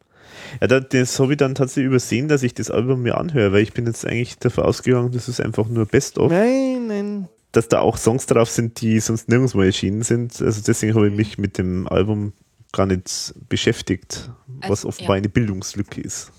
Ja, 0.61 0.79
das 0.79 1.19
habe 1.19 1.33
ich 1.33 1.37
dann 1.37 1.55
tatsächlich 1.55 1.87
übersehen, 1.87 2.27
dass 2.27 2.43
ich 2.43 2.53
das 2.53 2.71
Album 2.71 3.01
mir 3.01 3.17
anhöre, 3.17 3.53
weil 3.53 3.63
ich 3.63 3.73
bin 3.73 3.85
jetzt 3.85 4.05
eigentlich 4.05 4.37
davon 4.37 4.65
ausgegangen, 4.65 5.11
das 5.11 5.27
ist 5.27 5.41
einfach 5.41 5.67
nur 5.67 5.85
Best-of. 5.85 6.31
Nein, 6.31 6.87
nein. 6.87 7.29
Dass 7.51 7.67
da 7.67 7.79
auch 7.79 7.97
Songs 7.97 8.25
drauf 8.25 8.49
sind, 8.49 8.81
die 8.81 8.99
sonst 8.99 9.27
nirgendwo 9.29 9.61
erschienen 9.61 10.03
sind. 10.03 10.39
Also 10.41 10.61
deswegen 10.65 10.95
habe 10.95 11.09
ich 11.09 11.15
mich 11.15 11.37
mit 11.37 11.57
dem 11.57 11.87
Album 11.87 12.33
gar 12.71 12.85
nicht 12.85 13.33
beschäftigt, 13.49 14.29
was 14.61 14.69
also, 14.69 14.89
offenbar 14.89 15.15
ja. 15.15 15.19
eine 15.19 15.29
Bildungslücke 15.29 16.01
ist. 16.01 16.31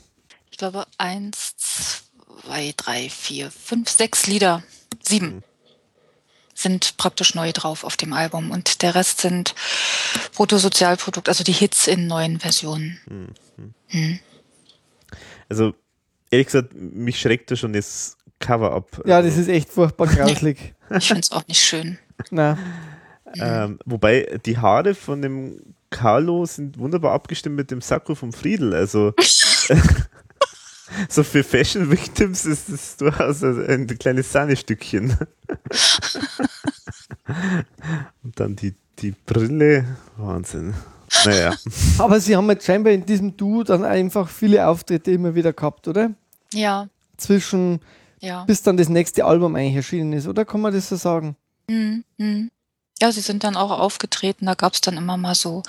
Ich 0.50 0.58
glaube, 0.58 0.84
eins, 0.98 1.56
zwei, 1.56 2.72
drei, 2.76 3.08
vier, 3.08 3.50
fünf, 3.50 3.88
sechs 3.88 4.26
Lieder, 4.26 4.62
sieben. 5.02 5.42
Mhm 6.64 6.70
sind 6.70 6.96
praktisch 6.96 7.34
neu 7.34 7.52
drauf 7.52 7.84
auf 7.84 7.96
dem 7.96 8.12
Album 8.12 8.50
und 8.50 8.82
der 8.82 8.94
Rest 8.94 9.20
sind 9.20 9.54
Bruttosozialprodukt, 10.34 11.28
also 11.28 11.44
die 11.44 11.52
Hits 11.52 11.86
in 11.86 12.06
neuen 12.06 12.38
Versionen. 12.38 13.00
Mhm. 13.08 13.74
Hm. 13.88 14.18
Also 15.48 15.74
ehrlich 16.30 16.46
gesagt, 16.46 16.74
mich 16.74 17.20
schreckt 17.20 17.50
da 17.50 17.56
schon 17.56 17.72
das 17.72 18.16
Cover 18.38 18.72
ab. 18.72 19.02
Ja, 19.04 19.22
das 19.22 19.36
ist 19.36 19.48
echt 19.48 19.70
furchtbar 19.70 20.06
grauslig. 20.14 20.74
ich 20.90 21.08
finde 21.08 21.22
es 21.22 21.32
auch 21.32 21.46
nicht 21.46 21.62
schön. 21.62 21.98
Na. 22.30 22.58
Ähm, 23.36 23.78
wobei 23.84 24.38
die 24.44 24.58
Haare 24.58 24.94
von 24.94 25.22
dem 25.22 25.74
Carlo 25.90 26.46
sind 26.46 26.78
wunderbar 26.78 27.12
abgestimmt 27.12 27.56
mit 27.56 27.70
dem 27.70 27.80
Sakko 27.80 28.14
vom 28.14 28.32
Friedel. 28.32 28.74
Also 28.74 29.14
so 31.08 31.22
für 31.22 31.42
Fashion 31.42 31.90
Victims 31.90 32.44
ist 32.44 32.68
es 32.68 32.96
durchaus 32.96 33.42
ein 33.42 33.86
kleines 33.98 34.32
Sahnestückchen. 34.32 35.16
Und 38.22 38.38
dann 38.38 38.56
die, 38.56 38.74
die 38.98 39.12
Brille, 39.12 39.84
Wahnsinn. 40.16 40.74
Naja. 41.24 41.54
Aber 41.98 42.20
sie 42.20 42.36
haben 42.36 42.48
jetzt 42.50 42.66
scheinbar 42.66 42.92
in 42.92 43.04
diesem 43.04 43.36
Duo 43.36 43.62
dann 43.62 43.84
einfach 43.84 44.28
viele 44.28 44.66
Auftritte 44.66 45.10
immer 45.10 45.34
wieder 45.34 45.52
gehabt, 45.52 45.88
oder? 45.88 46.12
Ja. 46.52 46.88
Zwischen, 47.16 47.80
ja. 48.20 48.44
bis 48.44 48.62
dann 48.62 48.76
das 48.76 48.88
nächste 48.88 49.24
Album 49.24 49.56
eigentlich 49.56 49.76
erschienen 49.76 50.12
ist, 50.12 50.26
oder 50.26 50.44
kann 50.44 50.60
man 50.60 50.72
das 50.72 50.88
so 50.88 50.96
sagen? 50.96 51.36
Mhm. 51.68 52.04
mhm. 52.18 52.50
Ja, 53.02 53.10
sie 53.12 53.22
sind 53.22 53.44
dann 53.44 53.56
auch 53.56 53.70
aufgetreten, 53.70 54.44
da 54.44 54.52
gab 54.52 54.74
es 54.74 54.82
dann 54.82 54.98
immer 54.98 55.16
mal 55.16 55.34
so 55.34 55.62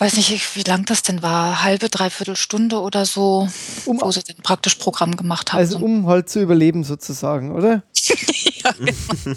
weiß 0.00 0.16
nicht, 0.16 0.56
wie 0.56 0.62
lang 0.62 0.84
das 0.84 1.02
denn 1.02 1.22
war, 1.22 1.62
halbe, 1.62 1.88
dreiviertel 1.88 2.36
Stunde 2.36 2.80
oder 2.80 3.06
so, 3.06 3.48
um, 3.86 4.00
wo 4.00 4.10
sie 4.10 4.22
dann 4.22 4.36
praktisch 4.42 4.74
Programm 4.76 5.16
gemacht 5.16 5.52
haben. 5.52 5.60
Also 5.60 5.78
um 5.78 6.06
halt 6.06 6.28
zu 6.28 6.40
überleben 6.40 6.84
sozusagen, 6.84 7.52
oder? 7.52 7.82
ja, 7.94 8.72
genau. 8.72 9.36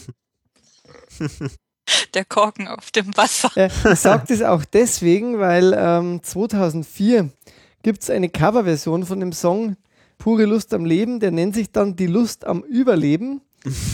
Der 2.14 2.26
Korken 2.26 2.68
auf 2.68 2.92
dem 2.92 3.16
Wasser. 3.18 3.52
Ich 3.56 4.00
sage 4.00 4.26
das 4.28 4.42
auch 4.42 4.64
deswegen, 4.66 5.40
weil 5.40 5.76
ähm, 5.78 6.22
2004 6.22 7.30
gibt 7.82 8.04
es 8.04 8.10
eine 8.10 8.30
Coverversion 8.30 9.06
von 9.06 9.20
dem 9.20 9.34
Song 9.34 9.76
Pure 10.18 10.46
Lust 10.46 10.74
am 10.74 10.86
Leben, 10.86 11.20
der 11.20 11.32
nennt 11.32 11.56
sich 11.56 11.72
dann 11.72 11.96
Die 11.96 12.08
Lust 12.08 12.46
am 12.46 12.64
Überleben. 12.64 13.42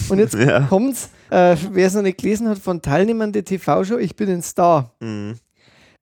Und 0.10 0.20
jetzt 0.20 0.34
ja. 0.36 0.62
kommt's, 0.62 1.10
äh, 1.30 1.56
wer 1.72 1.88
es 1.88 1.94
noch 1.94 2.02
nicht 2.02 2.18
gelesen 2.18 2.50
hat, 2.50 2.60
von 2.60 2.82
Teilnehmern 2.82 3.32
der 3.32 3.46
TV-Show, 3.46 3.98
ich 3.98 4.16
bin 4.16 4.30
ein 4.30 4.42
Star. 4.42 4.92
Mhm. 5.00 5.38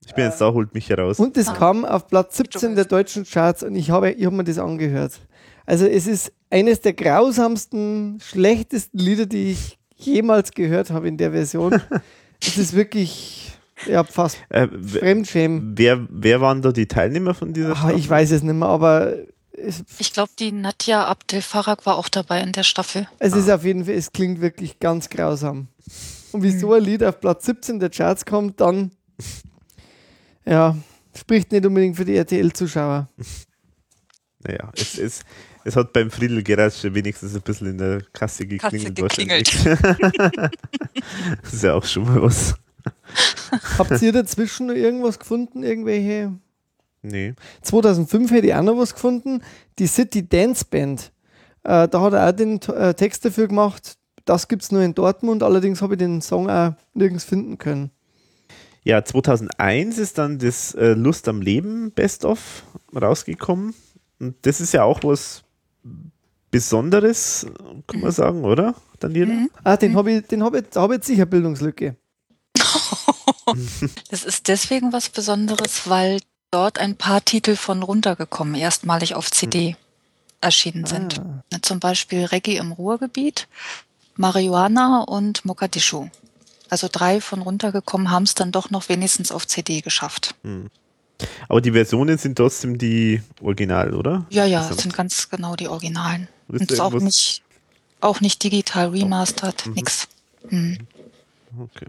Ich 0.06 0.14
bin 0.14 0.26
jetzt 0.26 0.42
da, 0.42 0.52
holt 0.52 0.74
mich 0.74 0.90
heraus. 0.90 1.20
Und 1.20 1.38
es 1.38 1.48
ah. 1.48 1.54
kam 1.54 1.86
auf 1.86 2.08
Platz 2.08 2.38
17 2.38 2.76
der 2.76 2.86
deutschen 2.86 3.26
Charts 3.26 3.64
und 3.64 3.76
ich 3.76 3.90
habe, 3.90 4.12
ich 4.12 4.26
habe 4.26 4.36
mir 4.36 4.44
das 4.44 4.58
angehört. 4.58 5.20
Also 5.66 5.86
es 5.86 6.08
ist 6.08 6.34
eines 6.50 6.82
der 6.82 6.94
grausamsten, 6.94 8.20
schlechtesten 8.22 8.98
Lieder, 8.98 9.26
die 9.26 9.52
ich 9.52 9.78
jemals 9.96 10.52
gehört 10.52 10.90
habe 10.90 11.08
in 11.08 11.18
der 11.18 11.32
Version. 11.32 11.82
es 12.42 12.58
ist 12.58 12.74
wirklich 12.74 13.54
Ja, 13.88 14.04
fast. 14.04 14.38
Äh, 14.50 14.68
Fremdschämen. 14.68 15.74
Wer, 15.78 16.06
wer 16.10 16.42
waren 16.42 16.62
da 16.62 16.72
die 16.72 16.88
Teilnehmer 16.88 17.34
von 17.34 17.54
dieser 17.54 17.76
Staffel? 17.76 17.98
Ich 17.98 18.10
weiß 18.10 18.32
es 18.32 18.44
nicht 18.44 18.54
mehr, 18.54 18.68
aber 18.68 19.16
ich 20.00 20.14
glaube, 20.14 20.32
die 20.40 20.52
Nadja 20.52 21.06
Abdel 21.06 21.42
Farag 21.42 21.86
war 21.86 21.98
auch 21.98 22.10
dabei 22.10 22.42
in 22.42 22.52
der 22.52 22.64
Staffel. 22.64 23.08
Es 23.20 23.34
ah. 23.34 23.38
ist 23.38 23.50
auf 23.50 23.64
jeden 23.64 23.86
Fall, 23.86 23.94
es 23.94 24.12
klingt 24.12 24.42
wirklich 24.42 24.80
ganz 24.80 25.10
grausam. 25.10 25.68
Und 26.32 26.44
wie 26.44 26.52
hm. 26.52 26.60
so 26.60 26.74
ein 26.74 26.84
Lied 26.84 27.04
auf 27.04 27.20
Platz 27.20 27.46
17 27.46 27.80
der 27.80 27.90
Charts 27.90 28.26
kommt, 28.26 28.60
dann 28.60 28.92
ja, 30.46 30.78
spricht 31.16 31.52
nicht 31.52 31.66
unbedingt 31.66 31.96
für 31.96 32.06
die 32.06 32.16
RTL-Zuschauer. 32.16 33.10
Naja, 34.46 34.70
es, 34.76 34.98
es, 34.98 35.22
es 35.64 35.76
hat 35.78 35.94
beim 35.94 36.12
Friedel 36.12 36.44
Geratsch 36.44 36.84
wenigstens 36.84 37.34
ein 37.34 37.42
bisschen 37.42 37.68
in 37.68 37.78
der 37.78 38.02
Kasse 38.12 38.46
geklingelt. 38.46 38.98
Kasse 38.98 39.26
geklingelt. 39.26 39.80
das 41.42 41.54
ist 41.54 41.64
ja 41.64 41.76
auch 41.76 41.86
schon 41.86 42.04
mal 42.04 42.22
was. 42.22 42.54
Habt 43.78 44.02
ihr 44.02 44.12
dazwischen 44.12 44.68
noch 44.68 44.74
irgendwas 44.74 45.18
gefunden? 45.18 45.64
Irgendwelche? 45.64 46.34
Nee. 47.02 47.36
2005 47.62 48.32
hätte 48.32 48.48
ich 48.48 48.54
auch 48.54 48.64
noch 48.64 48.78
was 48.78 48.94
gefunden. 48.94 49.42
Die 49.80 49.88
City 49.88 50.28
Dance 50.28 50.66
Band. 50.70 51.12
Äh, 51.64 51.88
da 51.88 52.02
hat 52.02 52.14
er 52.14 52.30
auch 52.30 52.32
den 52.34 52.62
äh, 52.62 52.94
Text 52.94 53.24
dafür 53.24 53.48
gemacht. 53.48 53.98
Das 54.26 54.48
gibt 54.48 54.64
es 54.64 54.72
nur 54.72 54.82
in 54.82 54.94
Dortmund, 54.94 55.44
allerdings 55.44 55.82
habe 55.82 55.96
ich 55.96 56.00
den 56.00 56.22
Song 56.22 56.50
auch 56.50 56.74
nirgends 56.94 57.26
finden 57.26 57.58
können. 57.58 57.92
Ja, 58.84 59.04
2001 59.04 59.98
ist 59.98 60.18
dann 60.18 60.40
das 60.40 60.76
äh, 60.76 60.94
Lust 60.94 61.28
am 61.28 61.42
Leben 61.42 61.92
Best 61.92 62.26
of 62.26 62.64
rausgekommen. 62.94 63.74
Und 64.20 64.36
das 64.42 64.62
ist 64.62 64.74
ja 64.74 64.84
auch 64.84 65.04
was 65.04 65.44
Besonderes, 66.52 67.48
kann 67.88 68.02
man 68.02 68.12
sagen, 68.12 68.44
oder, 68.44 68.76
Daniela? 69.00 69.34
Mhm. 69.34 69.50
Ah, 69.64 69.76
den 69.76 69.96
habe 69.96 70.12
ich, 70.12 70.28
den 70.28 70.44
hab 70.44 70.54
ich, 70.54 70.66
hab 70.76 70.92
ich 70.92 70.98
jetzt 70.98 71.08
sicher 71.08 71.26
Bildungslücke. 71.26 71.96
das 74.12 74.24
ist 74.24 74.48
deswegen 74.48 74.94
was 74.94 75.10
Besonderes, 75.10 75.90
weil 75.90 76.20
dort 76.52 76.78
ein 76.78 76.96
paar 76.96 77.26
Titel 77.26 77.56
von 77.56 77.82
runtergekommen, 77.82 78.54
erstmalig 78.54 79.16
auf 79.16 79.32
CD 79.32 79.72
mhm. 79.72 79.76
erschienen 80.42 80.86
sind. 80.86 81.20
Ah. 81.20 81.58
Zum 81.64 81.80
Beispiel 81.80 82.26
Reggae 82.26 82.58
im 82.58 82.72
Ruhrgebiet, 82.72 83.48
Marihuana 84.16 85.02
und 85.02 85.46
Mogadischu. 85.46 86.10
Also 86.74 86.88
drei 86.92 87.22
von 87.22 87.44
runtergekommen 87.44 88.10
haben 88.10 88.24
es 88.24 88.34
dann 88.34 88.52
doch 88.52 88.72
noch 88.72 88.90
wenigstens 88.90 89.32
auf 89.32 89.46
CD 89.46 89.82
geschafft. 89.82 90.34
Mhm. 90.42 90.72
Aber 91.48 91.62
die 91.62 91.72
Versionen 91.72 92.18
sind 92.18 92.36
trotzdem 92.36 92.80
die 92.80 93.22
Original, 93.44 93.94
oder? 93.94 94.26
Ja, 94.32 94.46
ja, 94.46 94.62
also, 94.62 94.82
sind 94.82 94.92
ganz 94.96 95.30
genau 95.30 95.56
die 95.56 95.68
Originalen. 95.68 96.28
Und 96.48 96.72
ist 96.72 96.80
auch 96.80 96.94
nicht, 96.94 97.44
auch 98.02 98.22
nicht 98.22 98.44
digital 98.44 98.90
remastered, 98.90 99.68
mhm. 99.68 99.74
nix. 99.74 100.08
Mhm. 100.50 100.80
Okay. 101.60 101.86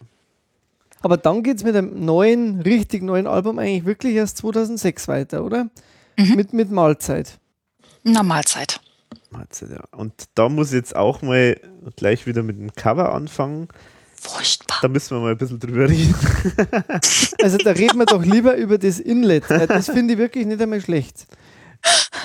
Aber 1.00 1.16
dann 1.16 1.42
geht 1.42 1.56
es 1.56 1.64
mit 1.64 1.74
dem 1.74 2.04
neuen, 2.04 2.60
richtig 2.60 3.02
neuen 3.02 3.26
Album 3.26 3.58
eigentlich 3.58 3.86
wirklich 3.86 4.16
erst 4.16 4.36
2006 4.36 5.08
weiter, 5.08 5.44
oder? 5.44 5.70
Mhm. 6.18 6.34
Mit, 6.34 6.52
mit 6.52 6.70
Mahlzeit. 6.70 7.38
Na, 8.02 8.22
Mahlzeit. 8.22 8.82
Mahlzeit, 9.30 9.70
ja. 9.70 9.84
Und 9.92 10.12
da 10.34 10.50
muss 10.50 10.68
ich 10.68 10.74
jetzt 10.74 10.94
auch 10.94 11.22
mal 11.22 11.58
gleich 11.96 12.26
wieder 12.26 12.42
mit 12.42 12.58
dem 12.58 12.74
Cover 12.74 13.14
anfangen. 13.14 13.68
Furchtbar. 14.26 14.78
Da 14.80 14.88
müssen 14.88 15.16
wir 15.16 15.20
mal 15.20 15.32
ein 15.32 15.38
bisschen 15.38 15.60
drüber 15.60 15.88
reden. 15.88 16.14
Also 17.42 17.58
da 17.58 17.72
reden 17.72 17.98
wir 17.98 18.06
doch 18.06 18.24
lieber 18.24 18.56
über 18.56 18.78
das 18.78 18.98
Inlet. 18.98 19.44
Das 19.48 19.86
finde 19.86 20.14
ich 20.14 20.18
wirklich 20.18 20.46
nicht 20.46 20.62
einmal 20.62 20.80
schlecht. 20.80 21.26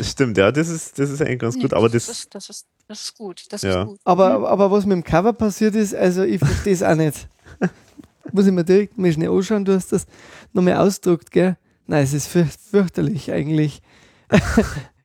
Stimmt, 0.02 0.38
ja, 0.38 0.52
das 0.52 0.70
ist, 0.70 0.98
das 0.98 1.10
ist 1.10 1.22
eigentlich 1.22 1.40
ganz 1.40 1.56
nee, 1.56 1.64
gut. 1.64 1.74
Aber 1.74 1.90
das, 1.90 2.06
das, 2.06 2.20
ist, 2.20 2.36
das, 2.36 2.50
ist, 2.50 2.68
das 2.88 3.02
ist 3.02 3.18
gut. 3.18 3.46
Das 3.50 3.62
ja. 3.64 3.82
ist 3.82 3.88
gut. 3.88 4.00
Aber, 4.06 4.50
aber 4.50 4.72
was 4.72 4.86
mit 4.86 4.96
dem 4.96 5.04
Cover 5.04 5.34
passiert 5.34 5.76
ist, 5.76 5.94
also 5.94 6.24
ich 6.24 6.40
verstehe 6.40 6.74
es 6.74 6.84
auch 6.84 6.96
nicht. 6.96 7.28
Muss 8.32 8.46
ich 8.48 8.54
mir 8.54 8.64
direkt 8.64 8.98
mal 8.98 9.12
schnell 9.12 9.30
anschauen, 9.30 9.66
du 9.66 9.74
hast 9.74 9.92
das 9.92 10.06
nochmal 10.54 10.78
ausgedruckt, 10.78 11.32
gell? 11.32 11.58
Nein, 11.88 12.04
es 12.04 12.14
ist 12.14 12.28
fürchterlich 12.28 13.32
eigentlich. 13.32 13.82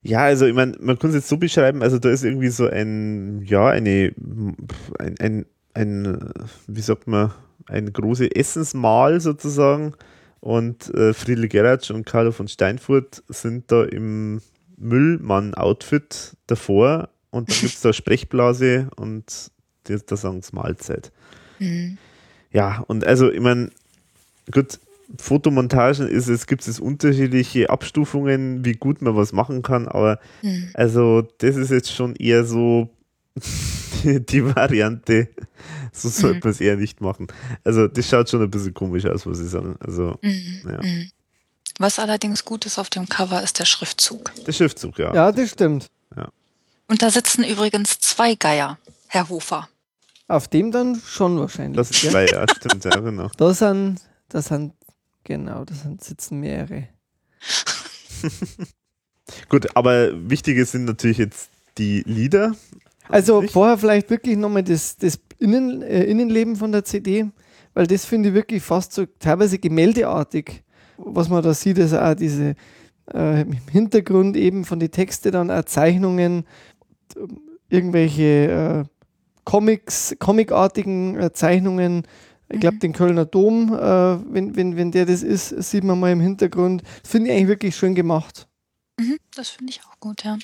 Ja, 0.06 0.18
also 0.24 0.44
ich 0.44 0.52
meine, 0.52 0.76
man 0.80 0.98
kann 0.98 1.08
es 1.08 1.16
jetzt 1.16 1.30
so 1.30 1.38
beschreiben, 1.38 1.82
also 1.82 1.98
da 1.98 2.10
ist 2.10 2.24
irgendwie 2.24 2.50
so 2.50 2.68
ein, 2.68 3.40
ja, 3.46 3.68
eine, 3.68 4.12
ein, 4.98 5.14
ein 5.18 5.46
ein, 5.74 6.32
wie 6.66 6.80
sagt 6.80 7.06
man, 7.06 7.32
ein 7.66 7.92
großes 7.92 8.28
Essensmahl 8.34 9.20
sozusagen. 9.20 9.94
Und 10.40 10.92
äh, 10.94 11.14
Friedel 11.14 11.48
Geratsch 11.48 11.90
und 11.90 12.04
Carlo 12.04 12.30
von 12.30 12.48
Steinfurt 12.48 13.22
sind 13.28 13.72
da 13.72 13.84
im 13.84 14.42
Müllmann-Outfit 14.76 16.36
davor 16.46 17.08
und 17.30 17.50
dann 17.50 17.56
gibt 17.58 17.74
es 17.74 17.80
da 17.80 17.92
Sprechblase 17.94 18.90
und 18.96 19.50
da 19.84 20.16
sagen 20.16 20.38
es 20.38 20.52
Mahlzeit. 20.52 21.12
Mhm. 21.58 21.98
Ja, 22.50 22.84
und 22.86 23.06
also, 23.06 23.30
ich 23.30 23.40
meine, 23.40 23.70
gut, 24.50 24.78
Fotomontagen 25.18 26.08
ist 26.08 26.28
es, 26.28 26.46
gibt 26.46 26.66
es 26.66 26.80
unterschiedliche 26.80 27.70
Abstufungen, 27.70 28.64
wie 28.64 28.74
gut 28.74 29.02
man 29.02 29.16
was 29.16 29.32
machen 29.32 29.62
kann, 29.62 29.88
aber 29.88 30.18
mhm. 30.42 30.70
also 30.74 31.26
das 31.38 31.56
ist 31.56 31.70
jetzt 31.70 31.92
schon 31.92 32.16
eher 32.16 32.44
so 32.44 32.88
die 34.04 34.44
Variante, 34.44 35.28
so 35.92 36.08
sollte 36.08 36.36
mhm. 36.36 36.40
man 36.44 36.50
es 36.52 36.60
eher 36.60 36.76
nicht 36.76 37.00
machen. 37.00 37.26
Also 37.64 37.88
das 37.88 38.08
schaut 38.08 38.28
schon 38.28 38.42
ein 38.42 38.50
bisschen 38.50 38.74
komisch 38.74 39.06
aus, 39.06 39.26
muss 39.26 39.40
ich 39.40 39.50
sagen. 39.50 39.76
Also, 39.80 40.18
mhm. 40.22 40.62
ja. 40.64 40.82
Mhm. 40.82 41.10
Was 41.78 41.98
allerdings 41.98 42.44
gut 42.44 42.66
ist 42.66 42.78
auf 42.78 42.90
dem 42.90 43.08
Cover, 43.08 43.42
ist 43.42 43.58
der 43.58 43.64
Schriftzug. 43.64 44.32
Der 44.46 44.52
Schriftzug, 44.52 44.98
ja. 44.98 45.12
Ja, 45.12 45.32
das 45.32 45.50
stimmt. 45.50 45.90
Ja. 46.16 46.28
Und 46.86 47.02
da 47.02 47.10
sitzen 47.10 47.42
übrigens 47.42 47.98
zwei 47.98 48.36
Geier, 48.36 48.78
Herr 49.08 49.28
Hofer. 49.28 49.68
Auf 50.28 50.48
dem 50.48 50.70
dann 50.70 51.00
schon 51.04 51.38
wahrscheinlich. 51.38 51.76
Das 51.76 51.90
ist 51.90 52.10
zwei, 52.10 52.26
ja, 52.26 52.46
stimmt, 52.48 52.84
ja, 52.84 53.00
genau. 53.00 53.30
Da 53.36 53.52
sind, 53.52 54.00
da 54.28 54.40
sind, 54.40 54.72
genau, 55.24 55.64
da 55.64 55.74
sind, 55.74 56.02
sitzen 56.02 56.40
mehrere. 56.40 56.88
Gut, 59.48 59.76
aber 59.76 60.10
wichtige 60.30 60.64
sind 60.64 60.84
natürlich 60.84 61.18
jetzt 61.18 61.48
die 61.76 62.02
Lieder. 62.06 62.54
Also 63.08 63.42
vorher 63.42 63.78
vielleicht 63.78 64.10
wirklich 64.10 64.36
nochmal 64.36 64.62
das, 64.62 64.96
das 64.96 65.18
Innen, 65.38 65.82
äh, 65.82 66.04
Innenleben 66.04 66.56
von 66.56 66.72
der 66.72 66.84
CD, 66.84 67.26
weil 67.74 67.86
das 67.86 68.04
finde 68.04 68.30
ich 68.30 68.34
wirklich 68.34 68.62
fast 68.62 68.92
so 68.92 69.04
teilweise 69.18 69.58
gemäldeartig, 69.58 70.62
was 70.96 71.28
man 71.28 71.42
da 71.42 71.52
sieht, 71.54 71.78
also 71.78 71.98
auch 71.98 72.14
diese 72.14 72.54
äh, 73.12 73.42
im 73.42 73.52
Hintergrund 73.70 74.36
eben 74.36 74.64
von 74.64 74.78
den 74.78 74.90
Texten 74.90 75.32
dann 75.32 75.50
auch 75.50 75.64
Zeichnungen, 75.64 76.44
irgendwelche 77.68 78.84
äh, 78.84 78.84
Comics, 79.44 80.16
comicartigen 80.18 81.18
äh, 81.18 81.32
Zeichnungen. 81.32 82.04
Ich 82.48 82.60
glaube, 82.60 82.76
mhm. 82.76 82.80
den 82.80 82.92
Kölner 82.92 83.24
Dom, 83.26 83.74
äh, 83.74 83.78
wenn, 84.32 84.56
wenn, 84.56 84.76
wenn 84.76 84.92
der 84.92 85.06
das 85.06 85.22
ist, 85.22 85.48
sieht 85.48 85.84
man 85.84 86.00
mal 86.00 86.12
im 86.12 86.20
Hintergrund. 86.20 86.82
Das 87.02 87.10
finde 87.10 87.30
ich 87.30 87.36
eigentlich 87.36 87.48
wirklich 87.48 87.76
schön 87.76 87.94
gemacht. 87.94 88.46
Mhm, 88.98 89.18
das 89.34 89.50
finde 89.50 89.72
ich 89.72 89.80
auch 89.84 89.98
gut, 90.00 90.24
ja 90.24 90.38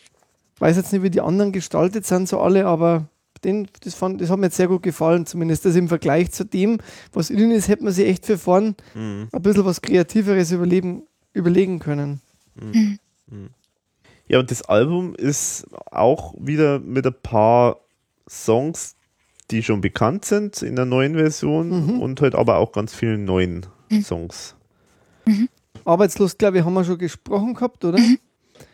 weiß 0.60 0.76
jetzt 0.76 0.92
nicht, 0.92 1.02
wie 1.02 1.10
die 1.10 1.20
anderen 1.20 1.52
gestaltet 1.52 2.06
sind, 2.06 2.28
so 2.28 2.40
alle, 2.40 2.66
aber 2.66 3.08
den, 3.44 3.68
das, 3.82 3.94
fand, 3.94 4.20
das 4.20 4.30
hat 4.30 4.38
mir 4.38 4.46
jetzt 4.46 4.56
sehr 4.56 4.68
gut 4.68 4.82
gefallen, 4.82 5.26
zumindest 5.26 5.64
das 5.64 5.76
im 5.76 5.88
Vergleich 5.88 6.30
zu 6.30 6.44
dem, 6.44 6.78
was 7.12 7.30
innen 7.30 7.50
ist, 7.52 7.68
hätte 7.68 7.84
man 7.84 7.92
sich 7.92 8.06
echt 8.06 8.26
für 8.26 8.38
vorn 8.38 8.76
mhm. 8.94 9.28
ein 9.32 9.42
bisschen 9.42 9.64
was 9.64 9.80
Kreativeres 9.80 10.52
überleben, 10.52 11.04
überlegen 11.32 11.78
können. 11.78 12.20
Mhm. 12.54 12.98
Mhm. 13.26 13.50
Ja, 14.28 14.38
und 14.38 14.50
das 14.50 14.62
Album 14.62 15.14
ist 15.14 15.66
auch 15.90 16.34
wieder 16.38 16.78
mit 16.78 17.06
ein 17.06 17.14
paar 17.22 17.80
Songs, 18.28 18.94
die 19.50 19.62
schon 19.62 19.80
bekannt 19.80 20.24
sind 20.24 20.62
in 20.62 20.76
der 20.76 20.84
neuen 20.84 21.14
Version 21.14 21.86
mhm. 21.86 22.00
und 22.00 22.20
halt 22.20 22.34
aber 22.34 22.58
auch 22.58 22.72
ganz 22.72 22.94
vielen 22.94 23.24
neuen 23.24 23.66
mhm. 23.90 24.02
Songs. 24.02 24.54
Mhm. 25.26 25.48
Arbeitslos, 25.84 26.38
glaube 26.38 26.58
ich, 26.58 26.64
haben 26.64 26.74
wir 26.74 26.84
schon 26.84 26.98
gesprochen 26.98 27.54
gehabt, 27.54 27.84
oder? 27.84 27.98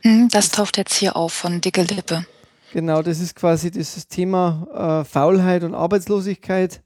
Mhm, 0.02 0.28
das 0.30 0.50
taucht 0.50 0.76
jetzt 0.76 0.94
hier 0.94 1.16
auf 1.16 1.32
von 1.32 1.60
Dicke 1.60 1.82
Lippe. 1.82 2.26
Genau, 2.72 3.02
das 3.02 3.20
ist 3.20 3.34
quasi 3.34 3.70
dieses 3.70 4.08
Thema 4.08 5.02
äh, 5.02 5.04
Faulheit 5.04 5.62
und 5.64 5.74
Arbeitslosigkeit. 5.74 6.82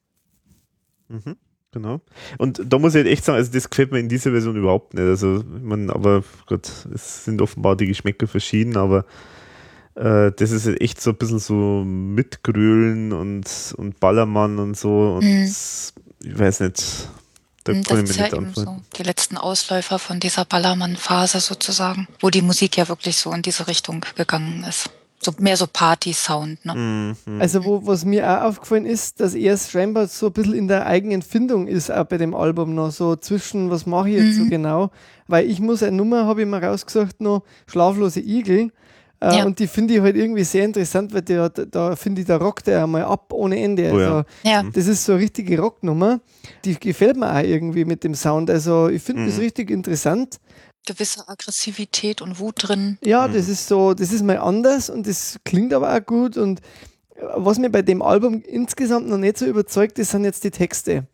Mhm, 1.08 1.36
genau. 1.72 2.00
Und 2.38 2.62
da 2.64 2.78
muss 2.78 2.94
ich 2.94 3.06
echt 3.06 3.24
sagen, 3.24 3.38
also 3.38 3.50
das 3.52 3.68
gefällt 3.68 3.90
mir 3.90 3.98
in 3.98 4.08
dieser 4.08 4.30
Version 4.30 4.56
überhaupt 4.56 4.94
nicht. 4.94 5.02
Also, 5.02 5.38
ich 5.38 5.62
meine, 5.62 5.92
aber 5.92 6.22
Gott, 6.46 6.70
es 6.94 7.24
sind 7.24 7.42
offenbar 7.42 7.76
die 7.76 7.86
Geschmäcker 7.86 8.28
verschieden, 8.28 8.76
aber 8.76 9.04
äh, 9.96 10.30
das 10.32 10.50
ist 10.52 10.66
echt 10.80 11.00
so 11.00 11.10
ein 11.10 11.16
bisschen 11.16 11.40
so 11.40 11.82
mitgrölen 11.84 13.12
und, 13.12 13.74
und 13.76 13.98
Ballermann 14.00 14.58
und 14.58 14.76
so. 14.76 15.16
Und 15.16 15.24
mhm. 15.24 15.42
ich 15.42 16.38
weiß 16.38 16.60
nicht, 16.60 17.08
da 17.74 17.90
hm, 17.90 18.00
das 18.06 18.10
ist 18.10 18.16
ja 18.18 18.26
eben 18.28 18.52
so 18.54 18.76
die 18.96 19.02
letzten 19.02 19.36
Ausläufer 19.36 19.98
von 19.98 20.20
dieser 20.20 20.44
Ballermann-Phase 20.44 21.40
sozusagen, 21.40 22.08
wo 22.20 22.30
die 22.30 22.42
Musik 22.42 22.76
ja 22.76 22.88
wirklich 22.88 23.16
so 23.16 23.32
in 23.32 23.42
diese 23.42 23.66
Richtung 23.66 24.04
gegangen 24.16 24.64
ist. 24.68 24.90
So 25.22 25.32
mehr 25.38 25.56
so 25.56 25.66
Party-Sound. 25.66 26.64
Ne? 26.64 27.16
Mhm. 27.26 27.40
Also 27.40 27.64
wo, 27.64 27.86
was 27.86 28.06
mir 28.06 28.26
auch 28.26 28.48
aufgefallen 28.48 28.86
ist, 28.86 29.20
dass 29.20 29.34
er 29.34 29.58
scheinbar 29.58 30.08
so 30.08 30.26
ein 30.26 30.32
bisschen 30.32 30.54
in 30.54 30.68
der 30.68 30.86
eigenen 30.86 31.20
Findung 31.20 31.66
ist, 31.66 31.90
auch 31.90 32.04
bei 32.04 32.16
dem 32.16 32.34
Album 32.34 32.74
noch, 32.74 32.90
so 32.90 33.16
zwischen, 33.16 33.70
was 33.70 33.84
mache 33.84 34.08
ich 34.08 34.16
jetzt 34.16 34.38
mhm. 34.38 34.44
so 34.44 34.48
genau, 34.48 34.90
weil 35.28 35.48
ich 35.48 35.60
muss 35.60 35.82
eine 35.82 35.96
Nummer, 35.96 36.24
habe 36.24 36.40
ich 36.42 36.48
mal 36.48 36.64
rausgesucht, 36.64 37.20
noch 37.20 37.42
Schlaflose 37.66 38.20
Igel, 38.20 38.72
Äh, 39.20 39.38
ja. 39.38 39.44
Und 39.44 39.58
die 39.58 39.66
finde 39.66 39.94
ich 39.94 40.00
halt 40.00 40.16
irgendwie 40.16 40.44
sehr 40.44 40.64
interessant, 40.64 41.12
weil 41.12 41.22
der, 41.22 41.50
da 41.50 41.94
finde 41.94 42.22
ich, 42.22 42.26
da 42.26 42.36
rockt 42.38 42.68
er 42.68 42.84
einmal 42.84 43.04
ab 43.04 43.32
ohne 43.32 43.60
Ende. 43.60 43.84
Also, 43.84 43.96
oh 43.96 44.24
ja. 44.44 44.62
Ja. 44.62 44.62
Das 44.72 44.86
ist 44.86 45.04
so 45.04 45.12
eine 45.12 45.20
richtige 45.20 45.60
Rocknummer. 45.60 46.20
Die 46.64 46.78
gefällt 46.78 47.16
mir 47.16 47.30
auch 47.30 47.42
irgendwie 47.42 47.84
mit 47.84 48.02
dem 48.02 48.14
Sound. 48.14 48.48
Also 48.50 48.88
ich 48.88 49.02
finde 49.02 49.22
mhm. 49.22 49.26
das 49.26 49.38
richtig 49.38 49.70
interessant. 49.70 50.40
Gewisse 50.86 51.28
Aggressivität 51.28 52.22
und 52.22 52.38
Wut 52.38 52.68
drin. 52.68 52.96
Ja, 53.04 53.28
mhm. 53.28 53.34
das 53.34 53.48
ist 53.48 53.68
so, 53.68 53.92
das 53.92 54.10
ist 54.10 54.24
mal 54.24 54.38
anders 54.38 54.88
und 54.88 55.06
das 55.06 55.38
klingt 55.44 55.74
aber 55.74 55.94
auch 55.94 56.04
gut. 56.04 56.38
Und 56.38 56.60
äh, 57.16 57.22
was 57.36 57.58
mir 57.58 57.68
bei 57.68 57.82
dem 57.82 58.00
Album 58.00 58.42
insgesamt 58.42 59.06
noch 59.06 59.18
nicht 59.18 59.36
so 59.36 59.44
überzeugt, 59.44 59.98
das 59.98 60.10
sind 60.10 60.24
jetzt 60.24 60.44
die 60.44 60.50
Texte. 60.50 61.06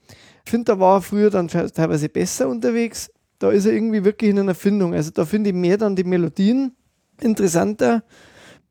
Ich 0.44 0.51
finde, 0.52 0.67
da 0.67 0.78
war 0.78 0.99
er 0.99 1.02
früher 1.02 1.31
dann 1.31 1.49
teilweise 1.49 2.09
besser 2.09 2.49
unterwegs. 2.49 3.10
Da 3.41 3.51
ist 3.51 3.67
er 3.67 3.73
irgendwie 3.73 4.05
wirklich 4.05 4.31
in 4.31 4.39
einer 4.39 4.55
Findung. 4.55 4.94
Also 4.94 5.10
da 5.10 5.25
finde 5.25 5.51
ich 5.51 5.57
mehr 5.57 5.76
dann 5.76 5.97
die 5.97 6.05
Melodien 6.05 6.76
interessanter. 7.20 8.03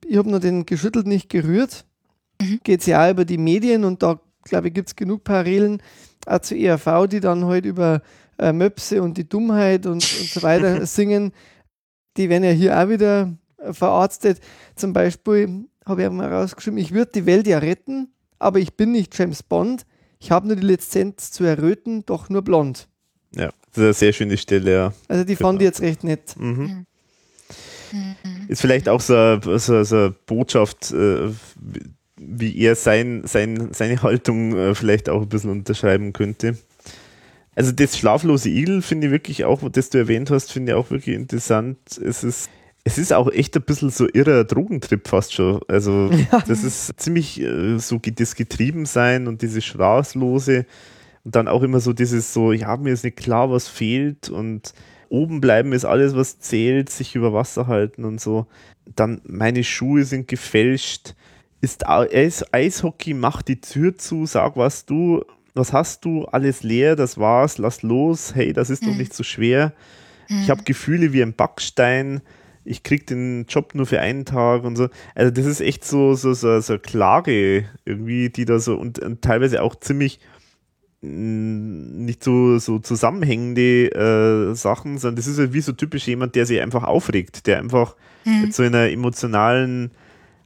Ich 0.05 0.17
habe 0.17 0.29
noch 0.29 0.39
den 0.39 0.65
geschüttelt 0.65 1.07
nicht 1.07 1.29
gerührt. 1.29 1.85
Mhm. 2.41 2.59
Geht 2.63 2.81
es 2.81 2.85
ja 2.85 3.05
auch 3.05 3.11
über 3.11 3.25
die 3.25 3.37
Medien 3.37 3.83
und 3.83 4.03
da, 4.03 4.19
glaube 4.43 4.67
ich, 4.67 4.73
gibt 4.73 4.89
es 4.89 4.95
genug 4.95 5.23
Parallelen 5.23 5.81
auch 6.25 6.39
zu 6.39 6.55
ERV, 6.55 7.07
die 7.07 7.19
dann 7.19 7.45
halt 7.45 7.65
über 7.65 8.01
äh, 8.37 8.51
Möpse 8.51 9.01
und 9.01 9.17
die 9.17 9.27
Dummheit 9.27 9.85
und, 9.85 9.93
und 9.93 10.03
so 10.03 10.43
weiter 10.43 10.85
singen. 10.85 11.31
Die 12.17 12.29
werden 12.29 12.43
ja 12.43 12.51
hier 12.51 12.79
auch 12.79 12.89
wieder 12.89 13.33
verarztet. 13.71 14.39
Zum 14.75 14.93
Beispiel 14.93 15.65
habe 15.85 16.03
ich 16.03 16.09
mal 16.09 16.31
rausgeschrieben, 16.31 16.79
ich 16.79 16.93
würde 16.93 17.11
die 17.13 17.25
Welt 17.25 17.47
ja 17.47 17.59
retten, 17.59 18.09
aber 18.39 18.59
ich 18.59 18.75
bin 18.75 18.91
nicht 18.91 19.17
James 19.17 19.43
Bond. 19.43 19.85
Ich 20.19 20.31
habe 20.31 20.47
nur 20.47 20.55
die 20.55 20.65
Lizenz 20.65 21.31
zu 21.31 21.43
erröten, 21.43 22.05
doch 22.05 22.29
nur 22.29 22.41
blond. 22.41 22.87
Ja, 23.35 23.47
das 23.71 23.77
ist 23.77 23.77
eine 23.77 23.93
sehr 23.93 24.13
schöne 24.13 24.37
Stelle, 24.37 24.73
ja. 24.73 24.93
Also 25.07 25.23
die 25.23 25.35
fand 25.35 25.61
ich 25.61 25.65
jetzt 25.65 25.81
recht 25.81 26.03
nett. 26.03 26.35
Mhm. 26.37 26.85
Mhm. 27.95 28.45
Ist 28.47 28.61
vielleicht 28.61 28.89
auch 28.89 29.01
so, 29.01 29.39
so, 29.57 29.83
so 29.83 29.95
eine 29.95 30.15
Botschaft, 30.25 30.91
äh, 30.91 31.29
wie 32.17 32.57
er 32.59 32.75
sein, 32.75 33.23
sein, 33.25 33.69
seine 33.73 34.01
Haltung 34.01 34.55
äh, 34.55 34.75
vielleicht 34.75 35.09
auch 35.09 35.21
ein 35.21 35.29
bisschen 35.29 35.51
unterschreiben 35.51 36.13
könnte. 36.13 36.57
Also 37.55 37.71
das 37.71 37.97
schlaflose 37.97 38.49
Igel 38.49 38.81
finde 38.81 39.07
ich 39.07 39.13
wirklich 39.13 39.45
auch, 39.45 39.61
das 39.69 39.89
du 39.89 39.97
erwähnt 39.97 40.29
hast, 40.29 40.51
finde 40.51 40.73
ich 40.73 40.77
auch 40.77 40.91
wirklich 40.91 41.15
interessant. 41.15 41.77
Es 42.03 42.23
ist, 42.23 42.49
es 42.83 42.97
ist 42.97 43.13
auch 43.13 43.31
echt 43.31 43.55
ein 43.55 43.63
bisschen 43.63 43.89
so 43.89 44.07
irrer 44.13 44.43
Drogentrip 44.43 45.07
fast 45.07 45.33
schon. 45.33 45.61
Also 45.67 46.11
ja. 46.31 46.43
das 46.47 46.63
ist 46.63 46.99
ziemlich 46.99 47.41
äh, 47.41 47.77
so 47.79 47.99
das 48.03 48.35
Getriebensein 48.35 49.27
und 49.27 49.41
dieses 49.41 49.63
Schlaflose 49.63 50.65
und 51.23 51.35
dann 51.35 51.47
auch 51.47 51.63
immer 51.63 51.79
so 51.79 51.93
dieses 51.93 52.33
so, 52.33 52.51
ja, 52.51 52.75
mir 52.77 52.93
ist 52.93 53.03
nicht 53.03 53.17
klar, 53.17 53.49
was 53.49 53.67
fehlt 53.67 54.29
und 54.29 54.73
oben 55.15 55.41
bleiben 55.41 55.73
ist 55.73 55.85
alles, 55.85 56.15
was 56.15 56.39
zählt, 56.39 56.89
sich 56.89 57.15
über 57.15 57.33
Wasser 57.33 57.67
halten 57.67 58.03
und 58.05 58.19
so. 58.19 58.47
Dann 58.95 59.21
meine 59.25 59.63
Schuhe 59.63 60.03
sind 60.03 60.27
gefälscht. 60.27 61.15
Ist 61.61 61.87
Eishockey, 61.87 63.13
mach 63.13 63.41
die 63.41 63.59
Tür 63.59 63.97
zu, 63.97 64.25
sag 64.25 64.55
was 64.55 64.85
du, 64.85 65.23
was 65.55 65.73
hast 65.73 66.05
du, 66.05 66.25
alles 66.25 66.61
leer, 66.63 66.95
das 66.95 67.17
war's, 67.17 67.57
lass 67.57 67.81
los, 67.81 68.35
hey, 68.35 68.53
das 68.53 68.69
ist 68.69 68.83
mhm. 68.83 68.87
doch 68.87 68.95
nicht 68.97 69.13
so 69.13 69.23
schwer. 69.23 69.73
Mhm. 70.29 70.41
Ich 70.41 70.49
habe 70.49 70.63
Gefühle 70.63 71.13
wie 71.13 71.23
ein 71.23 71.33
Backstein, 71.33 72.21
ich 72.65 72.83
krieg 72.83 73.07
den 73.07 73.45
Job 73.47 73.73
nur 73.73 73.85
für 73.85 74.01
einen 74.01 74.25
Tag 74.25 74.63
und 74.63 74.75
so. 74.75 74.89
Also 75.13 75.31
das 75.31 75.45
ist 75.45 75.61
echt 75.61 75.85
so, 75.85 76.15
so, 76.15 76.33
so, 76.33 76.59
so 76.59 76.77
Klage 76.77 77.65
irgendwie, 77.85 78.29
die 78.29 78.45
da 78.45 78.59
so 78.59 78.75
und, 78.75 78.99
und 78.99 79.21
teilweise 79.21 79.61
auch 79.61 79.75
ziemlich 79.75 80.19
nicht 81.05 82.23
so, 82.23 82.57
so 82.59 82.79
zusammenhängende 82.79 83.91
äh, 83.91 84.55
Sachen, 84.55 84.97
sondern 84.97 85.17
das 85.17 85.27
ist 85.27 85.39
halt 85.39 85.53
wie 85.53 85.61
so 85.61 85.71
typisch 85.71 86.07
jemand, 86.07 86.35
der 86.35 86.45
sich 86.45 86.61
einfach 86.61 86.83
aufregt, 86.83 87.47
der 87.47 87.59
einfach 87.59 87.95
mhm. 88.23 88.51
so 88.51 88.63
in 88.63 88.75
einer 88.75 88.91
emotionalen 88.91 89.91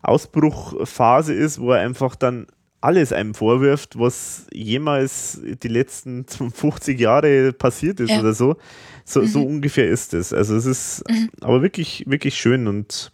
Ausbruchphase 0.01 1.33
ist, 1.33 1.59
wo 1.59 1.71
er 1.71 1.81
einfach 1.81 2.15
dann 2.15 2.47
alles 2.81 3.11
einem 3.11 3.33
vorwirft, 3.33 3.99
was 3.99 4.47
jemals 4.53 5.41
die 5.43 5.67
letzten 5.67 6.25
50 6.25 6.99
Jahre 6.99 7.51
passiert 7.51 7.99
ist 7.99 8.11
ja. 8.11 8.19
oder 8.19 8.33
so. 8.33 8.55
So, 9.03 9.21
mhm. 9.21 9.27
so 9.27 9.43
ungefähr 9.43 9.87
ist 9.87 10.13
es. 10.13 10.33
Also 10.33 10.55
es 10.55 10.65
ist 10.65 11.03
mhm. 11.09 11.29
aber 11.41 11.61
wirklich, 11.61 12.05
wirklich 12.07 12.35
schön 12.35 12.67
und 12.67 13.11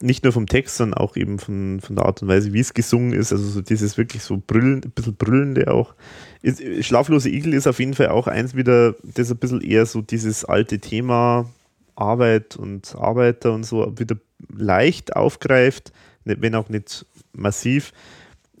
nicht 0.00 0.24
nur 0.24 0.32
vom 0.32 0.46
Text, 0.46 0.76
sondern 0.76 0.98
auch 0.98 1.16
eben 1.16 1.38
von, 1.38 1.80
von 1.80 1.96
der 1.96 2.06
Art 2.06 2.22
und 2.22 2.28
Weise, 2.28 2.52
wie 2.52 2.60
es 2.60 2.74
gesungen 2.74 3.12
ist. 3.12 3.32
Also 3.32 3.44
so 3.44 3.60
dieses 3.60 3.96
wirklich 3.96 4.22
so 4.22 4.42
brüllen, 4.44 4.82
ein 4.84 4.90
bisschen 4.90 5.16
brüllende 5.16 5.72
auch. 5.72 5.94
Ist, 6.42 6.62
Schlaflose 6.84 7.28
Igel 7.30 7.54
ist 7.54 7.66
auf 7.66 7.78
jeden 7.78 7.94
Fall 7.94 8.08
auch 8.08 8.26
eins 8.26 8.54
wieder, 8.54 8.94
das 9.02 9.30
ein 9.30 9.38
bisschen 9.38 9.60
eher 9.60 9.86
so 9.86 10.02
dieses 10.02 10.44
alte 10.44 10.78
Thema 10.78 11.50
Arbeit 11.94 12.56
und 12.56 12.94
Arbeiter 12.96 13.52
und 13.52 13.64
so 13.64 13.92
wieder 13.96 14.16
leicht 14.54 15.16
aufgreift, 15.16 15.92
wenn 16.24 16.54
auch 16.54 16.68
nicht 16.68 17.06
massiv. 17.32 17.92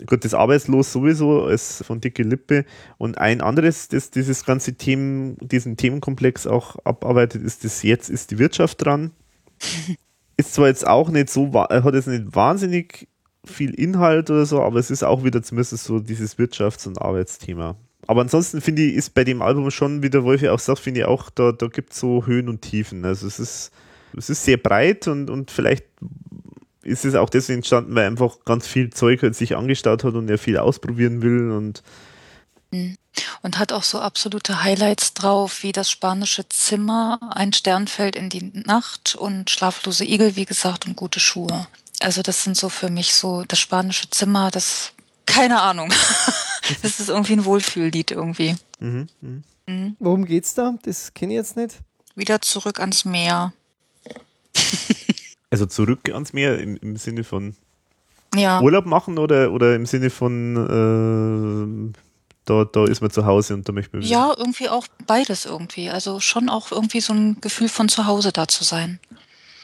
Gut, 0.04 0.24
das 0.24 0.34
Arbeitslos 0.34 0.92
sowieso 0.92 1.48
ist 1.48 1.84
von 1.84 2.00
dicke 2.00 2.22
Lippe. 2.22 2.66
Und 2.98 3.18
ein 3.18 3.40
anderes, 3.40 3.88
das 3.88 4.10
dieses 4.10 4.44
ganze 4.44 4.74
Themen, 4.74 5.36
diesen 5.40 5.76
Themenkomplex 5.76 6.46
auch 6.46 6.76
abarbeitet, 6.84 7.42
ist 7.42 7.64
das 7.64 7.82
Jetzt 7.82 8.10
ist 8.10 8.30
die 8.30 8.38
Wirtschaft 8.38 8.84
dran. 8.84 9.12
ist 10.36 10.54
zwar 10.54 10.68
jetzt 10.68 10.86
auch 10.86 11.08
nicht 11.08 11.30
so, 11.30 11.52
hat 11.52 11.94
jetzt 11.94 12.08
nicht 12.08 12.34
wahnsinnig 12.34 13.08
viel 13.44 13.70
Inhalt 13.74 14.30
oder 14.30 14.44
so, 14.44 14.60
aber 14.60 14.78
es 14.78 14.90
ist 14.90 15.02
auch 15.02 15.24
wieder 15.24 15.42
zumindest 15.42 15.84
so 15.84 16.00
dieses 16.00 16.38
Wirtschafts- 16.38 16.86
und 16.86 17.00
Arbeitsthema. 17.00 17.76
Aber 18.06 18.20
ansonsten 18.20 18.60
finde 18.60 18.82
ich, 18.82 18.94
ist 18.94 19.14
bei 19.14 19.24
dem 19.24 19.42
Album 19.42 19.70
schon, 19.70 20.02
wie 20.02 20.10
der 20.10 20.24
Wolfi 20.24 20.48
auch 20.48 20.58
sagt, 20.58 20.80
finde 20.80 21.00
ich 21.00 21.06
auch, 21.06 21.30
da, 21.30 21.52
da 21.52 21.66
gibt 21.68 21.92
es 21.92 22.00
so 22.00 22.26
Höhen 22.26 22.48
und 22.48 22.62
Tiefen. 22.62 23.04
Also 23.04 23.26
es 23.26 23.38
ist, 23.38 23.72
es 24.16 24.30
ist 24.30 24.44
sehr 24.44 24.58
breit 24.58 25.08
und, 25.08 25.30
und 25.30 25.50
vielleicht 25.50 25.86
ist 26.82 27.04
es 27.04 27.16
auch 27.16 27.30
deswegen 27.30 27.58
entstanden, 27.58 27.94
weil 27.94 28.06
einfach 28.06 28.44
ganz 28.44 28.66
viel 28.66 28.90
Zeug 28.90 29.22
halt 29.22 29.34
sich 29.34 29.56
angestaut 29.56 30.04
hat 30.04 30.14
und 30.14 30.30
er 30.30 30.38
viel 30.38 30.56
ausprobieren 30.56 31.22
will 31.22 31.50
und 31.50 31.82
mhm. 32.70 32.96
Und 33.42 33.58
hat 33.58 33.72
auch 33.72 33.82
so 33.82 34.00
absolute 34.00 34.62
Highlights 34.62 35.14
drauf, 35.14 35.62
wie 35.62 35.72
das 35.72 35.90
spanische 35.90 36.48
Zimmer, 36.48 37.18
ein 37.34 37.52
Sternfeld 37.52 38.16
in 38.16 38.28
die 38.28 38.50
Nacht 38.52 39.14
und 39.14 39.50
schlaflose 39.50 40.04
Igel, 40.04 40.36
wie 40.36 40.44
gesagt, 40.44 40.86
und 40.86 40.96
gute 40.96 41.20
Schuhe. 41.20 41.66
Also 42.00 42.22
das 42.22 42.44
sind 42.44 42.56
so 42.56 42.68
für 42.68 42.90
mich 42.90 43.14
so 43.14 43.44
das 43.46 43.58
spanische 43.58 44.10
Zimmer, 44.10 44.50
das 44.50 44.92
keine 45.26 45.60
Ahnung. 45.60 45.88
das 46.82 47.00
ist 47.00 47.08
irgendwie 47.08 47.34
ein 47.34 47.44
Wohlfühllied 47.44 48.10
irgendwie. 48.12 48.56
Mhm, 48.78 49.08
mh. 49.20 49.42
mhm. 49.66 49.96
Worum 49.98 50.24
geht's 50.24 50.54
da? 50.54 50.74
Das 50.82 51.12
kenne 51.14 51.34
ich 51.34 51.38
jetzt 51.38 51.56
nicht. 51.56 51.76
Wieder 52.14 52.40
zurück 52.40 52.80
ans 52.80 53.04
Meer. 53.04 53.52
also 55.50 55.66
zurück 55.66 56.08
ans 56.10 56.32
Meer 56.32 56.58
im, 56.58 56.76
im 56.76 56.96
Sinne 56.96 57.24
von 57.24 57.56
ja. 58.34 58.60
Urlaub 58.60 58.86
machen 58.86 59.18
oder, 59.18 59.52
oder 59.52 59.74
im 59.74 59.86
Sinne 59.86 60.10
von 60.10 61.92
äh, 61.94 61.98
da, 62.46 62.64
da 62.64 62.84
ist 62.86 63.02
man 63.02 63.10
zu 63.10 63.26
Hause 63.26 63.54
und 63.54 63.68
da 63.68 63.72
möchte 63.72 63.96
man. 63.96 64.06
Ja, 64.06 64.34
irgendwie 64.36 64.68
auch 64.68 64.86
beides 65.06 65.44
irgendwie. 65.44 65.90
Also 65.90 66.20
schon 66.20 66.48
auch 66.48 66.72
irgendwie 66.72 67.00
so 67.00 67.12
ein 67.12 67.40
Gefühl 67.40 67.68
von 67.68 67.88
zu 67.88 68.06
Hause 68.06 68.32
da 68.32 68.48
zu 68.48 68.64
sein. 68.64 69.00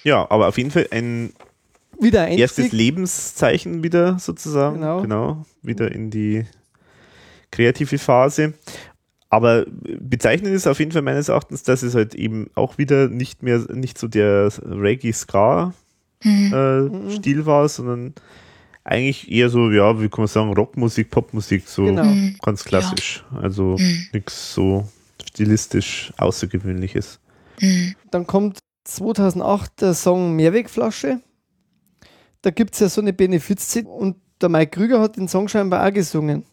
Ja, 0.05 0.31
aber 0.31 0.49
auf 0.49 0.59
jeden 0.59 0.71
Fall 0.71 0.89
ein 0.91 1.33
wieder 1.99 2.27
erstes 2.29 2.73
Lebenszeichen 2.73 3.83
wieder 3.83 4.19
sozusagen. 4.19 4.81
Genau. 4.81 5.01
genau. 5.03 5.47
Wieder 5.63 5.93
in 5.93 6.11
die 6.11 6.45
kreative 7.53 7.99
Phase. 7.99 8.55
Aber 9.31 9.65
bezeichnend 9.67 10.53
ist 10.53 10.67
auf 10.67 10.79
jeden 10.79 10.93
Fall 10.93 11.03
meines 11.03 11.29
Erachtens, 11.29 11.63
dass 11.63 11.83
es 11.83 11.95
halt 11.95 12.15
eben 12.15 12.51
auch 12.55 12.77
wieder 12.77 13.09
nicht 13.09 13.43
mehr, 13.43 13.61
nicht 13.73 13.97
so 13.97 14.09
der 14.09 14.53
Reggae-Ska 14.63 15.73
mhm. 16.23 16.53
äh, 16.53 16.81
mhm. 16.81 17.11
Stil 17.13 17.47
war, 17.47 17.69
sondern 17.69 18.15
eigentlich 18.85 19.31
eher 19.31 19.49
so, 19.49 19.71
ja, 19.71 20.01
wie 20.01 20.09
kann 20.09 20.23
man 20.23 20.29
sagen, 20.29 20.53
Rockmusik, 20.53 21.11
Popmusik, 21.11 21.69
so 21.69 21.85
genau. 21.85 22.05
Mhm. 22.05 22.37
ganz 22.43 22.65
klassisch. 22.65 23.25
Ja. 23.33 23.41
Also 23.41 23.77
mhm. 23.79 24.07
nichts 24.13 24.55
so 24.55 24.89
stilistisch 25.25 26.13
Außergewöhnliches. 26.17 27.21
Mhm. 27.61 27.95
Dann 28.11 28.27
kommt 28.27 28.59
2008 28.85 29.81
der 29.81 29.95
Song 29.95 30.35
Mehrwegflasche 30.35 31.21
da 32.43 32.51
gibt 32.51 32.75
es 32.75 32.81
ja 32.81 32.89
so 32.89 33.01
eine 33.01 33.13
Benefizzeit 33.13 33.87
und 33.87 34.17
der 34.41 34.49
Mike 34.49 34.73
Krüger 34.73 35.01
hat 35.01 35.17
den 35.17 35.29
Song 35.29 35.47
scheinbar 35.49 35.87
auch 35.87 35.93
gesungen. 35.93 36.45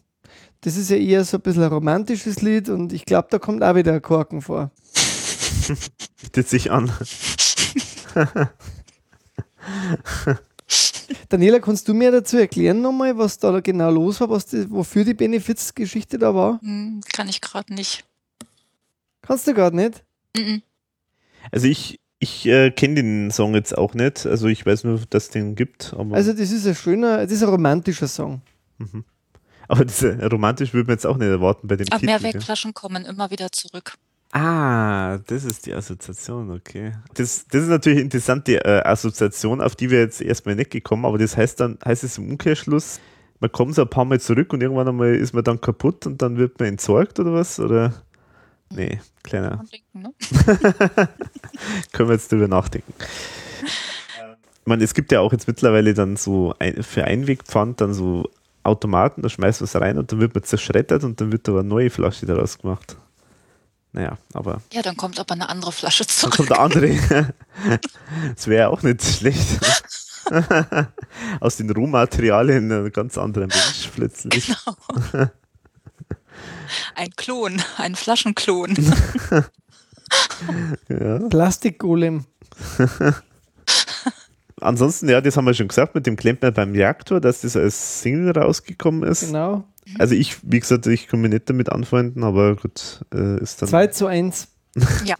Das 0.60 0.76
ist 0.76 0.90
ja 0.90 0.96
eher 0.96 1.24
so 1.24 1.38
ein 1.38 1.40
bisschen 1.40 1.64
ein 1.64 1.72
romantisches 1.72 2.42
Lied 2.42 2.68
und 2.68 2.92
ich 2.92 3.04
glaube, 3.04 3.26
da 3.30 3.38
kommt 3.38 3.64
auch 3.64 3.74
wieder 3.74 3.92
ein 3.94 4.02
Korken 4.02 4.40
vor. 4.40 4.70
Bietet 6.22 6.48
sich 6.48 6.70
an. 6.70 6.92
Daniela, 11.28 11.60
kannst 11.60 11.88
du 11.88 11.94
mir 11.94 12.10
dazu 12.10 12.36
erklären 12.38 12.82
nochmal, 12.82 13.16
was 13.18 13.38
da 13.38 13.60
genau 13.60 13.90
los 13.90 14.20
war, 14.20 14.30
was 14.30 14.46
die, 14.46 14.70
wofür 14.70 15.04
die 15.04 15.14
Benefizgeschichte 15.14 16.18
da 16.18 16.34
war? 16.34 16.60
Hm, 16.62 17.00
kann 17.12 17.28
ich 17.28 17.40
gerade 17.40 17.72
nicht. 17.74 18.04
Kannst 19.22 19.46
du 19.46 19.54
gerade 19.54 19.76
nicht? 19.76 20.04
Mhm. 20.36 20.62
Also 21.50 21.66
ich, 21.66 22.00
ich 22.18 22.46
äh, 22.46 22.70
kenne 22.70 22.96
den 22.96 23.30
Song 23.30 23.54
jetzt 23.54 23.76
auch 23.76 23.94
nicht, 23.94 24.26
also 24.26 24.46
ich 24.48 24.64
weiß 24.64 24.84
nur, 24.84 25.00
dass 25.10 25.24
es 25.24 25.30
den 25.30 25.54
gibt. 25.54 25.94
also 26.10 26.32
das 26.32 26.50
ist 26.50 26.66
ein 26.66 26.74
schöner, 26.74 27.18
das 27.18 27.32
ist 27.32 27.42
ein 27.42 27.48
romantischer 27.48 28.08
Song. 28.08 28.42
Mhm. 28.78 29.04
Aber 29.68 29.84
das, 29.84 30.02
romantisch 30.02 30.74
würde 30.74 30.88
man 30.88 30.94
jetzt 30.94 31.06
auch 31.06 31.16
nicht 31.16 31.28
erwarten 31.28 31.68
bei 31.68 31.76
dem 31.76 31.86
Aber 31.90 32.00
Titel. 32.00 32.10
Mehrwegflaschen 32.10 32.74
kommen 32.74 33.04
immer 33.04 33.30
wieder 33.30 33.52
zurück. 33.52 33.96
Ah, 34.32 35.18
das 35.26 35.44
ist 35.44 35.66
die 35.66 35.74
Assoziation, 35.74 36.52
okay. 36.52 36.92
Das, 37.14 37.46
das 37.48 37.62
ist 37.62 37.68
natürlich 37.68 37.98
eine 37.98 38.04
interessante 38.04 38.64
äh, 38.64 38.82
Assoziation, 38.84 39.60
auf 39.60 39.74
die 39.74 39.90
wir 39.90 39.98
jetzt 39.98 40.20
erstmal 40.20 40.54
nicht 40.54 40.70
gekommen, 40.70 41.04
aber 41.04 41.18
das 41.18 41.36
heißt 41.36 41.58
dann, 41.58 41.78
heißt 41.84 42.04
es 42.04 42.18
im 42.18 42.30
Umkehrschluss, 42.30 43.00
man 43.40 43.50
kommt 43.50 43.74
so 43.74 43.82
ein 43.82 43.88
paar 43.88 44.04
Mal 44.04 44.20
zurück 44.20 44.52
und 44.52 44.62
irgendwann 44.62 44.86
einmal 44.86 45.14
ist 45.14 45.32
man 45.32 45.42
dann 45.42 45.60
kaputt 45.60 46.06
und 46.06 46.22
dann 46.22 46.36
wird 46.36 46.60
man 46.60 46.68
entsorgt 46.68 47.18
oder 47.18 47.32
was? 47.32 47.58
Oder? 47.58 47.92
Nee, 48.72 49.00
kleiner. 49.24 49.64
Ne? 49.92 50.12
Können 51.92 52.08
wir 52.08 52.14
jetzt 52.14 52.30
drüber 52.30 52.46
nachdenken. 52.46 52.92
Ich 53.62 54.66
meine, 54.66 54.84
es 54.84 54.94
gibt 54.94 55.10
ja 55.10 55.20
auch 55.20 55.32
jetzt 55.32 55.48
mittlerweile 55.48 55.92
dann 55.92 56.16
so 56.16 56.54
ein, 56.60 56.82
für 56.84 57.04
Einwegpfand 57.04 57.80
dann 57.80 57.94
so 57.94 58.30
Automaten, 58.62 59.22
da 59.22 59.28
schmeißt 59.28 59.62
man 59.62 59.64
es 59.64 59.74
rein 59.74 59.98
und 59.98 60.12
dann 60.12 60.20
wird 60.20 60.34
man 60.34 60.44
zerschreddert 60.44 61.02
und 61.02 61.20
dann 61.20 61.32
wird 61.32 61.48
aber 61.48 61.60
eine 61.60 61.68
neue 61.68 61.90
Flasche 61.90 62.26
daraus 62.26 62.58
gemacht. 62.58 62.96
Naja, 63.92 64.18
aber. 64.34 64.62
Ja, 64.72 64.82
dann 64.82 64.96
kommt 64.96 65.18
aber 65.18 65.34
eine 65.34 65.48
andere 65.48 65.72
Flasche 65.72 66.06
zurück. 66.06 66.36
Dann 66.36 66.46
kommt 66.46 66.52
eine 66.52 66.60
andere. 66.60 67.34
das 68.34 68.46
wäre 68.46 68.68
auch 68.68 68.82
nicht 68.82 69.02
schlecht. 69.02 69.58
Aus 71.40 71.56
den 71.56 71.70
Rohmaterialien 71.70 72.70
ein 72.70 72.92
ganz 72.92 73.18
anderer 73.18 73.46
Mensch 73.46 73.90
plötzlich. 73.94 74.46
Genau. 75.12 75.28
Ein 76.94 77.10
Klon, 77.16 77.62
ein 77.78 77.96
Flaschenklon. 77.96 78.76
ja. 80.88 81.18
Plastikgolem. 81.28 82.26
Ansonsten, 84.60 85.08
ja, 85.08 85.20
das 85.20 85.36
haben 85.36 85.46
wir 85.46 85.54
schon 85.54 85.68
gesagt 85.68 85.94
mit 85.94 86.06
dem 86.06 86.16
Klempner 86.16 86.50
beim 86.50 86.72
Reaktor, 86.72 87.20
dass 87.20 87.40
das 87.42 87.56
als 87.56 88.02
Single 88.02 88.32
rausgekommen 88.32 89.08
ist. 89.08 89.26
Genau. 89.26 89.64
Also 89.98 90.14
ich, 90.14 90.36
wie 90.42 90.60
gesagt, 90.60 90.86
ich 90.86 91.08
kann 91.08 91.20
mich 91.20 91.32
nicht 91.32 91.48
damit 91.48 91.70
anfreunden, 91.70 92.22
aber 92.22 92.56
gut, 92.56 93.04
äh, 93.12 93.40
ist 93.40 93.60
dann. 93.62 93.68
2 93.68 93.86
zu 93.88 94.06
1. 94.06 94.48
ja. 95.04 95.16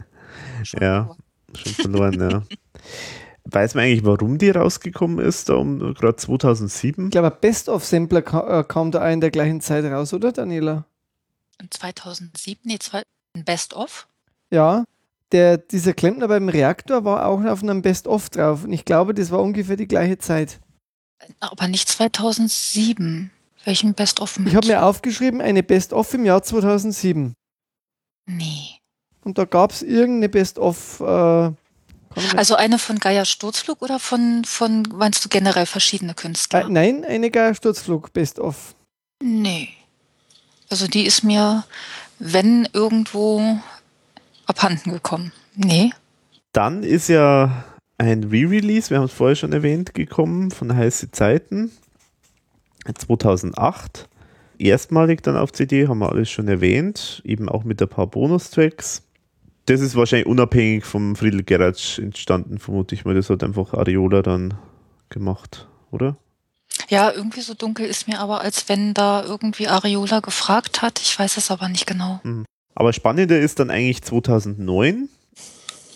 Schon 0.63 0.83
ja, 0.83 1.17
schon 1.57 1.73
verloren, 1.73 2.21
ja. 2.21 2.43
Weiß 3.45 3.75
man 3.75 3.85
eigentlich, 3.85 4.05
warum 4.05 4.39
die 4.39 4.51
rausgekommen 4.51 5.19
ist, 5.19 5.49
da 5.49 5.55
um 5.55 5.95
gerade 5.95 6.17
2007? 6.17 7.07
Ich 7.07 7.11
glaube, 7.11 7.31
Best-of-Sampler 7.31 8.23
kam, 8.23 8.49
äh, 8.49 8.65
kam 8.65 8.91
da 8.91 9.09
in 9.11 9.21
der 9.21 9.31
gleichen 9.31 9.61
Zeit 9.61 9.85
raus, 9.85 10.13
oder 10.13 10.31
Daniela? 10.31 10.85
2007, 11.71 12.61
nee, 12.65 12.79
zwei, 12.79 13.03
Best-of? 13.45 14.07
Ja, 14.51 14.85
der, 15.33 15.59
dieser 15.59 15.93
Klempner 15.93 16.29
beim 16.29 16.49
Reaktor 16.49 17.05
war 17.05 17.27
auch 17.27 17.45
auf 17.45 17.63
einem 17.63 17.83
Best-of 17.83 18.31
drauf 18.31 18.65
und 18.65 18.73
ich 18.73 18.85
glaube, 18.85 19.15
das 19.15 19.31
war 19.31 19.41
ungefähr 19.41 19.77
die 19.77 19.89
gleiche 19.89 20.19
Zeit. 20.19 20.61
Aber 21.41 21.69
nicht 21.69 21.89
2007. 21.89 23.31
Welchen 23.65 23.95
Best-of? 23.95 24.39
Ich 24.47 24.55
habe 24.55 24.67
mir 24.67 24.83
aufgeschrieben, 24.85 25.41
eine 25.41 25.63
Best-of 25.63 26.15
im 26.15 26.25
Jahr 26.25 26.43
2007. 26.43 27.35
Nee. 28.27 28.81
Und 29.23 29.37
da 29.37 29.45
gab 29.45 29.73
es 29.73 29.83
irgendeine 29.83 30.31
Best-of. 30.31 31.01
Äh, 31.01 31.53
also 32.37 32.55
eine 32.57 32.79
von 32.79 32.99
Geier 32.99 33.25
Sturzflug 33.25 33.83
oder 33.83 33.99
von, 33.99 34.45
von, 34.45 34.83
meinst 34.95 35.25
du 35.25 35.29
generell 35.29 35.67
verschiedene 35.67 36.15
Künstler? 36.15 36.63
Äh, 36.63 36.69
nein, 36.69 37.05
eine 37.05 37.31
Geier 37.31 37.55
Sturzflug 37.55 38.13
Best-of. 38.13 38.75
Nee. 39.23 39.69
Also 40.71 40.87
die 40.87 41.05
ist 41.05 41.23
mir, 41.23 41.65
wenn 42.19 42.67
irgendwo 42.73 43.61
abhanden 44.51 44.93
gekommen. 44.93 45.33
Nee. 45.57 45.93
Dann 46.53 46.83
ist 46.83 47.09
ja 47.09 47.65
ein 47.97 48.25
Re-Release, 48.25 48.91
wir 48.91 48.99
haben 48.99 49.05
es 49.05 49.13
vorher 49.13 49.37
schon 49.37 49.53
erwähnt, 49.53 49.95
gekommen 49.95 50.51
von 50.51 50.75
Heiße 50.75 51.11
Zeiten 51.11 51.71
2008. 52.93 54.09
Erstmalig 54.59 55.23
dann 55.23 55.37
auf 55.37 55.53
CD, 55.53 55.89
haben 55.89 56.01
wir 56.01 56.11
alles 56.11 56.31
schon 56.31 56.49
erwähnt, 56.49 57.23
eben 57.25 57.49
auch 57.49 57.65
mit 57.65 57.81
ein 57.81 57.89
paar 57.89 58.07
Bonustracks. 58.07 59.03
Das 59.67 59.81
ist 59.81 59.95
wahrscheinlich 59.95 60.27
unabhängig 60.27 60.85
vom 60.85 61.15
Friedel 61.15 61.45
Geratsch 61.45 61.99
entstanden, 61.99 62.59
vermute 62.59 62.95
ich 62.95 63.05
mal. 63.05 63.15
Das 63.15 63.31
hat 63.31 63.45
einfach 63.45 63.73
Ariola 63.73 64.23
dann 64.23 64.55
gemacht, 65.09 65.69
oder? 65.91 66.17
Ja, 66.89 67.13
irgendwie 67.13 67.43
so 67.43 67.55
dunkel 67.55 67.87
ist 67.87 68.09
mir 68.09 68.19
aber, 68.19 68.41
als 68.41 68.69
wenn 68.69 68.95
da 68.95 69.23
irgendwie 69.23 69.69
Ariola 69.69 70.21
gefragt 70.21 70.83
hat. 70.83 71.01
Ich 71.01 71.19
weiß 71.19 71.37
es 71.37 71.51
aber 71.51 71.69
nicht 71.69 71.87
genau. 71.87 72.21
Mhm. 72.25 72.45
Aber 72.75 72.93
spannender 72.93 73.39
ist 73.41 73.59
dann 73.59 73.71
eigentlich 73.71 74.03
2009 74.03 75.09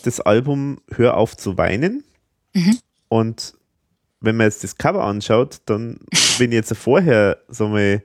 das 0.04 0.20
Album 0.20 0.80
Hör 0.90 1.16
auf 1.16 1.36
zu 1.36 1.56
weinen. 1.56 2.04
Mhm. 2.54 2.78
Und 3.08 3.54
wenn 4.20 4.36
man 4.36 4.46
jetzt 4.46 4.64
das 4.64 4.78
Cover 4.78 5.04
anschaut, 5.04 5.60
dann, 5.66 5.98
wenn 6.38 6.50
ich 6.50 6.56
jetzt 6.56 6.76
vorher, 6.76 7.38
so 7.48 7.68
mal, 7.68 8.02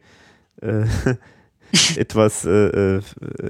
äh, 0.62 0.86
etwas, 1.96 2.46
äh, 2.46 2.98
äh, 2.98 3.02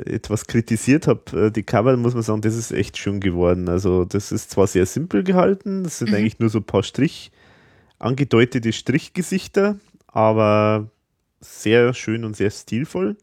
etwas 0.05 0.45
kritisiert 0.47 1.07
habe, 1.07 1.47
äh, 1.47 1.51
die 1.51 1.63
Cover, 1.63 1.95
muss 1.97 2.13
man 2.13 2.23
sagen, 2.23 2.41
das 2.41 2.55
ist 2.55 2.71
echt 2.71 2.97
schön 2.97 3.19
geworden. 3.19 3.69
Also, 3.69 4.05
das 4.05 4.31
ist 4.31 4.51
zwar 4.51 4.67
sehr 4.67 4.85
simpel 4.85 5.23
gehalten, 5.23 5.83
das 5.83 5.99
sind 5.99 6.09
mhm. 6.09 6.15
eigentlich 6.15 6.39
nur 6.39 6.49
so 6.49 6.59
ein 6.59 6.65
paar 6.65 6.83
Strich, 6.83 7.31
angedeutete 7.97 8.73
Strichgesichter, 8.73 9.77
aber 10.07 10.89
sehr 11.39 11.93
schön 11.93 12.25
und 12.25 12.35
sehr 12.35 12.51
stilvoll. 12.51 13.15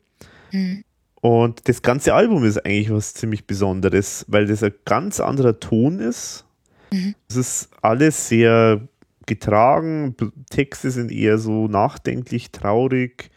Mhm. 0.52 0.84
Und 1.26 1.66
das 1.66 1.82
ganze 1.82 2.14
Album 2.14 2.44
ist 2.44 2.64
eigentlich 2.64 2.88
was 2.92 3.12
ziemlich 3.12 3.48
Besonderes, 3.48 4.24
weil 4.28 4.46
das 4.46 4.62
ein 4.62 4.72
ganz 4.84 5.18
anderer 5.18 5.58
Ton 5.58 5.98
ist. 5.98 6.44
Mhm. 6.92 7.16
Es 7.28 7.34
ist 7.34 7.68
alles 7.82 8.28
sehr 8.28 8.80
getragen, 9.26 10.14
Texte 10.50 10.92
sind 10.92 11.10
eher 11.10 11.38
so 11.38 11.66
nachdenklich, 11.66 12.52
traurig. 12.52 13.30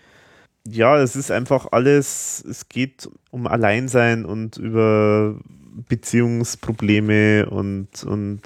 Ja, 0.68 1.00
es 1.00 1.16
ist 1.16 1.32
einfach 1.32 1.70
alles, 1.72 2.46
es 2.48 2.70
geht 2.70 3.10
um 3.32 3.48
Alleinsein 3.48 4.24
und 4.24 4.58
über 4.58 5.40
Beziehungsprobleme 5.88 7.50
und, 7.50 8.04
und 8.04 8.42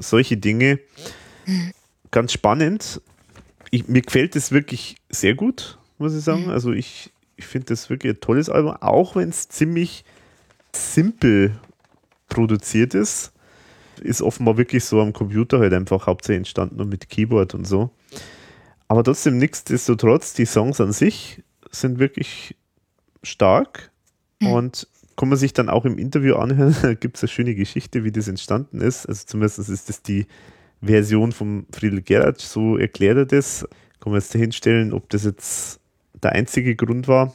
solche 0.00 0.36
Dinge. 0.36 0.80
Mhm. 1.46 1.70
Ganz 2.10 2.32
spannend. 2.32 3.00
Ich, 3.70 3.86
mir 3.86 4.02
gefällt 4.02 4.34
es 4.34 4.50
wirklich 4.50 4.96
sehr 5.10 5.36
gut, 5.36 5.78
muss 5.98 6.16
ich 6.16 6.24
sagen. 6.24 6.46
Mhm. 6.46 6.50
Also 6.50 6.72
ich, 6.72 7.12
ich 7.36 7.46
finde 7.46 7.66
das 7.66 7.90
wirklich 7.90 8.14
ein 8.14 8.20
tolles 8.20 8.48
Album, 8.48 8.76
auch 8.80 9.16
wenn 9.16 9.28
es 9.28 9.48
ziemlich 9.48 10.04
simpel 10.72 11.58
produziert 12.28 12.94
ist. 12.94 13.32
Ist 14.00 14.22
offenbar 14.22 14.56
wirklich 14.56 14.84
so 14.84 15.00
am 15.00 15.12
Computer 15.12 15.60
halt 15.60 15.72
einfach 15.72 16.06
hauptsächlich 16.06 16.38
entstanden 16.38 16.80
und 16.80 16.88
mit 16.88 17.08
Keyboard 17.08 17.54
und 17.54 17.66
so. 17.66 17.90
Aber 18.88 19.04
trotzdem, 19.04 19.38
nichtsdestotrotz, 19.38 20.34
die 20.34 20.46
Songs 20.46 20.80
an 20.80 20.92
sich 20.92 21.42
sind 21.70 21.98
wirklich 21.98 22.56
stark 23.22 23.90
mhm. 24.40 24.48
und 24.48 24.88
kann 25.16 25.28
man 25.28 25.38
sich 25.38 25.52
dann 25.52 25.68
auch 25.68 25.84
im 25.84 25.98
Interview 25.98 26.36
anhören. 26.36 26.76
Da 26.82 26.94
gibt 26.94 27.16
es 27.16 27.22
eine 27.22 27.28
schöne 27.28 27.54
Geschichte, 27.54 28.04
wie 28.04 28.12
das 28.12 28.28
entstanden 28.28 28.80
ist. 28.80 29.06
Also 29.06 29.24
zumindest 29.26 29.58
ist 29.68 29.88
das 29.88 30.02
die 30.02 30.26
Version 30.82 31.32
von 31.32 31.66
Friedel 31.72 32.02
Gerard, 32.02 32.40
so 32.40 32.76
erklärt 32.76 33.16
er 33.16 33.26
das. 33.26 33.66
Kann 34.00 34.12
man 34.12 34.20
jetzt 34.20 34.34
dahinstellen, 34.34 34.92
ob 34.92 35.08
das 35.08 35.24
jetzt 35.24 35.80
der 36.24 36.32
einzige 36.32 36.74
Grund 36.74 37.08
war. 37.08 37.34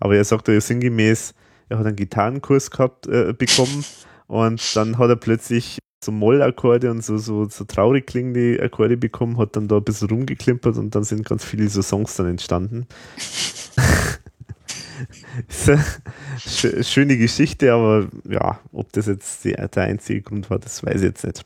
Aber 0.00 0.16
er 0.16 0.24
sagt 0.24 0.48
ja 0.48 0.60
sinngemäß, 0.60 1.34
er 1.68 1.78
hat 1.78 1.86
einen 1.86 1.96
Gitarrenkurs 1.96 2.70
gehabt, 2.70 3.06
äh, 3.06 3.34
bekommen 3.36 3.84
und 4.26 4.76
dann 4.76 4.98
hat 4.98 5.10
er 5.10 5.16
plötzlich 5.16 5.78
so 6.04 6.12
Mollakkorde 6.12 6.90
und 6.90 7.04
so, 7.04 7.18
so, 7.18 7.48
so 7.48 7.64
traurig 7.64 8.06
klingende 8.06 8.62
Akkorde 8.62 8.96
bekommen, 8.96 9.38
hat 9.38 9.56
dann 9.56 9.68
da 9.68 9.78
ein 9.78 9.84
bisschen 9.84 10.08
rumgeklimpert 10.08 10.76
und 10.76 10.94
dann 10.94 11.04
sind 11.04 11.26
ganz 11.26 11.44
viele 11.44 11.68
so 11.68 11.82
Songs 11.82 12.16
dann 12.16 12.28
entstanden. 12.28 12.86
schöne 16.38 17.18
Geschichte, 17.18 17.72
aber 17.72 18.08
ja, 18.28 18.60
ob 18.72 18.92
das 18.92 19.06
jetzt 19.06 19.44
der 19.44 19.70
einzige 19.76 20.22
Grund 20.22 20.50
war, 20.50 20.58
das 20.58 20.84
weiß 20.84 20.96
ich 20.96 21.02
jetzt 21.02 21.24
nicht. 21.24 21.44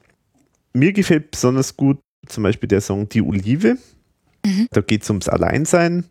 Mir 0.75 0.93
gefällt 0.93 1.31
besonders 1.31 1.77
gut 1.77 1.99
zum 2.27 2.43
Beispiel 2.43 2.69
der 2.69 2.81
Song 2.81 3.09
Die 3.09 3.23
Olive. 3.23 3.77
Mhm. 4.45 4.69
Da 4.71 4.81
geht 4.81 5.03
es 5.03 5.11
ums 5.11 5.29
Alleinsein 5.29 6.05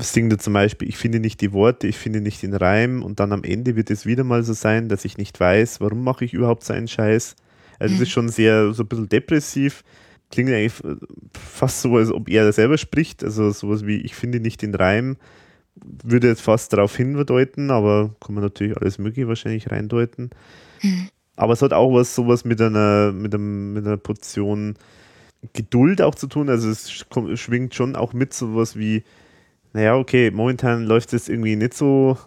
singt 0.00 0.32
er 0.32 0.38
zum 0.38 0.52
Beispiel, 0.52 0.88
ich 0.88 0.96
finde 0.96 1.20
nicht 1.20 1.40
die 1.40 1.52
Worte, 1.52 1.86
ich 1.86 1.98
finde 1.98 2.20
nicht 2.20 2.42
den 2.42 2.54
Reim 2.54 3.02
und 3.02 3.20
dann 3.20 3.32
am 3.32 3.44
Ende 3.44 3.76
wird 3.76 3.90
es 3.90 4.06
wieder 4.06 4.24
mal 4.24 4.42
so 4.42 4.52
sein, 4.52 4.88
dass 4.88 5.04
ich 5.04 5.18
nicht 5.18 5.38
weiß, 5.38 5.80
warum 5.80 6.04
mache 6.04 6.24
ich 6.24 6.34
überhaupt 6.34 6.64
so 6.64 6.72
einen 6.72 6.88
Scheiß. 6.88 7.36
Also 7.78 7.94
es 7.94 7.98
mhm. 7.98 8.02
ist 8.02 8.10
schon 8.10 8.28
sehr, 8.28 8.72
so 8.72 8.84
ein 8.84 8.88
bisschen 8.88 9.08
depressiv. 9.08 9.82
Klingt 10.30 10.50
eigentlich 10.50 10.72
fast 11.34 11.82
so, 11.82 11.96
als 11.96 12.10
ob 12.10 12.28
er 12.28 12.52
selber 12.52 12.78
spricht. 12.78 13.22
Also 13.24 13.50
sowas 13.50 13.86
wie, 13.86 13.96
ich 13.96 14.14
finde 14.14 14.40
nicht 14.40 14.62
den 14.62 14.74
Reim, 14.74 15.16
würde 15.74 16.28
jetzt 16.28 16.42
fast 16.42 16.72
darauf 16.72 16.96
hindeuten, 16.96 17.70
aber 17.70 18.14
kann 18.20 18.34
man 18.34 18.44
natürlich 18.44 18.76
alles 18.76 18.98
Mögliche 18.98 19.28
wahrscheinlich 19.28 19.70
reindeuten. 19.70 20.30
Mhm. 20.82 21.08
Aber 21.34 21.54
es 21.54 21.62
hat 21.62 21.72
auch 21.72 21.92
was, 21.92 22.14
sowas 22.14 22.44
mit 22.44 22.60
einer, 22.60 23.12
mit, 23.12 23.34
einem, 23.34 23.72
mit 23.72 23.86
einer 23.86 23.96
Portion 23.96 24.74
Geduld 25.54 26.00
auch 26.02 26.14
zu 26.14 26.28
tun. 26.28 26.48
Also 26.48 26.70
es 26.70 26.90
schwingt 26.90 27.74
schon 27.74 27.96
auch 27.96 28.12
mit 28.12 28.32
sowas 28.32 28.76
wie, 28.76 29.02
naja, 29.72 29.96
okay, 29.96 30.30
momentan 30.30 30.84
läuft 30.84 31.12
es 31.12 31.28
irgendwie 31.28 31.56
nicht 31.56 31.74
so, 31.74 32.18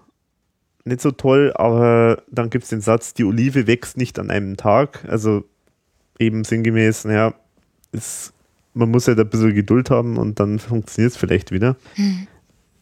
nicht 0.84 1.02
so 1.02 1.12
toll, 1.12 1.54
aber 1.56 2.24
dann 2.30 2.50
gibt 2.50 2.64
es 2.64 2.70
den 2.70 2.82
Satz, 2.82 3.14
die 3.14 3.24
Olive 3.24 3.68
wächst 3.68 3.98
nicht 3.98 4.20
an 4.20 4.32
einem 4.32 4.58
Tag. 4.58 5.06
Also 5.08 5.44
eben 6.20 6.44
sinngemäß, 6.44 7.06
naja, 7.06 7.34
es, 7.92 8.34
man 8.74 8.92
muss 8.92 9.08
halt 9.08 9.20
ein 9.20 9.30
bisschen 9.30 9.54
Geduld 9.54 9.90
haben 9.90 10.18
und 10.18 10.40
dann 10.40 10.60
funktioniert 10.60 11.14
es 11.14 11.18
vielleicht 11.18 11.52
wieder. 11.52 11.76
Mhm. 11.96 12.28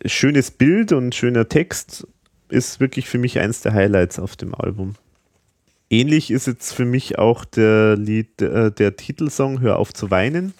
Schönes 0.06 0.52
Bild 0.52 0.92
und 0.92 1.16
schöner 1.16 1.48
Text. 1.50 2.08
ist 2.50 2.80
wirklich 2.80 3.08
für 3.08 3.18
mich 3.18 3.40
eins 3.40 3.62
der 3.62 3.74
Highlights 3.74 4.20
auf 4.20 4.36
dem 4.36 4.54
Album. 4.54 4.96
Ähnlich 5.90 6.32
ist 6.32 6.48
jetzt 6.48 6.74
für 6.74 6.86
mich 6.86 7.20
auch 7.20 7.46
der 7.46 7.96
Lied, 7.96 8.42
äh, 8.42 8.72
der 8.72 8.96
Titelsong 8.96 9.62
Hör 9.62 9.78
auf 9.78 9.94
zu 9.94 10.10
weinen, 10.10 10.54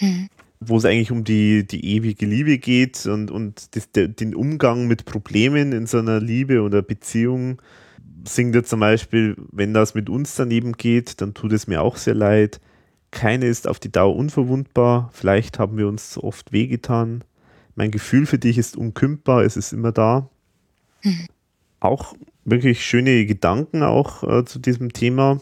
mhm. 0.00 0.28
Wo 0.60 0.78
es 0.78 0.84
eigentlich 0.84 1.10
um 1.10 1.24
die, 1.24 1.66
die 1.66 1.84
ewige 1.96 2.26
Liebe 2.26 2.58
geht 2.58 3.06
und, 3.06 3.30
und 3.30 3.76
das, 3.76 3.90
der, 3.92 4.08
den 4.08 4.34
Umgang 4.34 4.86
mit 4.86 5.04
Problemen 5.04 5.72
in 5.72 5.86
so 5.86 5.98
einer 5.98 6.20
Liebe 6.20 6.62
oder 6.62 6.82
Beziehung. 6.82 7.60
Singt 8.26 8.56
er 8.56 8.64
zum 8.64 8.80
Beispiel, 8.80 9.36
wenn 9.52 9.74
das 9.74 9.94
mit 9.94 10.08
uns 10.08 10.34
daneben 10.34 10.72
geht, 10.72 11.20
dann 11.20 11.34
tut 11.34 11.52
es 11.52 11.66
mir 11.66 11.82
auch 11.82 11.96
sehr 11.96 12.14
leid. 12.14 12.60
Keine 13.10 13.46
ist 13.46 13.68
auf 13.68 13.78
die 13.78 13.92
Dauer 13.92 14.16
unverwundbar. 14.16 15.10
Vielleicht 15.12 15.58
haben 15.58 15.76
wir 15.78 15.88
uns 15.88 16.10
zu 16.10 16.24
oft 16.24 16.52
wehgetan. 16.52 17.22
Mein 17.74 17.90
Gefühl 17.90 18.26
für 18.26 18.38
dich 18.38 18.58
ist 18.58 18.76
unkündbar, 18.76 19.44
es 19.44 19.56
ist 19.56 19.72
immer 19.72 19.92
da. 19.92 20.28
Mhm. 21.02 21.26
Auch 21.78 22.14
wirklich 22.44 22.84
schöne 22.84 23.26
Gedanken 23.26 23.82
auch 23.82 24.22
äh, 24.22 24.44
zu 24.44 24.58
diesem 24.58 24.92
Thema. 24.92 25.40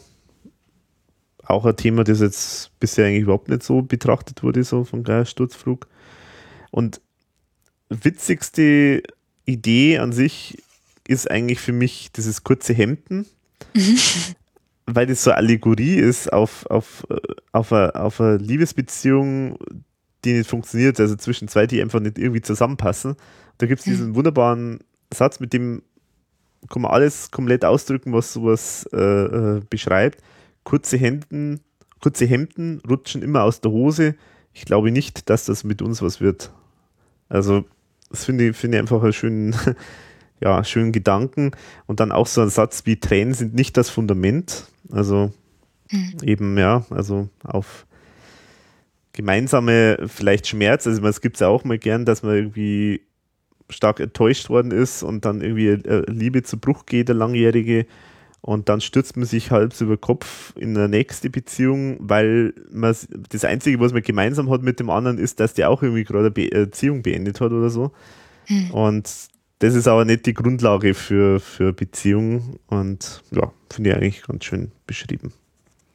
Auch 1.45 1.65
ein 1.65 1.75
Thema, 1.75 2.03
das 2.03 2.21
jetzt 2.21 2.77
bisher 2.79 3.05
eigentlich 3.05 3.23
überhaupt 3.23 3.49
nicht 3.49 3.63
so 3.63 3.81
betrachtet 3.81 4.43
wurde, 4.43 4.63
so 4.63 4.83
von 4.83 5.03
Geiersturzflug. 5.03 5.87
Und 6.71 7.01
witzigste 7.89 9.03
Idee 9.45 9.99
an 9.99 10.11
sich 10.11 10.57
ist 11.07 11.29
eigentlich 11.29 11.59
für 11.59 11.71
mich 11.71 12.11
dieses 12.11 12.43
kurze 12.43 12.73
Hemden. 12.73 13.25
Weil 14.87 15.07
das 15.07 15.23
so 15.23 15.31
eine 15.31 15.37
Allegorie 15.37 15.95
ist 15.95 16.31
auf, 16.31 16.65
auf, 16.67 17.07
äh, 17.09 17.15
auf, 17.51 17.73
eine, 17.73 17.95
auf 17.95 18.21
eine 18.21 18.37
Liebesbeziehung, 18.37 19.57
die 20.23 20.33
nicht 20.33 20.49
funktioniert, 20.49 20.99
also 20.99 21.15
zwischen 21.15 21.47
zwei, 21.47 21.65
die 21.65 21.81
einfach 21.81 21.99
nicht 21.99 22.17
irgendwie 22.17 22.41
zusammenpassen. 22.41 23.15
Da 23.57 23.67
gibt 23.67 23.79
es 23.79 23.85
diesen 23.85 24.09
mhm. 24.09 24.15
wunderbaren 24.15 24.79
Satz, 25.13 25.39
mit 25.39 25.53
dem 25.53 25.81
kann 26.69 26.81
man 26.81 26.91
alles 26.91 27.31
komplett 27.31 27.63
ausdrücken, 27.63 28.13
was 28.13 28.33
sowas 28.33 28.87
äh, 28.91 28.97
äh, 28.97 29.61
beschreibt. 29.69 30.21
Kurze 30.65 30.97
Hemden, 30.97 31.61
kurze 32.01 32.25
Hemden 32.25 32.81
rutschen 32.89 33.21
immer 33.21 33.43
aus 33.43 33.61
der 33.61 33.71
Hose. 33.71 34.15
Ich 34.51 34.65
glaube 34.65 34.91
nicht, 34.91 35.29
dass 35.29 35.45
das 35.45 35.63
mit 35.63 35.81
uns 35.81 36.01
was 36.01 36.19
wird. 36.19 36.51
Also, 37.29 37.63
das 38.09 38.25
finde 38.25 38.49
ich, 38.49 38.57
find 38.57 38.73
ich 38.73 38.81
einfach 38.81 39.01
einen 39.01 39.13
schönen, 39.13 39.55
ja, 40.41 40.63
schönen 40.63 40.91
Gedanken. 40.91 41.51
Und 41.85 42.01
dann 42.01 42.11
auch 42.11 42.27
so 42.27 42.41
ein 42.41 42.49
Satz 42.49 42.85
wie 42.85 42.99
Tränen 42.99 43.33
sind 43.33 43.53
nicht 43.53 43.77
das 43.77 43.89
Fundament. 43.89 44.65
Also 44.91 45.31
mhm. 45.91 46.17
eben, 46.23 46.57
ja, 46.57 46.85
also 46.89 47.29
auf 47.43 47.85
gemeinsame 49.13 49.97
vielleicht 50.07 50.47
Schmerz. 50.47 50.85
Also 50.85 51.05
es 51.05 51.21
gibt 51.21 51.37
es 51.37 51.39
ja 51.41 51.47
auch 51.47 51.63
mal 51.63 51.77
gern, 51.77 52.05
dass 52.05 52.23
man 52.23 52.35
irgendwie 52.35 53.01
stark 53.69 53.99
enttäuscht 53.99 54.49
worden 54.49 54.71
ist 54.71 55.03
und 55.03 55.25
dann 55.25 55.41
irgendwie 55.41 55.67
äh, 55.67 56.03
Liebe 56.11 56.43
zu 56.43 56.57
Bruch 56.57 56.85
geht, 56.85 57.07
der 57.07 57.15
langjährige. 57.15 57.85
Und 58.45 58.69
dann 58.69 58.79
stürzt 58.79 59.17
man 59.17 59.25
sich 59.25 59.49
halb 59.49 59.81
über 59.81 59.97
Kopf 59.97 60.53
in 60.55 60.77
eine 60.77 60.87
nächste 60.87 61.31
Beziehung, 61.31 61.97
weil 61.99 62.53
man 62.71 62.95
das 63.29 63.43
Einzige, 63.43 63.79
was 63.79 63.91
man 63.91 64.03
gemeinsam 64.03 64.51
hat 64.51 64.61
mit 64.61 64.79
dem 64.79 64.91
anderen, 64.91 65.17
ist, 65.17 65.39
dass 65.39 65.55
der 65.55 65.71
auch 65.71 65.81
irgendwie 65.81 66.03
gerade 66.03 66.31
eine 66.35 66.65
Beziehung 66.65 67.01
beendet 67.01 67.41
hat 67.41 67.51
oder 67.51 67.71
so. 67.71 67.91
Mhm. 68.47 68.69
Und 68.69 69.09
das 69.57 69.73
ist 69.73 69.87
aber 69.87 70.05
nicht 70.05 70.27
die 70.27 70.35
Grundlage 70.35 70.93
für, 70.93 71.39
für 71.39 71.73
Beziehungen 71.73 72.59
und 72.67 73.23
ja, 73.31 73.51
finde 73.73 73.89
ich 73.89 73.95
eigentlich 73.95 74.21
ganz 74.21 74.45
schön 74.45 74.71
beschrieben. 74.85 75.33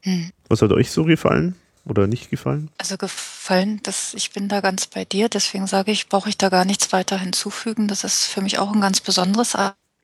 Hm. 0.00 0.30
Was 0.48 0.60
hat 0.60 0.72
euch 0.72 0.90
so 0.90 1.04
gefallen 1.04 1.54
oder 1.84 2.08
nicht 2.08 2.30
gefallen? 2.30 2.68
Also 2.78 2.96
gefallen, 2.96 3.78
dass 3.84 4.12
ich 4.14 4.32
bin 4.32 4.48
da 4.48 4.60
ganz 4.60 4.88
bei 4.88 5.04
dir, 5.04 5.28
deswegen 5.28 5.68
sage 5.68 5.92
ich, 5.92 6.08
brauche 6.08 6.28
ich 6.28 6.36
da 6.36 6.48
gar 6.48 6.64
nichts 6.64 6.92
weiter 6.92 7.16
hinzufügen. 7.16 7.86
Das 7.86 8.02
ist 8.02 8.24
für 8.24 8.40
mich 8.40 8.58
auch 8.58 8.72
ein 8.72 8.80
ganz 8.80 9.00
besonderes 9.00 9.54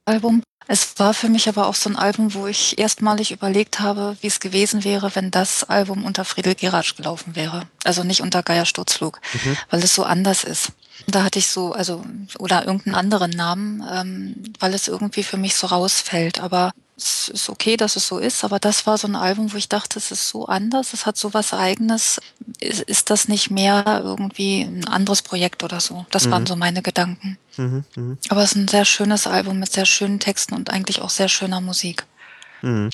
Album. 0.07 0.43
Es 0.69 0.99
war 0.99 1.15
für 1.15 1.29
mich 1.29 1.49
aber 1.49 1.69
auch 1.69 1.77
so 1.77 1.89
ein 1.89 1.97
Album, 1.97 2.35
wo 2.35 2.47
ich 2.49 2.79
erstmalig 2.79 3.31
überlegt 3.31 3.79
habe, 3.79 4.17
wie 4.21 4.27
es 4.27 4.41
gewesen 4.41 4.83
wäre, 4.83 5.15
wenn 5.15 5.31
das 5.31 5.63
Album 5.65 6.05
unter 6.05 6.25
Friedel 6.25 6.57
Geratsch 6.57 6.97
gelaufen 6.97 7.37
wäre. 7.37 7.69
Also 7.85 8.03
nicht 8.03 8.21
unter 8.21 8.43
Geier 8.43 8.67
Sturzflug, 8.67 9.21
mhm. 9.33 9.57
weil 9.71 9.83
es 9.83 9.95
so 9.95 10.03
anders 10.03 10.43
ist. 10.43 10.73
Da 11.07 11.23
hatte 11.23 11.39
ich 11.39 11.49
so, 11.49 11.73
also, 11.73 12.05
oder 12.39 12.65
irgendeinen 12.65 12.97
anderen 12.97 13.31
Namen, 13.31 13.85
ähm, 13.93 14.55
weil 14.59 14.75
es 14.75 14.89
irgendwie 14.89 15.23
für 15.23 15.37
mich 15.37 15.55
so 15.55 15.69
rausfällt. 15.69 16.41
Aber 16.41 16.73
es 16.97 17.29
ist 17.29 17.49
okay, 17.49 17.77
dass 17.77 17.95
es 17.95 18.09
so 18.09 18.19
ist, 18.19 18.43
aber 18.43 18.59
das 18.59 18.87
war 18.87 18.99
so 18.99 19.07
ein 19.07 19.17
Album, 19.17 19.53
wo 19.53 19.57
ich 19.57 19.69
dachte, 19.69 19.99
es 19.99 20.11
ist 20.11 20.29
so 20.29 20.47
anders, 20.47 20.95
es 20.95 21.07
hat 21.07 21.17
so 21.17 21.35
was 21.35 21.53
Eigenes. 21.53 22.21
Ist, 22.59 22.81
ist 22.83 23.11
das 23.11 23.29
nicht 23.29 23.51
mehr 23.51 23.85
irgendwie 24.03 24.63
ein 24.63 24.89
anderes 24.89 25.23
Projekt 25.23 25.63
oder 25.63 25.79
so? 25.79 26.07
Das 26.11 26.27
mhm. 26.27 26.31
waren 26.33 26.47
so 26.47 26.57
meine 26.57 26.83
Gedanken. 26.83 27.39
Mhm, 27.57 27.85
mh. 27.95 28.17
Aber 28.29 28.43
es 28.43 28.53
ist 28.53 28.57
ein 28.57 28.69
sehr 28.69 28.85
schönes 28.85 29.27
Album 29.27 29.59
mit 29.59 29.73
sehr 29.73 29.87
schönen 29.87 30.21
Texten 30.21 30.55
und 30.55 30.71
eigentlich 30.71 31.01
auch 31.01 31.11
sehr 31.11 31.29
schöner 31.29 31.61
Musik. 31.61 32.05
Mhm. 32.63 32.91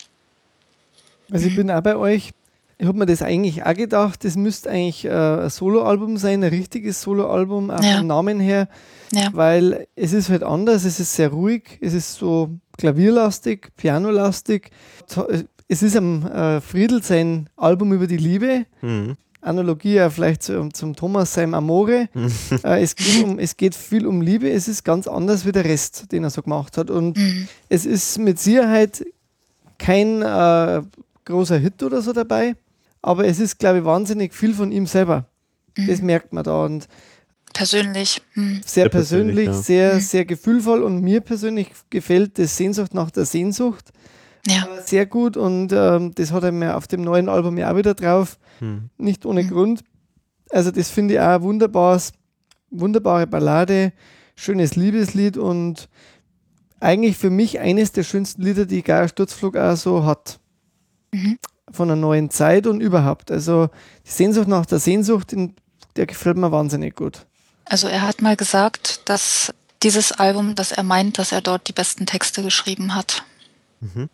Also 1.31 1.47
ich 1.47 1.57
bin 1.57 1.71
auch 1.71 1.81
bei 1.81 1.97
euch. 1.97 2.33
Ich 2.79 2.89
habe 2.89 2.99
mir 2.99 3.07
das 3.07 3.23
eigentlich 3.23 3.65
auch 3.65 3.75
gedacht, 3.75 4.25
das 4.25 4.35
müsste 4.35 4.71
eigentlich 4.71 5.05
äh, 5.05 5.11
ein 5.11 5.51
Soloalbum 5.51 6.17
sein, 6.17 6.43
ein 6.43 6.51
richtiges 6.51 7.01
Soloalbum, 7.01 7.71
auch 7.71 7.83
ja. 7.83 7.99
vom 7.99 8.09
Namen 8.09 8.41
her. 8.41 8.69
Ja. 9.13 9.29
Weil 9.33 9.87
es 9.95 10.13
ist 10.13 10.31
halt 10.31 10.43
anders, 10.43 10.85
es 10.85 10.99
ist 10.99 11.15
sehr 11.15 11.29
ruhig, 11.29 11.79
es 11.81 11.95
ist 11.95 12.15
so 12.15 12.51
klavierlastig, 12.79 13.69
pianolastig. 13.77 14.71
Es 15.69 15.83
ist 15.83 15.97
am 15.97 16.27
äh, 16.27 16.61
Friedel 16.61 17.03
sein 17.03 17.49
Album 17.57 17.93
über 17.93 18.07
die 18.07 18.17
Liebe. 18.17 18.67
Mhm. 18.81 19.17
Analogie 19.43 19.95
ja 19.95 20.09
vielleicht 20.09 20.43
zum, 20.45 20.73
zum 20.73 20.97
Thomas 20.97 21.35
seinem 21.35 21.55
Amore. 21.55 22.09
äh, 22.65 22.83
es, 22.83 22.97
geht 22.97 23.25
um, 23.25 23.39
es 23.39 23.57
geht 23.57 23.75
viel 23.75 24.07
um 24.07 24.23
Liebe. 24.23 24.51
Es 24.51 24.69
ist 24.69 24.85
ganz 24.85 25.07
anders 25.07 25.45
wie 25.45 25.53
der 25.53 25.65
Rest, 25.65 26.11
den 26.13 26.25
er 26.25 26.31
so 26.31 26.43
gemacht 26.43 26.79
hat. 26.79 26.91
Und 26.91 27.19
mhm. 27.19 27.49
es 27.69 27.85
ist 27.85 28.19
mit 28.19 28.39
Sicherheit 28.39 29.05
kein 29.79 30.23
äh, 30.23 30.83
großer 31.25 31.59
Hit 31.59 31.83
oder 31.83 32.03
so 32.03 32.13
dabei, 32.13 32.55
aber 33.03 33.27
es 33.27 33.41
ist, 33.41 33.59
glaube 33.59 33.79
ich, 33.79 33.85
wahnsinnig 33.85 34.33
viel 34.33 34.55
von 34.55 34.71
ihm 34.73 34.87
selber. 34.87 35.27
Mhm. 35.77 35.87
Das 35.89 36.03
merkt 36.03 36.33
man 36.33 36.45
da. 36.45 36.65
Und 36.65 36.89
persönlich. 37.53 38.23
Hm. 38.35 38.61
Sehr, 38.65 38.89
persönlich, 38.89 39.47
persönlich 39.47 39.47
ja. 39.47 39.63
sehr, 39.63 39.93
hm. 39.95 40.01
sehr 40.01 40.25
gefühlvoll 40.25 40.83
und 40.83 41.03
mir 41.03 41.21
persönlich 41.21 41.69
gefällt 41.91 42.39
das 42.39 42.57
Sehnsucht 42.57 42.95
nach 42.95 43.11
der 43.11 43.27
Sehnsucht 43.27 43.93
ja. 44.47 44.67
Äh, 44.67 44.83
sehr 44.83 45.07
gut 45.07 45.37
und 45.37 45.73
ähm, 45.73 46.15
das 46.15 46.33
hat 46.33 46.45
er 46.45 46.53
mir 46.53 46.77
auf 46.77 46.87
dem 46.87 47.03
neuen 47.03 47.29
Album 47.29 47.59
ja 47.59 47.71
auch 47.71 47.77
wieder 47.77 47.95
drauf. 47.95 48.39
Hm. 48.59 48.91
Nicht 48.99 49.25
ohne 49.25 49.43
hm. 49.43 49.51
Grund. 49.51 49.85
Also 50.51 50.71
das 50.71 50.91
finde 50.91 51.15
ich 51.15 51.21
auch 51.21 51.37
ein 51.37 51.43
wunderbares, 51.43 52.13
wunderbare 52.71 53.27
Ballade, 53.27 53.93
schönes 54.35 54.77
Liebeslied 54.77 55.37
und 55.37 55.89
eigentlich 56.81 57.17
für 57.17 57.31
mich 57.31 57.61
eines 57.61 57.93
der 57.93 58.03
schönsten 58.03 58.43
Lieder, 58.43 58.67
die 58.67 58.83
Geier 58.83 59.09
Sturzflug 59.09 59.57
auch 59.57 59.77
so 59.77 60.05
hat. 60.05 60.41
Mhm. 61.13 61.39
Von 61.71 61.91
einer 61.91 62.01
neuen 62.01 62.29
Zeit 62.29 62.67
und 62.67 62.81
überhaupt. 62.81 63.31
Also 63.31 63.71
die 64.05 64.11
Sehnsucht 64.11 64.49
nach 64.49 64.67
der 64.67 64.79
Sehnsucht, 64.79 65.35
der 65.97 66.07
gefällt 66.07 66.37
mir 66.37 66.53
wahnsinnig 66.53 66.97
gut. 66.97 67.27
Also 67.65 67.87
er 67.87 68.03
hat 68.03 68.21
mal 68.21 68.37
gesagt, 68.37 69.09
dass 69.09 69.55
dieses 69.83 70.13
Album, 70.13 70.55
dass 70.55 70.73
er 70.73 70.83
meint, 70.83 71.19
dass 71.19 71.33
er 71.33 71.41
dort 71.41 71.69
die 71.69 71.73
besten 71.73 72.05
Texte 72.05 72.43
geschrieben 72.43 72.95
hat. 72.95 73.25
Mhm. 73.81 74.11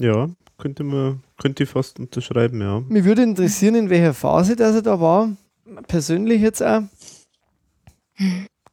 Ja, 0.00 0.28
könnte 0.58 0.84
man, 0.84 1.22
könnte 1.38 1.64
ich 1.64 1.70
fast 1.70 1.98
unterschreiben, 1.98 2.60
ja. 2.60 2.80
Mich 2.88 3.04
würde 3.04 3.22
interessieren, 3.22 3.74
in 3.74 3.90
welcher 3.90 4.14
Phase 4.14 4.56
dass 4.56 4.74
er 4.74 4.82
da 4.82 5.00
war. 5.00 5.36
Persönlich 5.86 6.40
jetzt 6.42 6.62
auch. 6.62 6.82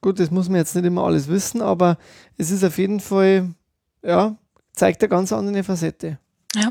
Gut, 0.01 0.19
das 0.19 0.32
muss 0.32 0.50
man 0.50 0.58
jetzt 0.58 0.75
nicht 0.75 0.85
immer 0.85 1.03
alles 1.03 1.27
wissen, 1.27 1.61
aber 1.61 1.98
es 2.38 2.51
ist 2.51 2.64
auf 2.64 2.77
jeden 2.77 3.00
Fall, 3.00 3.50
ja, 4.03 4.35
zeigt 4.74 5.01
eine 5.01 5.09
ganz 5.09 5.32
andere 5.32 5.64
Facette. 5.64 6.17
Ja. 6.56 6.69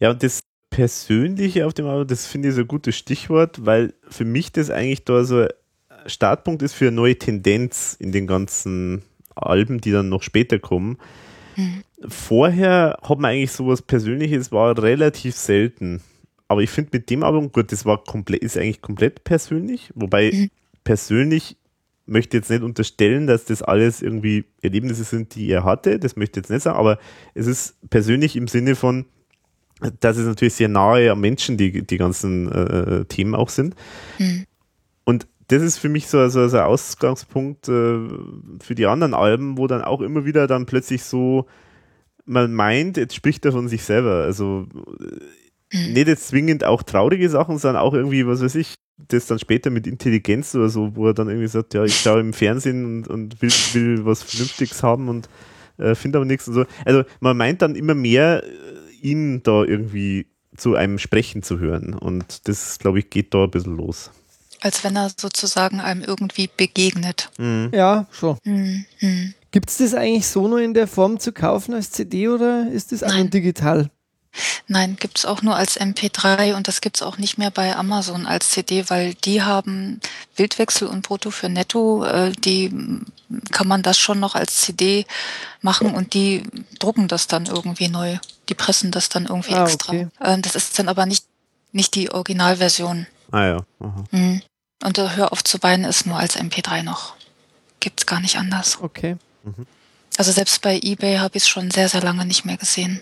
Ja, 0.00 0.10
und 0.10 0.22
das 0.22 0.40
Persönliche 0.70 1.66
auf 1.66 1.74
dem 1.74 1.86
Album, 1.86 2.06
das 2.06 2.26
finde 2.26 2.48
ich 2.48 2.54
so 2.54 2.60
ein 2.60 2.68
gutes 2.68 2.96
Stichwort, 2.96 3.64
weil 3.66 3.94
für 4.08 4.24
mich 4.24 4.52
das 4.52 4.70
eigentlich 4.70 5.04
da 5.04 5.24
so 5.24 5.46
Startpunkt 6.06 6.62
ist 6.62 6.74
für 6.74 6.86
eine 6.86 6.96
neue 6.96 7.18
Tendenz 7.18 7.96
in 7.98 8.12
den 8.12 8.26
ganzen 8.26 9.02
Alben, 9.34 9.80
die 9.80 9.90
dann 9.90 10.08
noch 10.08 10.22
später 10.22 10.58
kommen. 10.58 10.98
Mhm. 11.58 11.82
Vorher 12.08 12.96
hat 13.02 13.18
man 13.18 13.32
eigentlich 13.32 13.50
sowas 13.52 13.82
Persönliches, 13.82 14.52
war 14.52 14.80
relativ 14.80 15.34
selten. 15.34 16.00
Aber 16.46 16.62
ich 16.62 16.70
finde 16.70 16.90
mit 16.94 17.10
dem 17.10 17.24
Album, 17.24 17.52
gut, 17.52 17.72
das 17.72 17.84
war 17.84 18.02
komplett, 18.04 18.42
ist 18.42 18.56
eigentlich 18.56 18.80
komplett 18.80 19.24
persönlich, 19.24 19.90
wobei 19.94 20.30
mhm. 20.32 20.50
persönlich 20.84 21.56
möchte 22.06 22.38
jetzt 22.38 22.48
nicht 22.48 22.62
unterstellen, 22.62 23.26
dass 23.26 23.44
das 23.44 23.60
alles 23.60 24.00
irgendwie 24.00 24.46
Erlebnisse 24.62 25.04
sind, 25.04 25.34
die 25.34 25.50
er 25.50 25.64
hatte. 25.64 25.98
Das 25.98 26.16
möchte 26.16 26.40
ich 26.40 26.44
jetzt 26.44 26.50
nicht 26.50 26.62
sagen, 26.62 26.78
aber 26.78 26.98
es 27.34 27.46
ist 27.46 27.76
persönlich 27.90 28.34
im 28.36 28.48
Sinne 28.48 28.76
von, 28.76 29.04
dass 30.00 30.16
es 30.16 30.26
natürlich 30.26 30.54
sehr 30.54 30.68
nahe 30.68 31.10
am 31.10 31.20
Menschen 31.20 31.58
die, 31.58 31.84
die 31.84 31.98
ganzen 31.98 32.50
äh, 32.50 33.04
Themen 33.04 33.34
auch 33.34 33.50
sind. 33.50 33.74
Mhm. 34.18 34.46
Und 35.04 35.26
das 35.48 35.62
ist 35.62 35.78
für 35.78 35.88
mich 35.88 36.06
so, 36.06 36.28
so, 36.28 36.48
so 36.48 36.56
ein 36.56 36.64
Ausgangspunkt 36.64 37.68
äh, 37.68 37.98
für 38.60 38.74
die 38.74 38.86
anderen 38.86 39.14
Alben, 39.14 39.58
wo 39.58 39.66
dann 39.66 39.82
auch 39.82 40.00
immer 40.00 40.24
wieder 40.24 40.46
dann 40.46 40.66
plötzlich 40.66 41.02
so 41.02 41.46
man 42.28 42.52
meint, 42.52 42.96
jetzt 42.96 43.14
spricht 43.14 43.44
er 43.44 43.52
von 43.52 43.68
sich 43.68 43.82
selber. 43.82 44.22
Also 44.24 44.66
mhm. 45.72 45.92
nicht 45.92 46.08
jetzt 46.08 46.28
zwingend 46.28 46.62
auch 46.62 46.82
traurige 46.82 47.28
Sachen, 47.28 47.58
sondern 47.58 47.82
auch 47.82 47.94
irgendwie, 47.94 48.26
was 48.26 48.42
weiß 48.42 48.54
ich, 48.56 48.74
das 48.96 49.26
dann 49.26 49.38
später 49.38 49.70
mit 49.70 49.86
Intelligenz 49.86 50.54
oder 50.54 50.68
so, 50.68 50.94
wo 50.94 51.06
er 51.06 51.14
dann 51.14 51.28
irgendwie 51.28 51.48
sagt, 51.48 51.74
ja, 51.74 51.84
ich 51.84 51.96
schaue 51.96 52.20
im 52.20 52.32
Fernsehen 52.32 52.84
und, 52.84 53.08
und 53.08 53.40
will, 53.40 53.50
will 53.72 54.04
was 54.04 54.22
Vernünftiges 54.22 54.82
haben 54.82 55.08
und 55.08 55.28
äh, 55.78 55.94
finde 55.94 56.18
aber 56.18 56.26
nichts 56.26 56.48
und 56.48 56.54
so. 56.54 56.64
Also 56.84 57.04
man 57.20 57.36
meint 57.36 57.62
dann 57.62 57.74
immer 57.74 57.94
mehr, 57.94 58.44
äh, 58.44 58.48
ihn 59.00 59.42
da 59.42 59.64
irgendwie 59.64 60.26
zu 60.56 60.74
einem 60.74 60.98
Sprechen 60.98 61.42
zu 61.42 61.60
hören. 61.60 61.94
Und 61.94 62.48
das, 62.48 62.78
glaube 62.80 62.98
ich, 62.98 63.10
geht 63.10 63.32
da 63.32 63.44
ein 63.44 63.50
bisschen 63.50 63.76
los. 63.76 64.10
Als 64.60 64.82
wenn 64.84 64.96
er 64.96 65.10
sozusagen 65.16 65.80
einem 65.80 66.02
irgendwie 66.02 66.48
begegnet. 66.54 67.30
Mhm. 67.38 67.70
Ja, 67.72 68.06
schon. 68.10 68.38
Mhm. 68.44 68.84
Gibt 69.50 69.70
es 69.70 69.78
das 69.78 69.94
eigentlich 69.94 70.26
so 70.26 70.46
nur 70.48 70.60
in 70.60 70.74
der 70.74 70.86
Form 70.86 71.20
zu 71.20 71.32
kaufen 71.32 71.74
als 71.74 71.90
CD 71.90 72.28
oder 72.28 72.70
ist 72.70 72.92
das 72.92 73.02
auch 73.02 73.12
digital? 73.30 73.90
Nein, 74.66 74.96
gibt 75.00 75.18
es 75.18 75.24
auch 75.24 75.42
nur 75.42 75.56
als 75.56 75.80
MP3 75.80 76.54
und 76.54 76.68
das 76.68 76.80
gibt 76.80 76.96
es 76.96 77.02
auch 77.02 77.18
nicht 77.18 77.38
mehr 77.38 77.50
bei 77.50 77.74
Amazon 77.74 78.26
als 78.26 78.50
CD, 78.50 78.84
weil 78.88 79.14
die 79.14 79.42
haben 79.42 80.00
Bildwechsel 80.36 80.86
und 80.86 81.02
Brutto 81.02 81.30
für 81.30 81.48
Netto, 81.48 82.04
äh, 82.04 82.32
die 82.32 82.70
kann 83.50 83.68
man 83.68 83.82
das 83.82 83.98
schon 83.98 84.20
noch 84.20 84.34
als 84.34 84.60
CD 84.60 85.06
machen 85.62 85.94
und 85.94 86.14
die 86.14 86.42
drucken 86.78 87.08
das 87.08 87.26
dann 87.26 87.46
irgendwie 87.46 87.88
neu. 87.88 88.18
Die 88.48 88.54
pressen 88.54 88.90
das 88.90 89.08
dann 89.08 89.26
irgendwie 89.26 89.54
ah, 89.54 89.64
extra. 89.64 89.92
Okay. 89.92 90.08
Äh, 90.20 90.38
das 90.40 90.54
ist 90.54 90.78
dann 90.78 90.88
aber 90.88 91.06
nicht, 91.06 91.24
nicht 91.72 91.94
die 91.94 92.10
Originalversion. 92.10 93.06
Ah 93.30 93.44
ja. 93.44 93.64
Mhm. 94.10 94.42
Und 94.84 94.96
der 94.96 95.16
Hör 95.16 95.32
auf 95.32 95.42
zu 95.42 95.62
weinen 95.62 95.84
ist 95.84 96.06
nur 96.06 96.16
als 96.16 96.36
MP3 96.36 96.82
noch. 96.82 97.14
Gibt's 97.80 98.06
gar 98.06 98.20
nicht 98.20 98.36
anders. 98.36 98.78
Okay. 98.80 99.16
Mhm. 99.44 99.66
Also 100.16 100.32
selbst 100.32 100.62
bei 100.62 100.78
eBay 100.82 101.18
habe 101.18 101.36
ich 101.36 101.44
es 101.44 101.48
schon 101.48 101.70
sehr, 101.70 101.88
sehr 101.88 102.02
lange 102.02 102.24
nicht 102.24 102.44
mehr 102.44 102.56
gesehen. 102.56 103.00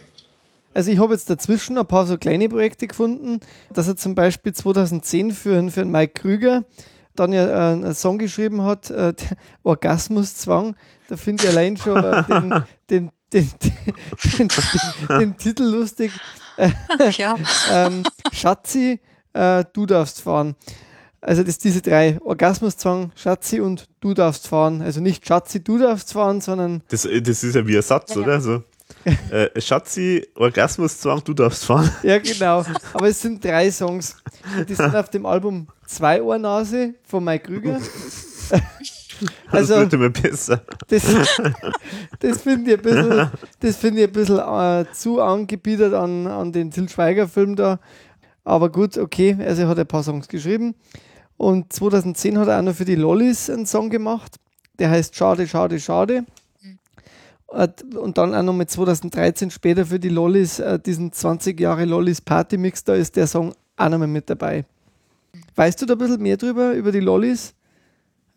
Also 0.75 0.91
ich 0.91 0.99
habe 0.99 1.15
jetzt 1.15 1.31
dazwischen 1.31 1.79
ein 1.79 1.87
paar 1.87 2.07
so 2.07 2.19
kleine 2.19 2.51
Projekte 2.51 2.87
gefunden, 2.87 3.41
dass 3.73 3.89
er 3.89 3.97
zum 3.97 4.15
Beispiel 4.15 4.53
2010 4.53 5.33
für, 5.33 5.71
für 5.71 5.87
Mike 5.87 6.21
Krüger 6.21 6.65
dann 7.15 7.33
ja 7.33 7.47
äh, 7.47 7.73
einen 7.73 7.95
Song 7.95 8.19
geschrieben 8.19 8.63
hat, 8.63 8.91
äh, 8.91 9.15
Orgasmuszwang. 9.63 10.77
Da 11.09 11.17
finde 11.17 11.45
ich 11.45 11.49
allein 11.49 11.79
schon 11.79 12.05
äh, 12.05 12.25
den, 12.91 13.11
den, 13.33 13.51
den, 14.39 14.49
den, 15.09 15.37
Titel 15.39 15.65
lustig. 15.65 16.13
ja. 17.17 17.37
ähm, 17.71 18.05
Schatzi, 18.33 19.01
äh, 19.33 19.65
du 19.73 19.87
darfst 19.87 20.21
fahren. 20.21 20.57
Also 21.27 21.43
das 21.43 21.59
diese 21.59 21.83
drei, 21.83 22.21
Orgasmuszwang, 22.25 23.11
Schatzi 23.17 23.59
und 23.59 23.89
du 23.99 24.15
darfst 24.15 24.47
fahren. 24.47 24.81
Also 24.81 25.01
nicht 25.01 25.27
Schatzi, 25.27 25.63
du 25.63 25.77
darfst 25.77 26.13
fahren, 26.13 26.41
sondern... 26.41 26.83
Das, 26.89 27.03
das 27.03 27.43
ist 27.43 27.57
ja 27.57 27.67
wie 27.67 27.77
ein 27.77 27.83
Satz, 27.83 28.15
ja, 28.15 28.21
oder? 28.21 28.41
So. 28.41 28.63
äh, 29.33 29.61
Schatzi, 29.61 30.25
Orgasmuszwang, 30.37 31.25
du 31.25 31.35
darfst 31.35 31.65
fahren. 31.65 31.91
Ja, 32.05 32.19
genau. 32.19 32.65
Aber 32.93 33.09
es 33.09 33.21
sind 33.21 33.45
drei 33.45 33.73
Songs. 33.73 34.15
Die 34.69 34.75
sind 34.77 34.95
auf 34.95 35.11
dem 35.11 35.27
Album 35.27 35.67
Zwei 35.87 36.23
Ohrnase 36.23 36.95
von 37.03 37.25
Mike 37.25 37.47
Krüger. 37.49 37.81
Also, 39.51 39.75
das 39.75 39.81
wird 39.81 39.93
immer 39.95 40.11
besser. 40.11 40.63
Das, 40.87 41.03
das 42.21 42.43
finde 42.43 42.73
ich 42.73 42.79
ein 42.79 42.83
bisschen, 42.83 43.31
das 43.61 43.77
find 43.77 43.99
ich 43.99 44.05
ein 44.05 44.13
bisschen 44.13 44.39
äh, 44.39 44.85
zu 44.93 45.21
angebietet 45.21 45.93
an, 45.93 46.29
an 46.29 46.53
den 46.53 46.71
Til 46.71 46.89
Schweiger-Film 46.89 47.57
da. 47.57 47.81
Aber 48.45 48.71
gut, 48.71 48.97
okay, 48.97 49.37
also 49.41 49.63
er 49.63 49.69
hat 49.69 49.79
ein 49.79 49.87
paar 49.87 50.05
Songs 50.05 50.29
geschrieben. 50.29 50.77
Und 51.37 51.73
2010 51.73 52.39
hat 52.39 52.49
er 52.49 52.59
auch 52.59 52.63
noch 52.63 52.75
für 52.75 52.85
die 52.85 52.95
Lollis 52.95 53.51
einen 53.51 53.67
Song 53.67 53.91
gemacht. 53.91 54.37
Der 54.79 54.91
heißt 54.91 55.15
Schade, 55.15 55.47
Schade, 55.47 55.81
Schade. 55.81 56.25
Und 57.49 58.19
dann 58.19 58.35
auch 58.35 58.43
noch 58.43 58.53
mit 58.53 58.71
2013 58.71 59.51
später 59.51 59.87
für 59.87 60.01
die 60.01 60.09
Lollis, 60.09 60.59
äh, 60.59 60.79
diesen 60.79 61.13
20 61.13 61.59
Jahre 61.59 61.85
Lollis 61.85 62.21
Party 62.21 62.59
Mix, 62.59 62.83
da 62.85 62.95
ist 62.95 63.17
der 63.17 63.27
Song 63.27 63.55
auch 63.77 63.89
noch 63.89 63.99
mal 63.99 64.09
mit 64.09 64.29
dabei. 64.29 64.65
Weißt 65.55 65.81
du 65.81 65.87
da 65.87 65.95
ein 65.95 65.99
bisschen 65.99 66.21
mehr 66.21 66.37
drüber, 66.37 66.73
über 66.73 66.93
die 66.93 67.01
Lollis? 67.01 67.55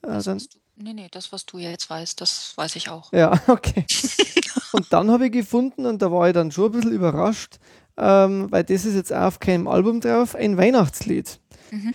Das, 0.02 0.28
äh, 0.28 0.38
nee, 0.78 0.94
nee, 0.94 1.08
das, 1.12 1.32
was 1.32 1.46
du 1.46 1.58
jetzt 1.58 1.90
weißt, 1.90 2.22
das 2.22 2.54
weiß 2.56 2.76
ich 2.76 2.90
auch. 2.90 3.12
Ja, 3.12 3.34
okay. 3.48 3.86
und 4.74 4.94
dann 4.94 5.10
habe 5.12 5.26
ich 5.26 5.32
gefunden, 5.32 5.86
und 5.86 6.02
da 6.02 6.12
war 6.12 6.28
ich 6.28 6.34
dann 6.34 6.52
schon 6.52 6.66
ein 6.66 6.72
bisschen 6.74 6.92
überrascht, 6.92 7.58
ähm, 7.98 8.52
weil 8.52 8.64
das 8.64 8.86
ist 8.86 8.96
jetzt 8.96 9.12
auch 9.12 9.24
auf 9.24 9.40
keinem 9.40 9.68
Album 9.68 10.02
drauf, 10.02 10.36
ein 10.36 10.56
Weihnachtslied. 10.56 11.40
Mhm. 11.72 11.94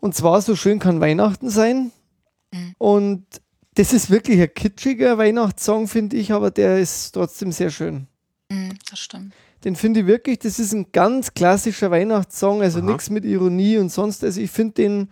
Und 0.00 0.14
zwar 0.14 0.40
So 0.42 0.56
schön 0.56 0.78
kann 0.78 1.00
Weihnachten 1.00 1.50
sein. 1.50 1.92
Mhm. 2.52 2.74
Und 2.78 3.24
das 3.74 3.92
ist 3.92 4.10
wirklich 4.10 4.40
ein 4.40 4.52
kitschiger 4.52 5.18
Weihnachtssong, 5.18 5.86
finde 5.86 6.16
ich, 6.16 6.32
aber 6.32 6.50
der 6.50 6.78
ist 6.78 7.12
trotzdem 7.12 7.52
sehr 7.52 7.70
schön. 7.70 8.08
Mm, 8.50 8.70
das 8.90 8.98
stimmt. 8.98 9.34
Den 9.64 9.76
finde 9.76 10.00
ich 10.00 10.06
wirklich, 10.06 10.40
das 10.40 10.58
ist 10.58 10.72
ein 10.72 10.90
ganz 10.92 11.34
klassischer 11.34 11.90
Weihnachtssong, 11.90 12.62
also 12.62 12.80
nichts 12.80 13.10
mit 13.10 13.24
Ironie 13.24 13.78
und 13.78 13.90
sonst. 13.90 14.24
Also 14.24 14.40
ich 14.40 14.50
finde 14.50 14.74
den, 14.74 15.10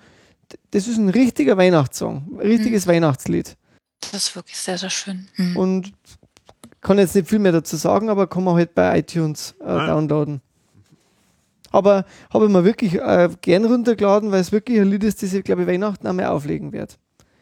das 0.71 0.89
ist 0.89 0.99
ein 0.99 1.09
richtiger 1.09 1.57
Weihnachtssong, 1.57 2.39
ein 2.41 2.47
richtiges 2.47 2.87
mhm. 2.87 2.91
Weihnachtslied. 2.91 3.57
Das 4.01 4.29
ist 4.29 4.37
wirklich 4.37 4.57
sehr, 4.57 4.79
sehr 4.79 4.91
schön. 4.91 5.29
Mhm. 5.37 5.57
Und 5.57 5.93
kann 6.81 6.99
jetzt 6.99 7.15
nicht 7.15 7.29
viel 7.29 7.41
mehr 7.41 7.53
dazu 7.53 7.77
sagen, 7.77 8.09
aber 8.09 8.27
kann 8.27 8.45
man 8.45 8.55
halt 8.55 8.75
bei 8.75 8.99
iTunes 8.99 9.55
äh, 9.61 9.65
downloaden. 9.65 10.41
Aber 11.73 12.05
habe 12.33 12.47
ich 12.47 12.51
mir 12.51 12.65
wirklich 12.65 12.95
äh, 12.95 13.29
gern 13.41 13.65
runtergeladen, 13.65 14.31
weil 14.33 14.41
es 14.41 14.53
wirklich 14.53 14.81
ein 14.81 14.89
Lied 14.89 15.05
ist, 15.05 15.23
das 15.23 15.33
ich, 15.33 15.45
glaube 15.45 15.63
ich, 15.63 15.69
Weihnachten 15.69 16.07
einmal 16.07 16.27
auflegen 16.27 16.73
werde. 16.73 16.95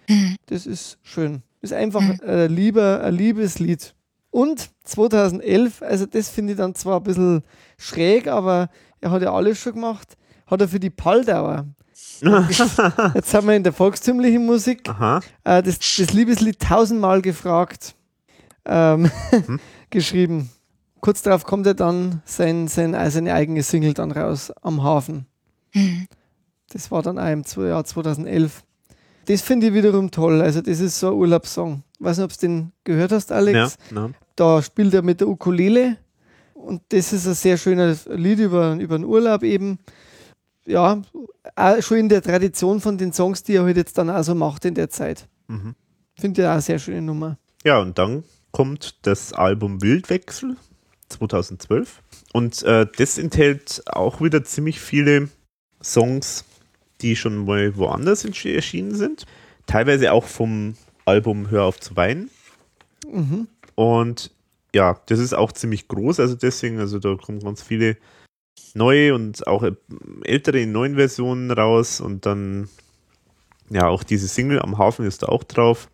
Mhm. 0.09 0.37
Das 0.47 0.67
ist 0.67 0.99
schön. 1.03 1.43
Das 1.61 1.71
ist 1.71 1.77
einfach 1.77 2.01
mhm. 2.01 2.21
ein, 2.27 2.51
lieber, 2.51 3.03
ein 3.03 3.15
liebes 3.15 3.59
Lied. 3.59 3.95
Und 4.31 4.71
2011, 4.85 5.83
also 5.83 6.07
das 6.07 6.29
finde 6.29 6.53
ich 6.53 6.59
dann 6.59 6.75
zwar 6.75 6.99
ein 6.99 7.05
bisschen 7.05 7.43
schräg, 7.79 8.27
aber 8.27 8.69
er 9.01 9.11
hat 9.11 9.23
ja 9.23 9.33
alles 9.33 9.59
schon 9.59 9.75
gemacht, 9.75 10.17
hat 10.47 10.61
er 10.61 10.69
für 10.69 10.81
die 10.81 10.91
Palldauer. 10.91 11.67
Jetzt 13.15 13.35
haben 13.35 13.47
wir 13.47 13.55
in 13.55 13.63
der 13.63 13.73
volkstümlichen 13.73 14.45
Musik 14.45 14.89
äh, 15.45 15.63
das, 15.63 15.79
das 15.79 16.13
Liebeslied 16.13 16.59
tausendmal 16.59 17.23
gefragt 17.23 17.95
ähm, 18.65 19.11
hm. 19.31 19.61
geschrieben. 19.91 20.51
Kurz 21.05 21.21
darauf 21.21 21.45
kommt 21.45 21.67
er 21.67 21.75
dann 21.75 22.23
sein, 22.25 22.67
sein, 22.67 22.95
äh, 22.95 23.11
seine 23.11 23.35
eigene 23.35 23.63
Single 23.63 23.93
dann 23.93 24.11
raus 24.11 24.51
am 24.63 24.83
Hafen. 24.83 25.27
Mhm. 25.75 26.07
Das 26.71 26.91
war 26.91 27.03
dann 27.03 27.19
auch 27.19 27.29
im 27.29 27.45
Jahr 27.63 27.85
2011. 27.85 28.63
Das 29.27 29.43
finde 29.43 29.67
ich 29.67 29.75
wiederum 29.75 30.11
toll. 30.11 30.41
Also, 30.41 30.63
das 30.63 30.81
ist 30.81 30.99
so 30.99 31.09
ein 31.09 31.13
Urlaubssong. 31.13 31.83
Ich 31.99 32.07
weiß 32.07 32.17
nicht, 32.17 32.25
ob 32.25 32.33
du 32.33 32.39
den 32.39 32.73
gehört 32.85 33.13
hast, 33.13 33.33
Alex. 33.33 33.77
Ja, 33.95 34.11
da 34.35 34.63
spielt 34.63 34.95
er 34.95 35.03
mit 35.03 35.21
der 35.21 35.29
Ukulele. 35.29 35.99
Und 36.55 36.81
das 36.89 37.13
ist 37.13 37.27
ein 37.27 37.35
sehr 37.35 37.59
schönes 37.59 38.07
Lied 38.07 38.39
über, 38.39 38.73
über 38.77 38.97
den 38.97 39.05
Urlaub 39.05 39.43
eben. 39.43 39.81
Ja, 40.65 41.03
auch 41.55 41.83
schon 41.83 41.99
in 41.99 42.09
der 42.09 42.23
Tradition 42.23 42.81
von 42.81 42.97
den 42.97 43.13
Songs, 43.13 43.43
die 43.43 43.57
er 43.57 43.65
halt 43.65 43.77
jetzt 43.77 43.99
dann 43.99 44.09
auch 44.09 44.23
so 44.23 44.35
macht 44.35 44.65
in 44.65 44.75
der 44.75 44.89
Zeit. 44.89 45.29
Mhm. 45.49 45.75
Finde 46.19 46.41
ich 46.41 46.47
auch 46.47 46.53
eine 46.53 46.63
sehr 46.63 46.79
schöne 46.79 47.03
Nummer. 47.03 47.37
Ja, 47.63 47.79
und 47.79 47.99
dann 47.99 48.25
kommt 48.53 49.07
das 49.07 49.35
Album 49.35 49.83
Wildwechsel 49.83 50.57
2012. 51.09 52.03
Und 52.33 52.63
äh, 52.63 52.87
das 52.97 53.19
enthält 53.19 53.83
auch 53.87 54.21
wieder 54.21 54.45
ziemlich 54.45 54.81
viele 54.81 55.29
Songs, 55.83 56.45
die 57.01 57.17
schon 57.17 57.45
mal 57.45 57.77
woanders 57.77 58.25
erschienen 58.25 58.95
sind. 58.95 59.27
Teilweise 59.67 60.13
auch 60.13 60.25
vom 60.25 60.77
Album 61.05 61.51
Hör 61.51 61.65
auf 61.65 61.81
zu 61.81 61.97
weinen. 61.97 62.31
Mhm. 63.11 63.49
Und 63.75 64.31
ja, 64.75 65.01
das 65.07 65.19
ist 65.19 65.35
auch 65.35 65.53
ziemlich 65.53 65.89
groß, 65.89 66.21
also 66.21 66.35
deswegen, 66.35 66.81
also 66.81 66.99
da 66.99 67.15
kommen 67.15 67.41
ganz 67.41 67.63
viele 67.63 67.97
neue 68.75 69.15
und 69.15 69.47
auch 69.47 69.65
ältere 70.25 70.61
in 70.61 70.73
neuen 70.73 70.97
Versionen 70.97 71.51
raus 71.51 72.01
und 72.01 72.27
dann 72.27 72.69
ja, 73.71 73.89
auch 73.89 74.03
diese 74.03 74.29
Single 74.29 74.61
am 74.61 74.79
Hafen 74.79 75.07
ist 75.07 75.23
da 75.23 75.29
auch 75.29 75.45
drauf. 75.45 75.89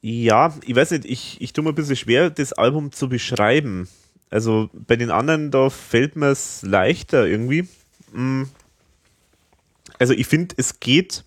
Ja, 0.00 0.54
ich 0.64 0.76
weiß 0.76 0.92
nicht, 0.92 1.06
ich, 1.06 1.40
ich 1.40 1.52
tue 1.52 1.64
mir 1.64 1.70
ein 1.70 1.74
bisschen 1.74 1.96
schwer, 1.96 2.30
das 2.30 2.52
Album 2.52 2.92
zu 2.92 3.08
beschreiben. 3.08 3.88
Also 4.34 4.68
bei 4.72 4.96
den 4.96 5.12
anderen, 5.12 5.52
da 5.52 5.70
fällt 5.70 6.16
mir 6.16 6.26
es 6.26 6.62
leichter 6.62 7.24
irgendwie. 7.24 7.68
Hm, 8.12 8.48
also 10.00 10.12
ich 10.12 10.26
finde, 10.26 10.56
es 10.58 10.80
geht, 10.80 11.22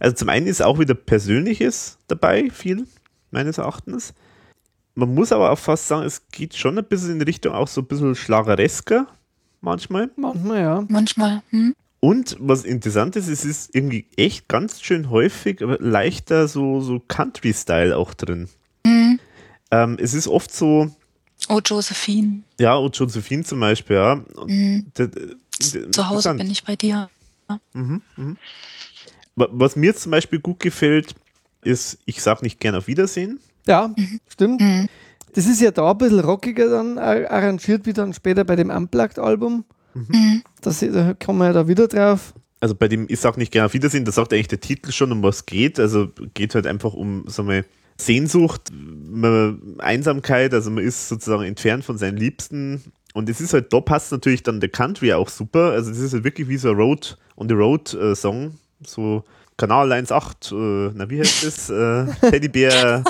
also 0.00 0.16
zum 0.16 0.28
einen 0.28 0.48
ist 0.48 0.60
auch 0.60 0.80
wieder 0.80 0.94
Persönliches 0.94 1.98
dabei, 2.08 2.50
viel, 2.50 2.88
meines 3.30 3.58
Erachtens. 3.58 4.12
Man 4.96 5.14
muss 5.14 5.30
aber 5.30 5.52
auch 5.52 5.58
fast 5.58 5.86
sagen, 5.86 6.04
es 6.04 6.26
geht 6.32 6.56
schon 6.56 6.76
ein 6.76 6.84
bisschen 6.84 7.12
in 7.12 7.22
Richtung 7.22 7.54
auch 7.54 7.68
so 7.68 7.82
ein 7.82 7.86
bisschen 7.86 8.16
schlageresker, 8.16 9.06
manchmal. 9.60 10.10
Manchmal, 10.16 10.60
ja. 10.60 10.84
Manchmal. 10.88 11.42
Hm. 11.50 11.76
Und 12.00 12.36
was 12.40 12.64
interessant 12.64 13.14
ist, 13.14 13.28
es 13.28 13.44
ist 13.44 13.72
irgendwie 13.72 14.06
echt 14.16 14.48
ganz 14.48 14.82
schön 14.82 15.10
häufig, 15.10 15.62
aber 15.62 15.78
leichter 15.78 16.48
so, 16.48 16.80
so 16.80 16.98
Country-Style 16.98 17.96
auch 17.96 18.14
drin. 18.14 18.48
Mhm. 18.84 19.20
Ähm, 19.70 19.96
es 20.00 20.12
ist 20.12 20.26
oft 20.26 20.52
so. 20.52 20.90
Oh, 21.48 21.60
Josephine. 21.64 22.42
Ja, 22.58 22.76
oh, 22.76 22.88
Josephine 22.88 23.44
zum 23.44 23.60
Beispiel, 23.60 23.96
ja. 23.96 24.24
Mhm. 24.46 24.86
Zu 25.58 26.08
Hause 26.08 26.34
bin 26.34 26.50
ich 26.50 26.64
bei 26.64 26.76
dir. 26.76 27.08
Mhm, 27.72 28.02
mhm. 28.16 28.36
Was 29.36 29.76
mir 29.76 29.94
zum 29.94 30.10
Beispiel 30.10 30.40
gut 30.40 30.60
gefällt, 30.60 31.14
ist, 31.62 31.98
ich 32.06 32.22
sag 32.22 32.42
nicht 32.42 32.58
gern 32.58 32.74
auf 32.74 32.86
Wiedersehen. 32.86 33.40
Ja, 33.66 33.88
mhm. 33.88 34.20
stimmt. 34.28 34.60
Mhm. 34.60 34.88
Das 35.34 35.46
ist 35.46 35.60
ja 35.60 35.70
da 35.70 35.90
ein 35.90 35.98
bisschen 35.98 36.20
rockiger 36.20 36.70
dann 36.70 36.98
arrangiert, 36.98 37.84
wie 37.84 37.92
dann 37.92 38.14
später 38.14 38.44
bei 38.44 38.56
dem 38.56 38.70
Unplugged-Album. 38.70 39.64
Mhm. 39.94 40.06
mhm. 40.08 40.42
Das, 40.62 40.80
da 40.80 41.14
kommen 41.14 41.38
wir 41.38 41.46
ja 41.46 41.52
da 41.52 41.68
wieder 41.68 41.86
drauf. 41.88 42.34
Also 42.60 42.74
bei 42.74 42.88
dem 42.88 43.06
Ich 43.08 43.20
sag 43.20 43.36
nicht 43.36 43.52
gern 43.52 43.66
auf 43.66 43.74
Wiedersehen, 43.74 44.04
da 44.04 44.12
sagt 44.12 44.32
eigentlich 44.32 44.48
der 44.48 44.60
Titel 44.60 44.90
schon, 44.90 45.12
um 45.12 45.22
was 45.22 45.46
geht. 45.46 45.78
Also 45.78 46.08
geht 46.34 46.54
halt 46.54 46.66
einfach 46.66 46.94
um, 46.94 47.28
sagen 47.28 47.48
wir, 47.48 47.64
Sehnsucht, 47.98 48.70
man, 48.72 49.76
Einsamkeit, 49.78 50.52
also 50.52 50.70
man 50.70 50.84
ist 50.84 51.08
sozusagen 51.08 51.44
entfernt 51.44 51.84
von 51.84 51.98
seinen 51.98 52.16
Liebsten. 52.16 52.82
Und 53.14 53.28
es 53.30 53.40
ist 53.40 53.54
halt, 53.54 53.72
da 53.72 53.80
passt 53.80 54.12
natürlich 54.12 54.42
dann 54.42 54.60
der 54.60 54.68
Country 54.68 55.12
auch 55.12 55.28
super. 55.28 55.70
Also 55.70 55.90
das 55.90 55.98
ist 55.98 56.12
halt 56.12 56.24
wirklich 56.24 56.48
wie 56.48 56.58
so 56.58 56.70
ein 56.70 56.76
Road 56.76 57.16
on 57.36 57.48
the 57.48 57.54
Road 57.54 57.94
äh, 57.94 58.14
Song. 58.14 58.58
So 58.84 59.24
Kanal 59.56 59.90
1.8, 59.90 60.52
äh, 60.52 60.92
na 60.94 61.08
wie 61.08 61.20
heißt 61.20 61.44
das? 61.44 61.70
Äh, 61.76 62.30
Teddybär, 62.30 63.02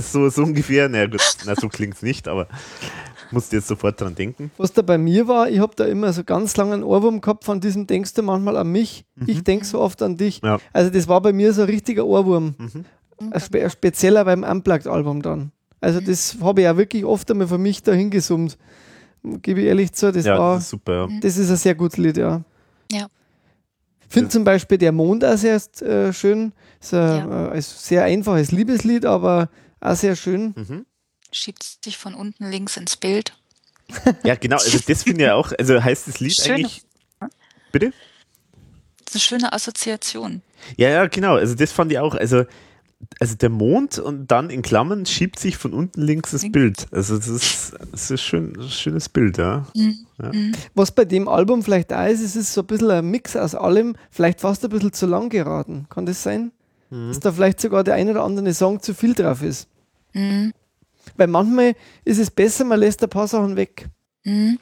so, 0.00 0.28
so 0.28 0.42
ungefähr. 0.42 0.88
Na 0.88 1.06
gut, 1.06 1.20
na 1.44 1.56
so 1.56 1.68
klingt 1.68 1.94
es 1.94 2.02
nicht, 2.02 2.28
aber 2.28 2.46
musste 3.32 3.56
jetzt 3.56 3.68
sofort 3.68 4.00
dran 4.00 4.14
denken. 4.14 4.50
Was 4.56 4.72
da 4.72 4.82
bei 4.82 4.96
mir 4.96 5.26
war, 5.28 5.50
ich 5.50 5.58
habe 5.58 5.74
da 5.74 5.84
immer 5.84 6.12
so 6.12 6.24
ganz 6.24 6.56
langen 6.56 6.82
Ohrwurm 6.82 7.20
gehabt 7.20 7.44
von 7.44 7.60
diesem 7.60 7.86
Denkst 7.86 8.14
du 8.14 8.22
manchmal 8.22 8.56
an 8.56 8.68
mich? 8.68 9.04
Mhm. 9.16 9.24
Ich 9.26 9.42
denke 9.42 9.66
so 9.66 9.80
oft 9.80 10.00
an 10.02 10.16
dich. 10.16 10.40
Ja. 10.42 10.58
Also 10.72 10.90
das 10.90 11.08
war 11.08 11.20
bei 11.20 11.32
mir 11.32 11.52
so 11.52 11.62
ein 11.62 11.68
richtiger 11.68 12.06
Ohrwurm. 12.06 12.54
Mhm. 12.58 12.84
Ein, 13.20 13.40
spe 13.40 13.64
ein 13.64 13.70
spezieller 13.70 14.24
beim 14.24 14.42
Unplugged-Album 14.42 15.22
dann. 15.22 15.52
Also 15.80 16.00
das 16.00 16.36
habe 16.40 16.62
ich 16.62 16.68
auch 16.68 16.76
wirklich 16.76 17.04
oft 17.04 17.30
einmal 17.30 17.48
für 17.48 17.58
mich 17.58 17.82
da 17.82 17.92
hingesummt. 17.92 18.58
Gebe 19.22 19.60
ich 19.60 19.66
ehrlich 19.66 19.92
zu, 19.92 20.12
das 20.12 20.24
ja, 20.24 20.38
war 20.38 20.54
das 20.54 20.64
ist 20.64 20.70
super. 20.70 21.08
Ja. 21.10 21.20
Das 21.20 21.36
ist 21.36 21.50
ein 21.50 21.56
sehr 21.56 21.74
gutes 21.74 21.98
Lied, 21.98 22.16
ja. 22.16 22.42
Ja. 22.90 23.08
Ich 24.00 24.14
finde 24.14 24.30
zum 24.30 24.44
Beispiel 24.44 24.78
der 24.78 24.92
Mond 24.92 25.24
auch 25.24 25.36
sehr 25.36 25.60
äh, 25.80 26.12
schön. 26.12 26.52
Ist 26.80 26.94
ein, 26.94 27.28
ja. 27.28 27.52
äh, 27.52 27.60
sehr 27.60 28.04
einfaches 28.04 28.52
Liebeslied, 28.52 29.04
aber 29.04 29.50
auch 29.80 29.94
sehr 29.94 30.16
schön. 30.16 30.54
Mhm. 30.56 30.86
Schiebt 31.30 31.84
sich 31.84 31.98
von 31.98 32.14
unten 32.14 32.48
links 32.50 32.76
ins 32.76 32.96
Bild. 32.96 33.34
Ja, 34.22 34.34
genau. 34.34 34.56
Also 34.56 34.78
das 34.86 35.02
finde 35.02 35.24
ich 35.24 35.30
auch. 35.30 35.52
Also 35.58 35.82
heißt 35.82 36.08
das 36.08 36.20
Lied 36.20 36.34
schöne, 36.34 36.54
eigentlich. 36.54 36.82
Bitte? 37.72 37.92
Das 39.04 39.14
ist 39.14 39.32
eine 39.32 39.40
schöne 39.40 39.52
Assoziation. 39.52 40.42
Ja, 40.76 40.88
ja, 40.88 41.06
genau. 41.06 41.36
Also 41.36 41.54
das 41.54 41.72
fand 41.72 41.92
ich 41.92 41.98
auch. 41.98 42.14
Also 42.14 42.44
also 43.20 43.36
der 43.36 43.48
Mond 43.48 43.98
und 43.98 44.30
dann 44.30 44.50
in 44.50 44.62
Klammern 44.62 45.06
schiebt 45.06 45.38
sich 45.38 45.56
von 45.56 45.72
unten 45.72 46.02
links 46.02 46.32
das 46.32 46.50
Bild. 46.50 46.86
Also 46.92 47.16
das 47.16 47.28
ist, 47.28 47.74
das 47.92 48.10
ist 48.10 48.22
schön, 48.22 48.56
ein 48.58 48.68
schönes 48.68 49.08
Bild, 49.08 49.38
ja. 49.38 49.66
Mhm. 49.74 50.06
ja. 50.20 50.32
Mhm. 50.32 50.52
Was 50.74 50.90
bei 50.90 51.04
dem 51.04 51.28
Album 51.28 51.62
vielleicht 51.62 51.92
auch 51.92 52.06
ist, 52.06 52.20
ist 52.20 52.36
es 52.36 52.54
so 52.54 52.62
ein 52.62 52.66
bisschen 52.66 52.90
ein 52.90 53.08
Mix 53.10 53.36
aus 53.36 53.54
allem, 53.54 53.94
vielleicht 54.10 54.40
fast 54.40 54.64
ein 54.64 54.70
bisschen 54.70 54.92
zu 54.92 55.06
lang 55.06 55.28
geraten. 55.28 55.86
Kann 55.88 56.06
das 56.06 56.22
sein? 56.22 56.52
Mhm. 56.90 57.08
Dass 57.08 57.20
da 57.20 57.32
vielleicht 57.32 57.60
sogar 57.60 57.84
der 57.84 57.94
ein 57.94 58.08
oder 58.08 58.24
andere 58.24 58.52
Song 58.52 58.80
zu 58.82 58.94
viel 58.94 59.14
drauf 59.14 59.42
ist. 59.42 59.68
Mhm. 60.12 60.52
Weil 61.16 61.28
manchmal 61.28 61.74
ist 62.04 62.18
es 62.18 62.30
besser, 62.30 62.64
man 62.64 62.80
lässt 62.80 63.02
ein 63.02 63.10
paar 63.10 63.28
Sachen 63.28 63.56
weg. 63.56 63.88
Mhm. 64.24 64.58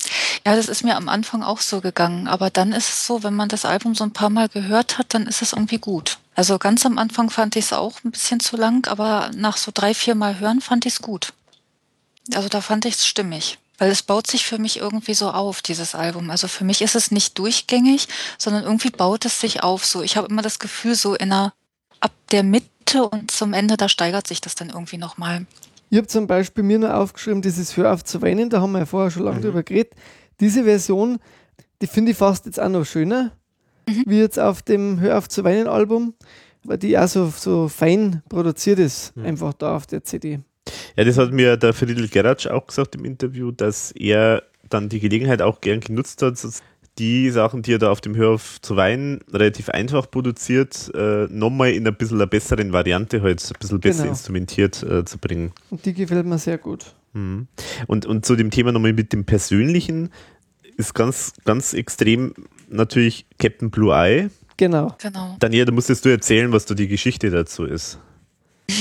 Ja, 0.46 0.54
das 0.54 0.68
ist 0.68 0.84
mir 0.84 0.96
am 0.96 1.08
Anfang 1.08 1.42
auch 1.42 1.60
so 1.60 1.80
gegangen. 1.80 2.28
Aber 2.28 2.50
dann 2.50 2.72
ist 2.72 2.88
es 2.88 3.06
so, 3.06 3.22
wenn 3.22 3.34
man 3.34 3.48
das 3.48 3.64
Album 3.64 3.94
so 3.94 4.04
ein 4.04 4.12
paar 4.12 4.30
Mal 4.30 4.48
gehört 4.48 4.98
hat, 4.98 5.14
dann 5.14 5.26
ist 5.26 5.42
es 5.42 5.52
irgendwie 5.52 5.78
gut. 5.78 6.18
Also 6.36 6.58
ganz 6.58 6.84
am 6.84 6.98
Anfang 6.98 7.30
fand 7.30 7.56
ich 7.56 7.64
es 7.64 7.72
auch 7.72 8.04
ein 8.04 8.10
bisschen 8.10 8.40
zu 8.40 8.58
lang, 8.58 8.86
aber 8.88 9.30
nach 9.34 9.56
so 9.56 9.72
drei, 9.72 9.94
vier 9.94 10.14
Mal 10.14 10.38
hören 10.38 10.60
fand 10.60 10.84
ich 10.84 10.92
es 10.92 11.02
gut. 11.02 11.32
Also 12.34 12.50
da 12.50 12.60
fand 12.60 12.84
ich 12.84 12.96
es 12.96 13.06
stimmig. 13.06 13.58
Weil 13.78 13.90
es 13.90 14.02
baut 14.02 14.26
sich 14.26 14.46
für 14.46 14.58
mich 14.58 14.78
irgendwie 14.78 15.14
so 15.14 15.30
auf, 15.30 15.60
dieses 15.62 15.94
Album. 15.94 16.30
Also 16.30 16.46
für 16.48 16.64
mich 16.64 16.82
ist 16.82 16.94
es 16.94 17.10
nicht 17.10 17.38
durchgängig, 17.38 18.08
sondern 18.38 18.64
irgendwie 18.64 18.90
baut 18.90 19.24
es 19.24 19.40
sich 19.40 19.62
auf. 19.62 19.84
So, 19.84 20.02
ich 20.02 20.16
habe 20.16 20.28
immer 20.28 20.42
das 20.42 20.58
Gefühl, 20.58 20.94
so 20.94 21.14
in 21.14 21.32
einer, 21.32 21.54
ab 22.00 22.12
der 22.30 22.42
Mitte 22.42 23.04
und 23.04 23.30
zum 23.30 23.52
Ende, 23.54 23.76
da 23.76 23.88
steigert 23.88 24.26
sich 24.26 24.40
das 24.40 24.54
dann 24.54 24.68
irgendwie 24.68 24.98
nochmal. 24.98 25.46
Ich 25.88 25.96
habe 25.98 26.06
zum 26.06 26.26
Beispiel 26.26 26.64
mir 26.64 26.78
nur 26.78 26.94
aufgeschrieben, 26.94 27.42
dieses 27.42 27.76
Hör 27.76 27.92
auf 27.92 28.04
zu 28.04 28.20
weinen, 28.20 28.50
da 28.50 28.60
haben 28.60 28.72
wir 28.72 28.80
ja 28.80 28.86
vorher 28.86 29.10
schon 29.10 29.24
lange 29.24 29.38
mhm. 29.38 29.42
drüber 29.42 29.62
geredet. 29.62 29.92
Diese 30.40 30.64
Version, 30.64 31.18
die 31.80 31.86
finde 31.86 32.12
ich 32.12 32.18
fast 32.18 32.46
jetzt 32.46 32.60
auch 32.60 32.68
noch 32.68 32.84
schöner, 32.84 33.32
mhm. 33.88 34.04
wie 34.06 34.18
jetzt 34.18 34.38
auf 34.38 34.62
dem 34.62 35.00
Hör 35.00 35.18
auf 35.18 35.28
zu 35.28 35.44
weinen 35.44 35.66
Album, 35.66 36.14
weil 36.64 36.78
die 36.78 36.98
auch 36.98 37.08
so, 37.08 37.32
so 37.36 37.68
fein 37.68 38.22
produziert 38.28 38.78
ist, 38.78 39.16
mhm. 39.16 39.26
einfach 39.26 39.52
da 39.54 39.76
auf 39.76 39.86
der 39.86 40.04
CD. 40.04 40.40
Ja, 40.96 41.04
das 41.04 41.18
hat 41.18 41.32
mir 41.32 41.56
der 41.56 41.72
Friedel 41.72 42.08
Geratsch 42.08 42.46
auch 42.46 42.66
gesagt 42.66 42.94
im 42.94 43.04
Interview, 43.04 43.52
dass 43.52 43.92
er 43.92 44.42
dann 44.68 44.88
die 44.88 45.00
Gelegenheit 45.00 45.42
auch 45.42 45.60
gern 45.60 45.80
genutzt 45.80 46.22
hat, 46.22 46.36
die 46.98 47.30
Sachen, 47.30 47.62
die 47.62 47.74
er 47.74 47.78
da 47.78 47.90
auf 47.90 48.00
dem 48.00 48.16
Hör 48.16 48.30
auf 48.30 48.60
zu 48.62 48.76
weinen 48.76 49.20
relativ 49.30 49.68
einfach 49.68 50.10
produziert, 50.10 50.90
äh, 50.94 51.26
nochmal 51.30 51.72
in 51.72 51.86
ein 51.86 51.94
bisschen 51.94 52.16
einer 52.16 52.26
besseren 52.26 52.72
Variante 52.72 53.22
halt, 53.22 53.44
ein 53.44 53.58
bisschen 53.60 53.80
besser 53.80 54.02
genau. 54.02 54.12
instrumentiert 54.12 54.82
äh, 54.82 55.04
zu 55.04 55.18
bringen. 55.18 55.52
Und 55.70 55.84
die 55.84 55.92
gefällt 55.92 56.26
mir 56.26 56.38
sehr 56.38 56.58
gut. 56.58 56.94
Mhm. 57.12 57.48
Und, 57.86 58.06
und 58.06 58.24
zu 58.24 58.34
dem 58.34 58.50
Thema 58.50 58.72
nochmal 58.72 58.92
mit 58.92 59.12
dem 59.12 59.24
Persönlichen 59.24 60.10
ist 60.76 60.94
ganz, 60.94 61.32
ganz 61.44 61.72
extrem 61.72 62.34
natürlich 62.68 63.26
Captain 63.38 63.70
Blue 63.70 63.94
Eye. 63.94 64.30
Genau. 64.56 64.94
genau. 64.98 65.36
Daniela, 65.38 65.66
da 65.66 65.72
musstest 65.72 66.04
du 66.04 66.08
erzählen, 66.08 66.52
was 66.52 66.66
da 66.66 66.74
die 66.74 66.88
Geschichte 66.88 67.30
dazu 67.30 67.64
ist. 67.64 67.98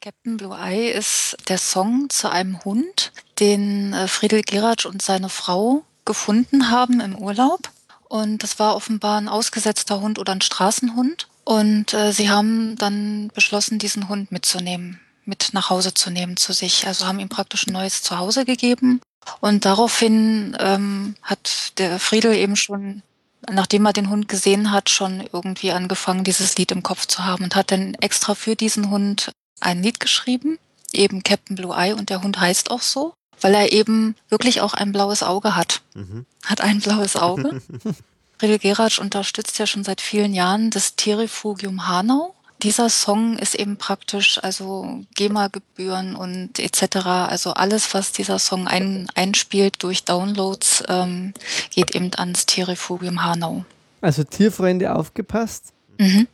Captain 0.00 0.36
Blue 0.36 0.56
Eye 0.56 0.90
ist 0.90 1.36
der 1.48 1.58
Song 1.58 2.08
zu 2.10 2.30
einem 2.30 2.64
Hund, 2.64 3.12
den 3.40 3.92
äh, 3.92 4.06
Friedel 4.06 4.42
Geratsch 4.42 4.86
und 4.86 5.02
seine 5.02 5.28
Frau 5.28 5.84
gefunden 6.04 6.70
haben 6.70 7.00
im 7.00 7.16
Urlaub. 7.16 7.70
Und 8.08 8.42
das 8.42 8.58
war 8.58 8.76
offenbar 8.76 9.18
ein 9.18 9.28
ausgesetzter 9.28 10.00
Hund 10.00 10.18
oder 10.18 10.32
ein 10.32 10.42
Straßenhund. 10.42 11.28
Und 11.44 11.94
äh, 11.94 12.12
sie 12.12 12.30
haben 12.30 12.76
dann 12.76 13.30
beschlossen, 13.34 13.78
diesen 13.78 14.08
Hund 14.08 14.30
mitzunehmen, 14.30 15.00
mit 15.24 15.50
nach 15.52 15.70
Hause 15.70 15.94
zu 15.94 16.10
nehmen 16.10 16.36
zu 16.36 16.52
sich. 16.52 16.86
Also 16.86 17.06
haben 17.06 17.18
ihm 17.18 17.28
praktisch 17.28 17.66
ein 17.66 17.72
neues 17.72 18.02
Zuhause 18.02 18.44
gegeben. 18.44 19.00
Und 19.40 19.64
daraufhin 19.64 20.56
ähm, 20.60 21.16
hat 21.22 21.78
der 21.78 21.98
Friedel 21.98 22.34
eben 22.34 22.56
schon, 22.56 23.02
nachdem 23.50 23.86
er 23.86 23.92
den 23.92 24.10
Hund 24.10 24.28
gesehen 24.28 24.70
hat, 24.70 24.90
schon 24.90 25.22
irgendwie 25.32 25.72
angefangen, 25.72 26.24
dieses 26.24 26.56
Lied 26.56 26.72
im 26.72 26.82
Kopf 26.82 27.06
zu 27.06 27.24
haben 27.24 27.44
und 27.44 27.56
hat 27.56 27.70
dann 27.70 27.94
extra 27.94 28.34
für 28.34 28.56
diesen 28.56 28.90
Hund 28.90 29.32
ein 29.60 29.82
Lied 29.82 30.00
geschrieben, 30.00 30.58
eben 30.92 31.22
Captain 31.22 31.56
Blue 31.56 31.74
Eye 31.74 31.94
und 31.94 32.10
der 32.10 32.22
Hund 32.22 32.40
heißt 32.40 32.70
auch 32.70 32.82
so 32.82 33.14
weil 33.42 33.54
er 33.54 33.72
eben 33.72 34.14
wirklich 34.28 34.60
auch 34.60 34.74
ein 34.74 34.92
blaues 34.92 35.22
Auge 35.22 35.56
hat. 35.56 35.82
Mhm. 35.94 36.26
Hat 36.44 36.60
ein 36.60 36.80
blaues 36.80 37.16
Auge. 37.16 37.60
Riedel 38.42 38.58
Geratsch 38.58 38.98
unterstützt 38.98 39.58
ja 39.58 39.66
schon 39.66 39.84
seit 39.84 40.00
vielen 40.00 40.34
Jahren 40.34 40.70
das 40.70 40.96
Terrifugium 40.96 41.86
Hanau. 41.86 42.34
Dieser 42.62 42.88
Song 42.88 43.38
ist 43.38 43.54
eben 43.54 43.76
praktisch, 43.76 44.38
also 44.42 45.04
GEMA-Gebühren 45.14 46.14
und 46.14 46.58
etc., 46.58 46.96
also 47.06 47.54
alles, 47.54 47.92
was 47.94 48.12
dieser 48.12 48.38
Song 48.38 48.68
ein, 48.68 49.08
einspielt 49.14 49.82
durch 49.82 50.04
Downloads, 50.04 50.84
ähm, 50.88 51.34
geht 51.70 51.94
eben 51.94 52.10
ans 52.16 52.46
Terrifugium 52.46 53.24
Hanau. 53.24 53.64
Also 54.00 54.24
Tierfreunde 54.24 54.94
aufgepasst? 54.94 55.72
Mhm. 55.98 56.28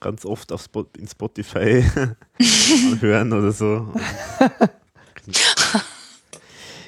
Ganz 0.00 0.24
oft 0.24 0.52
auf 0.52 0.62
Spot, 0.62 0.86
in 0.96 1.08
Spotify 1.08 1.84
hören 3.00 3.32
oder 3.32 3.52
so. 3.52 3.92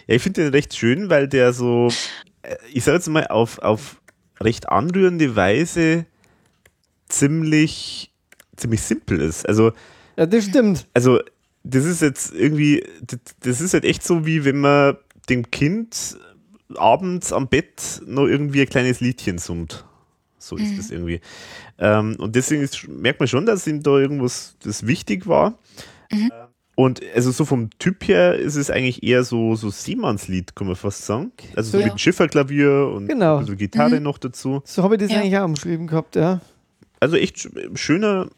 Ja, 0.07 0.15
ich 0.17 0.23
finde 0.23 0.43
den 0.43 0.53
recht 0.53 0.77
schön, 0.77 1.09
weil 1.09 1.27
der 1.27 1.53
so, 1.53 1.89
äh, 2.43 2.57
ich 2.73 2.85
sag 2.85 2.95
jetzt 2.95 3.09
mal, 3.09 3.27
auf, 3.29 3.59
auf 3.59 4.01
recht 4.41 4.69
anrührende 4.69 5.35
Weise 5.37 6.07
ziemlich, 7.09 8.13
ziemlich 8.57 8.83
simpel 8.83 9.21
ist. 9.21 9.49
Also, 9.49 9.73
ja, 10.17 10.27
das 10.27 10.45
stimmt. 10.45 10.87
Also, 10.95 11.21
das 11.63 11.85
ist 11.85 12.01
jetzt 12.01 12.35
irgendwie, 12.35 12.85
das 13.41 13.61
ist 13.61 13.75
halt 13.75 13.85
echt 13.85 14.03
so, 14.05 14.25
wie 14.25 14.45
wenn 14.45 14.59
man 14.59 14.97
dem 15.29 15.51
Kind 15.51 16.17
abends 16.77 17.33
am 17.33 17.49
Bett 17.49 18.01
noch 18.07 18.27
irgendwie 18.27 18.61
ein 18.61 18.69
kleines 18.69 19.01
Liedchen 19.01 19.39
summt. 19.39 19.85
So 20.39 20.57
ist 20.57 20.73
mhm. 20.73 20.77
das 20.77 20.91
irgendwie. 20.91 21.21
Ähm, 21.79 22.17
und 22.19 22.37
deswegen 22.37 22.63
ist, 22.63 22.87
merkt 22.89 23.21
man 23.21 23.29
schon, 23.29 23.47
dass 23.47 23.67
ihm 23.67 23.83
da 23.83 23.99
irgendwas 23.99 24.57
das 24.63 24.87
wichtig 24.87 25.27
war. 25.27 25.59
Mhm. 26.11 26.31
Und 26.77 27.01
also 27.15 27.31
so 27.31 27.47
vom 27.47 27.71
Typ 27.79 28.07
her 28.07 28.37
ist 28.37 28.55
es 28.55 28.71
eigentlich 28.71 29.03
eher 29.03 29.25
so, 29.25 29.57
so 29.57 29.71
Seemannslied, 29.71 30.55
kann 30.55 30.67
man 30.67 30.77
fast 30.77 31.07
sagen. 31.07 31.33
Also 31.57 31.71
so, 31.71 31.79
so 31.79 31.85
ja. 31.85 31.91
mit 31.91 32.01
Schifferklavier 32.01 32.93
und 32.95 33.09
genau. 33.09 33.39
also 33.39 33.57
Gitarre 33.57 33.97
mhm. 33.97 34.03
noch 34.03 34.19
dazu. 34.19 34.63
So 34.65 34.83
habe 34.83 34.97
ich 34.97 35.01
das 35.01 35.11
ja. 35.11 35.21
eigentlich 35.21 35.37
auch 35.39 35.47
umschrieben 35.47 35.87
gehabt, 35.87 36.17
ja. 36.17 36.41
Also 37.01 37.17
echt 37.17 37.49
schöner, 37.75 38.29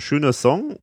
schöner 0.00 0.32
Song. 0.32 0.76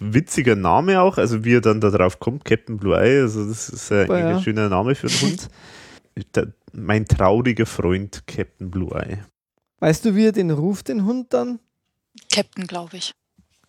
Witziger 0.00 0.56
Name 0.56 1.00
auch, 1.02 1.18
also 1.18 1.44
wie 1.44 1.56
er 1.56 1.60
dann 1.60 1.80
da 1.80 1.90
drauf 1.90 2.18
kommt, 2.18 2.46
Captain 2.46 2.78
Blue 2.78 2.96
Eye, 2.96 3.20
also 3.20 3.46
das 3.46 3.68
ist 3.68 3.92
ein, 3.92 4.10
oh, 4.10 4.14
ja. 4.14 4.36
ein 4.36 4.42
schöner 4.42 4.70
Name 4.70 4.94
für 4.94 5.08
einen 5.08 5.20
Hund. 5.20 5.48
Der, 6.34 6.54
mein 6.72 7.04
trauriger 7.06 7.66
Freund, 7.66 8.26
Captain 8.26 8.70
Blue 8.70 8.90
Eye. 8.94 9.18
Weißt 9.80 10.04
du, 10.04 10.14
wie 10.14 10.26
er 10.26 10.32
den 10.32 10.50
ruft, 10.50 10.88
den 10.88 11.04
Hund 11.04 11.34
dann? 11.34 11.58
Captain, 12.32 12.66
glaube 12.66 12.96
ich. 12.96 13.12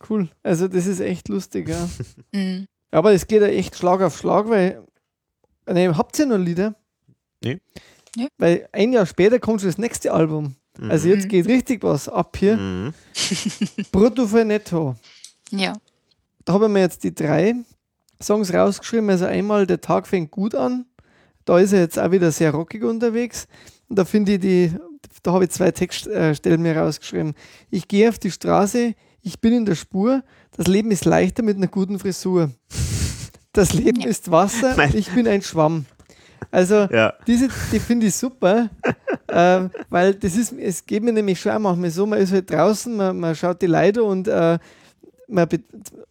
Cool. 0.09 0.30
Also 0.43 0.67
das 0.67 0.85
ist 0.85 1.00
echt 1.00 1.27
lustig, 1.27 1.67
ja. 1.67 1.90
mhm. 2.32 2.67
Aber 2.92 3.11
es 3.14 3.27
geht 3.27 3.42
ja 3.42 3.48
echt 3.48 3.75
Schlag 3.75 4.01
auf 4.01 4.17
Schlag, 4.17 4.48
weil. 4.50 4.84
Ne, 5.67 5.98
habt 5.98 6.17
ihr 6.19 6.27
noch 6.27 6.38
Lieder? 6.38 6.75
Nee. 7.43 7.59
nee. 8.16 8.27
Weil 8.38 8.69
ein 8.72 8.93
Jahr 8.93 9.06
später 9.06 9.40
kommt 9.40 9.61
schon 9.61 9.69
das 9.69 9.77
nächste 9.77 10.14
Album. 10.14 10.56
Mhm. 10.80 10.92
Also 10.92 11.08
jetzt 11.10 11.30
geht 11.30 11.48
richtig 11.48 11.84
was 11.84 12.10
ab 12.10 12.38
hier. 12.38 12.58
Mhm. 12.58 12.94
Brutto 13.92 14.28
für 14.28 14.45
Netto. 14.45 14.95
Ja. 15.52 15.74
Da 16.44 16.54
haben 16.54 16.74
wir 16.74 16.82
jetzt 16.82 17.04
die 17.04 17.14
drei 17.14 17.56
Songs 18.22 18.54
rausgeschrieben. 18.54 19.10
Also 19.10 19.26
einmal 19.26 19.66
Der 19.68 19.82
Tag 19.82 20.08
fängt 20.08 20.32
gut 20.32 20.56
an. 20.56 20.86
Da 21.45 21.60
ist 21.60 21.74
er 21.74 21.82
jetzt 21.82 22.00
auch 22.00 22.12
wieder 22.12 22.32
sehr 22.32 22.52
rockig 22.52 22.84
unterwegs. 22.84 23.48
Und 23.88 24.00
da 24.00 24.06
finde 24.06 24.34
ich 24.34 24.40
die, 24.40 24.74
da 25.24 25.34
habe 25.34 25.45
ich 25.45 25.52
zwei 25.52 25.72
Textstellen 25.72 26.62
mir 26.62 26.78
rausgeschrieben. 26.78 27.34
Ich 27.70 27.88
gehe 27.88 28.10
auf 28.10 28.18
die 28.18 28.32
Straße, 28.32 28.95
ich 29.22 29.40
bin 29.42 29.54
in 29.54 29.66
der 29.66 29.76
Spur, 29.76 30.24
das 30.58 30.68
Leben 30.68 30.92
ist 30.92 31.06
leichter 31.06 31.44
mit 31.44 31.58
einer 31.58 31.68
guten 31.68 32.00
Frisur. 32.00 32.52
Das 33.54 33.74
Leben 33.74 34.02
ja. 34.02 34.10
ist 34.10 34.32
Wasser, 34.32 34.76
Nein. 34.76 34.92
ich 34.95 35.12
bin 35.12 35.28
ein 35.28 35.42
Schwamm. 35.42 35.86
Also 36.52 36.88
ja. 36.92 37.14
diese, 37.28 37.50
die 37.72 37.80
finde 37.80 38.08
ich 38.08 38.16
super, 38.16 38.70
äh, 39.28 39.62
weil 39.90 40.14
das 40.14 40.36
ist, 40.36 40.54
es 40.54 40.86
geht 40.86 41.04
mir 41.04 41.12
nämlich 41.12 41.40
schon 41.40 41.52
auch 41.52 41.60
manchmal 41.60 41.90
so, 41.90 42.06
man 42.06 42.20
ist 42.20 42.32
halt 42.32 42.50
draußen, 42.50 42.96
man, 42.96 43.20
man 43.20 43.36
schaut 43.36 43.62
die 43.62 43.68
Leute 43.68 44.04
und 44.04 44.28
äh, 44.28 44.58
man, 45.28 45.48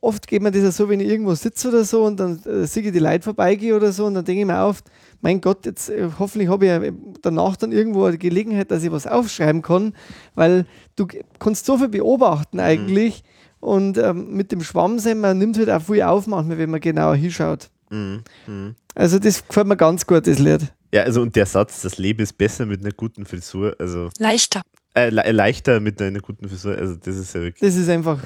oft 0.01 0.27
geht 0.27 0.43
man 0.43 0.53
das 0.53 0.63
ja 0.63 0.71
so, 0.71 0.89
wenn 0.89 1.01
ich 1.01 1.09
irgendwo 1.09 1.35
sitze 1.35 1.69
oder 1.69 1.85
so 1.85 2.05
und 2.05 2.19
dann 2.21 2.43
äh, 2.45 2.67
sehe 2.67 2.83
ich 2.83 2.93
die 2.93 2.99
Leute 2.99 3.23
vorbeigehen 3.23 3.77
oder 3.77 3.93
so 3.93 4.07
und 4.07 4.15
dann 4.15 4.25
denke 4.25 4.41
ich 4.41 4.47
mir 4.47 4.65
oft, 4.65 4.85
mein 5.21 5.41
Gott, 5.41 5.65
jetzt 5.67 5.89
äh, 5.89 6.09
hoffentlich 6.19 6.49
habe 6.49 6.67
ich 6.67 6.71
ja 6.71 6.81
danach 7.23 7.57
dann 7.57 7.73
irgendwo 7.73 8.05
eine 8.05 8.19
Gelegenheit, 8.19 8.71
dass 8.71 8.85
ich 8.85 8.93
was 8.93 9.07
aufschreiben 9.07 9.63
kann, 9.63 9.95
weil 10.35 10.67
du 10.97 11.07
kannst 11.39 11.67
so 11.67 11.79
viel 11.79 11.89
beobachten 11.89 12.61
eigentlich 12.61 13.23
mhm. 13.61 13.69
und 13.69 13.99
ähm, 13.99 14.35
mit 14.35 14.53
dem 14.53 14.63
Schwamm 14.63 14.99
sein, 14.99 15.21
man 15.21 15.39
nimmt 15.39 15.59
halt 15.59 15.71
auch 15.71 15.83
viel 15.83 16.03
auf 16.03 16.27
manchmal, 16.27 16.59
wenn 16.59 16.71
man 16.71 16.81
genauer 16.81 17.17
hinschaut. 17.17 17.71
Mhm. 17.95 18.23
Mhm. 18.47 18.75
Also 18.95 19.19
das 19.19 19.47
gefällt 19.47 19.67
mir 19.67 19.77
ganz 19.77 20.07
gut, 20.07 20.27
das 20.27 20.39
Lied. 20.39 20.73
Ja, 20.93 21.03
also 21.03 21.23
und 21.23 21.35
der 21.35 21.47
Satz, 21.47 21.83
das 21.83 21.99
Leben 21.99 22.23
ist 22.23 22.37
besser 22.37 22.67
mit 22.67 22.81
einer 22.81 22.93
guten 22.93 23.25
Frisur, 23.27 23.75
also 23.79 24.11
leichter. 24.19 24.63
Äh, 24.95 25.11
le 25.11 25.31
leichter 25.33 25.81
mit 25.81 26.01
einer 26.01 26.21
guten 26.21 26.49
Frisur, 26.49 26.77
also 26.77 26.95
das 26.95 27.17
ist 27.17 27.35
ja 27.35 27.41
wirklich. 27.41 27.61
Das 27.61 27.77
ist 27.77 27.89
einfach 27.89 28.21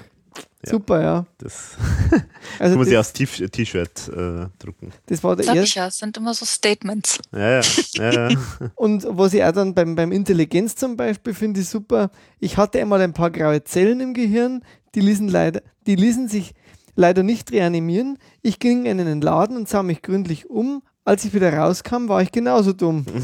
ja, 0.65 0.73
Super, 0.73 1.01
ja. 1.01 1.27
Das 1.39 1.77
also 2.59 2.73
kann 2.73 2.79
man 2.79 2.85
sich 2.85 2.97
als 2.97 3.13
T-Shirt 3.13 4.09
äh, 4.09 4.47
drucken. 4.59 4.93
Das 5.07 5.23
war 5.23 5.37
der 5.37 5.45
Sag 5.45 5.57
ich 5.57 5.75
ja, 5.77 5.85
das 5.85 5.99
sind 5.99 6.17
immer 6.17 6.35
so 6.35 6.45
Statements. 6.45 7.21
Ja, 7.33 7.61
ja. 7.61 7.63
ja, 7.95 8.29
ja. 8.31 8.39
Und 8.75 9.07
was 9.09 9.35
ich 9.35 9.45
auch 9.45 9.53
dann 9.53 9.73
beim, 9.75 9.95
beim 9.95 10.11
Intelligenz 10.11 10.75
zum 10.75 10.97
Beispiel 10.97 11.33
finde 11.33 11.61
ich 11.61 11.69
super, 11.69 12.11
ich 12.41 12.57
hatte 12.57 12.81
einmal 12.81 13.01
ein 13.01 13.13
paar 13.13 13.31
graue 13.31 13.63
Zellen 13.63 14.01
im 14.01 14.15
Gehirn, 14.15 14.65
die 14.97 15.01
ließen, 15.01 15.29
leider, 15.29 15.63
die 15.87 15.95
ließen 15.95 16.29
sich 16.29 16.55
leider 16.99 17.23
nicht 17.23 17.53
reanimieren. 17.53 18.19
Ich 18.43 18.59
ging 18.59 18.85
in 18.85 19.01
einen 19.01 19.21
Laden 19.21 19.57
und 19.57 19.69
sah 19.69 19.83
mich 19.83 20.03
gründlich 20.03 20.51
um. 20.51 20.83
Als 21.05 21.25
ich 21.25 21.33
wieder 21.33 21.55
rauskam, 21.55 22.09
war 22.09 22.21
ich 22.21 22.33
genauso 22.33 22.73
dumm. 22.73 23.07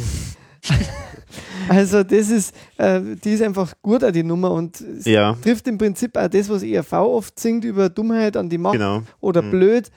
Also 1.68 2.02
das 2.02 2.28
ist, 2.28 2.54
äh, 2.76 3.00
die 3.00 3.32
ist 3.32 3.42
einfach 3.42 3.72
gut, 3.80 4.04
auch 4.04 4.10
die 4.10 4.22
Nummer 4.22 4.50
und 4.50 4.84
ja. 5.04 5.34
trifft 5.42 5.66
im 5.66 5.78
Prinzip 5.78 6.16
auch 6.16 6.28
das, 6.28 6.48
was 6.48 6.62
ERV 6.62 6.92
oft 6.92 7.40
singt 7.40 7.64
über 7.64 7.88
Dummheit 7.88 8.36
an 8.36 8.50
die 8.50 8.58
Macht 8.58 8.74
genau. 8.74 9.02
oder 9.20 9.40
mhm. 9.40 9.50
blöd. 9.50 9.90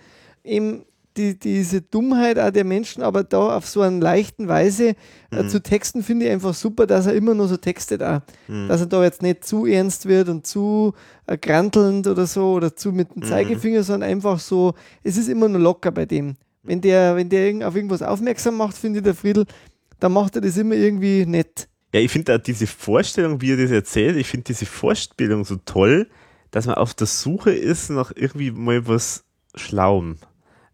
Eben 0.43 0.85
die, 1.17 1.37
diese 1.37 1.81
Dummheit 1.81 2.39
auch 2.39 2.51
der 2.51 2.63
Menschen, 2.63 3.03
aber 3.03 3.23
da 3.23 3.57
auf 3.57 3.67
so 3.67 3.81
eine 3.81 3.99
leichten 3.99 4.47
Weise 4.47 4.95
äh, 5.31 5.43
mhm. 5.43 5.49
zu 5.49 5.61
texten, 5.61 6.03
finde 6.03 6.25
ich 6.25 6.31
einfach 6.31 6.53
super, 6.53 6.87
dass 6.87 7.05
er 7.05 7.13
immer 7.13 7.33
nur 7.33 7.47
so 7.47 7.57
textet 7.57 8.03
auch. 8.03 8.21
Mhm. 8.47 8.67
Dass 8.67 8.81
er 8.81 8.87
da 8.87 9.03
jetzt 9.03 9.21
nicht 9.21 9.43
zu 9.43 9.65
ernst 9.65 10.07
wird 10.07 10.29
und 10.29 10.45
zu 10.45 10.93
äh, 11.25 11.37
grantelnd 11.37 12.07
oder 12.07 12.25
so 12.27 12.53
oder 12.53 12.75
zu 12.75 12.91
mit 12.91 13.13
dem 13.15 13.23
mhm. 13.23 13.27
Zeigefinger, 13.27 13.83
sondern 13.83 14.09
einfach 14.09 14.39
so, 14.39 14.73
es 15.03 15.17
ist 15.17 15.27
immer 15.27 15.49
nur 15.49 15.61
locker 15.61 15.91
bei 15.91 16.05
dem. 16.05 16.35
Wenn 16.63 16.81
der, 16.81 17.15
wenn 17.15 17.29
der 17.29 17.67
auf 17.67 17.75
irgendwas 17.75 18.01
aufmerksam 18.01 18.57
macht, 18.57 18.77
finde 18.77 18.99
ich 18.99 19.03
der 19.03 19.15
Friedel, 19.15 19.45
dann 19.99 20.13
macht 20.13 20.35
er 20.35 20.41
das 20.41 20.57
immer 20.57 20.75
irgendwie 20.75 21.25
nett. 21.25 21.67
Ja, 21.93 22.01
ich 22.01 22.11
finde 22.11 22.35
auch 22.35 22.39
diese 22.39 22.67
Vorstellung, 22.67 23.41
wie 23.41 23.53
er 23.53 23.57
das 23.57 23.71
erzählt, 23.71 24.17
ich 24.17 24.27
finde 24.27 24.43
diese 24.43 24.65
Vorstellung 24.65 25.45
so 25.45 25.55
toll, 25.65 26.09
dass 26.51 26.65
man 26.65 26.75
auf 26.75 26.93
der 26.93 27.07
Suche 27.07 27.51
ist 27.51 27.89
nach 27.89 28.11
irgendwie 28.13 28.51
mal 28.51 28.87
was 28.87 29.23
Schlauem. 29.55 30.17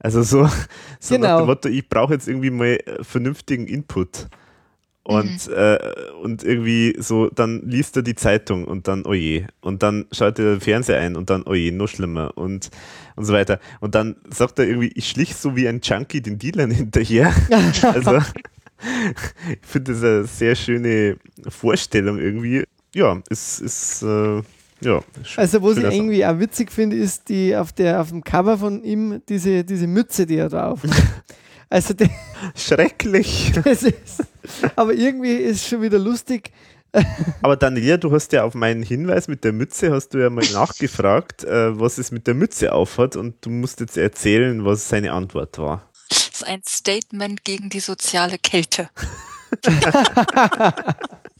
Also 0.03 0.21
so, 0.21 0.47
so 0.99 1.15
genau. 1.15 1.27
nach 1.27 1.37
dem 1.39 1.45
Motto, 1.47 1.69
ich 1.69 1.89
brauche 1.89 2.13
jetzt 2.13 2.27
irgendwie 2.27 2.51
mal 2.51 2.77
vernünftigen 3.01 3.65
Input. 3.65 4.27
Und, 5.05 5.47
mhm. 5.47 5.53
äh, 5.53 5.79
und 6.21 6.43
irgendwie 6.43 6.95
so, 6.97 7.29
dann 7.29 7.61
liest 7.67 7.97
er 7.97 8.03
die 8.03 8.15
Zeitung 8.15 8.65
und 8.65 8.87
dann, 8.87 9.05
oje. 9.05 9.47
Oh 9.61 9.67
und 9.67 9.83
dann 9.83 10.05
schaut 10.11 10.39
er 10.39 10.55
den 10.55 10.61
Fernseher 10.61 10.99
ein 10.99 11.15
und 11.17 11.29
dann, 11.29 11.43
oje, 11.43 11.71
oh 11.71 11.75
noch 11.75 11.87
schlimmer. 11.87 12.37
Und, 12.37 12.69
und 13.15 13.25
so 13.25 13.33
weiter. 13.33 13.59
Und 13.81 13.95
dann 13.95 14.15
sagt 14.29 14.59
er 14.59 14.67
irgendwie, 14.67 14.91
ich 14.95 15.09
schlich 15.09 15.35
so 15.35 15.55
wie 15.55 15.67
ein 15.67 15.81
Junkie 15.81 16.21
den 16.21 16.37
Dealern 16.37 16.71
hinterher. 16.71 17.33
also, 17.81 18.17
ich 19.49 19.67
finde 19.67 19.93
das 19.93 20.03
eine 20.03 20.23
sehr 20.25 20.55
schöne 20.55 21.17
Vorstellung 21.49 22.19
irgendwie. 22.19 22.63
Ja, 22.93 23.21
es 23.29 23.59
ist. 23.59 24.03
Äh, 24.03 24.41
ja, 24.83 25.01
also 25.37 25.61
was 25.63 25.77
ich 25.77 25.83
irgendwie 25.83 26.25
auch 26.25 26.39
witzig 26.39 26.71
finde, 26.71 26.95
ist 26.95 27.29
die 27.29 27.55
auf, 27.55 27.73
der, 27.73 28.01
auf 28.01 28.09
dem 28.09 28.23
Cover 28.23 28.57
von 28.57 28.83
ihm 28.83 29.21
diese, 29.29 29.63
diese 29.63 29.87
Mütze, 29.87 30.25
die 30.25 30.37
er 30.37 30.49
drauf 30.49 30.81
Also 31.69 31.95
die, 31.95 32.09
Schrecklich. 32.55 33.51
Ist, 33.65 34.23
aber 34.75 34.93
irgendwie 34.93 35.33
ist 35.33 35.55
es 35.55 35.67
schon 35.67 35.81
wieder 35.81 35.97
lustig. 35.97 36.51
Aber 37.41 37.55
Daniela, 37.55 37.97
du 37.97 38.11
hast 38.11 38.31
ja 38.31 38.43
auf 38.43 38.53
meinen 38.53 38.83
Hinweis 38.83 39.27
mit 39.27 39.43
der 39.43 39.53
Mütze, 39.53 39.91
hast 39.91 40.09
du 40.09 40.19
ja 40.19 40.29
mal 40.29 40.45
nachgefragt, 40.53 41.43
äh, 41.43 41.79
was 41.79 41.97
es 41.97 42.11
mit 42.11 42.27
der 42.27 42.35
Mütze 42.35 42.73
aufhat 42.73 43.15
und 43.15 43.43
du 43.43 43.49
musst 43.49 43.79
jetzt 43.79 43.97
erzählen, 43.97 44.63
was 44.63 44.87
seine 44.87 45.13
Antwort 45.13 45.57
war 45.57 45.89
ist 46.43 46.47
ein 46.47 46.61
Statement 46.67 47.43
gegen 47.43 47.69
die 47.69 47.79
soziale 47.79 48.37
Kälte. 48.37 48.89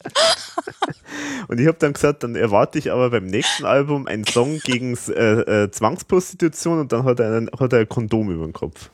Und 1.48 1.59
ich 1.59 1.67
habe 1.67 1.77
dann 1.77 1.93
gesagt, 1.93 2.23
dann 2.23 2.35
erwarte 2.35 2.80
ich 2.80 2.91
aber 2.91 3.09
beim 3.09 3.25
nächsten 3.25 3.65
Album 3.65 4.07
einen 4.07 4.25
Song 4.25 4.59
gegen 4.59 4.98
äh, 5.09 5.64
äh, 5.64 5.72
Zwangsprostitution 5.72 6.80
und 6.80 6.91
dann 6.91 7.03
hat 7.03 7.19
er, 7.19 7.27
einen, 7.27 7.49
hat 7.59 7.73
er 7.73 7.80
ein 7.80 7.90
Kondom 7.90 8.32
über 8.32 8.45
den 8.45 8.53
Kopf. 8.53 8.90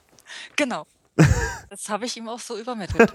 Genau. 0.56 0.86
Das 1.70 1.90
habe 1.90 2.06
ich 2.06 2.18
ihm 2.18 2.28
auch 2.28 2.40
so 2.40 2.58
übermittelt. 2.58 3.12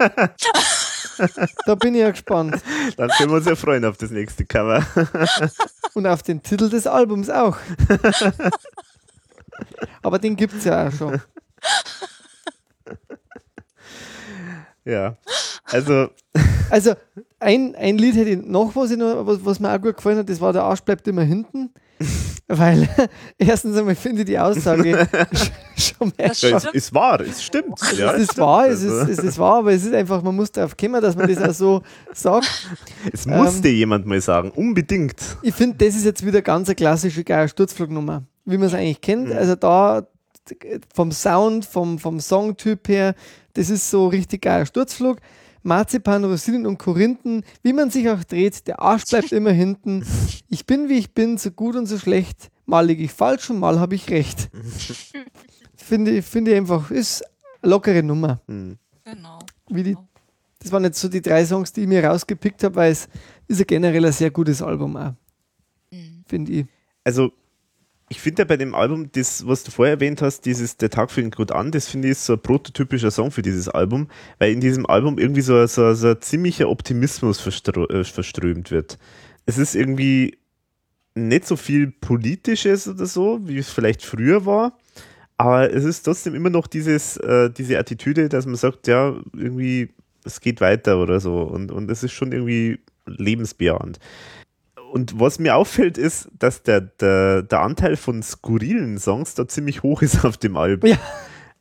Da 1.65 1.75
bin 1.75 1.95
ich 1.95 2.01
ja 2.01 2.11
gespannt. 2.11 2.61
Dann 2.97 3.09
können 3.09 3.29
wir 3.29 3.37
uns 3.37 3.45
ja 3.45 3.55
freuen 3.55 3.85
auf 3.85 3.97
das 3.97 4.11
nächste 4.11 4.45
Cover. 4.45 4.85
Und 5.93 6.07
auf 6.07 6.23
den 6.23 6.43
Titel 6.43 6.69
des 6.69 6.87
Albums 6.87 7.29
auch. 7.29 7.57
Aber 10.01 10.19
den 10.19 10.35
gibt 10.35 10.53
es 10.53 10.65
ja 10.65 10.87
auch 10.87 10.91
schon. 10.91 11.21
Ja. 14.83 15.15
Also. 15.65 16.09
Also, 16.71 16.93
ein, 17.39 17.75
ein 17.75 17.99
Lied 17.99 18.15
hätte 18.15 18.31
ich 18.31 18.43
noch, 18.43 18.75
was, 18.75 18.89
ich 18.89 18.97
noch, 18.97 19.27
was, 19.27 19.45
was 19.45 19.59
mir 19.59 19.71
auch 19.71 19.79
gut 19.79 19.97
gefallen 19.97 20.17
hat, 20.17 20.27
das 20.27 20.41
war 20.41 20.51
Der 20.51 20.63
Arsch 20.63 20.81
bleibt 20.81 21.07
immer 21.07 21.21
hinten. 21.21 21.69
Weil 22.47 22.87
erstens 23.37 23.77
einmal 23.77 23.95
finde 23.95 24.21
ich 24.21 24.27
die 24.27 24.37
Aussage 24.37 25.07
schon 25.75 26.11
mehr 26.17 26.31
ja, 26.33 26.57
es 26.57 26.65
ist 26.65 26.93
wahr, 26.93 27.19
es 27.21 27.43
stimmt. 27.43 27.79
Ja, 27.97 28.13
es, 28.13 28.21
ist 28.21 28.31
stimmt. 28.33 28.45
wahr, 28.45 28.67
es 28.67 28.83
ist, 28.83 29.09
es 29.09 29.19
ist 29.19 29.37
wahr, 29.39 29.59
aber 29.59 29.73
es 29.73 29.83
ist 29.83 29.93
einfach, 29.93 30.21
man 30.21 30.35
muss 30.35 30.51
darauf 30.51 30.77
kommen, 30.77 31.01
dass 31.01 31.15
man 31.15 31.27
das 31.27 31.41
auch 31.41 31.53
so 31.53 31.81
sagt. 32.13 32.67
Es 33.11 33.25
musste 33.25 33.67
ähm, 33.69 33.75
jemand 33.75 34.05
mal 34.05 34.21
sagen, 34.21 34.51
unbedingt. 34.51 35.15
Ich 35.41 35.55
finde, 35.55 35.83
das 35.83 35.95
ist 35.95 36.05
jetzt 36.05 36.25
wieder 36.25 36.41
ganz 36.41 36.67
eine 36.67 36.75
klassische 36.75 37.23
geile 37.23 37.47
Sturzflugnummer, 37.47 38.23
wie 38.45 38.57
man 38.57 38.67
es 38.67 38.73
eigentlich 38.73 39.01
kennt. 39.01 39.29
Mhm. 39.29 39.37
Also 39.37 39.55
da 39.55 40.07
vom 40.93 41.11
Sound, 41.11 41.65
vom, 41.65 41.97
vom 41.97 42.19
Songtyp 42.19 42.87
her, 42.87 43.15
das 43.53 43.71
ist 43.71 43.89
so 43.89 44.07
richtig 44.07 44.43
geiler 44.43 44.67
Sturzflug. 44.67 45.17
Marzipan, 45.65 46.23
Rosinen 46.23 46.67
und 46.67 46.77
Korinthen, 46.77 47.43
wie 47.63 47.73
man 47.73 47.89
sich 47.89 48.07
auch 48.09 48.23
dreht, 48.23 48.67
der 48.67 48.79
Arsch 48.79 49.05
bleibt 49.05 49.31
immer 49.31 49.51
hinten. 49.51 50.05
Ich 50.47 50.65
bin 50.67 50.89
wie 50.89 50.99
ich 50.99 51.13
bin, 51.13 51.37
so 51.37 51.49
gut 51.49 51.75
und 51.75 51.87
so 51.87 51.97
schlecht. 51.97 52.51
Mal 52.67 52.85
liege 52.85 53.03
ich 53.03 53.11
falsch 53.11 53.49
und 53.49 53.59
mal 53.59 53.79
habe 53.79 53.95
ich 53.95 54.09
recht. 54.09 54.49
finde, 55.75 56.21
finde 56.21 56.51
ich 56.51 56.57
einfach, 56.57 56.91
ist 56.91 57.23
eine 57.61 57.71
lockere 57.71 58.03
Nummer. 58.03 58.41
Hm. 58.47 58.77
Genau. 59.03 59.39
Wie 59.69 59.81
die, 59.81 59.97
das 60.59 60.71
waren 60.71 60.83
jetzt 60.83 61.01
so 61.01 61.09
die 61.09 61.21
drei 61.21 61.43
Songs, 61.45 61.73
die 61.73 61.81
ich 61.81 61.87
mir 61.87 62.05
rausgepickt 62.05 62.63
habe, 62.63 62.75
weil 62.75 62.91
es 62.91 63.07
ist 63.47 63.59
ja 63.59 63.65
generell 63.65 64.05
ein 64.05 64.11
sehr 64.11 64.29
gutes 64.29 64.61
Album 64.61 64.95
auch. 64.95 65.13
Mhm. 65.91 66.23
Finde 66.27 66.51
ich. 66.51 66.65
Also 67.03 67.31
ich 68.09 68.21
finde 68.21 68.43
ja 68.43 68.45
bei 68.45 68.57
dem 68.57 68.75
Album, 68.75 69.11
das, 69.11 69.47
was 69.47 69.63
du 69.63 69.71
vorher 69.71 69.95
erwähnt 69.95 70.21
hast, 70.21 70.45
dieses 70.45 70.77
Der 70.77 70.91
Tag 70.91 71.09
fängt 71.09 71.35
gut 71.35 71.51
an, 71.51 71.71
das 71.71 71.87
finde 71.87 72.09
ich 72.09 72.19
so 72.19 72.33
ein 72.33 72.39
prototypischer 72.39 73.09
Song 73.09 73.31
für 73.31 73.41
dieses 73.41 73.67
Album, 73.67 74.07
weil 74.37 74.51
in 74.51 74.61
diesem 74.61 74.85
Album 74.85 75.17
irgendwie 75.17 75.41
so, 75.41 75.65
so, 75.65 75.93
so 75.95 76.09
ein 76.09 76.21
ziemlicher 76.21 76.69
Optimismus 76.69 77.39
äh, 77.39 78.03
verströmt 78.03 78.69
wird. 78.69 78.99
Es 79.47 79.57
ist 79.57 79.75
irgendwie 79.75 80.37
nicht 81.15 81.47
so 81.47 81.55
viel 81.55 81.91
Politisches 81.91 82.87
oder 82.87 83.07
so, 83.07 83.39
wie 83.43 83.57
es 83.57 83.69
vielleicht 83.69 84.03
früher 84.03 84.45
war, 84.45 84.77
aber 85.37 85.73
es 85.73 85.83
ist 85.83 86.03
trotzdem 86.03 86.35
immer 86.35 86.51
noch 86.51 86.67
dieses, 86.67 87.17
äh, 87.17 87.49
diese 87.49 87.79
Attitüde, 87.79 88.29
dass 88.29 88.45
man 88.45 88.55
sagt, 88.55 88.87
ja, 88.87 89.15
irgendwie, 89.33 89.89
es 90.23 90.41
geht 90.41 90.61
weiter 90.61 91.01
oder 91.01 91.19
so 91.19 91.41
und, 91.41 91.71
und 91.71 91.89
es 91.89 92.03
ist 92.03 92.13
schon 92.13 92.31
irgendwie 92.31 92.79
lebensbejahend. 93.07 93.99
Und 94.95 95.19
was 95.19 95.39
mir 95.39 95.57
auffällt, 95.57 95.97
ist, 95.97 96.29
dass 96.39 96.63
der, 96.63 96.79
der, 96.79 97.41
der 97.41 97.59
Anteil 97.59 97.97
von 97.97 98.23
skurrilen 98.23 98.97
Songs 98.97 99.33
da 99.33 99.45
ziemlich 99.45 99.83
hoch 99.83 100.01
ist 100.01 100.23
auf 100.23 100.37
dem 100.37 100.55
Album. 100.55 100.89
Ja. 100.89 100.97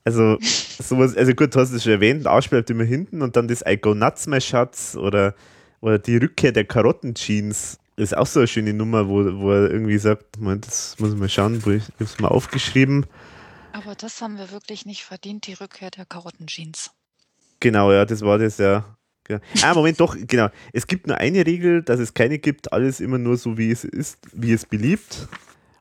Also, 0.04 0.38
sowas, 0.40 1.16
also 1.16 1.34
gut, 1.34 1.52
du 1.52 1.58
hast 1.58 1.72
es 1.72 1.82
schon 1.82 1.94
erwähnt, 1.94 2.28
Arsch 2.28 2.48
bleibt 2.48 2.70
immer 2.70 2.84
hinten 2.84 3.22
und 3.22 3.34
dann 3.34 3.48
das 3.48 3.64
I 3.66 3.76
Go 3.76 3.92
Nuts, 3.92 4.28
My 4.28 4.40
Schatz 4.40 4.94
oder, 4.94 5.34
oder 5.80 5.98
die 5.98 6.18
Rückkehr 6.18 6.52
der 6.52 6.64
Karottenjeans 6.64 7.80
ist 7.96 8.16
auch 8.16 8.26
so 8.26 8.38
eine 8.38 8.46
schöne 8.46 8.72
Nummer, 8.72 9.08
wo, 9.08 9.24
wo 9.40 9.50
er 9.50 9.68
irgendwie 9.68 9.98
sagt, 9.98 10.38
Moment, 10.38 10.68
das 10.68 10.96
muss 11.00 11.12
ich 11.12 11.18
mal 11.18 11.28
schauen, 11.28 11.66
wo 11.66 11.70
ich, 11.70 11.82
ich 11.98 12.06
es 12.06 12.20
mal 12.20 12.28
aufgeschrieben. 12.28 13.04
Aber 13.72 13.96
das 13.96 14.22
haben 14.22 14.38
wir 14.38 14.52
wirklich 14.52 14.86
nicht 14.86 15.02
verdient, 15.02 15.48
die 15.48 15.54
Rückkehr 15.54 15.90
der 15.90 16.04
Karottenjeans. 16.04 16.92
Genau, 17.58 17.90
ja, 17.90 18.04
das 18.04 18.20
war 18.20 18.38
das 18.38 18.58
ja. 18.58 18.96
Genau. 19.24 19.40
Ah, 19.62 19.74
Moment, 19.74 19.98
doch, 20.00 20.16
genau. 20.26 20.48
Es 20.72 20.86
gibt 20.86 21.06
nur 21.06 21.16
eine 21.16 21.46
Regel, 21.46 21.82
dass 21.82 21.98
es 21.98 22.12
keine 22.14 22.38
gibt, 22.38 22.72
alles 22.72 23.00
immer 23.00 23.18
nur 23.18 23.36
so, 23.36 23.56
wie 23.56 23.70
es 23.70 23.84
ist, 23.84 24.18
wie 24.32 24.52
es 24.52 24.66
beliebt. 24.66 25.28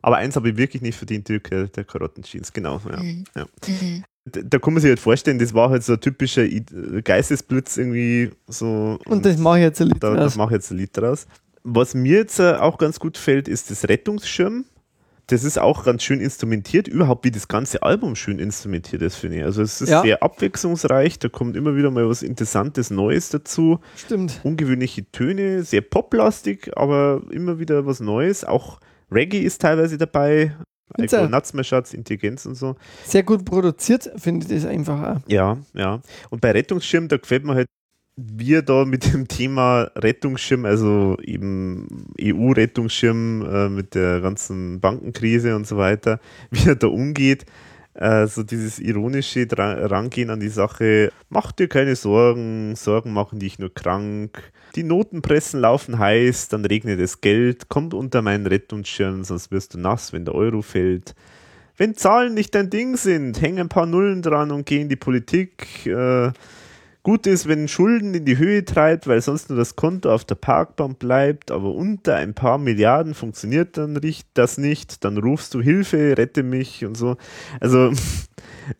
Aber 0.01 0.17
eins 0.17 0.35
habe 0.35 0.49
ich 0.49 0.57
wirklich 0.57 0.81
nicht 0.81 0.97
verdient, 0.97 1.29
die 1.29 1.35
Rückkehr 1.35 1.67
der 1.67 1.83
Karottenjeans, 1.83 2.51
genau. 2.51 2.81
Ja, 2.89 3.01
mhm. 3.01 3.23
ja. 3.35 3.45
Mhm. 3.67 4.03
Da, 4.25 4.41
da, 4.41 4.59
kann 4.59 4.73
man 4.73 4.81
sich 4.81 4.89
halt 4.89 4.99
vorstellen, 4.99 5.39
das 5.39 5.53
war 5.53 5.69
halt 5.69 5.83
so 5.83 5.93
ein 5.93 5.99
typischer 5.99 6.47
Geistesblitz 7.03 7.77
irgendwie 7.77 8.31
so. 8.47 8.99
Und, 9.05 9.07
und 9.07 9.25
das 9.25 9.37
mache 9.37 9.59
ich 9.59 9.63
jetzt 9.63 9.81
ein 9.81 9.89
Lied 9.89 10.01
da, 10.01 10.11
draus. 10.11 10.19
Das 10.19 10.35
mache 10.37 10.49
ich 10.49 10.55
jetzt 10.55 10.71
ein 10.71 10.77
Lied 10.77 10.95
draus. 10.95 11.27
Was 11.63 11.93
mir 11.93 12.19
jetzt 12.19 12.39
äh, 12.39 12.53
auch 12.53 12.77
ganz 12.77 12.99
gut 12.99 13.17
fällt, 13.17 13.47
ist 13.47 13.71
das 13.71 13.87
Rettungsschirm 13.87 14.65
das 15.27 15.43
ist 15.43 15.57
auch 15.57 15.85
ganz 15.85 16.03
schön 16.03 16.19
instrumentiert, 16.19 16.87
überhaupt 16.87 17.23
wie 17.25 17.31
das 17.31 17.47
ganze 17.47 17.83
Album 17.83 18.15
schön 18.15 18.39
instrumentiert 18.39 19.01
ist, 19.01 19.15
finde 19.15 19.37
ich. 19.37 19.43
Also 19.43 19.61
es 19.61 19.81
ist 19.81 19.89
ja. 19.89 20.01
sehr 20.01 20.21
abwechslungsreich, 20.21 21.19
da 21.19 21.29
kommt 21.29 21.55
immer 21.55 21.75
wieder 21.75 21.91
mal 21.91 22.07
was 22.09 22.23
Interessantes, 22.23 22.89
Neues 22.89 23.29
dazu. 23.29 23.79
Stimmt. 23.95 24.41
Ungewöhnliche 24.43 25.09
Töne, 25.11 25.63
sehr 25.63 25.81
poplastig, 25.81 26.71
aber 26.75 27.21
immer 27.31 27.59
wieder 27.59 27.85
was 27.85 27.99
Neues. 27.99 28.43
Auch 28.43 28.79
Reggae 29.11 29.39
ist 29.39 29.61
teilweise 29.61 29.97
dabei. 29.97 30.55
Natzmerschatz, 30.97 31.93
Intelligenz 31.93 32.45
und 32.45 32.55
so. 32.55 32.75
Sehr 33.05 33.23
gut 33.23 33.45
produziert, 33.45 34.11
finde 34.17 34.45
ich 34.45 34.61
das 34.61 34.69
einfach 34.69 35.01
auch. 35.01 35.21
Ja, 35.27 35.57
ja. 35.73 36.01
Und 36.29 36.41
bei 36.41 36.51
Rettungsschirm, 36.51 37.07
da 37.07 37.17
gefällt 37.17 37.45
mir 37.45 37.55
halt 37.55 37.67
wir 38.15 38.61
da 38.61 38.85
mit 38.85 39.11
dem 39.11 39.27
Thema 39.27 39.91
Rettungsschirm, 39.95 40.65
also 40.65 41.17
eben 41.21 42.07
EU-Rettungsschirm 42.21 43.45
äh, 43.45 43.69
mit 43.69 43.95
der 43.95 44.21
ganzen 44.21 44.79
Bankenkrise 44.79 45.55
und 45.55 45.65
so 45.65 45.77
weiter, 45.77 46.19
wie 46.51 46.69
er 46.69 46.75
da 46.75 46.87
umgeht. 46.87 47.45
Äh, 47.95 48.27
so 48.27 48.43
dieses 48.43 48.79
ironische 48.79 49.47
Rangehen 49.51 50.29
an 50.29 50.39
die 50.39 50.49
Sache, 50.49 51.11
mach 51.29 51.51
dir 51.51 51.67
keine 51.67 51.95
Sorgen, 51.95 52.75
Sorgen 52.75 53.13
machen 53.13 53.39
dich 53.39 53.59
nur 53.59 53.73
krank. 53.73 54.51
Die 54.75 54.83
Notenpressen 54.83 55.59
laufen 55.59 55.99
heiß, 55.99 56.47
dann 56.49 56.65
regnet 56.65 56.99
es 56.99 57.21
Geld, 57.21 57.69
kommt 57.69 57.93
unter 57.93 58.23
meinen 58.23 58.47
Rettungsschirm, 58.47 59.23
sonst 59.23 59.51
wirst 59.51 59.75
du 59.75 59.79
nass, 59.79 60.13
wenn 60.13 60.25
der 60.25 60.33
Euro 60.33 60.63
fällt. 60.63 61.13
Wenn 61.77 61.95
Zahlen 61.95 62.33
nicht 62.33 62.53
dein 62.55 62.69
Ding 62.69 62.97
sind, 62.97 63.41
hängen 63.41 63.59
ein 63.59 63.69
paar 63.69 63.85
Nullen 63.85 64.21
dran 64.21 64.51
und 64.51 64.65
gehen 64.65 64.89
die 64.89 64.95
Politik. 64.95 65.85
Äh, 65.85 66.31
Gut 67.03 67.27
ist, 67.27 67.49
wenn 67.49 67.67
Schulden 67.67 68.13
in 68.13 68.23
die 68.23 68.37
Höhe 68.37 68.63
treibt, 68.63 69.07
weil 69.07 69.21
sonst 69.21 69.49
nur 69.49 69.57
das 69.59 69.75
Konto 69.75 70.09
auf 70.09 70.23
der 70.23 70.35
Parkbank 70.35 70.99
bleibt, 70.99 71.51
aber 71.51 71.75
unter 71.75 72.15
ein 72.15 72.33
paar 72.33 72.57
Milliarden 72.57 73.13
funktioniert 73.13 73.77
dann 73.77 73.99
das 74.33 74.57
nicht, 74.57 75.03
dann 75.03 75.17
rufst 75.17 75.53
du 75.53 75.61
Hilfe, 75.61 76.17
rette 76.17 76.43
mich 76.43 76.85
und 76.85 76.95
so. 76.95 77.17
Also 77.59 77.91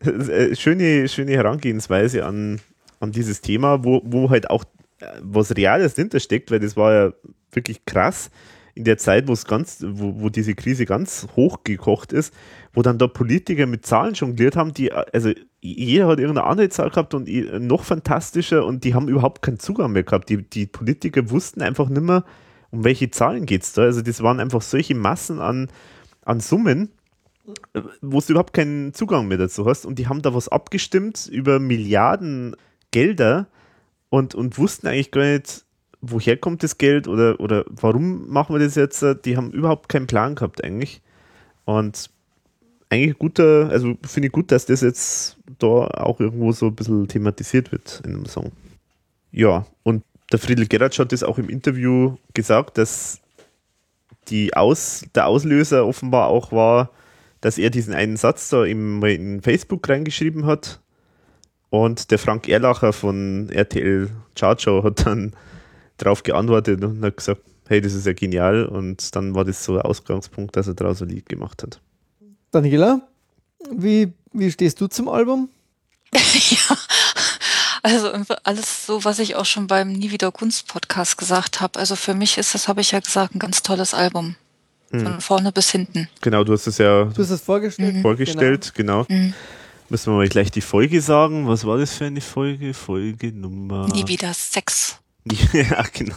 äh, 0.00 0.56
schöne, 0.56 1.06
schöne 1.08 1.32
Herangehensweise 1.32 2.24
an, 2.24 2.60
an 2.98 3.12
dieses 3.12 3.42
Thema, 3.42 3.84
wo, 3.84 4.00
wo 4.06 4.30
halt 4.30 4.48
auch 4.48 4.64
äh, 5.00 5.06
was 5.20 5.54
Reales 5.54 5.94
dahinter 5.94 6.18
steckt, 6.18 6.50
weil 6.50 6.60
das 6.60 6.78
war 6.78 6.94
ja 6.94 7.12
wirklich 7.52 7.84
krass 7.84 8.30
in 8.74 8.84
der 8.84 8.98
Zeit, 8.98 9.26
ganz, 9.46 9.84
wo, 9.86 10.20
wo 10.20 10.28
diese 10.30 10.54
Krise 10.54 10.84
ganz 10.84 11.28
hochgekocht 11.36 12.12
ist, 12.12 12.34
wo 12.72 12.82
dann 12.82 12.98
da 12.98 13.06
Politiker 13.06 13.66
mit 13.66 13.86
Zahlen 13.86 14.14
jongliert 14.14 14.56
haben, 14.56 14.72
die, 14.72 14.90
also 14.92 15.30
jeder 15.64 16.08
hat 16.08 16.20
irgendeine 16.20 16.46
andere 16.46 16.68
Zahl 16.68 16.90
gehabt 16.90 17.14
und 17.14 17.26
noch 17.26 17.84
fantastischer 17.84 18.66
und 18.66 18.84
die 18.84 18.92
haben 18.94 19.08
überhaupt 19.08 19.40
keinen 19.40 19.58
Zugang 19.58 19.92
mehr 19.92 20.02
gehabt. 20.02 20.28
Die, 20.28 20.42
die 20.42 20.66
Politiker 20.66 21.30
wussten 21.30 21.62
einfach 21.62 21.88
nicht 21.88 22.02
mehr, 22.02 22.24
um 22.70 22.84
welche 22.84 23.10
Zahlen 23.10 23.46
geht 23.46 23.62
es 23.62 23.72
da. 23.72 23.82
Also 23.82 24.02
das 24.02 24.22
waren 24.22 24.40
einfach 24.40 24.60
solche 24.60 24.94
Massen 24.94 25.40
an, 25.40 25.68
an 26.26 26.40
Summen, 26.40 26.90
wo 28.02 28.20
du 28.20 28.32
überhaupt 28.32 28.52
keinen 28.52 28.92
Zugang 28.92 29.26
mehr 29.26 29.38
dazu 29.38 29.64
hast 29.64 29.86
und 29.86 29.98
die 29.98 30.06
haben 30.06 30.20
da 30.20 30.34
was 30.34 30.48
abgestimmt 30.48 31.28
über 31.32 31.58
Milliarden 31.58 32.56
Gelder 32.90 33.46
und, 34.10 34.34
und 34.34 34.58
wussten 34.58 34.86
eigentlich 34.86 35.12
gar 35.12 35.24
nicht, 35.24 35.64
woher 36.02 36.36
kommt 36.36 36.62
das 36.62 36.76
Geld 36.76 37.08
oder, 37.08 37.40
oder 37.40 37.64
warum 37.68 38.28
machen 38.28 38.54
wir 38.54 38.60
das 38.60 38.74
jetzt? 38.74 39.02
Die 39.24 39.36
haben 39.38 39.50
überhaupt 39.50 39.88
keinen 39.88 40.06
Plan 40.06 40.34
gehabt 40.34 40.62
eigentlich. 40.62 41.00
Und 41.64 42.10
eigentlich 42.90 43.18
guter, 43.18 43.68
also 43.70 43.96
finde 44.06 44.26
ich 44.26 44.32
gut, 44.32 44.52
dass 44.52 44.66
das 44.66 44.80
jetzt 44.80 45.36
da 45.58 45.66
auch 45.66 46.20
irgendwo 46.20 46.52
so 46.52 46.66
ein 46.66 46.74
bisschen 46.74 47.08
thematisiert 47.08 47.72
wird 47.72 48.02
in 48.04 48.14
einem 48.14 48.26
Song. 48.26 48.52
Ja, 49.32 49.66
und 49.82 50.04
der 50.32 50.38
Friedel 50.38 50.66
Gerratsch 50.66 50.98
hat 50.98 51.12
das 51.12 51.22
auch 51.22 51.38
im 51.38 51.48
Interview 51.48 52.16
gesagt, 52.34 52.78
dass 52.78 53.20
die 54.28 54.54
Aus, 54.56 55.04
der 55.14 55.26
Auslöser 55.26 55.86
offenbar 55.86 56.28
auch 56.28 56.52
war, 56.52 56.90
dass 57.40 57.58
er 57.58 57.70
diesen 57.70 57.92
einen 57.92 58.16
Satz 58.16 58.48
da 58.48 58.64
im, 58.64 59.02
in 59.04 59.42
Facebook 59.42 59.88
reingeschrieben 59.88 60.46
hat. 60.46 60.80
Und 61.68 62.10
der 62.10 62.18
Frank 62.18 62.48
Erlacher 62.48 62.92
von 62.92 63.50
RTL 63.50 64.10
Chartshow 64.34 64.82
hat 64.82 65.04
dann 65.04 65.34
darauf 65.98 66.22
geantwortet 66.22 66.82
und 66.82 67.04
hat 67.04 67.16
gesagt, 67.16 67.42
hey, 67.68 67.80
das 67.80 67.94
ist 67.94 68.06
ja 68.06 68.12
genial. 68.12 68.64
Und 68.64 69.14
dann 69.14 69.34
war 69.34 69.44
das 69.44 69.64
so 69.64 69.74
ein 69.74 69.82
Ausgangspunkt, 69.82 70.56
dass 70.56 70.68
er 70.68 70.74
daraus 70.74 71.02
ein 71.02 71.08
Lied 71.08 71.28
gemacht 71.28 71.62
hat. 71.62 71.80
Daniela, 72.54 73.00
wie, 73.70 74.12
wie 74.32 74.50
stehst 74.50 74.80
du 74.80 74.86
zum 74.86 75.08
Album? 75.08 75.48
ja, 76.14 76.76
also 77.82 78.12
alles 78.44 78.86
so, 78.86 79.04
was 79.04 79.18
ich 79.18 79.34
auch 79.34 79.44
schon 79.44 79.66
beim 79.66 79.92
Nie 79.92 80.10
wieder 80.10 80.30
Kunst 80.30 80.68
Podcast 80.68 81.18
gesagt 81.18 81.60
habe. 81.60 81.78
Also 81.78 81.96
für 81.96 82.14
mich 82.14 82.38
ist 82.38 82.54
das, 82.54 82.68
habe 82.68 82.80
ich 82.80 82.92
ja 82.92 83.00
gesagt, 83.00 83.34
ein 83.34 83.38
ganz 83.38 83.62
tolles 83.62 83.92
Album. 83.92 84.36
Von 84.90 85.14
mhm. 85.14 85.20
vorne 85.20 85.50
bis 85.50 85.72
hinten. 85.72 86.08
Genau, 86.20 86.44
du 86.44 86.52
hast 86.52 86.68
es 86.68 86.78
ja 86.78 87.06
du 87.06 87.20
hast 87.20 87.30
es 87.30 87.40
vorgestellt. 87.40 87.96
Mhm. 87.96 88.02
Vorgestellt, 88.02 88.72
genau. 88.76 89.04
genau. 89.04 89.20
Mhm. 89.20 89.34
Müssen 89.88 90.12
wir 90.12 90.18
mal 90.18 90.28
gleich 90.28 90.52
die 90.52 90.60
Folge 90.60 91.00
sagen. 91.00 91.48
Was 91.48 91.64
war 91.64 91.78
das 91.78 91.94
für 91.94 92.04
eine 92.04 92.20
Folge? 92.20 92.72
Folge 92.74 93.32
Nummer. 93.32 93.88
Nie 93.88 94.06
wieder 94.06 94.32
Sex. 94.32 94.98
ja, 95.52 95.84
genau. 95.92 96.16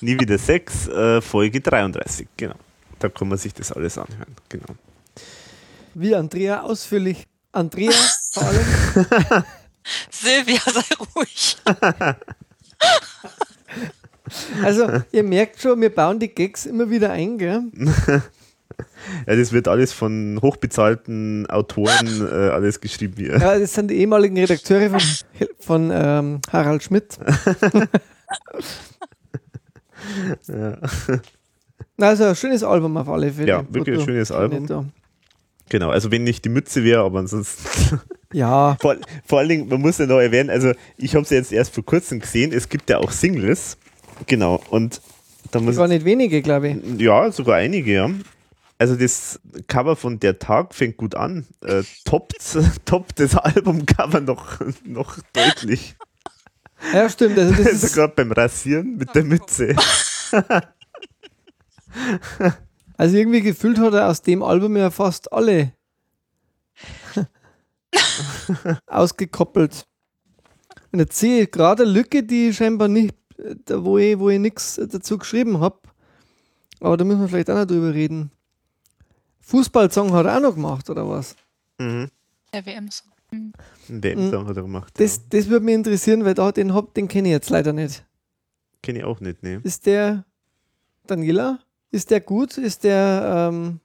Nie 0.00 0.18
wieder 0.18 0.38
Sex, 0.38 0.88
äh, 0.88 1.20
Folge 1.20 1.60
33, 1.60 2.26
genau. 2.36 2.56
Da 2.98 3.08
kann 3.08 3.28
man 3.28 3.38
sich 3.38 3.52
das 3.52 3.72
alles 3.72 3.98
anhören, 3.98 4.34
genau. 4.48 4.74
Wie 5.94 6.14
Andrea 6.14 6.62
ausführlich. 6.62 7.26
Andrea 7.52 7.92
vor 8.32 8.44
allem. 8.44 8.64
Silvia, 10.10 10.60
sei 10.72 10.94
ruhig. 11.14 11.56
Also, 14.62 14.86
ihr 15.12 15.24
merkt 15.24 15.60
schon, 15.60 15.78
wir 15.80 15.94
bauen 15.94 16.18
die 16.18 16.28
Gags 16.28 16.64
immer 16.64 16.88
wieder 16.88 17.10
ein, 17.10 17.36
gell? 17.36 17.64
Ja, 19.26 19.36
das 19.36 19.52
wird 19.52 19.68
alles 19.68 19.92
von 19.92 20.38
hochbezahlten 20.40 21.46
Autoren 21.50 22.26
äh, 22.26 22.48
alles 22.48 22.80
geschrieben. 22.80 23.22
Ja. 23.22 23.36
ja, 23.36 23.58
das 23.58 23.74
sind 23.74 23.90
die 23.90 23.96
ehemaligen 23.96 24.38
Redakteure 24.38 24.88
von, 24.88 25.00
von 25.58 25.90
ähm, 25.92 26.40
Harald 26.50 26.82
Schmidt. 26.82 27.18
ja. 30.46 30.78
Also 32.00 32.24
ein 32.24 32.36
schönes 32.36 32.62
Album 32.62 32.96
auf 32.96 33.08
alle 33.08 33.30
Fälle. 33.32 33.48
Ja, 33.48 33.64
wirklich 33.68 33.98
ein 33.98 34.04
schönes 34.04 34.32
Album. 34.32 34.92
Genau, 35.72 35.88
also 35.88 36.10
wenn 36.10 36.22
nicht 36.22 36.44
die 36.44 36.50
Mütze 36.50 36.84
wäre, 36.84 37.02
aber 37.02 37.20
ansonsten. 37.20 37.98
Ja. 38.34 38.78
vor, 38.80 38.96
vor 39.26 39.40
allen 39.40 39.48
Dingen, 39.50 39.68
man 39.68 39.82
muss 39.82 39.98
ja 39.98 40.06
noch 40.06 40.18
erwähnen, 40.18 40.48
also 40.48 40.72
ich 40.96 41.14
habe 41.14 41.22
es 41.22 41.28
jetzt 41.28 41.52
erst 41.52 41.74
vor 41.74 41.84
kurzem 41.84 42.18
gesehen, 42.18 42.50
es 42.54 42.70
gibt 42.70 42.88
ja 42.88 42.96
auch 42.96 43.10
Singles. 43.10 43.76
Genau, 44.26 44.58
und 44.70 45.02
da 45.50 45.60
muss. 45.60 45.76
Gar 45.76 45.88
nicht 45.88 46.06
wenige, 46.06 46.40
glaube 46.40 46.68
ich. 46.68 47.00
Ja, 47.00 47.30
sogar 47.30 47.56
einige, 47.56 47.92
ja. 47.92 48.10
Also 48.78 48.96
das 48.96 49.38
Cover 49.66 49.96
von 49.96 50.18
Der 50.18 50.38
Tag 50.38 50.74
fängt 50.74 50.96
gut 50.96 51.14
an. 51.14 51.46
Äh, 51.62 51.82
toppt, 52.06 52.36
toppt 52.86 53.20
das 53.20 53.34
Albumcover 53.36 54.20
noch, 54.20 54.60
noch 54.84 55.18
deutlich. 55.34 55.94
Ja, 56.94 57.10
stimmt. 57.10 57.38
Also 57.38 57.62
das 57.62 57.72
ist 57.82 57.94
gerade 57.94 58.14
beim 58.14 58.32
Rasieren 58.32 58.96
mit 58.96 59.14
der 59.14 59.24
Mütze. 59.24 59.76
Also 63.02 63.16
irgendwie 63.16 63.40
gefühlt 63.40 63.80
hat 63.80 63.94
er 63.94 64.08
aus 64.08 64.22
dem 64.22 64.44
Album 64.44 64.76
ja 64.76 64.88
fast 64.88 65.32
alle 65.32 65.72
ausgekoppelt. 68.86 69.88
Und 70.92 71.00
jetzt 71.00 71.18
sehe 71.18 71.42
ich 71.42 71.50
gerade 71.50 71.82
eine 71.82 71.90
Lücke, 71.90 72.22
die 72.22 72.54
scheinbar 72.54 72.86
nicht, 72.86 73.16
wo 73.68 73.98
ich, 73.98 74.16
wo 74.20 74.30
ich 74.30 74.38
nichts 74.38 74.76
dazu 74.76 75.18
geschrieben 75.18 75.58
habe. 75.58 75.80
Aber 76.78 76.96
da 76.96 77.02
müssen 77.02 77.22
wir 77.22 77.26
vielleicht 77.26 77.50
auch 77.50 77.56
noch 77.56 77.64
drüber 77.64 77.92
reden. 77.92 78.30
Fußballsong 79.40 80.12
hat 80.12 80.26
er 80.26 80.36
auch 80.36 80.40
noch 80.42 80.54
gemacht, 80.54 80.88
oder 80.88 81.08
was? 81.08 81.34
Mhm. 81.78 82.08
Der 82.52 82.64
WM-Song. 82.64 83.10
Mhm. 83.32 83.52
Ein 83.88 84.04
WM-Song 84.04 84.46
hat 84.46 84.56
er 84.56 84.62
gemacht. 84.62 84.94
Das, 84.98 85.16
ja. 85.16 85.22
das 85.30 85.48
würde 85.48 85.64
mich 85.64 85.74
interessieren, 85.74 86.24
weil 86.24 86.34
da 86.34 86.52
den, 86.52 86.72
den 86.96 87.08
kenne 87.08 87.30
ich 87.30 87.32
jetzt 87.32 87.50
leider 87.50 87.72
nicht. 87.72 88.04
Kenne 88.80 89.00
ich 89.00 89.04
auch 89.04 89.18
nicht, 89.18 89.42
ne. 89.42 89.60
Ist 89.64 89.86
der 89.86 90.24
Daniela? 91.08 91.58
Ist 91.92 92.10
der 92.10 92.20
gut? 92.20 92.58
Ist 92.58 92.84
der. 92.84 93.50
Ähm 93.50 93.80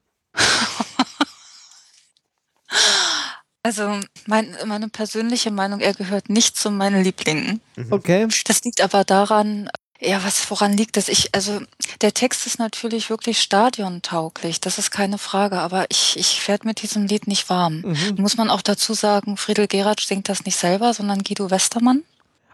also 3.63 3.99
mein, 4.25 4.55
meine 4.65 4.87
persönliche 4.87 5.51
Meinung, 5.51 5.81
er 5.81 5.93
gehört 5.93 6.29
nicht 6.29 6.55
zu 6.57 6.71
meinen 6.71 7.03
Lieblingen. 7.03 7.59
Mhm. 7.75 7.91
Okay. 7.91 8.27
Das 8.45 8.63
liegt 8.63 8.81
aber 8.81 9.03
daran, 9.03 9.69
ja, 9.99 10.23
was 10.23 10.49
woran 10.49 10.77
liegt 10.77 10.95
das? 10.95 11.09
Ich, 11.09 11.35
also 11.35 11.59
der 12.01 12.13
Text 12.13 12.47
ist 12.47 12.59
natürlich 12.59 13.09
wirklich 13.09 13.41
stadiontauglich, 13.41 14.61
das 14.61 14.77
ist 14.77 14.91
keine 14.91 15.17
Frage, 15.17 15.59
aber 15.59 15.85
ich, 15.89 16.15
ich 16.17 16.47
werde 16.47 16.65
mit 16.65 16.81
diesem 16.81 17.07
Lied 17.07 17.27
nicht 17.27 17.49
warm. 17.49 17.81
Mhm. 17.81 18.15
Muss 18.17 18.37
man 18.37 18.49
auch 18.49 18.61
dazu 18.61 18.93
sagen, 18.93 19.35
Friedel 19.35 19.67
Geratsch 19.67 20.05
singt 20.05 20.29
das 20.29 20.45
nicht 20.45 20.57
selber, 20.57 20.93
sondern 20.93 21.23
Guido 21.23 21.51
Westermann. 21.51 22.03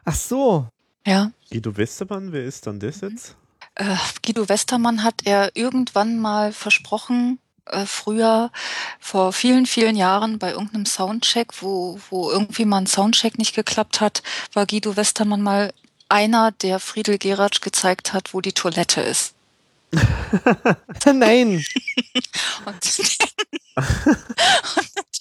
Ach 0.04 0.16
so. 0.16 0.68
Ja. 1.06 1.32
Guido 1.52 1.78
Westermann, 1.78 2.32
wer 2.32 2.44
ist 2.44 2.66
dann 2.66 2.80
das 2.80 3.02
jetzt? 3.02 3.36
Äh, 3.76 3.96
Guido 4.26 4.50
Westermann 4.50 5.04
hat 5.04 5.22
er 5.26 5.56
irgendwann 5.56 6.20
mal 6.20 6.54
versprochen, 6.54 7.40
äh, 7.66 7.86
früher 7.86 8.52
vor 9.00 9.34
vielen, 9.34 9.66
vielen 9.66 9.96
Jahren 9.96 10.38
bei 10.40 10.52
irgendeinem 10.52 10.86
Soundcheck, 10.86 11.62
wo, 11.62 12.00
wo 12.10 12.30
irgendwie 12.30 12.66
mal 12.66 12.80
ein 12.80 12.88
Soundcheck 12.88 13.38
nicht 13.38 13.56
geklappt 13.56 14.02
hat, 14.02 14.22
war 14.54 14.66
Guido 14.66 14.96
Westermann 14.96 15.42
mal 15.42 15.74
einer, 16.10 16.52
der 16.52 16.80
Friedel 16.80 17.18
Geratsch 17.18 17.62
gezeigt 17.62 18.14
hat, 18.14 18.34
wo 18.34 18.42
die 18.42 18.54
Toilette 18.54 19.02
ist. 19.02 19.34
Nein. 21.06 21.66
und, 22.66 23.18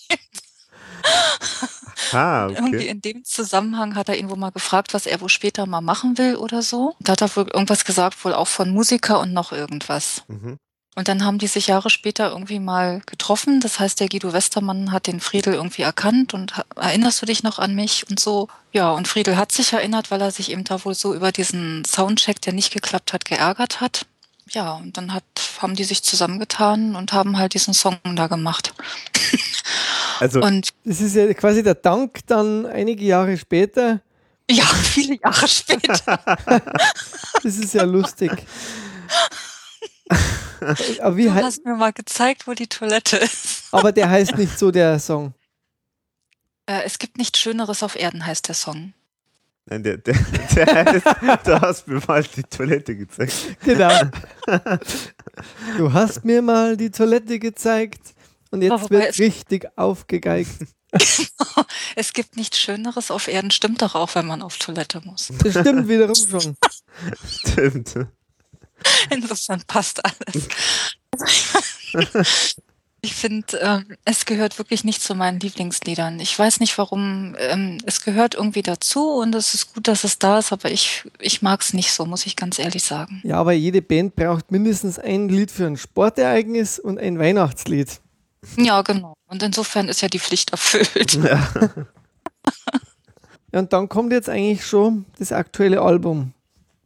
ah, 2.12 2.46
okay. 2.46 2.56
Irgendwie 2.56 2.86
in 2.88 3.00
dem 3.00 3.24
Zusammenhang 3.24 3.94
hat 3.94 4.08
er 4.08 4.16
irgendwo 4.16 4.36
mal 4.36 4.50
gefragt, 4.50 4.94
was 4.94 5.06
er 5.06 5.20
wohl 5.20 5.28
später 5.28 5.66
mal 5.66 5.80
machen 5.80 6.18
will 6.18 6.36
oder 6.36 6.62
so. 6.62 6.94
Da 7.00 7.12
hat 7.12 7.22
er 7.22 7.34
wohl 7.36 7.48
irgendwas 7.48 7.84
gesagt, 7.84 8.24
wohl 8.24 8.34
auch 8.34 8.48
von 8.48 8.70
Musiker 8.70 9.20
und 9.20 9.32
noch 9.32 9.52
irgendwas. 9.52 10.22
Mhm. 10.28 10.58
Und 10.94 11.08
dann 11.08 11.24
haben 11.24 11.38
die 11.38 11.46
sich 11.46 11.68
Jahre 11.68 11.88
später 11.88 12.30
irgendwie 12.30 12.58
mal 12.58 13.00
getroffen. 13.06 13.60
Das 13.60 13.80
heißt, 13.80 13.98
der 13.98 14.10
Guido 14.10 14.34
Westermann 14.34 14.92
hat 14.92 15.06
den 15.06 15.20
Friedel 15.20 15.54
irgendwie 15.54 15.82
erkannt 15.82 16.34
und 16.34 16.52
erinnerst 16.76 17.22
du 17.22 17.26
dich 17.26 17.42
noch 17.42 17.58
an 17.58 17.74
mich 17.74 18.08
und 18.10 18.20
so. 18.20 18.48
Ja, 18.72 18.90
und 18.90 19.08
Friedel 19.08 19.38
hat 19.38 19.52
sich 19.52 19.72
erinnert, 19.72 20.10
weil 20.10 20.20
er 20.20 20.30
sich 20.30 20.50
eben 20.50 20.64
da 20.64 20.84
wohl 20.84 20.94
so 20.94 21.14
über 21.14 21.32
diesen 21.32 21.84
Soundcheck, 21.86 22.42
der 22.42 22.52
nicht 22.52 22.74
geklappt 22.74 23.14
hat, 23.14 23.24
geärgert 23.24 23.80
hat. 23.80 24.06
Ja, 24.54 24.74
und 24.74 24.96
dann 24.96 25.14
hat, 25.14 25.24
haben 25.60 25.74
die 25.74 25.84
sich 25.84 26.02
zusammengetan 26.02 26.94
und 26.94 27.12
haben 27.12 27.38
halt 27.38 27.54
diesen 27.54 27.74
Song 27.74 27.98
da 28.16 28.26
gemacht. 28.26 28.74
Also, 30.20 30.40
und 30.40 30.68
das 30.84 31.00
ist 31.00 31.16
ja 31.16 31.32
quasi 31.34 31.64
der 31.64 31.74
Dank 31.74 32.20
dann 32.26 32.66
einige 32.66 33.04
Jahre 33.04 33.36
später. 33.36 34.00
Ja, 34.48 34.64
viele 34.82 35.18
Jahre 35.20 35.48
später. 35.48 35.96
das 37.42 37.56
ist 37.56 37.74
ja 37.74 37.82
lustig. 37.82 38.30
Aber 41.00 41.16
wie 41.16 41.24
du 41.24 41.34
hast 41.34 41.64
mir 41.64 41.74
mal 41.74 41.92
gezeigt, 41.92 42.46
wo 42.46 42.52
die 42.52 42.68
Toilette 42.68 43.16
ist. 43.16 43.64
Aber 43.72 43.90
der 43.90 44.10
heißt 44.10 44.36
nicht 44.36 44.56
so, 44.56 44.70
der 44.70 45.00
Song. 45.00 45.34
Äh, 46.66 46.82
es 46.84 46.98
gibt 46.98 47.18
nichts 47.18 47.40
Schöneres 47.40 47.82
auf 47.82 47.96
Erden, 47.96 48.24
heißt 48.24 48.46
der 48.46 48.54
Song. 48.54 48.92
Nein, 49.66 49.82
der, 49.82 49.98
der, 49.98 50.14
der 50.56 50.66
heißt, 50.66 51.06
du 51.46 51.60
hast 51.60 51.86
mir 51.86 52.02
mal 52.06 52.22
die 52.22 52.42
Toilette 52.42 52.96
gezeigt. 52.96 53.34
Genau. 53.64 53.92
Du 55.78 55.90
hast 55.92 56.26
mir 56.26 56.42
mal 56.42 56.76
die 56.76 56.90
Toilette 56.90 57.38
gezeigt 57.38 58.14
und 58.50 58.60
jetzt 58.60 58.90
wird 58.90 59.18
richtig 59.18 59.66
aufgegeigt. 59.76 60.50
Genau. 60.58 60.68
Es 61.96 62.12
gibt 62.12 62.36
nichts 62.36 62.58
Schöneres 62.58 63.10
auf 63.10 63.28
Erden, 63.28 63.50
stimmt 63.50 63.80
doch 63.80 63.94
auch, 63.94 64.14
wenn 64.14 64.26
man 64.26 64.42
auf 64.42 64.58
Toilette 64.58 65.00
muss. 65.04 65.28
Das 65.42 65.52
stimmt 65.52 65.88
wiederum 65.88 66.14
schon. 66.14 66.56
Stimmt. 67.26 67.94
Insofern 69.10 69.62
passt 69.66 70.00
alles. 70.04 70.48
Ich 73.04 73.14
finde, 73.14 73.58
ähm, 73.58 73.96
es 74.04 74.26
gehört 74.26 74.58
wirklich 74.58 74.84
nicht 74.84 75.02
zu 75.02 75.16
meinen 75.16 75.40
Lieblingsliedern. 75.40 76.20
Ich 76.20 76.38
weiß 76.38 76.60
nicht 76.60 76.78
warum. 76.78 77.34
Ähm, 77.36 77.78
es 77.84 78.04
gehört 78.04 78.36
irgendwie 78.36 78.62
dazu 78.62 79.14
und 79.14 79.34
es 79.34 79.54
ist 79.54 79.74
gut, 79.74 79.88
dass 79.88 80.04
es 80.04 80.20
da 80.20 80.38
ist, 80.38 80.52
aber 80.52 80.70
ich, 80.70 81.02
ich 81.18 81.42
mag 81.42 81.62
es 81.62 81.74
nicht 81.74 81.90
so, 81.92 82.06
muss 82.06 82.26
ich 82.26 82.36
ganz 82.36 82.60
ehrlich 82.60 82.84
sagen. 82.84 83.20
Ja, 83.24 83.38
aber 83.38 83.52
jede 83.54 83.82
Band 83.82 84.14
braucht 84.14 84.52
mindestens 84.52 85.00
ein 85.00 85.28
Lied 85.28 85.50
für 85.50 85.66
ein 85.66 85.76
Sportereignis 85.76 86.78
und 86.78 87.00
ein 87.00 87.18
Weihnachtslied. 87.18 88.00
Ja, 88.56 88.82
genau. 88.82 89.14
Und 89.26 89.42
insofern 89.42 89.88
ist 89.88 90.00
ja 90.00 90.08
die 90.08 90.20
Pflicht 90.20 90.50
erfüllt. 90.50 91.18
Ja. 91.24 91.50
ja, 93.52 93.60
und 93.60 93.72
dann 93.72 93.88
kommt 93.88 94.12
jetzt 94.12 94.28
eigentlich 94.28 94.64
schon 94.64 95.06
das 95.18 95.32
aktuelle 95.32 95.80
Album. 95.82 96.32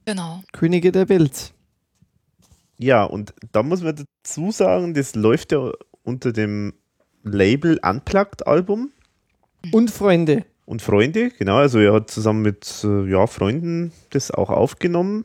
Genau. 0.07 0.43
Könige 0.53 0.93
der 0.93 1.09
Welt. 1.11 1.53
Ja, 2.79 3.05
und 3.05 3.33
da 3.53 3.63
muss 3.63 3.83
man 3.83 3.97
dazu 3.97 4.51
sagen, 4.51 4.93
das 4.93 5.15
läuft 5.15 5.53
ja 5.53 5.73
unter 6.07 6.33
dem 6.33 6.73
Label 7.23 7.79
Unplugged 7.83 8.47
Album. 8.47 8.93
Und 9.73 9.91
Freunde. 9.91 10.45
Und 10.65 10.83
Freunde, 10.83 11.31
genau. 11.31 11.57
Also 11.57 11.79
er 11.79 11.93
hat 11.93 12.11
zusammen 12.11 12.43
mit 12.43 12.85
äh, 12.85 13.11
ja, 13.11 13.27
Freunden 13.27 13.93
das 14.11 14.31
auch 14.31 14.51
aufgenommen. 14.51 15.25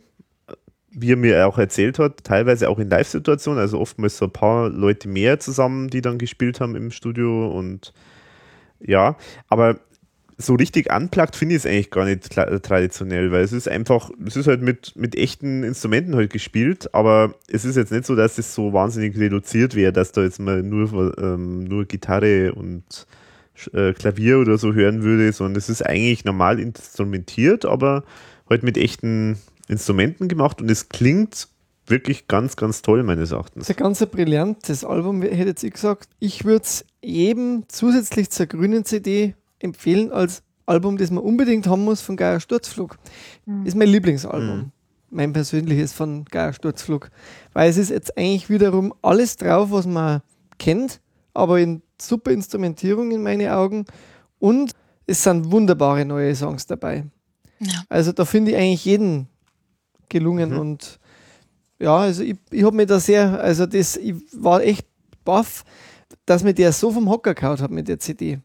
Wie 0.89 1.13
er 1.13 1.17
mir 1.17 1.47
auch 1.47 1.57
erzählt 1.57 1.99
hat, 1.99 2.23
teilweise 2.25 2.69
auch 2.69 2.77
in 2.77 2.89
Live-Situationen, 2.89 3.59
also 3.59 3.79
oftmals 3.79 4.17
so 4.17 4.25
ein 4.25 4.33
paar 4.33 4.69
Leute 4.69 5.07
mehr 5.07 5.39
zusammen, 5.39 5.87
die 5.87 6.01
dann 6.01 6.17
gespielt 6.17 6.59
haben 6.59 6.75
im 6.75 6.91
Studio 6.91 7.49
und 7.57 7.93
ja, 8.79 9.15
aber 9.47 9.79
so 10.41 10.55
richtig 10.55 10.91
unplugged 10.93 11.35
finde 11.35 11.55
ich 11.55 11.63
es 11.63 11.65
eigentlich 11.65 11.91
gar 11.91 12.05
nicht 12.05 12.29
traditionell, 12.31 13.31
weil 13.31 13.43
es 13.43 13.53
ist 13.53 13.67
einfach, 13.67 14.09
es 14.25 14.35
ist 14.35 14.47
halt 14.47 14.61
mit, 14.61 14.95
mit 14.95 15.15
echten 15.15 15.63
Instrumenten 15.63 16.15
halt 16.15 16.31
gespielt, 16.31 16.93
aber 16.93 17.35
es 17.47 17.65
ist 17.65 17.75
jetzt 17.75 17.91
nicht 17.91 18.05
so, 18.05 18.15
dass 18.15 18.37
es 18.37 18.53
so 18.53 18.73
wahnsinnig 18.73 19.17
reduziert 19.17 19.75
wäre, 19.75 19.93
dass 19.93 20.11
da 20.11 20.23
jetzt 20.23 20.39
mal 20.39 20.63
nur, 20.63 21.17
ähm, 21.17 21.63
nur 21.63 21.85
Gitarre 21.85 22.53
und 22.53 23.07
äh, 23.73 23.93
Klavier 23.93 24.39
oder 24.39 24.57
so 24.57 24.73
hören 24.73 25.03
würde, 25.03 25.31
sondern 25.31 25.57
es 25.57 25.69
ist 25.69 25.85
eigentlich 25.85 26.25
normal 26.25 26.59
instrumentiert, 26.59 27.65
aber 27.65 28.03
halt 28.49 28.63
mit 28.63 28.77
echten 28.77 29.37
Instrumenten 29.67 30.27
gemacht 30.27 30.61
und 30.61 30.69
es 30.69 30.89
klingt 30.89 31.47
wirklich 31.87 32.27
ganz, 32.27 32.55
ganz 32.55 32.81
toll, 32.81 33.03
meines 33.03 33.31
Erachtens. 33.31 33.67
Das 33.67 33.69
ist 33.69 33.77
ein 33.77 33.83
ganz 33.83 34.05
brillantes 34.05 34.83
Album, 34.83 35.21
hätte 35.21 35.65
ich 35.65 35.73
gesagt. 35.73 36.09
Ich 36.19 36.45
würde 36.45 36.63
es 36.63 36.85
jedem 37.01 37.63
zusätzlich 37.67 38.29
zur 38.29 38.45
grünen 38.47 38.85
CD 38.85 39.35
empfehlen 39.63 40.11
als 40.11 40.43
Album, 40.65 40.97
das 40.97 41.11
man 41.11 41.23
unbedingt 41.23 41.67
haben 41.67 41.83
muss 41.83 42.01
von 42.01 42.15
Geier 42.15 42.39
Sturzflug. 42.39 42.97
Mhm. 43.45 43.65
Ist 43.65 43.75
mein 43.75 43.89
Lieblingsalbum. 43.89 44.57
Mhm. 44.57 44.71
Mein 45.09 45.33
persönliches 45.33 45.93
von 45.93 46.25
Geier 46.25 46.53
Sturzflug. 46.53 47.09
Weil 47.53 47.69
es 47.69 47.77
ist 47.77 47.89
jetzt 47.89 48.17
eigentlich 48.17 48.49
wiederum 48.49 48.93
alles 49.01 49.35
drauf, 49.35 49.71
was 49.71 49.85
man 49.85 50.21
kennt, 50.57 51.01
aber 51.33 51.59
in 51.59 51.81
super 51.99 52.31
Instrumentierung 52.31 53.11
in 53.11 53.21
meinen 53.21 53.49
Augen. 53.49 53.85
Und 54.39 54.71
es 55.05 55.23
sind 55.23 55.51
wunderbare 55.51 56.05
neue 56.05 56.35
Songs 56.35 56.65
dabei. 56.65 57.05
Ja. 57.59 57.83
Also 57.89 58.11
da 58.11 58.25
finde 58.25 58.51
ich 58.51 58.57
eigentlich 58.57 58.85
jeden 58.85 59.27
gelungen 60.09 60.51
mhm. 60.51 60.59
und 60.59 60.99
ja, 61.79 61.97
also 61.97 62.21
ich, 62.23 62.35
ich 62.51 62.63
habe 62.63 62.75
mir 62.75 62.85
da 62.85 62.99
sehr, 62.99 63.41
also 63.41 63.65
das, 63.65 63.97
ich 63.97 64.13
war 64.33 64.61
echt 64.61 64.85
baff, 65.25 65.63
dass 66.25 66.43
mir 66.43 66.53
der 66.53 66.71
so 66.73 66.91
vom 66.91 67.09
Hocker 67.09 67.33
kaut 67.33 67.59
hat 67.59 67.71
mit 67.71 67.87
der 67.87 67.99
CD. 67.99 68.39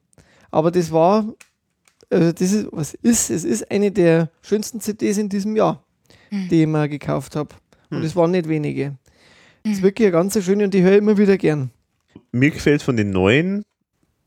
Aber 0.50 0.70
das 0.70 0.92
war, 0.92 1.26
also 2.10 2.32
das 2.32 2.52
ist, 2.52 2.68
was 2.72 2.94
ist, 2.94 3.30
es 3.30 3.44
ist 3.44 3.70
eine 3.70 3.90
der 3.90 4.30
schönsten 4.42 4.80
CDs 4.80 5.18
in 5.18 5.28
diesem 5.28 5.56
Jahr, 5.56 5.82
mhm. 6.30 6.48
die 6.48 6.62
ich 6.62 6.66
mir 6.66 6.88
gekauft 6.88 7.36
habe. 7.36 7.54
Und 7.90 8.02
es 8.02 8.14
mhm. 8.14 8.20
waren 8.20 8.30
nicht 8.32 8.48
wenige. 8.48 8.96
Das 9.62 9.74
ist 9.74 9.80
mhm. 9.80 9.84
wirklich 9.84 10.06
eine 10.06 10.12
ganz 10.12 10.44
schöne 10.44 10.64
und 10.64 10.74
die 10.74 10.82
höre 10.82 10.92
ich 10.92 10.98
immer 10.98 11.18
wieder 11.18 11.36
gern. 11.38 11.70
Mir 12.32 12.50
gefällt 12.50 12.82
von 12.82 12.96
den 12.96 13.10
neuen 13.10 13.64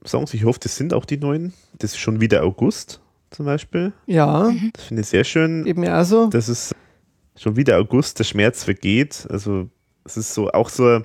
Songs, 0.05 0.33
ich 0.33 0.45
hoffe, 0.45 0.59
das 0.61 0.75
sind 0.75 0.93
auch 0.93 1.05
die 1.05 1.17
neuen, 1.17 1.53
das 1.77 1.91
ist 1.91 1.99
schon 1.99 2.21
wieder 2.21 2.43
August 2.43 3.01
zum 3.31 3.45
Beispiel. 3.45 3.93
Ja. 4.05 4.49
Mhm. 4.49 4.71
Das 4.73 4.85
finde 4.85 5.01
ich 5.01 5.07
sehr 5.07 5.23
schön. 5.23 5.65
Eben 5.65 5.87
auch 5.87 6.03
so. 6.03 6.27
Das 6.27 6.49
ist 6.49 6.75
schon 7.35 7.55
wieder 7.55 7.77
August, 7.77 8.19
der 8.19 8.23
Schmerz 8.23 8.63
vergeht. 8.63 9.27
Also 9.29 9.69
es 10.03 10.17
ist 10.17 10.33
so 10.33 10.49
auch 10.51 10.69
so 10.69 11.01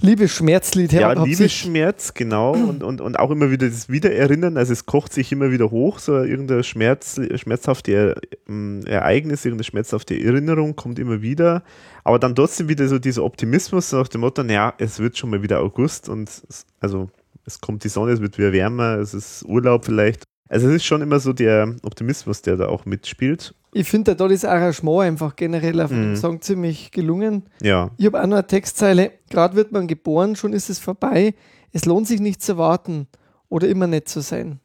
Liebesschmerzlied 0.00 0.92
her. 0.92 1.00
Ja, 1.00 1.24
Liebesschmerz, 1.24 2.14
genau. 2.14 2.52
Und, 2.52 2.82
und, 2.82 3.00
und 3.00 3.18
auch 3.18 3.30
immer 3.30 3.50
wieder 3.50 3.68
das 3.68 3.88
Wiedererinnern. 3.88 4.56
Also 4.56 4.72
es 4.72 4.86
kocht 4.86 5.12
sich 5.12 5.32
immer 5.32 5.50
wieder 5.50 5.70
hoch, 5.70 5.98
so 5.98 6.22
irgendein 6.22 6.62
Schmerz, 6.62 7.20
schmerzhafte 7.34 8.14
ähm, 8.48 8.84
Ereignis, 8.86 9.44
irgendeine 9.44 9.64
schmerzhafte 9.64 10.14
Erinnerung 10.14 10.76
kommt 10.76 10.98
immer 10.98 11.20
wieder. 11.20 11.62
Aber 12.04 12.18
dann 12.18 12.34
trotzdem 12.34 12.68
wieder 12.68 12.86
so 12.86 12.98
dieser 12.98 13.24
Optimismus 13.24 13.92
nach 13.92 14.08
dem 14.08 14.20
Motto, 14.20 14.42
naja, 14.42 14.74
es 14.78 15.00
wird 15.00 15.18
schon 15.18 15.30
mal 15.30 15.42
wieder 15.42 15.60
August 15.60 16.08
und 16.08 16.28
es, 16.28 16.64
also 16.80 17.10
es 17.44 17.60
kommt 17.60 17.82
die 17.82 17.88
Sonne, 17.88 18.12
es 18.12 18.20
wird 18.20 18.38
wieder 18.38 18.52
wärmer, 18.52 18.98
es 18.98 19.14
ist 19.14 19.44
Urlaub 19.46 19.84
vielleicht. 19.84 20.24
Also 20.48 20.68
es 20.68 20.76
ist 20.76 20.84
schon 20.84 21.02
immer 21.02 21.20
so 21.20 21.32
der 21.32 21.74
Optimismus, 21.82 22.42
der 22.42 22.56
da 22.56 22.68
auch 22.68 22.86
mitspielt. 22.86 23.54
Ich 23.72 23.88
finde 23.88 24.16
da 24.16 24.28
das 24.28 24.44
Arrangement 24.44 25.02
einfach 25.02 25.36
generell 25.36 25.80
auf 25.80 25.90
dem 25.90 26.12
mm. 26.12 26.16
Song 26.16 26.40
ziemlich 26.40 26.90
gelungen. 26.90 27.44
Ja. 27.62 27.90
Ich 27.98 28.06
habe 28.06 28.20
auch 28.22 28.26
noch 28.26 28.38
eine 28.38 28.46
Textzeile, 28.46 29.12
gerade 29.28 29.56
wird 29.56 29.72
man 29.72 29.86
geboren, 29.86 30.36
schon 30.36 30.54
ist 30.54 30.70
es 30.70 30.78
vorbei. 30.78 31.34
Es 31.72 31.84
lohnt 31.84 32.08
sich 32.08 32.20
nicht 32.20 32.40
zu 32.40 32.56
warten 32.56 33.08
oder 33.50 33.68
immer 33.68 33.86
nett 33.86 34.08
zu 34.08 34.20
sein. 34.20 34.60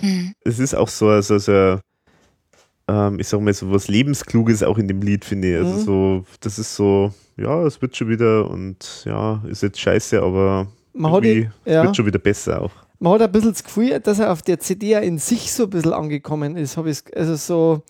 Mhm. 0.00 0.34
Es 0.44 0.58
ist 0.58 0.74
auch 0.74 0.88
so, 0.88 1.08
also, 1.08 1.38
so 1.38 1.80
ähm, 2.86 3.18
ich 3.18 3.28
sag 3.28 3.40
mal, 3.40 3.54
so 3.54 3.70
was 3.72 3.88
Lebenskluges 3.88 4.62
auch 4.62 4.76
in 4.76 4.88
dem 4.88 5.00
Lied, 5.00 5.24
finde 5.24 5.50
ich. 5.50 5.56
Also 5.56 5.72
mhm. 5.72 5.84
so, 5.84 6.24
das 6.40 6.58
ist 6.58 6.74
so, 6.74 7.12
ja, 7.38 7.64
es 7.64 7.80
wird 7.80 7.96
schon 7.96 8.08
wieder 8.08 8.50
und 8.50 9.04
ja, 9.06 9.42
ist 9.48 9.62
jetzt 9.62 9.80
scheiße, 9.80 10.20
aber 10.20 10.66
man 10.92 11.22
die, 11.22 11.48
ja. 11.64 11.80
es 11.80 11.86
wird 11.86 11.96
schon 11.96 12.06
wieder 12.06 12.18
besser 12.18 12.60
auch 12.62 12.72
man 12.98 13.14
hat 13.14 13.22
ein 13.22 13.32
bisschen 13.32 13.52
das 13.52 13.64
Gefühl, 13.64 14.00
dass 14.00 14.18
er 14.18 14.32
auf 14.32 14.42
der 14.42 14.58
CD 14.58 14.90
ja 14.90 14.98
in 14.98 15.18
sich 15.18 15.52
so 15.52 15.64
ein 15.64 15.70
bisschen 15.70 15.92
angekommen 15.92 16.56
ist. 16.56 16.76
Hab 16.76 16.86
ich, 16.86 16.98
also 17.16 17.36
so 17.36 17.82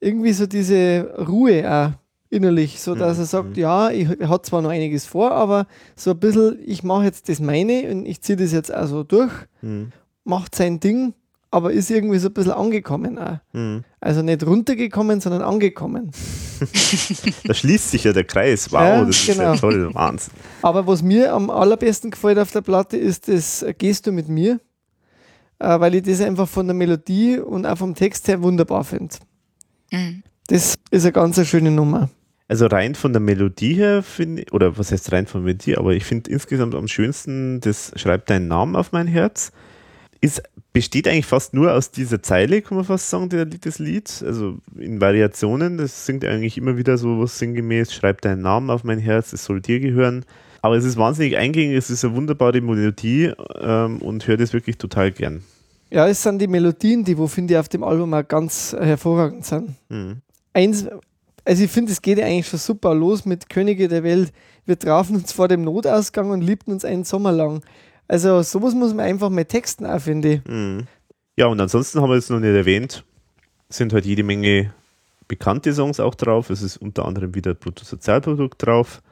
irgendwie 0.00 0.32
so 0.32 0.46
diese 0.46 1.14
Ruhe 1.28 1.70
auch 1.70 1.98
innerlich, 2.30 2.80
so 2.80 2.94
dass 2.94 3.16
mhm. 3.16 3.22
er 3.22 3.26
sagt, 3.26 3.56
ja, 3.56 3.90
ich, 3.90 4.08
er 4.20 4.28
hat 4.28 4.46
zwar 4.46 4.62
noch 4.62 4.70
einiges 4.70 5.06
vor, 5.06 5.32
aber 5.32 5.66
so 5.94 6.10
ein 6.10 6.18
bisschen, 6.18 6.58
ich 6.64 6.82
mache 6.82 7.04
jetzt 7.04 7.28
das 7.28 7.40
meine 7.40 7.90
und 7.90 8.06
ich 8.06 8.20
ziehe 8.20 8.36
das 8.36 8.52
jetzt 8.52 8.70
also 8.70 9.04
durch, 9.04 9.32
mhm. 9.62 9.92
macht 10.24 10.54
sein 10.54 10.80
Ding, 10.80 11.14
aber 11.56 11.72
ist 11.72 11.90
irgendwie 11.90 12.18
so 12.18 12.28
ein 12.28 12.34
bisschen 12.34 12.52
angekommen 12.52 13.18
auch. 13.18 13.38
Mhm. 13.54 13.82
Also 13.98 14.20
nicht 14.20 14.46
runtergekommen, 14.46 15.22
sondern 15.22 15.40
angekommen. 15.40 16.10
da 17.44 17.54
schließt 17.54 17.92
sich 17.92 18.04
ja 18.04 18.12
der 18.12 18.24
Kreis. 18.24 18.70
Wow, 18.70 18.80
ja, 18.80 19.04
das 19.06 19.24
genau. 19.24 19.32
ist 19.32 19.38
ja 19.38 19.56
toll, 19.56 19.94
Wahnsinn. 19.94 20.34
Aber 20.60 20.86
was 20.86 21.02
mir 21.02 21.32
am 21.32 21.48
allerbesten 21.48 22.10
gefällt 22.10 22.38
auf 22.38 22.52
der 22.52 22.60
Platte 22.60 22.98
ist 22.98 23.28
das 23.28 23.64
Gehst 23.78 24.06
du 24.06 24.12
mit 24.12 24.28
mir, 24.28 24.60
äh, 25.58 25.80
weil 25.80 25.94
ich 25.94 26.02
das 26.02 26.20
einfach 26.20 26.46
von 26.46 26.66
der 26.66 26.74
Melodie 26.74 27.38
und 27.38 27.64
auch 27.64 27.78
vom 27.78 27.94
Text 27.94 28.28
her 28.28 28.42
wunderbar 28.42 28.84
finde. 28.84 29.16
Mhm. 29.90 30.24
Das 30.48 30.74
ist 30.90 31.04
eine 31.04 31.12
ganz 31.12 31.42
schöne 31.48 31.70
Nummer. 31.70 32.10
Also 32.48 32.66
rein 32.66 32.94
von 32.94 33.14
der 33.14 33.20
Melodie 33.20 33.72
her 33.72 34.02
finde 34.02 34.42
ich, 34.42 34.52
oder 34.52 34.76
was 34.76 34.92
heißt 34.92 35.10
rein 35.10 35.26
von 35.26 35.40
der 35.40 35.54
Melodie, 35.54 35.78
aber 35.78 35.94
ich 35.94 36.04
finde 36.04 36.30
insgesamt 36.30 36.74
am 36.74 36.86
schönsten, 36.86 37.60
das 37.60 37.92
schreibt 37.96 38.28
deinen 38.28 38.46
Namen 38.46 38.76
auf 38.76 38.92
mein 38.92 39.06
Herz. 39.06 39.52
Ist, 40.20 40.42
besteht 40.76 41.08
eigentlich 41.08 41.24
fast 41.24 41.54
nur 41.54 41.72
aus 41.72 41.90
dieser 41.90 42.22
Zeile, 42.22 42.60
kann 42.60 42.76
man 42.76 42.84
fast 42.84 43.08
sagen, 43.08 43.30
der, 43.30 43.46
das 43.46 43.78
Lied. 43.78 44.22
Also 44.22 44.58
in 44.78 45.00
Variationen, 45.00 45.78
das 45.78 46.04
singt 46.04 46.22
eigentlich 46.22 46.58
immer 46.58 46.76
wieder 46.76 46.98
so 46.98 47.18
was 47.18 47.38
sinngemäß, 47.38 47.94
schreib 47.94 48.20
deinen 48.20 48.42
Namen 48.42 48.68
auf 48.68 48.84
mein 48.84 48.98
Herz, 48.98 49.32
es 49.32 49.46
soll 49.46 49.62
dir 49.62 49.80
gehören. 49.80 50.26
Aber 50.60 50.76
es 50.76 50.84
ist 50.84 50.98
wahnsinnig 50.98 51.38
eingängig, 51.38 51.78
es 51.78 51.88
ist 51.88 52.04
eine 52.04 52.14
wunderbare 52.14 52.60
Melodie 52.60 53.32
ähm, 53.58 54.02
und 54.02 54.26
höre 54.26 54.36
das 54.36 54.52
wirklich 54.52 54.76
total 54.76 55.12
gern. 55.12 55.42
Ja, 55.90 56.06
es 56.08 56.22
sind 56.22 56.40
die 56.40 56.46
Melodien, 56.46 57.04
die, 57.04 57.16
wo 57.16 57.26
finde 57.26 57.54
ich 57.54 57.58
auf 57.58 57.70
dem 57.70 57.82
Album 57.82 58.12
auch 58.12 58.28
ganz 58.28 58.76
hervorragend 58.78 59.46
sind. 59.46 59.76
Mhm. 59.88 60.16
Eins, 60.52 60.84
also 61.46 61.64
ich 61.64 61.70
finde, 61.70 61.92
es 61.92 62.02
geht 62.02 62.18
ja 62.18 62.26
eigentlich 62.26 62.48
schon 62.48 62.58
super 62.58 62.94
los 62.94 63.24
mit 63.24 63.48
Könige 63.48 63.88
der 63.88 64.02
Welt. 64.02 64.30
Wir 64.66 64.78
trafen 64.78 65.16
uns 65.16 65.32
vor 65.32 65.48
dem 65.48 65.64
Notausgang 65.64 66.28
und 66.28 66.42
liebten 66.42 66.72
uns 66.72 66.84
einen 66.84 67.04
Sommer 67.04 67.32
lang. 67.32 67.62
Also 68.08 68.42
sowas 68.42 68.74
muss 68.74 68.94
man 68.94 69.04
einfach 69.06 69.30
mit 69.30 69.48
Texten 69.48 69.86
auch, 69.86 70.00
finde 70.00 70.34
ich. 70.34 70.44
Mhm. 70.46 70.86
Ja, 71.36 71.46
und 71.46 71.60
ansonsten 71.60 72.00
haben 72.00 72.10
wir 72.10 72.16
es 72.16 72.30
noch 72.30 72.40
nicht 72.40 72.54
erwähnt, 72.54 73.04
sind 73.68 73.92
halt 73.92 74.06
jede 74.06 74.22
Menge 74.22 74.72
bekannte 75.28 75.72
Songs 75.74 76.00
auch 76.00 76.14
drauf. 76.14 76.50
Es 76.50 76.62
ist 76.62 76.76
unter 76.78 77.04
anderem 77.04 77.34
wieder 77.34 77.54
Bruttosozialprodukt 77.54 78.64
drauf, 78.64 79.02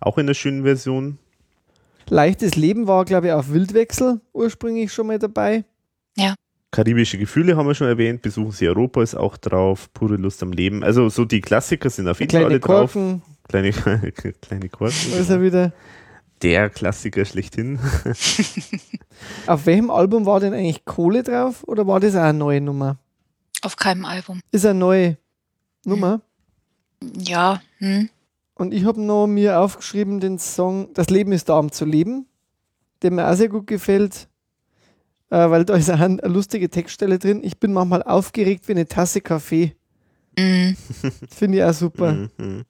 auch 0.00 0.18
in 0.18 0.26
der 0.26 0.34
schönen 0.34 0.64
Version. 0.64 1.18
Leichtes 2.08 2.56
Leben 2.56 2.88
war, 2.88 3.04
glaube 3.04 3.28
ich, 3.28 3.32
auf 3.32 3.52
Wildwechsel 3.52 4.20
ursprünglich 4.32 4.92
schon 4.92 5.06
mal 5.06 5.18
dabei. 5.18 5.64
Ja. 6.16 6.34
Karibische 6.72 7.18
Gefühle 7.18 7.56
haben 7.56 7.66
wir 7.66 7.74
schon 7.74 7.88
erwähnt, 7.88 8.22
Besuchen 8.22 8.52
Sie 8.52 8.68
Europa 8.68 9.02
ist 9.02 9.14
auch 9.16 9.36
drauf, 9.36 9.92
Pure 9.92 10.16
Lust 10.16 10.42
am 10.42 10.52
Leben. 10.52 10.82
Also 10.82 11.08
so 11.08 11.24
die 11.24 11.40
Klassiker 11.40 11.90
sind 11.90 12.08
auf 12.08 12.20
jeden 12.20 12.30
Fall 12.30 12.44
alle 12.44 12.60
Korken. 12.60 13.20
drauf. 13.20 13.38
Kleine, 13.48 13.72
kleine 14.40 14.68
Korken. 14.68 15.12
ist 15.18 15.30
er 15.30 15.42
wieder. 15.42 15.72
Der 16.42 16.70
Klassiker 16.70 17.24
schlechthin. 17.24 17.78
auf 19.46 19.66
welchem 19.66 19.90
Album 19.90 20.26
war 20.26 20.40
denn 20.40 20.54
eigentlich 20.54 20.84
Kohle 20.84 21.22
drauf 21.22 21.64
oder 21.66 21.86
war 21.86 22.00
das 22.00 22.14
auch 22.14 22.20
eine 22.20 22.38
neue 22.38 22.60
Nummer? 22.60 22.98
Auf 23.62 23.76
keinem 23.76 24.04
Album. 24.04 24.40
Ist 24.50 24.64
eine 24.64 24.78
neue 24.78 25.18
Nummer? 25.84 26.22
Ja. 27.16 27.60
Hm. 27.78 28.08
Und 28.54 28.72
ich 28.72 28.84
habe 28.84 29.00
noch 29.00 29.26
mir 29.26 29.60
aufgeschrieben 29.60 30.20
den 30.20 30.38
Song 30.38 30.92
Das 30.94 31.10
Leben 31.10 31.32
ist 31.32 31.48
da, 31.48 31.58
um 31.58 31.72
zu 31.72 31.84
leben, 31.84 32.26
der 33.02 33.10
mir 33.10 33.28
auch 33.28 33.34
sehr 33.34 33.48
gut 33.48 33.66
gefällt 33.66 34.30
äh, 35.30 35.48
weil 35.48 35.64
da 35.64 35.74
ist 35.74 35.88
eine, 35.88 36.04
eine 36.04 36.20
lustige 36.22 36.68
Textstelle 36.68 37.18
drin. 37.18 37.40
Ich 37.42 37.58
bin 37.58 37.72
manchmal 37.72 38.02
aufgeregt 38.02 38.68
wie 38.68 38.72
eine 38.72 38.86
Tasse 38.86 39.20
Kaffee. 39.20 39.74
Mhm. 40.36 40.76
Finde 41.30 41.58
ich 41.58 41.64
auch 41.64 41.72
super. 41.72 42.12
Mhm, 42.12 42.30
mhm. 42.36 42.62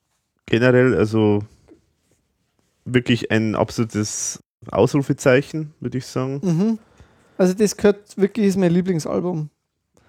Generell, 0.47 0.95
also 0.95 1.43
wirklich 2.85 3.31
ein 3.31 3.55
absolutes 3.55 4.43
Ausrufezeichen, 4.71 5.75
würde 5.81 5.99
ich 5.99 6.07
sagen. 6.07 6.41
Mhm. 6.43 6.79
Also 7.39 7.55
das 7.55 7.77
gehört 7.77 8.17
wirklich, 8.17 8.47
ist 8.47 8.57
mein 8.57 8.73
Lieblingsalbum. 8.73 9.51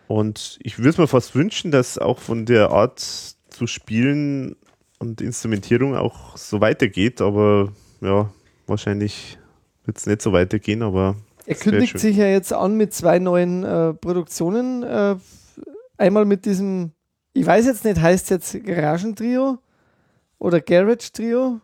Und 0.07 0.59
ich 0.61 0.79
würde 0.79 1.01
mir 1.01 1.07
fast 1.07 1.35
wünschen, 1.35 1.71
dass 1.71 1.97
auch 1.97 2.19
von 2.19 2.45
der 2.45 2.71
Art 2.71 2.99
zu 2.99 3.67
spielen 3.67 4.57
und 4.99 5.21
Instrumentierung 5.21 5.95
auch 5.95 6.35
so 6.35 6.59
weitergeht, 6.59 7.21
aber 7.21 7.71
ja, 8.01 8.29
wahrscheinlich 8.67 9.39
wird 9.85 9.97
es 9.97 10.05
nicht 10.05 10.21
so 10.21 10.33
weitergehen, 10.33 10.81
aber 10.81 11.15
er 11.45 11.55
kündigt 11.55 11.97
sich 11.99 12.17
ja 12.17 12.27
jetzt 12.27 12.53
an 12.53 12.77
mit 12.77 12.93
zwei 12.93 13.19
neuen 13.19 13.63
äh, 13.63 13.93
Produktionen. 13.93 14.83
Äh, 14.83 15.15
einmal 15.97 16.25
mit 16.25 16.45
diesem, 16.45 16.91
ich 17.33 17.45
weiß 17.45 17.65
jetzt 17.65 17.83
nicht, 17.83 17.99
heißt 17.99 18.29
jetzt 18.29 18.63
Garagentrio 18.63 19.59
oder 20.37 20.61
Garage 20.61 21.11
Trio? 21.11 21.61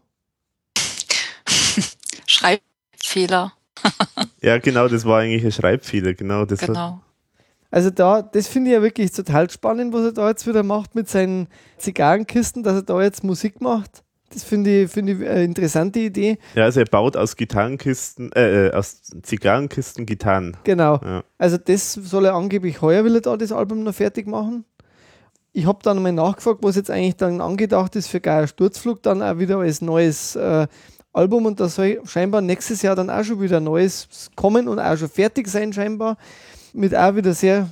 Schreibfehler. 2.38 3.54
ja, 4.42 4.58
genau, 4.58 4.88
das 4.88 5.06
war 5.06 5.20
eigentlich 5.22 5.44
ein 5.44 5.52
Schreibfehler, 5.52 6.14
genau. 6.14 6.46
Das 6.46 6.60
genau. 6.60 7.02
Also 7.70 7.90
da, 7.90 8.22
das 8.22 8.48
finde 8.48 8.72
ich 8.72 8.76
ja 8.76 8.82
wirklich 8.82 9.12
total 9.12 9.50
spannend, 9.50 9.94
was 9.94 10.06
er 10.06 10.12
da 10.14 10.30
jetzt 10.30 10.48
wieder 10.48 10.64
macht 10.64 10.96
mit 10.96 11.10
seinen 11.10 11.48
Zigarrenkisten, 11.78 12.64
dass 12.64 12.76
er 12.76 12.82
da 12.84 13.02
jetzt 13.02 13.24
Musik 13.24 13.60
macht. 13.60 14.04
Das 14.30 14.44
finde 14.44 14.84
ich, 14.84 14.92
find 14.92 15.10
ich 15.10 15.18
eine 15.18 15.44
interessante 15.44 16.00
Idee. 16.00 16.38
Ja, 16.54 16.66
also 16.66 16.82
er 16.82 16.86
baut 16.86 17.16
aus 17.16 17.36
Gitarrenkisten, 17.36 18.32
äh, 18.34 18.68
äh, 18.68 18.74
aus 18.74 19.02
Zigarrenkisten 19.22 20.06
Gitarren. 20.06 20.58
Genau. 20.64 21.00
Ja. 21.04 21.24
Also 21.38 21.58
das 21.58 21.94
soll 21.94 22.26
er 22.26 22.36
angeblich 22.36 22.82
heuer 22.82 23.04
will 23.04 23.16
er 23.16 23.22
da 23.22 23.38
das 23.38 23.52
Album 23.52 23.84
noch 23.84 23.96
fertig 23.96 24.28
machen. 24.28 24.66
Ich 25.54 25.66
habe 25.66 25.80
dann 25.82 26.02
mal 26.04 26.12
nachgefragt, 26.12 26.60
was 26.62 26.76
jetzt 26.76 26.92
eigentlich 26.92 27.16
dann 27.16 27.42
angedacht 27.42 27.96
ist 27.96 28.08
für 28.08 28.20
Geier 28.20 28.48
Sturzflug, 28.48 29.02
dann 29.02 29.24
auch 29.24 29.40
wieder 29.40 29.58
als 29.58 29.82
neues 29.82 30.36
äh, 30.36 30.68
Album 31.14 31.46
und 31.46 31.60
da 31.60 31.68
soll 31.68 32.02
scheinbar 32.06 32.42
nächstes 32.42 32.82
Jahr 32.82 32.96
dann 32.96 33.10
auch 33.10 33.24
schon 33.24 33.42
wieder 33.42 33.60
neues 33.60 34.30
kommen 34.36 34.68
und 34.68 34.80
auch 34.80 34.98
schon 34.98 35.10
fertig 35.10 35.48
sein 35.48 35.74
scheinbar. 35.74 36.18
Mit 36.74 36.96
auch 36.96 37.16
wieder 37.16 37.34
sehr, 37.34 37.70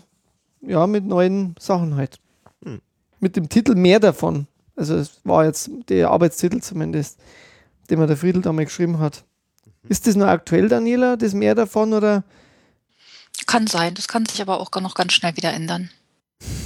ja, 0.62 0.88
mit 0.88 1.06
neuen 1.06 1.56
Sachen 1.60 1.96
halt. 1.96 2.18
Hm. 2.64 2.82
Mit 3.20 3.36
dem 3.36 3.50
Titel 3.50 3.76
Mehr 3.76 4.00
davon. 4.00 4.48
Also 4.76 4.96
es 4.96 5.22
war 5.24 5.46
jetzt 5.46 5.70
der 5.90 6.10
Arbeitstitel 6.10 6.60
zumindest, 6.60 7.20
den 7.90 8.00
man 8.00 8.08
der 8.08 8.18
Friedel 8.18 8.42
da 8.42 8.52
mal 8.52 8.66
geschrieben 8.66 9.00
hat. 9.00 9.24
Mhm. 9.84 9.92
Ist 9.92 10.08
das 10.08 10.16
noch 10.16 10.28
aktuell, 10.28 10.68
Daniela, 10.68 11.16
das 11.16 11.34
mehr 11.34 11.56
davon 11.56 11.94
oder? 11.94 12.24
Kann 13.48 13.68
sein, 13.68 13.94
das 13.94 14.08
kann 14.08 14.26
sich 14.26 14.42
aber 14.42 14.60
auch 14.60 14.72
noch 14.82 14.96
ganz 14.96 15.14
schnell 15.14 15.36
wieder 15.38 15.54
ändern. 15.54 15.90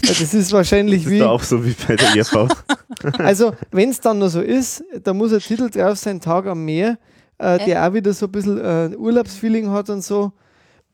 Das 0.01 0.33
ist 0.33 0.51
wahrscheinlich 0.51 1.03
das 1.03 1.14
ist 1.14 1.19
wie. 1.19 1.24
auch 1.24 1.43
so 1.43 1.64
wie 1.64 1.75
bei 1.88 1.95
der 1.95 2.16
EV. 2.16 2.48
also, 3.19 3.53
wenn 3.72 3.90
es 3.90 3.99
dann 3.99 4.19
noch 4.19 4.30
so 4.30 4.41
ist, 4.41 4.83
da 5.03 5.14
muss 5.14 5.33
ein 5.33 5.40
Titel 5.40 5.69
drauf 5.69 5.98
sein, 5.98 6.19
Tag 6.19 6.48
am 6.48 6.66
Meer, 6.66 6.98
äh, 7.38 7.64
der 7.66 7.88
auch 7.88 7.93
wieder 7.93 8.14
so 8.14 8.25
ein 8.25 8.32
bisschen 8.32 8.58
äh, 8.58 8.95
Urlaubsfeeling 8.95 9.69
hat 9.69 9.90
und 9.90 10.03
so. 10.03 10.32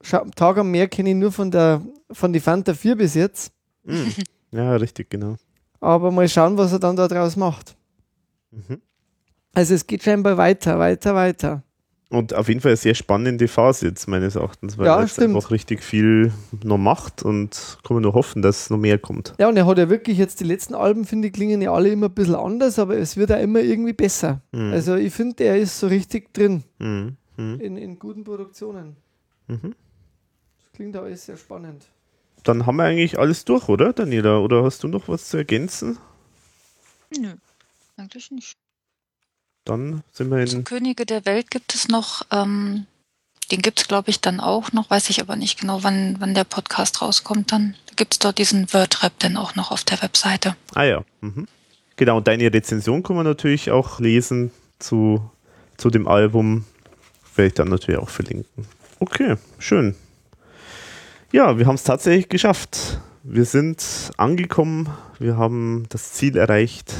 Schau, 0.01 0.25
Tag 0.35 0.57
am 0.57 0.71
Meer 0.71 0.87
kenne 0.87 1.09
ich 1.09 1.15
nur 1.15 1.31
von 1.31 1.49
der 1.49 1.81
von 2.11 2.31
die 2.31 2.39
Fanta 2.39 2.73
4 2.73 2.95
bis 2.95 3.15
jetzt. 3.15 3.51
Mhm. 3.83 4.13
Ja, 4.51 4.73
richtig, 4.77 5.09
genau. 5.09 5.35
Aber 5.81 6.11
mal 6.11 6.29
schauen, 6.29 6.57
was 6.57 6.71
er 6.71 6.79
dann 6.79 6.95
daraus 6.95 7.35
macht. 7.35 7.75
Mhm. 8.51 8.79
Also 9.53 9.73
es 9.73 9.85
geht 9.85 10.03
scheinbar 10.03 10.37
weiter, 10.37 10.79
weiter, 10.79 11.13
weiter. 11.13 11.63
Und 12.15 12.33
auf 12.33 12.47
jeden 12.47 12.61
Fall 12.61 12.71
eine 12.71 12.77
sehr 12.77 12.95
spannende 12.95 13.47
Phase 13.47 13.87
jetzt 13.87 14.07
meines 14.07 14.35
Erachtens, 14.35 14.77
weil 14.77 14.87
ja, 14.87 14.97
er 14.97 15.01
jetzt 15.01 15.19
einfach 15.19 15.51
richtig 15.51 15.83
viel 15.83 16.31
noch 16.63 16.77
macht 16.77 17.23
und 17.23 17.77
kann 17.83 17.95
man 17.95 18.03
nur 18.03 18.13
hoffen, 18.13 18.41
dass 18.41 18.69
noch 18.69 18.77
mehr 18.77 18.97
kommt. 18.97 19.33
Ja, 19.39 19.47
und 19.49 19.57
er 19.57 19.65
hat 19.65 19.77
ja 19.77 19.89
wirklich 19.89 20.17
jetzt 20.17 20.39
die 20.39 20.45
letzten 20.45 20.75
Alben, 20.75 21.05
finde 21.05 21.27
ich, 21.27 21.33
klingen 21.33 21.61
ja 21.61 21.73
alle 21.73 21.89
immer 21.89 22.07
ein 22.07 22.13
bisschen 22.13 22.35
anders, 22.35 22.79
aber 22.79 22.97
es 22.97 23.17
wird 23.17 23.29
ja 23.29 23.37
immer 23.37 23.59
irgendwie 23.59 23.93
besser. 23.93 24.41
Mhm. 24.51 24.71
Also 24.71 24.95
ich 24.95 25.13
finde, 25.13 25.43
er 25.43 25.57
ist 25.57 25.79
so 25.79 25.87
richtig 25.87 26.33
drin 26.33 26.63
mhm. 26.79 27.17
mhm. 27.37 27.59
In, 27.59 27.77
in 27.77 27.99
guten 27.99 28.23
Produktionen. 28.23 28.95
Mhm. 29.47 29.75
Das 30.57 30.71
klingt 30.73 30.95
alles 30.95 31.25
sehr 31.25 31.37
spannend 31.37 31.85
dann 32.47 32.65
haben 32.65 32.77
wir 32.77 32.83
eigentlich 32.83 33.19
alles 33.19 33.43
durch, 33.45 33.67
oder, 33.69 33.91
Daniela? 33.91 34.37
Oder 34.39 34.63
hast 34.63 34.83
du 34.83 34.87
noch 34.87 35.07
was 35.07 35.29
zu 35.29 35.37
ergänzen? 35.37 35.97
Nö, 37.17 37.33
eigentlich 37.97 38.31
nicht. 38.31 38.57
Dann 39.65 40.03
sind 40.13 40.29
wir 40.29 40.39
in. 40.39 40.47
Zu 40.47 40.63
Könige 40.63 41.05
der 41.05 41.25
Welt 41.25 41.51
gibt 41.51 41.75
es 41.75 41.87
noch, 41.87 42.21
ähm, 42.31 42.85
den 43.51 43.61
gibt 43.61 43.81
es, 43.81 43.87
glaube 43.87 44.09
ich, 44.09 44.21
dann 44.21 44.39
auch 44.39 44.71
noch, 44.71 44.89
weiß 44.89 45.09
ich 45.09 45.21
aber 45.21 45.35
nicht 45.35 45.59
genau, 45.59 45.83
wann, 45.83 46.15
wann 46.19 46.33
der 46.33 46.43
Podcast 46.43 47.01
rauskommt. 47.01 47.51
Dann 47.51 47.75
gibt 47.95 48.13
es 48.13 48.19
dort 48.19 48.37
diesen 48.37 48.71
Wordrap 48.73 49.13
dann 49.19 49.37
auch 49.37 49.55
noch 49.55 49.71
auf 49.71 49.83
der 49.83 50.01
Webseite. 50.01 50.55
Ah 50.73 50.83
ja. 50.83 51.03
Mhm. 51.21 51.47
Genau, 51.97 52.17
und 52.17 52.27
deine 52.27 52.53
Rezension 52.53 53.03
kann 53.03 53.15
man 53.15 53.25
natürlich 53.25 53.71
auch 53.71 53.99
lesen 53.99 54.51
zu, 54.79 55.29
zu 55.77 55.89
dem 55.89 56.07
Album. 56.07 56.65
Werde 57.35 57.47
ich 57.47 57.53
dann 57.53 57.69
natürlich 57.69 57.99
auch 57.99 58.09
verlinken. 58.09 58.67
Okay, 58.99 59.35
schön. 59.59 59.95
Ja, 61.31 61.57
wir 61.57 61.65
haben 61.65 61.75
es 61.75 61.83
tatsächlich 61.83 62.29
geschafft. 62.29 62.99
Wir 63.23 63.45
sind 63.45 64.11
angekommen, 64.17 64.89
wir 65.19 65.37
haben 65.37 65.85
das 65.89 66.13
Ziel 66.13 66.37
erreicht. 66.37 66.93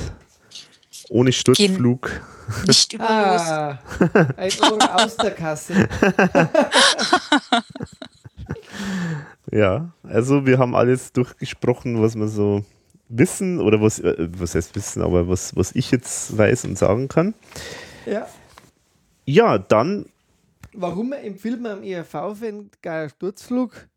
Ohne 1.09 1.31
Sturzflug. 1.31 2.21
Nicht 2.67 2.93
über 2.93 3.09
ah, 3.09 3.79
ein 4.37 4.51
Euro 4.61 4.77
aus 4.77 5.17
der 5.17 5.31
Kasse. 5.31 5.73
ja, 9.51 9.91
also 10.03 10.45
wir 10.45 10.59
haben 10.59 10.75
alles 10.75 11.11
durchgesprochen, 11.11 12.01
was 12.01 12.15
wir 12.15 12.27
so 12.27 12.63
wissen 13.09 13.59
oder 13.59 13.81
was, 13.81 13.99
äh, 13.99 14.29
was 14.37 14.55
heißt 14.55 14.75
wissen, 14.75 15.01
aber 15.01 15.27
was, 15.27 15.55
was 15.55 15.73
ich 15.73 15.91
jetzt 15.91 16.37
weiß 16.37 16.65
und 16.65 16.77
sagen 16.77 17.07
kann. 17.07 17.33
Ja. 18.05 18.27
Ja, 19.25 19.57
dann. 19.57 20.05
Warum 20.73 21.13
empfiehlt 21.13 21.61
man 21.61 21.79
am 21.79 21.83
ERV-Fan 21.83 22.69
Geier 22.81 23.09
Sturzflug? 23.09 23.87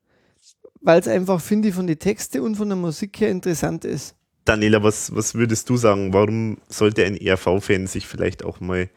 weil 0.81 1.01
es 1.01 1.09
einfach, 1.09 1.41
finde 1.41 1.69
ich, 1.69 1.75
von 1.75 1.87
den 1.87 1.99
Texten 1.99 2.41
und 2.41 2.57
von 2.57 2.69
der 2.69 2.77
Musik 2.77 3.21
her 3.21 3.31
interessant 3.31 3.85
ist. 3.85 4.15
Daniela, 4.49 4.83
was, 4.83 5.15
was 5.15 5.35
würdest 5.35 5.69
du 5.69 5.77
sagen? 5.77 6.15
Warum 6.15 6.59
sollte 6.69 7.05
ein 7.05 7.17
ERV-Fan 7.17 7.87
sich 7.87 8.07
vielleicht 8.07 8.43
auch 8.43 8.61
mal 8.61 8.89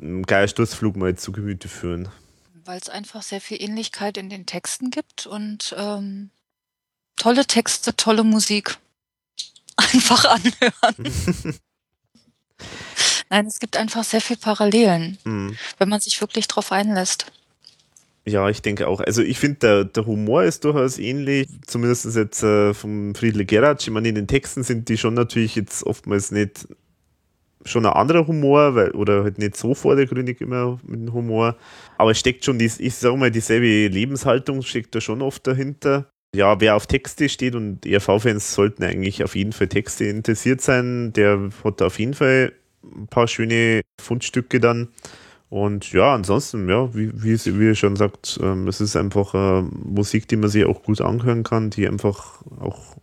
einen 0.00 0.24
Geiersturzflug 0.24 0.96
mal 0.96 1.16
zu 1.16 1.30
Gemüte 1.30 1.68
führen? 1.68 2.08
Weil 2.64 2.78
es 2.78 2.88
einfach 2.88 3.22
sehr 3.22 3.40
viel 3.40 3.62
Ähnlichkeit 3.62 4.16
in 4.16 4.28
den 4.28 4.46
Texten 4.46 4.90
gibt 4.90 5.26
und 5.26 5.74
ähm, 5.78 6.30
tolle 7.14 7.46
Texte, 7.46 7.94
tolle 7.94 8.24
Musik. 8.24 8.78
Einfach 9.76 10.24
anhören. 10.24 11.58
Nein, 13.30 13.46
es 13.46 13.60
gibt 13.60 13.76
einfach 13.76 14.02
sehr 14.02 14.20
viel 14.20 14.36
Parallelen, 14.38 15.18
mhm. 15.22 15.56
wenn 15.76 15.88
man 15.88 16.00
sich 16.00 16.20
wirklich 16.20 16.48
drauf 16.48 16.72
einlässt. 16.72 17.30
Ja, 18.28 18.48
ich 18.50 18.60
denke 18.60 18.88
auch. 18.88 19.00
Also 19.00 19.22
ich 19.22 19.38
finde, 19.38 19.58
der, 19.58 19.84
der 19.84 20.06
Humor 20.06 20.44
ist 20.44 20.64
durchaus 20.64 20.98
ähnlich, 20.98 21.48
zumindest 21.66 22.14
jetzt 22.14 22.42
äh, 22.42 22.74
vom 22.74 23.14
Friedle 23.14 23.46
Geratsch. 23.46 23.88
Ich 23.88 23.92
meine, 23.92 24.08
in 24.08 24.14
den 24.14 24.26
Texten 24.26 24.62
sind 24.62 24.88
die 24.90 24.98
schon 24.98 25.14
natürlich 25.14 25.56
jetzt 25.56 25.82
oftmals 25.84 26.30
nicht 26.30 26.68
schon 27.64 27.86
ein 27.86 27.92
anderer 27.92 28.26
Humor, 28.26 28.74
weil, 28.74 28.90
oder 28.90 29.24
halt 29.24 29.38
nicht 29.38 29.56
so 29.56 29.74
vordergründig 29.74 30.42
immer 30.42 30.78
mit 30.86 31.00
dem 31.00 31.12
Humor. 31.12 31.56
Aber 31.96 32.10
es 32.10 32.18
steckt 32.18 32.44
schon, 32.44 32.58
die, 32.58 32.70
ich 32.78 32.94
sage 32.94 33.16
mal, 33.16 33.30
dieselbe 33.30 33.88
Lebenshaltung 33.88 34.60
steckt 34.62 34.94
da 34.94 35.00
schon 35.00 35.22
oft 35.22 35.46
dahinter. 35.46 36.06
Ja, 36.36 36.60
wer 36.60 36.76
auf 36.76 36.86
Texte 36.86 37.30
steht 37.30 37.54
und 37.54 37.86
ERV-Fans 37.86 38.52
sollten 38.52 38.84
eigentlich 38.84 39.24
auf 39.24 39.34
jeden 39.34 39.52
Fall 39.52 39.68
Texte 39.68 40.04
interessiert 40.04 40.60
sein, 40.60 41.14
der 41.14 41.50
hat 41.64 41.80
auf 41.80 41.98
jeden 41.98 42.12
Fall 42.12 42.52
ein 42.84 43.08
paar 43.08 43.26
schöne 43.26 43.80
Fundstücke 43.98 44.60
dann. 44.60 44.88
Und 45.50 45.92
ja, 45.92 46.14
ansonsten, 46.14 46.68
ja, 46.68 46.94
wie, 46.94 47.10
wie, 47.14 47.58
wie 47.58 47.64
ihr 47.64 47.74
schon 47.74 47.96
sagt, 47.96 48.38
ähm, 48.42 48.68
es 48.68 48.80
ist 48.80 48.96
einfach 48.96 49.34
äh, 49.34 49.62
Musik, 49.62 50.28
die 50.28 50.36
man 50.36 50.50
sich 50.50 50.66
auch 50.66 50.82
gut 50.82 51.00
anhören 51.00 51.42
kann, 51.42 51.70
die 51.70 51.88
einfach 51.88 52.42
auch 52.60 52.96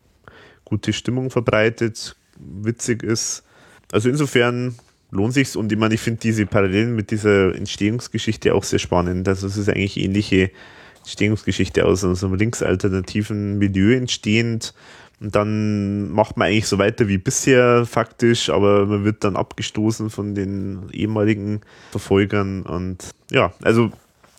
gute 0.64 0.94
Stimmung 0.94 1.32
verbreitet, 1.32 2.16
witzig 2.38 3.02
ist. 3.02 3.44
Also 3.92 4.10
insofern 4.10 4.76
lohnt 5.12 5.34
sich's 5.34 5.56
und 5.56 5.72
ich 5.72 5.78
meine, 5.78 5.96
ich 5.96 6.02
finde 6.02 6.20
diese 6.20 6.46
Parallelen 6.46 6.96
mit 6.96 7.10
dieser 7.12 7.56
Entstehungsgeschichte 7.56 8.54
auch 8.54 8.64
sehr 8.64 8.80
spannend. 8.80 9.28
Also 9.28 9.48
es 9.48 9.58
ist 9.58 9.70
eigentlich 9.70 9.98
ähnliche 9.98 10.52
Entstehungsgeschichte 11.00 11.86
aus 11.86 12.02
so 12.02 12.08
einem 12.08 12.36
linksalternativen 12.36 13.58
Milieu 13.58 13.96
entstehend 13.96 14.74
und 15.22 15.36
dann 15.36 16.12
macht 16.12 16.38
man 16.38 16.50
eigentlich 16.50 16.68
so 16.68 16.78
weiter 16.78 17.08
wie 17.08 17.18
bisher 17.18 17.86
faktisch, 17.86 18.50
aber 18.50 18.86
man 18.86 19.06
wird 19.06 19.24
dann 19.24 19.38
abgestoßen 19.38 20.10
von 20.10 20.36
den 20.36 20.90
ehemaligen 20.92 21.62
Verfolgern. 21.92 22.64
Und 22.64 23.12
ja, 23.32 23.54
also 23.62 23.92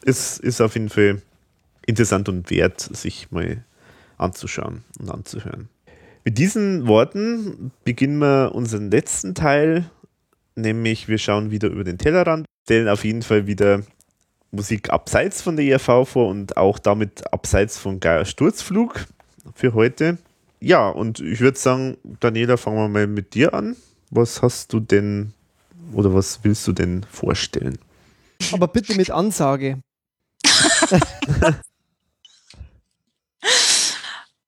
es 0.04 0.38
ist 0.38 0.60
auf 0.60 0.74
jeden 0.74 0.90
Fall 0.90 1.22
interessant 1.86 2.28
und 2.28 2.50
wert, 2.50 2.80
sich 2.80 3.30
mal 3.30 3.64
anzuschauen 4.18 4.84
und 4.98 5.10
anzuhören. 5.10 5.68
Mit 6.24 6.38
diesen 6.38 6.86
Worten 6.86 7.70
beginnen 7.84 8.18
wir 8.18 8.54
unseren 8.54 8.90
letzten 8.90 9.34
Teil, 9.34 9.88
nämlich 10.56 11.08
wir 11.08 11.18
schauen 11.18 11.50
wieder 11.50 11.68
über 11.68 11.84
den 11.84 11.98
Tellerrand, 11.98 12.46
stellen 12.64 12.88
auf 12.88 13.04
jeden 13.04 13.22
Fall 13.22 13.46
wieder 13.46 13.82
Musik 14.50 14.90
abseits 14.90 15.40
von 15.40 15.56
der 15.56 15.66
ERV 15.66 16.08
vor 16.08 16.28
und 16.28 16.56
auch 16.56 16.78
damit 16.78 17.32
abseits 17.32 17.78
von 17.78 18.00
Geier 18.00 18.24
Sturzflug 18.24 19.06
für 19.54 19.74
heute 19.74 20.18
ja, 20.60 20.88
und 20.88 21.20
ich 21.20 21.40
würde 21.40 21.58
sagen, 21.58 21.96
Daniela, 22.20 22.56
fangen 22.56 22.76
wir 22.76 22.88
mal 22.88 23.06
mit 23.06 23.34
dir 23.34 23.54
an. 23.54 23.76
Was 24.10 24.42
hast 24.42 24.72
du 24.72 24.80
denn 24.80 25.34
oder 25.92 26.14
was 26.14 26.40
willst 26.42 26.66
du 26.66 26.72
denn 26.72 27.04
vorstellen? 27.10 27.78
Aber 28.52 28.68
bitte 28.68 28.94
mit 28.94 29.10
Ansage. 29.10 29.80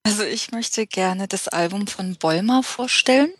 also 0.02 0.22
ich 0.24 0.52
möchte 0.52 0.86
gerne 0.86 1.28
das 1.28 1.48
Album 1.48 1.86
von 1.86 2.16
Bolmer 2.16 2.62
vorstellen. 2.62 3.32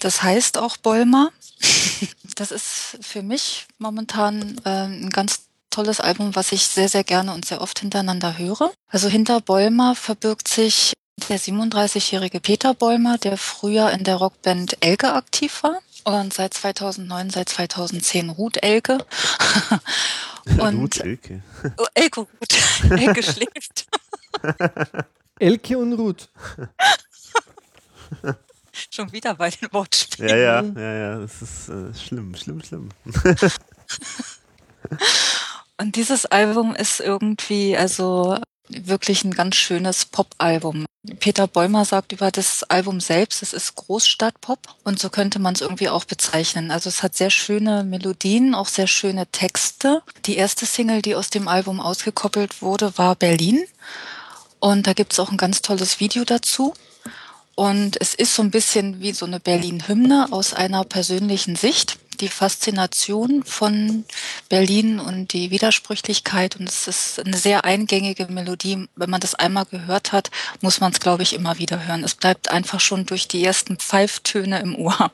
Das 0.00 0.22
heißt 0.22 0.58
auch 0.58 0.76
Bolmer. 0.76 1.30
Das 2.36 2.50
ist 2.50 2.96
für 3.02 3.22
mich 3.22 3.66
momentan 3.78 4.58
äh, 4.64 4.86
ein 4.86 5.10
ganz 5.10 5.42
tolles 5.68 6.00
Album, 6.00 6.34
was 6.34 6.50
ich 6.50 6.62
sehr, 6.66 6.88
sehr 6.88 7.04
gerne 7.04 7.34
und 7.34 7.44
sehr 7.44 7.60
oft 7.60 7.78
hintereinander 7.80 8.38
höre. 8.38 8.72
Also 8.88 9.08
hinter 9.08 9.42
Bolmer 9.42 9.94
verbirgt 9.94 10.48
sich 10.48 10.94
der 11.28 11.38
37-jährige 11.38 12.40
Peter 12.40 12.74
Bäumer, 12.74 13.18
der 13.18 13.36
früher 13.36 13.90
in 13.90 14.04
der 14.04 14.16
Rockband 14.16 14.76
Elke 14.80 15.12
aktiv 15.12 15.62
war 15.62 15.78
und 16.04 16.32
seit 16.32 16.54
2009, 16.54 17.30
seit 17.30 17.48
2010 17.48 18.30
Ruth 18.30 18.62
Elke. 18.62 18.98
und 20.58 20.76
Ruth 20.76 21.00
Elke. 21.00 21.42
Oh, 21.78 21.86
Elke 21.94 22.20
Ruth. 22.20 22.90
Elke 22.90 23.22
schläft. 23.22 23.86
Elke 25.38 25.78
und 25.78 25.92
Ruth. 25.94 26.28
Schon 28.90 29.12
wieder 29.12 29.34
bei 29.34 29.50
den 29.50 29.72
Wortspielen. 29.72 30.30
Ja, 30.30 30.36
ja, 30.36 30.62
ja, 30.62 30.92
ja, 30.92 31.18
das 31.18 31.42
ist 31.42 31.68
äh, 31.68 31.94
schlimm, 31.94 32.34
schlimm, 32.34 32.62
schlimm. 32.62 32.88
und 35.78 35.96
dieses 35.96 36.26
Album 36.26 36.74
ist 36.74 37.00
irgendwie, 37.00 37.76
also 37.76 38.38
wirklich 38.68 39.24
ein 39.24 39.32
ganz 39.32 39.56
schönes 39.56 40.04
Pop-Album. 40.04 40.86
Peter 41.18 41.48
Bäumer 41.48 41.84
sagt 41.84 42.12
über 42.12 42.30
das 42.30 42.62
Album 42.64 43.00
selbst, 43.00 43.42
es 43.42 43.52
ist 43.52 43.74
Großstadtpop 43.74 44.60
und 44.84 45.00
so 45.00 45.10
könnte 45.10 45.40
man 45.40 45.54
es 45.54 45.60
irgendwie 45.60 45.88
auch 45.88 46.04
bezeichnen. 46.04 46.70
Also 46.70 46.88
es 46.88 47.02
hat 47.02 47.16
sehr 47.16 47.30
schöne 47.30 47.82
Melodien, 47.82 48.54
auch 48.54 48.68
sehr 48.68 48.86
schöne 48.86 49.26
Texte. 49.26 50.02
Die 50.26 50.36
erste 50.36 50.64
Single, 50.64 51.02
die 51.02 51.16
aus 51.16 51.28
dem 51.28 51.48
Album 51.48 51.80
ausgekoppelt 51.80 52.62
wurde, 52.62 52.96
war 52.98 53.16
Berlin 53.16 53.64
und 54.60 54.86
da 54.86 54.92
gibt 54.92 55.12
es 55.12 55.18
auch 55.18 55.32
ein 55.32 55.38
ganz 55.38 55.60
tolles 55.60 55.98
Video 55.98 56.24
dazu. 56.24 56.72
Und 57.56 58.00
es 58.00 58.14
ist 58.14 58.34
so 58.34 58.42
ein 58.42 58.50
bisschen 58.50 59.00
wie 59.00 59.12
so 59.12 59.26
eine 59.26 59.40
Berlin-Hymne 59.40 60.28
aus 60.30 60.54
einer 60.54 60.84
persönlichen 60.84 61.56
Sicht 61.56 61.98
die 62.22 62.28
Faszination 62.28 63.44
von 63.44 64.04
Berlin 64.48 65.00
und 65.00 65.32
die 65.32 65.50
Widersprüchlichkeit. 65.50 66.56
Und 66.56 66.68
es 66.68 66.88
ist 66.88 67.20
eine 67.20 67.36
sehr 67.36 67.64
eingängige 67.64 68.26
Melodie. 68.28 68.88
Wenn 68.96 69.10
man 69.10 69.20
das 69.20 69.34
einmal 69.34 69.66
gehört 69.66 70.12
hat, 70.12 70.30
muss 70.60 70.80
man 70.80 70.92
es, 70.92 71.00
glaube 71.00 71.24
ich, 71.24 71.34
immer 71.34 71.58
wieder 71.58 71.86
hören. 71.86 72.04
Es 72.04 72.14
bleibt 72.14 72.50
einfach 72.50 72.80
schon 72.80 73.04
durch 73.04 73.28
die 73.28 73.44
ersten 73.44 73.76
Pfeiftöne 73.76 74.60
im 74.60 74.76
Ohr. 74.76 75.10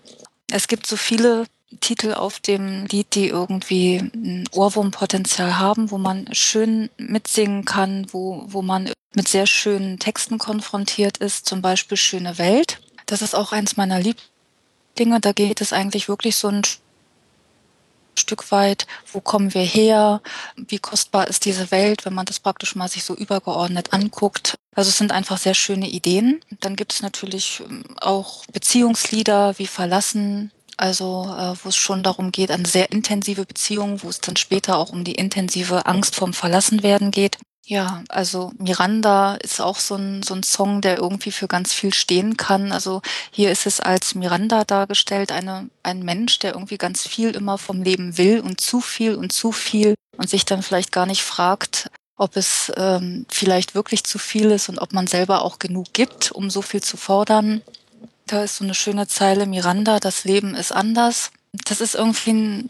Es 0.50 0.68
gibt 0.68 0.86
so 0.86 0.96
viele 0.96 1.46
Titel 1.80 2.14
auf 2.14 2.40
dem 2.40 2.86
Lied, 2.86 3.14
die 3.14 3.28
irgendwie 3.28 3.96
ein 3.96 4.44
Ohrwurmpotenzial 4.52 5.58
haben, 5.58 5.90
wo 5.90 5.98
man 5.98 6.32
schön 6.32 6.88
mitsingen 6.96 7.64
kann, 7.64 8.06
wo, 8.12 8.44
wo 8.46 8.62
man 8.62 8.90
mit 9.14 9.28
sehr 9.28 9.46
schönen 9.46 9.98
Texten 9.98 10.38
konfrontiert 10.38 11.18
ist, 11.18 11.46
zum 11.46 11.62
Beispiel 11.62 11.96
Schöne 11.96 12.38
Welt. 12.38 12.80
Das 13.06 13.22
ist 13.22 13.34
auch 13.34 13.52
eins 13.52 13.76
meiner 13.76 13.98
Lieblings. 13.98 15.20
Da 15.20 15.32
geht 15.32 15.60
es 15.60 15.72
eigentlich 15.72 16.08
wirklich 16.08 16.36
so 16.36 16.48
ein 16.48 16.62
Stück 18.18 18.50
weit, 18.52 18.86
wo 19.12 19.20
kommen 19.20 19.54
wir 19.54 19.62
her, 19.62 20.20
wie 20.56 20.78
kostbar 20.78 21.28
ist 21.28 21.44
diese 21.44 21.70
Welt, 21.70 22.04
wenn 22.04 22.14
man 22.14 22.26
das 22.26 22.40
praktisch 22.40 22.74
mal 22.76 22.88
sich 22.88 23.04
so 23.04 23.14
übergeordnet 23.14 23.92
anguckt. 23.92 24.58
Also 24.74 24.90
es 24.90 24.98
sind 24.98 25.12
einfach 25.12 25.38
sehr 25.38 25.54
schöne 25.54 25.88
Ideen. 25.88 26.40
Dann 26.60 26.76
gibt 26.76 26.92
es 26.92 27.02
natürlich 27.02 27.62
ähm, 27.68 27.84
auch 28.00 28.44
Beziehungslieder 28.52 29.58
wie 29.58 29.66
Verlassen, 29.66 30.52
also 30.76 31.24
äh, 31.36 31.54
wo 31.62 31.70
es 31.70 31.76
schon 31.76 32.02
darum 32.02 32.30
geht, 32.30 32.50
eine 32.50 32.68
sehr 32.68 32.92
intensive 32.92 33.44
Beziehung, 33.44 34.02
wo 34.02 34.08
es 34.08 34.20
dann 34.20 34.36
später 34.36 34.78
auch 34.78 34.90
um 34.92 35.04
die 35.04 35.14
intensive 35.14 35.86
Angst 35.86 36.14
vorm 36.14 36.32
Verlassenwerden 36.32 37.10
geht. 37.10 37.38
Ja, 37.70 38.02
also 38.08 38.50
Miranda 38.56 39.34
ist 39.34 39.60
auch 39.60 39.78
so 39.78 39.94
ein, 39.94 40.22
so 40.22 40.32
ein 40.32 40.42
Song, 40.42 40.80
der 40.80 40.96
irgendwie 40.96 41.30
für 41.30 41.48
ganz 41.48 41.74
viel 41.74 41.92
stehen 41.92 42.38
kann. 42.38 42.72
Also 42.72 43.02
hier 43.30 43.50
ist 43.52 43.66
es 43.66 43.78
als 43.78 44.14
Miranda 44.14 44.64
dargestellt, 44.64 45.32
eine, 45.32 45.68
ein 45.82 46.02
Mensch, 46.02 46.38
der 46.38 46.54
irgendwie 46.54 46.78
ganz 46.78 47.06
viel 47.06 47.32
immer 47.32 47.58
vom 47.58 47.82
Leben 47.82 48.16
will 48.16 48.40
und 48.40 48.62
zu 48.62 48.80
viel 48.80 49.16
und 49.16 49.32
zu 49.32 49.52
viel 49.52 49.96
und 50.16 50.30
sich 50.30 50.46
dann 50.46 50.62
vielleicht 50.62 50.92
gar 50.92 51.04
nicht 51.04 51.22
fragt, 51.22 51.90
ob 52.16 52.36
es 52.38 52.72
ähm, 52.78 53.26
vielleicht 53.28 53.74
wirklich 53.74 54.02
zu 54.02 54.18
viel 54.18 54.50
ist 54.50 54.70
und 54.70 54.78
ob 54.78 54.94
man 54.94 55.06
selber 55.06 55.42
auch 55.42 55.58
genug 55.58 55.92
gibt, 55.92 56.32
um 56.32 56.48
so 56.48 56.62
viel 56.62 56.82
zu 56.82 56.96
fordern. 56.96 57.60
Da 58.24 58.44
ist 58.44 58.56
so 58.56 58.64
eine 58.64 58.74
schöne 58.74 59.08
Zeile, 59.08 59.44
Miranda, 59.44 60.00
das 60.00 60.24
Leben 60.24 60.54
ist 60.54 60.72
anders. 60.72 61.32
Das 61.66 61.82
ist 61.82 61.96
irgendwie 61.96 62.32
ein 62.32 62.68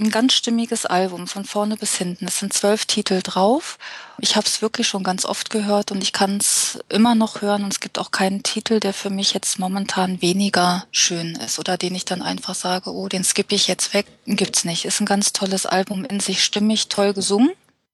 ein 0.00 0.10
ganz 0.10 0.32
stimmiges 0.32 0.86
Album 0.86 1.26
von 1.26 1.44
vorne 1.44 1.76
bis 1.76 1.96
hinten. 1.96 2.26
Es 2.26 2.38
sind 2.38 2.52
zwölf 2.52 2.86
Titel 2.86 3.20
drauf. 3.22 3.78
Ich 4.18 4.36
habe 4.36 4.46
es 4.46 4.62
wirklich 4.62 4.88
schon 4.88 5.02
ganz 5.02 5.24
oft 5.24 5.50
gehört 5.50 5.92
und 5.92 6.02
ich 6.02 6.12
kann 6.12 6.38
es 6.38 6.78
immer 6.88 7.14
noch 7.14 7.42
hören. 7.42 7.64
Und 7.64 7.72
es 7.72 7.80
gibt 7.80 7.98
auch 7.98 8.10
keinen 8.10 8.42
Titel, 8.42 8.80
der 8.80 8.94
für 8.94 9.10
mich 9.10 9.32
jetzt 9.34 9.58
momentan 9.58 10.22
weniger 10.22 10.86
schön 10.90 11.36
ist 11.36 11.58
oder 11.58 11.76
den 11.76 11.94
ich 11.94 12.04
dann 12.04 12.22
einfach 12.22 12.54
sage, 12.54 12.90
oh, 12.92 13.08
den 13.08 13.24
skippe 13.24 13.54
ich 13.54 13.68
jetzt 13.68 13.92
weg. 13.92 14.06
Gibt's 14.26 14.64
nicht. 14.64 14.84
Ist 14.84 15.00
ein 15.00 15.06
ganz 15.06 15.32
tolles 15.32 15.66
Album 15.66 16.04
in 16.04 16.20
sich 16.20 16.42
stimmig, 16.42 16.88
toll 16.88 17.12
gesungen. 17.12 17.50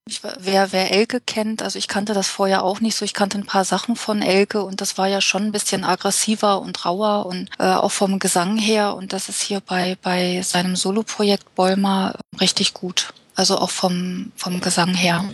Ich, 0.08 0.22
wer, 0.22 0.70
wer 0.70 0.92
Elke 0.92 1.20
kennt, 1.20 1.62
also 1.62 1.80
ich 1.80 1.88
kannte 1.88 2.14
das 2.14 2.28
vorher 2.28 2.62
auch 2.62 2.80
nicht 2.80 2.94
so. 2.94 3.04
Ich 3.04 3.12
kannte 3.12 3.38
ein 3.38 3.46
paar 3.46 3.64
Sachen 3.64 3.96
von 3.96 4.22
Elke 4.22 4.62
und 4.62 4.80
das 4.80 4.98
war 4.98 5.08
ja 5.08 5.20
schon 5.20 5.42
ein 5.42 5.52
bisschen 5.52 5.82
aggressiver 5.82 6.60
und 6.60 6.84
rauer 6.84 7.26
und 7.26 7.50
äh, 7.58 7.64
auch 7.64 7.90
vom 7.90 8.20
Gesang 8.20 8.56
her. 8.56 8.94
Und 8.94 9.12
das 9.12 9.28
ist 9.28 9.42
hier 9.42 9.60
bei, 9.60 9.96
bei 10.02 10.42
seinem 10.42 10.76
Soloprojekt 10.76 11.56
Bolmer 11.56 12.14
richtig 12.40 12.72
gut. 12.72 13.12
Also 13.34 13.58
auch 13.58 13.70
vom, 13.70 14.30
vom 14.36 14.60
Gesang 14.60 14.94
her. 14.94 15.24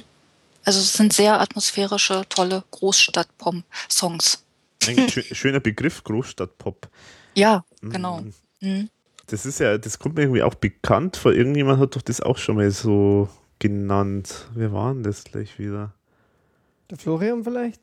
Also 0.65 0.81
es 0.81 0.95
sind 0.95 1.13
sehr 1.13 1.39
atmosphärische, 1.39 2.23
tolle 2.31 2.65
Großstadt-Pop-Songs. 2.71 4.43
Ein 4.87 5.09
schöner 5.09 5.61
Begriff, 5.61 6.03
Großstadt-Pop. 6.03 6.89
Ja, 7.35 7.65
genau. 7.83 8.23
Mhm. 8.23 8.35
mhm. 8.61 8.91
Das 9.27 9.47
ist 9.47 9.61
ja, 9.61 9.79
das 9.79 9.99
kommt 9.99 10.17
mir 10.17 10.23
irgendwie 10.23 10.43
auch 10.43 10.57
bekannt 10.57 11.17
vor. 11.17 11.33
Irgendjemand 11.33 11.81
hat 11.81 11.95
doch 11.95 12.03
das 12.03 12.21
auch 12.21 12.39
schon 12.39 12.57
mal 12.57 12.71
so 12.71 13.29
genannt. 13.63 14.49
Wer 14.55 14.73
war 14.73 14.93
denn 14.93 15.05
das 15.05 15.23
gleich 15.23 15.57
wieder? 15.57 15.95
Der 16.91 16.99
Florian 16.99 17.45
vielleicht? 17.45 17.81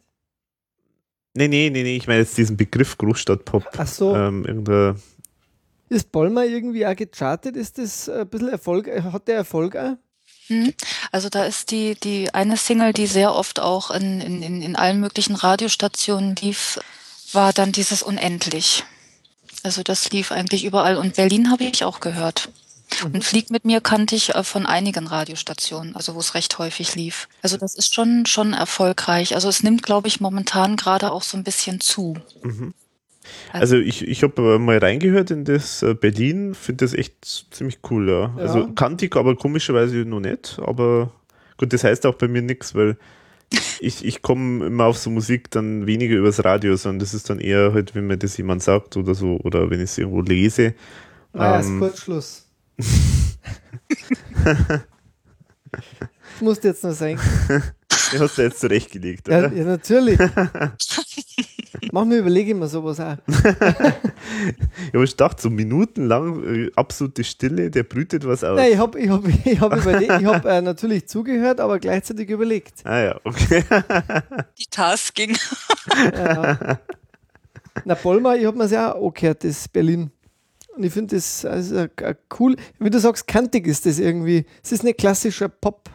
Nee, 1.34 1.48
nee, 1.48 1.70
nee, 1.70 1.84
nee, 1.84 1.96
ich 1.96 2.06
meine 2.06 2.20
jetzt 2.20 2.38
diesen 2.38 2.58
Begriff 2.58 2.98
Großstadtpop. 2.98 3.64
Ach 3.78 3.88
so. 3.88 4.14
Ähm, 4.14 4.44
ist 5.88 6.12
Bollmer 6.12 6.44
irgendwie 6.44 6.86
auch 6.86 6.96
gechartet? 6.96 7.56
Ist 7.56 7.78
das 7.78 8.10
ein 8.10 8.28
bisschen 8.28 8.50
Erfolg? 8.50 8.88
Hat 8.88 9.28
der 9.30 9.38
Erfolg 9.38 9.78
auch? 9.78 9.96
Hm. 10.48 10.74
Also 11.14 11.30
da 11.30 11.46
ist 11.46 11.72
die, 11.72 11.96
die 11.96 12.34
eine 12.34 12.58
Single, 12.58 12.92
die 12.92 13.08
sehr 13.08 13.34
oft 13.34 13.62
auch 13.62 13.90
in, 13.90 14.20
in, 14.20 14.62
in 14.62 14.76
allen 14.76 15.00
möglichen 15.00 15.36
Radiostationen 15.36 16.36
lief, 16.36 16.78
war 17.32 17.54
dann 17.54 17.72
dieses 17.72 18.04
Unendlich. 18.04 18.84
Also 19.64 19.82
das 19.82 20.12
lief 20.12 20.34
eigentlich 20.34 20.66
überall 20.66 20.98
und 20.98 21.16
Berlin 21.16 21.50
habe 21.50 21.64
ich 21.64 21.86
auch 21.86 22.02
gehört. 22.02 22.50
Mhm. 23.04 23.16
Und 23.16 23.24
Flieg 23.24 23.50
mit 23.50 23.66
mir 23.66 23.82
kannte 23.82 24.16
ich 24.16 24.36
äh, 24.36 24.44
von 24.44 24.66
einigen 24.66 25.08
Radiostationen, 25.08 25.96
also 25.96 26.16
wo 26.16 26.20
es 26.20 26.36
recht 26.36 26.58
häufig 26.60 26.96
lief. 26.96 27.28
Also 27.42 27.58
das 27.58 27.76
ist 27.76 27.94
schon, 27.94 28.26
schon 28.26 28.54
erfolgreich. 28.54 29.36
Also 29.36 29.50
es 29.50 29.64
nimmt, 29.64 29.84
glaube 29.84 30.08
ich, 30.08 30.20
momentan 30.20 30.76
gerade 30.76 31.12
auch 31.12 31.24
so 31.24 31.38
ein 31.38 31.44
bisschen 31.44 31.80
zu. 31.80 32.16
Mhm. 32.44 32.74
Also, 33.52 33.78
ich, 33.78 34.08
ich 34.08 34.24
habe 34.24 34.60
mal 34.60 34.78
reingehört 34.78 35.32
in 35.32 35.46
das 35.46 35.84
äh, 35.84 35.94
Berlin, 35.94 36.56
finde 36.56 36.86
das 36.86 36.94
echt 36.94 37.46
ziemlich 37.52 37.80
cool, 37.90 38.10
ja. 38.10 38.22
ja. 38.22 38.34
Also 38.38 38.68
kannte 38.74 39.06
ich 39.06 39.16
aber 39.16 39.36
komischerweise 39.36 39.98
noch 39.98 40.20
nicht, 40.20 40.60
aber 40.64 41.12
gut, 41.58 41.74
das 41.74 41.84
heißt 41.84 42.06
auch 42.06 42.16
bei 42.16 42.28
mir 42.28 42.42
nichts, 42.42 42.74
weil 42.76 42.98
ich, 43.80 44.06
ich 44.06 44.22
komme 44.22 44.66
immer 44.66 44.86
auf 44.86 44.98
so 44.98 45.10
Musik 45.10 45.50
dann 45.52 45.88
weniger 45.88 46.16
übers 46.16 46.44
Radio, 46.44 46.76
sondern 46.76 47.00
das 47.00 47.14
ist 47.14 47.30
dann 47.30 47.40
eher 47.40 47.74
halt, 47.74 47.96
wenn 47.96 48.08
mir 48.08 48.18
das 48.18 48.38
jemand 48.38 48.62
sagt 48.62 48.98
oder 48.98 49.16
so, 49.16 49.40
oder 49.44 49.70
wenn 49.70 49.80
ich 49.80 49.92
es 49.92 49.98
irgendwo 49.98 50.22
lese. 50.22 50.76
Ah, 51.34 51.60
ähm, 51.60 51.62
ist 51.62 51.80
Kurzschluss. 51.80 52.49
Muss 56.42 56.64
jetzt 56.64 56.84
noch 56.84 56.94
sein. 56.94 57.20
Den 58.12 58.20
hast 58.20 58.38
du 58.38 58.42
jetzt 58.42 58.60
zurechtgelegt, 58.60 59.28
oder? 59.28 59.52
Ja, 59.52 59.54
ja 59.54 59.64
natürlich. 59.66 60.20
Manchmal 61.92 62.18
überlege 62.20 62.52
ich 62.52 62.58
mir 62.58 62.68
sowas 62.68 63.00
auch. 63.00 63.18
ich 63.28 64.94
habe 64.94 65.06
gedacht, 65.06 65.40
so 65.40 65.50
minutenlang 65.50 66.44
äh, 66.44 66.72
absolute 66.76 67.24
Stille, 67.24 67.72
der 67.72 67.84
brütet 67.84 68.26
was 68.28 68.44
aus. 68.44 68.58
Nein, 68.58 68.74
ich 68.74 68.78
habe 68.78 69.00
ich 69.00 69.10
hab, 69.10 69.28
ich 69.28 69.60
hab 69.60 70.02
ich 70.02 70.26
hab, 70.26 70.46
äh, 70.46 70.62
natürlich 70.62 71.08
zugehört, 71.08 71.60
aber 71.60 71.80
gleichzeitig 71.80 72.30
überlegt. 72.30 72.86
Ah 72.86 73.00
ja, 73.00 73.20
okay. 73.24 73.64
Die 74.58 74.66
Tasking. 74.70 75.38
ja. 76.14 76.80
Na, 77.86 77.94
Bollmer, 77.96 78.36
ich 78.36 78.46
habe 78.46 78.58
mir 78.58 78.64
das 78.64 78.72
ja 78.72 78.96
auch 78.96 79.08
angehört, 79.08 79.44
das 79.44 79.68
Berlin. 79.68 80.12
Und 80.80 80.86
ich 80.86 80.94
finde 80.94 81.18
das 81.18 81.44
also, 81.44 81.88
cool, 82.40 82.56
wie 82.80 82.90
du 82.90 83.02
sagst, 83.02 83.28
kantig 83.28 83.68
ist 83.68 83.86
das 83.86 84.00
irgendwie. 84.00 84.46
Es 84.64 84.72
ist 84.72 84.86
nicht 84.86 84.98
klassischer 84.98 85.50
Pop, 85.50 85.90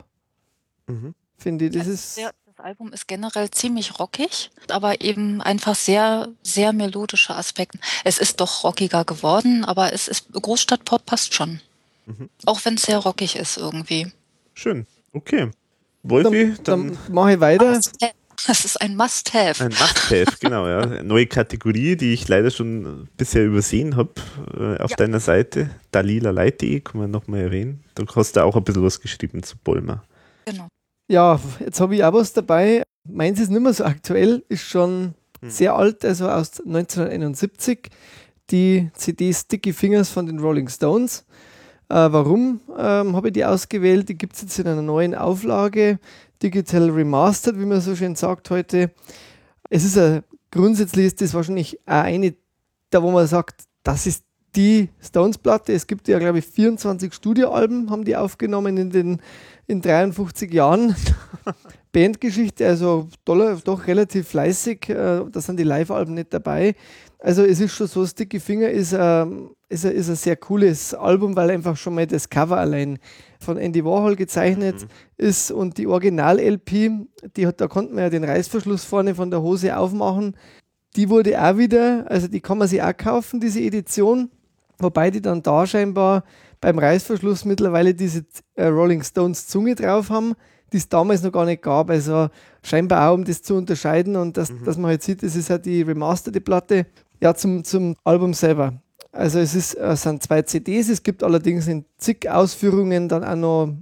mhm. 0.87 1.15
finde 1.39 1.65
ich. 1.65 1.73
Das 1.73 1.87
ist 1.87 2.17
sehr, 2.17 2.33
das 2.45 2.63
Album 2.63 2.93
ist 2.93 3.09
generell 3.09 3.51
ziemlich 3.51 3.99
rockig, 3.99 4.51
aber 4.69 5.01
eben 5.01 5.41
einfach 5.41 5.75
sehr, 5.75 6.29
sehr 6.43 6.75
melodische 6.75 7.35
Aspekte. 7.35 7.79
Es 8.05 8.19
ist 8.19 8.43
doch 8.43 8.63
rockiger 8.63 9.07
geworden, 9.07 9.65
aber 9.65 9.95
es 9.95 10.07
ist 10.07 10.31
Großstadtpop 10.33 11.07
passt 11.07 11.33
schon. 11.33 11.63
Mhm. 12.05 12.29
Auch 12.45 12.63
wenn 12.67 12.75
es 12.75 12.83
sehr 12.83 12.99
rockig 12.99 13.37
ist 13.37 13.57
irgendwie. 13.57 14.13
Schön. 14.53 14.87
Okay. 15.15 15.51
Wolfi, 16.03 16.57
dann, 16.63 16.89
dann, 16.89 16.89
dann 16.89 17.15
mache 17.15 17.33
ich 17.33 17.41
weiter. 17.41 17.81
Das 18.47 18.65
ist 18.65 18.81
ein 18.81 18.97
Must-Have. 18.97 19.65
Ein 19.65 19.71
Must-Have, 19.71 20.37
genau, 20.41 20.67
ja. 20.69 21.03
Neue 21.03 21.27
Kategorie, 21.27 21.97
die 21.97 22.13
ich 22.13 22.29
leider 22.29 22.51
schon 22.51 23.09
bisher 23.17 23.45
übersehen 23.45 23.97
habe 23.97 24.13
äh, 24.59 24.83
auf 24.83 24.91
ja. 24.91 24.97
deiner 24.97 25.21
Seite. 25.21 25.71
dalila.de, 25.91 26.81
kann 26.81 27.01
man 27.01 27.11
nochmal 27.11 27.41
erwähnen. 27.41 27.85
Da 27.95 28.05
hast 28.15 28.37
du 28.37 28.45
auch 28.45 28.57
ein 28.57 28.65
bisschen 28.65 28.85
was 28.85 29.01
geschrieben 29.01 29.43
zu 29.43 29.57
Bolmer. 29.57 30.05
Genau. 30.45 30.69
Ja, 31.09 31.41
jetzt 31.61 31.81
habe 31.81 31.95
ich 31.95 32.05
auch 32.05 32.13
was 32.13 32.33
dabei. 32.33 32.83
Meins 33.09 33.41
ist 33.41 33.51
nicht 33.51 33.61
mehr 33.61 33.73
so 33.73 33.85
aktuell, 33.85 34.45
ist 34.49 34.65
schon 34.65 35.15
hm. 35.41 35.51
sehr 35.51 35.75
alt, 35.75 36.05
also 36.05 36.29
aus 36.29 36.61
1971. 36.61 37.91
Die 38.51 38.91
CD 38.95 39.33
Sticky 39.33 39.73
Fingers 39.73 40.11
von 40.11 40.27
den 40.27 40.39
Rolling 40.39 40.69
Stones. 40.69 41.25
Äh, 41.89 41.95
warum 41.95 42.61
ähm, 42.79 43.15
habe 43.15 43.29
ich 43.29 43.35
die 43.35 43.45
ausgewählt? 43.45 44.09
Die 44.09 44.17
gibt 44.17 44.35
es 44.35 44.43
jetzt 44.43 44.59
in 44.59 44.67
einer 44.67 44.83
neuen 44.83 45.15
Auflage, 45.15 45.99
digital 46.45 46.91
remastered, 46.91 47.59
wie 47.59 47.65
man 47.65 47.81
so 47.81 47.97
schön 47.97 48.15
sagt 48.15 48.51
heute. 48.51 48.91
Es 49.71 49.85
ist 49.85 49.97
ein, 49.97 50.23
grundsätzlich 50.51 51.07
ist 51.07 51.21
das 51.23 51.33
wahrscheinlich 51.33 51.81
eine, 51.87 52.35
da 52.91 53.03
wo 53.03 53.11
man 53.11 53.27
sagt, 53.27 53.65
das 53.83 54.07
ist 54.07 54.25
die 54.55 54.91
Stones-Platte. 55.03 55.73
Es 55.73 55.87
gibt 55.87 56.07
ja, 56.07 56.19
glaube 56.19 56.39
ich, 56.39 56.47
24 56.47 57.13
Studioalben, 57.13 57.91
haben 57.91 58.05
die 58.05 58.15
aufgenommen 58.15 58.77
in 58.77 58.91
den 58.91 59.23
in 59.67 59.81
53 59.81 60.53
Jahren 60.53 60.95
Bandgeschichte, 61.93 62.67
also 62.67 63.09
doch 63.25 63.87
relativ 63.87 64.29
fleißig. 64.29 64.91
Äh, 64.91 65.25
da 65.31 65.41
sind 65.41 65.59
die 65.59 65.65
Live-Alben 65.65 66.15
nicht 66.15 66.35
dabei. 66.35 66.75
Also 67.19 67.43
es 67.43 67.61
ist 67.61 67.73
schon 67.73 67.87
so, 67.87 68.05
Sticky 68.07 68.39
Finger 68.39 68.69
ist, 68.69 68.95
ähm, 68.99 69.51
ist, 69.71 69.85
ist 69.85 70.11
ein 70.11 70.17
sehr 70.17 70.37
cooles 70.37 70.93
Album, 70.93 71.35
weil 71.35 71.51
einfach 71.51 71.77
schon 71.77 71.95
mal 71.95 72.07
das 72.07 72.29
Cover 72.29 72.59
allein 72.59 72.99
von 73.45 73.59
Andy 73.59 73.85
Warhol 73.85 74.17
gezeichnet 74.17 74.83
mhm. 74.83 74.89
ist 75.17 75.51
und 75.51 75.79
die 75.79 75.87
Original-LP, 75.87 76.91
die 77.37 77.47
hat, 77.47 77.61
da 77.61 77.69
konnte 77.69 77.95
man 77.95 78.05
ja 78.05 78.11
den 78.11 78.25
Reißverschluss 78.25 78.85
vorne 78.85 79.15
von 79.15 79.31
der 79.31 79.43
Hose 79.43 79.77
aufmachen. 79.77 80.37
Die 80.97 81.09
wurde 81.09 81.41
auch 81.43 81.57
wieder, 81.57 82.05
also 82.09 82.29
die 82.29 82.41
kann 82.41 82.59
man 82.59 82.69
sich 82.69 82.83
auch 82.83 82.97
kaufen, 82.97 83.41
diese 83.41 83.61
Edition, 83.61 84.31
wobei 84.79 85.11
die 85.11 85.21
dann 85.21 85.43
da 85.43 85.67
scheinbar 85.67 86.25
beim 86.61 86.79
Reißverschluss 86.79 87.45
mittlerweile 87.45 87.95
diese 87.95 88.25
äh, 88.55 88.67
Rolling 88.67 89.03
Stones 89.03 89.47
Zunge 89.47 89.75
drauf 89.75 90.09
haben, 90.09 90.35
die 90.73 90.79
es 90.79 90.89
damals 90.89 91.23
noch 91.23 91.33
gar 91.33 91.45
nicht 91.45 91.63
gab. 91.63 91.91
Also 91.91 92.29
scheinbar 92.63 93.11
auch, 93.11 93.15
um 93.15 93.25
das 93.25 93.43
zu 93.43 93.55
unterscheiden 93.55 94.17
und 94.17 94.37
dass, 94.37 94.51
mhm. 94.51 94.65
dass 94.65 94.79
man 94.79 94.87
halt 94.87 95.03
sieht, 95.03 95.23
das 95.23 95.37
ist 95.37 95.51
halt 95.51 95.67
die 95.67 95.83
remasterte 95.83 96.41
Platte. 96.41 96.87
Ja, 97.21 97.35
zum, 97.35 97.65
zum 97.65 97.97
Album 98.05 98.35
selber. 98.35 98.83
Also 99.15 99.39
es 99.39 99.55
ist, 99.55 99.75
es 99.75 100.03
sind 100.03 100.23
zwei 100.23 100.43
CDs, 100.43 100.89
es 100.89 101.03
gibt 101.03 101.23
allerdings 101.23 101.69
in 101.69 101.85
zig 101.99 102.29
Ausführungen 102.29 103.09
dann 103.09 103.23
auch 103.23 103.37
noch 103.37 103.73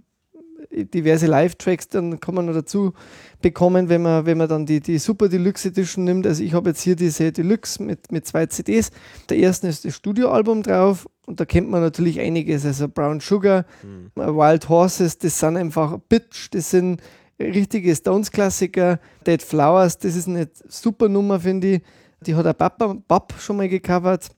diverse 0.70 1.27
Live-Tracks, 1.27 1.89
dann 1.89 2.20
kann 2.20 2.35
man 2.35 2.47
noch 2.47 2.55
dazu 2.55 2.93
bekommen, 3.41 3.89
wenn 3.89 4.02
man, 4.02 4.27
wenn 4.27 4.39
man 4.39 4.49
dann 4.49 4.67
die, 4.67 4.81
die 4.81 4.99
Super 4.99 5.28
Deluxe 5.28 5.69
Edition 5.69 6.05
nimmt. 6.05 6.27
Also 6.27 6.43
ich 6.43 6.52
habe 6.55 6.70
jetzt 6.70 6.83
hier 6.83 6.97
diese 6.97 7.33
Deluxe 7.33 7.83
mit, 7.83 8.12
mit 8.12 8.27
zwei 8.27 8.47
CDs. 8.47 8.91
Der 9.28 9.39
erste 9.39 9.69
ist 9.69 9.85
das 9.85 9.97
Studioalbum 9.97 10.62
drauf 10.62 11.09
und 11.27 11.41
da 11.41 11.44
kennt 11.44 11.70
man 11.70 11.81
natürlich 11.81 12.20
einiges, 12.20 12.65
also 12.65 12.89
Brown 12.89 13.20
Sugar, 13.20 13.65
mhm. 13.83 14.11
Wild 14.15 14.69
Horses, 14.69 15.19
das 15.19 15.39
sind 15.39 15.57
einfach 15.57 15.99
Bitch, 16.09 16.49
das 16.51 16.70
sind 16.70 17.01
richtige 17.39 17.94
Stones-Klassiker. 17.94 19.01
Dead 19.27 19.43
Flowers, 19.43 19.99
das 19.99 20.15
ist 20.15 20.28
eine 20.28 20.49
super 20.69 21.09
Nummer, 21.09 21.41
finde 21.41 21.75
ich. 21.75 21.83
Die 22.27 22.35
hat 22.35 22.47
der 22.47 22.52
Papa 22.52 22.97
Bab 23.09 23.35
schon 23.41 23.57
mal 23.57 23.69
gecovert. 23.69 24.31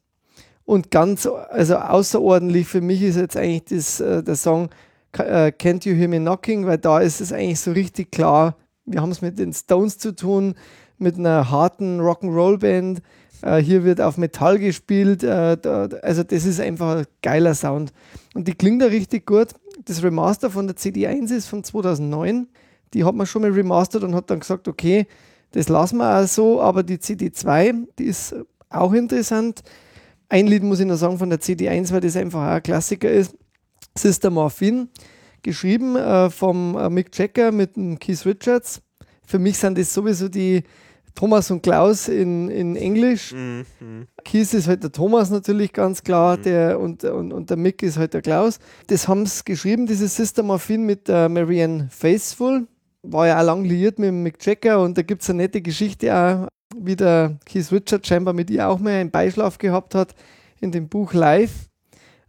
Und 0.64 0.90
ganz, 0.90 1.26
also 1.26 1.76
außerordentlich 1.76 2.66
für 2.66 2.80
mich 2.80 3.02
ist 3.02 3.16
jetzt 3.16 3.36
eigentlich 3.36 3.64
das, 3.64 4.00
äh, 4.00 4.22
der 4.22 4.36
Song 4.36 4.70
äh, 5.12 5.52
Can't 5.52 5.86
You 5.86 5.94
Hear 5.94 6.08
Me 6.08 6.18
Knocking, 6.18 6.66
weil 6.66 6.78
da 6.78 7.00
ist 7.00 7.20
es 7.20 7.32
eigentlich 7.32 7.60
so 7.60 7.72
richtig 7.72 8.10
klar, 8.10 8.56
wir 8.86 9.00
haben 9.00 9.10
es 9.10 9.22
mit 9.22 9.38
den 9.38 9.52
Stones 9.52 9.98
zu 9.98 10.14
tun, 10.14 10.54
mit 10.98 11.18
einer 11.18 11.50
harten 11.50 12.00
Rock'n'Roll-Band 12.00 13.02
äh, 13.44 13.58
hier 13.58 13.84
wird 13.84 14.00
auf 14.00 14.16
Metall 14.16 14.58
gespielt. 14.58 15.22
Äh, 15.22 15.58
da, 15.58 15.88
also 16.02 16.22
das 16.22 16.44
ist 16.44 16.60
einfach 16.60 16.98
ein 16.98 17.06
geiler 17.22 17.54
Sound. 17.54 17.92
Und 18.34 18.48
die 18.48 18.54
klingt 18.54 18.80
da 18.80 18.86
richtig 18.86 19.26
gut. 19.26 19.48
Das 19.84 20.02
Remaster 20.02 20.50
von 20.50 20.66
der 20.66 20.76
CD1 20.76 21.32
ist 21.34 21.48
von 21.48 21.62
2009. 21.62 22.48
Die 22.94 23.04
hat 23.04 23.14
man 23.14 23.26
schon 23.26 23.42
mal 23.42 23.50
remastert 23.50 24.02
und 24.04 24.14
hat 24.14 24.30
dann 24.30 24.40
gesagt, 24.40 24.68
okay, 24.68 25.06
das 25.52 25.68
lassen 25.68 25.98
wir 25.98 26.18
auch 26.20 26.26
so, 26.26 26.60
aber 26.60 26.82
die 26.82 26.96
CD2, 26.96 27.86
die 27.98 28.04
ist 28.04 28.34
auch 28.70 28.92
interessant. 28.92 29.62
Ein 30.28 30.46
Lied 30.46 30.62
muss 30.62 30.80
ich 30.80 30.86
noch 30.86 30.96
sagen 30.96 31.18
von 31.18 31.30
der 31.30 31.40
CD1, 31.40 31.92
weil 31.92 32.00
das 32.00 32.16
einfach 32.16 32.40
auch 32.40 32.56
ein 32.56 32.62
Klassiker 32.62 33.10
ist. 33.10 33.36
Sister 33.96 34.30
Morphine, 34.30 34.88
geschrieben 35.42 35.96
äh, 35.96 36.30
vom 36.30 36.76
äh, 36.76 36.90
Mick 36.90 37.16
Jagger 37.16 37.52
mit 37.52 37.76
dem 37.76 37.98
Keith 37.98 38.26
Richards. 38.26 38.82
Für 39.26 39.38
mich 39.38 39.58
sind 39.58 39.78
das 39.78 39.94
sowieso 39.94 40.28
die 40.28 40.64
Thomas 41.14 41.50
und 41.50 41.62
Klaus 41.62 42.08
in, 42.08 42.50
in 42.50 42.76
Englisch. 42.76 43.32
Mhm. 43.32 43.64
Kies 44.24 44.52
ist 44.52 44.66
halt 44.66 44.82
der 44.82 44.90
Thomas 44.90 45.30
natürlich 45.30 45.72
ganz 45.72 46.02
klar, 46.02 46.36
mhm. 46.38 46.42
der, 46.42 46.80
und, 46.80 47.04
und, 47.04 47.32
und 47.32 47.50
der 47.50 47.56
Mick 47.56 47.82
ist 47.82 47.96
halt 47.96 48.14
der 48.14 48.22
Klaus. 48.22 48.58
Das 48.88 49.06
haben 49.06 49.24
sie 49.26 49.44
geschrieben, 49.44 49.86
dieses 49.86 50.16
Sister 50.16 50.42
Morphine 50.42 50.84
mit 50.84 51.08
der 51.08 51.28
Marianne 51.28 51.88
Faithful. 51.90 52.66
War 53.02 53.26
ja 53.28 53.38
auch 53.38 53.44
lang 53.44 53.64
liiert 53.64 53.98
mit 53.98 54.12
Mick 54.12 54.44
Jagger 54.44 54.80
und 54.80 54.98
da 54.98 55.02
gibt 55.02 55.22
es 55.22 55.30
eine 55.30 55.42
nette 55.42 55.60
Geschichte 55.60 56.14
auch, 56.16 56.48
wie 56.80 56.96
der 56.96 57.38
Keith 57.44 57.70
Richard 57.72 58.06
Chamber 58.06 58.32
mit 58.32 58.50
ihr 58.50 58.68
auch 58.68 58.78
mehr 58.78 59.00
einen 59.00 59.10
Beischlaf 59.10 59.58
gehabt 59.58 59.94
hat 59.94 60.14
in 60.60 60.72
dem 60.72 60.88
Buch 60.88 61.12
Live. 61.12 61.68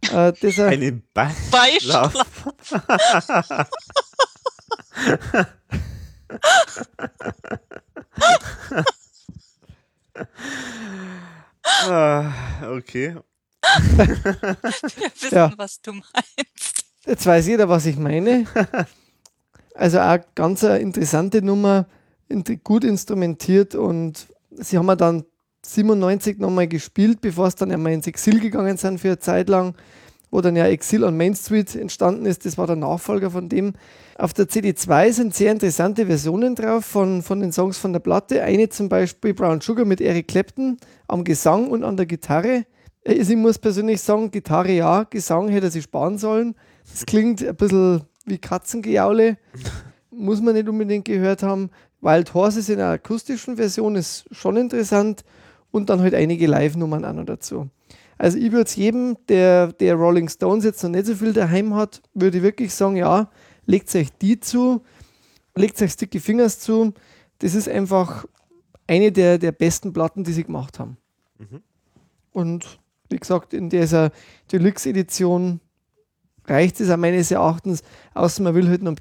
Äh, 0.02 0.32
dass 0.32 0.58
er 0.58 0.66
einen 0.68 1.02
Beischlaf. 1.12 2.12
Beischlaf. 2.12 2.14
ah, 11.88 12.32
okay. 12.70 13.16
Wir 13.96 14.08
wissen, 14.08 15.34
ja. 15.34 15.52
was 15.56 15.80
du 15.80 15.92
meinst. 15.92 16.84
Jetzt 17.04 17.26
weiß 17.26 17.46
jeder, 17.46 17.68
was 17.68 17.86
ich 17.86 17.96
meine. 17.96 18.44
Also 19.78 20.00
auch 20.00 20.16
ganz 20.34 20.64
eine 20.64 20.78
interessante 20.78 21.42
Nummer, 21.42 21.84
gut 22.64 22.82
instrumentiert 22.82 23.74
und 23.74 24.26
sie 24.58 24.78
haben 24.78 24.86
ja 24.88 24.96
dann 24.96 25.24
97 25.62 26.38
nochmal 26.38 26.68
gespielt, 26.68 27.20
bevor 27.20 27.48
es 27.48 27.54
dann 27.54 27.72
einmal 27.72 27.92
ins 27.92 28.06
Exil 28.06 28.40
gegangen 28.40 28.76
sind 28.76 29.00
für 29.00 29.08
eine 29.08 29.18
Zeit 29.18 29.48
lang, 29.48 29.74
wo 30.30 30.40
dann 30.40 30.56
ja 30.56 30.66
Exil 30.66 31.04
on 31.04 31.16
Main 31.16 31.34
Street 31.34 31.74
entstanden 31.74 32.26
ist. 32.26 32.44
Das 32.44 32.58
war 32.58 32.66
der 32.66 32.76
Nachfolger 32.76 33.30
von 33.30 33.48
dem. 33.48 33.74
Auf 34.16 34.32
der 34.32 34.46
CD2 34.46 35.12
sind 35.12 35.34
sehr 35.34 35.52
interessante 35.52 36.06
Versionen 36.06 36.54
drauf 36.54 36.84
von, 36.84 37.22
von 37.22 37.40
den 37.40 37.52
Songs 37.52 37.78
von 37.78 37.92
der 37.92 38.00
Platte. 38.00 38.42
Eine 38.42 38.68
zum 38.68 38.88
Beispiel 38.88 39.34
Brown 39.34 39.60
Sugar 39.60 39.84
mit 39.84 40.00
Eric 40.00 40.28
Clapton 40.28 40.78
am 41.08 41.24
Gesang 41.24 41.68
und 41.68 41.84
an 41.84 41.96
der 41.96 42.06
Gitarre. 42.06 42.64
Also 43.06 43.32
ich 43.32 43.38
muss 43.38 43.58
persönlich 43.58 44.00
sagen, 44.00 44.30
Gitarre 44.30 44.72
ja, 44.72 45.04
Gesang 45.04 45.48
hätte 45.48 45.70
sie 45.70 45.82
sparen 45.82 46.18
sollen. 46.18 46.54
Das 46.90 47.06
klingt 47.06 47.46
ein 47.46 47.54
bisschen 47.54 48.02
wie 48.24 48.38
Katzengejaule. 48.38 49.38
Muss 50.10 50.40
man 50.40 50.54
nicht 50.54 50.68
unbedingt 50.68 51.04
gehört 51.04 51.42
haben. 51.42 51.70
Wild 52.00 52.34
Horses 52.34 52.68
in 52.68 52.80
einer 52.80 52.92
akustischen 52.92 53.56
Version 53.56 53.96
ist 53.96 54.26
schon 54.30 54.56
interessant 54.56 55.24
und 55.70 55.90
dann 55.90 56.00
halt 56.00 56.14
einige 56.14 56.46
Live-Nummern 56.46 57.04
auch 57.04 57.12
noch 57.12 57.24
dazu. 57.24 57.68
Also 58.18 58.38
ich 58.38 58.50
würde 58.52 58.64
es 58.64 58.76
jedem, 58.76 59.16
der, 59.28 59.72
der 59.72 59.94
Rolling 59.94 60.28
Stones 60.28 60.64
jetzt 60.64 60.82
noch 60.82 60.90
nicht 60.90 61.06
so 61.06 61.14
viel 61.14 61.32
daheim 61.32 61.74
hat, 61.74 62.00
würde 62.14 62.38
ich 62.38 62.42
wirklich 62.42 62.72
sagen, 62.74 62.96
ja, 62.96 63.30
legt 63.66 63.94
euch 63.94 64.10
die 64.20 64.40
zu, 64.40 64.82
legt 65.54 65.80
euch 65.82 65.92
Sticky 65.92 66.20
Fingers 66.20 66.60
zu. 66.60 66.94
Das 67.38 67.54
ist 67.54 67.68
einfach 67.68 68.24
eine 68.86 69.12
der, 69.12 69.38
der 69.38 69.52
besten 69.52 69.92
Platten, 69.92 70.24
die 70.24 70.32
sie 70.32 70.44
gemacht 70.44 70.78
haben. 70.78 70.96
Mhm. 71.38 71.62
Und 72.32 72.78
wie 73.10 73.18
gesagt, 73.18 73.52
in 73.52 73.68
dieser 73.68 74.10
Deluxe-Edition 74.50 75.60
reicht 76.46 76.80
es 76.80 76.90
auch 76.90 76.96
meines 76.96 77.30
Erachtens, 77.30 77.82
außer 78.14 78.42
man 78.42 78.54
will 78.54 78.68
halt 78.68 78.82
noch 78.82 78.96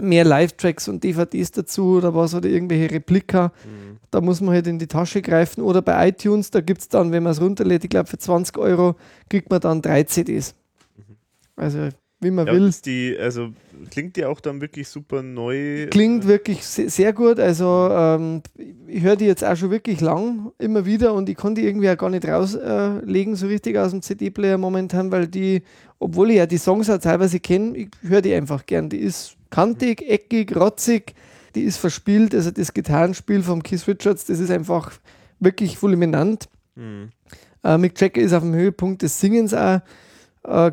mehr 0.00 0.24
Live-Tracks 0.24 0.88
und 0.88 1.04
DVDs 1.04 1.52
dazu 1.52 1.96
oder 1.96 2.14
was 2.14 2.34
oder 2.34 2.48
irgendwelche 2.48 2.90
Replika. 2.90 3.52
Mhm. 3.64 3.98
Da 4.10 4.20
muss 4.20 4.40
man 4.40 4.54
halt 4.54 4.66
in 4.66 4.78
die 4.78 4.86
Tasche 4.86 5.22
greifen. 5.22 5.62
Oder 5.62 5.82
bei 5.82 6.08
iTunes, 6.08 6.50
da 6.50 6.60
gibt 6.60 6.80
es 6.80 6.88
dann, 6.88 7.12
wenn 7.12 7.22
man 7.22 7.32
es 7.32 7.40
runterlädt, 7.40 7.84
ich 7.84 7.90
glaube 7.90 8.08
für 8.08 8.18
20 8.18 8.58
Euro, 8.58 8.96
kriegt 9.28 9.50
man 9.50 9.60
dann 9.60 9.82
drei 9.82 10.02
CDs. 10.04 10.54
Mhm. 10.96 11.16
Also 11.56 11.88
wie 12.20 12.30
man 12.30 12.46
ja, 12.46 12.52
will. 12.52 12.70
Die, 12.84 13.16
also 13.18 13.50
klingt 13.90 14.16
die 14.16 14.26
auch 14.26 14.40
dann 14.40 14.60
wirklich 14.60 14.88
super 14.88 15.22
neu? 15.22 15.86
Klingt 15.86 16.26
wirklich 16.26 16.64
sehr 16.64 17.14
gut. 17.14 17.40
Also 17.40 17.88
ähm, 17.90 18.42
ich 18.86 19.02
höre 19.02 19.16
die 19.16 19.24
jetzt 19.24 19.42
auch 19.42 19.56
schon 19.56 19.70
wirklich 19.70 20.02
lang, 20.02 20.52
immer 20.58 20.84
wieder 20.84 21.14
und 21.14 21.28
ich 21.30 21.36
kann 21.36 21.54
die 21.54 21.64
irgendwie 21.64 21.88
auch 21.88 21.96
gar 21.96 22.10
nicht 22.10 22.28
rauslegen, 22.28 23.32
äh, 23.32 23.36
so 23.36 23.46
richtig 23.46 23.78
aus 23.78 23.92
dem 23.92 24.02
CD-Player 24.02 24.58
momentan, 24.58 25.10
weil 25.10 25.28
die, 25.28 25.62
obwohl 25.98 26.30
ich 26.30 26.36
ja 26.36 26.46
die 26.46 26.58
Songs 26.58 26.90
auch 26.90 26.98
teilweise 26.98 27.40
kenne, 27.40 27.76
ich 27.76 27.88
höre 28.02 28.20
die 28.20 28.34
einfach 28.34 28.66
gern. 28.66 28.90
Die 28.90 28.98
ist 28.98 29.36
kantig, 29.50 30.02
eckig, 30.02 30.56
rotzig, 30.56 31.14
die 31.54 31.62
ist 31.62 31.78
verspielt. 31.78 32.34
Also 32.34 32.50
das 32.50 32.72
Gitarrenspiel 32.72 33.42
von 33.42 33.62
Keith 33.62 33.86
Richards, 33.86 34.24
das 34.24 34.38
ist 34.38 34.50
einfach 34.50 34.92
wirklich 35.38 35.78
fulminant. 35.78 36.48
Mhm. 36.76 37.10
Äh, 37.64 37.78
Mick 37.78 38.00
Jagger 38.00 38.22
ist 38.22 38.32
auf 38.32 38.42
dem 38.42 38.54
Höhepunkt 38.54 39.02
des 39.02 39.20
Singens 39.20 39.52
auch. 39.54 39.80
Äh, 40.44 40.72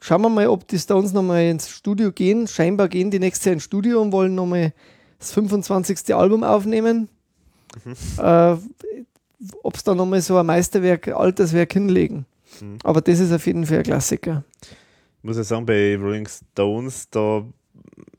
schauen 0.00 0.22
wir 0.22 0.28
mal, 0.28 0.48
ob 0.48 0.66
die 0.68 0.78
Stones 0.78 1.12
nochmal 1.12 1.44
ins 1.44 1.68
Studio 1.68 2.12
gehen. 2.12 2.46
Scheinbar 2.46 2.88
gehen 2.88 3.10
die 3.10 3.18
nächstes 3.18 3.46
Jahr 3.46 3.54
ins 3.54 3.64
Studio 3.64 4.00
und 4.00 4.12
wollen 4.12 4.34
nochmal 4.34 4.72
das 5.18 5.32
25. 5.32 6.14
Album 6.14 6.44
aufnehmen. 6.44 7.08
Mhm. 7.84 8.24
Äh, 8.24 8.56
ob 9.62 9.74
es 9.74 9.84
da 9.84 9.94
nochmal 9.94 10.20
so 10.20 10.36
ein 10.36 10.46
Meisterwerk, 10.46 11.08
Alterswerk 11.08 11.72
hinlegen. 11.72 12.26
Mhm. 12.60 12.78
Aber 12.84 13.00
das 13.00 13.20
ist 13.20 13.32
auf 13.32 13.46
jeden 13.46 13.66
Fall 13.66 13.78
ein 13.78 13.82
Klassiker. 13.84 14.44
Ich 14.62 15.24
muss 15.24 15.36
ja 15.36 15.44
sagen, 15.44 15.66
bei 15.66 15.96
Rolling 15.96 16.28
Stones, 16.28 17.08
da 17.10 17.44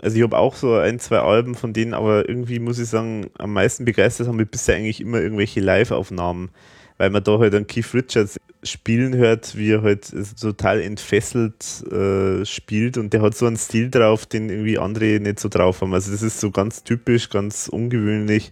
also 0.02 0.18
ich 0.18 0.24
habe 0.24 0.38
auch 0.38 0.56
so 0.56 0.76
ein, 0.76 1.00
zwei 1.00 1.20
Alben 1.20 1.56
von 1.56 1.74
denen, 1.74 1.94
aber 1.94 2.28
irgendwie 2.28 2.60
muss 2.60 2.80
ich 2.80 2.90
sagen, 2.90 3.30
am 3.38 3.54
meisten 3.54 3.86
begeistert 3.86 4.28
haben 4.28 4.38
mich 4.38 4.50
bisher 4.50 4.76
eigentlich 4.76 5.02
immer 5.02 5.20
irgendwelche 5.20 5.60
Live-Aufnahmen, 5.60 6.50
weil 6.98 7.12
man 7.12 7.24
da 7.24 7.38
halt 7.38 7.54
an 7.54 7.68
Keith 7.68 7.94
Richards 7.94 8.38
spielen 8.64 9.16
hört, 9.16 9.56
wie 9.56 9.72
er 9.72 9.82
halt 9.82 10.12
total 10.40 10.82
entfesselt 10.82 11.84
äh, 11.92 12.46
spielt 12.46 12.98
und 12.98 13.14
der 13.14 13.22
hat 13.22 13.36
so 13.36 13.46
einen 13.46 13.58
Stil 13.58 13.90
drauf, 13.90 14.26
den 14.26 14.50
irgendwie 14.50 14.78
andere 14.78 15.20
nicht 15.20 15.40
so 15.40 15.50
drauf 15.50 15.82
haben. 15.82 15.94
Also 15.94 16.12
das 16.12 16.22
ist 16.22 16.40
so 16.40 16.52
ganz 16.52 16.84
typisch, 16.84 17.30
ganz 17.30 17.68
ungewöhnlich, 17.68 18.52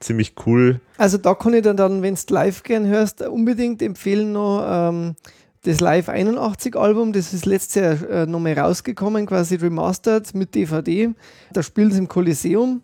ziemlich 0.00 0.34
cool. 0.46 0.80
Also 0.96 1.18
da 1.18 1.34
kann 1.34 1.54
ich 1.54 1.62
dann, 1.62 1.76
dann 1.76 2.02
wenn 2.02 2.14
du 2.14 2.34
live 2.34 2.62
gern 2.62 2.86
hörst, 2.86 3.22
unbedingt 3.22 3.82
empfehlen 3.82 4.32
noch 4.32 4.64
ähm, 4.68 5.16
das 5.68 5.80
Live 5.80 6.08
81 6.08 6.76
Album, 6.76 7.12
das 7.12 7.34
ist 7.34 7.44
letztes 7.44 7.74
Jahr 7.74 8.10
äh, 8.10 8.26
nochmal 8.26 8.58
rausgekommen, 8.58 9.26
quasi 9.26 9.56
remastered 9.56 10.34
mit 10.34 10.54
DVD. 10.54 11.10
Da 11.52 11.62
spielen 11.62 11.90
sie 11.90 11.98
im 11.98 12.08
Kolosseum. 12.08 12.80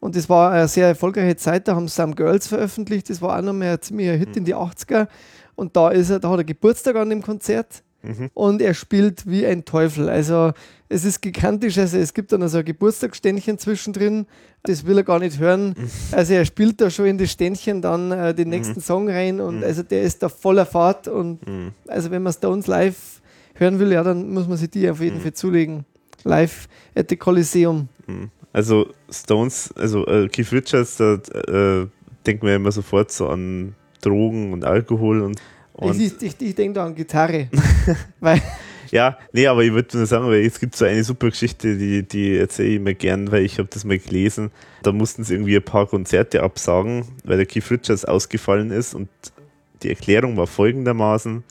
Und 0.00 0.16
das 0.16 0.28
war 0.28 0.50
eine 0.50 0.66
sehr 0.66 0.88
erfolgreiche 0.88 1.36
Zeit, 1.36 1.68
da 1.68 1.76
haben 1.76 1.86
Some 1.86 2.16
Girls 2.16 2.48
veröffentlicht, 2.48 3.08
das 3.10 3.22
war 3.22 3.38
auch 3.38 3.42
nochmal 3.42 3.68
ein 3.68 3.80
ziemlicher 3.80 4.14
Hit 4.14 4.30
mhm. 4.30 4.38
in 4.38 4.44
die 4.44 4.54
80er 4.56 5.06
und 5.54 5.76
da 5.76 5.88
ist 5.90 6.10
er, 6.10 6.18
da 6.18 6.28
hat 6.28 6.38
er 6.38 6.44
Geburtstag 6.44 6.96
an 6.96 7.10
dem 7.10 7.22
Konzert 7.22 7.82
mhm. 8.06 8.30
und 8.34 8.62
er 8.62 8.74
spielt 8.74 9.26
wie 9.26 9.46
ein 9.46 9.64
Teufel. 9.64 10.08
Also 10.08 10.52
es 10.88 11.04
ist 11.04 11.20
gigantisch, 11.20 11.78
also 11.78 11.98
es 11.98 12.14
gibt 12.14 12.32
dann 12.32 12.42
also 12.42 12.58
ein 12.58 12.64
Geburtstagsständchen 12.64 13.58
zwischendrin, 13.58 14.26
das 14.62 14.86
will 14.86 14.98
er 14.98 15.04
gar 15.04 15.18
nicht 15.18 15.38
hören. 15.38 15.74
Mhm. 15.76 15.90
Also 16.12 16.34
er 16.34 16.44
spielt 16.44 16.80
da 16.80 16.90
schon 16.90 17.06
in 17.06 17.18
das 17.18 17.32
Ständchen 17.32 17.82
dann 17.82 18.12
äh, 18.12 18.34
den 18.34 18.48
nächsten 18.48 18.76
mhm. 18.76 18.82
Song 18.82 19.08
rein 19.08 19.40
und 19.40 19.58
mhm. 19.58 19.64
also 19.64 19.82
der 19.82 20.02
ist 20.02 20.22
da 20.22 20.28
voller 20.28 20.66
Fahrt 20.66 21.08
und 21.08 21.46
mhm. 21.46 21.72
also 21.88 22.10
wenn 22.10 22.22
man 22.22 22.32
Stones 22.32 22.66
live 22.66 23.20
hören 23.54 23.78
will, 23.78 23.92
ja, 23.92 24.02
dann 24.02 24.32
muss 24.32 24.46
man 24.46 24.56
sich 24.56 24.70
die 24.70 24.88
auf 24.88 25.00
jeden 25.00 25.18
mhm. 25.18 25.22
Fall 25.22 25.32
zulegen. 25.32 25.84
Live 26.24 26.68
at 26.94 27.08
the 27.08 27.16
Coliseum. 27.16 27.88
Mhm. 28.06 28.30
Also 28.52 28.88
Stones, 29.10 29.72
also 29.76 30.06
äh, 30.06 30.28
Keith 30.28 30.50
Richards, 30.52 30.96
da 30.96 31.14
äh, 31.14 31.86
denken 32.26 32.46
wir 32.46 32.56
immer 32.56 32.72
sofort 32.72 33.12
so 33.12 33.28
an 33.28 33.74
Drogen 34.00 34.52
und 34.52 34.64
Alkohol 34.64 35.22
und. 35.22 35.40
Und 35.76 36.00
ich, 36.00 36.20
ich, 36.22 36.40
ich 36.40 36.54
denke 36.54 36.74
da 36.74 36.86
an 36.86 36.94
Gitarre. 36.94 37.48
weil 38.20 38.40
ja, 38.90 39.18
nee, 39.32 39.46
aber 39.46 39.62
ich 39.64 39.72
würde 39.72 39.96
nur 39.96 40.06
sagen, 40.06 40.26
weil 40.26 40.44
es 40.44 40.60
gibt 40.60 40.76
so 40.76 40.84
eine 40.84 41.02
super 41.02 41.30
Geschichte, 41.30 41.76
die, 41.76 42.02
die 42.02 42.36
erzähle 42.36 42.68
ich 42.68 42.80
mir 42.80 42.94
gern, 42.94 43.30
weil 43.32 43.44
ich 43.44 43.58
habe 43.58 43.68
das 43.70 43.84
mal 43.84 43.98
gelesen. 43.98 44.50
Da 44.82 44.92
mussten 44.92 45.24
sie 45.24 45.34
irgendwie 45.34 45.56
ein 45.56 45.62
paar 45.62 45.86
Konzerte 45.86 46.42
absagen, 46.42 47.04
weil 47.24 47.36
der 47.36 47.46
Keith 47.46 47.70
Richards 47.70 48.04
ausgefallen 48.04 48.70
ist 48.70 48.94
und 48.94 49.08
die 49.82 49.90
Erklärung 49.90 50.36
war 50.36 50.46
folgendermaßen: 50.46 51.44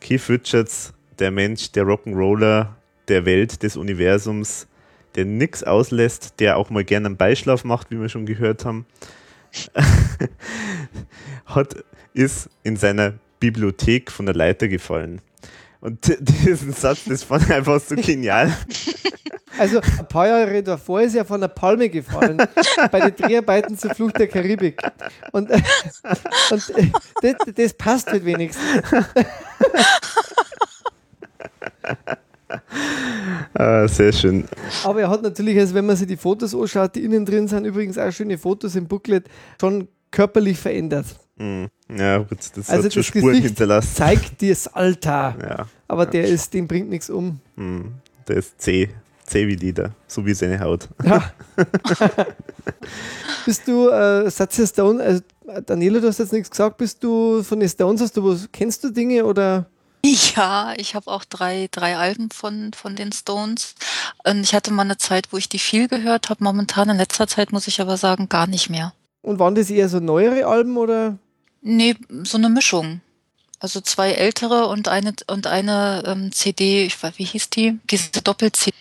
Keith 0.00 0.28
Richards, 0.28 0.92
der 1.18 1.30
Mensch, 1.30 1.72
der 1.72 1.84
Rock'n'Roller 1.84 2.68
der 3.08 3.24
Welt, 3.24 3.62
des 3.62 3.76
Universums, 3.76 4.66
der 5.14 5.24
nichts 5.24 5.64
auslässt, 5.64 6.34
der 6.40 6.58
auch 6.58 6.70
mal 6.70 6.84
gerne 6.84 7.06
einen 7.06 7.16
Beischlaf 7.16 7.64
macht, 7.64 7.90
wie 7.90 8.00
wir 8.00 8.10
schon 8.10 8.26
gehört 8.26 8.66
haben, 8.66 8.86
hat, 11.46 11.76
ist 12.12 12.50
in 12.62 12.76
seiner 12.76 13.14
Bibliothek 13.40 14.10
von 14.10 14.26
der 14.26 14.34
Leiter 14.34 14.68
gefallen. 14.68 15.20
Und 15.80 16.16
diesen 16.20 16.72
Satz, 16.72 17.04
das 17.06 17.22
fand 17.22 17.44
ich 17.44 17.52
einfach 17.52 17.80
so 17.80 17.96
genial. 17.96 18.56
Also 19.58 19.80
ein 19.80 20.06
paar 20.06 20.28
Jahre 20.28 20.62
davor 20.62 21.00
ist 21.00 21.16
er 21.16 21.24
von 21.24 21.40
der 21.40 21.48
Palme 21.48 21.88
gefallen, 21.88 22.36
bei 22.92 23.00
den 23.00 23.16
Dreharbeiten 23.16 23.76
zur 23.76 23.92
Flucht 23.92 24.16
der 24.16 24.28
Karibik. 24.28 24.80
Und, 25.32 25.50
und 25.50 26.70
äh, 26.76 26.92
das, 27.20 27.34
das, 27.56 27.74
passt 27.74 28.06
halt 28.06 28.24
wenigstens. 28.24 28.64
Ah, 33.54 33.88
sehr 33.88 34.12
schön. 34.12 34.48
Aber 34.84 35.00
er 35.00 35.10
hat 35.10 35.22
natürlich, 35.22 35.58
also 35.58 35.74
wenn 35.74 35.86
man 35.86 35.96
sich 35.96 36.06
die 36.06 36.16
Fotos 36.16 36.54
anschaut, 36.54 36.94
die 36.94 37.02
innen 37.02 37.24
drin 37.24 37.48
sind, 37.48 37.64
übrigens 37.64 37.98
auch 37.98 38.12
schöne 38.12 38.38
Fotos 38.38 38.76
im 38.76 38.86
Booklet, 38.86 39.26
schon 39.60 39.88
körperlich 40.12 40.58
verändert. 40.58 41.06
Mhm. 41.36 41.68
Ja, 41.96 42.18
gut, 42.18 42.38
das 42.54 42.68
also 42.68 42.84
hat 42.84 42.92
schon 42.92 43.02
Spuren 43.02 43.26
Gesicht 43.28 43.46
hinterlassen. 43.46 43.94
Zeigt 43.94 44.40
dir 44.40 44.50
das 44.50 44.68
Alter. 44.68 45.36
Ja. 45.48 45.66
Aber 45.86 46.04
ja. 46.04 46.10
der 46.10 46.24
ist, 46.26 46.52
dem 46.52 46.68
bringt 46.68 46.90
nichts 46.90 47.08
um. 47.08 47.40
Mhm. 47.56 47.94
Der 48.26 48.36
ist 48.36 48.60
zäh. 48.60 48.90
Zäh 49.24 49.46
wie 49.46 49.56
Lieder, 49.56 49.92
so 50.06 50.24
wie 50.24 50.34
seine 50.34 50.60
Haut. 50.60 50.88
Ja. 51.04 51.32
bist 53.46 53.66
du, 53.66 53.88
äh, 53.88 54.30
Satya 54.30 54.66
Stone, 54.66 55.02
also 55.02 55.22
Daniela, 55.66 56.00
du 56.00 56.08
hast 56.08 56.18
jetzt 56.18 56.32
nichts 56.32 56.50
gesagt, 56.50 56.76
bist 56.78 57.02
du 57.02 57.42
von 57.42 57.60
den 57.60 57.68
Stones, 57.68 58.00
hast 58.00 58.16
du 58.16 58.24
was, 58.24 58.48
kennst 58.52 58.84
du 58.84 58.90
Dinge 58.90 59.24
oder? 59.24 59.66
Ja, 60.04 60.74
ich 60.76 60.94
habe 60.94 61.10
auch 61.10 61.24
drei, 61.24 61.68
drei 61.70 61.96
Alben 61.96 62.30
von, 62.30 62.72
von 62.72 62.94
den 62.94 63.12
Stones. 63.12 63.74
Und 64.24 64.40
ich 64.40 64.54
hatte 64.54 64.72
mal 64.72 64.82
eine 64.82 64.96
Zeit, 64.96 65.28
wo 65.32 65.36
ich 65.36 65.48
die 65.48 65.58
viel 65.58 65.88
gehört 65.88 66.30
habe. 66.30 66.44
Momentan 66.44 66.88
in 66.88 66.96
letzter 66.96 67.26
Zeit 67.26 67.52
muss 67.52 67.66
ich 67.66 67.80
aber 67.80 67.96
sagen, 67.96 68.28
gar 68.28 68.46
nicht 68.46 68.70
mehr. 68.70 68.92
Und 69.22 69.38
waren 69.38 69.54
das 69.54 69.70
eher 69.70 69.88
so 69.88 69.98
neuere 69.98 70.46
Alben 70.46 70.76
oder? 70.76 71.18
Nee, 71.60 71.96
so 72.22 72.38
eine 72.38 72.48
Mischung. 72.48 73.00
Also 73.60 73.80
zwei 73.80 74.12
ältere 74.12 74.66
und 74.68 74.86
eine 74.86 75.14
und 75.26 75.46
eine 75.48 76.04
ähm, 76.06 76.30
CD, 76.30 76.84
ich 76.84 77.02
weiß, 77.02 77.14
wie 77.16 77.24
hieß 77.24 77.50
die? 77.50 77.78
Diese 77.90 78.22
Doppel-CD, 78.22 78.76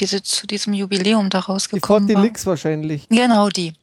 diese 0.00 0.22
zu 0.22 0.48
diesem 0.48 0.74
Jubiläum 0.74 1.30
da 1.30 1.38
rausgekommen 1.38 2.08
die 2.08 2.14
Forty 2.14 2.46
wahrscheinlich. 2.46 3.08
Genau 3.08 3.48
die. 3.50 3.74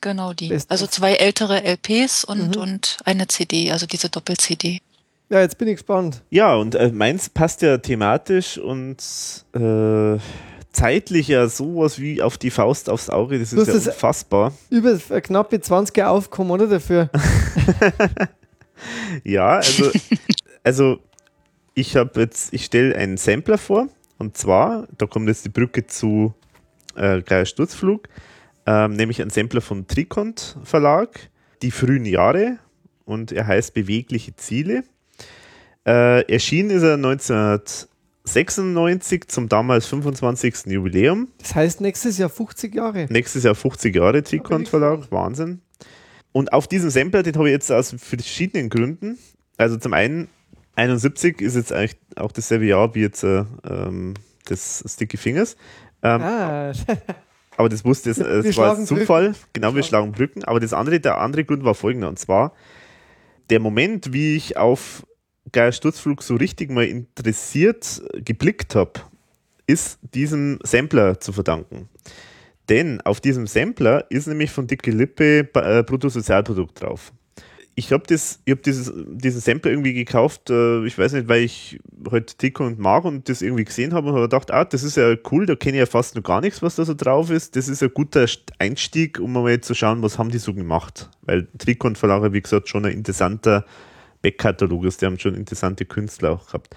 Genau 0.00 0.32
die. 0.32 0.48
Best 0.48 0.70
also 0.70 0.86
zwei 0.86 1.14
ältere 1.14 1.62
LPs 1.62 2.24
und, 2.24 2.56
mhm. 2.56 2.62
und 2.62 2.96
eine 3.04 3.26
CD, 3.26 3.70
also 3.70 3.86
diese 3.86 4.08
Doppel-CD. 4.08 4.80
Ja, 5.28 5.40
jetzt 5.40 5.58
bin 5.58 5.68
ich 5.68 5.74
gespannt. 5.74 6.22
Ja, 6.30 6.54
und 6.54 6.74
äh, 6.74 6.90
meins 6.90 7.28
passt 7.28 7.60
ja 7.60 7.78
thematisch 7.78 8.58
und 8.58 8.98
äh, 9.52 10.18
zeitlich 10.76 11.28
ja 11.28 11.48
sowas 11.48 11.98
wie 11.98 12.20
auf 12.20 12.36
die 12.36 12.50
Faust 12.50 12.90
aufs 12.90 13.08
Auge. 13.08 13.38
Das 13.38 13.52
ist 13.52 13.66
ja 13.66 13.72
das 13.72 13.86
unfassbar. 13.86 14.52
Über 14.68 14.98
knappe 14.98 15.60
20 15.60 16.04
Aufkommen, 16.04 16.50
oder 16.50 16.66
dafür? 16.66 17.08
ja, 19.24 19.56
also, 19.56 19.90
also 20.62 20.98
ich 21.74 21.96
habe 21.96 22.20
jetzt, 22.20 22.52
ich 22.52 22.66
stelle 22.66 22.94
einen 22.94 23.16
Sampler 23.16 23.56
vor 23.56 23.88
und 24.18 24.36
zwar, 24.36 24.86
da 24.98 25.06
kommt 25.06 25.28
jetzt 25.28 25.46
die 25.46 25.50
Brücke 25.50 25.86
zu 25.86 26.34
äh, 26.94 27.22
Geier 27.22 27.46
Sturzflug, 27.46 28.08
ähm, 28.66 28.92
nämlich 28.92 29.22
ein 29.22 29.30
Sampler 29.30 29.62
von 29.62 29.86
Trikont 29.86 30.58
Verlag, 30.62 31.30
die 31.62 31.70
frühen 31.70 32.04
Jahre 32.04 32.58
und 33.06 33.32
er 33.32 33.46
heißt 33.46 33.72
Bewegliche 33.72 34.36
Ziele. 34.36 34.84
Äh, 35.86 36.30
erschienen 36.30 36.70
ist 36.70 36.82
er 36.82 36.98
1996 38.26 39.28
zum 39.28 39.48
damals 39.48 39.86
25. 39.86 40.66
Jubiläum. 40.66 41.28
Das 41.38 41.54
heißt 41.54 41.80
nächstes 41.80 42.18
Jahr 42.18 42.28
50 42.28 42.74
Jahre. 42.74 43.06
Nächstes 43.08 43.44
Jahr 43.44 43.54
50 43.54 43.94
Jahre 43.94 44.22
Trikont 44.22 44.68
Verlag, 44.68 45.10
Wahnsinn. 45.10 45.60
Und 46.32 46.52
auf 46.52 46.66
diesem 46.66 46.90
Sampler, 46.90 47.22
den 47.22 47.34
habe 47.36 47.48
ich 47.48 47.52
jetzt 47.52 47.70
aus 47.70 47.94
verschiedenen 47.96 48.68
Gründen. 48.68 49.16
Also 49.56 49.76
zum 49.76 49.92
einen, 49.92 50.28
71 50.74 51.40
ist 51.40 51.54
jetzt 51.54 51.72
eigentlich 51.72 51.98
auch 52.16 52.32
dasselbe 52.32 52.66
Jahr 52.66 52.94
wie 52.94 53.00
jetzt 53.00 53.22
äh, 53.22 53.44
ähm, 53.64 54.14
das 54.44 54.84
Sticky 54.86 55.16
Fingers. 55.16 55.56
Ähm, 56.02 56.20
ah. 56.20 56.72
aber 57.56 57.68
das 57.68 57.84
wusste 57.84 58.10
es, 58.10 58.18
es 58.18 58.56
war 58.56 58.76
Zufall. 58.84 59.28
Brücken. 59.28 59.40
Genau, 59.52 59.74
wir 59.74 59.82
schlagen 59.84 60.12
Brücken. 60.12 60.44
Aber 60.44 60.58
das 60.58 60.72
andere, 60.72 61.00
der 61.00 61.18
andere 61.18 61.44
Grund 61.44 61.64
war 61.64 61.74
folgender. 61.74 62.08
Und 62.08 62.18
zwar 62.18 62.52
der 63.50 63.60
Moment, 63.60 64.12
wie 64.12 64.36
ich 64.36 64.56
auf 64.56 65.06
Geier 65.52 65.72
Sturzflug 65.72 66.22
so 66.22 66.36
richtig 66.36 66.70
mal 66.70 66.84
interessiert 66.84 68.02
geblickt 68.14 68.74
habe, 68.74 68.92
ist 69.66 69.98
diesem 70.14 70.58
Sampler 70.62 71.20
zu 71.20 71.32
verdanken. 71.32 71.88
Denn 72.68 73.00
auf 73.02 73.20
diesem 73.20 73.46
Sampler 73.46 74.06
ist 74.10 74.26
nämlich 74.26 74.50
von 74.50 74.66
Dicke 74.66 74.90
Lippe 74.90 75.48
äh, 75.54 75.82
Bruttosozialprodukt 75.82 76.82
drauf. 76.82 77.12
Ich 77.78 77.92
habe 77.92 78.04
das, 78.06 78.40
hab 78.48 78.62
diesen 78.62 79.40
Sampler 79.40 79.70
irgendwie 79.70 79.92
gekauft, 79.92 80.48
äh, 80.48 80.84
ich 80.86 80.96
weiß 80.96 81.12
nicht, 81.12 81.28
weil 81.28 81.42
ich 81.42 81.78
heute 82.10 82.34
Tico 82.34 82.64
und 82.64 82.78
mag 82.78 83.04
und 83.04 83.28
das 83.28 83.42
irgendwie 83.42 83.64
gesehen 83.64 83.92
habe 83.92 84.08
und 84.08 84.14
habe 84.14 84.24
gedacht, 84.24 84.50
ah, 84.50 84.64
das 84.64 84.82
ist 84.82 84.96
ja 84.96 85.14
cool, 85.30 85.44
da 85.44 85.56
kenne 85.56 85.76
ich 85.76 85.80
ja 85.80 85.86
fast 85.86 86.16
noch 86.16 86.22
gar 86.22 86.40
nichts, 86.40 86.62
was 86.62 86.76
da 86.76 86.86
so 86.86 86.94
drauf 86.94 87.30
ist. 87.30 87.54
Das 87.54 87.68
ist 87.68 87.82
ein 87.82 87.92
guter 87.92 88.26
Einstieg, 88.58 89.20
um 89.20 89.34
mal 89.34 89.60
zu 89.60 89.74
schauen, 89.74 90.02
was 90.02 90.18
haben 90.18 90.30
die 90.30 90.38
so 90.38 90.54
gemacht. 90.54 91.10
Weil 91.22 91.48
Trikot 91.58 91.88
und 91.88 91.98
Verlage, 91.98 92.32
wie 92.32 92.40
gesagt, 92.40 92.68
schon 92.70 92.86
ein 92.86 92.92
interessanter 92.92 93.66
Backkatalog 94.26 94.84
ist, 94.84 95.02
die 95.02 95.06
haben 95.06 95.18
schon 95.18 95.34
interessante 95.34 95.84
Künstler 95.84 96.32
auch 96.32 96.46
gehabt. 96.46 96.74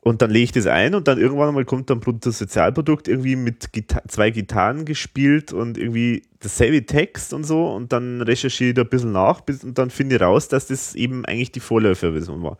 Und 0.00 0.22
dann 0.22 0.30
lege 0.30 0.44
ich 0.44 0.52
das 0.52 0.66
ein 0.66 0.94
und 0.94 1.08
dann 1.08 1.18
irgendwann 1.18 1.52
mal 1.52 1.64
kommt 1.64 1.90
dann 1.90 1.98
Bruttosozialprodukt 1.98 3.08
irgendwie 3.08 3.34
mit 3.34 3.72
Gita 3.72 4.00
zwei 4.06 4.30
Gitarren 4.30 4.84
gespielt 4.84 5.52
und 5.52 5.76
irgendwie 5.76 6.22
dasselbe 6.38 6.86
Text 6.86 7.32
und 7.32 7.42
so 7.42 7.74
und 7.74 7.92
dann 7.92 8.22
recherchiere 8.22 8.68
ich 8.68 8.74
da 8.76 8.82
ein 8.82 8.88
bisschen 8.88 9.10
nach 9.10 9.42
und 9.64 9.76
dann 9.76 9.90
finde 9.90 10.14
ich 10.14 10.22
raus, 10.22 10.46
dass 10.46 10.68
das 10.68 10.94
eben 10.94 11.24
eigentlich 11.24 11.50
die 11.50 11.60
Vorläuferversion 11.60 12.40
war. 12.44 12.56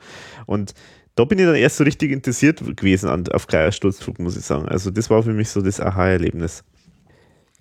Und 0.47 0.75
da 1.15 1.25
bin 1.25 1.39
ich 1.39 1.47
dann 1.47 1.55
erst 1.55 1.77
so 1.77 1.85
richtig 1.85 2.11
interessiert 2.11 2.61
gewesen 2.77 3.09
an, 3.09 3.29
auf 3.29 3.47
Geiersturzflug, 3.47 4.19
muss 4.19 4.37
ich 4.37 4.45
sagen. 4.45 4.67
Also 4.67 4.91
das 4.91 5.09
war 5.09 5.23
für 5.23 5.33
mich 5.33 5.49
so 5.49 5.63
das 5.63 5.81
Aha-Erlebnis. 5.81 6.65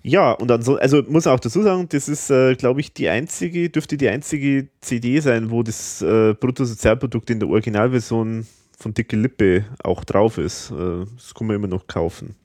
Ja, 0.06 0.30
und 0.30 0.46
dann 0.46 0.62
so, 0.62 0.76
also 0.76 1.02
muss 1.08 1.26
auch 1.26 1.40
dazu 1.40 1.62
sagen, 1.62 1.88
das 1.88 2.08
ist, 2.08 2.30
äh, 2.30 2.54
glaube 2.54 2.78
ich, 2.78 2.92
die 2.92 3.08
einzige, 3.08 3.68
dürfte 3.70 3.96
die 3.96 4.08
einzige 4.08 4.68
CD 4.80 5.18
sein, 5.18 5.50
wo 5.50 5.64
das 5.64 6.00
äh, 6.00 6.32
Bruttosozialprodukt 6.32 7.28
in 7.30 7.40
der 7.40 7.48
Originalversion 7.48 8.46
von 8.78 8.94
Dicke 8.94 9.16
Lippe 9.16 9.64
auch 9.82 10.04
drauf 10.04 10.38
ist. 10.38 10.70
Äh, 10.70 11.06
das 11.16 11.34
kann 11.34 11.48
man 11.48 11.56
immer 11.56 11.66
noch 11.66 11.88
kaufen. 11.88 12.36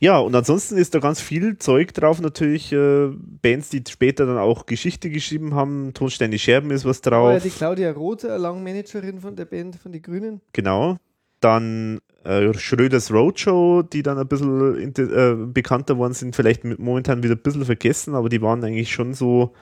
Ja, 0.00 0.18
und 0.18 0.36
ansonsten 0.36 0.76
ist 0.76 0.94
da 0.94 0.98
ganz 0.98 1.22
viel 1.22 1.56
Zeug 1.56 1.94
drauf, 1.94 2.20
natürlich 2.20 2.74
äh, 2.74 3.08
Bands, 3.40 3.70
die 3.70 3.82
später 3.88 4.26
dann 4.26 4.36
auch 4.36 4.66
Geschichte 4.66 5.08
geschrieben 5.08 5.54
haben. 5.54 5.94
Tonsteine 5.94 6.38
Scherben 6.38 6.70
ist 6.70 6.84
was 6.84 7.00
drauf. 7.00 7.32
Ja, 7.32 7.40
die 7.40 7.48
Claudia 7.48 7.90
Roth, 7.90 8.24
Langmanagerin 8.24 9.18
von 9.18 9.34
der 9.34 9.46
Band, 9.46 9.76
von 9.76 9.92
den 9.92 10.02
Grünen. 10.02 10.42
Genau. 10.52 10.98
Dann 11.40 12.00
äh, 12.24 12.52
Schröders 12.54 13.12
Roadshow, 13.12 13.82
die 13.82 14.02
dann 14.02 14.18
ein 14.18 14.28
bisschen 14.28 14.94
äh, 14.96 15.34
bekannter 15.52 15.98
worden 15.98 16.14
sind, 16.14 16.34
vielleicht 16.34 16.64
momentan 16.64 17.22
wieder 17.22 17.34
ein 17.34 17.42
bisschen 17.42 17.64
vergessen, 17.64 18.14
aber 18.14 18.28
die 18.28 18.42
waren 18.42 18.62
eigentlich 18.64 18.92
schon 18.92 19.14
so 19.14 19.54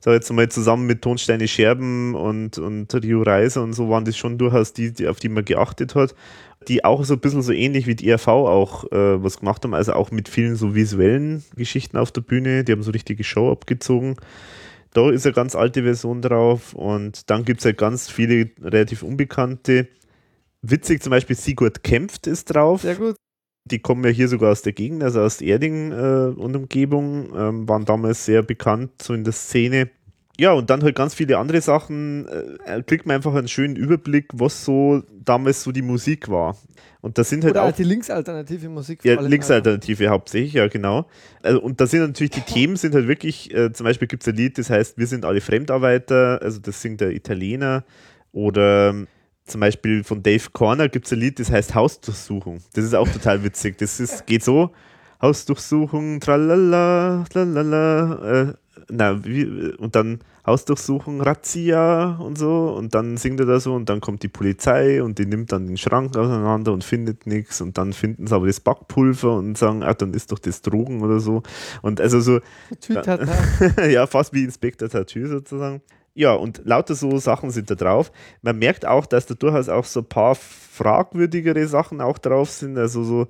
sag 0.00 0.14
jetzt 0.14 0.32
mal, 0.32 0.48
zusammen 0.48 0.86
mit 0.86 1.02
Tonsteine 1.02 1.48
Scherben 1.48 2.14
und, 2.14 2.58
und 2.58 2.94
Rio 2.94 3.22
Reiser 3.22 3.62
und 3.62 3.72
so 3.72 3.88
waren 3.88 4.04
das 4.04 4.16
schon 4.16 4.38
durchaus 4.38 4.72
die, 4.72 4.92
die, 4.92 5.08
auf 5.08 5.18
die 5.18 5.28
man 5.28 5.44
geachtet 5.44 5.94
hat, 5.94 6.14
die 6.68 6.84
auch 6.84 7.04
so 7.04 7.14
ein 7.14 7.20
bisschen 7.20 7.42
so 7.42 7.52
ähnlich 7.52 7.86
wie 7.86 7.96
die 7.96 8.10
RV 8.12 8.28
auch 8.28 8.84
äh, 8.92 9.22
was 9.22 9.40
gemacht 9.40 9.64
haben, 9.64 9.74
also 9.74 9.94
auch 9.94 10.10
mit 10.10 10.28
vielen 10.28 10.56
so 10.56 10.74
visuellen 10.74 11.44
Geschichten 11.56 11.96
auf 11.96 12.12
der 12.12 12.20
Bühne, 12.20 12.64
die 12.64 12.72
haben 12.72 12.82
so 12.82 12.92
richtige 12.92 13.24
Show 13.24 13.50
abgezogen. 13.50 14.16
Da 14.94 15.10
ist 15.10 15.26
eine 15.26 15.34
ganz 15.34 15.54
alte 15.54 15.82
Version 15.82 16.22
drauf 16.22 16.74
und 16.74 17.28
dann 17.28 17.44
gibt 17.44 17.60
es 17.60 17.66
halt 17.66 17.76
ganz 17.76 18.08
viele 18.08 18.50
relativ 18.62 19.02
unbekannte. 19.02 19.88
Witzig 20.62 21.02
zum 21.02 21.10
Beispiel 21.10 21.36
Sigurd 21.36 21.82
kämpft 21.84 22.26
ist 22.26 22.46
drauf. 22.46 22.82
Sehr 22.82 22.96
gut. 22.96 23.16
Die 23.64 23.78
kommen 23.78 24.04
ja 24.04 24.10
hier 24.10 24.28
sogar 24.28 24.52
aus 24.52 24.62
der 24.62 24.72
Gegend, 24.72 25.02
also 25.02 25.20
aus 25.20 25.40
Erding 25.40 25.92
äh, 25.92 26.32
und 26.34 26.56
Umgebung, 26.56 27.34
ähm, 27.36 27.68
waren 27.68 27.84
damals 27.84 28.24
sehr 28.24 28.42
bekannt 28.42 29.02
so 29.02 29.12
in 29.12 29.24
der 29.24 29.34
Szene. 29.34 29.90
Ja, 30.40 30.52
und 30.52 30.70
dann 30.70 30.82
halt 30.84 30.94
ganz 30.94 31.14
viele 31.14 31.36
andere 31.36 31.60
Sachen. 31.60 32.26
Äh, 32.64 32.82
kriegt 32.84 33.06
man 33.06 33.16
einfach 33.16 33.34
einen 33.34 33.48
schönen 33.48 33.74
Überblick, 33.74 34.28
was 34.32 34.64
so 34.64 35.02
damals 35.24 35.64
so 35.64 35.72
die 35.72 35.82
Musik 35.82 36.28
war. 36.28 36.56
Und 37.00 37.18
da 37.18 37.24
sind 37.24 37.44
halt 37.44 37.54
Oder 37.54 37.64
auch 37.64 37.72
die 37.72 37.82
linksalternative 37.82 38.68
Musik. 38.68 39.04
Ja, 39.04 39.20
linksalternative 39.20 40.08
hauptsächlich, 40.08 40.52
ja 40.52 40.68
genau. 40.68 41.06
Also, 41.42 41.60
und 41.60 41.80
da 41.80 41.86
sind 41.86 42.00
natürlich 42.00 42.30
die 42.30 42.40
Themen 42.40 42.76
sind 42.76 42.94
halt 42.94 43.08
wirklich, 43.08 43.52
äh, 43.52 43.72
zum 43.72 43.84
Beispiel 43.84 44.06
gibt 44.08 44.22
es 44.22 44.28
ein 44.28 44.36
Lied, 44.36 44.58
das 44.58 44.70
heißt, 44.70 44.96
wir 44.96 45.06
sind 45.08 45.24
alle 45.24 45.40
Fremdarbeiter, 45.40 46.40
also 46.40 46.60
das 46.60 46.80
singt 46.82 47.00
der 47.00 47.10
Italiener. 47.10 47.84
Oder 48.32 48.94
zum 49.48 49.60
Beispiel 49.60 50.04
von 50.04 50.22
Dave 50.22 50.50
Corner 50.52 50.88
gibt 50.88 51.06
es 51.06 51.12
ein 51.12 51.20
Lied, 51.20 51.38
das 51.40 51.50
heißt 51.50 51.74
Hausdurchsuchung. 51.74 52.60
Das 52.74 52.84
ist 52.84 52.94
auch 52.94 53.08
total 53.08 53.42
witzig. 53.44 53.78
Das 53.78 54.00
ist, 54.00 54.26
geht 54.26 54.44
so: 54.44 54.70
Hausdurchsuchung, 55.20 56.20
tralala, 56.20 57.24
tralala, 57.30 58.48
äh, 58.48 58.52
na, 58.90 59.24
wie, 59.24 59.44
und 59.78 59.96
dann 59.96 60.20
Hausdurchsuchung, 60.48 61.20
Razzia 61.20 62.16
und 62.16 62.38
so. 62.38 62.74
Und 62.76 62.94
dann 62.94 63.16
singt 63.18 63.38
er 63.40 63.46
da 63.46 63.60
so 63.60 63.74
und 63.74 63.88
dann 63.88 64.00
kommt 64.00 64.22
die 64.22 64.28
Polizei 64.28 65.02
und 65.02 65.18
die 65.18 65.26
nimmt 65.26 65.52
dann 65.52 65.66
den 65.66 65.76
Schrank 65.76 66.16
auseinander 66.16 66.72
und 66.72 66.84
findet 66.84 67.26
nichts. 67.26 67.60
Und 67.60 67.76
dann 67.76 67.92
finden 67.92 68.26
sie 68.26 68.34
aber 68.34 68.46
das 68.46 68.60
Backpulver 68.60 69.36
und 69.36 69.58
sagen, 69.58 69.82
ah, 69.82 69.94
dann 69.94 70.14
ist 70.14 70.32
doch 70.32 70.38
das 70.38 70.62
Drogen 70.62 71.02
oder 71.02 71.20
so. 71.20 71.42
Und 71.82 72.00
also 72.00 72.20
so. 72.20 72.40
ja, 73.90 74.06
fast 74.06 74.32
wie 74.32 74.44
Inspektor 74.44 74.88
Tattoo 74.88 75.26
sozusagen. 75.26 75.82
Ja, 76.18 76.32
und 76.32 76.62
lauter 76.64 76.96
so 76.96 77.18
Sachen 77.18 77.52
sind 77.52 77.70
da 77.70 77.76
drauf. 77.76 78.10
Man 78.42 78.58
merkt 78.58 78.84
auch, 78.84 79.06
dass 79.06 79.26
da 79.26 79.34
durchaus 79.34 79.68
auch 79.68 79.84
so 79.84 80.00
ein 80.00 80.08
paar 80.08 80.34
fragwürdigere 80.34 81.68
Sachen 81.68 82.00
auch 82.00 82.18
drauf 82.18 82.50
sind. 82.50 82.76
Also 82.76 83.04
so, 83.04 83.28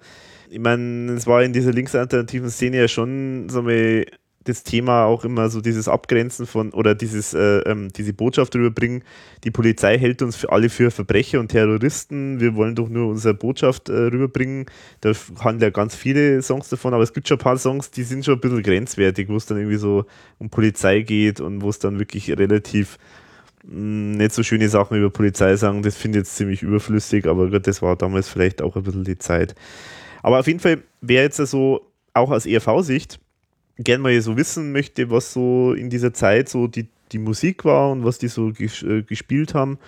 ich 0.49 0.59
meine, 0.59 1.13
es 1.13 1.27
war 1.27 1.43
in 1.43 1.53
dieser 1.53 1.71
linksalternativen 1.73 2.49
Szene 2.49 2.79
ja 2.79 2.89
schon 2.89 3.51
so 3.51 3.59
eine 3.59 4.07
das 4.49 4.63
Thema 4.63 5.05
auch 5.05 5.25
immer 5.25 5.51
so 5.51 5.61
dieses 5.61 5.89
Abgrenzen 5.89 6.47
von 6.47 6.71
oder 6.71 6.95
dieses, 6.95 7.35
äh, 7.35 7.59
ähm, 7.61 7.91
diese 7.95 8.13
Botschaft 8.13 8.55
rüberbringen, 8.55 9.05
die 9.45 9.51
Polizei 9.51 9.99
hält 9.99 10.23
uns 10.23 10.37
für 10.37 10.51
alle 10.51 10.69
für 10.71 10.91
Verbrecher 10.91 11.39
und 11.41 11.49
Terroristen, 11.49 12.41
wir 12.41 12.55
wollen 12.55 12.75
doch 12.75 12.89
nur 12.89 13.09
unsere 13.09 13.35
Botschaft 13.35 13.89
äh, 13.89 13.93
rüberbringen. 13.93 14.67
Da 15.01 15.13
handeln 15.41 15.63
ja 15.63 15.71
ganz 15.71 15.95
viele 15.95 16.43
Songs 16.43 16.69
davon, 16.69 16.95
aber 16.95 17.03
es 17.03 17.13
gibt 17.13 17.29
schon 17.29 17.37
ein 17.37 17.43
paar 17.43 17.59
Songs, 17.59 17.91
die 17.91 18.03
sind 18.03 18.25
schon 18.25 18.35
ein 18.35 18.41
bisschen 18.41 18.63
grenzwertig, 18.63 19.29
wo 19.29 19.37
es 19.37 19.47
dann 19.47 19.59
irgendwie 19.59 19.77
so 19.77 20.07
um 20.39 20.51
Polizei 20.51 21.03
geht 21.03 21.41
und 21.41 21.63
wo 21.63 21.69
es 21.69 21.79
dann 21.79 21.99
wirklich 21.99 22.31
relativ 22.31 22.99
mh, 23.65 23.75
mm, 23.75 24.11
nicht 24.13 24.33
so 24.33 24.43
schöne 24.43 24.69
Sachen 24.69 24.97
über 24.97 25.11
Polizei 25.11 25.55
sagen, 25.57 25.83
das 25.83 25.97
finde 25.97 26.19
ich 26.19 26.25
jetzt 26.25 26.37
ziemlich 26.37 26.63
überflüssig, 26.63 27.27
aber 27.27 27.51
Gott, 27.51 27.67
das 27.67 27.83
war 27.83 27.97
damals 27.97 28.29
vielleicht 28.29 28.63
auch 28.63 28.77
ein 28.77 28.83
bisschen 28.83 29.05
die 29.05 29.19
Zeit. 29.19 29.55
Aber 30.23 30.41
auf 30.41 30.47
jeden 30.47 30.61
Fall 30.61 30.83
wäre 31.01 31.25
jetzt 31.25 31.39
also 31.39 31.87
auch 32.15 32.31
aus 32.31 32.47
ERV-Sicht 32.47 33.21
gerne 33.79 34.03
mal 34.03 34.21
so 34.21 34.37
wissen 34.37 34.73
möchte, 34.73 35.11
was 35.11 35.33
so 35.33 35.73
in 35.73 35.91
dieser 35.91 36.13
Zeit 36.13 36.49
so 36.49 36.67
die, 36.67 36.89
die 37.13 37.19
Musik 37.19 37.65
war 37.65 37.91
und 37.93 38.05
was 38.05 38.19
die 38.19 38.29
so 38.29 38.53
ges 38.53 38.83
äh, 38.83 39.03
gespielt 39.03 39.55
haben, 39.55 39.79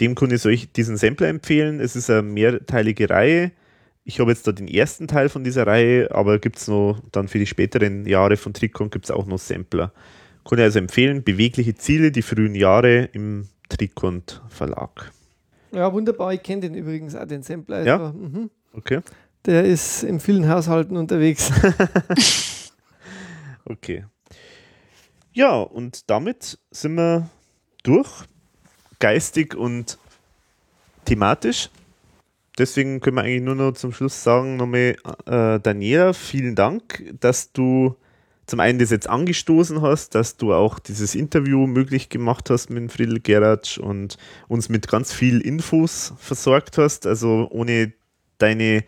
dem 0.00 0.14
kann 0.14 0.30
ich 0.30 0.44
euch 0.44 0.72
diesen 0.72 0.96
Sampler 0.96 1.28
empfehlen. 1.28 1.80
Es 1.80 1.96
ist 1.96 2.10
eine 2.10 2.22
mehrteilige 2.22 3.10
Reihe. 3.10 3.52
Ich 4.04 4.20
habe 4.20 4.30
jetzt 4.30 4.46
da 4.46 4.52
den 4.52 4.68
ersten 4.68 5.06
Teil 5.06 5.28
von 5.28 5.44
dieser 5.44 5.66
Reihe, 5.66 6.10
aber 6.12 6.38
gibt 6.38 6.56
es 6.56 6.68
noch 6.68 7.00
dann 7.12 7.28
für 7.28 7.38
die 7.38 7.46
späteren 7.46 8.06
Jahre 8.06 8.36
von 8.36 8.54
Tricon 8.54 8.90
gibt 8.90 9.04
es 9.04 9.10
auch 9.10 9.26
noch 9.26 9.38
Sampler. 9.38 9.92
Kann 10.48 10.58
ich 10.58 10.64
also 10.64 10.78
empfehlen, 10.78 11.22
bewegliche 11.22 11.74
Ziele, 11.74 12.10
die 12.10 12.22
frühen 12.22 12.54
Jahre 12.54 13.10
im 13.12 13.48
Trikont 13.68 14.40
Verlag. 14.48 15.12
Ja, 15.72 15.92
wunderbar. 15.92 16.32
Ich 16.32 16.42
kenne 16.42 16.62
den 16.62 16.74
übrigens 16.74 17.14
auch, 17.14 17.26
den 17.26 17.42
Sampler. 17.42 17.76
Also, 17.76 17.88
ja? 17.88 18.12
Mhm. 18.12 18.50
Okay. 18.72 19.00
Der 19.44 19.64
ist 19.64 20.02
in 20.02 20.20
vielen 20.20 20.48
Haushalten 20.48 20.96
unterwegs. 20.96 21.52
Okay. 23.68 24.04
Ja, 25.32 25.60
und 25.60 26.10
damit 26.10 26.58
sind 26.70 26.94
wir 26.96 27.28
durch. 27.82 28.08
Geistig 28.98 29.54
und 29.54 29.98
thematisch. 31.04 31.70
Deswegen 32.58 32.98
können 32.98 33.16
wir 33.16 33.22
eigentlich 33.22 33.42
nur 33.42 33.54
noch 33.54 33.72
zum 33.72 33.92
Schluss 33.92 34.24
sagen, 34.24 34.56
nochmal, 34.56 34.96
äh, 35.26 35.60
Daniela, 35.60 36.12
vielen 36.12 36.56
Dank, 36.56 37.04
dass 37.20 37.52
du 37.52 37.94
zum 38.46 38.58
einen 38.60 38.78
das 38.78 38.90
jetzt 38.90 39.08
angestoßen 39.08 39.82
hast, 39.82 40.14
dass 40.14 40.38
du 40.38 40.54
auch 40.54 40.78
dieses 40.78 41.14
Interview 41.14 41.66
möglich 41.66 42.08
gemacht 42.08 42.50
hast 42.50 42.70
mit 42.70 42.90
Friedel 42.90 43.20
Geratsch 43.20 43.78
und 43.78 44.16
uns 44.48 44.70
mit 44.70 44.88
ganz 44.88 45.12
viel 45.12 45.40
Infos 45.40 46.14
versorgt 46.16 46.78
hast. 46.78 47.06
Also 47.06 47.46
ohne 47.50 47.92
deine 48.38 48.84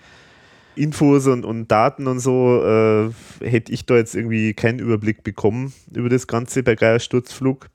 Infos 0.77 1.27
und, 1.27 1.45
und 1.45 1.69
Daten 1.69 2.07
und 2.07 2.21
so 2.21 2.65
äh, 2.65 3.11
hätte 3.41 3.73
ich 3.73 3.87
da 3.87 3.97
jetzt 3.97 4.15
irgendwie 4.15 4.55
keinen 4.55 4.79
Überblick 4.79 5.23
bekommen 5.23 5.73
über 5.93 6.09
das 6.09 6.27
Ganze 6.27 6.63
bei 6.63 6.75
Geier 6.75 7.01
Sturzflug. 7.01 7.69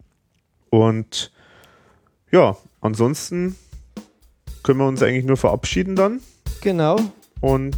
Und 0.69 1.32
ja, 2.32 2.57
ansonsten 2.82 3.56
können 4.64 4.80
wir 4.80 4.88
uns 4.88 5.03
eigentlich 5.03 5.25
nur 5.25 5.38
verabschieden 5.38 5.95
dann. 5.95 6.22
Genau. 6.61 6.98
Und 7.41 7.77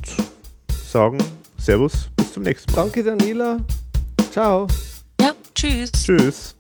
sagen 0.70 1.18
Servus, 1.58 2.10
bis 2.16 2.34
zum 2.34 2.44
nächsten 2.44 2.74
Mal. 2.74 2.84
Danke, 2.84 3.04
Daniela. 3.04 3.60
Ciao. 4.32 4.68
Ja, 5.20 5.34
tschüss. 5.54 5.92
Tschüss. 5.92 6.57